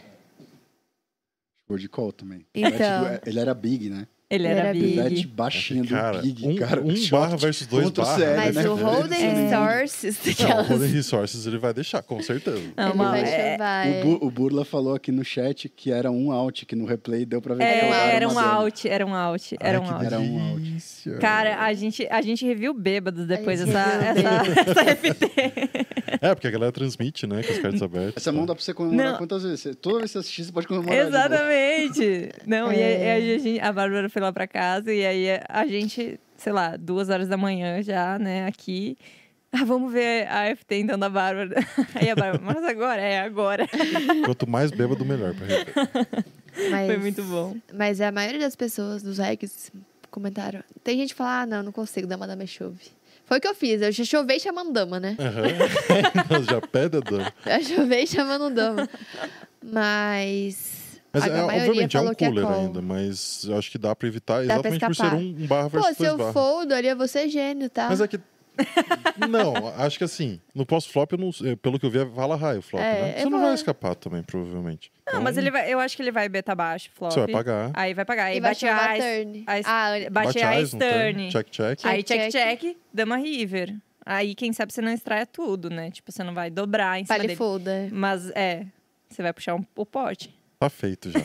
Ficou 1.62 1.78
de 1.78 1.88
call 1.88 2.12
também. 2.12 2.46
Então. 2.54 3.06
É, 3.06 3.16
tipo, 3.18 3.28
ele 3.28 3.40
era 3.40 3.52
big, 3.54 3.90
né? 3.90 4.06
Ele 4.28 4.48
Era 4.48 4.58
era 4.60 4.72
big. 4.72 5.00
Big. 5.02 5.26
baixinho 5.28 5.84
do 5.84 5.88
Cara, 5.90 6.20
big, 6.20 6.44
um, 6.48 6.56
cara. 6.56 6.80
um 6.82 7.08
barra 7.10 7.36
versus 7.36 7.64
dois 7.68 7.86
o 7.86 7.92
barra. 7.92 8.16
CL, 8.16 8.36
Mas 8.36 8.54
né? 8.56 8.68
o 8.68 8.74
Holden 8.74 9.24
É. 9.24 9.50
Sources, 9.50 10.18
Não, 10.40 10.60
o. 10.62 10.64
Golden 10.66 10.88
Resources 10.90 11.46
ele 11.46 11.58
vai 11.58 11.72
deixar, 11.72 12.02
com 12.02 12.20
certeza. 12.20 12.60
Não, 12.76 12.84
ele 12.86 12.92
uma- 12.94 13.10
vai 13.10 13.20
é- 13.22 13.52
chamar. 13.52 13.86
O, 13.86 13.88
é. 13.88 14.02
Bu- 14.02 14.18
o 14.26 14.30
Burla 14.32 14.64
falou 14.64 14.96
aqui 14.96 15.12
no 15.12 15.24
chat 15.24 15.68
que 15.68 15.92
era 15.92 16.10
um 16.10 16.32
out, 16.32 16.66
que 16.66 16.74
no 16.74 16.86
replay 16.86 17.24
deu 17.24 17.40
pra 17.40 17.54
ver 17.54 17.62
que 17.62 17.70
É, 17.70 17.86
era, 17.88 17.96
era 18.14 18.28
um 18.28 18.36
out, 18.36 18.88
era 18.88 19.06
um 19.06 19.14
out, 19.14 19.56
era 19.60 19.80
um 19.80 19.84
out. 19.88 20.04
Era 20.06 20.18
um 20.18 20.40
out. 20.40 21.10
Cara, 21.20 21.62
a 21.62 21.72
gente, 21.72 22.04
a 22.10 22.20
gente 22.20 22.44
reviu 22.44 22.74
bêbados 22.74 23.28
depois 23.28 23.64
dessa, 23.64 23.78
essa, 23.78 24.60
essa 24.70 24.84
FT. 24.96 25.30
É, 26.20 26.34
porque 26.34 26.48
a 26.48 26.50
galera 26.50 26.72
transmite, 26.72 27.28
né? 27.28 27.44
Com 27.44 27.52
as 27.52 27.58
cartas 27.60 27.82
abertas. 27.82 28.14
Essa 28.16 28.32
mão 28.32 28.44
dá 28.44 28.56
pra 28.56 28.64
você 28.64 28.74
comemorar 28.74 29.12
Não. 29.12 29.18
quantas 29.18 29.44
vezes? 29.44 29.60
Você- 29.60 29.74
Toda 29.74 29.98
vez 29.98 30.10
que 30.10 30.12
você 30.14 30.18
assistir, 30.18 30.44
você 30.46 30.52
pode 30.52 30.66
comemorar. 30.66 31.06
Exatamente. 31.06 32.30
Não, 32.44 32.72
e 32.72 32.80
É. 32.80 33.12
aí 33.12 33.34
a, 33.34 33.38
gente, 33.38 33.60
a 33.60 33.72
Bárbara 33.72 34.08
foi 34.16 34.22
lá 34.22 34.32
pra 34.32 34.46
casa 34.46 34.90
e 34.94 35.04
aí 35.04 35.26
a 35.46 35.66
gente, 35.66 36.18
sei 36.38 36.50
lá, 36.50 36.74
duas 36.74 37.10
horas 37.10 37.28
da 37.28 37.36
manhã 37.36 37.82
já, 37.82 38.18
né, 38.18 38.46
aqui. 38.46 38.96
Ah, 39.52 39.62
vamos 39.62 39.92
ver 39.92 40.26
a 40.28 40.56
FT 40.56 40.76
então 40.76 40.98
da 40.98 41.10
Bárbara. 41.10 41.54
Aí 41.94 42.10
a 42.10 42.16
Bárbara, 42.16 42.42
mas 42.42 42.64
agora? 42.64 43.00
É, 43.00 43.20
agora. 43.20 43.66
Quanto 44.24 44.48
mais 44.48 44.70
bêbado, 44.70 45.04
melhor 45.04 45.34
pra 45.34 45.46
rever. 45.46 45.74
Mas, 46.70 46.86
Foi 46.86 46.96
muito 46.96 47.22
bom. 47.22 47.56
Mas 47.72 48.00
a 48.00 48.10
maioria 48.10 48.40
das 48.40 48.56
pessoas 48.56 49.02
dos 49.02 49.18
regs 49.18 49.70
comentaram. 50.10 50.62
Tem 50.82 50.98
gente 50.98 51.10
que 51.10 51.14
fala, 51.14 51.42
ah, 51.42 51.46
não, 51.46 51.62
não 51.62 51.72
consigo 51.72 52.06
dar 52.06 52.16
uma 52.16 52.26
dama 52.26 52.44
chove. 52.46 52.86
Foi 53.24 53.38
o 53.38 53.40
que 53.40 53.48
eu 53.48 53.54
fiz. 53.54 53.80
Eu 53.82 53.92
já 53.92 54.04
chovei 54.04 54.40
chamando 54.40 54.72
dama, 54.72 54.98
né? 54.98 55.16
Aham. 55.18 56.42
Já 56.48 56.60
pede 56.60 56.96
a 56.96 57.00
dama. 57.00 57.32
Eu 57.46 57.62
chovei 57.62 58.06
chamando 58.06 58.54
dama. 58.54 58.88
Mas. 59.62 60.75
Mas 61.20 61.24
a, 61.24 61.34
é, 61.36 61.40
a 61.40 61.46
maioria 61.46 61.68
obviamente 61.70 61.96
é 61.96 62.00
um 62.00 62.10
é 62.10 62.14
cooler 62.14 62.44
call. 62.44 62.54
ainda, 62.54 62.82
mas 62.82 63.44
eu 63.48 63.56
acho 63.58 63.70
que 63.70 63.78
dá 63.78 63.94
pra 63.94 64.08
evitar 64.08 64.44
Dá 64.44 64.60
pra 64.60 64.70
exatamente 64.70 64.86
por 64.86 64.94
ser 64.94 65.14
um, 65.14 65.18
um 65.42 65.46
barra 65.46 65.70
Pô, 65.70 65.76
versus 65.78 65.96
se 65.96 65.98
dois 65.98 66.10
eu 66.10 66.18
barra. 66.18 66.32
foldo 66.32 66.74
ali, 66.74 66.88
eu 66.88 66.96
vou 66.96 67.08
ser 67.08 67.28
gênio, 67.28 67.68
tá? 67.70 67.88
Mas 67.88 68.00
é 68.00 68.08
que. 68.08 68.20
não, 69.28 69.68
acho 69.78 69.98
que 69.98 70.04
assim, 70.04 70.40
no 70.54 70.64
pós-flop, 70.64 71.12
eh, 71.12 71.56
pelo 71.56 71.78
que 71.78 71.84
eu 71.84 71.90
vi, 71.90 71.98
é 71.98 72.04
vala 72.04 72.36
raio 72.36 72.62
flop, 72.62 72.82
É, 72.82 73.02
né? 73.02 73.14
Você 73.18 73.24
não 73.24 73.32
vou- 73.32 73.40
vai 73.42 73.54
escapar 73.54 73.94
também, 73.94 74.22
provavelmente. 74.22 74.90
Não, 75.12 75.20
mas 75.20 75.36
ele 75.36 75.50
vai, 75.50 75.72
eu 75.72 75.78
acho 75.78 75.94
que 75.94 76.02
ele 76.02 76.10
vai 76.10 76.28
beta 76.28 76.54
baixo, 76.54 76.90
flop. 76.94 77.12
Você 77.12 77.20
vai 77.20 77.28
pagar. 77.32 77.70
Aí 77.74 77.92
vai 77.94 78.04
pagar. 78.04 78.24
Aí 78.24 78.38
e 78.38 78.40
vai 78.40 78.50
bate 78.52 78.66
a 78.66 78.94
turn. 78.96 79.44
a- 79.46 79.60
Ah, 79.64 80.10
bate 80.10 80.38
a 80.42 80.52
turn, 80.52 80.78
turn. 80.78 81.30
Check, 81.30 81.50
check. 81.50 81.80
Aí 81.84 82.02
Check, 82.02 82.30
check, 82.30 82.60
check, 82.60 82.76
dama 82.92 83.16
river. 83.18 83.74
Aí 84.04 84.34
quem 84.34 84.52
sabe 84.52 84.72
você 84.72 84.80
não 84.80 84.92
extrai 84.92 85.26
tudo, 85.26 85.68
né? 85.68 85.90
Tipo, 85.90 86.10
você 86.12 86.22
não 86.22 86.32
vai 86.32 86.48
dobrar 86.48 86.98
em 86.98 87.04
cima 87.04 87.18
Vale 87.18 87.28
dele. 87.36 87.90
Mas 87.92 88.30
é, 88.30 88.64
você 89.08 89.22
vai 89.22 89.32
puxar 89.32 89.54
um, 89.54 89.64
o 89.74 89.84
pote. 89.84 90.35
Tá 90.58 90.70
feito 90.70 91.10
já. 91.10 91.20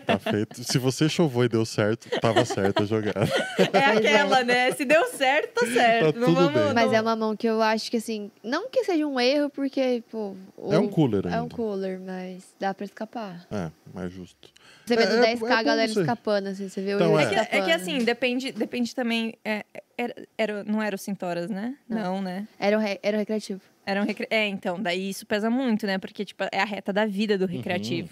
Tá 0.00 0.16
feito. 0.20 0.62
Se 0.62 0.78
você 0.78 1.08
chovou 1.08 1.44
e 1.44 1.48
deu 1.48 1.64
certo, 1.66 2.08
tava 2.20 2.44
certa 2.44 2.84
a 2.84 2.86
jogada. 2.86 3.26
É 3.72 3.84
aquela, 3.84 4.44
né? 4.44 4.70
Se 4.72 4.84
deu 4.84 5.04
certo, 5.08 5.54
tá 5.54 5.66
certo. 5.66 6.12
Tá 6.12 6.20
não 6.20 6.28
tudo 6.28 6.40
vamos, 6.40 6.52
bem. 6.62 6.72
Mas 6.72 6.86
não- 6.86 6.94
é 6.94 7.00
uma 7.00 7.16
mão 7.16 7.36
que 7.36 7.48
eu 7.48 7.60
acho 7.60 7.90
que, 7.90 7.96
assim, 7.96 8.30
não 8.44 8.68
que 8.70 8.84
seja 8.84 9.04
um 9.06 9.18
erro, 9.18 9.50
porque, 9.50 10.04
pô. 10.10 10.36
o- 10.56 10.72
É 10.72 10.78
um 10.78 10.86
cooler 10.88 11.26
ainda. 11.26 11.36
É 11.38 11.42
um 11.42 11.48
cooler, 11.48 11.98
mas 12.00 12.44
dá 12.60 12.72
pra 12.72 12.84
escapar. 12.84 13.44
É, 13.50 13.70
mais 13.92 14.12
justo. 14.12 14.50
Você 14.84 14.94
vê 14.96 15.02
É, 15.02 15.06
no 15.06 15.24
é- 15.24 15.34
10k 15.34 15.48
é 15.48 15.52
a 15.52 15.62
galera 15.64 15.92
você. 15.92 16.00
escapando, 16.02 16.46
assim, 16.46 16.68
você 16.68 16.80
vê 16.80 16.94
o 16.94 16.96
Então, 16.98 17.18
erro 17.18 17.18
é. 17.18 17.24
É 17.24 17.44
que, 17.46 17.56
é 17.56 17.60
que 17.62 17.72
assim, 17.72 17.98
depende, 18.04 18.52
depende 18.52 18.94
também. 18.94 19.34
é, 19.44 19.64
era, 19.98 20.14
era- 20.38 20.64
não 20.64 20.80
era 20.80 20.94
o 20.94 20.98
Cintoras, 20.98 21.50
né? 21.50 21.74
Não. 21.88 21.98
Não, 22.16 22.22
né? 22.22 22.46
Era 22.56 22.78
um, 22.78 22.80
re- 22.80 23.00
era 23.02 23.16
um 23.16 23.20
recreativo. 23.20 23.60
Era 23.84 24.00
um 24.00 24.04
recre... 24.06 24.28
É, 24.30 24.46
então, 24.46 24.80
daí 24.80 25.10
isso 25.10 25.26
pesa 25.26 25.50
muito, 25.50 25.86
né? 25.86 25.98
Porque, 25.98 26.24
tipo, 26.24 26.44
é 26.52 26.60
a 26.60 26.64
reta 26.64 26.92
da 26.92 27.04
vida 27.04 27.36
do 27.36 27.46
recreativo. 27.46 28.10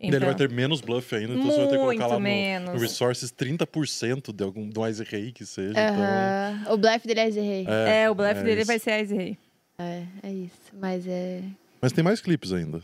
Daí 0.00 0.10
Ele 0.10 0.18
vai 0.24 0.34
ter 0.34 0.48
menos 0.50 0.80
bluff 0.80 1.14
ainda, 1.14 1.32
então 1.34 1.46
você 1.46 1.56
vai 1.58 1.66
ter 1.68 1.72
que 1.74 1.78
colocar 1.80 2.06
lá 2.06 2.14
no, 2.14 2.20
menos. 2.20 2.74
no 2.74 2.78
Resources 2.80 3.32
30% 3.32 4.32
de 4.34 4.44
algum 4.44 4.68
do 4.68 4.86
Ice 4.88 5.02
Rei 5.04 5.32
que 5.32 5.44
seja. 5.46 5.74
Aham. 5.78 6.72
O 6.72 6.76
blefe 6.76 7.06
dele 7.06 7.20
é 7.20 7.30
Zerrei. 7.30 7.62
Então, 7.62 7.74
É, 7.74 8.10
o 8.10 8.14
blefe 8.14 8.40
é 8.40 8.44
dele 8.44 8.60
isso. 8.62 8.66
vai 8.66 8.78
ser 8.78 9.02
Ice 9.02 9.14
Rei. 9.14 9.38
É, 9.78 10.02
é 10.22 10.30
isso. 10.30 10.72
Mas 10.74 11.06
é. 11.06 11.42
Mas 11.80 11.92
tem 11.92 12.02
mais 12.04 12.20
clipes 12.20 12.52
ainda. 12.52 12.82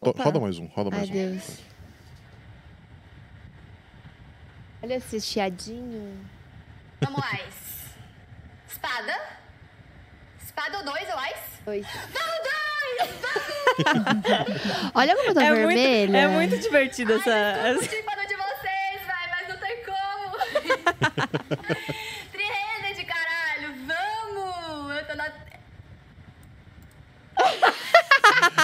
Opa. 0.00 0.22
Roda 0.24 0.40
mais 0.40 0.58
um, 0.58 0.66
roda 0.66 0.90
Ai, 0.92 0.98
mais 0.98 1.10
um. 1.10 1.12
Deus. 1.12 1.58
Olha 4.82 4.94
esse 4.94 5.20
chiadinho. 5.20 6.18
Vamos 7.00 7.20
lá. 7.20 7.38
Espada. 8.68 9.41
Espada 10.56 10.78
ou 10.78 10.84
dois, 10.84 11.08
ais? 11.10 11.36
Dois. 11.64 11.86
Vamos, 11.86 12.40
dois! 12.44 12.52
Olha 14.94 15.16
como 15.16 15.28
eu 15.30 15.34
tô 15.34 15.40
É 15.40 15.50
muito, 15.50 15.66
vermelha. 15.68 16.16
é 16.18 16.28
muito 16.28 16.58
divertido 16.58 17.14
essa. 17.14 17.30
Ai, 17.32 17.70
essa- 17.72 17.80
desculpa 17.80 18.26
de 18.26 18.34
vocês, 18.36 19.00
vai, 19.06 19.28
mas 19.30 19.48
não 19.48 19.56
tem 19.56 19.76
como. 19.84 20.36
Three-handed, 22.32 23.04
caralho, 23.06 23.74
vamos! 23.86 24.96
Eu 24.96 25.06
tô 25.06 25.14
na... 25.14 25.32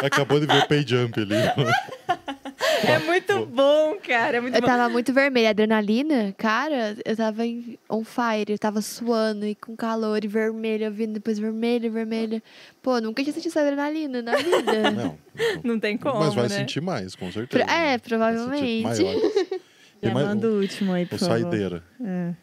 Acabou 0.04 0.38
de 0.40 0.46
ver 0.46 0.58
o 0.62 0.68
pay 0.68 0.86
jump 0.86 1.18
ali. 1.20 1.34
É 2.86 2.98
muito 2.98 3.46
bom, 3.46 3.96
cara. 4.06 4.36
É 4.36 4.40
muito 4.40 4.54
Eu 4.54 4.60
bom. 4.60 4.66
tava 4.66 4.88
muito 4.88 5.12
vermelha. 5.12 5.50
Adrenalina, 5.50 6.34
cara, 6.36 6.96
eu 7.04 7.16
tava 7.16 7.46
em 7.46 7.78
on 7.88 8.04
fire. 8.04 8.50
Eu 8.52 8.58
tava 8.58 8.80
suando 8.80 9.46
e 9.46 9.54
com 9.54 9.76
calor 9.76 10.24
e 10.24 10.28
vermelha, 10.28 10.90
vindo 10.90 11.14
depois 11.14 11.38
vermelha, 11.38 11.90
vermelha. 11.90 12.42
Pô, 12.82 13.00
nunca 13.00 13.22
tinha 13.22 13.32
sentido 13.32 13.50
essa 13.50 13.60
adrenalina 13.60 14.22
na 14.22 14.36
vida. 14.36 14.90
Não, 14.90 15.18
Não 15.64 15.80
tem 15.80 15.96
como, 15.96 16.20
mas 16.20 16.34
vai 16.34 16.44
né? 16.48 16.56
sentir 16.56 16.80
mais, 16.80 17.14
com 17.14 17.30
certeza. 17.32 17.64
É, 17.64 17.66
Vai 17.66 17.92
sentir 17.98 18.08
provavelmente. 18.08 18.82
Já 20.02 20.14
mais 20.14 20.26
manda 20.28 20.46
um, 20.46 20.50
o 20.50 20.60
último 20.60 20.92
aí, 20.92 21.06
por 21.06 21.16
o 21.16 21.18
favor. 21.18 21.32
saideira. 21.40 21.82
É. 22.04 22.34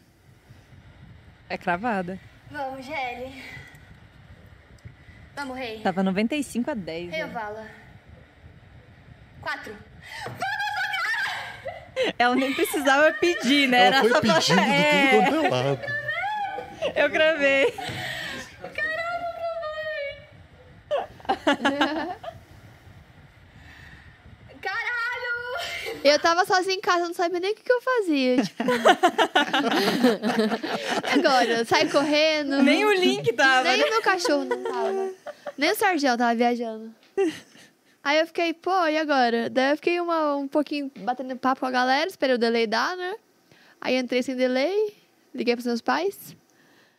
É 1.48 1.56
cravada. 1.58 2.18
Vamos, 2.50 2.84
Gelli. 2.84 3.32
Vamos, 5.34 5.56
rei. 5.56 5.80
Tava 5.80 6.02
95 6.02 6.70
a 6.70 6.74
10. 6.74 7.10
Rei 7.10 7.20
né? 7.24 7.26
vala? 7.28 7.66
Quatro. 9.40 9.74
Ela 12.18 12.34
nem 12.34 12.54
precisava 12.54 13.12
pedir, 13.12 13.68
né? 13.68 13.86
Ela 13.86 13.96
Era 13.96 14.00
foi 14.00 14.10
só 14.10 14.20
pra... 14.20 14.34
pedindo 14.34 14.60
é, 14.60 15.18
de 15.18 15.24
tudo 15.26 15.40
quanto 15.40 15.46
é 15.46 15.48
lado. 15.48 15.80
eu 16.94 17.10
gravei. 17.10 17.74
Caralho! 24.60 24.96
Eu 26.04 26.18
tava 26.20 26.44
sozinha 26.44 26.76
em 26.76 26.80
casa, 26.80 27.06
não 27.06 27.14
sabia 27.14 27.40
nem 27.40 27.52
o 27.52 27.54
que, 27.54 27.62
que 27.62 27.72
eu 27.72 27.80
fazia. 27.80 28.42
Tipo... 28.42 28.62
Agora, 31.12 31.64
sai 31.64 31.88
correndo. 31.88 32.62
Nem 32.62 32.84
o 32.84 32.92
link 32.92 33.32
tava. 33.32 33.68
Nem 33.68 33.78
né? 33.78 33.84
o 33.84 33.90
meu 33.90 34.02
cachorro 34.02 34.44
não 34.44 34.62
tava. 34.62 35.10
Nem 35.56 35.72
o 35.72 35.76
Sargento 35.76 36.18
tava 36.18 36.34
viajando. 36.34 36.94
Aí 38.06 38.20
eu 38.20 38.26
fiquei, 38.28 38.54
pô, 38.54 38.86
e 38.86 38.96
agora? 38.96 39.50
Daí 39.50 39.72
eu 39.72 39.76
fiquei 39.76 39.98
uma, 40.00 40.36
um 40.36 40.46
pouquinho 40.46 40.88
batendo 41.00 41.34
papo 41.34 41.58
com 41.58 41.66
a 41.66 41.72
galera, 41.72 42.08
esperei 42.08 42.36
o 42.36 42.38
delay 42.38 42.64
dar, 42.64 42.96
né? 42.96 43.16
Aí 43.80 43.96
entrei 43.96 44.22
sem 44.22 44.36
delay, 44.36 44.94
liguei 45.34 45.56
pros 45.56 45.66
meus 45.66 45.80
pais, 45.80 46.36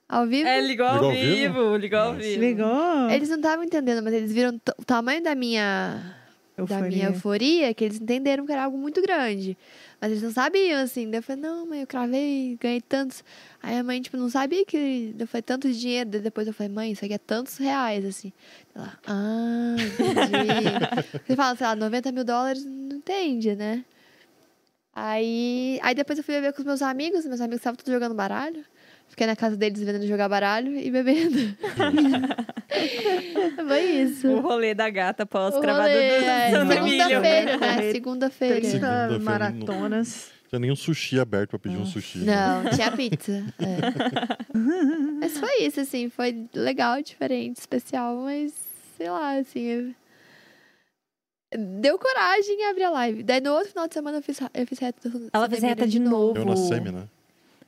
ao 0.09 0.27
vivo. 0.27 0.49
É, 0.49 0.59
ligou 0.59 0.85
ao 0.85 0.95
Ligou 0.95 1.09
ao 1.09 1.15
vivo? 1.15 1.53
vivo. 1.53 1.77
Ligou 1.77 1.99
ao 1.99 2.13
vivo. 2.13 2.41
Ligou? 2.41 3.09
Eles 3.09 3.29
não 3.29 3.37
estavam 3.37 3.63
entendendo, 3.63 4.03
mas 4.03 4.13
eles 4.13 4.33
viram 4.33 4.59
o 4.77 4.83
tamanho 4.83 5.23
da 5.23 5.33
minha 5.33 6.13
da 6.57 6.63
Euforia. 6.63 6.87
minha 6.89 7.05
euforia, 7.05 7.73
que 7.73 7.85
eles 7.85 8.01
entenderam 8.01 8.45
que 8.45 8.51
era 8.51 8.65
algo 8.65 8.77
muito 8.77 9.01
grande. 9.01 9.57
Mas 9.99 10.11
eles 10.11 10.23
não 10.23 10.31
sabiam, 10.31 10.79
assim. 10.81 11.09
Daí 11.09 11.19
eu 11.19 11.23
falei, 11.23 11.41
não, 11.41 11.65
mãe, 11.65 11.81
eu 11.81 11.87
cravei, 11.87 12.57
ganhei 12.61 12.81
tantos. 12.81 13.23
Aí 13.61 13.77
a 13.77 13.83
mãe, 13.83 14.01
tipo, 14.01 14.15
não 14.15 14.29
sabia 14.29 14.63
que 14.63 15.15
falei 15.27 15.41
tanto 15.41 15.71
dinheiro. 15.71 16.09
Daí 16.09 16.21
depois 16.21 16.47
eu 16.47 16.53
falei, 16.53 16.71
mãe, 16.71 16.91
isso 16.91 17.03
aqui 17.03 17.13
é 17.15 17.17
tantos 17.17 17.57
reais, 17.57 18.05
assim. 18.05 18.31
Ela, 18.75 18.99
ah, 19.07 19.75
entendi. 19.79 21.23
Você 21.25 21.35
fala, 21.35 21.55
sei 21.55 21.67
lá, 21.67 21.75
90 21.75 22.11
mil 22.11 22.23
dólares, 22.23 22.63
não 22.63 22.97
entende, 22.97 23.55
né? 23.55 23.83
Aí, 24.93 25.79
aí 25.83 25.93
depois 25.93 26.17
eu 26.17 26.23
fui 26.23 26.35
beber 26.35 26.53
com 26.53 26.59
os 26.61 26.65
meus 26.65 26.81
amigos, 26.81 27.25
meus 27.25 27.41
amigos 27.41 27.59
estavam 27.59 27.77
todos 27.77 27.93
jogando 27.93 28.15
baralho. 28.15 28.65
Fiquei 29.17 29.25
na 29.25 29.35
casa 29.35 29.57
deles 29.57 29.81
vendo 29.81 30.05
jogar 30.05 30.29
baralho 30.29 30.77
e 30.77 30.91
bebendo. 30.91 31.37
Foi 33.67 33.81
isso. 33.81 34.27
O 34.27 34.41
rolê 34.41 34.75
da 34.75 34.87
gata 34.91 35.25
do 35.25 35.87
é, 35.87 36.51
Emílio. 36.77 37.07
Segunda-feira, 37.07 37.57
né? 37.57 37.91
Segunda-feira. 37.91 38.55
30 38.57 38.69
Segunda-feira, 38.69 39.23
maratonas. 39.23 40.29
Tinha 40.47 40.59
nenhum 40.59 40.75
sushi 40.75 41.19
aberto 41.19 41.49
pra 41.49 41.57
pedir 41.57 41.77
um 41.77 41.85
sushi. 41.87 42.19
né? 42.19 42.35
Não, 42.35 42.69
tinha 42.77 42.91
pizza. 42.91 43.43
é. 43.57 44.53
mas 45.19 45.35
foi 45.39 45.63
isso, 45.63 45.79
assim. 45.79 46.11
Foi 46.11 46.47
legal, 46.53 47.01
diferente, 47.01 47.57
especial, 47.57 48.17
mas 48.17 48.53
sei 48.97 49.09
lá, 49.09 49.39
assim. 49.39 49.61
eu- 49.61 49.95
Deu 51.81 51.97
coragem 51.97 52.53
em 52.55 52.65
abrir 52.69 52.83
a 52.83 52.91
live. 52.91 53.23
Daí 53.23 53.41
no 53.41 53.51
outro 53.53 53.69
final 53.69 53.87
de 53.87 53.95
semana 53.95 54.19
eu 54.19 54.21
fiz, 54.21 54.39
eu 54.53 54.67
fiz 54.67 54.77
reta. 54.77 55.09
do 55.09 55.27
Ela 55.33 55.49
fez 55.49 55.63
reta 55.63 55.85
Emília 55.85 55.87
de 55.87 55.97
novo. 56.07 56.37
Eu 56.37 56.45
na 56.45 56.55
semi, 56.55 56.91
né? 56.91 57.07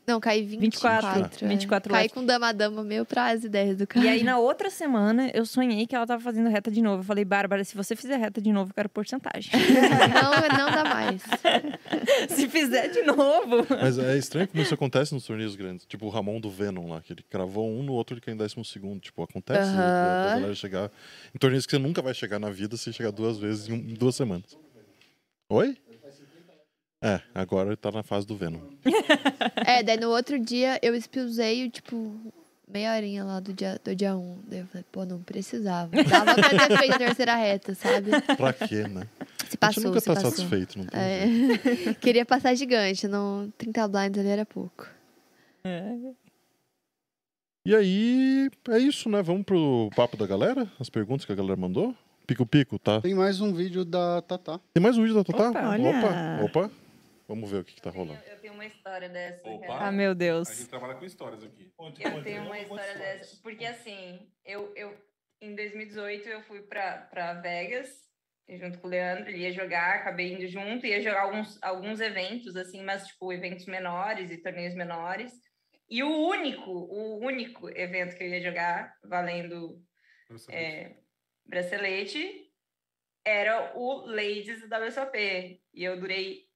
Não, 0.09 0.19
caí 0.19 0.43
24. 0.43 1.07
24, 1.07 1.45
é. 1.45 1.49
24 1.49 1.93
Caí 1.93 2.01
watts. 2.03 2.13
com 2.15 2.25
dama-dama 2.25 2.83
meu 2.83 3.05
pra 3.05 3.27
as 3.31 3.43
ideias 3.43 3.77
do 3.77 3.85
cara. 3.85 4.05
E 4.05 4.09
aí, 4.09 4.23
na 4.23 4.39
outra 4.39 4.69
semana, 4.69 5.29
eu 5.33 5.45
sonhei 5.45 5.85
que 5.85 5.95
ela 5.95 6.07
tava 6.07 6.21
fazendo 6.21 6.49
reta 6.49 6.71
de 6.71 6.81
novo. 6.81 7.01
Eu 7.01 7.03
falei, 7.05 7.23
Bárbara, 7.23 7.63
se 7.63 7.75
você 7.75 7.95
fizer 7.95 8.17
reta 8.17 8.41
de 8.41 8.51
novo, 8.51 8.71
eu 8.71 8.73
quero 8.73 8.89
porcentagem. 8.89 9.51
não, 10.13 10.57
não 10.57 10.71
dá 10.71 10.83
mais. 10.83 11.21
se 12.29 12.47
fizer 12.49 12.88
de 12.89 13.03
novo. 13.03 13.65
Mas 13.69 13.99
é 13.99 14.17
estranho 14.17 14.47
como 14.47 14.63
isso 14.63 14.73
acontece 14.73 15.13
nos 15.13 15.25
torneios 15.25 15.55
grandes. 15.55 15.85
Tipo 15.85 16.07
o 16.07 16.09
Ramon 16.09 16.39
do 16.39 16.49
Venom 16.49 16.89
lá, 16.89 17.01
que 17.01 17.13
ele 17.13 17.23
cravou 17.29 17.69
um 17.69 17.83
no 17.83 17.93
outro 17.93 18.15
ele 18.15 18.21
caiu 18.21 18.33
em 18.35 18.38
décimo 18.38 18.65
segundo. 18.65 18.99
Tipo, 18.99 19.21
acontece 19.23 19.69
Aham. 19.69 19.77
da 19.77 20.23
da 20.29 20.33
galera 20.35 20.55
chegar 20.55 20.91
em 21.35 21.38
torneios 21.38 21.65
que 21.65 21.71
você 21.71 21.77
nunca 21.79 22.01
vai 22.01 22.13
chegar 22.13 22.39
na 22.39 22.49
vida 22.49 22.75
se 22.77 22.91
chegar 22.91 23.11
duas 23.11 23.38
vezes 23.38 23.67
em, 23.69 23.73
um- 23.73 23.75
em 23.77 23.93
duas 23.93 24.15
semanas. 24.15 24.57
Oi? 25.49 25.77
É, 27.02 27.22
agora 27.34 27.69
ele 27.69 27.78
tá 27.78 27.92
na 27.92 28.03
fase 28.03 28.28
do 28.28 28.36
Venom. 28.36 28.60
É, 29.66 29.82
daí 29.82 29.98
no 29.98 30.10
outro 30.10 30.38
dia 30.38 30.78
eu 30.82 30.94
expulsei, 30.94 31.69
tipo, 31.69 32.14
meia 32.68 32.94
horinha 32.94 33.24
lá 33.24 33.40
do 33.40 33.53
dia, 33.53 33.80
do 33.84 33.95
dia 33.95 34.16
1. 34.16 34.38
Daí 34.48 34.60
eu 34.60 34.68
falei, 34.68 34.86
pô, 34.92 35.06
não 35.06 35.22
precisava. 35.22 35.92
Dava 36.03 36.36
pra 36.36 36.50
ter 36.68 36.78
feito 36.78 36.95
a 36.95 36.98
terceira 36.98 37.36
reta, 37.36 37.74
sabe? 37.74 38.11
Pra 38.36 38.52
quê, 38.52 38.88
né? 38.88 39.08
Se 39.08 39.24
a 39.26 39.45
gente 39.45 39.58
passou, 39.58 39.84
nunca 39.86 40.00
se 40.00 40.06
tá 40.06 40.14
passou. 40.14 40.32
satisfeito, 40.32 40.78
não 40.78 40.86
tem 40.86 41.00
É. 41.00 41.94
Queria 42.02 42.26
passar 42.26 42.53
gigante, 42.56 43.08
não 43.08 43.52
30 43.58 43.88
blinds 43.88 44.19
ali 44.19 44.30
era 44.30 44.45
pouco. 44.45 44.86
E 47.66 47.76
aí, 47.76 48.50
é 48.69 48.80
isso, 48.80 49.10
né? 49.10 49.22
Vamos 49.22 49.44
pro 49.44 49.90
papo 49.95 50.18
da 50.18 50.26
galera? 50.28 50.68
As 50.80 50.90
perguntas 50.90 51.26
que 51.26 51.32
a 51.32 51.36
galera 51.36 51.56
mandou? 51.56 51.95
Pico-pico, 52.26 52.78
tá? 52.78 53.02
Tem 53.02 53.14
mais 53.16 53.42
um 53.42 53.53
vídeo 53.53 53.84
da 53.84 54.22
Tatá. 54.22 54.60
Tem 54.74 54.82
mais 54.82 54.98
um 54.98 55.02
vídeo 55.02 55.16
da 55.16 55.24
Tatá? 55.24 55.50
Opa, 55.50 55.69
olha. 55.69 55.90
Opa, 55.90 56.61
opa. 56.68 56.72
Vamos 57.30 57.51
ver 57.51 57.58
o 57.58 57.64
que, 57.64 57.75
que 57.75 57.82
tá 57.82 57.91
rolando. 57.91 58.19
Eu 58.25 58.40
tenho 58.40 58.56
uma 58.56 58.66
história 58.66 59.08
dessa. 59.08 59.48
Opa. 59.48 59.88
Ah, 59.88 59.91
meu 59.91 60.11
A 60.11 60.14
Deus. 60.16 60.49
gente 60.49 60.67
trabalha 60.67 60.95
com 60.95 61.06
histórias 61.06 61.43
aqui. 61.43 61.72
Eu 61.80 62.24
tenho 62.24 62.41
uma 62.41 62.59
história 62.59 62.98
dessa. 62.98 63.40
Porque 63.43 63.64
assim, 63.66 64.27
eu, 64.43 64.74
eu 64.75 64.98
em 65.40 65.53
2018 65.53 66.27
eu 66.27 66.41
fui 66.41 66.64
pra 66.64 67.40
Vegas 67.40 67.88
junto 68.58 68.80
com 68.80 68.88
o 68.88 68.90
Leandro, 68.90 69.30
ele 69.30 69.43
ia 69.43 69.53
jogar, 69.53 69.98
acabei 69.98 70.33
indo 70.33 70.48
junto, 70.48 70.88
ia 70.88 71.03
jogar 71.03 71.22
alguns, 71.22 71.61
alguns 71.61 72.01
eventos, 72.01 72.56
assim, 72.56 72.82
mas 72.82 73.06
tipo, 73.06 73.32
eventos 73.32 73.67
menores 73.67 74.32
e 74.32 74.38
torneios 74.38 74.74
menores. 74.74 75.32
E 75.88 76.01
o 76.01 76.09
único, 76.09 76.72
o 76.72 77.19
único 77.19 77.69
evento 77.69 78.17
que 78.17 78.24
eu 78.24 78.27
ia 78.27 78.41
jogar, 78.41 78.91
valendo 79.03 79.80
é, 80.49 80.95
bracelete, 81.45 82.51
era 83.24 83.77
o 83.77 84.08
Ladies 84.08 84.67
da 84.67 84.83
WSOP. 84.83 85.61
E 85.72 85.83
eu 85.83 85.99
durei 85.99 86.49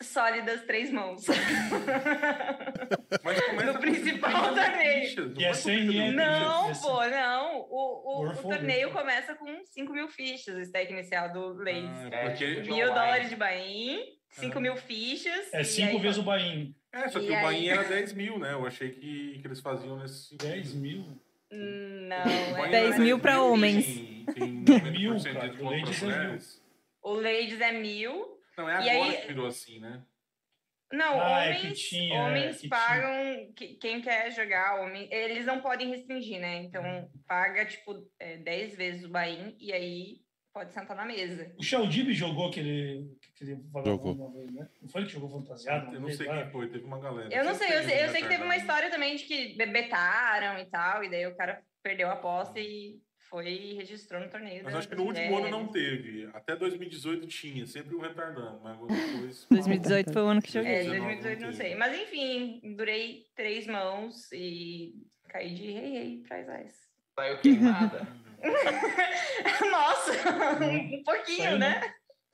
sólidas 0.00 0.62
três 0.64 0.90
mãos. 0.90 1.24
Mas 3.24 3.40
começa 3.40 3.72
no 3.72 3.78
principal 3.80 4.30
50 4.48 4.62
torneio. 4.62 5.34
E 5.38 5.44
é 5.44 5.52
começa 5.52 5.62
com 5.62 5.68
100 5.68 5.78
50 5.78 5.92
ienes. 5.92 6.14
fichas. 6.14 6.14
Não, 6.14 6.72
pô, 6.80 7.04
não. 7.06 7.60
O, 7.70 8.22
o, 8.24 8.28
o 8.28 8.36
torneio 8.42 8.90
começa 8.92 9.34
com 9.34 9.64
5 9.64 9.92
mil 9.92 10.08
fichas, 10.08 10.54
o 10.56 10.60
stack 10.60 10.92
inicial 10.92 11.32
do 11.32 11.54
Ladies. 11.54 11.90
Ah, 12.12 12.28
porque... 12.30 12.46
mil 12.62 12.86
dólares 12.86 13.28
de 13.30 13.36
Bahia, 13.36 14.00
5 14.30 14.60
mil 14.60 14.76
fichas. 14.76 15.52
É 15.52 15.60
e 15.60 15.64
cinco 15.64 15.96
aí- 15.96 16.02
vezes 16.02 16.18
o 16.18 16.22
Bahia. 16.22 16.68
É, 16.92 17.08
só 17.08 17.18
que 17.20 17.26
E 17.26 17.30
o 17.30 17.34
aí? 17.36 17.42
Bahia 17.42 17.72
era 17.72 17.84
10 17.84 18.12
mil, 18.14 18.38
né? 18.38 18.52
Eu 18.52 18.66
achei 18.66 18.90
que, 18.90 19.38
que 19.40 19.46
eles 19.46 19.60
faziam 19.60 19.98
nesse... 19.98 20.34
10 20.36 20.74
mil. 20.74 21.04
Não, 21.50 22.16
é 22.16 22.52
Bahia 22.52 22.70
10 22.70 22.94
era 22.94 22.98
mil 23.04 23.18
pra 23.18 23.42
homens. 23.42 23.84
Tem, 24.34 24.64
tem 24.64 24.80
Mil, 24.92 25.14
90% 25.14 25.32
cara, 25.34 25.48
de 25.48 25.62
o 25.62 25.70
Ladies 25.70 26.02
é 26.02 26.06
mil. 26.28 26.38
O 27.02 27.12
Ladies 27.14 27.60
é 27.60 27.72
mil. 27.72 28.35
Não, 28.56 28.68
é 28.68 28.74
agora 28.74 29.10
aí- 29.10 29.20
que 29.20 29.26
virou 29.28 29.46
assim, 29.46 29.78
né? 29.80 30.02
Não, 30.92 31.20
Ah, 31.20 31.44
é 31.44 31.48
homens, 31.48 31.62
que 31.62 31.72
tinha, 31.72 32.22
homens 32.22 32.56
é 32.56 32.60
que 32.60 32.68
pagam. 32.68 33.52
que- 33.54 33.74
quem 33.74 34.00
quer 34.00 34.30
jogar, 34.30 34.80
homem, 34.80 35.08
eles 35.12 35.44
não 35.44 35.60
podem 35.60 35.88
restringir, 35.90 36.40
né? 36.40 36.62
Então 36.62 37.10
paga, 37.26 37.66
tipo, 37.66 38.08
é, 38.20 38.36
10 38.36 38.76
vezes 38.76 39.04
o 39.04 39.08
Bahia 39.08 39.52
e 39.58 39.72
aí 39.72 40.20
pode 40.54 40.72
sentar 40.72 40.96
na 40.96 41.04
mesa. 41.04 41.52
O 41.58 41.62
Sheldib 41.62 42.12
jogou 42.12 42.48
aquele, 42.48 43.04
aquele 43.34 43.60
Jogou. 43.84 44.14
uma 44.14 44.32
vez, 44.32 44.50
né? 44.54 44.68
Não 44.80 44.88
foi 44.88 45.00
ele 45.00 45.08
que 45.08 45.14
jogou 45.14 45.28
fantasiado? 45.28 45.86
Eu 45.92 46.00
não 46.00 46.06
vez 46.06 46.16
sei 46.18 46.26
lá? 46.28 46.42
quem 46.44 46.52
foi, 46.52 46.68
teve 46.70 46.84
uma 46.84 47.00
galera. 47.00 47.34
Eu 47.34 47.44
não 47.44 47.54
sei, 47.54 47.66
eu 47.76 47.82
sei, 47.82 48.04
eu 48.04 48.08
sei 48.10 48.22
que 48.22 48.28
teve 48.28 48.44
uma 48.44 48.56
história 48.56 48.88
também 48.88 49.16
de 49.16 49.24
que 49.24 49.56
bebetaram 49.56 50.56
e 50.60 50.66
tal, 50.66 51.02
e 51.02 51.10
daí 51.10 51.26
o 51.26 51.36
cara 51.36 51.62
perdeu 51.82 52.08
a 52.08 52.12
aposta 52.12 52.60
e 52.60 52.96
foi 53.28 53.48
e 53.48 53.74
registrou 53.74 54.20
no 54.20 54.28
torneio. 54.28 54.62
Mas 54.64 54.72
da- 54.72 54.78
acho 54.78 54.88
que 54.88 54.94
no 54.94 55.04
último 55.04 55.36
ano 55.38 55.48
não 55.50 55.66
teve. 55.68 56.28
Até 56.32 56.56
2018 56.56 57.26
tinha, 57.26 57.66
sempre 57.66 57.94
um 57.94 58.00
retardando. 58.00 58.60
Mas 58.62 58.76
depois. 58.78 59.46
2018 59.50 60.12
foi 60.12 60.22
o 60.22 60.26
ano 60.26 60.42
que 60.42 60.52
joguei. 60.52 60.72
É, 60.72 60.84
2019 60.84 61.22
2018 61.22 61.40
não 61.40 61.46
não 61.48 61.56
sei. 61.56 61.74
Mas 61.74 62.00
enfim, 62.00 62.60
durei 62.76 63.26
três 63.34 63.66
mãos 63.66 64.30
e 64.32 64.94
caí 65.28 65.54
de 65.54 65.70
rei 65.72 65.90
rei 65.92 66.22
pra 66.26 66.40
Isais. 66.40 66.74
Saiu 67.18 67.38
queimada. 67.38 68.06
Nossa, 69.70 70.12
um 70.62 71.02
pouquinho, 71.02 71.42
Saiu, 71.44 71.58
né? 71.58 71.80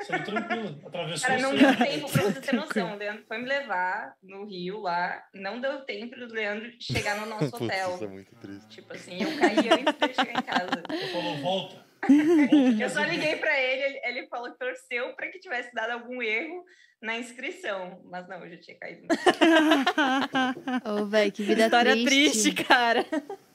Saiu 0.06 0.24
tranquilo. 0.24 0.80
Atravessou 0.86 1.28
Cara, 1.28 1.40
não 1.42 1.54
o 1.54 1.58
deu 1.58 1.76
tempo 1.76 2.10
pra 2.12 2.22
você 2.22 2.40
ter 2.40 2.54
noção. 2.54 2.92
O 2.94 2.96
Leandro 2.96 3.24
foi 3.26 3.38
me 3.38 3.46
levar 3.48 4.14
no 4.22 4.44
Rio 4.46 4.80
lá. 4.80 5.22
Não 5.34 5.60
deu 5.60 5.80
tempo 5.84 6.14
do 6.16 6.32
Leandro 6.32 6.70
chegar 6.80 7.16
no 7.20 7.26
nosso 7.26 7.50
Putz, 7.52 7.62
hotel. 7.62 7.94
isso 7.94 8.04
é 8.04 8.08
muito 8.08 8.34
triste. 8.36 8.68
Tipo 8.68 8.92
assim, 8.94 9.22
eu 9.22 9.38
caí 9.38 9.56
antes 9.70 9.94
dele 9.98 10.14
chegar 10.14 10.38
em 10.38 10.42
casa. 10.42 10.82
Ele 10.90 11.06
falou, 11.12 11.36
volta. 11.38 11.92
Eu 12.82 12.90
só 12.90 13.04
liguei 13.04 13.36
pra 13.36 13.56
ele, 13.60 14.00
ele- 14.02 14.26
falou 14.26 14.50
que 14.50 14.58
torceu 14.58 15.14
pra 15.14 15.28
que 15.28 15.38
tivesse 15.38 15.72
dado 15.72 15.90
algum 15.92 16.20
erro 16.20 16.64
na 17.00 17.16
inscrição. 17.16 18.00
Mas 18.10 18.26
não, 18.28 18.44
eu 18.44 18.50
já 18.50 18.56
tinha 18.56 18.76
caído. 18.76 19.06
Ô, 20.84 21.06
velho, 21.06 21.30
que 21.30 21.44
vida 21.44 21.64
História 21.66 21.92
triste. 21.92 22.42
triste, 22.42 22.64
cara. 22.64 23.04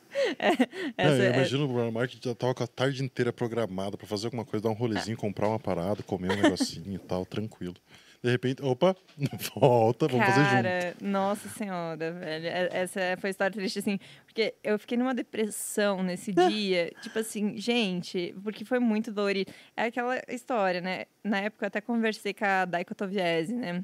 É, 0.39 0.51
essa 0.97 1.15
eu 1.23 1.31
é- 1.31 1.33
imagino 1.35 1.65
o 1.65 1.67
Brian 1.67 1.91
Market 1.91 2.23
já 2.23 2.33
tava 2.35 2.53
com 2.53 2.63
a 2.63 2.67
tarde 2.67 3.03
inteira 3.03 3.31
programada 3.33 3.97
pra 3.97 4.07
fazer 4.07 4.27
alguma 4.27 4.45
coisa, 4.45 4.63
dar 4.63 4.69
um 4.69 4.73
rolezinho, 4.73 5.15
comprar 5.17 5.47
uma 5.47 5.59
parada, 5.59 6.01
comer 6.03 6.31
um 6.31 6.35
negocinho 6.41 6.93
e 6.93 6.97
tal, 6.99 7.25
tranquilo. 7.25 7.75
De 8.23 8.31
repente, 8.31 8.63
opa, 8.63 8.95
volta, 9.55 10.07
vamos 10.07 10.25
fazer 10.25 10.41
junto. 10.43 10.51
Cara, 10.63 10.95
nossa 11.01 11.47
senhora, 11.49 12.11
velho. 12.13 12.47
É- 12.47 12.69
Essa 12.71 12.99
foi 13.19 13.29
a 13.29 13.31
história 13.31 13.53
triste, 13.55 13.79
assim. 13.79 13.99
Porque 14.25 14.55
eu 14.63 14.77
fiquei 14.79 14.97
numa 14.97 15.13
depressão 15.13 16.01
nesse 16.01 16.33
dia. 16.33 16.91
tipo 17.01 17.19
assim, 17.19 17.57
gente, 17.57 18.33
porque 18.43 18.65
foi 18.65 18.79
muito 18.79 19.11
dolorido. 19.11 19.51
É 19.75 19.83
aquela 19.83 20.19
história, 20.29 20.81
né? 20.81 21.05
Na 21.23 21.41
época 21.41 21.65
eu 21.65 21.67
até 21.67 21.79
conversei 21.79 22.33
com 22.33 22.43
a 22.45 22.65
Daiko 22.65 22.95
Toviese, 22.95 23.53
né? 23.53 23.83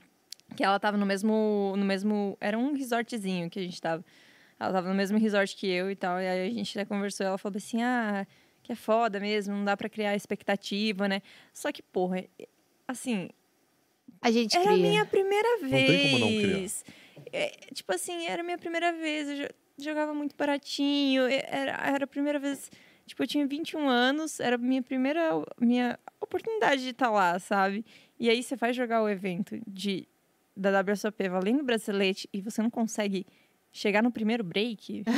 Que 0.56 0.64
ela 0.64 0.80
tava 0.80 0.98
no 0.98 1.06
mesmo, 1.06 1.74
no 1.78 1.86
mesmo... 1.86 2.36
Era 2.42 2.58
um 2.58 2.74
resortzinho 2.74 3.50
que 3.50 3.60
a 3.60 3.64
gente 3.64 3.80
tava. 3.80 4.04
Ela 4.66 4.74
tava 4.74 4.90
no 4.90 4.96
mesmo 4.96 5.18
resort 5.18 5.56
que 5.56 5.68
eu 5.68 5.90
e 5.92 5.96
tal. 5.96 6.20
E 6.22 6.28
aí 6.28 6.48
a 6.48 6.54
gente 6.54 6.78
até 6.78 6.86
conversou. 6.86 7.26
Ela 7.26 7.38
falou 7.38 7.58
assim, 7.58 7.82
ah... 7.82 8.26
Que 8.66 8.72
é 8.72 8.76
foda 8.76 9.20
mesmo, 9.20 9.54
não 9.54 9.66
dá 9.66 9.76
pra 9.76 9.90
criar 9.90 10.16
expectativa, 10.16 11.06
né? 11.06 11.22
Só 11.54 11.70
que, 11.70 11.82
porra, 11.84 12.24
assim, 12.88 13.30
A 14.22 14.32
gente 14.32 14.56
era 14.56 14.70
a 14.70 14.74
cria. 14.74 14.88
minha 14.90 15.06
primeira 15.06 15.58
vez. 15.68 15.86
tem 15.86 16.12
como 16.12 16.20
não 16.20 16.42
criar. 16.42 16.70
É, 17.34 17.48
tipo 17.74 17.94
assim, 17.94 18.26
era 18.26 18.42
a 18.42 18.46
minha 18.46 18.58
primeira 18.58 18.94
vez. 18.94 19.28
Eu 19.28 19.36
jo- 19.36 19.54
jogava 19.84 20.14
muito 20.14 20.34
baratinho. 20.38 21.24
Era, 21.24 21.72
era 21.94 22.04
a 22.06 22.08
primeira 22.08 22.40
vez. 22.40 22.72
Tipo, 23.06 23.24
eu 23.24 23.28
tinha 23.28 23.46
21 23.46 23.86
anos. 23.90 24.40
Era 24.40 24.56
a 24.56 24.58
minha 24.58 24.82
primeira 24.82 25.30
minha 25.60 26.00
oportunidade 26.22 26.84
de 26.84 26.92
estar 26.92 27.10
lá, 27.12 27.38
sabe? 27.40 27.86
E 28.18 28.30
aí 28.30 28.42
você 28.42 28.56
vai 28.56 28.72
jogar 28.72 29.04
o 29.04 29.10
evento 29.10 29.60
de, 29.68 30.08
da 30.56 30.70
WSOP 30.80 31.28
valendo 31.28 31.64
bracelete 31.64 32.30
e 32.32 32.40
você 32.40 32.62
não 32.62 32.70
consegue 32.70 33.26
chegar 33.74 34.04
no 34.04 34.12
primeiro 34.12 34.44
break. 34.44 35.04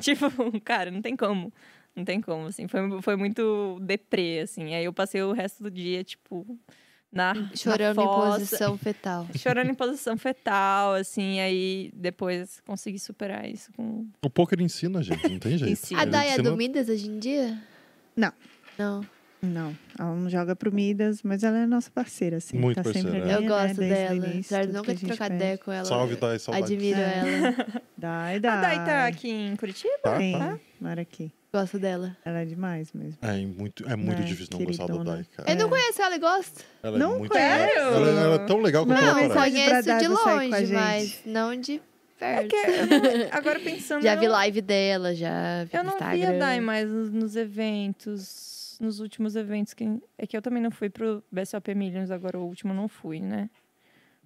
tipo, 0.00 0.26
cara, 0.62 0.90
não 0.90 1.02
tem 1.02 1.16
como. 1.16 1.52
Não 1.94 2.04
tem 2.04 2.20
como, 2.20 2.46
assim. 2.46 2.66
Foi, 2.66 3.02
foi 3.02 3.16
muito 3.16 3.78
deprê, 3.80 4.40
assim. 4.40 4.74
Aí 4.74 4.84
eu 4.84 4.92
passei 4.92 5.22
o 5.22 5.30
resto 5.32 5.62
do 5.62 5.70
dia, 5.70 6.02
tipo, 6.02 6.58
na, 7.12 7.32
Chorando 7.54 7.96
na 7.98 8.02
em 8.02 8.06
posição 8.06 8.76
fetal. 8.76 9.28
Chorando 9.38 9.70
em 9.70 9.74
posição 9.74 10.18
fetal, 10.18 10.94
assim. 10.94 11.38
Aí 11.38 11.92
depois 11.94 12.60
consegui 12.66 12.98
superar 12.98 13.48
isso 13.48 13.72
com... 13.74 14.08
O 14.20 14.28
poker 14.30 14.60
ensina, 14.60 15.00
gente, 15.04 15.28
não 15.28 15.38
tem 15.38 15.52
jeito. 15.56 15.72
Ensina. 15.72 16.02
A 16.02 16.04
Day 16.04 16.26
é 16.26 16.32
ensina- 16.32 16.50
do 16.50 16.56
Midas 16.56 16.88
hoje 16.88 17.08
em 17.08 17.18
dia? 17.20 17.56
Não. 18.16 18.32
Não. 18.76 19.06
Não, 19.44 19.76
ela 19.98 20.14
não 20.14 20.28
joga 20.30 20.56
pro 20.56 20.72
Midas, 20.72 21.22
mas 21.22 21.42
ela 21.44 21.58
é 21.58 21.66
nossa 21.66 21.90
parceira, 21.90 22.38
assim. 22.38 22.58
Muito 22.58 22.76
tá 22.76 22.82
parceira, 22.82 23.10
sempre 23.10 23.20
é. 23.20 23.22
ali, 23.22 23.32
Eu 23.34 23.40
né, 23.42 23.48
gosto 23.48 23.76
o 23.76 23.80
dela. 23.80 24.26
Apesar 24.26 24.66
de 24.66 24.72
nunca 24.72 24.94
ter 24.94 25.06
trocado 25.06 25.34
ideia 25.34 25.58
com 25.58 25.72
ela. 25.72 25.84
Salve, 25.84 26.16
Dai, 26.16 26.38
saudades. 26.38 26.70
Admiro 26.70 26.98
É. 27.00 27.18
ela. 27.18 27.82
Dai, 27.96 28.36
A 28.36 28.38
dai. 28.38 28.60
Dai 28.60 28.84
tá 28.84 29.06
aqui 29.06 29.30
em 29.30 29.56
Curitiba? 29.56 29.92
Tá, 30.02 30.18
Sim, 30.18 30.32
tá. 30.38 30.58
mora 30.80 31.00
aqui. 31.02 31.30
Gosto 31.52 31.78
dela. 31.78 32.16
Ela 32.24 32.40
é 32.40 32.44
demais 32.44 32.92
mesmo. 32.92 33.16
É 33.22 33.32
muito, 33.46 33.88
é 33.88 33.94
muito 33.94 34.20
É, 34.22 34.24
difícil 34.24 34.48
não 34.58 34.64
gostar 34.66 34.86
da. 34.88 35.02
Dai, 35.04 35.24
cara. 35.36 35.50
Eu 35.50 35.56
não 35.56 35.66
É. 35.66 35.68
conheço 35.70 36.02
ela 36.02 36.16
e 36.16 36.18
gosto. 36.18 36.64
Ela 36.82 36.98
Não 36.98 37.14
é 37.14 37.18
muito 37.18 37.30
conhece? 37.32 37.78
Ela, 37.78 38.08
ela 38.10 38.34
é 38.34 38.38
tão 38.46 38.60
legal 38.60 38.84
que 38.84 38.90
eu 38.92 38.96
Não, 38.96 39.14
conheço 39.14 39.98
de 40.00 40.08
longe, 40.08 40.72
mas 40.72 41.20
não 41.24 41.54
de 41.60 41.80
É 42.20 42.42
perto. 42.42 42.48
que 42.48 42.56
não- 42.66 43.28
agora 43.30 43.60
pensando... 43.60 44.02
Já 44.02 44.16
vi 44.16 44.26
live 44.26 44.60
dela, 44.62 45.14
já 45.14 45.62
vi 45.62 45.70
Eu 45.78 45.84
no 45.84 45.90
não 45.92 45.98
vi 45.98 46.04
a 46.04 46.14
Instagram. 46.16 46.38
Dai 46.40 46.60
mais 46.60 46.88
nos, 46.90 47.12
nos 47.12 47.36
eventos. 47.36 48.53
Nos, 48.80 49.00
últimos 49.00 49.36
eventos 49.36 49.74
que. 49.74 49.84
É 50.16 50.26
que 50.26 50.36
eu 50.36 50.42
também 50.42 50.62
não 50.62 50.70
fui 50.70 50.90
pro 50.90 51.22
BSOP 51.30 51.74
Millions, 51.74 52.10
agora 52.10 52.38
o 52.38 52.44
último 52.44 52.72
não 52.74 52.88
fui, 52.88 53.20
né? 53.20 53.50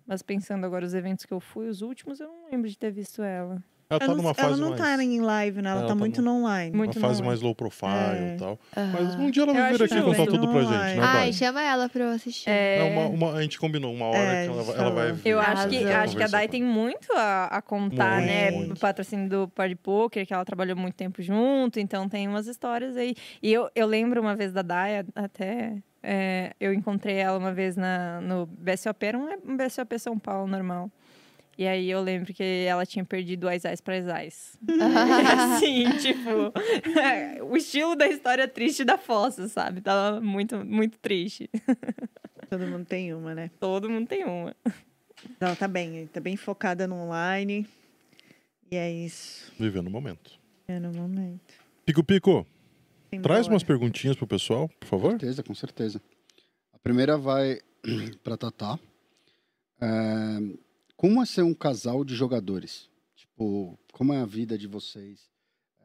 Mas 0.07 0.23
pensando 0.23 0.65
agora 0.65 0.85
os 0.85 0.95
eventos 0.95 1.27
que 1.27 1.33
eu 1.33 1.41
fui, 1.41 1.69
os 1.69 1.83
últimos, 1.83 2.21
eu 2.21 2.29
não 2.29 2.51
lembro 2.51 2.69
de 2.69 2.79
ter 2.79 2.91
visto 2.91 3.23
ela. 3.23 3.63
Ela 3.91 3.99
tá 4.01 4.05
ela, 4.05 4.15
numa 4.17 4.29
não, 4.29 4.35
fase 4.35 4.49
ela 4.49 4.57
não 4.59 4.69
mais... 4.71 4.81
tá 4.81 5.03
em 5.03 5.21
live, 5.21 5.63
né? 5.63 5.71
Ela, 5.71 5.79
Ela 5.81 5.89
tá 5.89 5.95
tá 5.95 5.99
muito 5.99 6.21
no- 6.21 6.33
online. 6.41 6.77
Muito 6.77 6.99
uma 6.99 7.09
fase 7.09 7.23
mais 7.23 7.41
low 7.41 7.55
profile 7.55 7.91
É. 7.93 8.35
e 8.35 8.39
tal. 8.39 8.59
Aham. 8.77 8.91
Mas 8.93 9.15
um 9.15 9.31
dia 9.31 9.43
ela 9.45 9.55
vai 9.55 9.73
vir 9.73 9.83
aqui 9.83 10.03
contar 10.03 10.27
tudo 10.27 10.47
pra 10.49 10.61
gente, 10.61 10.97
né, 10.99 11.03
Ai, 11.03 11.33
chama 11.33 11.63
ela 11.63 11.89
pra 11.89 12.05
eu 12.05 12.11
assistir. 12.11 12.51
É, 12.51 12.79
É 12.87 12.93
uma, 12.93 13.07
uma- 13.07 13.33
a 13.39 13.43
gente 13.43 13.59
combinou 13.59 13.93
uma 13.95 14.07
hora 14.07 14.19
É, 14.19 14.45
que 14.45 14.51
ela, 14.53 14.73
ela 14.75 14.91
vai 14.91 15.13
vir. 15.13 15.27
Eu 15.31 15.41
acho 15.41 15.69
que, 15.69 15.85
acho 15.85 16.17
que 16.17 16.23
a 16.23 16.27
Dai 16.27 16.49
tem 16.49 16.63
muito 16.63 17.11
a, 17.15 17.47
a 17.47 17.63
contar, 17.63 18.21
né? 18.21 18.51
Muito. 18.51 18.75
O 18.75 18.79
patrocínio 18.79 19.29
do 19.29 19.49
Pod 19.49 19.75
Poker, 19.77 20.27
que 20.27 20.35
ela 20.35 20.45
trabalhou 20.45 20.77
muito 20.77 20.95
tempo 20.95 21.23
junto, 21.23 21.81
então 21.81 22.09
tem 22.11 22.29
umas 22.29 22.47
histórias 22.47 22.95
aí. 22.97 23.15
E 23.43 23.51
eu, 23.51 23.71
eu 23.75 23.87
lembro 23.87 24.21
uma 24.21 24.37
vez 24.37 24.53
da 24.53 24.61
Dai, 24.61 25.03
até. 25.15 25.73
é, 26.03 26.53
eu 26.61 26.75
encontrei 26.75 27.17
ela 27.17 27.39
uma 27.39 27.53
vez 27.53 27.75
na, 27.75 28.21
no 28.21 28.45
BSOP, 28.47 29.03
era 29.07 29.17
um, 29.19 29.29
um 29.47 29.57
BSOP 29.57 29.99
São 29.99 30.19
Paulo 30.19 30.47
normal. 30.47 30.91
E 31.59 31.67
aí 31.67 31.91
eu 31.91 32.01
lembro 32.01 32.33
que 32.33 32.43
ela 32.69 32.87
tinha 32.87 33.05
perdido 33.05 33.49
as 33.49 33.65
Ais 33.65 33.81
para 33.81 33.99
as 33.99 34.07
Ais. 34.07 34.59
assim, 35.57 35.91
tipo, 35.99 36.53
o 37.51 37.57
estilo 37.57 37.97
da 37.97 38.07
história 38.07 38.47
triste 38.47 38.85
da 38.85 38.97
Fossa, 38.97 39.49
sabe? 39.49 39.81
Tava 39.81 40.21
muito, 40.21 40.65
muito 40.65 40.97
triste. 40.99 41.51
Todo 42.49 42.65
mundo 42.65 42.87
tem 42.87 43.13
uma, 43.13 43.35
né? 43.35 43.51
Todo 43.59 43.91
mundo 43.91 44.07
tem 44.07 44.25
uma. 44.25 44.55
Ela 45.41 45.57
tá 45.57 45.67
bem, 45.67 46.07
tá 46.07 46.21
bem 46.21 46.37
focada 46.37 46.87
no 46.87 46.95
online. 46.95 47.67
E 48.71 48.77
é 48.77 48.91
isso. 48.91 49.53
Vivendo 49.59 49.89
o 49.89 49.91
momento. 49.91 50.39
É 50.69 50.79
no 50.79 50.93
momento. 50.93 51.55
Pico 51.85 52.05
Pico, 52.05 52.47
Tem 53.11 53.21
traz 53.21 53.49
umas 53.49 53.65
perguntinhas 53.65 54.15
pro 54.15 54.27
pessoal, 54.29 54.69
por 54.69 54.79
Com 54.81 54.87
favor. 54.87 55.11
certeza, 55.11 55.43
com 55.43 55.55
certeza. 55.55 56.01
A 56.73 56.79
primeira 56.79 57.19
vai 57.19 57.59
para 58.23 58.37
Tatá. 58.37 58.79
É, 59.81 59.89
como 60.99 61.23
é 61.23 61.25
ser 61.25 61.43
um 61.43 61.55
casal 61.55 62.05
de 62.05 62.17
jogadores? 62.17 62.91
Tipo, 63.15 63.79
como 63.93 64.13
é 64.13 64.21
a 64.21 64.27
vida 64.27 64.59
de 64.59 64.67
vocês 64.67 65.31
é, 65.81 65.85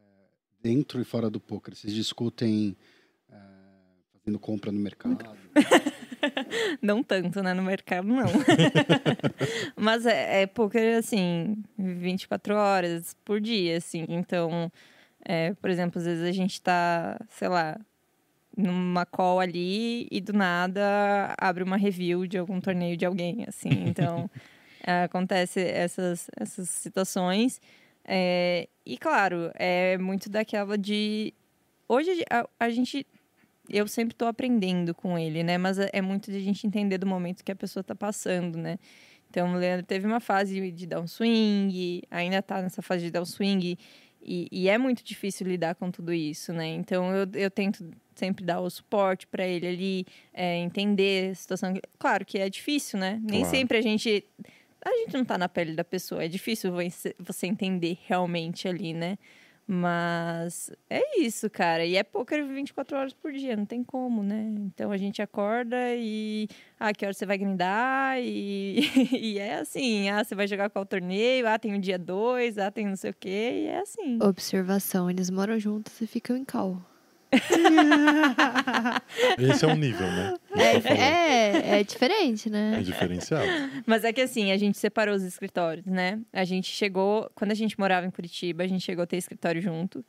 dentro 0.59 0.99
e 0.99 1.03
fora 1.03 1.29
do 1.29 1.39
poker? 1.39 1.75
Vocês 1.75 1.93
discutem 1.93 2.75
é, 3.29 3.35
fazendo 4.11 4.39
compra 4.39 4.71
no 4.71 4.79
mercado? 4.79 5.23
Não 6.81 7.03
tanto, 7.03 7.43
né? 7.43 7.53
No 7.53 7.61
mercado, 7.61 8.07
não. 8.07 8.25
Mas 9.75 10.05
é, 10.05 10.43
é 10.43 10.47
poker, 10.47 10.97
assim, 10.97 11.61
24 11.77 12.55
horas 12.55 13.15
por 13.25 13.41
dia, 13.41 13.77
assim. 13.77 14.05
Então, 14.07 14.71
é, 15.23 15.53
por 15.55 15.69
exemplo, 15.69 15.99
às 15.99 16.05
vezes 16.05 16.23
a 16.23 16.31
gente 16.31 16.61
tá, 16.61 17.19
sei 17.29 17.49
lá, 17.49 17.77
numa 18.55 19.05
call 19.05 19.41
ali 19.41 20.07
e 20.09 20.21
do 20.21 20.31
nada 20.31 21.35
abre 21.37 21.63
uma 21.63 21.75
review 21.75 22.25
de 22.25 22.37
algum 22.37 22.61
torneio 22.61 22.95
de 22.95 23.05
alguém, 23.05 23.43
assim. 23.47 23.69
Então, 23.85 24.29
acontece 24.85 25.59
essas, 25.61 26.29
essas 26.37 26.69
situações. 26.69 27.61
É, 28.05 28.67
e, 28.85 28.97
claro, 28.97 29.51
é 29.55 29.97
muito 29.97 30.29
daquela 30.29 30.77
de... 30.77 31.33
Hoje 31.87 32.23
a, 32.29 32.47
a 32.59 32.69
gente 32.69 33.05
eu 33.69 33.87
sempre 33.87 34.13
estou 34.13 34.27
aprendendo 34.27 34.93
com 34.93 35.17
ele, 35.17 35.41
né? 35.43 35.57
Mas 35.57 35.79
é 35.79 35.89
é 35.93 36.01
muito 36.01 36.29
de 36.31 36.37
a 36.37 36.41
gente 36.41 36.67
entender 36.67 36.97
do 36.97 37.07
momento 37.07 37.43
que 37.43 37.51
a 37.51 37.55
pessoa 37.55 37.81
está 37.81 37.95
passando, 37.95 38.57
né? 38.57 38.77
Então, 39.29 39.53
o 39.53 39.57
Leandro 39.57 39.85
teve 39.85 40.05
uma 40.05 40.19
fase 40.19 40.71
de 40.71 40.85
downswing, 40.85 42.03
ainda 42.11 42.37
está 42.37 42.61
nessa 42.61 42.83
fase 42.83 43.05
de 43.05 43.11
downswing, 43.11 43.75
e, 44.21 44.47
e 44.51 44.69
é 44.69 44.77
muito 44.77 45.03
difícil 45.03 45.47
lidar 45.47 45.73
com 45.73 45.89
tudo 45.89 46.13
isso, 46.13 46.53
né? 46.53 46.67
Então, 46.67 47.11
eu, 47.15 47.27
eu 47.33 47.49
tento 47.49 47.89
sempre 48.13 48.45
dar 48.45 48.59
o 48.59 48.69
suporte 48.69 49.25
para 49.25 49.45
ele 49.45 49.67
ali, 49.67 50.05
é, 50.31 50.57
entender 50.57 51.31
a 51.31 51.35
situação. 51.35 51.73
Claro 51.97 52.23
que 52.23 52.37
é 52.37 52.47
difícil, 52.47 52.99
né? 52.99 53.19
Nem 53.23 53.41
Claro. 53.41 53.55
sempre 53.55 53.77
a 53.79 53.81
gente. 53.81 54.23
A 54.85 54.89
gente 54.97 55.13
não 55.13 55.23
tá 55.25 55.37
na 55.37 55.47
pele 55.47 55.73
da 55.73 55.83
pessoa, 55.83 56.23
é 56.23 56.27
difícil 56.27 56.71
você- 56.73 57.47
entender 57.47 57.97
realmente 58.05 58.67
ali, 58.67 58.93
né? 58.93 59.17
Mas 59.65 60.69
é 60.89 61.21
isso, 61.21 61.49
cara. 61.49 61.85
E 61.85 61.95
é 61.95 62.03
poker 62.03 62.45
24 62.45 62.97
horas 62.97 63.13
por 63.13 63.31
dia, 63.31 63.55
não 63.55 63.65
tem 63.65 63.81
como, 63.81 64.21
né? 64.21 64.53
Então 64.59 64.91
a 64.91 64.97
gente 64.97 65.21
acorda 65.21 65.77
e. 65.95 66.49
Ah, 66.77 66.93
que 66.93 67.05
hora 67.05 67.13
você 67.13 67.25
vai 67.25 67.37
grindar? 67.37 68.17
E, 68.19 68.79
e 69.17 69.39
é 69.39 69.55
assim. 69.55 70.09
Ah, 70.09 70.21
você 70.23 70.35
vai 70.35 70.47
jogar 70.47 70.69
qual 70.69 70.85
torneio? 70.85 71.47
Ah, 71.47 71.57
tem 71.57 71.73
o 71.75 71.79
dia 71.79 71.97
2, 71.97 72.57
ah, 72.57 72.69
tem 72.71 72.85
não 72.87 72.97
sei 72.97 73.11
o 73.11 73.15
quê. 73.17 73.63
E 73.63 73.67
é 73.67 73.79
assim. 73.79 74.19
Observação, 74.21 75.09
eles 75.09 75.29
moram 75.29 75.57
juntos 75.57 75.99
e 76.01 76.07
ficam 76.07 76.35
em 76.35 76.43
cal. 76.43 76.81
Esse 79.37 79.65
é 79.65 79.67
o 79.67 79.75
nível, 79.75 80.07
né? 80.07 80.33
falando. 80.81 80.87
É, 80.87 81.79
é 81.79 81.83
diferente, 81.83 82.49
É 82.49 82.51
né? 82.51 82.81
diferenciado. 82.83 83.47
Mas 83.85 84.03
é 84.03 84.13
que 84.13 84.21
assim, 84.21 84.51
a 84.51 84.57
gente 84.57 84.77
separou 84.77 85.15
os 85.15 85.23
escritórios, 85.23 85.85
né? 85.85 86.19
A 86.31 86.43
gente 86.43 86.67
chegou. 86.67 87.29
Quando 87.35 87.51
a 87.51 87.55
gente 87.55 87.77
morava 87.79 88.05
em 88.05 88.11
Curitiba, 88.11 88.63
a 88.63 88.67
gente 88.67 88.83
chegou 88.83 89.03
a 89.03 89.07
ter 89.07 89.17
escritório 89.17 89.61
junto. 89.61 90.03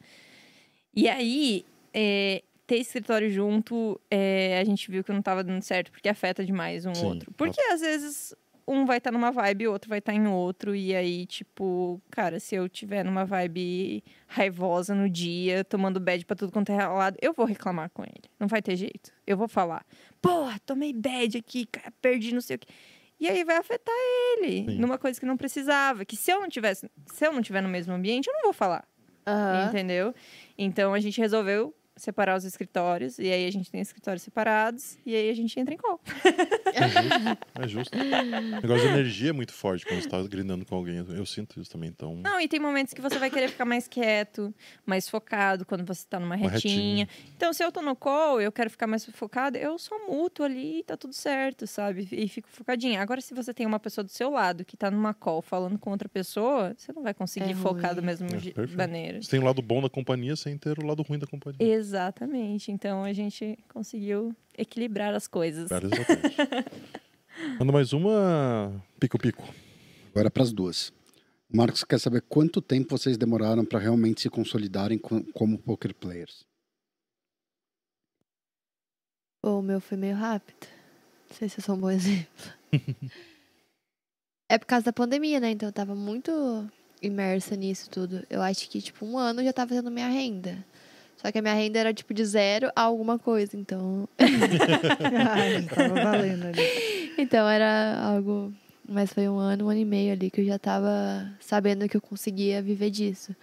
E 0.94 1.08
aí, 1.08 1.64
é, 1.92 2.42
ter 2.66 2.76
escritório 2.76 3.30
junto, 3.30 4.00
é, 4.10 4.58
a 4.60 4.64
gente 4.64 4.90
viu 4.90 5.02
que 5.02 5.12
não 5.12 5.22
tava 5.22 5.42
dando 5.42 5.62
certo, 5.62 5.90
porque 5.90 6.08
afeta 6.08 6.44
demais 6.44 6.86
um 6.86 6.94
Sim, 6.94 7.06
outro. 7.06 7.32
Porque 7.36 7.60
às 7.72 7.80
vezes 7.80 8.34
um 8.66 8.84
vai 8.84 8.98
estar 8.98 9.10
numa 9.10 9.30
vibe, 9.30 9.68
o 9.68 9.72
outro 9.72 9.88
vai 9.88 9.98
estar 9.98 10.12
em 10.12 10.26
outro. 10.26 10.74
E 10.74 10.94
aí, 10.94 11.26
tipo, 11.26 12.00
cara, 12.10 12.40
se 12.40 12.54
eu 12.54 12.68
tiver 12.68 13.04
numa 13.04 13.24
vibe 13.24 14.02
raivosa 14.26 14.94
no 14.94 15.08
dia, 15.08 15.64
tomando 15.64 16.00
bad 16.00 16.24
pra 16.24 16.36
tudo 16.36 16.52
quanto 16.52 16.72
é 16.72 16.86
lado, 16.86 17.16
eu 17.20 17.32
vou 17.32 17.46
reclamar 17.46 17.90
com 17.90 18.02
ele. 18.02 18.30
Não 18.38 18.46
vai 18.48 18.62
ter 18.62 18.76
jeito. 18.76 19.12
Eu 19.26 19.36
vou 19.36 19.48
falar, 19.48 19.84
porra, 20.20 20.58
tomei 20.64 20.92
bad 20.92 21.38
aqui, 21.38 21.66
cara, 21.66 21.92
perdi 22.00 22.32
não 22.34 22.40
sei 22.40 22.56
o 22.56 22.58
quê. 22.58 22.68
E 23.20 23.28
aí 23.28 23.44
vai 23.44 23.56
afetar 23.56 23.94
ele 23.94 24.64
Sim. 24.64 24.78
numa 24.78 24.98
coisa 24.98 25.18
que 25.18 25.24
não 25.26 25.36
precisava. 25.36 26.04
Que 26.04 26.16
se 26.16 26.30
eu 26.30 26.40
não 26.40 26.48
tivesse, 26.48 26.90
se 27.12 27.26
eu 27.26 27.32
não 27.32 27.40
tiver 27.40 27.60
no 27.60 27.68
mesmo 27.68 27.94
ambiente, 27.94 28.28
eu 28.28 28.34
não 28.34 28.42
vou 28.42 28.52
falar. 28.52 28.84
Aham. 29.26 29.68
Entendeu? 29.68 30.14
Então 30.58 30.92
a 30.92 31.00
gente 31.00 31.20
resolveu 31.20 31.74
separar 31.96 32.36
os 32.36 32.44
escritórios. 32.44 33.18
E 33.18 33.30
aí 33.32 33.46
a 33.46 33.50
gente 33.52 33.70
tem 33.70 33.80
escritórios 33.80 34.22
separados. 34.22 34.98
E 35.06 35.14
aí 35.14 35.30
a 35.30 35.34
gente 35.34 35.58
entra 35.58 35.74
em 35.74 35.76
call. 35.76 36.00
É 37.54 37.68
justo. 37.68 37.96
O 37.96 38.60
negócio 38.60 38.82
de 38.82 38.92
energia 38.92 39.30
é 39.30 39.32
muito 39.32 39.52
forte 39.52 39.84
quando 39.86 40.02
você 40.02 40.08
tá 40.08 40.22
grindando 40.22 40.64
com 40.64 40.74
alguém. 40.74 40.96
Eu 40.96 41.26
sinto 41.26 41.60
isso 41.60 41.70
também, 41.70 41.88
então. 41.90 42.16
Não, 42.16 42.40
e 42.40 42.48
tem 42.48 42.58
momentos 42.60 42.92
que 42.94 43.00
você 43.00 43.18
vai 43.18 43.30
querer 43.30 43.48
ficar 43.48 43.64
mais 43.64 43.86
quieto, 43.86 44.52
mais 44.84 45.08
focado, 45.08 45.64
quando 45.64 45.84
você 45.84 46.04
tá 46.08 46.18
numa 46.18 46.34
Uma 46.36 46.48
retinha. 46.50 47.04
retinha. 47.04 47.08
Então, 47.36 47.52
se 47.52 47.62
eu 47.64 47.70
tô 47.70 47.80
no 47.82 47.94
call, 47.94 48.40
eu 48.40 48.50
quero 48.52 48.70
ficar 48.70 48.86
mais 48.86 49.04
focada, 49.06 49.58
eu 49.58 49.78
só 49.78 49.96
muto 50.08 50.42
ali 50.42 50.80
e 50.80 50.82
tá 50.84 50.96
tudo 50.96 51.12
certo, 51.14 51.66
sabe? 51.66 52.08
E 52.10 52.28
fico 52.28 52.48
focadinha. 52.50 53.00
Agora, 53.00 53.20
se 53.20 53.34
você 53.34 53.52
tem 53.54 53.66
uma 53.66 53.78
pessoa 53.78 54.04
do 54.04 54.10
seu 54.10 54.30
lado 54.30 54.64
que 54.64 54.76
tá 54.76 54.90
numa 54.90 55.14
call 55.14 55.42
falando 55.42 55.78
com 55.78 55.90
outra 55.90 56.08
pessoa, 56.08 56.74
você 56.76 56.92
não 56.92 57.02
vai 57.02 57.14
conseguir 57.14 57.52
É 57.52 57.54
focar 57.54 57.86
ruim. 57.92 57.96
da 57.96 58.02
mesma 58.02 58.26
É, 58.26 58.76
maneira. 58.76 59.22
Você 59.22 59.30
tem 59.30 59.40
o 59.40 59.44
lado 59.44 59.62
bom 59.62 59.80
da 59.80 59.88
companhia 59.88 60.34
sem 60.36 60.56
ter 60.58 60.78
o 60.78 60.86
lado 60.86 61.02
ruim 61.02 61.18
da 61.18 61.26
companhia. 61.26 61.58
Exatamente. 61.84 62.72
Então, 62.72 63.04
a 63.04 63.12
gente 63.12 63.58
conseguiu 63.68 64.34
equilibrar 64.56 65.14
as 65.14 65.26
coisas. 65.26 65.70
Exatamente. 65.70 66.36
Manda 67.60 67.72
mais 67.72 67.92
uma. 67.92 68.82
Pico 68.98 69.18
Pico. 69.18 69.42
Agora 70.10 70.30
para 70.30 70.42
as 70.42 70.52
duas. 70.52 70.90
O 71.52 71.56
Marcos 71.56 71.84
quer 71.84 71.98
saber 72.00 72.22
quanto 72.22 72.62
tempo 72.62 72.96
vocês 72.96 73.18
demoraram 73.18 73.64
para 73.64 73.78
realmente 73.78 74.22
se 74.22 74.30
consolidarem 74.30 74.96
co- 74.98 75.22
como 75.34 75.58
poker 75.58 75.94
players. 75.94 76.44
Bom, 79.44 79.58
o 79.60 79.62
meu 79.62 79.80
foi 79.80 79.96
meio 79.98 80.16
rápido. 80.16 80.66
Não 81.28 81.36
sei 81.36 81.48
se 81.48 81.58
eu 81.58 81.64
sou 81.64 81.74
um 81.74 81.78
bom 81.80 81.90
exemplo. 81.90 82.26
é 84.48 84.58
por 84.58 84.66
causa 84.66 84.86
da 84.86 84.92
pandemia, 84.92 85.38
né? 85.38 85.50
Então 85.50 85.68
eu 85.68 85.72
tava 85.72 85.94
muito 85.94 86.30
imersa 87.02 87.54
nisso 87.56 87.90
tudo. 87.90 88.24
Eu 88.30 88.40
acho 88.40 88.70
que, 88.70 88.80
tipo, 88.80 89.04
um 89.04 89.18
ano 89.18 89.40
eu 89.40 89.44
já 89.44 89.52
tava 89.52 89.74
tendo 89.74 89.90
minha 89.90 90.08
renda. 90.08 90.64
Só 91.16 91.32
que 91.32 91.38
a 91.38 91.42
minha 91.42 91.54
renda 91.54 91.78
era, 91.78 91.94
tipo, 91.94 92.12
de 92.12 92.24
zero 92.24 92.70
a 92.76 92.82
alguma 92.82 93.18
coisa. 93.18 93.56
Então, 93.56 94.06
Ai, 94.18 95.62
tava 95.64 95.94
valendo 95.94 96.46
ali. 96.46 97.12
então 97.18 97.48
era 97.48 97.98
algo... 98.00 98.52
Mas 98.86 99.10
foi 99.14 99.26
um 99.28 99.38
ano, 99.38 99.64
um 99.64 99.68
ano 99.70 99.80
e 99.80 99.84
meio 99.84 100.12
ali 100.12 100.30
que 100.30 100.42
eu 100.42 100.44
já 100.44 100.58
tava 100.58 101.26
sabendo 101.40 101.88
que 101.88 101.96
eu 101.96 102.00
conseguia 102.02 102.60
viver 102.60 102.90
disso. 102.90 103.34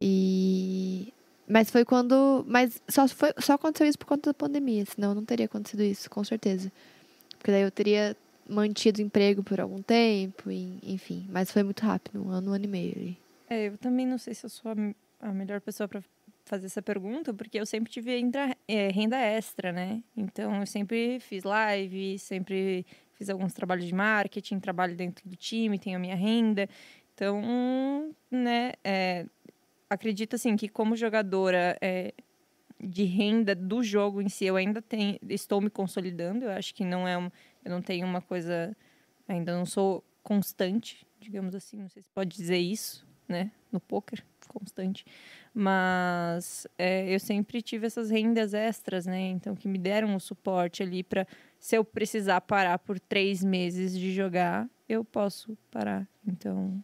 E... 0.00 1.12
Mas 1.48 1.70
foi 1.70 1.84
quando... 1.84 2.44
Mas 2.46 2.80
só, 2.88 3.08
foi, 3.08 3.32
só 3.40 3.54
aconteceu 3.54 3.86
isso 3.88 3.98
por 3.98 4.06
conta 4.06 4.30
da 4.30 4.34
pandemia. 4.34 4.84
Senão 4.86 5.14
não 5.14 5.24
teria 5.24 5.46
acontecido 5.46 5.82
isso, 5.82 6.08
com 6.08 6.22
certeza. 6.22 6.70
Porque 7.38 7.50
daí 7.50 7.62
eu 7.62 7.70
teria 7.70 8.16
mantido 8.48 9.00
o 9.00 9.04
emprego 9.04 9.42
por 9.42 9.60
algum 9.60 9.82
tempo, 9.82 10.50
e- 10.50 10.78
enfim. 10.84 11.26
Mas 11.30 11.50
foi 11.50 11.62
muito 11.64 11.80
rápido, 11.84 12.22
um 12.24 12.30
ano, 12.30 12.50
um 12.50 12.54
ano 12.54 12.64
e 12.64 12.68
meio 12.68 12.92
ali. 12.96 13.18
É, 13.50 13.68
eu 13.68 13.78
também 13.78 14.06
não 14.06 14.18
sei 14.18 14.34
se 14.34 14.44
eu 14.46 14.50
sou 14.50 14.70
a 14.70 14.74
a 15.20 15.32
melhor 15.32 15.60
pessoa 15.60 15.88
para 15.88 16.00
fazer 16.48 16.66
essa 16.66 16.82
pergunta, 16.82 17.32
porque 17.32 17.60
eu 17.60 17.66
sempre 17.66 17.92
tive 17.92 18.10
é, 18.66 18.88
renda 18.88 19.16
extra, 19.16 19.70
né? 19.70 20.02
Então, 20.16 20.60
eu 20.60 20.66
sempre 20.66 21.20
fiz 21.20 21.44
live, 21.44 22.18
sempre 22.18 22.84
fiz 23.14 23.28
alguns 23.28 23.52
trabalhos 23.52 23.84
de 23.84 23.94
marketing, 23.94 24.58
trabalho 24.58 24.96
dentro 24.96 25.28
do 25.28 25.36
time, 25.36 25.78
tenho 25.78 25.96
a 25.96 26.00
minha 26.00 26.16
renda. 26.16 26.68
Então, 27.14 28.12
né, 28.30 28.72
é, 28.82 29.26
acredito 29.90 30.36
assim 30.36 30.56
que 30.56 30.68
como 30.68 30.96
jogadora, 30.96 31.76
é, 31.80 32.12
de 32.80 33.04
renda 33.04 33.54
do 33.54 33.82
jogo 33.82 34.22
em 34.22 34.28
si, 34.28 34.44
eu 34.44 34.56
ainda 34.56 34.80
tenho, 34.80 35.18
estou 35.28 35.60
me 35.60 35.70
consolidando. 35.70 36.44
Eu 36.44 36.52
acho 36.52 36.74
que 36.74 36.84
não 36.84 37.08
é 37.08 37.18
um, 37.18 37.30
eu 37.64 37.70
não 37.70 37.82
tenho 37.82 38.06
uma 38.06 38.20
coisa, 38.20 38.76
ainda 39.26 39.56
não 39.56 39.66
sou 39.66 40.04
constante, 40.22 41.06
digamos 41.18 41.54
assim, 41.54 41.78
não 41.78 41.88
sei 41.88 42.02
se 42.02 42.10
pode 42.10 42.36
dizer 42.36 42.58
isso, 42.58 43.07
né, 43.28 43.50
no 43.70 43.78
poker, 43.78 44.24
constante. 44.48 45.04
Mas 45.54 46.66
é, 46.78 47.12
eu 47.12 47.20
sempre 47.20 47.60
tive 47.60 47.86
essas 47.86 48.10
rendas 48.10 48.54
extras, 48.54 49.06
né, 49.06 49.20
então 49.28 49.54
que 49.54 49.68
me 49.68 49.78
deram 49.78 50.14
o 50.14 50.20
suporte 50.20 50.82
ali 50.82 51.02
para 51.02 51.26
se 51.58 51.76
eu 51.76 51.84
precisar 51.84 52.40
parar 52.40 52.78
por 52.78 52.98
três 52.98 53.42
meses 53.42 53.98
de 53.98 54.12
jogar, 54.12 54.68
eu 54.88 55.04
posso 55.04 55.56
parar. 55.70 56.08
Então, 56.26 56.82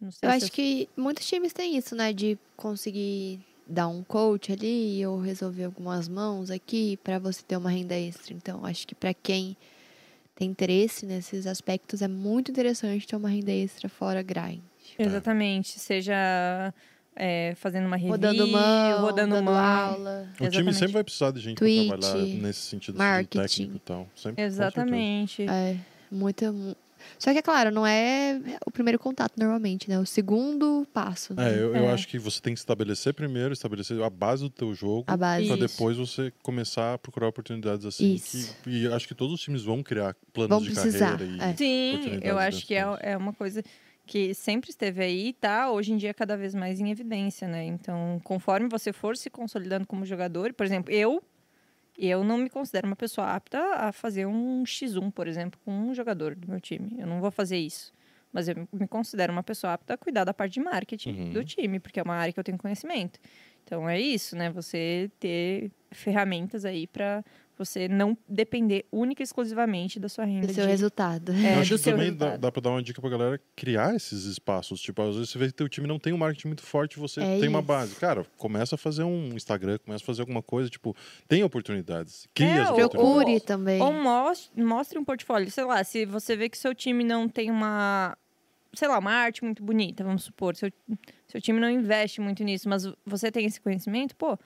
não 0.00 0.10
sei 0.10 0.28
Eu 0.28 0.30
se 0.32 0.36
acho 0.44 0.52
que 0.52 0.88
muitos 0.96 1.26
times 1.26 1.52
têm 1.52 1.76
isso, 1.76 1.94
né? 1.94 2.12
De 2.12 2.38
conseguir 2.56 3.40
dar 3.66 3.88
um 3.88 4.02
coach 4.04 4.52
ali 4.52 5.04
ou 5.06 5.18
resolver 5.18 5.64
algumas 5.64 6.08
mãos 6.08 6.50
aqui 6.50 6.96
para 6.98 7.18
você 7.18 7.42
ter 7.42 7.56
uma 7.56 7.70
renda 7.70 7.94
extra. 7.94 8.34
Então, 8.34 8.64
acho 8.64 8.86
que 8.86 8.94
para 8.94 9.12
quem 9.14 9.56
tem 10.34 10.50
interesse 10.50 11.06
nesses 11.06 11.46
aspectos 11.46 12.02
é 12.02 12.08
muito 12.08 12.50
interessante 12.50 13.06
ter 13.06 13.16
uma 13.16 13.28
renda 13.28 13.52
extra 13.52 13.88
fora 13.88 14.22
grind. 14.22 14.60
Exatamente. 14.98 15.78
Seja 15.78 16.72
é, 17.16 17.54
fazendo 17.56 17.86
uma 17.86 17.96
review, 17.96 18.12
Rodando 18.12 18.48
mão, 18.48 19.00
rodando 19.00 19.34
dando 19.34 19.44
mão. 19.44 19.54
aula. 19.54 20.28
O 20.40 20.48
time 20.48 20.72
sempre 20.74 20.92
vai 20.94 21.04
precisar 21.04 21.30
de 21.30 21.40
gente 21.40 21.58
pra 21.58 21.98
trabalhar 21.98 22.24
nesse 22.24 22.60
sentido 22.60 22.94
assim, 22.96 23.04
marketing. 23.10 23.38
técnico 23.40 23.76
e 23.76 23.80
tal. 23.80 24.08
Sempre. 24.16 24.42
Exatamente. 24.44 25.42
É, 25.48 25.76
muita. 26.10 26.50
mu- 26.52 26.76
Só 27.18 27.32
que, 27.32 27.38
é 27.38 27.42
claro, 27.42 27.70
não 27.70 27.86
é 27.86 28.40
o 28.66 28.70
primeiro 28.70 28.98
contato 28.98 29.34
normalmente, 29.36 29.90
né? 29.90 29.98
O 29.98 30.06
segundo 30.06 30.86
passo. 30.92 31.34
Né? 31.34 31.50
É, 31.52 31.54
eu, 31.58 31.74
eu 31.76 31.84
É. 31.88 31.92
acho 31.92 32.08
que 32.08 32.18
você 32.18 32.40
tem 32.40 32.54
que 32.54 32.58
estabelecer 32.60 33.12
primeiro, 33.12 33.52
estabelecer 33.52 34.00
a 34.02 34.08
base 34.08 34.42
do 34.42 34.48
teu 34.50 34.74
jogo, 34.74 35.04
A 35.06 35.14
base. 35.16 35.46
pra 35.46 35.54
Isso. 35.56 35.68
depois 35.68 35.96
você 35.98 36.32
começar 36.42 36.94
a 36.94 36.98
procurar 36.98 37.28
oportunidades 37.28 37.84
assim. 37.84 38.14
Isso. 38.14 38.56
que- 38.64 38.70
e 38.70 38.86
acho 38.88 39.06
que 39.06 39.14
todos 39.14 39.34
os 39.34 39.40
times 39.40 39.62
vão 39.62 39.82
criar 39.82 40.16
planos 40.32 40.48
Vão 40.48 40.62
de 40.62 40.70
precisar, 40.72 41.18
carreira. 41.18 41.44
E, 41.46 41.50
é. 41.50 41.56
Sim, 41.56 42.18
eu 42.22 42.38
acho 42.38 42.66
que 42.66 42.74
é, 42.74 42.84
é 43.02 43.16
uma 43.18 43.34
coisa 43.34 43.62
que 44.06 44.34
sempre 44.34 44.70
esteve 44.70 45.02
aí 45.02 45.28
e 45.28 45.32
tá 45.32 45.70
hoje 45.70 45.92
em 45.92 45.96
dia 45.96 46.12
cada 46.12 46.36
vez 46.36 46.54
mais 46.54 46.78
em 46.80 46.90
evidência, 46.90 47.48
né? 47.48 47.64
Então, 47.64 48.20
conforme 48.22 48.68
você 48.68 48.92
for 48.92 49.16
se 49.16 49.30
consolidando 49.30 49.86
como 49.86 50.04
jogador, 50.04 50.52
por 50.52 50.64
exemplo, 50.66 50.92
eu 50.92 51.22
eu 51.96 52.24
não 52.24 52.36
me 52.38 52.50
considero 52.50 52.86
uma 52.88 52.96
pessoa 52.96 53.28
apta 53.34 53.58
a 53.76 53.92
fazer 53.92 54.26
um 54.26 54.64
X1, 54.64 55.12
por 55.12 55.28
exemplo, 55.28 55.60
com 55.64 55.70
um 55.70 55.94
jogador 55.94 56.34
do 56.34 56.48
meu 56.48 56.60
time. 56.60 56.96
Eu 56.98 57.06
não 57.06 57.20
vou 57.20 57.30
fazer 57.30 57.56
isso. 57.56 57.92
Mas 58.32 58.48
eu 58.48 58.68
me 58.72 58.88
considero 58.88 59.32
uma 59.32 59.44
pessoa 59.44 59.74
apta 59.74 59.94
a 59.94 59.96
cuidar 59.96 60.24
da 60.24 60.34
parte 60.34 60.54
de 60.54 60.60
marketing 60.60 61.10
Uhum. 61.10 61.30
do 61.30 61.44
time, 61.44 61.78
porque 61.78 62.00
é 62.00 62.02
uma 62.02 62.16
área 62.16 62.32
que 62.32 62.40
eu 62.40 62.42
tenho 62.42 62.58
conhecimento. 62.58 63.20
Então 63.62 63.88
é 63.88 64.00
isso, 64.00 64.34
né? 64.36 64.50
Você 64.50 65.08
ter 65.20 65.70
ferramentas 65.92 66.64
aí 66.64 66.88
para 66.88 67.24
você 67.56 67.88
não 67.88 68.16
depender 68.28 68.84
única 68.90 69.22
e 69.22 69.24
exclusivamente 69.24 69.98
da 70.00 70.08
sua 70.08 70.24
renda. 70.24 70.46
Do 70.46 70.52
seu 70.54 70.64
de- 70.64 70.70
resultado. 70.70 71.32
É, 71.32 71.56
eu 71.56 71.60
acho 71.60 71.70
do 71.74 71.76
que 71.78 71.82
seu 71.84 71.92
também 71.92 72.06
dá, 72.08 72.24
resultado. 72.26 72.40
dá 72.40 72.52
pra 72.52 72.60
dar 72.62 72.70
uma 72.70 72.82
dica 72.82 73.00
pra 73.00 73.10
galera 73.10 73.40
criar 73.54 73.94
esses 73.94 74.24
espaços. 74.24 74.80
Tipo, 74.80 75.02
às 75.02 75.14
vezes 75.16 75.30
você 75.30 75.38
vê 75.38 75.46
que 75.46 75.54
teu 75.54 75.68
time 75.68 75.86
não 75.86 75.98
tem 75.98 76.12
um 76.12 76.16
marketing 76.18 76.48
muito 76.48 76.62
forte, 76.62 76.98
você 76.98 77.20
É 77.20 77.38
tem 77.40 77.48
uma 77.48 77.58
isso. 77.60 77.66
base. 77.68 77.94
Cara, 77.96 78.26
começa 78.36 78.74
a 78.74 78.78
fazer 78.78 79.02
um 79.04 79.28
Instagram, 79.34 79.78
começa 79.84 80.02
a 80.02 80.06
fazer 80.06 80.22
alguma 80.22 80.42
coisa, 80.42 80.68
tipo, 80.68 80.94
tem 81.28 81.42
oportunidades. 81.42 82.26
Cria 82.34 82.48
É, 82.48 82.60
as 82.62 82.70
oportunidades. 82.70 83.14
Procure 83.14 83.40
também. 83.40 83.80
Ou 83.82 83.92
mostre, 83.92 84.62
mostre 84.62 84.98
um 84.98 85.04
portfólio. 85.04 85.50
Sei 85.50 85.64
lá, 85.64 85.82
se 85.84 86.04
você 86.04 86.36
vê 86.36 86.48
que 86.48 86.58
seu 86.58 86.74
time 86.74 87.04
não 87.04 87.28
tem 87.28 87.50
uma. 87.50 88.16
Sei 88.76 88.88
lá, 88.88 88.98
uma 88.98 89.12
arte 89.12 89.44
muito 89.44 89.62
bonita, 89.62 90.02
vamos 90.02 90.24
supor. 90.24 90.56
Seu, 90.56 90.68
seu 91.28 91.40
time 91.40 91.60
não 91.60 91.70
investe 91.70 92.20
muito 92.20 92.42
nisso, 92.42 92.68
mas 92.68 92.84
você 93.06 93.30
tem 93.30 93.46
esse 93.46 93.60
conhecimento, 93.60 94.16
pô, 94.16 94.36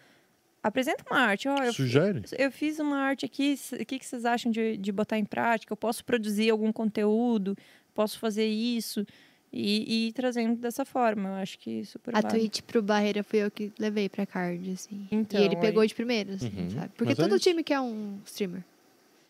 apresenta 0.62 1.04
uma 1.10 1.20
arte. 1.20 1.48
Ó, 1.48 1.56
eu, 1.62 1.72
Sugere. 1.72 2.22
eu 2.38 2.50
fiz 2.52 2.78
uma 2.78 2.98
arte 2.98 3.24
aqui, 3.26 3.54
o 3.72 3.84
que, 3.84 3.98
que 3.98 4.06
vocês 4.06 4.24
acham 4.24 4.50
de, 4.50 4.76
de 4.76 4.92
botar 4.92 5.18
em 5.18 5.24
prática? 5.24 5.72
Eu 5.72 5.76
posso 5.76 6.04
produzir 6.04 6.50
algum 6.50 6.72
conteúdo, 6.72 7.56
posso 7.94 8.18
fazer 8.18 8.46
isso. 8.46 9.06
E, 9.50 9.84
e 10.04 10.08
ir 10.08 10.12
trazendo 10.12 10.56
dessa 10.56 10.84
forma. 10.84 11.30
Eu 11.30 11.34
acho 11.36 11.58
que 11.58 11.82
super 11.86 12.14
A 12.14 12.20
válido. 12.20 12.38
tweet 12.38 12.62
pro 12.64 12.82
Barreira 12.82 13.22
fui 13.22 13.38
eu 13.38 13.50
que 13.50 13.72
levei 13.78 14.06
pra 14.06 14.26
card, 14.26 14.72
assim. 14.72 15.08
Então, 15.10 15.40
e 15.40 15.44
ele 15.44 15.56
pegou 15.56 15.80
aí- 15.80 15.88
de 15.88 15.94
primeira, 15.94 16.34
assim, 16.34 16.52
Uhum. 16.54 16.70
sabe? 16.70 16.88
Porque 16.90 17.12
Mas 17.12 17.18
é 17.18 17.22
todo 17.22 17.36
isso. 17.36 17.48
time 17.48 17.64
quer 17.64 17.80
um 17.80 18.18
streamer. 18.26 18.62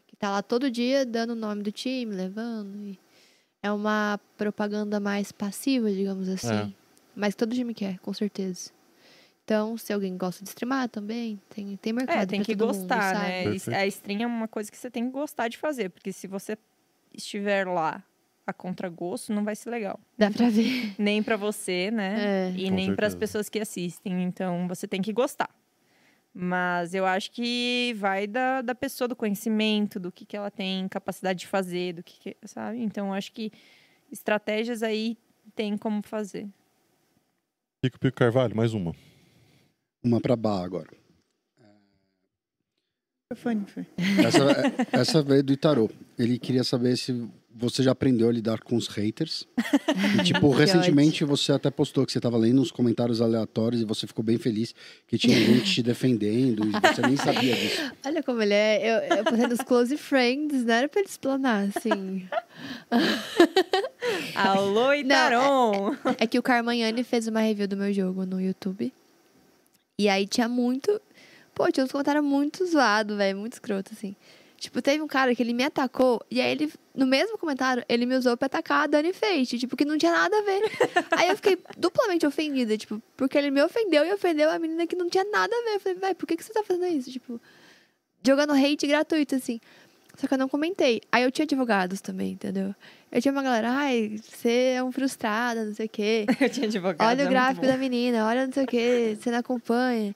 Que 0.08 0.16
tá 0.16 0.30
lá 0.32 0.42
todo 0.42 0.68
dia 0.72 1.06
dando 1.06 1.30
o 1.30 1.36
nome 1.36 1.62
do 1.62 1.70
time, 1.70 2.12
levando. 2.16 2.74
e 2.84 2.98
É 3.62 3.70
uma 3.70 4.18
propaganda 4.36 4.98
mais 4.98 5.30
passiva, 5.30 5.88
digamos 5.88 6.28
assim. 6.28 6.52
É. 6.52 6.72
Mas 7.14 7.36
todo 7.36 7.54
time 7.54 7.72
quer, 7.72 8.00
com 8.00 8.12
certeza. 8.12 8.70
Então, 9.48 9.78
se 9.78 9.94
alguém 9.94 10.14
gosta 10.14 10.44
de 10.44 10.50
streamar 10.50 10.90
também, 10.90 11.40
tem, 11.48 11.74
tem 11.78 11.90
mercado 11.90 12.18
É, 12.18 12.26
tem 12.26 12.40
pra 12.40 12.44
que 12.44 12.54
todo 12.54 12.66
mundo, 12.66 12.76
gostar, 12.80 13.14
sabe? 13.14 13.26
né? 13.28 13.44
Perfeito. 13.44 13.76
A 13.78 13.86
stream 13.86 14.20
é 14.22 14.26
uma 14.26 14.46
coisa 14.46 14.70
que 14.70 14.76
você 14.76 14.90
tem 14.90 15.06
que 15.06 15.10
gostar 15.10 15.48
de 15.48 15.56
fazer, 15.56 15.88
porque 15.88 16.12
se 16.12 16.26
você 16.26 16.58
estiver 17.14 17.66
lá 17.66 18.04
a 18.46 18.52
contragosto, 18.52 19.32
não 19.32 19.44
vai 19.44 19.56
ser 19.56 19.70
legal. 19.70 19.98
Dá 20.18 20.30
pra 20.30 20.50
ver. 20.50 20.94
Nem 20.98 21.22
pra 21.22 21.38
você, 21.38 21.90
né? 21.90 22.50
É. 22.50 22.52
E 22.58 22.68
Com 22.68 22.74
nem 22.74 22.94
para 22.94 23.06
as 23.06 23.14
pessoas 23.14 23.48
que 23.48 23.58
assistem. 23.58 24.22
Então, 24.22 24.68
você 24.68 24.86
tem 24.86 25.00
que 25.00 25.14
gostar. 25.14 25.48
Mas 26.34 26.92
eu 26.92 27.06
acho 27.06 27.30
que 27.30 27.94
vai 27.96 28.26
da, 28.26 28.60
da 28.60 28.74
pessoa, 28.74 29.08
do 29.08 29.16
conhecimento, 29.16 29.98
do 29.98 30.12
que, 30.12 30.26
que 30.26 30.36
ela 30.36 30.50
tem 30.50 30.86
capacidade 30.88 31.38
de 31.38 31.46
fazer, 31.46 31.94
do 31.94 32.02
que, 32.02 32.20
que 32.34 32.36
sabe? 32.46 32.82
Então, 32.82 33.06
eu 33.06 33.14
acho 33.14 33.32
que 33.32 33.50
estratégias 34.12 34.82
aí 34.82 35.16
tem 35.54 35.74
como 35.78 36.02
fazer. 36.02 36.46
Pico 37.80 37.98
Pico 37.98 38.14
Carvalho, 38.18 38.54
mais 38.54 38.74
uma. 38.74 38.94
Uma 40.02 40.20
pra 40.20 40.36
Bar 40.36 40.62
agora. 40.62 40.88
Microfone, 43.30 43.66
Fê. 43.66 43.84
Essa, 44.26 44.42
essa 45.00 45.22
veio 45.22 45.42
do 45.42 45.52
Itarô. 45.52 45.90
Ele 46.18 46.38
queria 46.38 46.64
saber 46.64 46.96
se 46.96 47.28
você 47.54 47.82
já 47.82 47.90
aprendeu 47.90 48.28
a 48.28 48.32
lidar 48.32 48.60
com 48.60 48.74
os 48.74 48.86
haters. 48.86 49.46
E, 50.18 50.22
tipo, 50.24 50.50
Que 50.52 50.58
recentemente 50.58 51.24
você 51.24 51.52
até 51.52 51.70
postou 51.70 52.06
que 52.06 52.12
você 52.12 52.20
tava 52.20 52.38
lendo 52.38 52.62
uns 52.62 52.70
comentários 52.70 53.20
aleatórios 53.20 53.82
e 53.82 53.84
você 53.84 54.06
ficou 54.06 54.24
bem 54.24 54.38
feliz 54.38 54.74
que 55.06 55.18
tinha 55.18 55.36
gente 55.44 55.74
te 55.74 55.82
defendendo 55.82 56.64
e 56.64 56.70
você 56.70 57.02
nem 57.02 57.16
sabia 57.16 57.54
disso. 57.54 57.92
Olha 58.06 58.22
como 58.22 58.40
ele 58.40 58.54
é. 58.54 58.80
Eu, 59.10 59.18
eu 59.18 59.24
postei 59.24 59.46
nos 59.46 59.60
close 59.60 59.96
friends, 59.98 60.64
não 60.64 60.74
era 60.74 60.88
pra 60.88 61.00
ele 61.00 61.08
explanar, 61.10 61.68
assim. 61.68 62.26
Alô, 64.34 64.94
Itaron! 64.94 65.94
É 66.18 66.26
que 66.26 66.38
o 66.38 66.42
Carmagnani 66.42 67.04
fez 67.04 67.28
uma 67.28 67.40
review 67.40 67.68
do 67.68 67.76
meu 67.76 67.92
jogo 67.92 68.24
no 68.24 68.40
YouTube. 68.40 68.90
E 69.98 70.08
aí 70.08 70.26
tinha 70.26 70.48
muito. 70.48 71.00
Pô, 71.54 71.70
tinha 71.72 71.84
uns 71.84 71.90
comentários 71.90 72.24
muito 72.24 72.64
zoados, 72.64 73.16
velho. 73.16 73.38
Muito 73.38 73.54
escroto, 73.54 73.92
assim. 73.92 74.14
Tipo, 74.56 74.80
teve 74.82 75.02
um 75.02 75.06
cara 75.06 75.34
que 75.34 75.42
ele 75.42 75.52
me 75.52 75.64
atacou. 75.64 76.20
E 76.30 76.40
aí 76.40 76.50
ele, 76.50 76.72
no 76.94 77.06
mesmo 77.06 77.36
comentário, 77.38 77.84
ele 77.88 78.06
me 78.06 78.16
usou 78.16 78.36
pra 78.36 78.46
atacar 78.46 78.84
a 78.84 78.86
Dani 78.86 79.12
Fate. 79.12 79.58
Tipo, 79.58 79.76
que 79.76 79.84
não 79.84 79.98
tinha 79.98 80.12
nada 80.12 80.36
a 80.36 80.42
ver. 80.42 80.62
aí 81.16 81.28
eu 81.28 81.36
fiquei 81.36 81.58
duplamente 81.76 82.26
ofendida, 82.26 82.76
tipo, 82.76 83.02
porque 83.16 83.36
ele 83.36 83.50
me 83.50 83.62
ofendeu 83.62 84.04
e 84.04 84.12
ofendeu 84.12 84.50
a 84.50 84.58
menina 84.58 84.86
que 84.86 84.96
não 84.96 85.08
tinha 85.08 85.24
nada 85.24 85.54
a 85.54 85.64
ver. 85.64 85.74
Eu 85.76 85.80
falei, 85.80 85.98
velho, 85.98 86.14
por 86.16 86.26
que, 86.26 86.36
que 86.36 86.44
você 86.44 86.52
tá 86.52 86.62
fazendo 86.62 86.86
isso? 86.86 87.10
Tipo, 87.10 87.40
jogando 88.24 88.52
hate 88.52 88.86
gratuito, 88.86 89.34
assim. 89.34 89.60
Só 90.18 90.26
que 90.26 90.34
eu 90.34 90.38
não 90.38 90.48
comentei. 90.48 91.00
Aí 91.12 91.22
eu 91.22 91.30
tinha 91.30 91.44
advogados 91.44 92.00
também, 92.00 92.32
entendeu? 92.32 92.74
Eu 93.10 93.22
tinha 93.22 93.30
uma 93.30 93.42
galera, 93.42 93.70
ai, 93.70 94.18
você 94.20 94.74
é 94.74 94.82
um 94.82 94.90
frustrada, 94.90 95.64
não 95.64 95.72
sei 95.72 95.86
o 95.86 95.88
quê. 95.88 96.26
Eu 96.40 96.50
tinha 96.50 96.66
advogado. 96.66 97.08
Olha 97.08 97.22
é 97.22 97.24
o 97.24 97.26
muito 97.26 97.30
gráfico 97.30 97.64
bom. 97.64 97.72
da 97.72 97.76
menina, 97.78 98.26
olha 98.26 98.44
não 98.44 98.52
sei 98.52 98.64
o 98.64 98.66
que, 98.66 99.16
você 99.18 99.30
não 99.30 99.38
acompanha. 99.38 100.14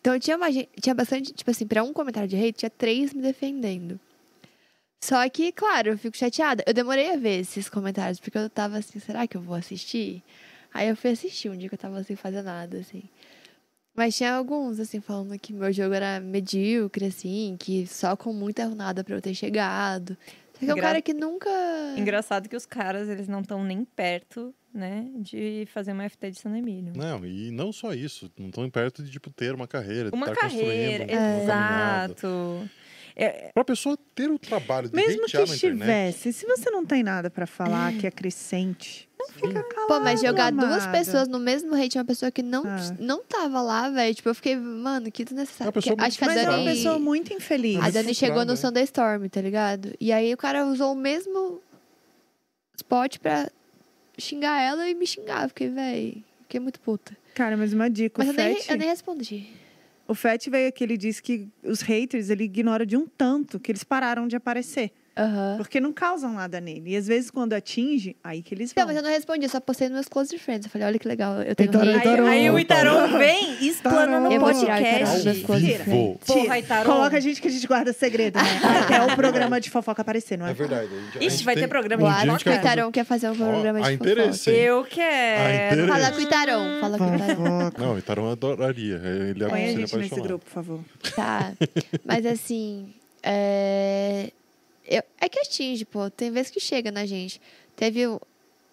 Então 0.00 0.18
tinha 0.20 0.36
uma 0.36 0.46
tinha 0.52 0.94
bastante, 0.94 1.32
tipo 1.32 1.50
assim, 1.50 1.66
pra 1.66 1.82
um 1.82 1.92
comentário 1.92 2.28
de 2.28 2.36
hate, 2.36 2.58
tinha 2.58 2.70
três 2.70 3.12
me 3.12 3.20
defendendo. 3.20 3.98
Só 5.02 5.28
que, 5.28 5.50
claro, 5.52 5.90
eu 5.90 5.98
fico 5.98 6.16
chateada. 6.16 6.62
Eu 6.66 6.72
demorei 6.72 7.12
a 7.12 7.16
ver 7.16 7.40
esses 7.40 7.68
comentários, 7.68 8.20
porque 8.20 8.38
eu 8.38 8.48
tava 8.48 8.78
assim, 8.78 8.98
será 9.00 9.26
que 9.26 9.36
eu 9.36 9.40
vou 9.40 9.56
assistir? 9.56 10.22
Aí 10.72 10.88
eu 10.88 10.96
fui 10.96 11.10
assistir 11.10 11.50
um 11.50 11.56
dia 11.56 11.68
que 11.68 11.74
eu 11.74 11.78
tava 11.78 12.02
sem 12.04 12.16
fazer 12.16 12.42
nada, 12.42 12.78
assim. 12.78 13.02
Mas 13.94 14.16
tinha 14.16 14.32
alguns, 14.34 14.80
assim, 14.80 15.00
falando 15.00 15.38
que 15.38 15.52
meu 15.52 15.72
jogo 15.72 15.94
era 15.94 16.18
medíocre, 16.20 17.06
assim, 17.06 17.56
que 17.58 17.86
só 17.86 18.16
com 18.16 18.32
muita 18.32 18.64
runada 18.66 19.04
pra 19.04 19.14
eu 19.14 19.20
ter 19.22 19.34
chegado. 19.34 20.16
Só 20.54 20.58
que 20.60 20.64
é 20.66 20.68
um 20.68 20.72
Engra- 20.72 20.82
cara 20.88 21.02
que 21.02 21.14
nunca. 21.14 21.48
Engraçado 21.96 22.48
que 22.48 22.56
os 22.56 22.66
caras, 22.66 23.08
eles 23.08 23.28
não 23.28 23.40
estão 23.40 23.62
nem 23.62 23.84
perto, 23.84 24.52
né, 24.72 25.06
de 25.16 25.66
fazer 25.72 25.92
uma 25.92 26.04
FT 26.08 26.30
de 26.32 26.40
San 26.40 26.56
Emílio. 26.56 26.92
Não, 26.96 27.24
e 27.24 27.50
não 27.52 27.72
só 27.72 27.92
isso. 27.94 28.30
Não 28.36 28.48
estão 28.48 28.68
perto 28.68 29.02
de, 29.02 29.10
tipo, 29.12 29.30
ter 29.30 29.54
uma 29.54 29.68
carreira. 29.68 30.10
de 30.10 30.16
Uma 30.16 30.26
estar 30.26 30.40
carreira, 30.40 31.06
construindo 31.06 31.44
uma 31.44 32.08
É, 33.16 33.50
Pra 33.54 33.64
pessoa 33.64 33.96
ter 34.14 34.28
o 34.28 34.38
trabalho 34.38 34.88
de 34.88 34.94
Mesmo 34.96 35.26
que 35.26 35.36
estivesse, 35.38 36.32
se 36.32 36.44
você 36.46 36.68
não 36.70 36.84
tem 36.84 37.02
nada 37.02 37.30
pra 37.30 37.46
falar 37.46 37.92
que 37.96 38.06
é 38.06 38.10
crescente, 38.10 39.08
não 39.16 39.28
fica 39.28 39.62
calado, 39.62 39.86
Pô, 39.86 40.00
mas 40.00 40.20
jogar 40.20 40.50
duas 40.50 40.82
amada. 40.84 40.90
pessoas 40.98 41.28
no 41.28 41.38
mesmo 41.38 41.74
hate, 41.74 41.96
uma 41.96 42.04
pessoa 42.04 42.30
que 42.32 42.42
não, 42.42 42.64
Ah. 42.66 42.96
não 42.98 43.22
tava 43.22 43.62
lá, 43.62 43.88
velho. 43.88 44.14
Tipo, 44.14 44.30
eu 44.30 44.34
fiquei, 44.34 44.56
mano, 44.56 45.10
que 45.12 45.24
desnecessário. 45.24 45.72
É 45.74 45.78
acho 46.04 46.18
que 46.18 46.24
a 46.24 46.26
Mas 46.26 46.36
é 46.38 46.42
uma 46.42 46.50
Dani, 46.56 46.64
pessoa 46.64 46.98
muito 46.98 47.32
infeliz. 47.32 47.80
a 47.80 47.90
Dani 47.90 48.14
chegou 48.14 48.44
no? 48.44 48.56
Sunday 48.56 48.82
Storm, 48.84 49.28
tá 49.28 49.40
ligado? 49.40 49.94
E 50.00 50.12
aí 50.12 50.34
o 50.34 50.36
cara 50.36 50.66
usou 50.66 50.92
o 50.92 50.96
mesmo 50.96 51.60
spot 52.76 53.18
pra 53.18 53.48
xingar 54.18 54.60
ela 54.60 54.88
e 54.88 54.94
me 54.94 55.06
xingar. 55.06 55.48
Fiquei, 55.48 55.68
velho, 55.68 56.22
fiquei 56.42 56.58
muito 56.60 56.80
puta. 56.80 57.16
Cara, 57.34 57.56
mas 57.56 57.72
uma 57.72 57.88
dica, 57.88 58.22
Mas 58.24 58.28
eu 58.28 58.34
nem, 58.34 58.60
eu 58.68 58.76
nem 58.76 58.88
respondi. 58.88 59.48
O 60.06 60.14
Fett 60.14 60.50
veio 60.50 60.68
aqui, 60.68 60.84
ele 60.84 60.96
disse 60.96 61.22
que 61.22 61.48
os 61.62 61.80
haters 61.80 62.28
ele 62.28 62.44
ignora 62.44 62.84
de 62.84 62.96
um 62.96 63.06
tanto 63.06 63.58
que 63.58 63.72
eles 63.72 63.82
pararam 63.82 64.28
de 64.28 64.36
aparecer. 64.36 64.92
Aham. 65.16 65.54
Porque 65.58 65.78
não 65.80 65.92
causam 65.92 66.32
nada 66.32 66.60
nele. 66.60 66.90
E 66.90 66.96
às 66.96 67.06
vezes, 67.06 67.30
quando 67.30 67.52
atinge, 67.52 68.16
aí 68.24 68.42
que 68.42 68.52
eles 68.54 68.72
Não, 68.74 68.82
vão. 68.82 68.86
mas 68.88 68.96
eu 68.96 69.02
não 69.02 69.10
respondi, 69.10 69.44
eu 69.44 69.48
só 69.48 69.60
postei 69.60 69.86
nos 69.88 69.94
meus 69.94 70.08
close 70.08 70.36
friends. 70.38 70.66
Eu 70.66 70.70
falei, 70.72 70.88
olha 70.88 70.98
que 70.98 71.06
legal, 71.06 71.40
eu 71.42 71.54
tenho 71.54 71.68
Itarão, 71.70 71.88
hate. 71.94 71.98
Itarão. 72.00 72.26
Aí, 72.26 72.48
aí 72.48 72.50
o 72.50 72.64
Tarô. 72.66 73.18
vem 73.18 73.56
e 73.60 73.68
explana 73.68 74.18
no 74.18 74.32
Eu 74.32 74.40
vou 74.40 74.52
tirar 74.52 74.80
Itarão 74.80 75.58
Tira. 75.60 75.84
Vou. 75.84 76.16
Porra, 76.26 76.58
Itaron. 76.58 76.84
Coloca 76.90 77.16
a 77.16 77.20
gente 77.20 77.40
que 77.40 77.46
a 77.46 77.50
gente 77.50 77.66
guarda 77.66 77.92
segredo, 77.92 78.38
né? 78.38 78.60
Até 78.84 79.02
o 79.12 79.14
programa 79.16 79.60
de 79.60 79.70
fofoca 79.70 80.02
aparecer, 80.02 80.36
não 80.36 80.46
é? 80.46 80.50
É 80.50 80.54
verdade. 80.54 80.88
a 80.92 81.00
gente- 81.00 81.18
a 81.18 81.20
Ixi, 81.20 81.36
gente 81.36 81.44
vai 81.44 81.54
ter 81.54 81.68
programa 81.68 82.02
um 82.02 82.06
de 82.08 82.12
dia 82.12 82.18
a 82.18 82.20
gente 82.20 82.30
Quase 82.30 82.44
que 82.44 82.50
o 82.50 82.54
Itarão 82.70 82.90
quer 82.92 83.04
fazer 83.04 83.30
um 83.30 83.36
programa 83.36 83.80
de 83.82 83.96
fofoca. 83.98 84.50
hein? 84.50 84.56
Eu 84.56 84.84
quero. 84.84 85.86
Fala 85.86 86.10
com 86.10 86.18
o 86.18 86.22
Itarão, 86.22 86.80
fala 86.80 86.98
com 86.98 87.04
o 87.04 87.14
Itarão. 87.14 87.36
Fofoca. 87.36 87.82
Não, 87.82 87.94
o 87.94 87.98
Itarão 87.98 88.30
adoraria. 88.30 89.00
Ele 89.30 89.44
é 89.44 89.48
Põe 89.48 89.64
a 89.64 89.68
gente 89.68 89.96
nesse 89.96 90.20
grupo, 90.20 90.44
por 90.44 90.50
favor. 90.52 90.80
Tá. 91.14 91.52
Mas 92.04 92.26
assim, 92.26 92.92
é... 93.22 94.30
eu- 94.86 95.02
é 95.20 95.28
que 95.28 95.38
atinge, 95.40 95.84
pô. 95.84 96.10
Tem 96.10 96.30
vezes 96.30 96.50
que 96.50 96.60
chega 96.60 96.90
na 96.90 97.04
gente. 97.06 97.40
Teve 97.76 98.02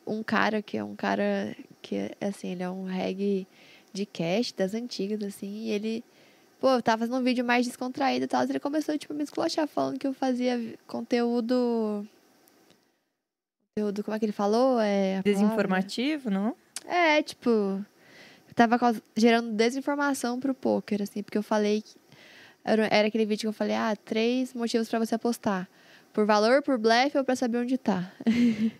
um 0.05 0.23
cara 0.23 0.61
que 0.61 0.77
é 0.77 0.83
um 0.83 0.95
cara 0.95 1.55
que, 1.81 2.11
assim, 2.19 2.49
ele 2.49 2.63
é 2.63 2.69
um 2.69 2.85
reggae 2.85 3.47
de 3.93 4.05
cast 4.05 4.53
das 4.55 4.73
antigas, 4.73 5.21
assim, 5.23 5.65
e 5.65 5.71
ele. 5.71 6.03
Pô, 6.59 6.69
eu 6.69 6.81
tava 6.81 6.99
fazendo 6.99 7.17
um 7.19 7.23
vídeo 7.23 7.43
mais 7.43 7.65
descontraído 7.65 8.25
e 8.25 8.27
tal, 8.27 8.43
ele 8.43 8.59
começou, 8.59 8.95
tipo, 8.97 9.13
a 9.13 9.15
me 9.15 9.23
esculachar 9.23 9.67
falando 9.67 9.97
que 9.97 10.05
eu 10.05 10.13
fazia 10.13 10.77
conteúdo. 10.87 12.07
Conteúdo, 13.75 14.03
como 14.03 14.15
é 14.15 14.19
que 14.19 14.25
ele 14.25 14.31
falou? 14.31 14.79
É. 14.79 15.21
Desinformativo, 15.23 16.29
não? 16.29 16.55
É, 16.85 17.21
tipo, 17.23 17.49
eu 17.49 18.53
tava 18.55 18.77
gerando 19.15 19.53
desinformação 19.53 20.39
pro 20.39 20.53
poker, 20.53 21.01
assim, 21.01 21.23
porque 21.23 21.37
eu 21.37 21.43
falei 21.43 21.81
que. 21.81 21.95
Era, 22.63 22.87
era 22.91 23.07
aquele 23.07 23.25
vídeo 23.25 23.41
que 23.41 23.47
eu 23.47 23.53
falei, 23.53 23.75
ah, 23.75 23.95
três 23.95 24.53
motivos 24.53 24.87
pra 24.87 24.99
você 24.99 25.15
apostar. 25.15 25.67
Por 26.13 26.25
valor, 26.25 26.61
por 26.61 26.77
blefe 26.77 27.17
ou 27.17 27.23
pra 27.23 27.35
saber 27.35 27.57
onde 27.59 27.77
tá. 27.77 28.11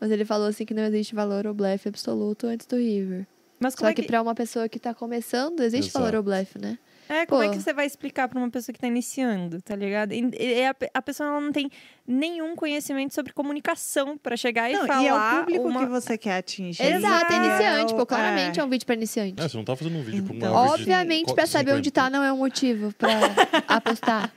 Mas 0.00 0.10
ele 0.10 0.24
falou 0.24 0.46
assim 0.48 0.64
que 0.64 0.74
não 0.74 0.84
existe 0.84 1.14
valor 1.14 1.46
ou 1.46 1.54
blefe 1.54 1.88
absoluto 1.88 2.46
antes 2.46 2.66
do 2.66 2.76
River. 2.76 3.26
Mas 3.58 3.74
como 3.74 3.86
Só 3.86 3.90
é 3.90 3.94
que 3.94 4.02
que, 4.02 4.08
pra 4.08 4.22
uma 4.22 4.34
pessoa 4.34 4.68
que 4.68 4.78
tá 4.78 4.94
começando, 4.94 5.60
existe 5.60 5.90
valor 5.92 6.08
ou 6.14 6.20
Exato. 6.20 6.22
blefe, 6.22 6.58
né? 6.60 6.78
é, 7.08 7.26
como 7.26 7.42
é 7.42 7.46
pô. 7.48 7.52
que 7.54 7.60
você 7.60 7.72
vai 7.72 7.86
explicar 7.86 8.28
pra 8.28 8.38
uma 8.38 8.50
pessoa 8.50 8.72
que 8.72 8.78
tá 8.78 8.86
iniciando, 8.86 9.60
tá 9.62 9.74
ligado? 9.74 10.12
E, 10.12 10.30
e 10.38 10.64
a, 10.64 10.76
a 10.94 11.02
pessoa 11.02 11.28
ela 11.28 11.40
não 11.40 11.50
tem 11.50 11.68
nenhum 12.06 12.54
conhecimento 12.54 13.12
sobre 13.14 13.32
comunicação 13.32 14.16
pra 14.16 14.36
chegar 14.36 14.70
e 14.70 14.74
Não, 14.74 14.86
falar 14.86 15.02
e 15.02 15.08
é 15.08 15.14
o 15.14 15.40
público 15.40 15.66
uma... 15.66 15.80
que 15.80 15.86
você 15.86 16.16
quer 16.16 16.36
atingir. 16.36 16.80
Exato, 16.84 17.32
é 17.32 17.36
E 17.36 17.38
iniciante, 17.38 17.94
pô. 17.96 18.06
Claramente 18.06 18.60
é. 18.60 18.62
é. 18.62 18.64
um 18.64 18.68
vídeo 18.68 18.86
pra 18.86 18.94
iniciante. 18.94 19.42
É, 19.42 19.48
você 19.48 19.56
não 19.56 19.64
tá 19.64 19.74
fazendo 19.74 19.96
um 19.98 20.02
vídeo 20.02 20.24
Então. 20.32 20.52
uma 20.52 20.60
average 20.60 20.76
de 20.76 20.90
Obviamente, 20.92 21.34
pra 21.34 21.46
saber 21.46 21.72
onde 21.72 21.88
50. 21.88 21.90
tá 22.00 22.10
não 22.10 22.22
é 22.22 22.32
um 22.32 22.36
motivo 22.36 22.92
pra 22.92 23.08
apostar. 23.66 24.32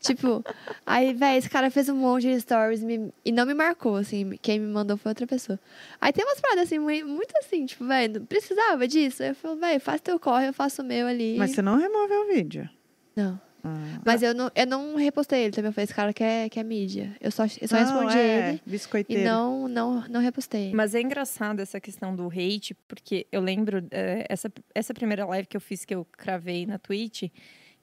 Tipo, 0.00 0.44
aí, 0.84 1.14
véi, 1.14 1.36
esse 1.38 1.48
cara 1.50 1.70
fez 1.70 1.88
um 1.88 1.96
monte 1.96 2.22
de 2.32 2.40
stories 2.40 2.82
me- 2.82 3.12
e 3.24 3.32
não 3.32 3.46
me 3.46 3.54
marcou, 3.54 3.96
assim. 3.96 4.36
Quem 4.42 4.58
me 4.58 4.66
mandou 4.66 4.96
foi 4.96 5.10
outra 5.10 5.26
pessoa. 5.26 5.58
Aí 6.00 6.12
tem 6.12 6.24
umas 6.24 6.40
paradas, 6.40 6.64
assim, 6.64 6.78
mui- 6.78 7.04
muito 7.04 7.32
assim, 7.38 7.66
tipo, 7.66 7.86
véi, 7.86 8.08
não 8.08 8.24
precisava 8.26 8.86
disso. 8.88 9.22
Aí 9.22 9.30
eu 9.30 9.34
falo, 9.34 9.56
véi, 9.56 9.78
faz 9.78 10.00
teu 10.00 10.18
corre, 10.18 10.48
eu 10.48 10.52
faço 10.52 10.82
o 10.82 10.84
meu 10.84 11.06
ali. 11.06 11.36
Mas 11.38 11.52
você 11.52 11.62
não 11.62 11.76
removeu 11.76 12.22
o 12.22 12.26
vídeo. 12.34 12.68
Não. 13.14 13.40
Ah. 13.64 14.00
Mas 14.04 14.22
eu 14.22 14.32
não, 14.32 14.48
eu 14.54 14.64
não 14.66 14.94
repostei 14.94 15.42
ele 15.42 15.52
também. 15.52 15.70
Eu 15.70 15.72
falei, 15.72 15.84
esse 15.84 15.94
cara 15.94 16.12
quer, 16.12 16.48
quer 16.50 16.62
mídia. 16.62 17.16
Eu 17.20 17.32
só, 17.32 17.44
eu 17.60 17.66
só 17.66 17.76
Não, 17.80 17.84
respondi 17.84 18.16
é, 18.16 18.48
ele 18.50 18.62
Biscoiteiro. 18.64 19.22
e 19.22 19.24
não, 19.24 19.66
não, 19.66 20.04
não 20.08 20.20
repostei. 20.20 20.72
Mas 20.72 20.94
é 20.94 21.00
engraçado 21.00 21.58
essa 21.58 21.80
questão 21.80 22.14
do 22.14 22.28
hate, 22.28 22.74
porque 22.86 23.26
eu 23.32 23.40
lembro 23.40 23.84
eh, 23.90 24.24
essa, 24.28 24.52
essa 24.72 24.94
primeira 24.94 25.26
live 25.26 25.48
que 25.48 25.56
eu 25.56 25.60
fiz, 25.60 25.84
que 25.84 25.92
eu 25.92 26.06
cravei 26.12 26.64
na 26.64 26.78
Twitch, 26.78 27.24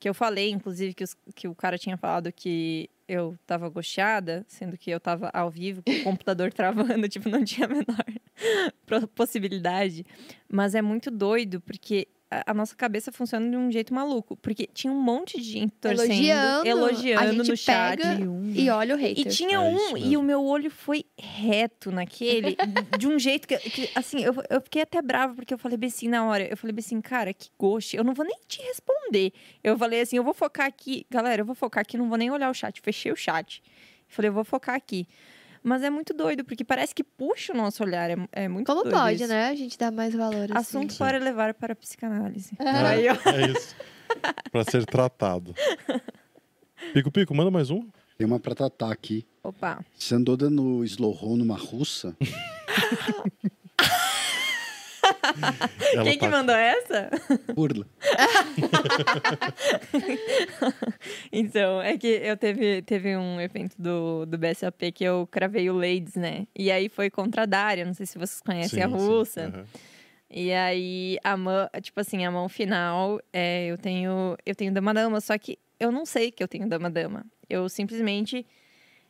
que 0.04 0.10
eu 0.10 0.14
falei, 0.14 0.50
inclusive, 0.52 0.94
que, 0.94 1.02
os- 1.06 1.16
que 1.34 1.48
o 1.48 1.56
cara 1.56 1.78
tinha 1.78 1.96
falado 1.96 2.30
que 2.30 2.90
eu 3.08 3.38
tava 3.48 3.70
gosteada, 3.70 4.44
sendo 4.50 4.78
que 4.78 4.92
eu 4.92 5.00
tava 5.00 5.30
ao 5.34 5.50
vivo, 5.50 5.82
com 5.82 5.92
o 5.92 6.04
computador 6.04 6.52
travando, 6.52 7.08
tipo, 7.08 7.30
não 7.30 7.42
tinha 7.46 7.68
a 7.68 7.70
menor 7.70 9.08
possibilidade. 9.16 10.06
Mas 10.52 10.76
é 10.76 10.82
muito 10.82 11.10
doido, 11.10 11.62
porque 11.62 12.10
a, 12.34 12.52
a 12.52 12.54
nossa 12.54 12.76
cabeça 12.76 13.12
funciona 13.12 13.50
de 13.50 13.56
um 13.56 13.72
jeito 13.72 13.94
maluco. 13.94 14.36
Porque 14.38 14.68
tinha 14.74 14.92
um 14.92 15.00
monte 15.00 15.40
de 15.40 15.44
gente 15.44 15.74
torcendo, 15.80 16.12
Elogiando, 16.12 16.68
elogiando, 16.68 17.24
a 17.24 17.32
gente 17.32 17.50
no 17.50 17.58
chat. 17.58 17.98
pega 18.02 18.20
E 18.54 18.70
olha 18.70 18.96
o 18.96 18.98
hater. 18.98 19.28
E 19.28 19.30
tinha 19.30 19.58
É 19.58 19.60
um, 19.60 19.98
e 19.98 20.18
o 20.18 20.24
meu 20.24 20.44
olho 20.44 20.72
foi 20.72 21.06
reto 21.18 21.92
naquele, 21.92 22.56
de 22.98 23.08
um 23.08 23.20
jeito 23.20 23.48
que, 23.48 23.58
que, 23.58 23.90
assim, 23.96 24.24
eu, 24.24 24.34
eu 24.50 24.62
fiquei 24.62 24.82
até 24.82 25.02
brava, 25.02 25.36
porque 25.36 25.54
eu 25.54 25.58
falei 25.58 25.78
bem 25.78 25.88
assim 25.88 26.08
na 26.08 26.26
hora, 26.26 26.48
eu 26.48 26.58
falei 26.58 26.74
bem 26.74 26.84
assim, 26.84 27.00
cara, 27.02 27.34
que 27.34 27.50
gosto, 27.58 27.96
eu 27.96 28.04
não 28.04 28.14
vou 28.14 28.26
nem 28.26 28.38
te 28.48 28.62
responder. 28.62 29.32
Eu 29.64 29.78
falei 29.78 30.02
assim, 30.02 30.18
eu 30.18 30.24
vou 30.24 30.34
focar 30.34 30.66
aqui, 30.66 31.06
galera, 31.10 31.42
eu 31.42 31.46
vou 31.46 31.56
focar 31.56 31.82
aqui, 31.82 31.98
não 31.98 32.10
vou 32.10 32.18
nem 32.18 32.32
olhar 32.32 32.50
o 32.50 32.54
chat, 32.54 32.82
fechei 32.82 33.12
o 33.12 33.16
chat. 33.16 33.62
Falei, 34.08 34.30
eu 34.30 34.34
vou 34.34 34.44
focar 34.44 34.76
aqui. 34.76 35.08
Mas 35.64 35.82
é 35.82 35.90
muito 35.90 36.14
doido, 36.14 36.44
porque 36.44 36.64
parece 36.64 36.94
que 36.94 37.04
puxa 37.04 37.54
o 37.54 37.56
nosso 37.58 37.84
olhar, 37.84 38.10
é, 38.10 38.18
é 38.34 38.48
muito 38.50 38.66
Como 38.68 38.84
doido 38.84 38.94
pode, 38.96 39.24
isso. 39.24 39.28
né? 39.28 39.48
A 39.50 39.56
gente 39.56 39.78
dá 39.78 39.90
mais 39.92 40.14
valor. 40.14 40.44
assim. 40.52 40.54
Assunto 40.78 40.98
para 40.98 41.18
levar 41.18 41.54
para 41.54 41.72
a 41.72 41.76
psicanálise. 41.76 42.52
É, 42.60 43.06
é 43.08 43.52
isso. 43.52 43.76
pra 44.52 44.64
ser 44.66 44.86
tratado. 44.86 45.56
Pico, 46.94 47.10
pico, 47.10 47.34
manda 47.34 47.50
mais 47.50 47.70
um. 47.70 47.88
Tem 48.18 48.28
uma 48.28 48.40
pra 48.40 48.54
tratar 48.54 48.92
aqui. 48.92 49.26
Opa. 49.42 49.84
Você 49.98 50.16
andou 50.16 50.36
dando 50.38 50.84
slow 50.84 51.12
roll 51.12 51.38
numa 51.38 51.58
russa? 51.58 52.16
Quem 56.04 56.14
que 56.18 56.26
tá- 56.26 56.30
mandou 56.32 56.56
essa? 56.56 57.10
Burla. 57.54 57.86
Então, 61.32 61.82
é 61.82 61.98
que 61.98 62.08
eu 62.08 62.38
teve, 62.38 62.82
teve 62.84 63.16
um 63.18 63.40
evento 63.42 63.76
do, 63.80 64.26
do 64.26 64.38
BSAP 64.38 64.92
que 64.92 65.04
eu 65.04 65.28
cravei 65.28 65.70
o 65.70 65.74
Ladies, 65.76 66.16
né? 66.16 66.48
E 66.56 66.72
aí 66.72 66.90
foi 66.90 67.10
contra 67.10 67.44
a 67.44 67.46
Dária, 67.46 67.86
não 67.86 67.94
sei 67.94 68.06
se 68.06 68.18
vocês 68.18 68.42
conhecem 68.42 68.84
a 68.84 68.88
Sim, 68.88 68.98
sim, 68.98 69.04
russa. 69.04 69.42
aham. 69.48 69.66
E 70.36 70.52
aí, 70.52 71.18
a 71.24 71.38
mão, 71.38 71.70
tipo 71.82 72.00
assim, 72.00 72.26
a 72.26 72.32
mão 72.32 72.50
final, 72.50 73.20
é, 73.32 73.68
eu 73.68 73.78
tenho 73.78 74.36
eu 74.46 74.56
tenho 74.56 74.74
dama-dama, 74.74 75.22
só 75.22 75.38
que 75.38 75.60
eu 75.80 75.92
não 75.92 76.06
sei 76.06 76.32
que 76.32 76.42
eu 76.44 76.48
tenho 76.48 76.68
dama-dama. 76.68 77.24
Eu 77.48 77.70
simplesmente, 77.70 78.46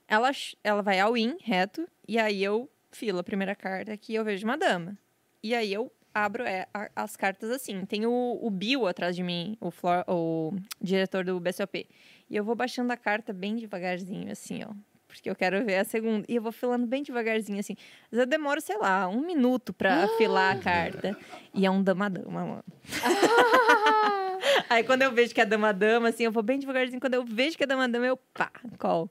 ela, 0.08 0.32
ela 0.64 0.82
vai 0.82 1.00
ao 1.00 1.16
in, 1.16 1.38
reto, 1.42 1.88
e 2.08 2.20
aí 2.20 2.44
eu 2.44 2.70
filo 2.92 3.20
a 3.20 3.24
primeira 3.24 3.56
carta 3.56 3.96
que 3.96 4.14
eu 4.14 4.26
vejo 4.26 4.46
uma 4.46 4.58
dama. 4.58 4.98
E 5.44 5.54
aí 5.54 5.74
eu 5.74 5.92
abro 6.14 6.44
é, 6.44 6.68
a- 6.74 6.90
as 6.96 7.16
cartas 7.18 7.52
assim. 7.52 7.86
Tem 7.86 8.06
o, 8.06 8.40
o 8.42 8.50
Bill 8.50 8.88
atrás 8.88 9.16
de 9.16 9.22
mim, 9.24 9.58
o, 9.60 9.70
Flor, 9.70 10.04
o 10.08 10.54
diretor 10.82 11.24
do 11.26 11.40
BSOP. 11.40 11.86
E 12.30 12.36
eu 12.36 12.44
vou 12.44 12.56
baixando 12.56 12.92
a 12.94 12.98
carta 12.98 13.34
bem 13.34 13.56
devagarzinho, 13.58 14.32
assim, 14.32 14.64
ó. 14.64 14.72
Porque 15.08 15.30
eu 15.30 15.36
quero 15.36 15.64
ver 15.64 15.76
a 15.78 15.84
segunda. 15.84 16.26
E 16.28 16.36
eu 16.36 16.42
vou 16.42 16.52
filando 16.52 16.88
bem 16.88 17.04
devagarzinho, 17.04 17.60
assim. 17.60 17.76
Mas 18.10 18.20
eu 18.20 18.26
demoro, 18.26 18.60
sei 18.62 18.78
lá, 18.78 19.08
um 19.08 19.22
minuto 19.22 19.72
pra 19.72 20.06
afilar 20.06 20.56
a 20.58 20.60
carta. 20.60 21.16
E 21.54 21.66
é 21.68 21.70
um 21.70 21.84
dama-dama, 21.84 22.44
mano. 22.46 22.64
Aí 24.70 24.84
quando 24.84 25.04
eu 25.04 25.12
vejo 25.12 25.34
que 25.34 25.42
é 25.42 25.46
dama-dama, 25.46 26.10
assim, 26.10 26.24
eu 26.24 26.32
vou 26.32 26.42
bem 26.44 26.58
devagarzinho. 26.60 27.00
Quando 27.00 27.14
eu 27.14 27.24
vejo 27.26 27.56
que 27.58 27.64
é 27.64 27.68
dama-dama, 27.68 28.06
eu 28.06 28.18
pá, 28.34 28.52
call. 28.80 29.10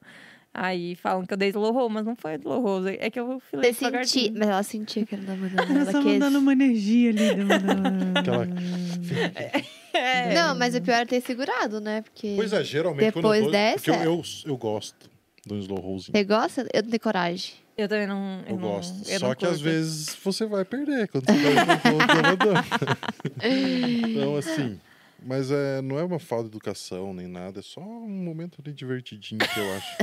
Aí 0.54 0.94
falam 0.96 1.24
que 1.24 1.32
eu 1.32 1.36
dei 1.38 1.48
slow 1.48 1.72
roll, 1.72 1.88
mas 1.88 2.04
não 2.04 2.14
foi 2.14 2.34
slow 2.34 2.60
roll. 2.60 2.86
É 2.88 3.08
que 3.08 3.18
eu 3.18 3.40
filei 3.50 3.72
Você 3.72 3.80
devagarzinho. 3.86 4.34
mas 4.36 4.48
ela 4.48 4.62
sentia 4.62 5.06
que 5.06 5.14
era 5.14 5.24
da 5.24 5.34
mandando. 5.34 5.62
Ela 5.62 5.80
Ela 5.80 5.92
só 5.92 6.02
quis. 6.02 6.12
mandando 6.12 6.38
uma 6.40 6.52
energia 6.52 7.10
ali. 7.10 7.34
dando- 7.34 8.18
Aquela- 8.18 8.46
É. 9.94 10.34
Não, 10.34 10.54
mas 10.58 10.74
o 10.74 10.80
pior 10.80 11.02
é 11.02 11.04
ter 11.04 11.20
segurado, 11.20 11.80
né? 11.80 12.00
Porque. 12.02 12.32
Pois 12.36 12.52
é, 12.52 12.64
geralmente 12.64 13.12
quando 13.12 13.26
eu 13.26 13.32
Depois 13.32 13.44
tô... 13.44 13.50
dessa- 13.50 13.74
Porque 13.76 13.90
eu, 13.90 14.02
eu, 14.04 14.22
eu 14.46 14.56
gosto 14.56 15.10
do 15.46 15.58
slow 15.58 15.80
rollzinho. 15.80 16.12
Você 16.16 16.24
gosta? 16.24 16.66
Eu 16.72 16.82
não 16.82 16.88
tenho 16.90 17.00
coragem. 17.00 17.54
Eu 17.76 17.88
também 17.88 18.06
não. 18.06 18.42
Eu 18.46 18.56
não- 18.56 18.68
gosto. 18.68 19.08
eu 19.10 19.18
Só 19.20 19.28
não 19.28 19.34
que 19.34 19.46
às 19.46 19.60
vezes 19.60 20.14
você 20.22 20.44
vai 20.46 20.64
perder 20.64 21.08
quando 21.08 21.24
você 21.26 21.32
vai 21.32 21.54
no 21.66 21.72
slow 21.72 21.98
roll 21.98 22.06
dama-dama. 22.06 22.64
Então, 24.08 24.36
assim... 24.36 24.80
Mas 25.24 25.50
é, 25.50 25.80
não 25.82 25.98
é 25.98 26.04
uma 26.04 26.18
falta 26.18 26.44
de 26.44 26.50
educação 26.56 27.12
nem 27.14 27.26
nada, 27.26 27.60
é 27.60 27.62
só 27.62 27.80
um 27.80 28.08
momento 28.08 28.60
ali 28.60 28.72
divertidinho 28.72 29.38
que 29.38 29.60
eu 29.60 29.72
acho. 29.74 29.96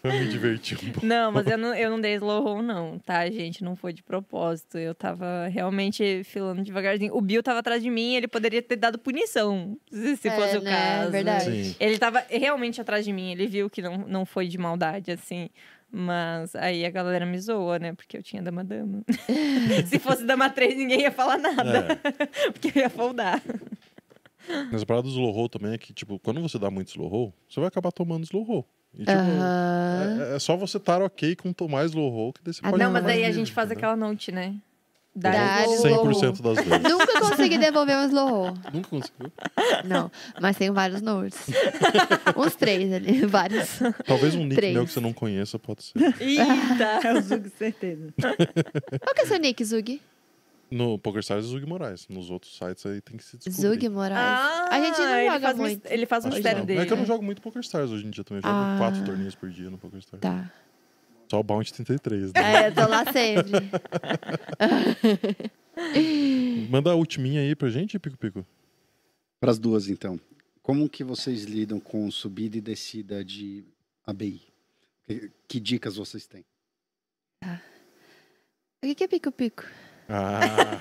pra 0.00 0.12
me 0.18 0.28
divertir 0.28 0.78
um 0.82 0.90
pouco. 0.92 1.06
Não, 1.06 1.30
mas 1.32 1.46
eu 1.46 1.56
não, 1.58 1.74
eu 1.74 1.90
não 1.90 2.00
dei 2.00 2.14
slow 2.14 2.42
roll, 2.42 2.62
não, 2.62 2.98
tá, 2.98 3.28
gente? 3.30 3.62
Não 3.62 3.76
foi 3.76 3.92
de 3.92 4.02
propósito. 4.02 4.78
Eu 4.78 4.94
tava 4.94 5.46
realmente 5.48 6.22
filando 6.24 6.62
devagarzinho. 6.62 7.14
O 7.16 7.20
Bill 7.20 7.42
tava 7.42 7.60
atrás 7.60 7.82
de 7.82 7.90
mim, 7.90 8.14
ele 8.14 8.28
poderia 8.28 8.60
ter 8.62 8.76
dado 8.76 8.98
punição, 8.98 9.76
se, 9.90 10.16
se 10.16 10.28
É, 10.28 10.30
fosse 10.32 10.56
o 10.58 10.62
né? 10.62 10.70
caso. 10.70 11.10
Verdade. 11.10 11.64
Sim. 11.66 11.76
Ele 11.78 11.98
tava 11.98 12.24
realmente 12.28 12.80
atrás 12.80 13.04
de 13.04 13.12
mim, 13.12 13.32
ele 13.32 13.46
viu 13.46 13.70
que 13.70 13.80
não, 13.82 13.98
não 13.98 14.24
foi 14.26 14.48
de 14.48 14.58
maldade, 14.58 15.10
assim. 15.10 15.48
Mas 15.96 16.56
aí 16.56 16.84
a 16.84 16.90
galera 16.90 17.24
me 17.24 17.38
zoa, 17.38 17.78
né? 17.78 17.92
Porque 17.92 18.16
eu 18.16 18.22
tinha 18.22 18.42
dama-dama. 18.42 19.02
se 19.86 19.98
fosse 20.00 20.24
dama 20.24 20.50
3, 20.50 20.76
ninguém 20.76 21.02
ia 21.02 21.12
falar 21.12 21.38
nada. 21.38 22.00
porque 22.52 22.76
eu 22.76 22.82
ia 22.82 22.90
foldar. 22.90 23.40
Mas 24.70 24.82
a 24.82 24.86
parada 24.86 25.02
do 25.04 25.08
slow 25.10 25.30
roll 25.30 25.48
também 25.48 25.72
é 25.72 25.78
que, 25.78 25.92
tipo, 25.92 26.18
quando 26.18 26.40
você 26.42 26.58
dá 26.58 26.70
muito 26.70 26.88
slow 26.88 27.08
roll, 27.08 27.34
você 27.48 27.60
vai 27.60 27.68
acabar 27.68 27.90
tomando 27.92 28.24
slow 28.24 28.42
roll. 28.44 28.66
E, 28.94 29.04
tipo, 29.04 29.12
Aham. 29.18 30.22
é, 30.32 30.36
é 30.36 30.38
só 30.38 30.56
você 30.56 30.76
estar 30.76 31.02
ok 31.02 31.34
com 31.36 31.52
tomar 31.52 31.84
slow 31.86 32.08
roll 32.10 32.32
que 32.32 32.40
daí 32.44 32.54
você 32.54 32.60
Ah, 32.62 32.70
pode 32.70 32.82
não, 32.82 32.92
mas 32.92 33.04
daí 33.04 33.24
a 33.24 33.32
gente 33.32 33.52
faz 33.52 33.66
entendeu? 33.70 33.90
aquela 33.90 34.08
note, 34.08 34.30
né? 34.30 34.54
Dá 35.16 35.30
Dá 35.30 35.64
slow. 35.66 36.12
100% 36.12 36.42
das 36.42 36.56
vezes. 36.64 36.82
Nunca 36.88 37.20
consegui 37.20 37.56
devolver 37.58 37.96
um 37.96 38.04
slow 38.06 38.28
roll. 38.28 38.54
Nunca 38.72 38.88
conseguiu. 38.90 39.32
Não, 39.84 40.10
mas 40.40 40.56
tem 40.56 40.70
vários 40.72 41.00
notes. 41.00 41.38
Uns 42.36 42.54
três 42.56 42.92
ali, 42.92 43.24
vários. 43.26 43.78
Talvez 44.06 44.34
um 44.34 44.42
nick 44.44 44.56
Três. 44.56 44.74
meu 44.74 44.84
que 44.84 44.92
você 44.92 45.00
não 45.00 45.12
conheça 45.12 45.56
pode 45.58 45.84
ser. 45.84 45.94
Eita! 46.20 47.00
É 47.06 47.12
o 47.14 47.20
Zug, 47.22 47.48
certeza. 47.50 48.12
Qual 48.18 49.14
que 49.14 49.22
é 49.22 49.26
seu 49.26 49.38
nick, 49.38 49.64
Zug? 49.64 50.00
No 50.74 50.98
PokerStars 50.98 51.44
é 51.44 51.48
Zug 51.48 51.64
Moraes. 51.66 52.08
Nos 52.08 52.30
outros 52.30 52.56
sites 52.56 52.84
aí 52.84 53.00
tem 53.00 53.16
que 53.16 53.22
se 53.24 53.36
descobrir. 53.36 53.60
Zug 53.60 53.88
Moraes. 53.88 54.18
Ah, 54.18 54.68
a 54.72 54.80
gente 54.80 54.98
não 54.98 55.16
ele 55.16 55.26
joga 55.30 55.40
faz 55.40 55.56
muito. 55.58 55.86
Ele 55.86 56.06
faz 56.06 56.24
Acho 56.24 56.30
que 56.32 56.36
mistério 56.36 56.58
não. 56.58 56.66
dele. 56.66 56.80
É 56.80 56.86
que 56.86 56.92
eu 56.92 56.96
não 56.96 57.06
jogo 57.06 57.22
muito 57.24 57.40
PokerStars 57.40 57.90
hoje 57.92 58.04
em 58.06 58.10
dia 58.10 58.24
também. 58.24 58.42
Eu 58.44 58.48
jogo 58.48 58.60
Ah. 58.60 58.74
quatro 58.78 59.04
torneios 59.04 59.34
por 59.36 59.48
dia 59.50 59.70
no 59.70 59.78
PokerStars. 59.78 60.20
Tá. 60.20 60.52
Só 61.30 61.38
o 61.38 61.42
Bounty 61.44 61.72
33. 61.72 62.32
Né? 62.32 62.64
É, 62.64 62.68
eu 62.68 62.74
tô 62.74 62.88
lá 62.88 63.04
sempre. 63.12 63.52
Manda 66.70 66.90
a 66.90 66.96
ultiminha 66.96 67.40
aí 67.40 67.54
pra 67.54 67.68
gente, 67.70 67.98
Pico 67.98 68.16
Pico. 68.18 68.44
Para 69.40 69.50
as 69.52 69.58
duas, 69.58 69.88
então. 69.88 70.18
Como 70.62 70.88
que 70.88 71.04
vocês 71.04 71.44
lidam 71.44 71.78
com 71.78 72.10
subida 72.10 72.56
e 72.56 72.60
descida 72.60 73.24
de 73.24 73.64
ABI? 74.06 74.42
Que, 75.06 75.30
que 75.46 75.60
dicas 75.60 75.96
vocês 75.96 76.26
têm? 76.26 76.44
O 77.44 78.86
que 78.86 78.94
que 78.94 79.04
é 79.04 79.08
pico-pico? 79.08 79.64
Ah, 80.08 80.80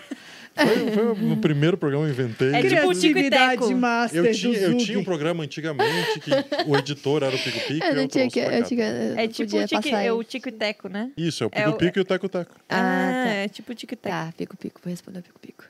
foi, 0.56 0.92
foi 0.92 1.32
o 1.32 1.38
primeiro 1.38 1.78
programa 1.78 2.06
que 2.06 2.12
eu 2.12 2.26
inventei. 2.26 2.54
É 2.54 2.62
tipo 2.62 2.88
o 2.88 2.94
Tico 2.94 3.18
e 3.18 3.30
Teco. 3.30 3.72
master 3.76 4.26
eu 4.26 4.32
tinha, 4.34 4.58
eu 4.60 4.78
tinha 4.78 5.00
um 5.00 5.04
programa 5.04 5.44
antigamente 5.44 6.20
que 6.20 6.30
o 6.68 6.76
editor 6.78 7.24
era 7.24 7.36
o 7.36 7.40
Pico 7.40 7.60
Pico. 7.68 7.86
Eu 7.86 7.96
não 7.96 8.08
tinha 8.08 8.30
que. 8.30 8.40
Eu 8.40 8.64
tinha, 8.64 8.86
eu 8.88 9.18
É 9.20 9.28
tipo 9.28 9.50
podia 9.50 9.66
o 9.66 9.68
tique, 9.68 9.82
passar 9.92 10.04
é 10.04 10.12
o. 10.12 10.24
Tico 10.24 10.50
e 10.50 10.52
Teco, 10.52 10.88
né? 10.90 11.12
Isso, 11.18 11.44
é 11.44 11.48
o 11.48 11.50
É 11.52 11.64
Pico 11.64 11.70
o- 11.70 11.78
Pico 11.78 12.00
e 12.00 12.02
o 12.02 12.06
Teco 12.06 12.30
Teco. 12.30 12.52
Ah, 12.70 13.24
tá. 13.26 13.30
é 13.32 13.48
tipo 13.48 13.72
o 13.72 13.76
Tico 13.76 13.94
e 13.94 13.98
Teco. 13.98 14.16
Tá, 14.16 14.34
pico-pico, 14.38 14.80
vou 14.84 14.92
responder 14.92 15.20
o 15.20 15.24
pico-pico. 15.24 15.64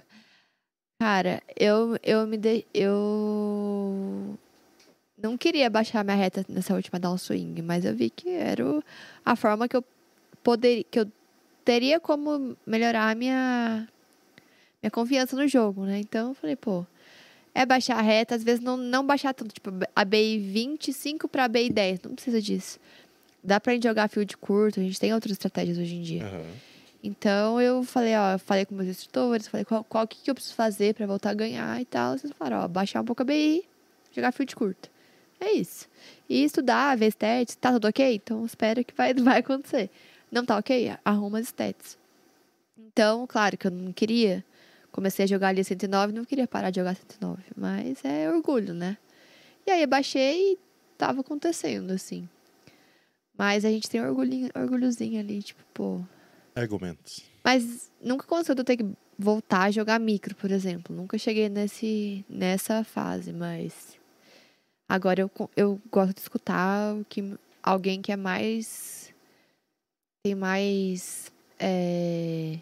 Cara, 0.99 1.41
eu, 1.59 1.98
eu 2.03 2.25
me 2.27 2.38
dei. 2.38 2.65
Eu. 2.73 4.38
Não 5.22 5.38
queria 5.38 5.69
baixar 5.69 6.03
minha 6.03 6.15
reta 6.17 6.45
nessa 6.49 6.73
última 6.73 6.99
downswing, 6.99 7.61
mas 7.61 7.85
eu 7.85 7.95
vi 7.95 8.09
que 8.09 8.30
era 8.30 8.65
o- 8.65 8.83
a 9.25 9.35
forma 9.35 9.67
que 9.67 9.75
eu 9.77 9.83
poderia. 10.43 10.83
que 10.90 10.99
eu 10.99 11.07
teria 11.64 12.00
como 12.00 12.56
melhorar 12.66 13.09
a 13.09 13.16
minha. 13.16 13.88
minha 14.82 14.92
confiança 14.92 15.35
no 15.35 15.48
jogo, 15.48 15.85
né? 15.85 16.00
Então 16.00 16.30
eu 16.30 16.33
falei, 16.33 16.56
pô. 16.56 16.85
É 17.56 17.67
baixar 17.67 18.00
a 18.00 18.01
reta, 18.01 18.33
às 18.33 18.43
vezes 18.43 18.61
não, 18.61 18.75
não 18.75 19.06
baixar 19.06 19.32
tanto, 19.32 19.53
tipo, 19.53 19.69
a 19.95 20.03
BI 20.03 20.40
25 20.40 21.27
pra 21.27 21.48
BI 21.48 21.69
10, 21.69 22.01
não 22.01 22.16
precisa 22.16 22.42
disso. 22.42 22.80
Dá 23.43 23.59
pra 23.59 23.74
gente 23.74 23.83
jogar 23.83 24.08
field 24.08 24.35
curto, 24.38 24.80
a 24.80 24.83
gente 24.83 25.00
tem 25.00 25.14
outras 25.14 25.33
estratégias 25.33 25.77
hoje 25.77 25.95
em 25.95 26.01
dia. 26.01 26.25
Aham. 26.25 26.45
Então 27.03 27.59
eu 27.59 27.83
falei, 27.83 28.16
ó, 28.16 28.32
eu 28.32 28.40
falei 28.40 28.66
com 28.66 28.74
meus 28.74 28.88
instrutores, 28.88 29.48
falei 29.48 29.66
qual, 29.66 29.83
qual 29.83 30.08
que, 30.08 30.22
que 30.24 30.32
eu 30.32 30.33
preciso 30.33 30.56
fazer 30.56 30.95
pra 30.95 31.06
voltar 31.06 31.32
a 31.32 31.33
ganhar 31.33 31.80
e 31.82 31.85
tal. 31.85 32.17
Vocês 32.17 32.32
falaram, 32.32 32.64
ó, 32.64 32.67
baixar 32.67 33.01
um 33.01 33.06
pouco 33.06 33.22
a 33.22 33.25
BI, 33.25 33.64
jogar 34.16 34.32
field 34.32 34.56
curto. 34.56 34.90
É 35.40 35.51
isso. 35.51 35.90
E 36.30 36.45
estudar, 36.45 36.98
ver 36.98 37.08
stats, 37.08 37.56
tá 37.56 37.74
tudo 37.74 37.90
ok? 37.90 38.16
Então 38.16 38.45
espero 38.45 38.85
que 38.85 38.93
vai, 38.95 39.14
vai 39.22 39.40
acontecer. 39.40 39.90
Não 40.33 40.43
tá 40.43 40.57
ok? 40.57 40.91
Arruma 41.05 41.37
as 41.37 41.45
stats. 41.45 41.95
Então, 42.75 43.27
claro 43.27 43.55
que 43.55 43.67
eu 43.67 43.71
não 43.71 43.93
queria. 43.93 44.43
Comecei 44.91 45.25
a 45.25 45.27
jogar 45.27 45.49
ali 45.49 45.63
109, 45.63 46.11
não 46.11 46.25
queria 46.25 46.47
parar 46.47 46.71
de 46.71 46.79
jogar 46.79 46.95
109. 46.95 47.43
Mas 47.55 48.03
é 48.03 48.27
orgulho, 48.31 48.73
né? 48.73 48.97
E 49.65 49.69
aí 49.69 49.85
baixei 49.85 50.53
e 50.53 50.59
tava 50.97 51.21
acontecendo, 51.21 51.91
assim. 51.91 52.27
Mas 53.37 53.63
a 53.63 53.69
gente 53.69 53.87
tem 53.87 54.01
orgulhinho, 54.01 54.49
orgulhozinho 54.55 55.19
ali, 55.19 55.43
tipo, 55.43 55.63
pô, 55.71 56.01
Argumentos. 56.55 57.23
mas 57.43 57.91
nunca 58.01 58.25
aconteceu 58.25 58.55
de 58.55 58.61
eu 58.61 58.65
ter 58.65 58.77
que 58.77 58.85
voltar 59.17 59.63
a 59.63 59.71
jogar 59.71 59.99
micro, 59.99 60.35
por 60.35 60.49
exemplo. 60.51 60.95
Nunca 60.95 61.17
cheguei 61.17 61.47
nesse, 61.47 62.25
nessa 62.27 62.83
fase, 62.83 63.31
mas 63.31 63.97
agora 64.89 65.21
eu, 65.21 65.31
eu 65.55 65.79
gosto 65.91 66.15
de 66.15 66.21
escutar 66.21 66.95
o 66.95 67.05
que 67.05 67.35
alguém 67.61 68.01
que 68.01 68.11
é 68.11 68.15
mais. 68.15 69.02
Tem 70.23 70.35
mais. 70.35 71.31
é, 71.59 72.57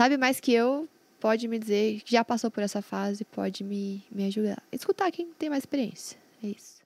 sabe 0.00 0.16
mais 0.16 0.40
que 0.40 0.52
eu, 0.52 0.88
pode 1.20 1.46
me 1.46 1.58
dizer 1.58 2.00
que 2.00 2.12
já 2.12 2.24
passou 2.24 2.50
por 2.50 2.62
essa 2.62 2.80
fase, 2.80 3.24
pode 3.26 3.62
me, 3.62 4.02
me 4.10 4.24
ajudar. 4.26 4.62
Escutar 4.72 5.10
quem 5.12 5.32
tem 5.34 5.50
mais 5.50 5.62
experiência. 5.62 6.18
É 6.42 6.46
isso. 6.48 6.80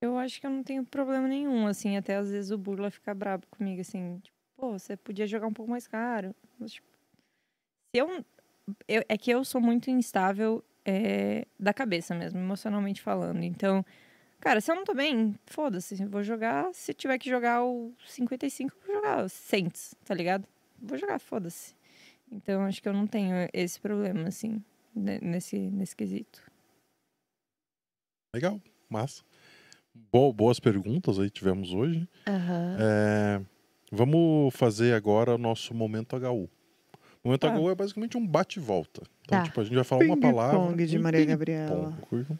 Eu 0.00 0.16
acho 0.16 0.40
que 0.40 0.46
eu 0.46 0.50
não 0.50 0.62
tenho 0.62 0.84
problema 0.84 1.26
nenhum, 1.28 1.66
assim, 1.66 1.96
até 1.96 2.16
às 2.16 2.30
vezes 2.30 2.50
o 2.52 2.56
Burla 2.56 2.90
fica 2.90 3.12
brabo 3.12 3.44
comigo, 3.50 3.80
assim, 3.80 4.18
tipo, 4.22 4.36
pô, 4.56 4.78
você 4.78 4.96
podia 4.96 5.26
jogar 5.26 5.46
um 5.48 5.52
pouco 5.52 5.70
mais 5.70 5.86
caro. 5.86 6.34
Mas, 6.58 6.72
tipo, 6.72 6.86
se 7.94 8.00
eu, 8.00 8.24
eu- 8.88 9.04
É 9.08 9.18
que 9.18 9.30
eu 9.30 9.44
sou 9.44 9.60
muito 9.60 9.90
instável 9.90 10.64
é, 10.86 11.44
da 11.58 11.74
cabeça 11.74 12.14
mesmo, 12.14 12.38
emocionalmente 12.38 13.02
falando. 13.02 13.42
Então, 13.42 13.84
cara, 14.40 14.60
se 14.60 14.70
eu 14.70 14.74
não 14.74 14.84
tô 14.84 14.94
bem, 14.94 15.34
foda-se, 15.46 15.94
vou 16.06 16.22
jogar. 16.22 16.72
Se 16.74 16.92
tiver 16.94 17.18
que 17.18 17.28
jogar 17.30 17.62
o 17.64 17.92
55, 18.06 18.74
eu 18.74 18.86
vou 18.86 18.96
jogar 18.96 19.24
o 19.24 19.28
100, 19.28 19.68
tá 20.04 20.14
ligado? 20.14 20.46
Vou 20.80 20.96
jogar, 20.98 21.18
foda-se. 21.18 21.74
Então, 22.32 22.62
acho 22.62 22.80
que 22.82 22.88
eu 22.88 22.92
não 22.92 23.06
tenho 23.06 23.34
esse 23.52 23.80
problema, 23.80 24.28
assim, 24.28 24.62
ne- 24.94 25.18
nesse, 25.20 25.58
nesse 25.58 25.94
quesito. 25.96 26.40
Legal, 28.34 28.60
massa. 28.88 29.22
Bo- 30.12 30.32
boas 30.32 30.60
perguntas 30.60 31.18
aí 31.18 31.28
tivemos 31.30 31.72
hoje. 31.72 32.08
Aham. 32.26 32.76
É, 32.80 33.40
vamos 33.90 34.54
fazer 34.54 34.94
agora 34.94 35.34
o 35.34 35.38
nosso 35.38 35.74
momento 35.74 36.14
HU. 36.16 36.48
O 37.22 37.28
momento 37.28 37.40
Tá. 37.40 37.52
HU 37.58 37.70
é 37.70 37.74
basicamente 37.74 38.16
um 38.16 38.26
bate-volta. 38.26 39.02
Então, 39.22 39.38
Tá. 39.38 39.44
tipo, 39.44 39.60
a 39.60 39.64
gente 39.64 39.74
vai 39.74 39.84
falar 39.84 40.04
uma 40.04 40.18
palavra. 40.18 40.58
Ping-pong 40.60 40.86
de 40.86 40.98
Maria 40.98 41.24
Gabriela. 41.26 41.98
curtam? 42.08 42.38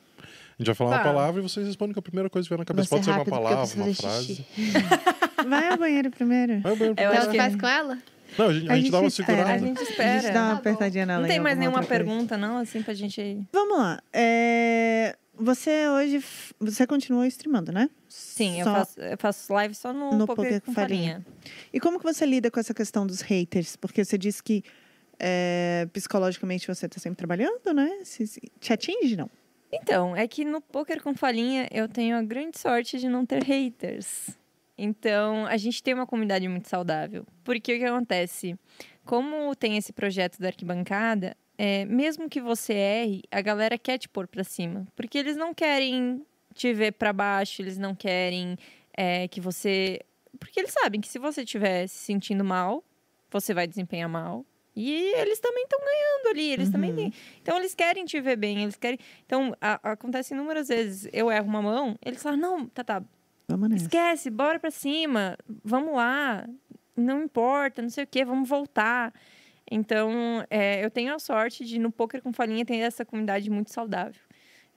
A 0.60 0.62
gente 0.62 0.66
vai 0.66 0.74
falar 0.74 0.90
uma 0.96 1.02
palavra 1.02 1.40
e 1.40 1.42
vocês 1.42 1.66
respondem 1.66 1.94
com 1.94 2.00
a 2.00 2.02
primeira 2.02 2.28
coisa 2.28 2.46
que 2.46 2.50
vier 2.50 2.58
na 2.58 2.64
cabeça. 2.66 2.88
Pode 2.90 3.04
ser 3.04 3.10
uma 3.12 3.20
eu 3.20 3.24
palavra, 3.24 3.74
uma 3.76 3.94
frase. 3.94 4.44
Vai 5.48 5.68
ao 5.70 5.78
banheiro 5.78 6.10
primeiro. 6.10 6.60
Vai, 6.60 6.74
vai. 6.76 6.88
Eu 6.88 6.92
Então 6.92 7.12
acho 7.12 7.30
que- 7.30 7.36
faz 7.38 7.56
com 7.56 7.66
ela? 7.66 7.98
Não, 8.38 8.46
a 8.48 8.52
gente, 8.52 8.68
a 8.68 8.72
A 8.72 8.76
gente 8.76 8.82
gente 8.84 8.92
dá 8.92 8.98
uma 9.00 9.08
espera. 9.08 9.26
segurada. 9.38 9.52
A 9.54 9.58
gente 9.58 9.76
A 9.78 9.80
gente 9.80 9.90
espera. 9.90 10.32
dá 10.34 10.42
uma 10.44 10.52
apertadinha 10.54 11.06
na 11.06 11.18
Não 11.18 11.26
tem 11.26 11.40
mais 11.40 11.56
nenhuma 11.58 11.82
pergunta, 11.82 12.36
não, 12.36 12.58
assim, 12.58 12.82
pra 12.82 12.92
gente. 12.94 13.40
Vamos 13.50 13.78
lá. 13.78 14.00
É, 14.12 15.16
Você 15.34 15.88
hoje. 15.88 16.16
f- 16.18 16.52
Você 16.60 16.86
continuou 16.86 17.24
streamando, 17.24 17.72
né? 17.72 17.88
Sim, 18.06 18.58
eu 18.60 18.64
Só- 18.64 18.74
faço, 18.74 19.00
eu 19.00 19.16
faço 19.18 19.52
live 19.54 19.74
só 19.74 19.92
no, 19.94 20.10
No 20.12 20.26
Poker 20.26 20.44
Poker 20.44 20.60
com 20.60 20.66
com 20.66 20.72
Farinha. 20.74 21.22
farinha. 21.24 21.26
E 21.72 21.80
como 21.80 21.98
que 21.98 22.04
você 22.04 22.26
lida 22.26 22.50
com 22.50 22.60
essa 22.60 22.74
questão 22.74 23.06
dos 23.06 23.22
haters? 23.22 23.76
Porque 23.76 24.04
você 24.04 24.18
disse 24.18 24.42
que 24.42 24.62
é, 25.18 25.88
psicologicamente 25.92 26.66
você 26.66 26.84
está 26.86 27.00
sempre 27.00 27.16
trabalhando, 27.16 27.72
né? 27.74 27.90
Se, 28.04 28.26
se- 28.26 28.42
te 28.60 28.72
atinge, 28.74 29.16
não? 29.16 29.30
Então, 29.72 30.16
é 30.16 30.26
que 30.26 30.44
no 30.44 30.60
Poker 30.60 31.02
com 31.02 31.14
farinha 31.14 31.68
eu 31.70 31.88
tenho 31.88 32.16
a 32.16 32.22
grande 32.22 32.58
sorte 32.58 32.98
de 32.98 33.08
não 33.08 33.24
ter 33.24 33.42
haters. 33.44 34.30
Então, 34.76 35.46
a 35.46 35.56
gente 35.56 35.82
tem 35.82 35.94
uma 35.94 36.06
comunidade 36.06 36.48
muito 36.48 36.68
saudável. 36.68 37.26
Porque 37.44 37.74
o 37.74 37.78
que 37.78 37.84
acontece? 37.84 38.58
Como 39.04 39.54
tem 39.54 39.76
esse 39.76 39.92
projeto 39.92 40.38
da 40.40 40.48
arquibancada, 40.48 41.36
é, 41.58 41.84
mesmo 41.84 42.28
que 42.28 42.40
você 42.40 42.72
erre, 42.72 43.22
a 43.30 43.40
galera 43.42 43.76
quer 43.76 43.98
te 43.98 44.08
pôr 44.08 44.26
pra 44.26 44.42
cima. 44.42 44.86
Porque 44.96 45.18
eles 45.18 45.36
não 45.36 45.52
querem 45.52 46.24
te 46.54 46.72
ver 46.72 46.92
pra 46.92 47.12
baixo, 47.12 47.60
eles 47.60 47.76
não 47.76 47.94
querem 47.94 48.56
é, 48.96 49.28
que 49.28 49.40
você. 49.40 50.00
Porque 50.38 50.58
eles 50.58 50.72
sabem 50.72 51.00
que 51.00 51.08
se 51.08 51.18
você 51.18 51.42
estiver 51.42 51.86
se 51.86 51.98
sentindo 51.98 52.42
mal, 52.44 52.82
você 53.30 53.52
vai 53.52 53.66
desempenhar 53.66 54.08
mal. 54.08 54.44
E 54.80 55.14
eles 55.20 55.38
também 55.40 55.62
estão 55.64 55.78
ganhando 55.80 56.28
ali, 56.34 56.52
eles 56.52 56.70
também 56.70 56.90
Uhum. 56.90 56.96
têm. 56.96 57.12
Então, 57.42 57.56
eles 57.58 57.74
querem 57.74 58.04
te 58.04 58.20
ver 58.20 58.36
bem, 58.36 58.62
eles 58.62 58.76
querem. 58.76 58.98
Então, 59.26 59.54
a- 59.60 59.92
acontece 59.92 60.32
inúmeras 60.34 60.68
vezes. 60.68 61.08
Eu 61.12 61.30
erro 61.30 61.46
uma 61.46 61.60
mão, 61.62 61.96
eles 62.04 62.22
falam: 62.22 62.38
não, 62.38 62.66
tá, 62.66 62.82
tá, 62.82 63.02
esquece, 63.74 64.30
bora 64.30 64.58
pra 64.58 64.70
cima, 64.70 65.36
vamos 65.64 65.94
lá, 65.94 66.48
não 66.96 67.24
importa, 67.24 67.82
não 67.82 67.90
sei 67.90 68.04
o 68.04 68.06
que, 68.06 68.24
vamos 68.24 68.48
voltar. 68.48 69.12
Então, 69.70 70.44
é, 70.50 70.84
eu 70.84 70.90
tenho 70.90 71.14
a 71.14 71.18
sorte 71.18 71.64
de 71.64 71.78
no 71.78 71.92
Poker 71.92 72.22
com 72.22 72.32
Falinha 72.32 72.64
ter 72.64 72.76
essa 72.76 73.04
comunidade 73.04 73.48
muito 73.50 73.70
saudável. 73.72 74.20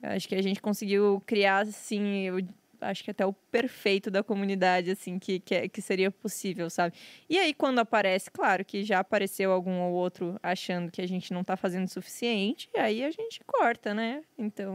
Eu 0.02 0.10
acho 0.10 0.28
que 0.28 0.34
a 0.34 0.42
gente 0.42 0.60
conseguiu 0.60 1.22
criar, 1.26 1.60
assim, 1.62 2.20
eu 2.28 2.40
acho 2.80 3.02
que 3.04 3.10
até 3.10 3.24
o 3.24 3.32
perfeito 3.32 4.10
da 4.10 4.22
comunidade, 4.22 4.90
assim, 4.90 5.18
que, 5.18 5.40
que, 5.40 5.54
é- 5.54 5.68
que 5.68 5.80
seria 5.82 6.10
possível, 6.10 6.68
sabe? 6.70 6.94
E 7.28 7.38
aí, 7.38 7.52
quando 7.54 7.78
aparece, 7.78 8.30
claro 8.30 8.64
que 8.64 8.82
já 8.84 9.00
apareceu 9.00 9.52
algum 9.52 9.80
ou 9.80 9.92
outro 9.92 10.38
achando 10.42 10.90
que 10.90 11.00
a 11.02 11.08
gente 11.08 11.32
não 11.32 11.42
tá 11.44 11.56
fazendo 11.56 11.86
o 11.86 11.90
suficiente, 11.90 12.68
aí 12.76 13.04
a 13.04 13.10
gente 13.10 13.40
corta, 13.46 13.94
né? 13.94 14.22
Então, 14.38 14.74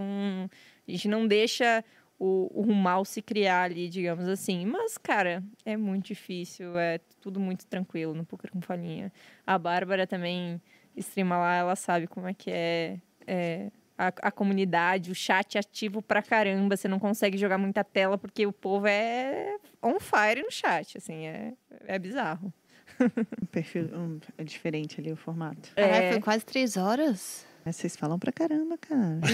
a 0.88 0.92
gente 0.92 1.08
não 1.08 1.28
deixa 1.28 1.84
o, 2.20 2.50
o 2.54 2.74
mal 2.74 3.06
se 3.06 3.22
criar 3.22 3.64
ali, 3.64 3.88
digamos 3.88 4.28
assim. 4.28 4.66
Mas, 4.66 4.98
cara, 4.98 5.42
é 5.66 5.78
muito 5.78 6.08
difícil, 6.08 6.78
é 6.78 7.00
tudo 7.22 7.40
muito 7.40 7.66
tranquilo 7.66 8.14
no 8.14 8.26
Poker 8.26 8.52
com 8.52 8.62
Falinha. 8.62 9.12
A 9.48 9.58
Bárbara 9.58 10.06
também 10.06 10.62
streama 10.98 11.38
lá, 11.38 11.56
ela 11.56 11.76
sabe 11.76 12.08
como 12.08 12.28
é 12.28 12.34
que 12.34 12.52
é, 12.52 12.98
é, 13.26 13.72
a, 14.00 14.14
a 14.22 14.32
comunidade, 14.32 15.12
o 15.12 15.16
chat 15.16 15.58
ativo 15.58 16.02
pra 16.02 16.22
caramba. 16.22 16.78
Você 16.78 16.88
não 16.88 16.98
consegue 16.98 17.38
jogar 17.38 17.58
muita 17.58 17.84
tela 17.84 18.18
porque 18.18 18.48
o 18.48 18.54
povo 18.54 18.88
é 18.88 19.58
on 19.84 20.00
fire 20.00 20.42
no 20.42 20.50
chat, 20.50 20.98
assim, 20.98 21.28
é, 21.28 21.54
é 21.86 22.00
bizarro. 22.00 22.54
Um 23.42 23.46
perfil 23.46 23.86
um, 23.96 24.20
é 24.38 24.44
diferente 24.44 25.00
ali 25.00 25.12
o 25.12 25.16
formato. 25.16 25.70
É. 25.78 26.12
foi 26.12 26.22
quase 26.22 26.44
três 26.44 26.76
horas. 26.76 27.46
Mas 27.70 27.76
vocês 27.76 27.96
falam 27.96 28.18
pra 28.18 28.32
caramba, 28.32 28.80
cara. 28.80 29.20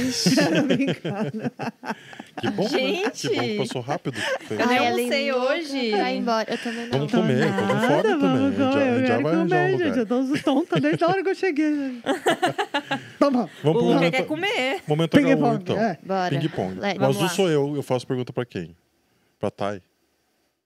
Que 2.42 2.50
bom, 2.52 2.64
né? 2.64 2.70
Gente! 2.70 3.30
Que 3.30 3.36
bom 3.36 3.42
que 3.42 3.58
passou 3.60 3.82
rápido. 3.82 4.18
Foi- 4.42 4.62
Eu 4.62 4.68
nem 4.68 4.78
Ai, 4.78 4.88
almocei 4.90 5.30
ela 5.30 5.56
é 5.56 5.58
hoje. 5.58 5.78
Ir 5.78 6.16
embora. 6.18 6.52
Eu 6.52 6.58
também 6.58 6.90
não. 6.90 6.92
Vamos 6.92 7.12
comer, 7.14 7.48
tô 7.48 7.54
com 7.62 7.68
fome 7.80 8.04
também. 8.04 8.20
vamos 8.20 8.56
comer. 8.58 8.88
Eu 8.88 9.00
já 9.00 9.06
quero 9.08 9.24
vai 9.24 9.34
comer, 9.36 9.74
um 9.74 9.78
gente. 9.78 9.98
Eu 10.00 10.06
tô 10.06 10.38
tonta 10.44 10.80
desde 10.82 11.04
a 11.06 11.08
hora 11.08 11.24
que 11.24 11.30
eu 11.30 11.36
cheguei. 11.36 12.02
Toma. 13.18 13.50
Vamos 13.64 13.64
O 13.64 13.72
pro 13.72 13.72
Luca 13.72 13.94
momento, 13.96 14.14
quer 14.16 14.26
comer. 14.28 14.82
momento 14.86 15.12
Ping 15.12 15.24
H1, 15.28 15.40
pong. 15.40 15.56
então. 15.62 15.80
É. 15.80 15.98
Bora. 16.04 16.30
Ping 16.38 16.50
pong. 16.50 16.78
Let- 16.78 16.98
O 16.98 17.00
Vamos 17.00 17.16
azul 17.16 17.28
lá. 17.28 17.34
sou 17.34 17.50
eu, 17.50 17.74
eu 17.78 17.84
faço 17.84 18.06
pergunta 18.06 18.34
pra 18.34 18.46
quem? 18.46 18.76
Pra 19.40 19.50
Thay? 19.50 19.82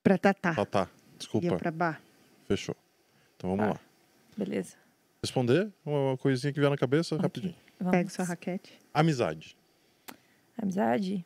Pra 0.02 0.18
Tatá. 0.18 0.54
Tatá. 0.56 0.88
E 1.14 1.18
Desculpa. 1.18 1.56
pra 1.56 1.70
Bar. 1.70 2.00
Fechou. 2.48 2.74
Então 3.36 3.54
vamos 3.56 3.74
lá. 3.74 3.80
Beleza. 4.36 4.74
Responder 5.30 5.70
uma 5.84 6.16
coisinha 6.16 6.50
que 6.52 6.58
vier 6.58 6.70
na 6.70 6.78
cabeça, 6.78 7.16
rapidinho. 7.18 7.54
Vamos. 7.78 7.92
Pega 7.92 8.08
sua 8.08 8.24
raquete. 8.24 8.72
Amizade. 8.94 9.54
Amizade? 10.60 11.24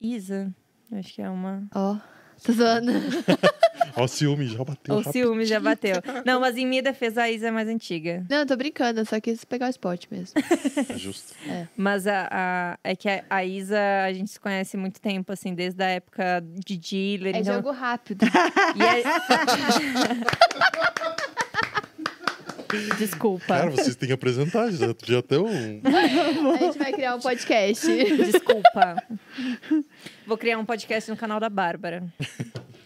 Isa. 0.00 0.52
Acho 0.90 1.12
que 1.14 1.20
é 1.22 1.28
uma. 1.28 1.66
Ó, 1.74 1.96
tô 2.42 2.52
zoando. 2.52 2.90
Ó, 3.96 4.04
o 4.04 4.08
ciúme 4.08 4.46
já 4.46 4.64
bateu 4.64 4.94
O 4.94 4.98
rápido. 4.98 5.12
ciúme 5.12 5.44
já 5.44 5.60
bateu. 5.60 5.96
Não, 6.24 6.40
mas 6.40 6.56
em 6.56 6.66
minha 6.66 6.82
defesa 6.82 7.22
a 7.24 7.30
Isa 7.30 7.48
é 7.48 7.50
mais 7.50 7.68
antiga. 7.68 8.24
Não, 8.30 8.38
eu 8.38 8.46
tô 8.46 8.56
brincando, 8.56 9.04
só 9.04 9.20
quis 9.20 9.44
pegar 9.44 9.66
o 9.66 9.70
spot 9.70 10.06
mesmo. 10.10 10.40
É 10.88 10.96
justo. 10.98 11.34
Mas 11.76 12.06
a, 12.06 12.28
a- 12.30 12.78
é 12.84 12.94
que 12.96 13.08
a, 13.08 13.24
a 13.28 13.44
Isa, 13.44 13.78
a 14.06 14.12
gente 14.12 14.30
se 14.30 14.40
conhece 14.40 14.76
há 14.76 14.80
muito 14.80 15.00
tempo, 15.00 15.32
assim, 15.32 15.54
desde 15.54 15.82
a 15.82 15.88
época 15.88 16.42
de 16.64 16.76
dealer. 16.78 17.36
É 17.36 17.40
então, 17.40 17.54
jogo 17.56 17.70
rápido. 17.72 18.24
e 18.24 18.82
é- 18.82 19.02
Desculpa. 22.98 23.46
Cara, 23.46 23.70
vocês 23.70 23.96
têm 23.96 24.08
que 24.08 24.12
apresentar. 24.12 24.70
Já, 24.70 24.94
já 25.04 25.22
tem 25.22 25.38
um... 25.38 25.80
A 26.54 26.56
gente 26.58 26.78
vai 26.78 26.92
criar 26.92 27.16
um 27.16 27.20
podcast. 27.20 27.86
Desculpa. 27.86 29.02
Vou 30.26 30.38
criar 30.38 30.58
um 30.58 30.64
podcast 30.64 31.10
no 31.10 31.16
canal 31.16 31.38
da 31.38 31.48
Bárbara. 31.48 32.04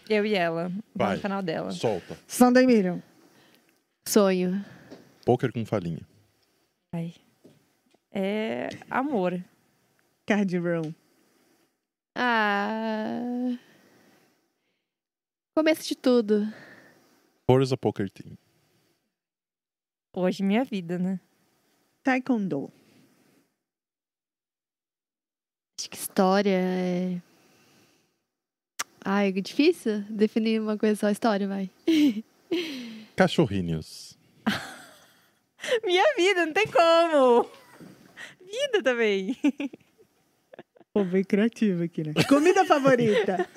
Eu 0.09 0.25
e 0.25 0.35
ela. 0.35 0.71
Vai. 0.95 1.15
No 1.15 1.21
canal 1.21 1.41
dela. 1.41 1.71
Solta. 1.71 2.17
Sunday 2.27 2.65
Miriam. 2.65 3.01
Sonho. 4.07 4.63
Poker 5.25 5.51
com 5.51 5.65
falinha. 5.65 6.01
Ai. 6.93 7.13
É 8.11 8.69
amor. 8.89 9.43
Card 10.25 10.57
Room. 10.57 10.93
Ah. 12.15 13.57
Começo 15.53 15.87
de 15.87 15.95
tudo. 15.95 16.47
Forza 17.45 17.77
Poker 17.77 18.09
Team. 18.09 18.37
Hoje 20.19 20.41
minha 20.41 20.63
vida, 20.63 20.97
né? 20.97 21.19
Taekwondo. 22.03 22.71
Acho 25.79 25.87
que 25.91 25.95
história 25.95 26.57
é. 26.59 27.21
Ai, 29.05 29.27
é 29.27 29.31
difícil 29.31 30.01
definir 30.09 30.59
uma 30.59 30.75
coisa 30.75 30.95
só. 30.95 31.11
História, 31.11 31.47
vai. 31.47 31.69
Cachorrinhos. 33.15 34.17
Minha 35.85 36.15
vida, 36.15 36.47
não 36.47 36.53
tem 36.53 36.65
como. 36.65 37.47
Vida 38.41 38.81
também. 38.81 39.37
Pô, 40.93 41.03
bem 41.03 41.23
criativo 41.23 41.83
aqui, 41.83 42.03
né? 42.03 42.13
Comida 42.27 42.65
favorita. 42.65 43.47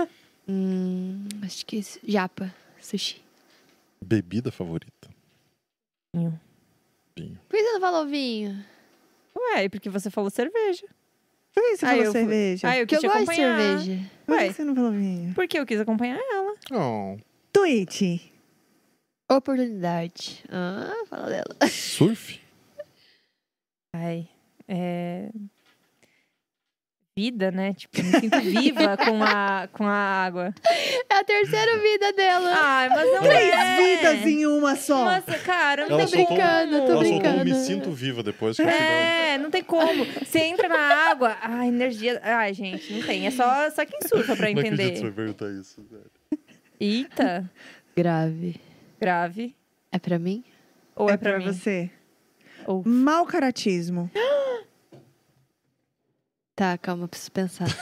Hum, 0.47 1.27
acho 1.43 1.65
que 1.65 1.77
isso- 1.79 1.99
japa. 2.07 2.55
Sushi. 2.83 3.23
Bebida 4.05 4.53
favorita. 4.53 5.09
Vinho. 6.15 6.39
Vinho. 7.17 7.39
Por 7.49 7.57
que 7.57 7.63
você 7.65 7.73
não 7.73 7.81
falou 7.81 8.07
vinho? 8.07 8.65
Ué, 9.37 9.69
porque 9.69 9.89
você 9.91 10.11
falou 10.11 10.31
cerveja. 10.31 10.87
Por 11.53 11.63
que 11.63 11.77
você 11.77 11.87
Ah, 11.87 11.89
falou 11.91 12.05
eu- 12.05 12.13
cerveja? 12.13 12.69
Ah, 12.69 12.79
eu 12.79 12.87
Porque 12.87 12.97
quis 12.97 13.05
eu 13.05 13.11
te 13.11 13.13
gosto 13.13 13.35
de 13.35 13.41
acompanhar. 13.43 13.59
cerveja. 13.81 14.11
Por 14.27 14.37
que 14.39 14.45
Ué, 14.45 14.53
você 14.53 14.65
não 14.65 14.75
falou 14.75 14.93
vinho? 14.93 15.35
porque 15.35 15.59
eu 15.59 15.67
quis 15.67 15.81
acompanhar 15.81 16.19
ela. 16.19 16.55
Oh. 16.73 17.19
Twitch. 17.53 18.31
Oportunidade. 19.31 20.45
Ah, 20.49 20.93
fala 21.09 21.29
dela. 21.29 21.57
Surf. 21.71 22.41
Ai, 23.95 24.29
é... 24.69 25.31
Vida, 27.17 27.51
né? 27.51 27.75
Tipo, 27.75 28.03
me 28.03 28.21
sinto 28.21 28.41
viva 28.41 28.97
com 29.05 29.23
a, 29.23 29.69
com 29.73 29.85
a 29.85 29.93
água. 29.93 30.55
É 31.11 31.15
a 31.19 31.25
terceira 31.25 31.77
vida 31.79 32.13
dela. 32.13 32.55
Ai, 32.57 32.89
mas 32.89 33.13
não 33.13 33.23
Três 33.23 33.53
é. 33.55 33.77
vidas 33.77 34.27
em 34.27 34.47
uma 34.47 34.77
só. 34.77 35.05
Nossa, 35.05 35.39
cara, 35.41 35.87
não 35.89 35.99
Ela 35.99 36.07
soltou- 36.07 36.27
brincando, 36.37 36.75
eu 36.77 36.81
tô 36.87 36.93
Ela 36.93 36.95
soltou 36.95 36.97
um 36.97 37.21
brincando. 37.21 37.45
me 37.45 37.55
sinto 37.57 37.91
viva 37.91 38.23
depois. 38.23 38.57
Que 38.57 38.63
eu 38.63 38.69
É, 38.69 39.37
não 39.39 39.51
tem 39.51 39.63
como. 39.63 40.05
Você 40.05 40.39
entra 40.39 40.69
na 40.69 40.79
água, 41.11 41.37
a 41.43 41.67
energia. 41.67 42.21
Ai, 42.23 42.55
gente, 42.55 42.93
não 42.95 43.03
tem. 43.07 43.27
É 43.27 43.31
só, 43.33 43.69
só 43.71 43.85
quem 43.85 44.01
surfa 44.09 44.37
pra 44.37 44.47
não, 44.47 44.55
não 44.55 44.61
acredito 44.61 44.79
que 44.79 44.85
você 44.87 44.99
entender. 45.01 45.13
perguntar 45.13 45.51
isso. 45.51 45.85
velho. 45.91 46.11
Eita, 46.79 47.51
Grave. 47.97 48.61
grave. 49.01 49.55
É 49.93 49.99
pra 49.99 50.19
mim? 50.19 50.45
Ou 50.95 51.11
é, 51.11 51.15
é 51.15 51.17
pra, 51.17 51.31
pra 51.33 51.39
mim? 51.41 51.47
você. 51.53 51.91
Ou... 52.67 52.83
Mau 52.87 53.27
caratismo. 53.27 54.09
Tá, 56.61 56.77
calma, 56.77 57.09
preciso 57.09 57.33
pensar. 57.33 57.69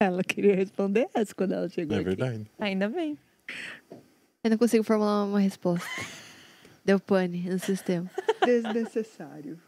Ela 0.00 0.22
queria 0.22 0.54
responder 0.54 1.08
essa 1.12 1.34
quando 1.34 1.52
ela 1.54 1.68
chegou 1.68 1.96
É 1.96 2.00
aqui. 2.00 2.04
verdade. 2.08 2.46
Ainda 2.60 2.88
bem. 2.88 3.18
Eu 4.44 4.50
não 4.50 4.56
consigo 4.58 4.84
formular 4.84 5.24
uma 5.24 5.40
resposta. 5.40 5.84
Deu 6.84 7.00
pane 7.00 7.50
no 7.50 7.58
sistema. 7.58 8.08
Desnecessário. 8.44 9.60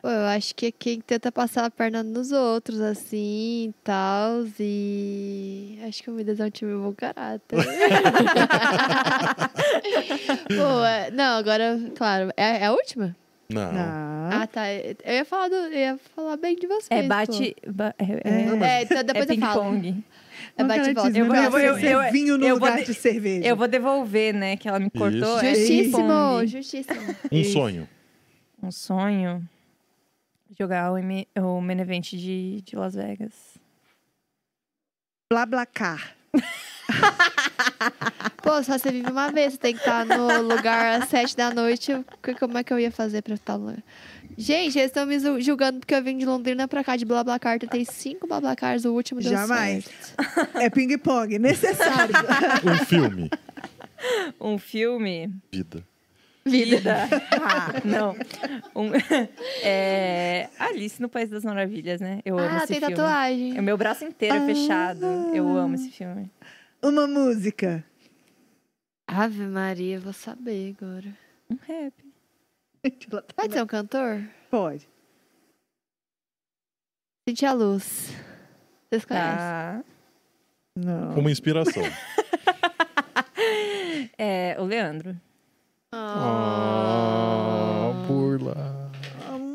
Pô, 0.00 0.08
eu 0.08 0.26
acho 0.28 0.54
que 0.54 0.66
é 0.66 0.72
quem 0.72 1.02
tenta 1.02 1.30
passar 1.30 1.66
a 1.66 1.70
perna 1.70 2.02
nos 2.02 2.32
outros, 2.32 2.80
assim, 2.80 3.68
e 3.68 3.74
tal, 3.84 4.46
e... 4.58 5.78
Acho 5.86 6.02
que 6.02 6.08
o 6.10 6.14
Midas 6.14 6.40
é 6.40 6.46
um 6.46 6.50
time 6.50 6.74
bom 6.80 6.94
caráter. 6.94 7.58
Pô, 10.48 10.82
é- 10.84 11.10
não, 11.10 11.36
agora, 11.36 11.76
claro, 11.94 12.30
é, 12.38 12.62
é 12.62 12.64
a 12.64 12.72
última? 12.72 13.14
Não. 13.50 13.72
Não. 13.72 14.30
Ah, 14.30 14.46
tá, 14.46 14.70
eu 14.72 14.94
ia 15.06 15.24
falar, 15.24 15.48
do, 15.48 15.54
eu 15.54 15.72
ia 15.72 15.98
falar 16.14 16.36
bem 16.36 16.54
de 16.54 16.66
vocês, 16.66 16.86
É 16.90 17.02
bate. 17.02 17.56
ba- 17.66 17.94
é, 17.98 18.04
é, 18.04 18.18
É, 18.62 18.82
então 18.82 19.02
depois 19.02 19.28
é 19.30 19.32
eu 19.32 19.38
falo. 19.40 19.72
ping-pong. 19.72 20.04
É 20.56 20.64
bate 20.64 20.90
e 20.90 20.92
volta. 20.94 21.18
Eu 21.18 21.26
vou- 21.26 21.58
eu- 21.58 21.78
eu- 21.78 22.12
vinho 22.12 22.36
no 22.36 22.44
eu 22.44 22.58
vou 22.58 22.68
lugar 22.68 22.78
de- 22.80 22.84
de 22.84 22.94
cerveja. 22.94 23.46
Eu 23.48 23.56
vou 23.56 23.66
devolver, 23.66 24.34
né? 24.34 24.56
Que 24.58 24.68
ela 24.68 24.78
me 24.78 24.90
cortou. 24.90 25.36
Isso. 25.38 25.38
É 25.46 25.54
Justíssimo, 25.54 25.96
ping-pong. 25.98 26.46
justíssimo. 26.46 27.16
Um 27.32 27.38
Isso. 27.40 27.52
sonho. 27.52 27.88
Um 28.62 28.70
sonho. 28.70 29.48
Jogar 30.58 30.92
o, 30.92 30.98
M- 30.98 31.26
o 31.38 31.60
de, 32.18 32.60
de 32.62 32.76
Las 32.76 32.94
Vegas. 32.94 33.32
Blablacar. 35.30 36.17
Pô, 38.42 38.62
só 38.62 38.78
você 38.78 38.90
vive 38.90 39.10
uma 39.10 39.30
vez, 39.30 39.54
você 39.54 39.58
tem 39.58 39.74
que 39.74 39.80
estar 39.80 40.06
no 40.06 40.42
lugar 40.42 41.00
às 41.00 41.08
sete 41.08 41.36
da 41.36 41.52
noite. 41.52 41.92
Como 42.38 42.58
é 42.58 42.64
que 42.64 42.72
eu 42.72 42.78
ia 42.78 42.90
fazer 42.90 43.22
pra 43.22 43.34
estar 43.34 43.58
no... 43.58 43.76
Gente, 44.36 44.78
eles 44.78 44.90
estão 44.90 45.04
me 45.04 45.18
julgando 45.40 45.80
porque 45.80 45.94
eu 45.94 46.02
vim 46.02 46.16
de 46.16 46.24
Londrina 46.24 46.68
pra 46.68 46.84
cá 46.84 46.96
de 46.96 47.04
Blablacar. 47.04 47.58
Tem 47.58 47.84
cinco 47.84 48.26
Blablacars, 48.26 48.84
o 48.84 48.94
último 48.94 49.20
deu 49.20 49.32
Jamais. 49.32 49.84
certo. 49.84 50.58
É 50.58 50.70
ping-pong. 50.70 51.38
Necessário. 51.38 52.14
Um 52.64 52.84
filme. 52.84 53.30
Um 54.40 54.58
filme. 54.58 55.32
Vida. 55.50 55.84
Vida. 56.48 56.94
ah, 57.42 57.72
não. 57.84 58.14
Um- 58.74 58.90
é, 59.62 60.48
Alice 60.58 61.00
no 61.00 61.08
País 61.08 61.28
das 61.30 61.44
Maravilhas, 61.44 62.00
né? 62.00 62.20
Eu 62.24 62.38
amo 62.38 62.48
Ah, 62.50 62.58
esse 62.58 62.68
tem 62.68 62.80
filme. 62.80 62.94
tatuagem. 62.94 63.58
O 63.58 63.62
meu 63.62 63.76
braço 63.76 64.04
inteiro 64.04 64.36
é 64.36 64.46
fechado. 64.46 65.04
Eu 65.34 65.46
amo 65.56 65.74
esse 65.74 65.90
filme. 65.90 66.30
Uma 66.82 67.06
música. 67.06 67.84
Ave 69.06 69.42
Maria, 69.46 69.96
eu 69.96 70.00
vou 70.00 70.12
saber 70.12 70.74
agora. 70.78 71.08
Um 71.50 71.56
rap. 71.66 71.94
Pode 73.34 73.52
ser 73.52 73.62
um 73.62 73.66
cantor? 73.66 74.22
Pode. 74.50 74.88
Sente 77.28 77.44
a 77.46 77.52
luz. 77.52 78.10
Vocês 78.90 79.04
conhecem? 79.04 79.36
Tá. 79.36 79.84
Não. 80.76 81.18
Uma 81.18 81.30
inspiração. 81.30 81.82
É, 84.18 84.56
o 84.58 84.64
Leandro. 84.64 85.18
Ah, 85.92 87.92
burla. 88.06 88.90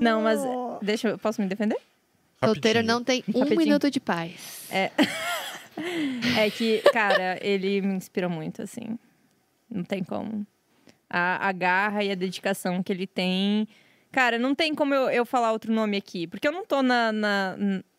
Não, 0.01 0.21
mas 0.21 0.39
deixa 0.81 1.09
eu. 1.09 1.17
Posso 1.17 1.41
me 1.41 1.47
defender? 1.47 1.77
Solteiro 2.43 2.79
Rapidinho. 2.79 2.97
não 2.97 3.03
tem 3.03 3.23
um 3.29 3.39
Rapidinho. 3.39 3.59
minuto 3.59 3.91
de 3.91 3.99
paz. 3.99 4.67
É. 4.71 4.91
É 6.37 6.51
que, 6.51 6.83
cara, 6.93 7.39
ele 7.41 7.81
me 7.81 7.95
inspira 7.95 8.29
muito, 8.29 8.61
assim. 8.61 8.95
Não 9.67 9.83
tem 9.83 10.03
como. 10.03 10.45
A, 11.09 11.47
a 11.47 11.51
garra 11.51 12.03
e 12.03 12.11
a 12.11 12.15
dedicação 12.15 12.83
que 12.83 12.93
ele 12.93 13.07
tem. 13.07 13.67
Cara, 14.11 14.37
não 14.37 14.53
tem 14.53 14.75
como 14.75 14.93
eu, 14.93 15.09
eu 15.09 15.25
falar 15.25 15.51
outro 15.51 15.73
nome 15.73 15.97
aqui. 15.97 16.27
Porque 16.27 16.47
eu 16.47 16.51
não 16.51 16.63
tô 16.63 16.83
na, 16.83 17.11
na, 17.11 17.57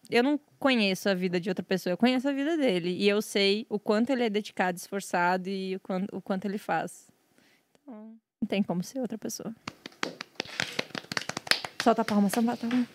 eu 0.08 0.22
não 0.22 0.38
conheço 0.56 1.08
a 1.08 1.14
vida 1.14 1.40
de 1.40 1.48
outra 1.48 1.64
pessoa, 1.64 1.94
eu 1.94 1.98
conheço 1.98 2.28
a 2.28 2.32
vida 2.32 2.56
dele. 2.56 2.90
E 2.96 3.08
eu 3.08 3.20
sei 3.20 3.66
o 3.68 3.76
quanto 3.76 4.10
ele 4.10 4.22
é 4.22 4.30
dedicado, 4.30 4.78
esforçado 4.78 5.48
e 5.48 5.74
o 5.74 5.80
quanto, 5.80 6.16
o 6.16 6.22
quanto 6.22 6.44
ele 6.44 6.58
faz. 6.58 7.08
Então, 7.82 8.14
não 8.44 8.46
tem 8.46 8.62
como 8.62 8.82
ser 8.84 9.00
outra 9.00 9.16
pessoa. 9.16 9.54
Solta 11.82 12.02
a 12.02 12.04
palma, 12.04 12.28
solta 12.28 12.52
a 12.52 12.56
palma. 12.56 12.86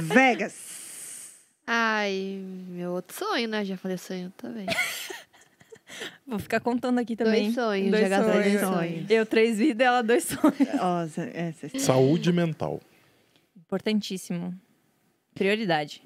Vegas. 0.00 1.34
Ai, 1.66 2.40
meu 2.68 2.92
outro 2.92 3.14
sonho, 3.16 3.46
né? 3.48 3.64
Já 3.64 3.76
falei 3.76 3.98
sonho 3.98 4.32
também. 4.36 4.66
Vou 6.26 6.38
ficar 6.38 6.60
contando 6.60 6.98
aqui 6.98 7.14
também. 7.16 7.44
Dois 7.52 7.54
sonhos, 7.54 7.90
Dois 7.90 8.08
sonhos. 8.08 8.32
dois 8.32 8.60
sonhos. 8.60 9.10
Eu 9.10 9.26
três 9.26 9.58
vidas, 9.58 9.86
ela 9.86 10.02
dois 10.02 10.24
sonhos. 10.24 11.18
É, 11.34 11.52
Saúde 11.78 12.32
mental. 12.32 12.80
Importantíssimo. 13.56 14.54
Prioridade. 15.34 16.02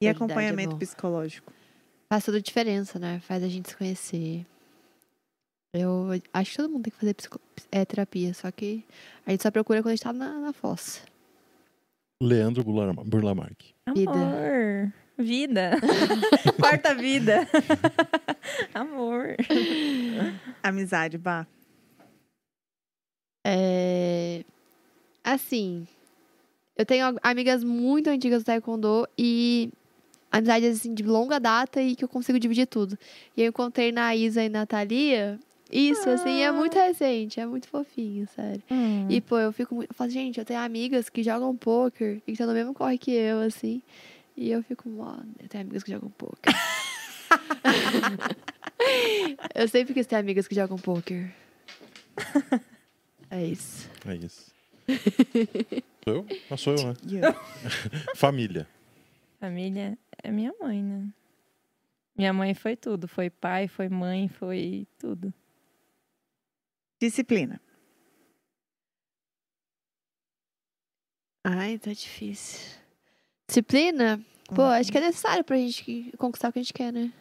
E 0.00 0.06
é 0.06 0.10
acompanhamento 0.10 0.72
bom. 0.72 0.78
psicológico. 0.78 1.52
Faz 2.08 2.24
toda 2.24 2.38
a 2.38 2.40
diferença, 2.40 2.98
né? 2.98 3.20
Faz 3.26 3.42
a 3.42 3.48
gente 3.48 3.70
se 3.70 3.76
conhecer. 3.76 4.46
Eu 5.74 6.08
acho 6.32 6.50
que 6.52 6.56
todo 6.56 6.70
mundo 6.70 6.84
tem 6.84 6.92
que 6.92 6.98
fazer 7.00 7.14
psico- 7.14 7.40
é, 7.72 7.84
terapia, 7.84 8.32
só 8.32 8.48
que 8.52 8.84
a 9.26 9.30
gente 9.32 9.42
só 9.42 9.50
procura 9.50 9.82
quando 9.82 9.88
a 9.88 9.96
gente 9.96 10.04
tá 10.04 10.12
na, 10.12 10.38
na 10.38 10.52
fossa. 10.52 11.00
Leandro 12.22 12.62
Burla- 12.62 12.92
Burlamark. 13.04 13.56
Vida. 13.92 14.12
Amor. 14.12 14.92
Vida. 15.18 15.70
Quarta 16.60 16.94
vida. 16.94 17.40
Amor. 18.72 19.36
Amizade, 20.62 21.18
Bah. 21.18 21.44
É... 23.46 24.44
Assim, 25.22 25.86
eu 26.76 26.84
tenho 26.86 27.16
amigas 27.22 27.64
muito 27.64 28.08
antigas 28.10 28.42
do 28.42 28.46
Taekwondo 28.46 29.08
e 29.18 29.70
amizades 30.30 30.78
assim, 30.80 30.94
de 30.94 31.02
longa 31.02 31.38
data 31.40 31.80
e 31.82 31.96
que 31.96 32.04
eu 32.04 32.08
consigo 32.08 32.38
dividir 32.38 32.66
tudo. 32.66 32.98
E 33.36 33.42
eu 33.42 33.48
encontrei 33.48 33.90
na 33.90 34.14
Isa 34.14 34.42
e 34.44 34.48
na 34.48 34.66
Thalia. 34.66 35.38
Isso, 35.74 36.08
assim, 36.08 36.40
é 36.40 36.52
muito 36.52 36.78
recente, 36.78 37.40
é 37.40 37.46
muito 37.46 37.66
fofinho, 37.66 38.28
sério. 38.28 38.62
Hum. 38.70 39.08
E, 39.10 39.20
pô, 39.20 39.40
eu 39.40 39.52
fico 39.52 39.74
muito. 39.74 39.90
Eu 39.90 39.94
falo, 39.94 40.08
gente, 40.08 40.38
eu 40.38 40.44
tenho 40.44 40.60
amigas 40.60 41.08
que 41.08 41.20
jogam 41.20 41.56
poker 41.56 42.18
e 42.18 42.20
que 42.20 42.30
estão 42.30 42.46
no 42.46 42.52
mesmo 42.52 42.72
corre 42.72 42.96
que 42.96 43.10
eu, 43.10 43.40
assim. 43.40 43.82
E 44.36 44.52
eu 44.52 44.62
fico, 44.62 44.88
mano, 44.88 45.34
eu 45.42 45.48
tenho 45.48 45.64
amigas 45.64 45.82
que 45.82 45.90
jogam 45.90 46.10
poker. 46.10 46.54
eu 49.52 49.66
sempre 49.66 49.94
quis 49.94 50.06
ter 50.06 50.14
amigas 50.14 50.46
que 50.46 50.54
jogam 50.54 50.78
poker. 50.78 51.34
É 53.28 53.44
isso. 53.44 53.90
É 54.06 54.14
isso. 54.14 54.54
Sou 56.04 56.14
eu? 56.14 56.24
Ah, 56.48 56.56
sou 56.56 56.76
eu, 56.76 56.86
né? 56.86 56.94
Família. 58.14 58.68
Família 59.40 59.98
é 60.22 60.30
minha 60.30 60.54
mãe, 60.60 60.80
né? 60.80 61.08
Minha 62.16 62.32
mãe 62.32 62.54
foi 62.54 62.76
tudo. 62.76 63.08
Foi 63.08 63.28
pai, 63.28 63.66
foi 63.66 63.88
mãe, 63.88 64.28
foi 64.28 64.86
tudo. 65.00 65.34
Disciplina. 67.08 67.60
Ai, 71.46 71.78
tá 71.78 71.92
difícil. 71.92 72.80
Disciplina? 73.46 74.24
Pô, 74.54 74.62
acho 74.62 74.90
que 74.90 74.96
é 74.96 75.02
necessário 75.02 75.44
pra 75.44 75.56
gente 75.58 76.10
conquistar 76.16 76.48
o 76.48 76.52
que 76.52 76.60
a 76.60 76.62
gente 76.62 76.72
quer, 76.72 76.90
né? 76.90 77.12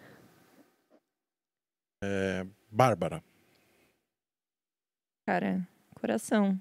É, 2.02 2.46
Bárbara. 2.72 3.22
Cara, 5.28 5.68
coração. 5.96 6.58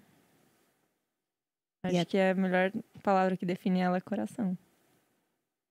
Acho 1.84 2.01
a- 2.01 2.05
que 2.05 2.17
é 2.17 2.31
a 2.31 2.34
melhor 2.34 2.73
palavra 3.05 3.36
que 3.36 3.47
define 3.47 3.81
ela 3.81 3.99
é 3.99 4.01
coração. 4.01 4.59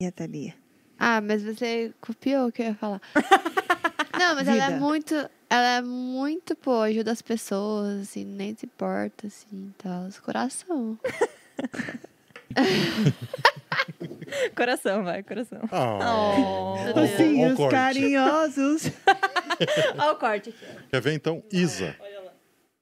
E 0.01 0.05
a 0.05 0.11
Thalia? 0.11 0.55
Ah, 0.97 1.19
mas 1.19 1.43
você 1.43 1.93
copiou 1.99 2.47
o 2.47 2.51
que 2.51 2.61
eu 2.61 2.67
ia 2.67 2.75
falar. 2.75 3.01
Não, 4.17 4.35
mas 4.35 4.47
ela 4.47 4.63
é 4.63 4.67
Vida. 4.67 4.80
muito. 4.80 5.15
Ela 5.51 5.77
é 5.77 5.81
muito, 5.81 6.55
pô, 6.55 6.80
ajuda 6.81 7.11
as 7.11 7.21
pessoas, 7.21 8.01
assim, 8.03 8.23
nem 8.23 8.55
se 8.55 8.65
importa, 8.65 9.27
assim, 9.27 9.73
tal. 9.77 10.07
Coração. 10.23 10.97
Coração, 14.55 15.03
vai, 15.03 15.23
coração. 15.23 15.59
Ah. 15.71 15.99
Oh. 15.99 16.05
Ó, 16.05 16.75
ó, 16.95 16.99
Assim, 17.03 17.43
ó 17.43 17.47
o 17.47 17.51
os 17.51 17.57
corte. 17.57 17.71
carinhosos. 17.71 18.83
Olha 19.97 20.11
o 20.11 20.15
corte 20.15 20.49
aqui. 20.49 20.65
Quer 20.89 21.01
ver 21.01 21.13
então? 21.13 21.43
Isa. 21.51 21.95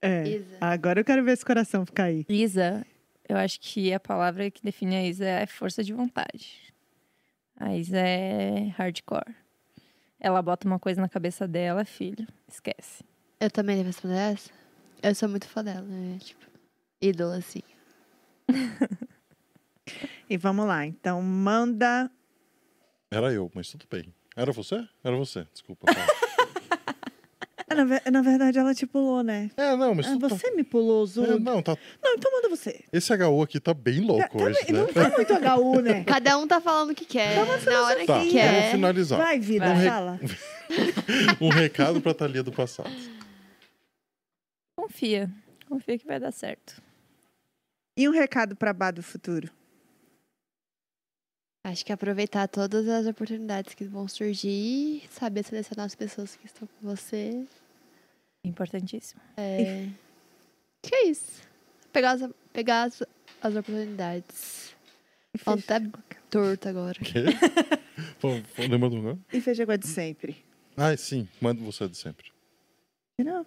É. 0.01 0.27
Isa. 0.27 0.57
Agora 0.61 0.99
eu 0.99 1.05
quero 1.05 1.23
ver 1.23 1.31
esse 1.33 1.45
coração 1.45 1.85
ficar 1.85 2.05
aí. 2.05 2.25
Isa, 2.29 2.85
eu 3.27 3.37
acho 3.37 3.59
que 3.59 3.93
a 3.93 3.99
palavra 3.99 4.49
que 4.51 4.61
define 4.63 4.95
a 4.95 5.03
Isa 5.05 5.25
é 5.25 5.45
força 5.45 5.83
de 5.83 5.93
vontade. 5.93 6.73
A 7.59 7.75
Isa 7.75 7.97
é 7.97 8.69
hardcore. 8.77 9.35
Ela 10.19 10.41
bota 10.41 10.67
uma 10.67 10.79
coisa 10.79 10.99
na 10.99 11.07
cabeça 11.09 11.47
dela, 11.47 11.85
filho, 11.85 12.27
esquece. 12.47 13.03
Eu 13.39 13.49
também 13.49 13.77
devo 13.77 13.87
responder 13.87 14.17
essa? 14.17 14.49
Eu 15.01 15.15
sou 15.15 15.29
muito 15.29 15.47
fã 15.47 15.63
dela, 15.63 15.81
né? 15.81 16.17
Tipo, 16.19 16.45
ídola, 17.01 17.37
assim. 17.37 17.61
E 20.29 20.37
vamos 20.37 20.67
lá. 20.67 20.85
Então, 20.85 21.19
manda. 21.21 22.11
Era 23.09 23.33
eu, 23.33 23.49
mas 23.55 23.69
tudo 23.69 23.87
bem. 23.89 24.13
Era 24.35 24.51
você? 24.51 24.87
Era 25.03 25.15
você, 25.15 25.47
desculpa. 25.51 25.87
tá. 27.69 27.75
Ah, 27.75 27.75
Na, 27.75 27.83
ve- 27.85 28.11
na 28.11 28.21
verdade, 28.21 28.57
ela 28.59 28.73
te 28.75 28.85
pulou, 28.87 29.23
né? 29.23 29.49
É, 29.55 29.75
não, 29.75 29.93
mas 29.95 30.07
Ah, 30.07 30.17
você 30.17 30.51
me 30.51 30.63
pulou, 30.63 31.05
tá... 31.07 31.13
Zu. 31.13 31.23
É, 31.25 31.39
não, 31.39 31.61
tá... 31.61 31.77
Não, 32.03 32.13
então 32.15 32.31
manda 32.31 32.49
você. 32.49 32.83
Esse 32.91 33.13
HU 33.13 33.41
aqui 33.41 33.59
tá 33.59 33.73
bem 33.73 34.01
louco 34.01 34.37
Tá- 34.37 34.43
hoje, 34.43 34.65
tá- 34.65 34.73
né? 34.73 34.79
Não 34.79 34.87
tá 34.93 35.09
muito 35.09 35.33
HU, 35.33 35.81
né? 35.81 36.03
Cada 36.07 36.37
um 36.37 36.47
tá 36.47 36.59
falando 36.59 36.91
o 36.91 36.95
que 36.95 37.05
quer. 37.05 37.35
na 37.35 37.83
hora 37.83 38.05
Tá, 38.05 38.05
que 38.05 38.07
vamos 38.07 38.31
quer. 38.31 38.71
finalizar. 38.71 39.19
Vai, 39.19 39.39
vida, 39.39 39.73
Vai. 39.73 39.87
fala. 39.87 40.19
Um 41.41 41.49
recado 41.49 41.99
pra 42.01 42.13
Thalia 42.13 42.43
do 42.43 42.51
passado. 42.51 42.89
Confia. 44.77 45.29
Confia 45.67 45.97
que 45.97 46.05
vai 46.05 46.19
dar 46.19 46.31
certo. 46.31 46.81
E 47.97 48.07
um 48.07 48.11
recado 48.11 48.55
pra 48.55 48.71
Bá 48.73 48.91
do 48.91 49.01
futuro. 49.03 49.49
Acho 51.65 51.85
que 51.85 51.91
aproveitar 51.91 52.47
todas 52.47 52.87
as 52.87 53.05
oportunidades 53.05 53.73
que 53.73 53.83
vão 53.83 54.07
surgir, 54.07 55.03
saber 55.11 55.43
selecionar 55.43 55.85
as 55.85 55.95
pessoas 55.95 56.35
que 56.35 56.45
estão 56.45 56.67
com 56.67 56.87
você. 56.87 57.45
Importantíssimo. 58.43 59.21
É. 59.37 59.87
Que 60.81 60.95
é 60.95 61.07
isso. 61.07 61.41
Pegar 61.91 62.11
as, 62.11 62.29
pegar 62.53 62.83
as, 62.83 63.03
as 63.41 63.55
oportunidades. 63.55 64.75
Falando 65.37 65.63
até 65.67 65.89
torto 66.29 66.69
agora. 66.69 66.99
Quê? 66.99 67.25
Lembra 68.67 68.89
do 68.89 69.01
nome? 69.01 69.21
E 69.31 69.41
fecha 69.41 69.65
com 69.65 69.71
a 69.71 69.77
de 69.77 69.87
sempre. 69.87 70.37
Ah, 70.75 70.95
sim. 70.95 71.27
Manda 71.41 71.61
você 71.61 71.87
de 71.87 71.97
sempre. 71.97 72.31
Não. 73.19 73.45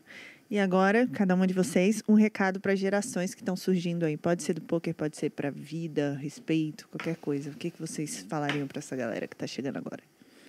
E 0.50 0.58
agora, 0.58 1.06
cada 1.06 1.34
uma 1.34 1.46
de 1.46 1.54
vocês, 1.54 2.02
um 2.06 2.12
recado 2.12 2.60
para 2.60 2.74
gerações 2.76 3.34
que 3.34 3.40
estão 3.40 3.56
surgindo 3.56 4.04
aí. 4.04 4.18
Pode 4.18 4.42
ser 4.42 4.52
do 4.52 4.60
poker, 4.60 4.94
pode 4.94 5.16
ser 5.16 5.30
para 5.30 5.50
vida, 5.50 6.14
respeito, 6.20 6.86
qualquer 6.88 7.16
coisa. 7.16 7.50
O 7.50 7.54
que, 7.54 7.70
que 7.70 7.80
vocês 7.80 8.18
falariam 8.28 8.66
para 8.66 8.80
essa 8.80 8.94
galera 8.94 9.26
que 9.26 9.34
tá 9.34 9.46
chegando 9.46 9.78
agora? 9.78 10.02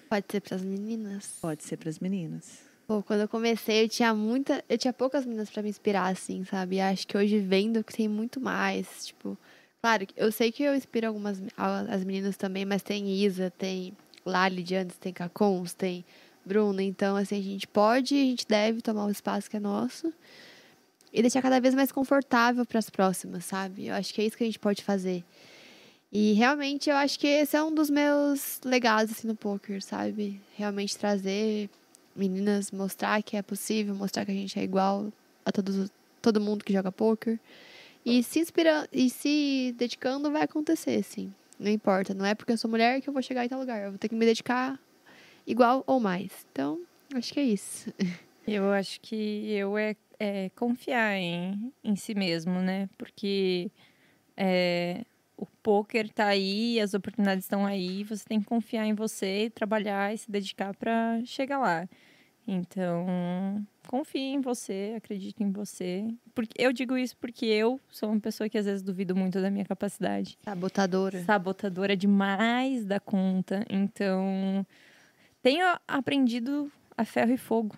Pode 0.10 0.26
ser 0.30 0.42
pras 0.42 0.62
meninas. 0.62 1.38
Pode 1.42 1.64
ser 1.64 1.78
para 1.78 1.90
as 1.90 2.00
meninas. 2.00 2.73
Pô, 2.86 3.02
quando 3.02 3.22
eu 3.22 3.28
comecei, 3.30 3.84
eu 3.84 3.90
tinha 3.90 4.14
muita. 4.14 4.64
Eu 4.68 4.78
tinha 4.78 4.92
poucas 4.94 5.26
meninas 5.26 5.50
pra 5.50 5.64
me 5.64 5.70
inspirar, 5.70 6.12
assim, 6.12 6.44
sabe? 6.44 6.76
E 6.78 6.82
acho 6.82 7.08
que 7.08 7.18
hoje 7.18 7.40
vendo 7.40 7.84
que 7.84 7.94
tem 7.94 8.08
muito 8.10 8.42
mais. 8.42 9.08
Tipo, 9.08 9.38
claro, 9.82 10.06
eu 10.18 10.32
sei 10.32 10.52
que 10.52 10.64
eu 10.64 10.76
inspiro 10.76 11.08
algumas 11.08 11.42
as 11.58 12.04
meninas 12.04 12.36
também, 12.36 12.66
mas 12.66 12.82
tem 12.82 13.10
Isa, 13.24 13.52
tem 13.52 13.96
Lali 14.26 14.64
de 14.64 14.76
antes, 14.76 14.98
tem 14.98 15.14
Cacons, 15.14 15.74
tem 15.74 16.04
Bruna. 16.46 16.84
Então, 16.84 17.16
assim, 17.16 17.40
a 17.40 17.42
gente 17.42 17.68
pode 17.68 18.16
e 18.16 18.22
a 18.22 18.26
gente 18.26 18.48
deve 18.48 18.82
tomar 18.82 19.06
o 19.06 19.12
espaço 19.12 19.50
que 19.50 19.58
é 19.58 19.60
nosso 19.62 20.14
e 21.14 21.22
deixar 21.22 21.42
cada 21.42 21.62
vez 21.62 21.76
mais 21.76 21.92
confortável 21.92 22.66
para 22.66 22.80
as 22.80 22.90
próximas, 22.90 23.46
sabe? 23.46 23.88
Eu 23.88 23.96
acho 23.96 24.14
que 24.14 24.22
é 24.22 24.26
isso 24.26 24.36
que 24.36 24.44
a 24.44 24.48
gente 24.48 24.60
pode 24.60 24.84
fazer. 24.84 25.24
E 26.12 26.34
realmente 26.34 26.90
eu 26.90 26.96
acho 26.96 27.18
que 27.20 27.28
esse 27.28 27.56
é 27.56 27.64
um 27.64 27.74
dos 27.74 27.90
meus 27.90 28.60
legados 28.64 29.12
assim 29.12 29.28
no 29.28 29.36
poker, 29.36 29.82
sabe? 29.82 30.42
Realmente 30.56 30.98
trazer 30.98 31.70
meninas, 32.16 32.72
mostrar 32.72 33.22
que 33.24 33.38
é 33.38 33.42
possível, 33.42 33.96
mostrar 33.96 34.26
que 34.26 34.32
a 34.32 34.36
gente 34.36 34.60
é 34.60 34.64
igual 34.64 35.12
a 35.46 35.52
todos, 35.52 35.92
todo 36.22 36.42
mundo 36.42 36.64
que 36.64 36.74
joga 36.74 36.92
poker. 36.92 37.40
E 38.06 38.22
se 38.24 38.40
inspirando 38.40 38.88
e 38.92 39.10
se 39.10 39.74
dedicando 39.78 40.32
vai 40.32 40.44
acontecer, 40.44 41.02
sim. 41.04 41.34
Não 41.60 41.72
importa, 41.72 42.14
não 42.14 42.26
é 42.26 42.36
porque 42.36 42.52
eu 42.52 42.58
sou 42.58 42.70
mulher 42.70 43.02
que 43.02 43.08
eu 43.08 43.14
vou 43.14 43.22
chegar 43.22 43.46
em 43.46 43.50
tal 43.50 43.60
lugar. 43.60 43.84
Eu 43.84 43.92
vou 43.92 44.00
ter 44.00 44.10
que 44.10 44.16
me 44.16 44.26
dedicar 44.26 44.80
igual 45.48 45.84
ou 45.88 46.00
mais. 46.00 46.46
Então, 46.52 46.82
acho 47.14 47.34
que 47.34 47.40
é 47.40 47.44
isso. 47.44 47.94
Eu 48.46 48.74
acho 48.74 49.00
que 49.00 49.54
eu 49.54 49.78
é, 49.78 49.96
é 50.20 50.50
confiar 50.50 51.16
em, 51.16 51.72
em 51.82 51.96
si 51.96 52.14
mesmo, 52.14 52.60
né? 52.60 52.90
Porque 52.98 53.72
é, 54.36 55.06
o 55.44 55.48
poker 55.62 56.10
tá 56.10 56.28
aí, 56.28 56.80
as 56.80 56.94
oportunidades 56.94 57.46
estão 57.46 57.66
aí, 57.66 58.04
você 58.04 58.24
tem 58.26 58.40
que 58.40 58.46
confiar 58.46 58.86
em 58.86 58.94
você, 58.94 59.52
trabalhar 59.54 60.14
e 60.14 60.18
se 60.18 60.32
dedicar 60.32 60.74
para 60.74 61.22
chegar 61.26 61.60
lá. 61.60 61.88
Então, 62.46 63.66
confie 63.88 64.34
em 64.34 64.42
você, 64.42 64.96
acredite 64.98 65.42
em 65.42 65.52
você. 65.52 66.14
Porque 66.36 66.62
eu 66.62 66.74
digo 66.74 66.98
isso 66.98 67.16
porque 67.18 67.46
eu 67.46 67.80
sou 67.90 68.10
uma 68.10 68.20
pessoa 68.20 68.50
que 68.50 68.58
às 68.58 68.66
vezes 68.66 68.82
duvido 68.82 69.16
muito 69.16 69.42
da 69.42 69.50
minha 69.50 69.64
capacidade. 69.64 70.38
Sabotadora. 70.44 71.24
Sabotadora 71.24 71.96
demais 71.96 72.86
da 72.86 73.00
conta. 73.00 73.66
Então, 73.70 74.66
tenho 75.42 75.66
aprendido 75.88 76.70
a 76.98 77.06
ferro 77.06 77.32
e 77.32 77.38
fogo. 77.38 77.78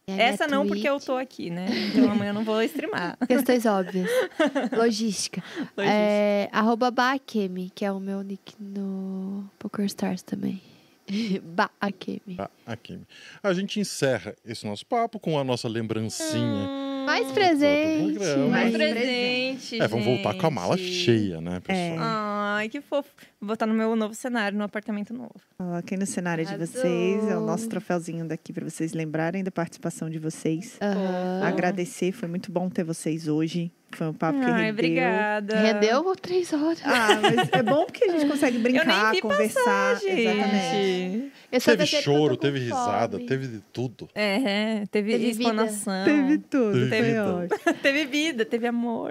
Essa 0.06 0.46
não, 0.46 0.66
porque 0.66 0.88
eu 0.88 1.00
tô 1.00 1.16
aqui, 1.16 1.50
né? 1.50 1.66
Então 1.88 2.10
amanhã 2.10 2.30
eu 2.30 2.34
não 2.34 2.44
vou 2.44 2.62
streamar. 2.62 3.16
Questões 3.26 3.66
óbvias. 3.66 4.08
Logística. 4.76 5.42
Logística. 5.76 5.82
É, 5.82 6.48
arroba 6.52 6.90
Baakemi, 6.90 7.70
que 7.74 7.84
é 7.84 7.90
o 7.90 7.98
meu 7.98 8.22
nick 8.22 8.54
no 8.60 9.48
PokerStars 9.58 10.22
também. 10.22 10.62
Baakemi. 11.42 12.38
Aqui. 12.66 12.98
A 13.42 13.52
gente 13.52 13.80
encerra 13.80 14.34
esse 14.44 14.66
nosso 14.66 14.86
papo 14.86 15.18
com 15.18 15.38
a 15.38 15.44
nossa 15.44 15.68
lembrancinha. 15.68 16.68
Mais 17.06 17.26
do 17.26 17.32
presente. 17.32 18.18
Mais 18.18 18.48
Mais 18.50 18.72
presente, 18.72 19.82
É, 19.82 19.88
vamos 19.88 20.04
voltar 20.04 20.34
com 20.34 20.46
a 20.46 20.50
mala 20.50 20.76
cheia, 20.76 21.40
né, 21.40 21.60
pessoal? 21.60 21.98
Ai, 21.98 22.68
que 22.68 22.80
fofo. 22.80 23.10
Vou 23.40 23.48
botar 23.48 23.66
no 23.66 23.74
meu 23.74 23.96
novo 23.96 24.14
cenário, 24.14 24.56
no 24.56 24.64
apartamento 24.64 25.12
novo. 25.14 25.34
Coloquem 25.56 25.98
no 25.98 26.06
cenário 26.06 26.44
de 26.44 26.56
vocês. 26.56 27.28
É 27.28 27.36
o 27.36 27.40
nosso 27.40 27.68
troféuzinho 27.68 28.26
daqui 28.26 28.52
para 28.52 28.68
vocês 28.68 28.92
lembrarem 28.92 29.42
da 29.42 29.50
participação 29.50 30.10
de 30.10 30.18
vocês. 30.18 30.76
Aham. 30.80 31.42
Agradecer, 31.44 32.12
foi 32.12 32.28
muito 32.28 32.52
bom 32.52 32.68
ter 32.68 32.84
vocês 32.84 33.26
hoje. 33.28 33.72
Foi 33.92 34.06
um 34.06 34.12
papo 34.14 34.38
que 34.38 34.44
Ai, 34.44 34.52
rendeu. 34.66 34.72
obrigada. 34.72 35.60
Rendeu 35.60 36.16
três 36.16 36.52
horas. 36.52 36.80
Ah, 36.84 37.08
mas 37.20 37.48
é 37.52 37.62
bom 37.62 37.84
porque 37.86 38.04
a 38.04 38.12
gente 38.18 38.30
consegue 38.30 38.58
brincar, 38.58 39.12
vi 39.12 39.20
conversar. 39.20 39.96
Gente. 40.00 40.20
Exatamente. 40.20 41.32
Teve 41.64 41.86
que 41.86 42.02
choro, 42.02 42.36
teve 42.36 42.58
risada, 42.60 43.16
fome. 43.16 43.28
teve 43.28 43.46
de 43.48 43.60
tudo. 43.72 44.08
É, 44.14 44.84
teve, 44.90 45.12
Teve 45.12 45.18
vida. 45.18 45.28
explanação. 45.30 46.04
Teve 46.04 46.38
tudo, 46.38 46.88
Teve 46.88 47.08
vida. 47.08 47.34
ótimo. 47.34 47.74
Teve 47.82 48.04
vida, 48.06 48.44
teve 48.44 48.66
amor. 48.68 49.10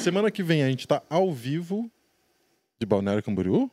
Semana 0.00 0.30
que 0.30 0.42
vem 0.42 0.62
a 0.62 0.68
gente 0.68 0.86
tá 0.86 1.02
ao 1.10 1.32
vivo 1.32 1.90
de 2.80 2.86
Balneário 2.86 3.22
Camboriú. 3.22 3.70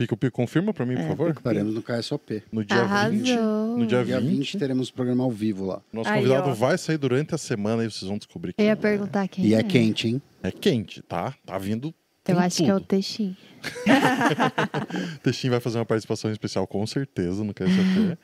Pico 0.00 0.16
Pico, 0.16 0.34
confirma 0.34 0.72
pra 0.72 0.86
mim, 0.86 0.94
por 0.94 1.02
É, 1.04 1.08
favor. 1.08 1.30
Estaremos 1.30 1.74
no 1.74 1.82
KSOP. 1.82 2.42
No 2.50 2.64
dia 2.64 2.76
20. 3.10 3.32
Arrasou. 3.32 3.76
No 3.76 3.86
dia 3.86 4.02
Dia 4.02 4.18
20 4.18 4.30
20. 4.38 4.58
teremos 4.58 4.88
o 4.88 4.94
programa 4.94 5.24
ao 5.24 5.30
vivo 5.30 5.66
lá. 5.66 5.82
Nosso 5.92 6.08
Aí, 6.08 6.22
convidado 6.22 6.48
ó. 6.48 6.54
vai 6.54 6.78
sair 6.78 6.96
durante 6.96 7.34
a 7.34 7.38
semana 7.38 7.84
e 7.84 7.90
vocês 7.90 8.08
vão 8.08 8.16
descobrir 8.16 8.54
Eu 8.56 8.64
ia 8.64 8.74
quem 8.74 8.88
é. 8.88 8.90
perguntar 8.90 9.28
quem 9.28 9.44
E 9.44 9.52
é 9.54 9.62
quente, 9.62 10.08
hein? 10.08 10.22
É 10.42 10.50
quente, 10.50 11.02
tá? 11.02 11.34
Tá 11.44 11.58
vindo. 11.58 11.94
Eu 12.26 12.38
acho 12.38 12.58
que 12.58 12.70
é 12.70 12.74
o 12.74 12.78
tudo. 12.78 12.86
Texim. 12.88 13.36
Texim 15.22 15.50
vai 15.50 15.60
fazer 15.60 15.78
uma 15.78 15.84
participação 15.84 16.30
especial, 16.32 16.66
com 16.66 16.86
certeza, 16.86 17.44
no 17.44 17.52
KSOP. 17.52 18.16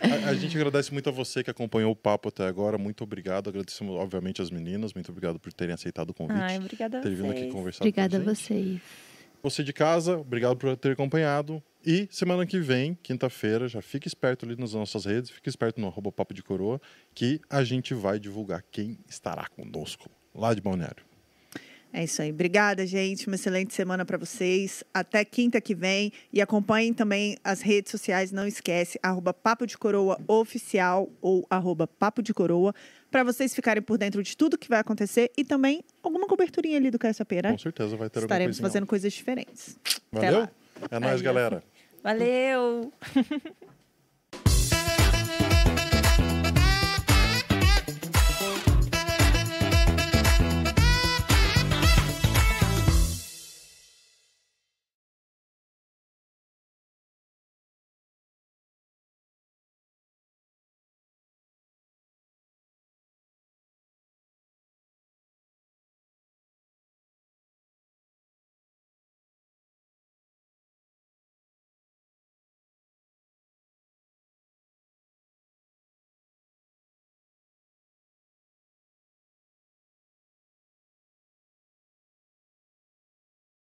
a, 0.00 0.28
a 0.30 0.34
gente 0.34 0.54
agradece 0.56 0.92
muito 0.92 1.08
a 1.08 1.12
você 1.12 1.42
que 1.42 1.50
acompanhou 1.50 1.92
o 1.92 1.96
papo 1.96 2.28
até 2.28 2.46
agora. 2.46 2.76
Muito 2.76 3.04
obrigado. 3.04 3.48
Agradecemos, 3.48 3.94
obviamente, 3.96 4.42
as 4.42 4.50
meninas. 4.50 4.92
Muito 4.92 5.10
obrigado 5.10 5.38
por 5.38 5.52
terem 5.52 5.74
aceitado 5.74 6.10
o 6.10 6.14
convite. 6.14 6.40
Ai, 6.40 6.58
obrigada 6.58 6.98
a 6.98 7.00
ter 7.00 7.14
vindo 7.14 7.30
aqui 7.30 7.40
vocês. 7.40 7.52
conversar 7.52 7.84
Obrigada 7.84 8.20
com 8.20 8.30
a 8.30 8.34
vocês. 8.34 8.80
Você 9.42 9.64
de 9.64 9.72
casa, 9.72 10.18
obrigado 10.18 10.56
por 10.56 10.76
ter 10.76 10.92
acompanhado. 10.92 11.60
E 11.84 12.06
semana 12.12 12.46
que 12.46 12.60
vem, 12.60 12.96
quinta-feira, 13.02 13.66
já 13.66 13.82
fique 13.82 14.06
esperto 14.06 14.46
ali 14.46 14.54
nas 14.54 14.72
nossas 14.72 15.04
redes, 15.04 15.30
fique 15.30 15.48
esperto 15.48 15.80
no 15.80 15.88
arroba 15.88 16.12
Papo 16.12 16.32
de 16.32 16.44
Coroa, 16.44 16.80
que 17.12 17.40
a 17.50 17.64
gente 17.64 17.92
vai 17.92 18.20
divulgar 18.20 18.62
quem 18.70 18.96
estará 19.08 19.48
conosco 19.48 20.08
lá 20.32 20.54
de 20.54 20.60
Balneário. 20.60 21.04
É 21.92 22.04
isso 22.04 22.22
aí. 22.22 22.30
Obrigada, 22.30 22.86
gente. 22.86 23.26
Uma 23.26 23.34
excelente 23.34 23.74
semana 23.74 24.04
para 24.04 24.16
vocês. 24.16 24.82
Até 24.94 25.24
quinta 25.24 25.60
que 25.60 25.74
vem. 25.74 26.10
E 26.32 26.40
acompanhem 26.40 26.94
também 26.94 27.36
as 27.44 27.60
redes 27.60 27.90
sociais. 27.90 28.32
Não 28.32 28.46
esquece, 28.46 28.98
arroba 29.02 29.34
Papo 29.34 29.66
de 29.66 29.76
Coroa 29.76 30.18
Oficial 30.26 31.10
ou 31.20 31.46
arroba 31.50 31.86
Papo 31.86 32.22
de 32.22 32.32
Coroa, 32.32 32.74
para 33.12 33.22
vocês 33.22 33.54
ficarem 33.54 33.82
por 33.82 33.98
dentro 33.98 34.22
de 34.22 34.34
tudo 34.34 34.56
que 34.56 34.68
vai 34.68 34.80
acontecer 34.80 35.30
e 35.36 35.44
também 35.44 35.84
alguma 36.02 36.26
coberturinha 36.26 36.78
ali 36.78 36.90
do 36.90 36.98
KSAP, 36.98 37.42
né? 37.42 37.52
Com 37.52 37.58
certeza 37.58 37.94
vai 37.94 38.08
ter 38.08 38.20
alguma 38.20 38.24
Estaremos 38.34 38.58
fazendo 38.58 38.86
coisas 38.86 39.12
diferentes. 39.12 39.78
Valeu? 40.10 40.48
É 40.90 40.98
nóis, 40.98 41.20
Valeu. 41.20 41.22
galera. 41.22 41.64
Valeu! 42.02 42.92